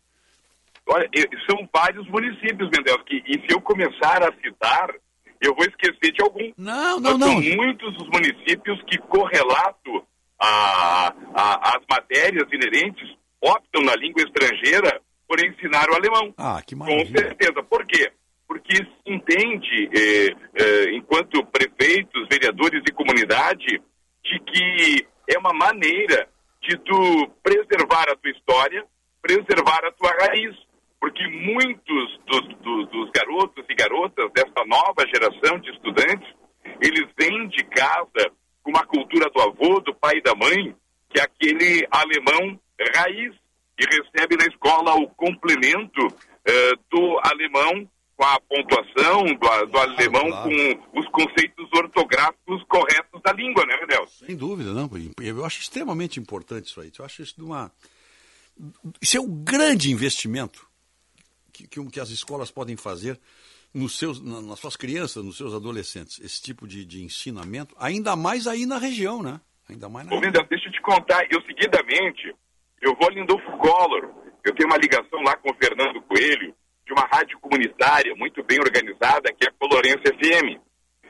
Olha, 0.88 1.08
são 1.48 1.68
vários 1.72 2.06
municípios, 2.08 2.70
Mendel, 2.70 2.98
que, 3.04 3.22
e 3.26 3.34
se 3.40 3.54
eu 3.54 3.60
começar 3.60 4.22
a 4.22 4.32
citar, 4.42 4.90
eu 5.40 5.54
vou 5.54 5.66
esquecer 5.66 6.12
de 6.12 6.22
algum. 6.22 6.52
Não, 6.56 6.98
não, 6.98 7.18
Mas 7.18 7.18
não. 7.18 7.42
São 7.42 7.56
muitos 7.56 7.96
os 7.96 8.08
municípios 8.08 8.82
que, 8.84 8.98
correlato 8.98 10.06
a, 10.40 11.12
a, 11.34 11.76
as 11.76 11.84
matérias 11.90 12.46
inerentes, 12.52 13.08
optam 13.40 13.82
na 13.82 13.94
língua 13.94 14.22
estrangeira 14.22 15.00
por 15.28 15.38
ensinar 15.44 15.88
o 15.90 15.94
alemão. 15.94 16.34
Ah, 16.38 16.62
que 16.66 16.74
Com 16.74 16.84
maravilha. 16.84 17.18
certeza. 17.18 17.62
Por 17.62 17.86
quê? 17.86 18.10
porque 18.48 18.76
se 18.76 18.88
entende, 19.06 19.90
eh, 19.92 20.34
eh, 20.54 20.94
enquanto 20.94 21.44
prefeitos, 21.44 22.26
vereadores 22.30 22.82
e 22.88 22.92
comunidade, 22.92 23.82
de 24.24 24.40
que 24.40 25.06
é 25.28 25.38
uma 25.38 25.52
maneira 25.52 26.26
de 26.62 26.76
tu 26.78 27.30
preservar 27.42 28.06
a 28.10 28.16
tua 28.16 28.30
história, 28.30 28.84
preservar 29.20 29.84
a 29.84 29.92
tua 29.92 30.10
raiz, 30.18 30.56
porque 31.00 31.26
muitos 31.28 32.18
dos, 32.26 32.48
dos, 32.58 32.88
dos 32.90 33.10
garotos 33.10 33.64
e 33.68 33.74
garotas 33.74 34.30
dessa 34.32 34.64
nova 34.66 35.06
geração 35.06 35.58
de 35.60 35.70
estudantes, 35.70 36.28
eles 36.80 37.06
vêm 37.18 37.48
de 37.48 37.64
casa 37.64 38.30
com 38.62 38.70
uma 38.70 38.84
cultura 38.84 39.30
do 39.30 39.40
avô, 39.40 39.80
do 39.80 39.94
pai 39.94 40.16
e 40.16 40.22
da 40.22 40.34
mãe, 40.34 40.74
que 41.08 41.20
é 41.20 41.22
aquele 41.22 41.86
alemão 41.90 42.58
raiz, 42.94 43.34
e 43.78 43.84
recebe 43.84 44.36
na 44.36 44.46
escola 44.46 44.94
o 44.94 45.08
complemento 45.10 46.08
eh, 46.44 46.72
do 46.90 47.20
alemão 47.22 47.88
com 48.16 48.24
a 48.24 48.40
pontuação 48.40 49.24
do, 49.24 49.66
do 49.66 49.78
alemão 49.78 50.28
claro. 50.28 50.50
com 50.50 50.98
os 50.98 51.08
conceitos 51.10 51.68
ortográficos 51.72 52.64
corretos 52.64 53.22
da 53.22 53.32
língua, 53.32 53.64
né, 53.64 53.76
Medel? 53.80 54.04
Sem 54.08 54.36
dúvida, 54.36 54.72
não. 54.72 54.90
Eu 55.20 55.44
acho 55.44 55.60
extremamente 55.60 56.18
importante 56.18 56.66
isso 56.66 56.80
aí. 56.80 56.90
Eu 56.98 57.04
acho 57.04 57.22
isso 57.22 57.36
de 57.36 57.44
uma. 57.44 57.70
Isso 59.00 59.16
é 59.16 59.20
um 59.20 59.44
grande 59.44 59.92
investimento 59.92 60.67
que, 61.58 61.66
que, 61.68 61.90
que 61.90 62.00
as 62.00 62.10
escolas 62.10 62.50
podem 62.50 62.76
fazer 62.76 63.18
nos 63.74 63.98
seus, 63.98 64.20
na- 64.22 64.40
nas 64.40 64.58
suas 64.60 64.76
crianças, 64.76 65.24
nos 65.24 65.36
seus 65.36 65.52
adolescentes, 65.54 66.20
esse 66.20 66.40
tipo 66.40 66.66
de, 66.66 66.84
de 66.84 67.02
ensinamento, 67.04 67.74
ainda 67.78 68.14
mais 68.16 68.46
aí 68.46 68.64
na 68.66 68.78
região, 68.78 69.22
né? 69.22 69.40
Ainda 69.68 69.88
mais 69.88 70.06
na 70.06 70.14
Ô, 70.16 70.20
Mendel, 70.20 70.46
deixa 70.48 70.68
eu 70.68 70.72
te 70.72 70.80
contar. 70.80 71.26
Eu, 71.30 71.42
seguidamente, 71.42 72.34
eu 72.80 72.94
vou 72.98 73.08
a 73.08 73.12
Lindolfo 73.12 73.50
Collor. 73.58 74.08
Eu 74.44 74.54
tenho 74.54 74.68
uma 74.70 74.78
ligação 74.78 75.20
lá 75.22 75.36
com 75.36 75.50
o 75.50 75.54
Fernando 75.54 76.00
Coelho, 76.02 76.54
de 76.86 76.92
uma 76.94 77.06
rádio 77.12 77.38
comunitária 77.40 78.14
muito 78.16 78.42
bem 78.44 78.58
organizada, 78.60 79.30
que 79.34 79.44
é 79.44 79.48
a 79.48 79.52
Colorense 79.52 79.98
FM. 80.06 80.58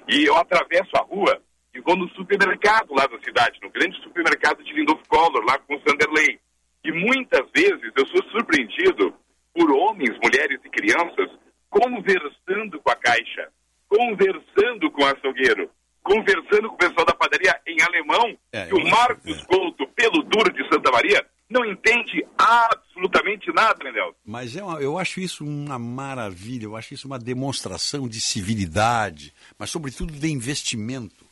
E 0.09 0.25
eu 0.25 0.35
atravesso 0.37 0.91
a 0.97 1.03
rua 1.03 1.41
e 1.73 1.81
vou 1.81 1.95
no 1.95 2.09
supermercado 2.17 2.93
lá 2.93 3.07
da 3.07 3.19
cidade, 3.23 3.61
no 3.63 3.71
grande 3.71 3.97
supermercado 4.03 4.65
de 4.65 4.73
Lindolfo 4.73 5.07
Collor, 5.07 5.45
lá 5.45 5.57
com 5.61 5.77
o 5.77 5.81
Sanderley. 5.87 6.41
E 6.83 6.91
muitas 6.91 7.49
vezes 7.55 7.93
eu 7.97 8.07
sou 8.09 8.23
surpreendido 8.33 9.15
por 9.59 9.71
homens, 9.73 10.17
mulheres 10.23 10.61
e 10.65 10.69
crianças 10.71 11.29
conversando 11.69 12.81
com 12.81 12.91
a 12.91 12.97
caixa, 12.97 13.49
conversando 13.89 14.91
com 14.91 15.03
o 15.03 15.07
açougueiro, 15.07 15.71
conversando 16.03 16.69
com 16.69 16.75
o 16.75 16.79
pessoal 16.79 17.05
da 17.05 17.15
padaria 17.15 17.61
em 17.67 17.81
alemão, 17.83 18.39
É, 18.53 18.67
que 18.67 18.75
o 18.75 18.79
acho- 18.79 18.89
Marcos 18.91 19.43
Couto, 19.45 19.87
pelo 19.89 20.23
duro 20.23 20.53
de 20.53 20.67
Santa 20.73 20.91
Maria, 20.91 21.27
não 21.51 21.65
entende 21.65 22.25
absolutamente 22.37 23.53
nada, 23.53 23.83
Mendel. 23.85 24.15
Mas 24.25 24.55
é 24.57 24.63
uma- 24.63 24.81
eu 24.81 24.99
acho 24.99 25.21
isso 25.21 25.45
uma 25.45 25.79
maravilha, 25.79 26.65
eu 26.65 26.77
acho 26.77 26.95
isso 26.95 27.07
uma 27.07 27.19
demonstração 27.19 28.09
de 28.09 28.21
civilidade, 28.21 29.35
mas 29.59 29.71
sobretudo 29.71 30.13
de 30.13 30.29
investimento. 30.31 31.25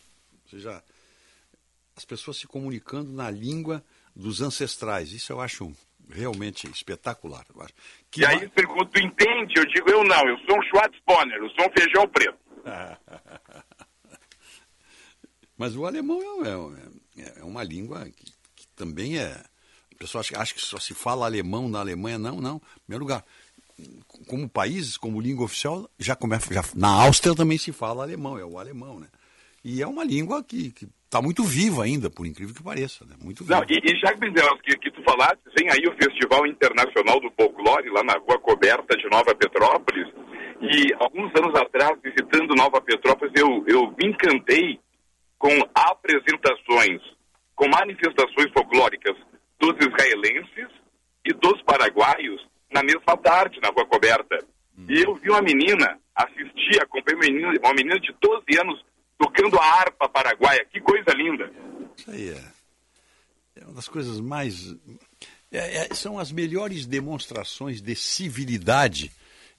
Ou 0.44 0.50
seja, 0.50 0.82
as 1.96 2.04
pessoas 2.04 2.36
se 2.38 2.46
comunicando 2.46 3.10
na 3.12 3.30
língua 3.30 3.82
dos 4.14 4.40
ancestrais. 4.40 5.12
Isso 5.12 5.32
eu 5.32 5.40
acho 5.40 5.70
realmente 6.10 6.68
espetacular. 6.70 7.44
Que 8.10 8.20
e 8.22 8.26
aí 8.26 8.48
perguntam, 8.48 8.86
tu 8.86 9.00
entende? 9.00 9.54
Eu 9.56 9.66
digo, 9.66 9.90
eu 9.90 10.04
não, 10.04 10.28
eu 10.28 10.38
sou 10.46 10.58
um 10.58 10.62
Schwarzbonner, 10.62 11.36
eu 11.38 11.50
sou 11.50 11.66
um 11.68 11.72
feijão 11.78 12.08
preto. 12.08 12.38
Mas 15.56 15.74
o 15.76 15.86
alemão 15.86 16.20
é, 16.44 17.22
é- 17.22 17.40
é 17.40 17.44
uma 17.44 17.62
língua 17.62 18.04
que, 18.04 18.32
que 18.54 18.66
também 18.76 19.18
é. 19.18 19.42
O 19.92 19.96
pessoal 19.96 20.20
acha, 20.20 20.38
acha 20.38 20.54
que 20.54 20.60
só 20.60 20.78
se 20.78 20.92
fala 20.92 21.24
alemão 21.24 21.68
na 21.68 21.80
Alemanha. 21.80 22.18
Não, 22.18 22.40
não. 22.40 22.56
Em 22.56 22.80
primeiro 22.86 23.04
lugar, 23.04 23.24
como 24.26 24.48
países, 24.48 24.96
como 24.98 25.20
língua 25.20 25.46
oficial, 25.46 25.88
já 25.98 26.14
começa. 26.14 26.52
Já, 26.52 26.62
na 26.74 26.88
Áustria 26.88 27.34
também 27.34 27.56
se 27.56 27.72
fala 27.72 28.02
alemão, 28.02 28.38
é 28.38 28.44
o 28.44 28.58
alemão, 28.58 29.00
né? 29.00 29.08
E 29.64 29.80
é 29.82 29.86
uma 29.86 30.04
língua 30.04 30.44
que 30.44 30.70
está 31.16 31.22
muito 31.22 31.44
viva 31.44 31.84
ainda, 31.84 32.10
por 32.10 32.26
incrível 32.26 32.54
que 32.54 32.62
pareça. 32.62 33.04
Né? 33.04 33.16
Muito 33.22 33.42
viva. 33.42 33.56
Não, 33.56 33.64
e, 33.68 33.80
e 33.80 33.98
já 33.98 34.12
que, 34.12 34.76
que, 34.78 34.90
tu 34.90 35.02
falaste, 35.02 35.40
vem 35.58 35.68
aí 35.70 35.86
o 35.88 35.96
Festival 35.96 36.46
Internacional 36.46 37.20
do 37.20 37.30
Folclore, 37.30 37.88
lá 37.90 38.02
na 38.04 38.14
Rua 38.14 38.38
Coberta 38.38 38.96
de 38.96 39.08
Nova 39.08 39.34
Petrópolis, 39.34 40.08
e 40.60 40.92
alguns 40.98 41.32
anos 41.36 41.54
atrás, 41.58 41.98
visitando 42.02 42.54
Nova 42.54 42.80
Petrópolis, 42.80 43.32
eu, 43.36 43.64
eu 43.66 43.94
me 43.96 44.08
encantei 44.08 44.78
com 45.38 45.52
apresentações, 45.74 47.00
com 47.54 47.68
manifestações 47.68 48.50
folclóricas 48.52 49.16
dos 49.58 49.74
israelenses 49.80 50.68
e 51.24 51.32
dos 51.32 51.60
paraguaios 51.62 52.40
na 52.72 52.82
mesma 52.82 53.16
tarde, 53.16 53.60
na 53.62 53.68
Rua 53.68 53.86
Coberta. 53.86 54.38
E 54.88 55.02
eu 55.02 55.14
vi 55.14 55.30
uma 55.30 55.40
menina, 55.40 55.98
assisti, 56.14 56.78
acompanhei 56.80 57.16
uma 57.16 57.26
menina, 57.26 57.60
uma 57.64 57.74
menina 57.74 57.98
de 58.00 58.14
12 58.20 58.44
anos 58.60 58.84
tocando 59.18 59.58
a 59.58 59.64
harpa 59.64 60.08
paraguaia. 60.08 60.64
Que 60.66 60.80
coisa 60.80 61.10
linda! 61.12 61.50
Isso 61.96 62.10
aí 62.10 62.30
é, 62.30 62.44
é 63.56 63.64
uma 63.64 63.74
das 63.74 63.88
coisas 63.88 64.20
mais. 64.20 64.74
é- 65.50 65.86
é- 65.86 65.94
são 65.94 66.18
as 66.18 66.30
melhores 66.32 66.86
demonstrações 66.86 67.80
de 67.80 67.94
civilidade. 67.94 69.10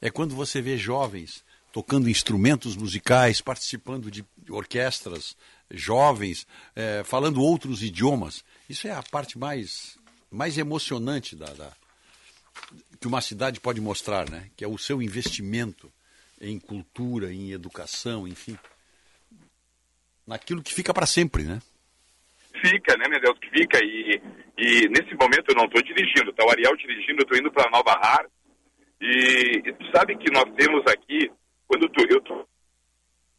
É 0.02 0.10
quando 0.12 0.36
você 0.36 0.62
vê 0.62 0.78
jovens 0.78 1.44
tocando 1.72 2.10
instrumentos 2.10 2.76
musicais, 2.76 3.40
participando 3.42 4.10
de 4.10 4.26
orquestras, 4.50 5.36
jovens, 5.70 6.48
é, 6.76 7.04
falando 7.04 7.42
outros 7.42 7.84
idiomas. 7.84 8.44
Isso 8.70 8.88
é 8.88 8.92
a 8.92 9.04
parte 9.04 9.38
mais, 9.38 9.98
mais 10.32 10.58
emocionante 10.58 11.36
da, 11.36 11.48
da- 11.54 11.74
que 13.00 13.08
uma 13.08 13.22
cidade 13.22 13.60
pode 13.60 13.80
mostrar, 13.80 14.28
né? 14.30 14.50
Que 14.56 14.64
é 14.64 14.68
o 14.68 14.78
seu 14.78 15.02
investimento 15.02 15.92
em 16.42 16.60
cultura, 16.60 17.32
em 17.32 17.52
educação, 17.52 18.28
enfim. 18.28 18.58
Naquilo 20.28 20.62
que 20.62 20.74
fica 20.74 20.94
para 20.94 21.06
sempre, 21.06 21.44
né? 21.44 21.60
Fica, 22.62 22.98
né, 22.98 23.06
meu 23.08 23.22
Deus, 23.22 23.40
que 23.40 23.50
fica. 23.50 23.80
E, 23.82 24.22
e 24.58 24.90
nesse 24.90 25.16
momento 25.16 25.50
eu 25.50 25.56
não 25.56 25.66
estou 25.66 25.82
dirigindo, 25.82 26.34
tá 26.34 26.46
o 26.46 26.50
Ariel 26.50 26.76
dirigindo, 26.76 27.22
eu 27.22 27.24
estou 27.24 27.38
indo 27.38 27.52
para 27.52 27.70
Nova 27.70 27.94
Har. 27.94 28.26
E, 29.00 29.62
e 29.66 29.74
tu 29.74 29.92
sabe 29.96 30.18
que 30.18 30.32
nós 30.32 30.46
temos 30.56 30.84
aqui, 30.88 31.32
quando 31.68 31.88
tu, 31.90 32.06
eu 32.10 32.20
tô 32.22 32.46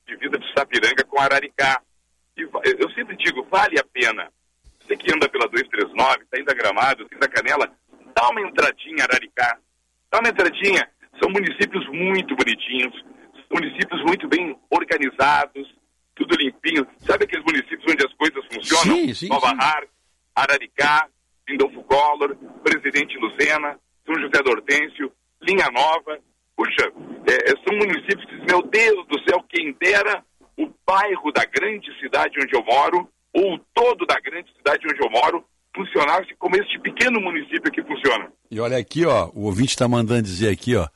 de 0.07 0.17
vida 0.17 0.39
de 0.39 0.53
Sapiranga 0.55 1.05
com 1.05 1.21
Araricá. 1.21 1.83
E 2.37 2.43
eu 2.43 2.91
sempre 2.95 3.17
digo, 3.17 3.47
vale 3.51 3.79
a 3.79 3.85
pena. 3.85 4.33
Você 4.81 4.97
que 4.97 5.13
anda 5.13 5.29
pela 5.29 5.49
239, 5.49 6.23
está 6.23 6.41
indo 6.41 6.51
a 6.51 6.55
Gramado, 6.55 7.03
está 7.03 7.17
indo 7.17 7.25
a 7.25 7.29
Canela, 7.29 7.73
dá 8.15 8.31
uma 8.31 8.41
entradinha 8.41 9.05
Araricá. 9.05 9.59
Dá 10.11 10.21
uma 10.21 10.31
entradinha. 10.31 10.89
São 11.21 11.31
municípios 11.31 11.87
muito 11.89 12.35
bonitinhos, 12.35 12.95
municípios 13.51 14.01
muito 14.05 14.29
bem 14.29 14.57
organizados, 14.71 15.69
tudo 16.19 16.37
limpinho. 16.37 16.87
Sabe 17.07 17.25
aqueles 17.25 17.45
municípios 17.45 17.85
onde 17.89 18.05
as 18.05 18.13
coisas 18.15 18.45
funcionam? 18.53 18.97
Sim, 18.97 19.15
sim, 19.15 19.29
Nova 19.29 19.49
sim. 19.49 19.57
Har, 19.61 19.85
Araricá, 20.35 21.09
Lindolfo 21.49 21.83
Collor, 21.85 22.37
Presidente 22.63 23.17
Lucena, 23.19 23.79
São 24.05 24.15
José 24.17 24.43
do 24.43 24.51
Hortêncio, 24.51 25.13
Linha 25.43 25.71
Nova. 25.71 26.19
Puxa, 26.57 26.93
é, 27.27 27.53
é, 27.53 27.55
são 27.65 27.79
municípios 27.79 28.25
que, 28.27 28.37
meu 28.47 28.63
Deus 28.63 29.07
do 29.07 29.19
céu, 29.29 29.43
quem 29.49 29.73
dera 29.81 30.25
o 30.57 30.69
bairro 30.85 31.33
da 31.33 31.45
grande 31.45 31.89
cidade 32.01 32.37
onde 32.43 32.55
eu 32.55 32.65
moro, 32.65 33.09
ou 33.33 33.55
o 33.55 33.59
todo 33.73 34.05
da 34.05 34.19
grande 34.19 34.53
cidade 34.57 34.85
onde 34.91 35.01
eu 35.01 35.11
moro, 35.11 35.45
funcionasse 35.75 36.35
como 36.37 36.57
este 36.57 36.79
pequeno 36.81 37.21
município 37.21 37.71
que 37.71 37.83
funciona. 37.83 38.33
E 38.51 38.59
olha 38.59 38.77
aqui, 38.77 39.07
ó, 39.07 39.31
o 39.33 39.45
ouvinte 39.45 39.71
está 39.71 39.87
mandando 39.87 40.23
dizer 40.23 40.51
aqui, 40.51 40.75
ó, 40.75 40.89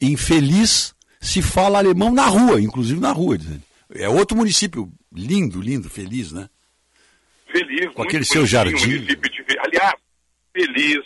infeliz 0.00 0.92
se 1.20 1.40
fala 1.40 1.78
alemão 1.78 2.12
na 2.12 2.26
rua, 2.26 2.60
inclusive 2.60 2.98
na 2.98 3.12
rua, 3.12 3.38
dizendo. 3.38 3.62
É 3.94 4.08
outro 4.08 4.36
município 4.36 4.90
lindo, 5.12 5.60
lindo, 5.60 5.88
feliz, 5.90 6.32
né? 6.32 6.48
Feliz, 7.50 7.92
Com 7.94 8.02
aquele 8.02 8.24
seu 8.24 8.46
jardim. 8.46 9.02
de- 9.04 9.18
aliás, 9.58 9.94
feliz, 10.54 11.00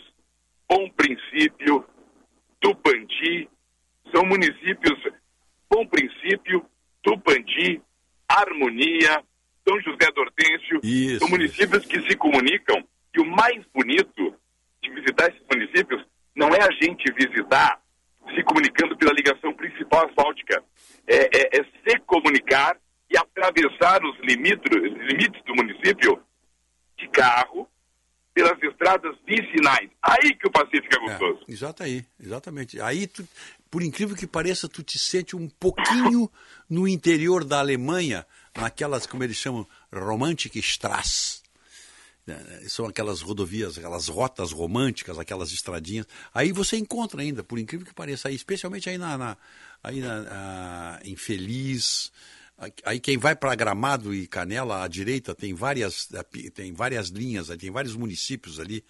bom 0.69 0.89
princípio, 0.91 1.85
Tupandi, 2.61 3.49
são 4.15 4.25
municípios, 4.25 4.99
bom 5.71 5.87
princípio, 5.87 6.65
Tupandi, 7.03 7.81
Harmonia, 8.29 9.23
São 9.69 9.81
José 9.81 10.11
do 10.15 10.21
Hortêncio, 10.21 10.81
Isso, 10.85 11.19
são 11.19 11.29
municípios 11.29 11.85
que 11.87 12.01
se 12.09 12.17
comunicam 12.17 12.85
e 13.17 13.21
o 13.21 13.25
mais 13.27 13.65
bonito 13.75 14.35
de 14.83 14.91
visitar 14.91 15.29
esses 15.29 15.43
municípios 15.53 16.05
não 16.37 16.49
é 16.51 16.63
a 16.63 16.71
gente 16.81 17.05
visitar 17.13 17.81
se 18.35 18.43
comunicando 18.45 18.97
pela 18.97 19.13
ligação 19.13 19.53
principal 19.55 20.07
asfáltica, 20.07 20.63
é, 21.07 21.39
é- 21.57 21.61
é 21.61 21.65
se 21.89 21.99
comunicar 22.01 22.77
e 23.11 23.17
atravessar 23.17 24.03
os 24.05 24.19
limites, 24.21 24.71
limites 24.73 25.43
do 25.45 25.55
município 25.55 26.21
de 26.99 27.09
carro 27.09 27.69
pelas 28.35 28.61
estradas 28.63 29.17
vicinais. 29.27 29.89
Aí 30.03 30.35
que 30.37 30.47
o 30.47 30.51
passeio 30.51 30.83
fica 30.83 30.99
gostoso. 30.99 31.41
Exato 31.49 31.83
aí, 31.83 32.05
exatamente. 32.21 32.81
Aí, 32.81 33.07
tu, 33.07 33.27
por 33.71 33.83
incrível 33.83 34.15
que 34.17 34.27
pareça, 34.27 34.69
tu 34.69 34.83
te 34.83 34.99
sente 34.99 35.35
um 35.37 35.49
pouquinho 35.49 36.31
no 36.69 36.87
interior 36.87 37.45
da 37.45 37.61
Alemanha, 37.61 38.27
naquelas, 38.55 39.07
como 39.07 39.23
eles 39.25 39.37
chamam, 39.37 39.67
Romantikstrasse. 39.93 41.41
Eh, 42.29 42.65
São 42.69 42.87
aquelas 42.87 43.21
rodovias, 43.23 43.79
aquelas 43.79 44.09
rotas 44.09 44.53
românticas, 44.53 45.19
aquelas 45.19 45.53
estradinhas. 45.53 46.07
Aí 46.35 46.53
você 46.53 46.77
encontra 46.77 47.23
ainda, 47.23 47.43
por 47.45 47.59
incrível 47.59 47.87
que 47.87 47.95
pareça, 47.95 48.29
aí, 48.29 48.35
especialmente 48.35 48.89
aí 48.91 48.99
na, 48.99 49.17
na- 49.17 49.37
aí 49.83 50.01
na, 50.01 51.01
em 51.05 51.17
Feliz. 51.17 52.13
Aí 52.85 52.99
quem 53.01 53.19
vai 53.19 53.37
para 53.37 53.55
Gramado 53.55 54.15
e 54.15 54.27
Canela 54.27 54.83
à 54.83 54.89
direita 54.89 55.35
tem 55.35 55.53
várias, 55.55 56.09
tem 56.55 56.73
várias 56.73 57.09
linhas, 57.09 57.49
tem 57.59 57.71
vários 57.71 57.95
municípios 57.95 58.59
ali. 58.59 58.83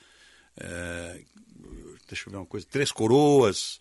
Eh, 0.59 1.21
deixa 2.09 2.29
eu 2.29 2.33
ver 2.33 2.37
uma 2.39 2.47
coisa, 2.47 2.67
Três 2.71 2.93
Coroas. 2.93 3.81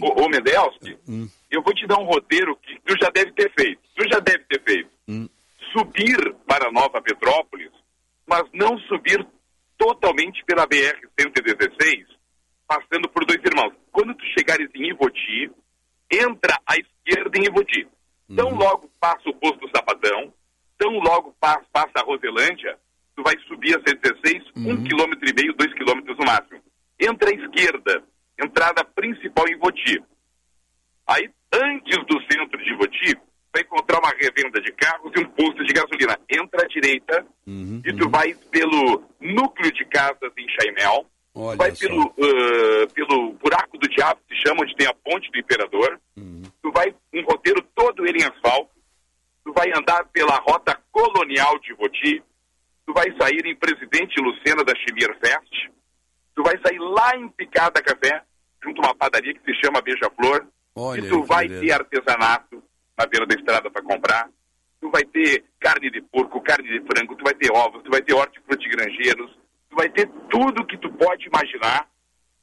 Ô, 0.00 0.24
ô 0.24 0.28
Medelski, 0.28 0.98
Hum, 1.08 1.28
eu 1.50 1.62
vou 1.62 1.72
te 1.72 1.86
dar 1.86 1.98
um 1.98 2.04
roteiro 2.04 2.56
que 2.56 2.78
tu 2.84 2.94
já 3.00 3.08
deve 3.10 3.32
ter 3.32 3.50
feito. 3.58 3.80
Tu 3.96 4.04
já 4.12 4.18
deve 4.20 4.44
ter 4.44 4.62
feito. 4.62 4.90
hum. 5.08 5.28
Subir 5.72 6.34
para 6.46 6.70
Nova 6.70 7.00
Petrópolis, 7.02 7.70
mas 8.26 8.42
não 8.52 8.78
subir 8.80 9.26
totalmente 9.78 10.44
pela 10.44 10.66
BR-116, 10.68 12.04
passando 12.68 13.08
por 13.08 13.24
dois 13.24 13.40
irmãos. 13.44 13.72
Quando 13.90 14.14
tu 14.14 14.24
chegares 14.38 14.68
em 14.74 14.90
Ivoti, 14.90 15.50
entra 16.10 16.58
a 16.66 16.74
esquerda 16.76 17.38
em 17.38 17.46
Ivoti. 17.46 17.86
Então 18.28 18.48
uhum. 18.48 18.58
logo 18.58 18.90
passa 19.00 19.28
o 19.28 19.34
posto 19.34 19.58
do 19.58 19.70
Sapatão, 19.70 20.32
tão 20.78 20.98
logo 20.98 21.34
passa, 21.38 21.64
passa 21.72 21.92
a 21.96 22.02
Roselândia, 22.02 22.78
tu 23.14 23.22
vai 23.22 23.34
subir 23.46 23.76
a 23.76 23.82
116, 23.86 24.44
uhum. 24.56 24.72
um 24.72 24.84
quilômetro 24.84 25.28
e 25.28 25.34
meio, 25.34 25.54
dois 25.54 25.72
quilômetros 25.74 26.16
no 26.18 26.24
máximo. 26.24 26.60
Entra 26.98 27.30
à 27.30 27.34
esquerda, 27.34 28.02
entrada 28.40 28.84
principal 28.84 29.48
em 29.48 29.52
Ivoti. 29.52 30.02
Aí, 31.06 31.30
antes 31.52 31.98
do 32.06 32.20
centro 32.32 32.58
de 32.58 32.70
Ivoti, 32.70 33.16
vai 33.52 33.62
encontrar 33.62 34.00
uma 34.00 34.10
revenda 34.10 34.60
de 34.60 34.72
carros 34.72 35.12
e 35.14 35.20
um 35.20 35.28
posto 35.30 35.64
de 35.64 35.72
gasolina. 35.72 36.18
Entra 36.28 36.64
à 36.64 36.66
direita 36.66 37.26
uhum, 37.46 37.80
e 37.84 37.92
tu 37.92 38.04
uhum. 38.04 38.10
vai 38.10 38.34
pelo 38.50 39.04
núcleo 39.20 39.70
de 39.72 39.84
casas 39.84 40.32
em 40.36 40.46
Chaimel, 40.48 41.06
Olha 41.34 41.56
vai 41.56 41.72
pelo, 41.72 42.14
ah, 42.18 42.86
pelo 42.94 43.32
buraco 43.32 43.76
do 43.76 43.88
diabo, 43.88 44.20
que 44.28 44.36
se 44.36 44.42
chama, 44.46 44.62
onde 44.62 44.76
tem 44.76 44.86
a 44.86 44.94
ponte 44.94 45.30
do 45.32 45.38
imperador, 45.38 46.00
tu 46.62 46.70
vai 46.72 46.94
um 47.12 47.22
roteiro 47.24 47.60
todo 47.74 48.06
ele 48.06 48.22
em 48.22 48.26
asfalto, 48.26 48.70
tu 49.44 49.52
vai 49.52 49.70
andar 49.76 50.04
pela 50.06 50.36
rota 50.38 50.78
colonial 50.92 51.58
de 51.58 51.74
Voti, 51.74 52.22
tu 52.86 52.92
vai 52.92 53.06
sair 53.18 53.44
em 53.44 53.56
Presidente 53.56 54.20
Lucena 54.20 54.62
da 54.64 54.74
Chimier 54.76 55.18
Fest, 55.18 55.70
tu 56.34 56.42
vai 56.42 56.56
sair 56.64 56.78
lá 56.78 57.16
em 57.16 57.28
Picada 57.28 57.82
Café, 57.82 58.22
junto 58.62 58.80
a 58.82 58.86
uma 58.86 58.94
padaria 58.94 59.34
que 59.34 59.40
se 59.44 59.60
chama 59.60 59.82
Beija-Flor, 59.82 60.46
e 60.96 61.08
tu 61.08 61.22
vai 61.24 61.48
ter 61.48 61.72
artesanato 61.72 62.62
na 62.96 63.06
beira 63.06 63.26
da 63.26 63.34
estrada 63.34 63.70
para 63.70 63.82
comprar, 63.82 64.28
tu 64.80 64.88
vai 64.90 65.04
ter 65.04 65.44
carne 65.58 65.90
de 65.90 66.00
porco, 66.00 66.40
carne 66.40 66.68
de 66.68 66.80
frango, 66.86 67.16
tu 67.16 67.24
vai 67.24 67.34
ter 67.34 67.50
ovos, 67.52 67.82
tu 67.82 67.90
vai 67.90 68.02
ter 68.02 68.14
hortifruti 68.14 68.68
granjeiros, 68.68 69.36
tu 69.74 69.76
vai 69.76 69.90
ter 69.90 70.08
tudo 70.30 70.66
que 70.66 70.78
tu 70.78 70.90
pode 70.92 71.26
imaginar. 71.26 71.88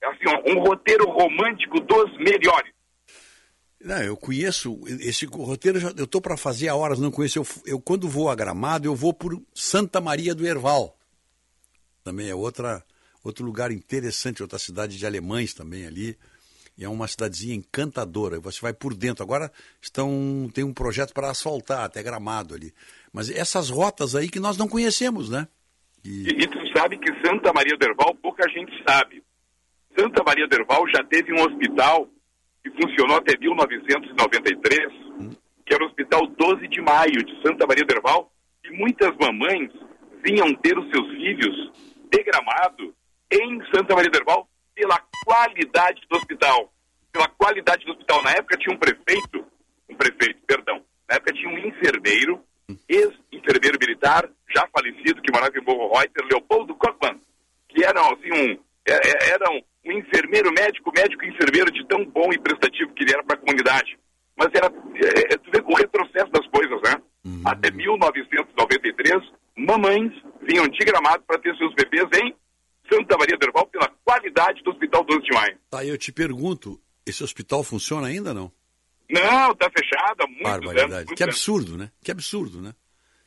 Assim, 0.03 0.27
ó, 0.27 0.51
um 0.51 0.59
roteiro 0.59 1.09
romântico 1.09 1.79
dos 1.79 2.17
melhores. 2.17 2.73
Não, 3.79 3.97
eu 4.03 4.17
conheço 4.17 4.79
esse 4.99 5.25
roteiro, 5.25 5.79
eu 5.97 6.05
estou 6.05 6.21
para 6.21 6.37
fazer 6.37 6.67
há 6.67 6.75
horas, 6.75 6.99
não 6.99 7.09
conheço. 7.09 7.39
Eu, 7.39 7.47
eu, 7.65 7.79
quando 7.79 8.07
vou 8.07 8.29
a 8.29 8.35
Gramado, 8.35 8.87
eu 8.87 8.95
vou 8.95 9.13
por 9.13 9.41
Santa 9.55 9.99
Maria 9.99 10.35
do 10.35 10.45
Herval. 10.45 10.95
Também 12.03 12.29
é 12.29 12.35
outra, 12.35 12.83
outro 13.23 13.45
lugar 13.45 13.71
interessante, 13.71 14.41
outra 14.41 14.59
cidade 14.59 14.97
de 14.97 15.05
alemães 15.05 15.53
também 15.53 15.85
ali. 15.87 16.17
E 16.77 16.83
é 16.83 16.89
uma 16.89 17.07
cidadezinha 17.07 17.55
encantadora. 17.55 18.39
Você 18.39 18.59
vai 18.61 18.73
por 18.73 18.95
dentro. 18.95 19.23
Agora 19.23 19.51
estão 19.81 20.49
tem 20.53 20.63
um 20.63 20.73
projeto 20.73 21.13
para 21.13 21.29
asfaltar 21.29 21.83
até 21.83 22.01
Gramado 22.01 22.55
ali. 22.55 22.73
Mas 23.11 23.29
essas 23.29 23.69
rotas 23.69 24.15
aí 24.15 24.29
que 24.29 24.39
nós 24.39 24.57
não 24.57 24.67
conhecemos, 24.67 25.29
né? 25.29 25.47
E, 26.03 26.43
e 26.43 26.47
tu 26.47 26.59
sabe 26.77 26.97
que 26.97 27.11
Santa 27.25 27.53
Maria 27.53 27.77
do 27.77 27.85
Herval, 27.85 28.15
pouca 28.15 28.47
gente 28.49 28.71
sabe. 28.87 29.23
Santa 29.97 30.23
Maria 30.23 30.47
do 30.47 30.55
já 30.93 31.03
teve 31.03 31.33
um 31.33 31.43
hospital 31.45 32.07
que 32.63 32.71
funcionou 32.71 33.17
até 33.17 33.37
1993, 33.37 34.79
que 35.65 35.73
era 35.73 35.83
o 35.83 35.87
Hospital 35.87 36.27
12 36.27 36.67
de 36.67 36.81
Maio 36.81 37.23
de 37.23 37.41
Santa 37.41 37.65
Maria 37.67 37.83
do 37.83 37.93
e 38.63 38.71
muitas 38.71 39.15
mamães 39.17 39.71
vinham 40.23 40.53
ter 40.55 40.77
os 40.77 40.89
seus 40.91 41.07
filhos 41.11 41.71
de 42.11 42.23
Gramado 42.23 42.93
em 43.31 43.59
Santa 43.73 43.95
Maria 43.95 44.11
do 44.11 44.47
pela 44.75 44.99
qualidade 45.25 46.01
do 46.09 46.17
hospital. 46.17 46.71
Pela 47.11 47.27
qualidade 47.27 47.85
do 47.85 47.91
hospital. 47.91 48.23
Na 48.23 48.31
época 48.31 48.57
tinha 48.57 48.75
um 48.75 48.79
prefeito, 48.79 49.45
um 49.89 49.95
prefeito, 49.95 50.39
perdão, 50.45 50.83
na 51.09 51.15
época 51.15 51.33
tinha 51.33 51.49
um 51.49 51.57
enfermeiro, 51.57 52.41
ex-enfermeiro 52.87 53.77
militar, 53.79 54.29
já 54.53 54.67
falecido, 54.73 55.21
que 55.21 55.31
morava 55.31 55.57
em 55.57 55.63
Morro 55.63 55.93
Reuter, 55.97 56.25
Leopoldo 56.29 56.75
Kochmann, 56.75 57.19
que 57.69 57.83
era 57.83 57.99
assim 58.01 58.31
um, 58.31 58.57
é- 58.87 59.07
é- 59.09 59.29
era 59.31 59.49
um, 59.51 59.61
enfermeiro 59.83 60.51
médico, 60.51 60.91
médico 60.95 61.25
enfermeiro 61.25 61.71
de 61.71 61.85
tão 61.87 62.05
bom 62.05 62.31
e 62.31 62.37
prestativo 62.39 62.93
que 62.93 63.03
ele 63.03 63.13
era 63.13 63.23
para 63.23 63.35
a 63.35 63.39
comunidade. 63.39 63.97
Mas 64.37 64.49
era, 64.53 64.67
é, 64.67 65.33
é, 65.33 65.37
tu 65.37 65.49
vê 65.51 65.61
o 65.65 65.75
retrocesso 65.75 66.31
das 66.31 66.45
coisas, 66.47 66.79
né? 66.83 67.01
Até 67.45 67.69
1993, 67.71 69.21
mamães 69.57 70.11
vinham 70.47 70.67
de 70.67 70.79
Gramado 70.85 71.23
para 71.25 71.39
ter 71.39 71.55
seus 71.57 71.73
bebês 71.75 72.07
em 72.21 72.33
Santa 72.91 73.17
Maria 73.17 73.37
do 73.37 73.45
Herval 73.45 73.67
pela 73.67 73.87
qualidade 74.03 74.61
do 74.63 74.71
Hospital 74.71 75.03
12 75.03 75.21
de 75.21 75.33
Maio. 75.33 75.57
Tá, 75.69 75.85
eu 75.85 75.97
te 75.97 76.11
pergunto, 76.11 76.79
esse 77.05 77.23
hospital 77.23 77.63
funciona 77.63 78.07
ainda 78.07 78.33
não? 78.33 78.51
Não, 79.11 79.55
tá 79.55 79.69
fechado 79.69 80.23
há 80.23 80.27
muitos 80.27 80.81
anos. 80.81 80.95
Muitos 80.95 81.15
Que 81.15 81.23
absurdo, 81.23 81.77
né? 81.77 81.91
Que 82.03 82.11
absurdo, 82.11 82.61
né? 82.61 82.73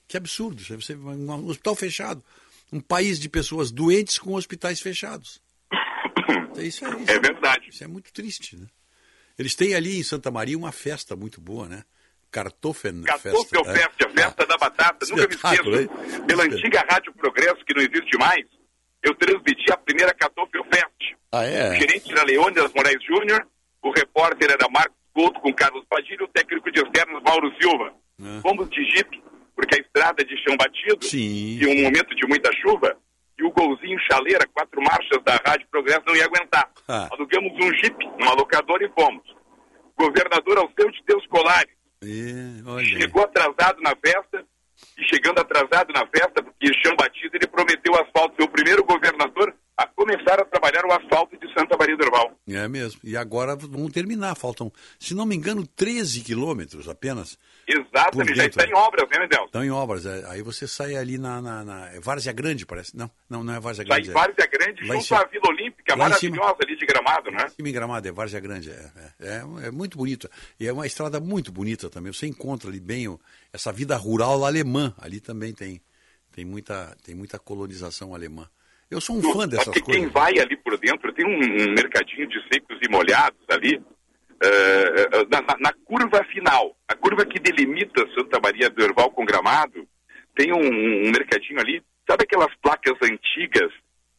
Que 0.08 0.16
absurdo. 0.16 0.62
Você, 0.62 0.94
um 0.94 1.46
hospital 1.46 1.74
fechado. 1.74 2.24
Um 2.72 2.80
país 2.80 3.18
de 3.20 3.28
pessoas 3.28 3.70
doentes 3.70 4.18
com 4.18 4.34
hospitais 4.34 4.80
fechados. 4.80 5.40
Isso 6.58 6.84
é, 6.84 6.88
isso 6.88 7.10
É 7.10 7.18
verdade. 7.18 7.68
Isso 7.68 7.84
é 7.84 7.86
muito 7.86 8.12
triste, 8.12 8.56
né? 8.56 8.66
Eles 9.38 9.54
têm 9.54 9.74
ali 9.74 9.98
em 9.98 10.02
Santa 10.02 10.30
Maria 10.30 10.56
uma 10.56 10.70
festa 10.70 11.16
muito 11.16 11.40
boa, 11.40 11.68
né? 11.68 11.84
Kartoffen 12.30 13.02
Kartoffelfest, 13.02 14.04
a 14.04 14.08
festa 14.08 14.46
da 14.46 14.56
batata, 14.56 15.06
nunca 15.06 15.28
me 15.28 15.34
esqueço. 15.34 16.24
Pela 16.26 16.44
antiga 16.44 16.84
Rádio 16.88 17.12
Progresso, 17.14 17.64
que 17.64 17.74
não 17.74 17.82
existe 17.82 18.16
mais, 18.18 18.44
eu 19.02 19.14
transmiti 19.14 19.70
a 19.72 19.76
primeira 19.76 20.12
Kartoffelfest. 20.14 21.14
Ah, 21.30 21.44
é? 21.44 21.70
O 21.70 21.74
gerente 21.74 22.10
era 22.10 22.24
Leônidas 22.24 22.72
Moraes 22.72 23.04
Júnior, 23.04 23.46
o 23.82 23.92
repórter 23.92 24.50
era 24.50 24.68
Marcos 24.68 24.96
Couto 25.14 25.40
com 25.40 25.54
Carlos 25.54 25.84
Padilha, 25.88 26.24
o 26.24 26.28
técnico 26.28 26.70
de 26.72 26.80
externos 26.80 27.22
Mauro 27.22 27.52
Silva. 27.60 27.94
Fomos 28.42 28.68
de 28.68 28.84
jipe, 28.84 29.22
porque 29.54 29.76
a 29.76 29.78
estrada 29.78 30.22
é 30.22 30.24
de 30.24 30.36
chão 30.42 30.56
batido, 30.56 31.04
Sim. 31.04 31.58
e 31.60 31.66
um 31.66 31.82
momento 31.82 32.14
de 32.14 32.26
muita 32.26 32.50
chuva, 32.60 32.96
e 33.38 33.44
o 33.44 33.50
golzinho 33.50 33.98
chaleira, 34.10 34.46
quatro 34.52 34.80
marchas 34.82 35.22
da 35.24 35.40
Rádio 35.46 35.66
Progresso 35.70 36.02
não 36.06 36.16
ia 36.16 36.24
aguentar. 36.24 36.68
Ah. 36.88 37.08
Alugamos 37.12 37.52
um 37.54 37.72
jipe, 37.74 38.04
uma 38.20 38.34
locadora 38.34 38.84
e 38.84 38.90
fomos. 38.90 39.22
Governador 39.96 40.58
Alceu 40.58 40.90
de 40.90 41.02
Deus 41.06 41.24
Colares, 41.28 41.72
É, 42.02 42.84
chegou 42.84 43.22
atrasado 43.22 43.80
na 43.80 43.94
festa, 44.04 44.44
e 44.98 45.04
chegando 45.04 45.38
atrasado 45.38 45.92
na 45.92 46.06
festa, 46.06 46.42
porque 46.42 46.72
chão 46.84 46.94
batido, 46.96 47.36
ele 47.36 47.46
prometeu 47.46 47.94
asfalto. 47.94 48.34
Foi 48.36 48.44
o 48.44 48.48
primeiro 48.48 48.84
governador 48.84 49.54
a 49.76 49.86
começar 49.88 50.40
a 50.40 50.44
trabalhar 50.44 50.84
o 50.84 50.92
asfalto 50.92 51.36
de 51.36 51.52
Santa 51.52 51.76
Maria 51.76 51.96
do 51.96 52.04
Herval. 52.04 52.38
É 52.48 52.68
mesmo. 52.68 53.00
E 53.02 53.16
agora 53.16 53.56
vão 53.56 53.90
terminar. 53.90 54.34
Faltam, 54.36 54.72
se 55.00 55.14
não 55.14 55.26
me 55.26 55.34
engano, 55.34 55.66
13 55.66 56.20
quilômetros 56.20 56.88
apenas. 56.88 57.36
Exatamente, 57.66 58.36
já 58.36 58.46
está 58.46 58.64
em 58.66 58.74
obras, 58.74 59.08
né, 59.10 59.18
Medel? 59.18 59.46
Estão 59.46 59.64
em 59.64 59.70
obras. 59.70 60.06
é. 60.06 60.24
Aí 60.28 60.42
você 60.42 60.68
sai 60.68 60.94
ali 60.94 61.18
na, 61.18 61.42
na, 61.42 61.64
na 61.64 61.88
é 61.88 61.98
Várzea 62.00 62.32
Grande, 62.32 62.64
parece. 62.64 62.96
Não, 62.96 63.10
não, 63.28 63.42
não 63.42 63.52
é 63.54 63.58
Várzea 63.58 63.84
Grande. 63.84 64.08
em 64.08 64.10
é- 64.10 64.14
Várzea 64.14 64.46
Grande, 64.46 64.84
Lá 64.86 64.94
junto 64.96 65.14
à 65.14 65.24
Vila 65.24 65.48
Olímpica, 65.48 65.92
Lá 65.96 66.08
maravilhosa 66.08 66.56
ali 66.62 66.76
de 66.76 66.86
Gramado, 66.86 67.30
né? 67.32 67.46
Em 67.58 67.72
Gramado, 67.72 68.06
é 68.06 68.12
Várzea 68.12 68.40
Grande. 68.40 68.70
É, 68.70 68.90
é, 69.18 69.28
é, 69.28 69.66
é 69.66 69.70
muito 69.72 69.98
bonito. 69.98 70.30
E 70.60 70.68
é 70.68 70.72
uma 70.72 70.86
estrada 70.86 71.18
muito 71.18 71.50
bonita 71.50 71.90
também. 71.90 72.12
Você 72.12 72.26
encontra 72.28 72.70
ali 72.70 72.78
bem 72.80 73.08
o- 73.08 73.18
essa 73.52 73.72
vida 73.72 73.96
rural 73.96 74.44
alemã. 74.44 74.94
Ali 74.98 75.18
também 75.20 75.52
tem, 75.52 75.80
tem, 76.30 76.44
muita, 76.44 76.96
tem 77.02 77.14
muita 77.14 77.40
colonização 77.40 78.14
alemã. 78.14 78.48
Eu 78.90 79.00
sou 79.00 79.16
um 79.16 79.22
fã 79.22 79.48
dessas 79.48 79.64
Porque 79.66 79.80
coisas. 79.82 80.02
quem 80.02 80.10
vai 80.12 80.38
ali 80.38 80.56
por 80.56 80.76
dentro, 80.78 81.12
tem 81.12 81.26
um, 81.26 81.36
um 81.38 81.74
mercadinho 81.74 82.28
de 82.28 82.40
secos 82.52 82.78
e 82.82 82.88
molhados 82.90 83.40
ali, 83.50 83.82
eh, 84.42 85.26
na, 85.30 85.40
na- 85.40 85.56
na 85.58 85.72
curva 85.84 86.22
final, 86.32 86.76
a 86.88 86.94
curva 86.94 87.24
que 87.24 87.38
delimita 87.40 88.04
Santa 88.16 88.38
Maria 88.42 88.68
do 88.70 88.82
Herval 88.82 89.10
com 89.10 89.24
Gramado, 89.24 89.86
tem 90.36 90.52
um, 90.52 90.58
um 90.58 91.10
mercadinho 91.10 91.60
ali, 91.60 91.82
sabe 92.08 92.24
aquelas 92.24 92.54
placas 92.62 92.94
antigas 93.02 93.70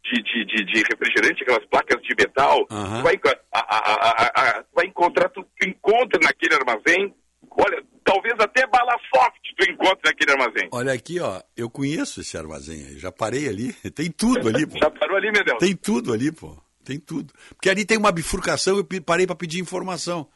de, 0.03 0.21
de, 0.23 0.45
de, 0.45 0.65
de 0.65 0.83
refrigerante, 0.91 1.43
aquelas 1.43 1.65
placas 1.65 2.01
de 2.01 2.15
metal? 2.17 2.65
Tu 2.67 3.03
vai, 3.03 3.19
a- 3.51 3.59
a- 3.59 4.31
a- 4.59 4.63
vai 4.75 4.85
encontrar, 4.87 5.29
tu 5.29 5.45
encontra 5.65 6.19
naquele 6.21 6.55
armazém, 6.55 7.13
olha, 7.51 7.83
talvez 8.05 8.35
até 8.39 8.65
bala 8.67 8.95
soft 9.13 9.41
tu 9.57 9.69
encontra 9.69 9.99
naquele 10.05 10.31
armazém. 10.31 10.69
Olha 10.71 10.93
aqui, 10.93 11.19
ó, 11.19 11.41
eu 11.57 11.69
conheço 11.69 12.21
esse 12.21 12.37
armazém 12.37 12.85
aí, 12.85 12.99
já 12.99 13.11
parei 13.11 13.49
ali, 13.49 13.73
tem 13.91 14.09
tudo 14.11 14.47
ali, 14.47 14.65
pô. 14.65 14.77
Já 14.85 14.89
parou 14.91 15.17
ali, 15.17 15.31
Medel? 15.31 15.57
Tem 15.57 15.75
tudo 15.75 16.13
ali, 16.13 16.31
pô. 16.31 16.55
Tem 16.83 16.99
tudo. 16.99 17.33
Porque 17.49 17.69
ali 17.69 17.83
tem 17.83 17.97
uma 17.97 18.11
bifurcação, 18.11 18.77
eu 18.77 18.87
parei 19.01 19.25
para 19.25 19.35
pedir 19.35 19.59
informação. 19.59 20.29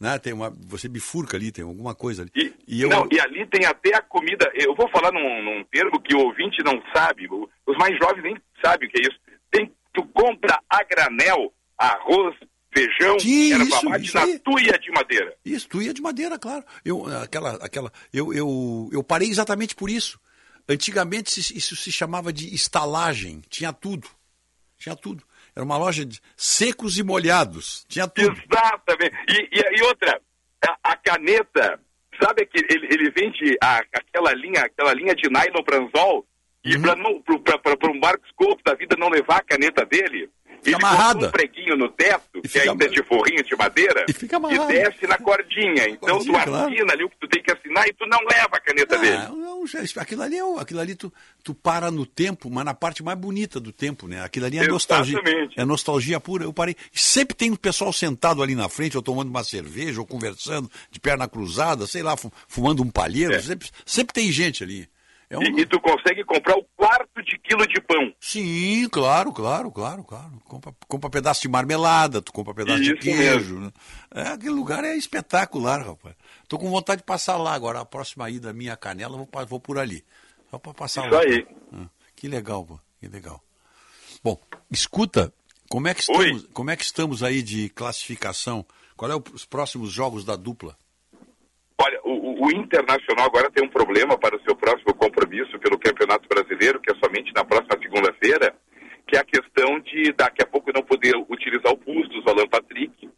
Né? 0.00 0.18
Tem 0.18 0.32
uma, 0.32 0.50
você 0.66 0.88
bifurca 0.88 1.36
ali, 1.36 1.52
tem 1.52 1.64
alguma 1.64 1.94
coisa 1.94 2.22
ali. 2.22 2.54
E, 2.66 2.82
eu, 2.82 2.88
Não, 2.88 3.06
e 3.12 3.20
ali 3.20 3.46
tem 3.46 3.66
até 3.66 3.94
a 3.94 4.00
comida. 4.00 4.50
Eu 4.54 4.74
vou 4.74 4.88
falar 4.88 5.12
num, 5.12 5.44
num 5.44 5.62
termo 5.64 6.00
que 6.00 6.14
o 6.16 6.20
ouvinte 6.20 6.62
não 6.64 6.82
sabe, 6.94 7.28
os 7.30 7.76
mais 7.76 7.96
jovens 7.98 8.22
nem 8.22 8.36
sabem 8.64 8.88
o 8.88 8.90
que 8.90 9.00
é 9.00 9.02
isso. 9.02 9.20
Tem, 9.50 9.70
tu 9.92 10.04
compra 10.06 10.58
a 10.68 10.82
granel 10.82 11.52
arroz, 11.78 12.34
feijão, 12.72 13.18
Sim, 13.20 13.52
erva 13.52 13.64
isso, 13.64 13.84
mate 13.88 14.04
isso 14.06 14.16
na 14.16 14.38
tuia 14.38 14.78
de 14.78 14.90
madeira. 14.90 15.34
Isso, 15.44 15.68
tu 15.68 15.82
ia 15.82 15.92
de 15.94 16.00
madeira, 16.02 16.38
claro. 16.38 16.64
Eu, 16.84 17.06
aquela, 17.22 17.54
aquela, 17.56 17.92
eu, 18.12 18.32
eu, 18.32 18.88
eu 18.92 19.02
parei 19.02 19.28
exatamente 19.28 19.74
por 19.74 19.90
isso. 19.90 20.18
Antigamente 20.68 21.40
isso 21.56 21.74
se 21.76 21.90
chamava 21.92 22.32
de 22.32 22.54
estalagem, 22.54 23.42
tinha 23.48 23.72
tudo. 23.72 24.08
Tinha 24.78 24.94
tudo. 24.96 25.22
Era 25.54 25.64
uma 25.64 25.76
loja 25.76 26.04
de 26.04 26.20
secos 26.36 26.96
e 26.98 27.02
molhados, 27.02 27.84
tinha 27.88 28.08
tudo. 28.08 28.30
Exatamente. 28.50 29.16
E, 29.28 29.48
e, 29.52 29.78
e 29.78 29.82
outra, 29.82 30.20
a, 30.66 30.92
a 30.92 30.96
caneta, 30.96 31.78
sabe 32.22 32.46
que 32.46 32.58
ele, 32.58 32.86
ele 32.86 33.10
vende 33.10 33.56
a- 33.62 33.82
aquela 33.92 34.32
linha, 34.34 34.62
aquela 34.62 34.94
linha 34.94 35.14
de 35.14 35.28
nylon 35.28 35.62
pranzol 35.64 36.26
e 36.64 36.76
Uhum. 36.76 36.82
para 36.82 36.96
não 36.96 37.22
para 37.22 37.90
o 37.90 38.00
Marcos 38.00 38.30
Couto 38.36 38.62
da 38.64 38.74
vida 38.74 38.96
não 38.98 39.08
levar 39.08 39.38
a 39.38 39.42
caneta 39.44 39.84
dele, 39.84 40.28
ele 40.64 40.74
amarrada. 40.76 41.26
um 41.26 41.30
preguinho 41.32 41.76
no 41.76 41.88
teto, 41.88 42.40
que 42.40 42.46
fica 42.48 42.70
ainda 42.70 42.84
é 42.84 42.88
de 42.88 43.02
forrinho 43.02 43.42
de 43.42 43.56
madeira, 43.56 44.06
e, 44.08 44.34
amarrado. 44.36 44.68
desce 44.68 45.06
na 45.08 45.18
cordinha. 45.18 45.88
Então 45.88 46.08
Cordinha, 46.18 46.38
tu 46.44 46.50
claro. 46.50 46.66
assina 46.72 46.92
ali 46.92 47.04
o 47.04 47.10
que 47.10 47.16
tu 47.18 47.28
tem 47.28 47.42
que 47.42 47.50
assinar 47.52 47.88
e 47.88 47.92
tu 47.92 48.06
não 48.06 48.18
leva 48.30 48.50
a 48.56 48.60
caneta 48.60 48.96
dele. 48.96 49.16
Ah, 49.16 49.28
não, 49.30 49.66
já- 49.66 49.80
aquilo 50.00 50.22
ali, 50.22 50.36
é, 50.38 50.60
aquilo 50.60 50.78
ali 50.80 50.94
tu, 50.94 51.12
tu 51.42 51.52
para 51.52 51.90
no 51.90 52.06
tempo, 52.06 52.48
mas 52.48 52.64
na 52.64 52.74
parte 52.74 53.02
mais 53.02 53.18
bonita 53.18 53.58
do 53.58 53.72
tempo, 53.72 54.06
né? 54.06 54.22
Aquilo 54.22 54.46
ali 54.46 54.58
é 54.58 54.66
nostalgia. 54.68 55.18
Exatamente. 55.18 55.58
É 55.60 55.64
nostalgia 55.64 56.20
pura. 56.20 56.44
Eu 56.44 56.52
parei. 56.52 56.76
E 56.94 56.98
sempre 57.00 57.36
tem 57.36 57.50
um 57.50 57.56
pessoal 57.56 57.92
sentado 57.92 58.40
ali 58.40 58.54
na 58.54 58.68
frente, 58.68 58.96
ou 58.96 59.02
tomando 59.02 59.30
uma 59.30 59.42
cerveja, 59.42 59.98
ou 60.00 60.06
conversando, 60.06 60.70
de 60.92 61.00
perna 61.00 61.26
cruzada, 61.28 61.88
sei 61.88 62.04
lá, 62.04 62.16
fu- 62.16 62.32
fumando 62.46 62.82
um 62.84 62.90
palheiro. 62.90 63.34
É. 63.34 63.40
Sempre, 63.42 63.68
sempre 63.84 64.14
tem 64.14 64.30
gente 64.30 64.62
ali. 64.62 64.88
É 65.32 65.38
um- 65.38 65.42
e, 65.42 65.60
e 65.62 65.66
tu 65.66 65.80
consegue 65.80 66.22
comprar 66.24 66.56
o 66.58 66.64
quarto 66.76 67.22
de 67.24 67.38
quilo 67.38 67.66
de 67.66 67.80
pão. 67.80 68.12
Sim, 68.20 68.86
claro, 68.90 69.32
claro, 69.32 69.72
claro, 69.72 70.04
claro. 70.04 70.32
Compra, 70.44 70.74
compra 70.86 71.08
pedaço 71.08 71.40
de 71.40 71.48
marmelada, 71.48 72.20
tu 72.20 72.30
compra 72.32 72.52
pedaço 72.52 72.82
de 72.82 72.92
Isso 72.92 73.00
queijo. 73.00 73.58
né? 73.58 73.72
É, 74.14 74.22
aquele 74.28 74.50
lugar 74.50 74.84
é 74.84 74.94
espetacular, 74.94 75.84
rapaz. 75.86 76.14
Tô 76.48 76.58
com 76.58 76.68
vontade 76.68 76.98
de 77.00 77.06
passar 77.06 77.38
lá 77.38 77.54
agora. 77.54 77.80
A 77.80 77.84
próxima 77.86 78.28
ida 78.28 78.52
minha 78.52 78.76
canela, 78.76 79.16
vou, 79.16 79.28
vou 79.48 79.58
por 79.58 79.78
ali. 79.78 80.04
Só 80.50 80.58
para 80.58 80.74
passar 80.74 81.06
Isso 81.06 81.14
lá. 81.14 81.20
aí. 81.22 81.46
Ah, 81.72 81.86
que 82.14 82.28
legal, 82.28 82.64
pô. 82.66 82.78
Que 83.00 83.08
legal. 83.08 83.42
Bom, 84.22 84.38
escuta, 84.70 85.32
como 85.70 85.88
é 85.88 85.94
que 85.94 86.02
estamos, 86.02 86.46
como 86.52 86.70
é 86.70 86.76
que 86.76 86.84
estamos 86.84 87.22
aí 87.22 87.42
de 87.42 87.70
classificação? 87.70 88.66
Qual 88.98 89.10
é 89.10 89.16
o- 89.16 89.24
os 89.32 89.46
próximos 89.46 89.90
jogos 89.90 90.24
da 90.26 90.36
dupla? 90.36 90.76
Olha, 91.78 92.00
o, 92.04 92.21
o- 92.46 92.52
Internacional 92.56 93.26
agora 93.26 93.50
tem 93.50 93.64
um 93.64 93.68
problema 93.70 94.16
para 94.18 94.36
o 94.36 94.42
seu 94.42 94.54
próximo 94.56 94.94
compromisso 94.94 95.58
pelo 95.58 95.78
Campeonato 95.78 96.28
Brasileiro, 96.28 96.80
que 96.80 96.90
é 96.92 96.94
somente 96.96 97.32
na 97.34 97.44
próxima 97.44 97.78
segunda-feira, 97.82 98.54
que 99.06 99.16
é 99.16 99.20
a 99.20 99.24
questão 99.24 99.78
de 99.80 100.12
daqui 100.12 100.42
a 100.42 100.46
pouco 100.46 100.70
não 100.72 100.82
poder 100.82 101.14
utilizar 101.28 101.72
o 101.72 101.76
Bustos, 101.76 102.24
o 102.24 102.30
Alan 102.30 102.46
Patrick, 102.48 103.08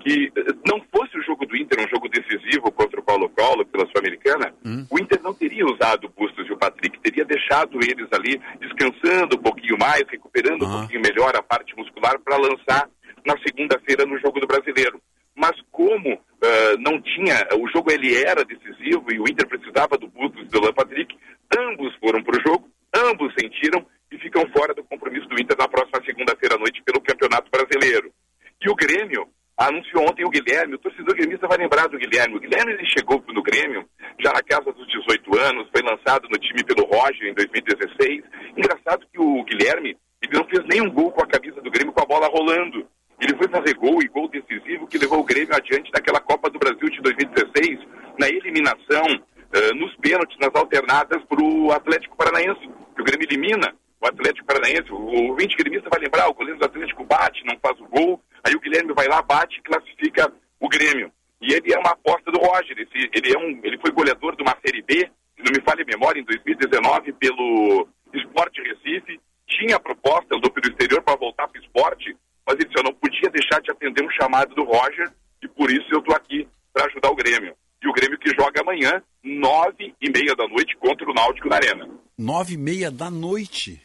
que 0.00 0.30
eh, 0.36 0.44
não 0.66 0.80
fosse 0.94 1.16
o 1.18 1.22
jogo 1.22 1.46
do 1.46 1.56
Inter 1.56 1.80
um 1.84 1.88
jogo 1.88 2.08
decisivo 2.08 2.70
contra 2.72 3.00
o 3.00 3.02
Colo-Colo 3.02 3.64
pela 3.66 3.86
Sul-Americana, 3.86 4.54
o 4.90 4.98
Inter 4.98 5.20
não 5.22 5.34
teria 5.34 5.64
usado 5.66 6.06
o 6.06 6.10
Bustos 6.10 6.46
e 6.46 6.52
o 6.52 6.56
Patrick, 6.58 6.98
teria 7.00 7.24
deixado 7.24 7.78
eles 7.82 8.06
ali 8.12 8.40
descansando 8.60 9.36
um 9.36 9.42
pouquinho 9.42 9.78
mais, 9.78 10.02
recuperando 10.08 10.64
um 10.64 10.68
pouquinho 10.80 11.00
melhor 11.02 11.34
a 11.36 11.42
parte 11.42 11.76
muscular 11.76 12.18
para 12.20 12.36
lançar 12.36 12.88
na 13.26 13.34
segunda-feira 13.46 14.04
no 14.04 14.18
jogo 14.18 14.40
do 14.40 14.46
Brasileiro. 14.46 15.00
Mas 15.36 15.52
como 15.70 16.20
ah, 16.42 16.76
não 16.78 17.00
tinha, 17.00 17.48
o 17.58 17.66
jogo 17.68 17.90
ele 17.90 18.14
era 18.22 18.44
decisivo 18.44 19.06
e 19.10 19.18
o 19.18 19.24
Inter 19.24 19.48
precisava 19.48 19.96
do 19.96 20.08
Bustos 20.08 20.42
e 20.42 20.48
do 20.48 20.58
Alan 20.58 20.74
Patrick, 20.74 21.16
ambos 21.56 21.94
foram 21.96 22.22
para 22.22 22.36
o 22.36 22.42
jogo, 22.46 22.68
ambos 22.94 23.32
sentiram 23.38 23.86
e 24.12 24.18
ficam 24.18 24.44
fora 24.56 24.74
do 24.74 24.84
compromisso 24.84 25.26
do 25.26 25.40
Inter 25.40 25.56
na 25.58 25.66
próxima 25.66 26.04
segunda-feira 26.04 26.56
à 26.56 26.58
noite 26.58 26.82
pelo 26.82 27.00
Campeonato 27.00 27.50
Brasileiro. 27.50 28.12
E 28.60 28.70
o 28.70 28.74
Grêmio 28.74 29.26
anunciou 29.56 30.04
ontem 30.04 30.24
o 30.24 30.30
Guilherme, 30.30 30.74
o 30.74 30.78
torcedor 30.78 31.14
gremista 31.14 31.48
vai 31.48 31.58
lembrar 31.58 31.88
do 31.88 31.98
Guilherme. 31.98 32.36
O 32.36 32.40
Guilherme 32.40 32.72
ele 32.72 32.86
chegou 32.86 33.24
no 33.28 33.42
Grêmio 33.42 33.88
já 34.20 34.32
na 34.32 34.42
casa 34.42 34.72
dos 34.72 34.86
18 34.86 35.38
anos, 35.38 35.68
foi 35.72 35.82
lançado 35.82 36.28
no 36.28 36.38
time 36.38 36.62
pelo 36.64 36.86
Roger 36.86 37.28
em 37.28 37.34
2016. 37.34 38.22
Engraçado 38.56 39.06
que 39.12 39.20
o 39.20 39.44
Guilherme 39.44 39.96
ele 40.22 40.38
não 40.38 40.44
fez 40.44 40.64
nenhum 40.66 40.90
gol 40.90 41.10
com 41.12 41.22
a 41.22 41.26
camisa 41.26 41.60
do 41.60 41.70
Grêmio 41.70 41.92
com 41.92 42.02
a 42.02 42.06
bola 42.06 42.28
rolando. 42.28 42.86
Ele 43.20 43.36
foi 43.36 43.48
fazer 43.48 43.74
gol 43.74 44.02
e 44.02 44.08
gol 44.08 44.28
decisivo 44.28 44.86
que 44.86 44.98
levou 44.98 45.20
o 45.20 45.24
Grêmio 45.24 45.54
adiante 45.54 45.90
naquela 45.92 46.20
Copa 46.20 46.50
do 46.50 46.58
Brasil 46.58 46.88
de 46.90 47.00
2016, 47.00 47.78
na 48.18 48.28
eliminação, 48.28 49.04
eh, 49.52 49.72
nos 49.74 49.94
pênaltis, 49.96 50.36
nas 50.38 50.54
alternadas 50.54 51.22
para 51.24 51.42
o 51.42 51.72
Atlético 51.72 52.16
Paranaense, 52.16 52.60
que 52.94 53.00
o 53.00 53.04
Grêmio 53.04 53.26
elimina 53.28 53.74
o 54.00 54.06
Atlético 54.06 54.46
Paranaense. 54.46 54.90
O 54.92 55.28
ouvinte 55.30 55.56
gremista 55.56 55.88
vai 55.88 56.00
lembrar, 56.00 56.28
o 56.28 56.34
goleiro 56.34 56.58
do 56.58 56.64
Atlético 56.66 57.04
bate, 57.04 57.44
não 57.46 57.58
faz 57.60 57.78
o 57.80 57.86
gol, 57.86 58.20
aí 58.42 58.54
o 58.54 58.60
Guilherme 58.60 58.92
vai 58.92 59.06
lá, 59.08 59.22
bate 59.22 59.58
e 59.58 59.62
classifica 59.62 60.32
o 60.60 60.68
Grêmio. 60.68 61.10
E 61.40 61.52
ele 61.52 61.72
é 61.72 61.78
uma 61.78 61.90
aposta 61.92 62.30
do 62.30 62.38
Roger, 62.38 62.76
esse- 62.78 63.10
ele, 63.14 63.32
é 63.34 63.38
um, 63.38 63.60
ele 63.62 63.78
foi 63.78 63.90
goleador 63.92 64.34
de 64.36 64.42
uma 64.42 64.56
Série 64.64 64.82
B, 64.82 64.94
se 65.36 65.42
não 65.44 65.52
me 65.52 65.60
falha 65.62 65.82
a 65.82 65.86
memória, 65.86 66.20
em 66.20 66.24
2019, 66.24 67.12
pelo 67.14 67.88
Esporte 68.12 68.60
Recife, 68.62 69.20
tinha 69.46 69.76
a 69.76 69.80
proposta, 69.80 70.28
pelo 70.38 70.68
exterior 70.68 71.02
para 71.02 71.16
voltar 71.16 71.46
para 71.48 71.60
o 71.60 71.62
esporte, 71.62 72.16
mas 72.46 72.56
ele 72.56 72.64
disse, 72.66 72.78
eu 72.78 72.84
não 72.84 72.94
podia 72.94 73.30
deixar 73.30 73.60
de 73.60 73.70
atender 73.70 74.04
um 74.04 74.10
chamado 74.10 74.54
do 74.54 74.64
Roger, 74.64 75.10
e 75.42 75.48
por 75.48 75.70
isso 75.70 75.86
eu 75.90 75.98
estou 76.00 76.14
aqui 76.14 76.46
para 76.72 76.86
ajudar 76.86 77.10
o 77.10 77.14
Grêmio. 77.16 77.54
E 77.82 77.88
o 77.88 77.92
Grêmio 77.92 78.18
que 78.18 78.30
joga 78.30 78.60
amanhã, 78.62 79.02
nove 79.22 79.94
e 80.00 80.10
meia 80.10 80.34
da 80.34 80.46
noite, 80.48 80.76
contra 80.76 81.08
o 81.10 81.14
Náutico 81.14 81.48
na 81.48 81.56
Arena. 81.56 81.88
Nove 82.16 82.54
e 82.54 82.56
meia 82.56 82.90
da 82.90 83.10
noite. 83.10 83.80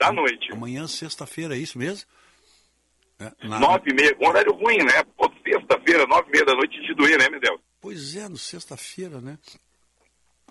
Da 0.00 0.10
noite. 0.12 0.52
Amanhã, 0.52 0.86
sexta-feira, 0.86 1.54
é 1.54 1.58
isso 1.58 1.78
mesmo? 1.78 2.06
É, 3.18 3.30
na- 3.46 3.58
Nove 3.60 3.90
e 3.90 3.94
meia, 3.94 4.16
um 4.20 4.26
horário 4.28 4.52
ruim, 4.52 4.78
né? 4.78 4.92
Sexta-feira, 5.44 6.06
nove 6.06 6.28
e 6.28 6.32
meia 6.32 6.44
da 6.46 6.54
noite 6.54 6.80
de 6.80 6.94
doer, 6.94 7.18
né, 7.18 7.28
meu 7.28 7.38
Deus? 7.40 7.60
Pois 7.80 8.16
é, 8.16 8.28
no 8.28 8.36
sexta-feira, 8.38 9.20
né? 9.20 9.38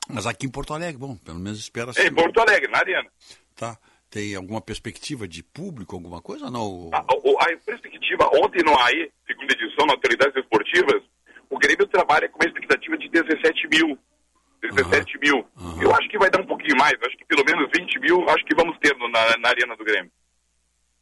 Mas 0.07 0.25
aqui 0.27 0.45
em 0.45 0.49
Porto 0.51 0.73
Alegre, 0.73 0.97
bom, 0.97 1.15
pelo 1.15 1.39
menos 1.39 1.59
espera 1.59 1.91
É, 1.95 2.07
em 2.07 2.13
Porto 2.13 2.39
Alegre, 2.39 2.69
na 2.71 2.77
Arena. 2.79 3.09
Tá. 3.55 3.77
Tem 4.13 4.35
alguma 4.35 4.61
perspectiva 4.61 5.27
de 5.27 5.41
público, 5.41 5.95
alguma 5.95 6.21
coisa 6.21 6.45
ou 6.45 6.51
não? 6.51 6.89
A, 6.93 7.01
o- 7.15 7.37
a 7.39 7.45
perspectiva, 7.65 8.29
ontem 8.35 8.63
no 8.63 8.77
AE, 8.79 9.11
segunda 9.25 9.53
edição, 9.53 9.87
na 9.87 9.93
Autoridades 9.93 10.35
Esportivas, 10.35 11.01
o 11.49 11.57
Grêmio 11.57 11.87
trabalha 11.87 12.29
com 12.29 12.37
uma 12.37 12.45
expectativa 12.47 12.95
de 12.95 13.09
17 13.09 13.67
mil. 13.69 13.97
17 14.61 15.17
mil. 15.17 15.43
Eu 15.81 15.93
acho 15.95 16.07
que 16.09 16.19
vai 16.19 16.29
dar 16.29 16.41
um 16.41 16.45
pouquinho 16.45 16.77
mais, 16.77 16.93
acho 17.01 17.17
que 17.17 17.25
pelo 17.25 17.43
menos 17.43 17.67
20 17.75 17.99
mil, 17.99 18.29
acho 18.29 18.45
que 18.45 18.53
vamos 18.55 18.77
ter 18.77 18.95
no- 18.97 19.09
na, 19.09 19.35
na 19.39 19.49
Arena 19.49 19.75
do 19.75 19.83
Grêmio. 19.83 20.11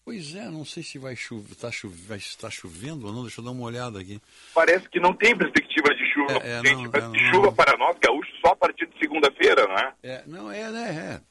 Pois 0.05 0.33
é, 0.33 0.45
não 0.49 0.63
sei 0.65 0.81
se 0.81 0.97
vai 0.97 1.15
chover, 1.15 1.53
tá 1.55 1.69
chove- 1.69 2.07
vai 2.07 2.17
estar 2.17 2.49
chovendo 2.49 3.05
ou 3.07 3.13
não, 3.13 3.21
deixa 3.23 3.39
eu 3.41 3.45
dar 3.45 3.51
uma 3.51 3.63
olhada 3.65 3.99
aqui. 3.99 4.19
Parece 4.55 4.87
que 4.89 4.99
não 5.01 5.13
tem 5.13 5.37
perspectiva 5.37 5.93
de 5.93 6.05
chuva, 6.13 6.33
É, 6.43 6.53
é, 6.53 6.61
gente. 6.65 6.73
não, 6.75 6.85
é, 6.85 7.11
de 7.17 7.23
não. 7.25 7.33
chuva 7.33 7.51
para 7.51 7.77
nós, 7.77 7.95
gaúchos, 7.99 8.33
só 8.43 8.53
a 8.53 8.55
partir 8.55 8.87
de 8.87 8.97
segunda-feira, 8.97 9.67
não 9.67 9.75
é? 9.77 9.93
É, 10.01 10.23
não, 10.25 10.51
é, 10.51 10.71
né, 10.71 11.19
é. 11.21 11.30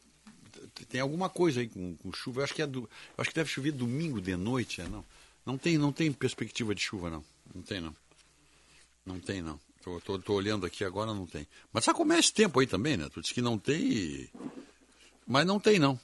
Tem 0.85 1.01
alguma 1.01 1.29
coisa 1.29 1.61
aí 1.61 1.69
com, 1.69 1.97
com 1.97 2.13
chuva. 2.13 2.41
Eu 2.41 2.45
acho 2.45 2.55
que 2.55 2.63
é 2.63 2.67
do, 2.67 2.89
acho 3.17 3.31
que 3.31 3.37
deve 3.37 3.51
chover 3.51 3.73
domingo 3.73 4.21
de 4.21 4.37
noite, 4.37 4.81
é, 4.81 4.89
não. 4.89 5.05
Não 5.45 5.57
tem, 5.57 5.79
não 5.79 5.93
tem 5.93 6.13
perspectiva 6.13 6.75
de 6.75 6.83
chuva, 6.83 7.11
não. 7.11 7.25
Não 7.55 7.63
tem, 7.63 7.81
não. 7.81 7.95
Não 9.05 9.19
tem, 9.19 9.43
não. 9.43 9.59
Tô, 9.83 10.01
tô, 10.01 10.19
tô 10.19 10.35
olhando 10.35 10.67
aqui 10.67 10.85
agora, 10.85 11.15
não 11.15 11.27
tem. 11.27 11.47
Mas 11.73 11.85
sabe 11.85 11.97
como 11.97 12.13
é 12.13 12.19
esse 12.19 12.33
tempo 12.33 12.61
aí 12.61 12.67
também, 12.67 12.97
né? 12.97 13.09
Tu 13.13 13.21
disse 13.21 13.35
que 13.35 13.41
não 13.41 13.59
tem. 13.59 14.29
Mas 15.27 15.47
não 15.47 15.59
tem, 15.59 15.79
não. 15.79 15.99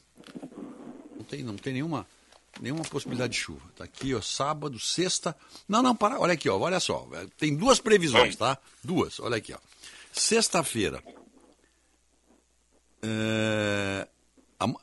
Não 1.14 1.24
tem, 1.24 1.42
não 1.42 1.56
tem 1.56 1.74
nenhuma, 1.74 2.06
nenhuma 2.60 2.84
possibilidade 2.84 3.34
de 3.34 3.38
chuva. 3.38 3.60
Tá 3.76 3.84
aqui, 3.84 4.14
ó, 4.14 4.20
sábado, 4.20 4.80
sexta. 4.80 5.36
Não, 5.68 5.82
não, 5.82 5.94
para. 5.94 6.18
Olha 6.18 6.32
aqui, 6.32 6.48
ó, 6.48 6.58
olha 6.58 6.80
só. 6.80 7.06
Tem 7.36 7.54
duas 7.54 7.78
previsões, 7.78 8.34
tá? 8.36 8.58
Duas, 8.82 9.20
olha 9.20 9.36
aqui, 9.36 9.52
ó. 9.52 9.58
Sexta-feira. 10.12 11.02
É, 13.02 14.08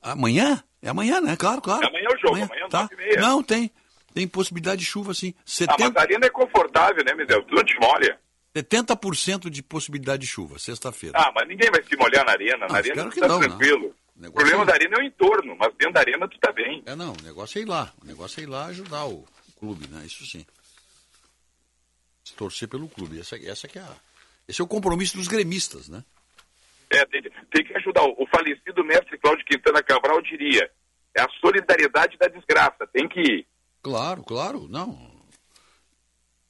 Amanhã? 0.02 0.64
É 0.82 0.90
amanhã, 0.90 1.22
né? 1.22 1.36
Claro, 1.36 1.62
claro. 1.62 1.88
Amanhã 1.88 2.06
é 2.10 2.16
o 2.16 2.18
jogo, 2.20 2.36
amanhã, 2.36 2.68
tá? 2.70 2.90
e 2.92 2.96
meia. 2.96 3.22
Não, 3.22 3.42
tem. 3.42 3.72
Tem 4.14 4.28
possibilidade 4.28 4.82
de 4.82 4.86
chuva, 4.86 5.14
sim. 5.14 5.34
Ah, 5.40 5.42
70, 5.46 5.78
mas 5.90 5.96
a 5.96 6.02
Arena 6.02 6.26
é 6.28 6.30
confortável, 6.30 7.04
né, 7.04 7.14
Medel? 7.16 7.42
Tu 7.44 7.56
não 7.56 7.64
te 7.64 7.76
molha. 7.80 8.20
70% 8.56 9.50
de 9.50 9.64
possibilidade 9.64 10.22
de 10.22 10.28
chuva, 10.28 10.60
sexta-feira. 10.60 11.18
Ah, 11.20 11.32
mas 11.34 11.48
ninguém 11.48 11.72
vai 11.72 11.82
se 11.84 11.96
molhar 11.98 12.24
na 12.24 12.34
Arena. 12.34 12.66
Ah, 12.66 12.74
na 12.74 12.78
Arena 12.78 12.94
espero 12.94 13.10
tu 13.10 13.14
que 13.16 13.20
tá 13.22 13.28
não, 13.28 13.40
né? 13.40 13.48
tranquilo. 13.48 13.96
O 14.16 14.22
Negócio 14.22 14.34
problema 14.36 14.62
é- 14.62 14.66
da 14.68 14.74
Arena 14.74 14.96
é 14.96 15.00
o 15.00 15.04
entorno, 15.04 15.56
mas 15.58 15.74
dentro 15.76 15.94
da 15.94 16.00
Arena 16.02 16.28
tu 16.28 16.38
tá 16.38 16.52
bem. 16.52 16.84
É, 16.86 16.96
não, 16.96 17.14
o 17.14 17.24
negócio 17.24 17.58
é 17.58 17.62
ir 17.64 17.66
lá. 17.66 17.92
O 18.04 18.06
negócio 18.06 18.40
é 18.40 18.44
ir 18.44 18.46
lá 18.46 18.66
ajudar 18.68 19.06
o 19.08 19.26
clube, 19.60 19.88
né? 19.88 20.06
Isso 20.06 20.24
sim. 20.28 20.46
Se 22.24 22.34
torcer 22.36 22.68
pelo 22.68 22.88
clube. 22.88 23.20
Essa, 23.20 23.36
essa 23.38 23.68
que 23.68 23.80
é 23.80 23.82
a, 23.82 23.90
esse 24.48 24.62
é 24.62 24.64
o 24.64 24.68
compromisso 24.68 25.18
dos 25.18 25.28
gremistas, 25.28 25.90
né? 25.90 26.04
É, 26.94 27.06
tem, 27.06 27.22
tem 27.22 27.66
que 27.66 27.76
ajudar. 27.78 28.04
O 28.04 28.28
falecido 28.28 28.84
mestre 28.84 29.18
Cláudio 29.18 29.46
Quintana 29.46 29.82
Cabral 29.84 30.22
diria, 30.22 30.70
é 31.16 31.22
a 31.22 31.30
solidariedade 31.42 32.18
da 32.18 32.28
desgraça, 32.28 32.88
tem 32.92 33.08
que 33.08 33.20
ir. 33.20 33.48
Claro, 33.82 34.24
claro, 34.24 34.68
não. 34.70 35.12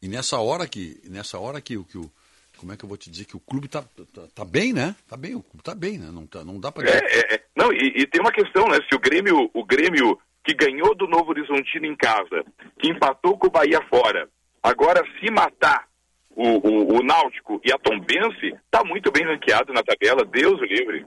E 0.01 0.07
nessa 0.07 0.39
hora 0.39 0.67
que, 0.67 1.01
nessa 1.05 1.39
hora 1.39 1.61
que, 1.61 1.81
que 1.85 1.97
o, 1.97 2.11
como 2.57 2.73
é 2.73 2.77
que 2.77 2.85
eu 2.85 2.89
vou 2.89 2.97
te 2.97 3.09
dizer 3.09 3.25
que 3.25 3.35
o 3.35 3.39
clube 3.39 3.67
tá, 3.67 3.81
tá, 4.13 4.27
tá 4.35 4.45
bem, 4.45 4.73
né? 4.73 4.95
Tá 5.07 5.17
bem, 5.17 5.35
o 5.35 5.41
clube 5.41 5.63
tá 5.63 5.73
bem, 5.73 5.97
né? 5.97 6.09
Não, 6.11 6.27
tá, 6.27 6.43
não 6.43 6.59
dá 6.59 6.71
para 6.71 6.89
É, 6.89 6.97
é, 6.97 7.35
é. 7.35 7.43
Não, 7.55 7.71
e, 7.71 8.01
e 8.01 8.07
tem 8.07 8.21
uma 8.21 8.31
questão, 8.31 8.67
né? 8.67 8.77
Se 8.89 8.95
o 8.95 8.99
Grêmio, 8.99 9.49
o 9.53 9.65
Grêmio 9.65 10.19
que 10.45 10.53
ganhou 10.53 10.93
do 10.93 11.07
Novo 11.07 11.29
Horizontino 11.29 11.85
em 11.85 11.95
casa, 11.95 12.43
que 12.79 12.89
empatou 12.89 13.37
com 13.37 13.47
o 13.47 13.51
Bahia 13.51 13.79
fora, 13.89 14.29
agora 14.61 15.01
se 15.19 15.31
matar 15.31 15.87
o, 16.35 16.67
o, 16.67 16.97
o 16.99 17.03
Náutico 17.03 17.61
e 17.63 17.71
a 17.71 17.77
Tombense, 17.77 18.53
tá 18.71 18.83
muito 18.83 19.11
bem 19.11 19.23
ranqueado 19.25 19.71
na 19.73 19.83
tabela, 19.83 20.25
Deus 20.25 20.59
o 20.59 20.65
livre. 20.65 21.05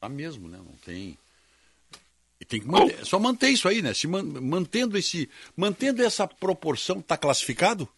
Tá 0.00 0.08
mesmo, 0.08 0.48
né? 0.48 0.58
Não 0.58 0.76
tem. 0.84 1.18
E 2.40 2.44
tem 2.44 2.60
que 2.60 2.68
manter, 2.68 3.04
só 3.04 3.18
manter 3.18 3.48
isso 3.48 3.66
aí, 3.68 3.82
né? 3.82 3.92
Se 3.92 4.06
man- 4.06 4.22
mantendo 4.40 4.96
esse, 4.96 5.28
mantendo 5.56 6.04
essa 6.04 6.26
proporção, 6.28 7.02
tá 7.02 7.16
classificado? 7.16 7.88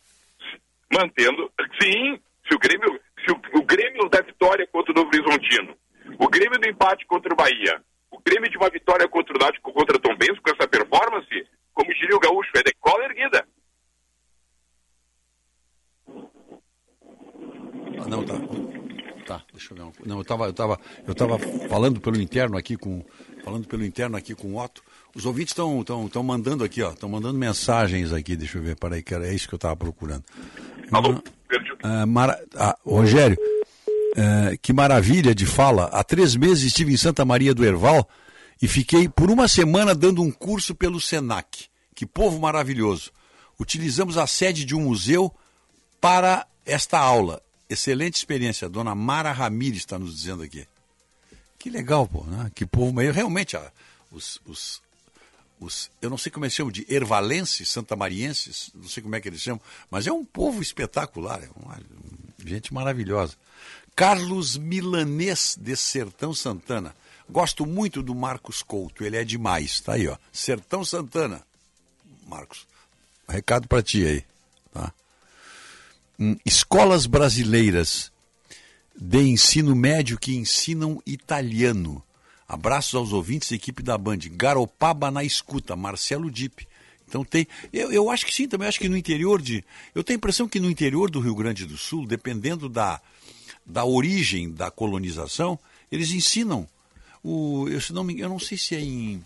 Mantendo, 0.92 1.52
sim, 1.80 2.18
se 2.48 2.54
o 2.54 2.58
Grêmio, 2.58 2.98
se 3.24 3.30
o, 3.32 3.60
o 3.60 3.62
Grêmio 3.62 4.08
da 4.08 4.22
vitória 4.22 4.66
contra 4.66 4.92
o 4.92 4.94
Novo 4.94 5.08
Horizontino, 5.08 5.76
o 6.18 6.28
Grêmio 6.28 6.58
do 6.58 6.68
empate 6.68 7.06
contra 7.06 7.32
o 7.32 7.36
Bahia, 7.36 7.82
o 8.10 8.18
Grêmio 8.18 8.50
de 8.50 8.56
uma 8.56 8.70
vitória 8.70 9.06
contra 9.06 9.36
o 9.36 9.38
Náutico 9.38 9.72
contra 9.72 9.96
o 9.96 10.00
Tombense 10.00 10.40
com 10.40 10.50
essa 10.50 10.66
performance, 10.66 11.46
como 11.74 11.94
diria 11.94 12.16
o 12.16 12.20
Gaúcho, 12.20 12.50
é 12.56 12.62
de 12.62 12.74
cola 12.80 13.04
erguida. 13.04 13.46
Ah, 18.00 18.08
não, 18.08 18.24
tá. 18.24 18.34
Tá, 19.26 19.42
deixa 19.52 19.72
eu 19.72 19.76
ver 19.76 19.82
uma 19.82 19.92
coisa. 19.92 20.08
Não, 20.08 20.18
eu 20.18 20.24
tava, 20.24 20.46
eu 20.46 20.52
tava, 20.52 20.80
eu 21.06 21.14
tava 21.14 21.38
falando 21.68 22.00
pelo 22.00 22.20
interno 22.20 22.56
aqui 22.56 22.76
com, 22.76 23.04
falando 23.44 23.66
pelo 23.68 23.84
interno 23.84 24.16
aqui 24.16 24.34
com 24.34 24.48
o 24.54 24.58
Otto. 24.58 24.82
Os 25.14 25.24
ouvintes 25.26 25.52
estão 25.52 25.80
estão 25.80 26.06
estão 26.06 26.22
mandando 26.22 26.64
aqui, 26.64 26.82
ó, 26.82 26.90
estão 26.90 27.08
mandando 27.08 27.38
mensagens 27.38 28.12
aqui, 28.12 28.34
deixa 28.34 28.58
eu 28.58 28.62
ver, 28.62 28.76
peraí, 28.76 29.02
que 29.02 29.14
era 29.14 29.26
é 29.28 29.34
isso 29.34 29.48
que 29.48 29.54
eu 29.54 29.58
tava 29.58 29.76
procurando. 29.76 30.24
Alô? 30.90 31.22
Ah, 31.82 32.06
Mara... 32.06 32.42
ah, 32.56 32.76
Rogério, 32.84 33.36
É, 34.16 34.56
que 34.60 34.72
maravilha 34.72 35.32
de 35.32 35.46
fala. 35.46 35.84
Há 35.86 36.02
três 36.02 36.34
meses 36.34 36.64
estive 36.64 36.92
em 36.92 36.96
Santa 36.96 37.24
Maria 37.24 37.54
do 37.54 37.64
Herval 37.64 38.08
e 38.60 38.66
fiquei 38.66 39.08
por 39.08 39.30
uma 39.30 39.46
semana 39.46 39.94
dando 39.94 40.22
um 40.22 40.30
curso 40.32 40.74
pelo 40.74 41.00
SENAC. 41.00 41.66
Que 41.94 42.04
povo 42.04 42.40
maravilhoso. 42.40 43.12
Utilizamos 43.58 44.18
a 44.18 44.26
sede 44.26 44.64
de 44.64 44.74
um 44.74 44.80
museu 44.80 45.32
para 46.00 46.46
esta 46.66 46.98
aula. 46.98 47.40
Excelente 47.70 48.16
experiência. 48.16 48.66
A 48.66 48.68
dona 48.68 48.96
Mara 48.96 49.30
Ramires 49.30 49.78
está 49.78 49.96
nos 49.96 50.16
dizendo 50.16 50.42
aqui. 50.42 50.66
Que 51.56 51.70
legal, 51.70 52.08
pô. 52.08 52.24
Né? 52.24 52.50
Que 52.52 52.66
povo. 52.66 52.92
Mas 52.92 53.14
realmente, 53.14 53.56
ah, 53.56 53.70
os, 54.10 54.40
os, 54.44 54.82
os, 55.60 55.88
eu 56.02 56.10
não 56.10 56.18
sei 56.18 56.32
como 56.32 56.44
eles 56.44 56.54
chamam 56.54 56.72
de 56.72 56.84
ervalenses, 56.92 57.70
santamarienses, 57.70 58.72
não 58.74 58.88
sei 58.88 59.00
como 59.00 59.14
é 59.14 59.20
que 59.20 59.28
eles 59.28 59.40
chamam, 59.40 59.62
mas 59.88 60.08
é 60.08 60.12
um 60.12 60.24
povo 60.24 60.60
espetacular, 60.60 61.44
é 61.44 61.48
uma, 61.54 61.78
gente 62.44 62.74
maravilhosa. 62.74 63.36
Carlos 63.94 64.56
Milanês 64.56 65.56
de 65.60 65.76
Sertão 65.76 66.34
Santana. 66.34 66.94
Gosto 67.28 67.64
muito 67.64 68.02
do 68.02 68.14
Marcos 68.16 68.62
Couto, 68.64 69.04
ele 69.04 69.16
é 69.16 69.22
demais. 69.22 69.78
Tá 69.80 69.92
aí, 69.92 70.08
ó. 70.08 70.16
Sertão 70.32 70.84
Santana. 70.84 71.40
Marcos, 72.26 72.66
recado 73.28 73.68
para 73.68 73.80
ti 73.80 74.04
aí. 74.04 74.24
Tá? 74.72 74.92
Hum, 76.22 76.36
escolas 76.44 77.06
brasileiras 77.06 78.12
de 78.94 79.22
ensino 79.22 79.74
médio 79.74 80.18
que 80.18 80.36
ensinam 80.36 81.02
italiano. 81.06 82.02
Abraços 82.46 82.94
aos 82.94 83.14
ouvintes, 83.14 83.50
equipe 83.52 83.82
da 83.82 83.96
Band. 83.96 84.18
Garopaba 84.32 85.10
na 85.10 85.24
escuta, 85.24 85.74
Marcelo 85.74 86.30
Dipp. 86.30 86.68
Então 87.08 87.24
tem. 87.24 87.48
Eu, 87.72 87.90
eu 87.90 88.10
acho 88.10 88.26
que 88.26 88.34
sim, 88.34 88.46
também 88.46 88.68
acho 88.68 88.78
que 88.78 88.88
no 88.88 88.98
interior 88.98 89.40
de. 89.40 89.64
Eu 89.94 90.04
tenho 90.04 90.18
a 90.18 90.18
impressão 90.18 90.46
que 90.46 90.60
no 90.60 90.70
interior 90.70 91.10
do 91.10 91.20
Rio 91.20 91.34
Grande 91.34 91.64
do 91.64 91.78
Sul, 91.78 92.06
dependendo 92.06 92.68
da, 92.68 93.00
da 93.64 93.86
origem 93.86 94.50
da 94.52 94.70
colonização, 94.70 95.58
eles 95.90 96.10
ensinam. 96.10 96.68
O, 97.24 97.66
eu, 97.70 97.80
se 97.80 97.94
não 97.94 98.04
me, 98.04 98.20
eu 98.20 98.28
não 98.28 98.38
sei 98.38 98.58
se 98.58 98.74
é 98.74 98.80
em. 98.80 99.24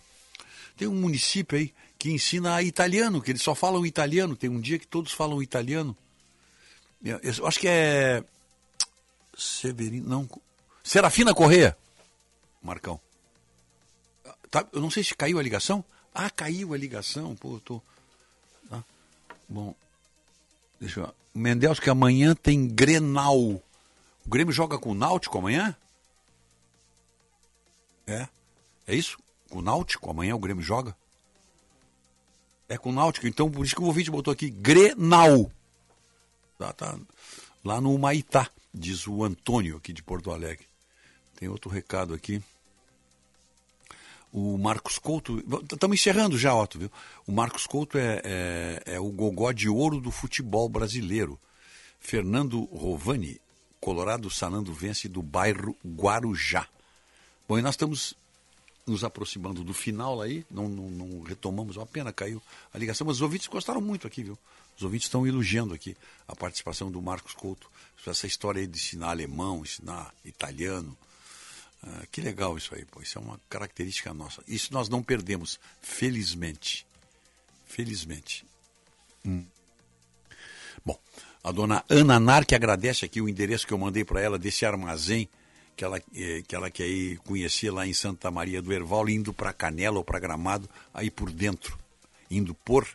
Tem 0.77 0.87
um 0.87 0.95
município 0.95 1.57
aí 1.57 1.73
que 1.99 2.09
ensina 2.09 2.61
italiano, 2.61 3.21
que 3.21 3.31
eles 3.31 3.41
só 3.41 3.53
falam 3.53 3.85
italiano. 3.85 4.33
Tem 4.33 4.49
um 4.49 4.61
dia 4.61 4.79
que 4.79 4.87
todos 4.87 5.11
falam 5.11 5.43
italiano. 5.43 5.95
Eu, 7.03 7.47
acho 7.47 7.59
que 7.59 7.67
é. 7.67 8.23
Severino. 9.37 10.07
Não. 10.07 10.29
Serafina 10.83 11.33
Correia. 11.33 11.77
Marcão. 12.61 12.99
Tá, 14.49 14.65
eu 14.71 14.81
não 14.81 14.89
sei 14.89 15.03
se 15.03 15.15
caiu 15.15 15.37
a 15.37 15.43
ligação. 15.43 15.83
Ah, 16.13 16.29
caiu 16.29 16.73
a 16.73 16.77
ligação. 16.77 17.35
Pô, 17.35 17.55
eu 17.55 17.59
tô. 17.59 17.81
Tá. 18.69 18.83
Bom. 19.47 19.75
Deixa 20.79 21.01
eu. 21.01 21.13
Mendels, 21.33 21.79
que 21.79 21.89
amanhã 21.89 22.33
tem 22.33 22.67
Grenal. 22.67 23.37
O 23.37 24.29
Grêmio 24.29 24.53
joga 24.53 24.79
com 24.79 24.91
o 24.91 24.95
Náutico 24.95 25.37
amanhã? 25.37 25.75
É. 28.07 28.27
É 28.87 28.95
isso? 28.95 29.17
Com 29.49 29.59
o 29.59 29.61
Náutico? 29.61 30.09
Amanhã 30.09 30.35
o 30.35 30.39
Grêmio 30.39 30.63
joga? 30.63 30.95
É 32.67 32.77
com 32.77 32.89
o 32.89 32.93
Náutico. 32.93 33.27
Então, 33.27 33.51
por 33.51 33.65
isso 33.65 33.75
que 33.75 33.81
o 33.81 33.85
ouvinte 33.85 34.09
botou 34.09 34.31
aqui 34.31 34.49
Grenal. 34.49 35.51
Tá, 36.57 36.73
tá. 36.73 36.97
Lá 37.63 37.81
no 37.81 37.97
Maitá, 37.97 38.49
diz 38.73 39.07
o 39.07 39.23
Antônio 39.23 39.77
aqui 39.77 39.91
de 39.91 40.03
Porto 40.03 40.31
Alegre. 40.31 40.67
Tem 41.35 41.49
outro 41.49 41.69
recado 41.69 42.13
aqui. 42.13 42.41
O 44.31 44.57
Marcos 44.57 44.97
Couto. 44.97 45.43
Estamos 45.71 45.99
encerrando 45.99 46.37
já, 46.37 46.53
Otto, 46.53 46.79
viu? 46.79 46.91
O 47.25 47.31
Marcos 47.31 47.65
Couto 47.65 47.97
é, 47.97 48.21
é, 48.23 48.83
é, 48.95 48.99
o 48.99 49.09
gogó 49.09 49.51
de 49.51 49.69
ouro 49.69 49.99
do 49.99 50.11
futebol 50.11 50.67
brasileiro. 50.67 51.39
Fernando 51.99 52.65
Rovani, 52.65 53.39
Colorado 53.79 54.29
Sanando 54.29 54.73
Vence, 54.73 55.07
do 55.07 55.21
bairro 55.21 55.75
Guarujá. 55.85 56.67
Bom, 57.47 57.57
e 57.57 57.61
nós 57.61 57.73
estamos 57.73 58.15
nos 58.85 59.03
aproximando 59.03 59.63
do 59.63 59.73
final 59.73 60.21
aí, 60.21 60.45
não, 60.49 60.69
não, 60.69 60.89
não 60.89 61.21
retomamos, 61.23 61.77
uma 61.77 61.85
pena, 61.85 62.13
caiu 62.13 62.41
a 62.71 62.77
ligação, 62.77 63.07
mas 63.07 63.17
os 63.17 63.21
ouvintes 63.21 63.47
gostaram 63.47 63.81
muito 63.81 64.05
aqui, 64.05 64.23
viu? 64.23 64.37
Os 64.77 64.83
ouvintes 64.83 65.07
estão 65.07 65.25
elogiando 65.25 65.73
aqui 65.73 65.95
a 66.27 66.35
participação 66.35 66.91
do 66.91 67.01
Marcos 67.01 67.33
Couto, 67.33 67.69
essa 68.05 68.27
história 68.27 68.59
aí 68.59 68.67
de 68.67 68.77
ensinar 68.77 69.09
alemão, 69.09 69.63
ensinar 69.63 70.13
italiano. 70.23 70.95
Ah, 71.81 72.03
que 72.11 72.21
legal 72.21 72.57
isso 72.57 72.75
aí, 72.75 72.85
pô. 72.85 73.01
Isso 73.01 73.17
é 73.17 73.21
uma 73.21 73.39
característica 73.49 74.13
nossa. 74.13 74.43
Isso 74.47 74.71
nós 74.73 74.89
não 74.89 75.01
perdemos, 75.01 75.59
felizmente. 75.81 76.85
Felizmente. 77.67 78.45
Hum. 79.25 79.43
Bom, 80.85 80.99
a 81.43 81.51
dona 81.51 81.83
Ana 81.89 82.19
Nar, 82.19 82.45
que 82.45 82.53
agradece 82.53 83.05
aqui 83.05 83.21
o 83.21 83.29
endereço 83.29 83.65
que 83.65 83.73
eu 83.73 83.77
mandei 83.77 84.05
para 84.05 84.21
ela 84.21 84.37
desse 84.37 84.65
armazém 84.65 85.27
que 85.75 85.83
ela, 85.83 86.01
eh, 86.15 86.41
que 86.47 86.55
ela 86.55 86.71
quer 86.71 86.87
ir 86.87 87.17
conhecer 87.19 87.69
lá 87.69 87.85
em 87.85 87.93
Santa 87.93 88.31
Maria 88.31 88.61
do 88.61 88.71
Herval, 88.71 89.09
indo 89.09 89.33
para 89.33 89.51
Canela 89.51 89.97
ou 89.97 90.03
para 90.03 90.19
Gramado, 90.19 90.69
aí 90.93 91.11
por 91.11 91.29
dentro, 91.29 91.77
indo 92.31 92.53
por 92.53 92.87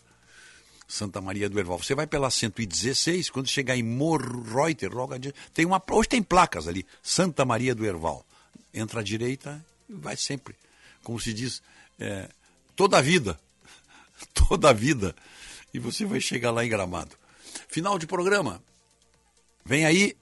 Santa 0.90 1.20
Maria 1.20 1.48
do 1.48 1.56
Herval. 1.56 1.78
Você 1.78 1.94
vai 1.94 2.04
pela 2.04 2.28
116, 2.28 3.30
quando 3.30 3.46
chegar 3.46 3.76
em 3.76 3.82
Morro 3.82 4.42
Reuter, 4.42 4.92
logo 4.92 5.14
adiante, 5.14 5.38
tem 5.54 5.64
uma, 5.64 5.80
hoje 5.88 6.08
tem 6.08 6.20
placas 6.20 6.66
ali, 6.66 6.84
Santa 7.00 7.44
Maria 7.44 7.76
do 7.76 7.86
Herval. 7.86 8.26
Entra 8.74 8.98
à 8.98 9.02
direita 9.02 9.64
e 9.88 9.94
vai 9.94 10.16
sempre, 10.16 10.56
como 11.04 11.20
se 11.20 11.32
diz, 11.32 11.62
é, 11.96 12.28
toda 12.74 12.98
a 12.98 13.00
vida, 13.00 13.38
toda 14.34 14.70
a 14.70 14.72
vida, 14.72 15.14
e 15.72 15.78
você 15.78 16.04
vai 16.04 16.20
chegar 16.20 16.50
lá 16.50 16.64
em 16.64 16.68
Gramado. 16.68 17.16
Final 17.68 17.96
de 17.96 18.08
programa. 18.08 18.60
Vem 19.64 19.86
aí 19.86 20.16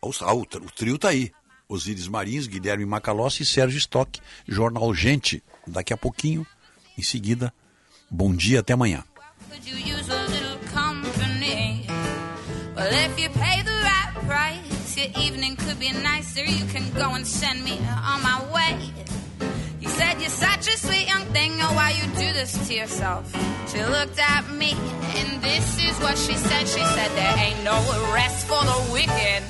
o, 0.00 0.08
o, 0.08 0.70
trio 0.70 0.98
tá 0.98 1.10
aí. 1.10 1.30
Osíris 1.68 2.08
Marins, 2.08 2.46
Guilherme 2.46 2.86
Macalossi 2.86 3.42
e 3.42 3.46
Sérgio 3.46 3.78
Stock. 3.78 4.18
Jornal 4.48 4.94
Gente, 4.94 5.42
daqui 5.66 5.92
a 5.92 5.96
pouquinho. 5.96 6.46
Em 6.96 7.02
seguida, 7.02 7.52
bom 8.12 8.36
dia, 8.36 8.60
até 8.60 8.74
amanhã. 8.74 9.04
You 9.64 9.96
a 9.96 10.28
little 10.28 10.58
company? 10.74 11.86
Well, 12.76 12.92
if 12.92 13.18
you 13.18 13.30
pay 13.30 13.62
the 13.62 13.72
right 13.72 14.12
price, 14.26 14.96
your 14.96 15.08
evening 15.16 15.56
could 15.56 15.78
be 15.78 15.90
nicer. 15.92 16.44
You 16.44 16.66
can 16.66 16.90
go 16.92 17.14
and 17.14 17.26
send 17.26 17.64
me 17.64 17.78
on 17.88 18.22
my 18.22 18.42
way. 18.52 18.76
You 19.80 19.88
said 19.88 20.20
you're 20.20 20.28
such 20.28 20.68
a 20.68 20.76
sweet 20.76 21.08
young 21.08 21.24
thing. 21.32 21.52
Oh, 21.62 21.72
why 21.74 21.90
you 21.90 22.04
do 22.18 22.32
this 22.34 22.52
to 22.68 22.74
yourself? 22.74 23.24
She 23.70 23.82
looked 23.82 24.18
at 24.18 24.50
me, 24.50 24.72
and 25.16 25.42
this 25.42 25.78
is 25.78 25.98
what 26.00 26.18
she 26.18 26.34
said. 26.34 26.68
She 26.68 26.84
said 26.84 27.10
there 27.16 27.36
ain't 27.38 27.64
no 27.64 27.78
rest 28.12 28.46
for 28.46 28.62
the 28.62 28.92
wicked. 28.92 29.42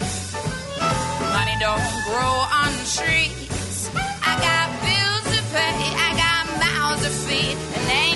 Money 1.34 1.57
don't 1.58 1.89
grow 2.07 2.34
on 2.62 2.70
trees. 2.94 3.91
I 4.23 4.32
got 4.39 4.66
bills 4.86 5.26
to 5.34 5.42
pay. 5.50 5.76
I 5.99 6.10
got 6.15 6.42
mouths 6.60 7.02
to 7.02 7.10
feed, 7.10 7.57
and 7.74 8.11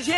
calle. 0.00 0.17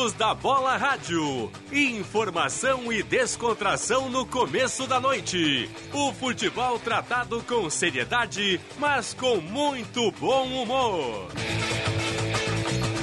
Donos 0.00 0.14
da 0.14 0.34
Bola 0.34 0.78
Rádio. 0.78 1.52
Informação 1.70 2.90
e 2.90 3.02
descontração 3.02 4.08
no 4.08 4.24
começo 4.24 4.86
da 4.86 4.98
noite. 4.98 5.68
O 5.92 6.10
futebol 6.14 6.78
tratado 6.78 7.42
com 7.42 7.68
seriedade, 7.68 8.58
mas 8.78 9.12
com 9.12 9.36
muito 9.42 10.10
bom 10.12 10.46
humor. 10.62 11.28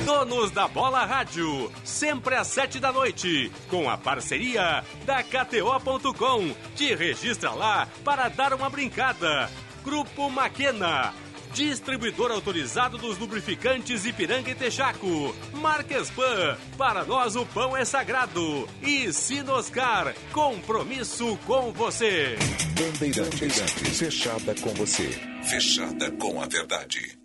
Donos 0.06 0.50
da 0.50 0.68
Bola 0.68 1.06
Rádio, 1.06 1.72
sempre 1.84 2.34
às 2.34 2.48
sete 2.48 2.80
da 2.80 2.92
noite, 2.92 3.52
com 3.70 3.88
a 3.88 3.96
parceria 3.96 4.84
da 5.06 5.22
KTO.com. 5.22 6.52
Te 6.76 6.96
registra 6.96 7.52
lá 7.52 7.88
para 8.04 8.28
dar 8.28 8.56
uma 8.56 8.72
brincada. 8.72 9.52
Grupo 9.84 10.32
Maquena, 10.32 11.14
distribuidor 11.54 12.32
autorizado 12.32 12.98
dos 12.98 13.18
lubrificantes 13.18 14.06
Ipiranga 14.06 14.52
e 14.52 14.56
Texaco. 14.56 15.36
Marques 15.54 16.10
Pan, 16.12 16.58
para 16.78 17.04
nós 17.04 17.36
o 17.36 17.46
pão 17.46 17.76
é 17.76 17.86
sagrado. 17.86 18.68
E 18.82 19.12
Sinoscar, 19.14 20.14
compromisso 20.32 21.38
com 21.46 21.72
você. 21.72 22.38
Bandeirantes, 22.78 23.72
fechada 23.98 24.56
com 24.56 24.70
você. 24.76 25.10
Fechada 25.44 26.12
com 26.12 26.42
a 26.42 26.46
verdade. 26.46 27.18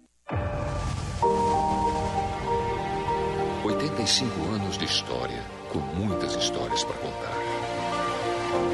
85 3.64 4.42
anos 4.54 4.76
de 4.76 4.84
história, 4.84 5.40
com 5.70 5.78
muitas 5.78 6.34
histórias 6.34 6.82
para 6.84 6.96
contar. 6.96 7.36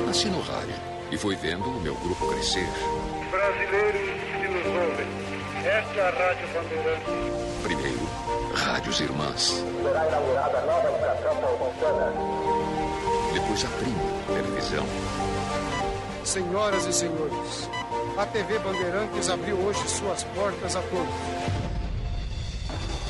Nasci 0.06 0.28
no 0.28 0.40
rádio 0.40 0.74
e 1.10 1.18
fui 1.18 1.36
vendo 1.36 1.68
o 1.68 1.80
meu 1.80 1.94
grupo 1.94 2.26
crescer. 2.28 2.66
Brasileiros 3.30 4.00
que 4.40 4.48
nos 4.48 4.66
ouvem, 4.66 5.06
esta 5.68 6.00
é 6.00 6.08
a 6.08 6.10
Rádio 6.10 6.48
Bandeirantes. 6.48 7.62
Primeiro, 7.62 8.08
Rádios 8.54 9.00
Irmãs. 9.00 9.62
Será 9.82 10.08
inaugurada 10.08 10.58
a 10.58 10.62
nova 10.62 10.90
estação 10.90 11.36
Paulistana. 11.36 12.12
Depois 13.34 13.64
a 13.64 13.68
Prima, 13.78 14.00
televisão. 14.26 14.86
Senhoras 16.24 16.86
e 16.86 16.92
senhores, 16.92 17.70
a 18.16 18.26
TV 18.26 18.58
Bandeirantes 18.58 19.30
abriu 19.30 19.56
hoje 19.56 19.86
suas 19.88 20.24
portas 20.24 20.76
a 20.76 20.82
todos. 20.82 21.14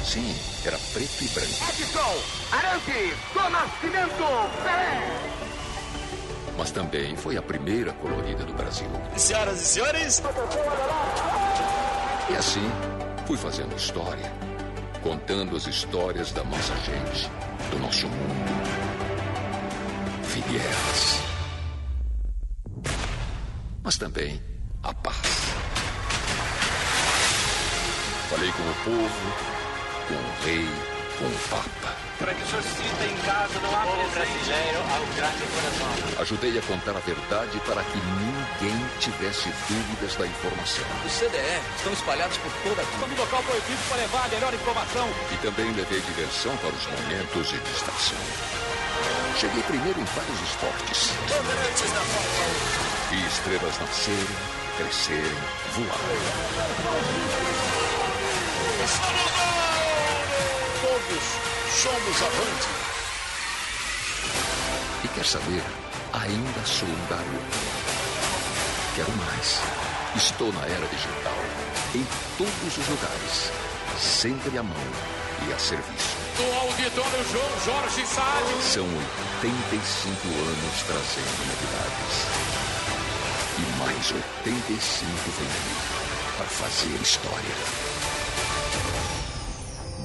Sim, 0.05 0.35
era 0.65 0.79
preto 0.93 1.23
e 1.23 1.29
branco. 1.29 1.65
Edson, 1.69 2.17
Arantes, 2.53 3.15
do 3.35 3.51
Nascimento, 3.51 4.63
Pelé. 4.63 5.39
Mas 6.57 6.71
também 6.73 7.15
foi 7.15 7.37
a 7.37 7.43
primeira 7.43 7.93
colorida 7.93 8.43
do 8.45 8.53
Brasil. 8.55 8.89
Senhoras 9.17 9.61
e 9.61 9.65
senhores, 9.65 10.23
E 12.31 12.37
assim, 12.37 12.71
fui 13.27 13.37
fazendo 13.37 13.75
história. 13.77 14.33
Contando 15.03 15.57
as 15.57 15.67
histórias 15.67 16.33
da 16.33 16.45
nossa 16.45 16.75
gente, 16.77 17.31
do 17.71 17.79
nosso 17.79 18.07
mundo. 18.07 18.49
Figueiras. 20.25 21.21
Mas 23.83 23.97
também 23.97 24.43
a 24.83 24.93
paz. 24.93 25.17
Falei 28.29 28.53
com 28.53 28.63
o 28.63 28.75
povo, 28.85 29.33
com 30.09 30.15
o 30.15 30.45
rei, 30.45 30.98
com 31.19 31.27
o 31.27 31.39
papa. 31.51 31.97
Para 32.19 32.33
que 32.33 32.43
o 32.43 32.47
senhor 32.47 32.63
sinta 32.63 33.05
em 33.05 33.17
casa, 33.27 33.59
não 33.61 33.71
há 33.75 33.85
brasileiro 34.15 34.79
ao 34.79 35.05
grande 35.15 35.43
coração. 35.51 35.91
Ajudei 36.23 36.59
a 36.59 36.63
contar 36.63 36.97
a 36.97 37.01
verdade 37.01 37.61
para 37.67 37.83
que 37.83 37.99
ninguém 37.99 38.87
tivesse 39.01 39.51
dúvidas 39.69 40.17
da 40.17 40.27
informação. 40.27 40.85
Os 41.05 41.13
CDE 41.13 41.61
estão 41.77 41.93
espalhados 41.93 42.39
por 42.39 42.53
toda 42.63 42.81
a 42.81 42.85
Estamos 42.85 43.11
no 43.11 43.23
local 43.23 43.43
proibido 43.43 43.79
para 43.89 43.99
levar 43.99 44.25
a 44.25 44.29
melhor 44.29 44.55
informação. 44.55 45.09
E 45.33 45.37
também 45.39 45.73
levei 45.73 46.01
diversão 46.01 46.57
para 46.59 46.71
os 46.71 46.87
momentos 46.87 47.49
de 47.49 47.59
distração. 47.59 48.19
Cheguei 49.37 49.63
primeiro 49.63 50.01
em 50.01 50.05
vários 50.05 50.41
esportes. 50.41 51.13
Vi 53.11 53.27
estrelas 53.27 53.79
nascerem, 53.79 54.37
crescerem, 54.77 55.37
voarem. 55.75 56.19
Todos 61.09 61.23
somos 61.73 62.23
avante. 62.23 62.69
E 65.05 65.09
quer 65.09 65.25
saber? 65.25 65.63
Ainda 66.13 66.67
sou 66.67 66.89
um 66.89 67.07
garoto. 67.09 67.59
Quero 68.95 69.13
mais. 69.17 69.61
Estou 70.17 70.53
na 70.53 70.63
era 70.67 70.87
digital. 70.87 71.39
Em 71.95 72.07
todos 72.37 72.79
os 72.79 72.89
lugares. 72.89 73.51
Sempre 73.99 74.59
à 74.59 74.63
mão 74.63 74.77
e 75.49 75.53
a 75.53 75.59
serviço. 75.59 76.17
Do 76.37 76.59
auditório 76.61 77.25
João 77.33 77.61
Jorge 77.65 78.07
Salles. 78.07 78.65
São 78.65 78.87
85 79.43 80.29
anos 80.29 80.83
trazendo 80.87 81.47
novidades. 81.47 82.27
E 83.59 83.79
mais 83.79 84.13
85 84.13 85.07
vem 85.39 85.49
para 86.37 86.47
fazer 86.47 87.03
história. 87.03 88.18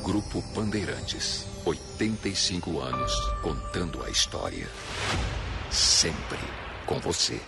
Grupo 0.04 0.42
Bandeirantes. 0.54 1.46
85 1.66 2.82
anos 2.82 3.16
contando 3.42 4.04
a 4.04 4.10
história. 4.10 4.68
Sempre 5.72 6.38
com 6.86 7.00
você. 7.00 7.40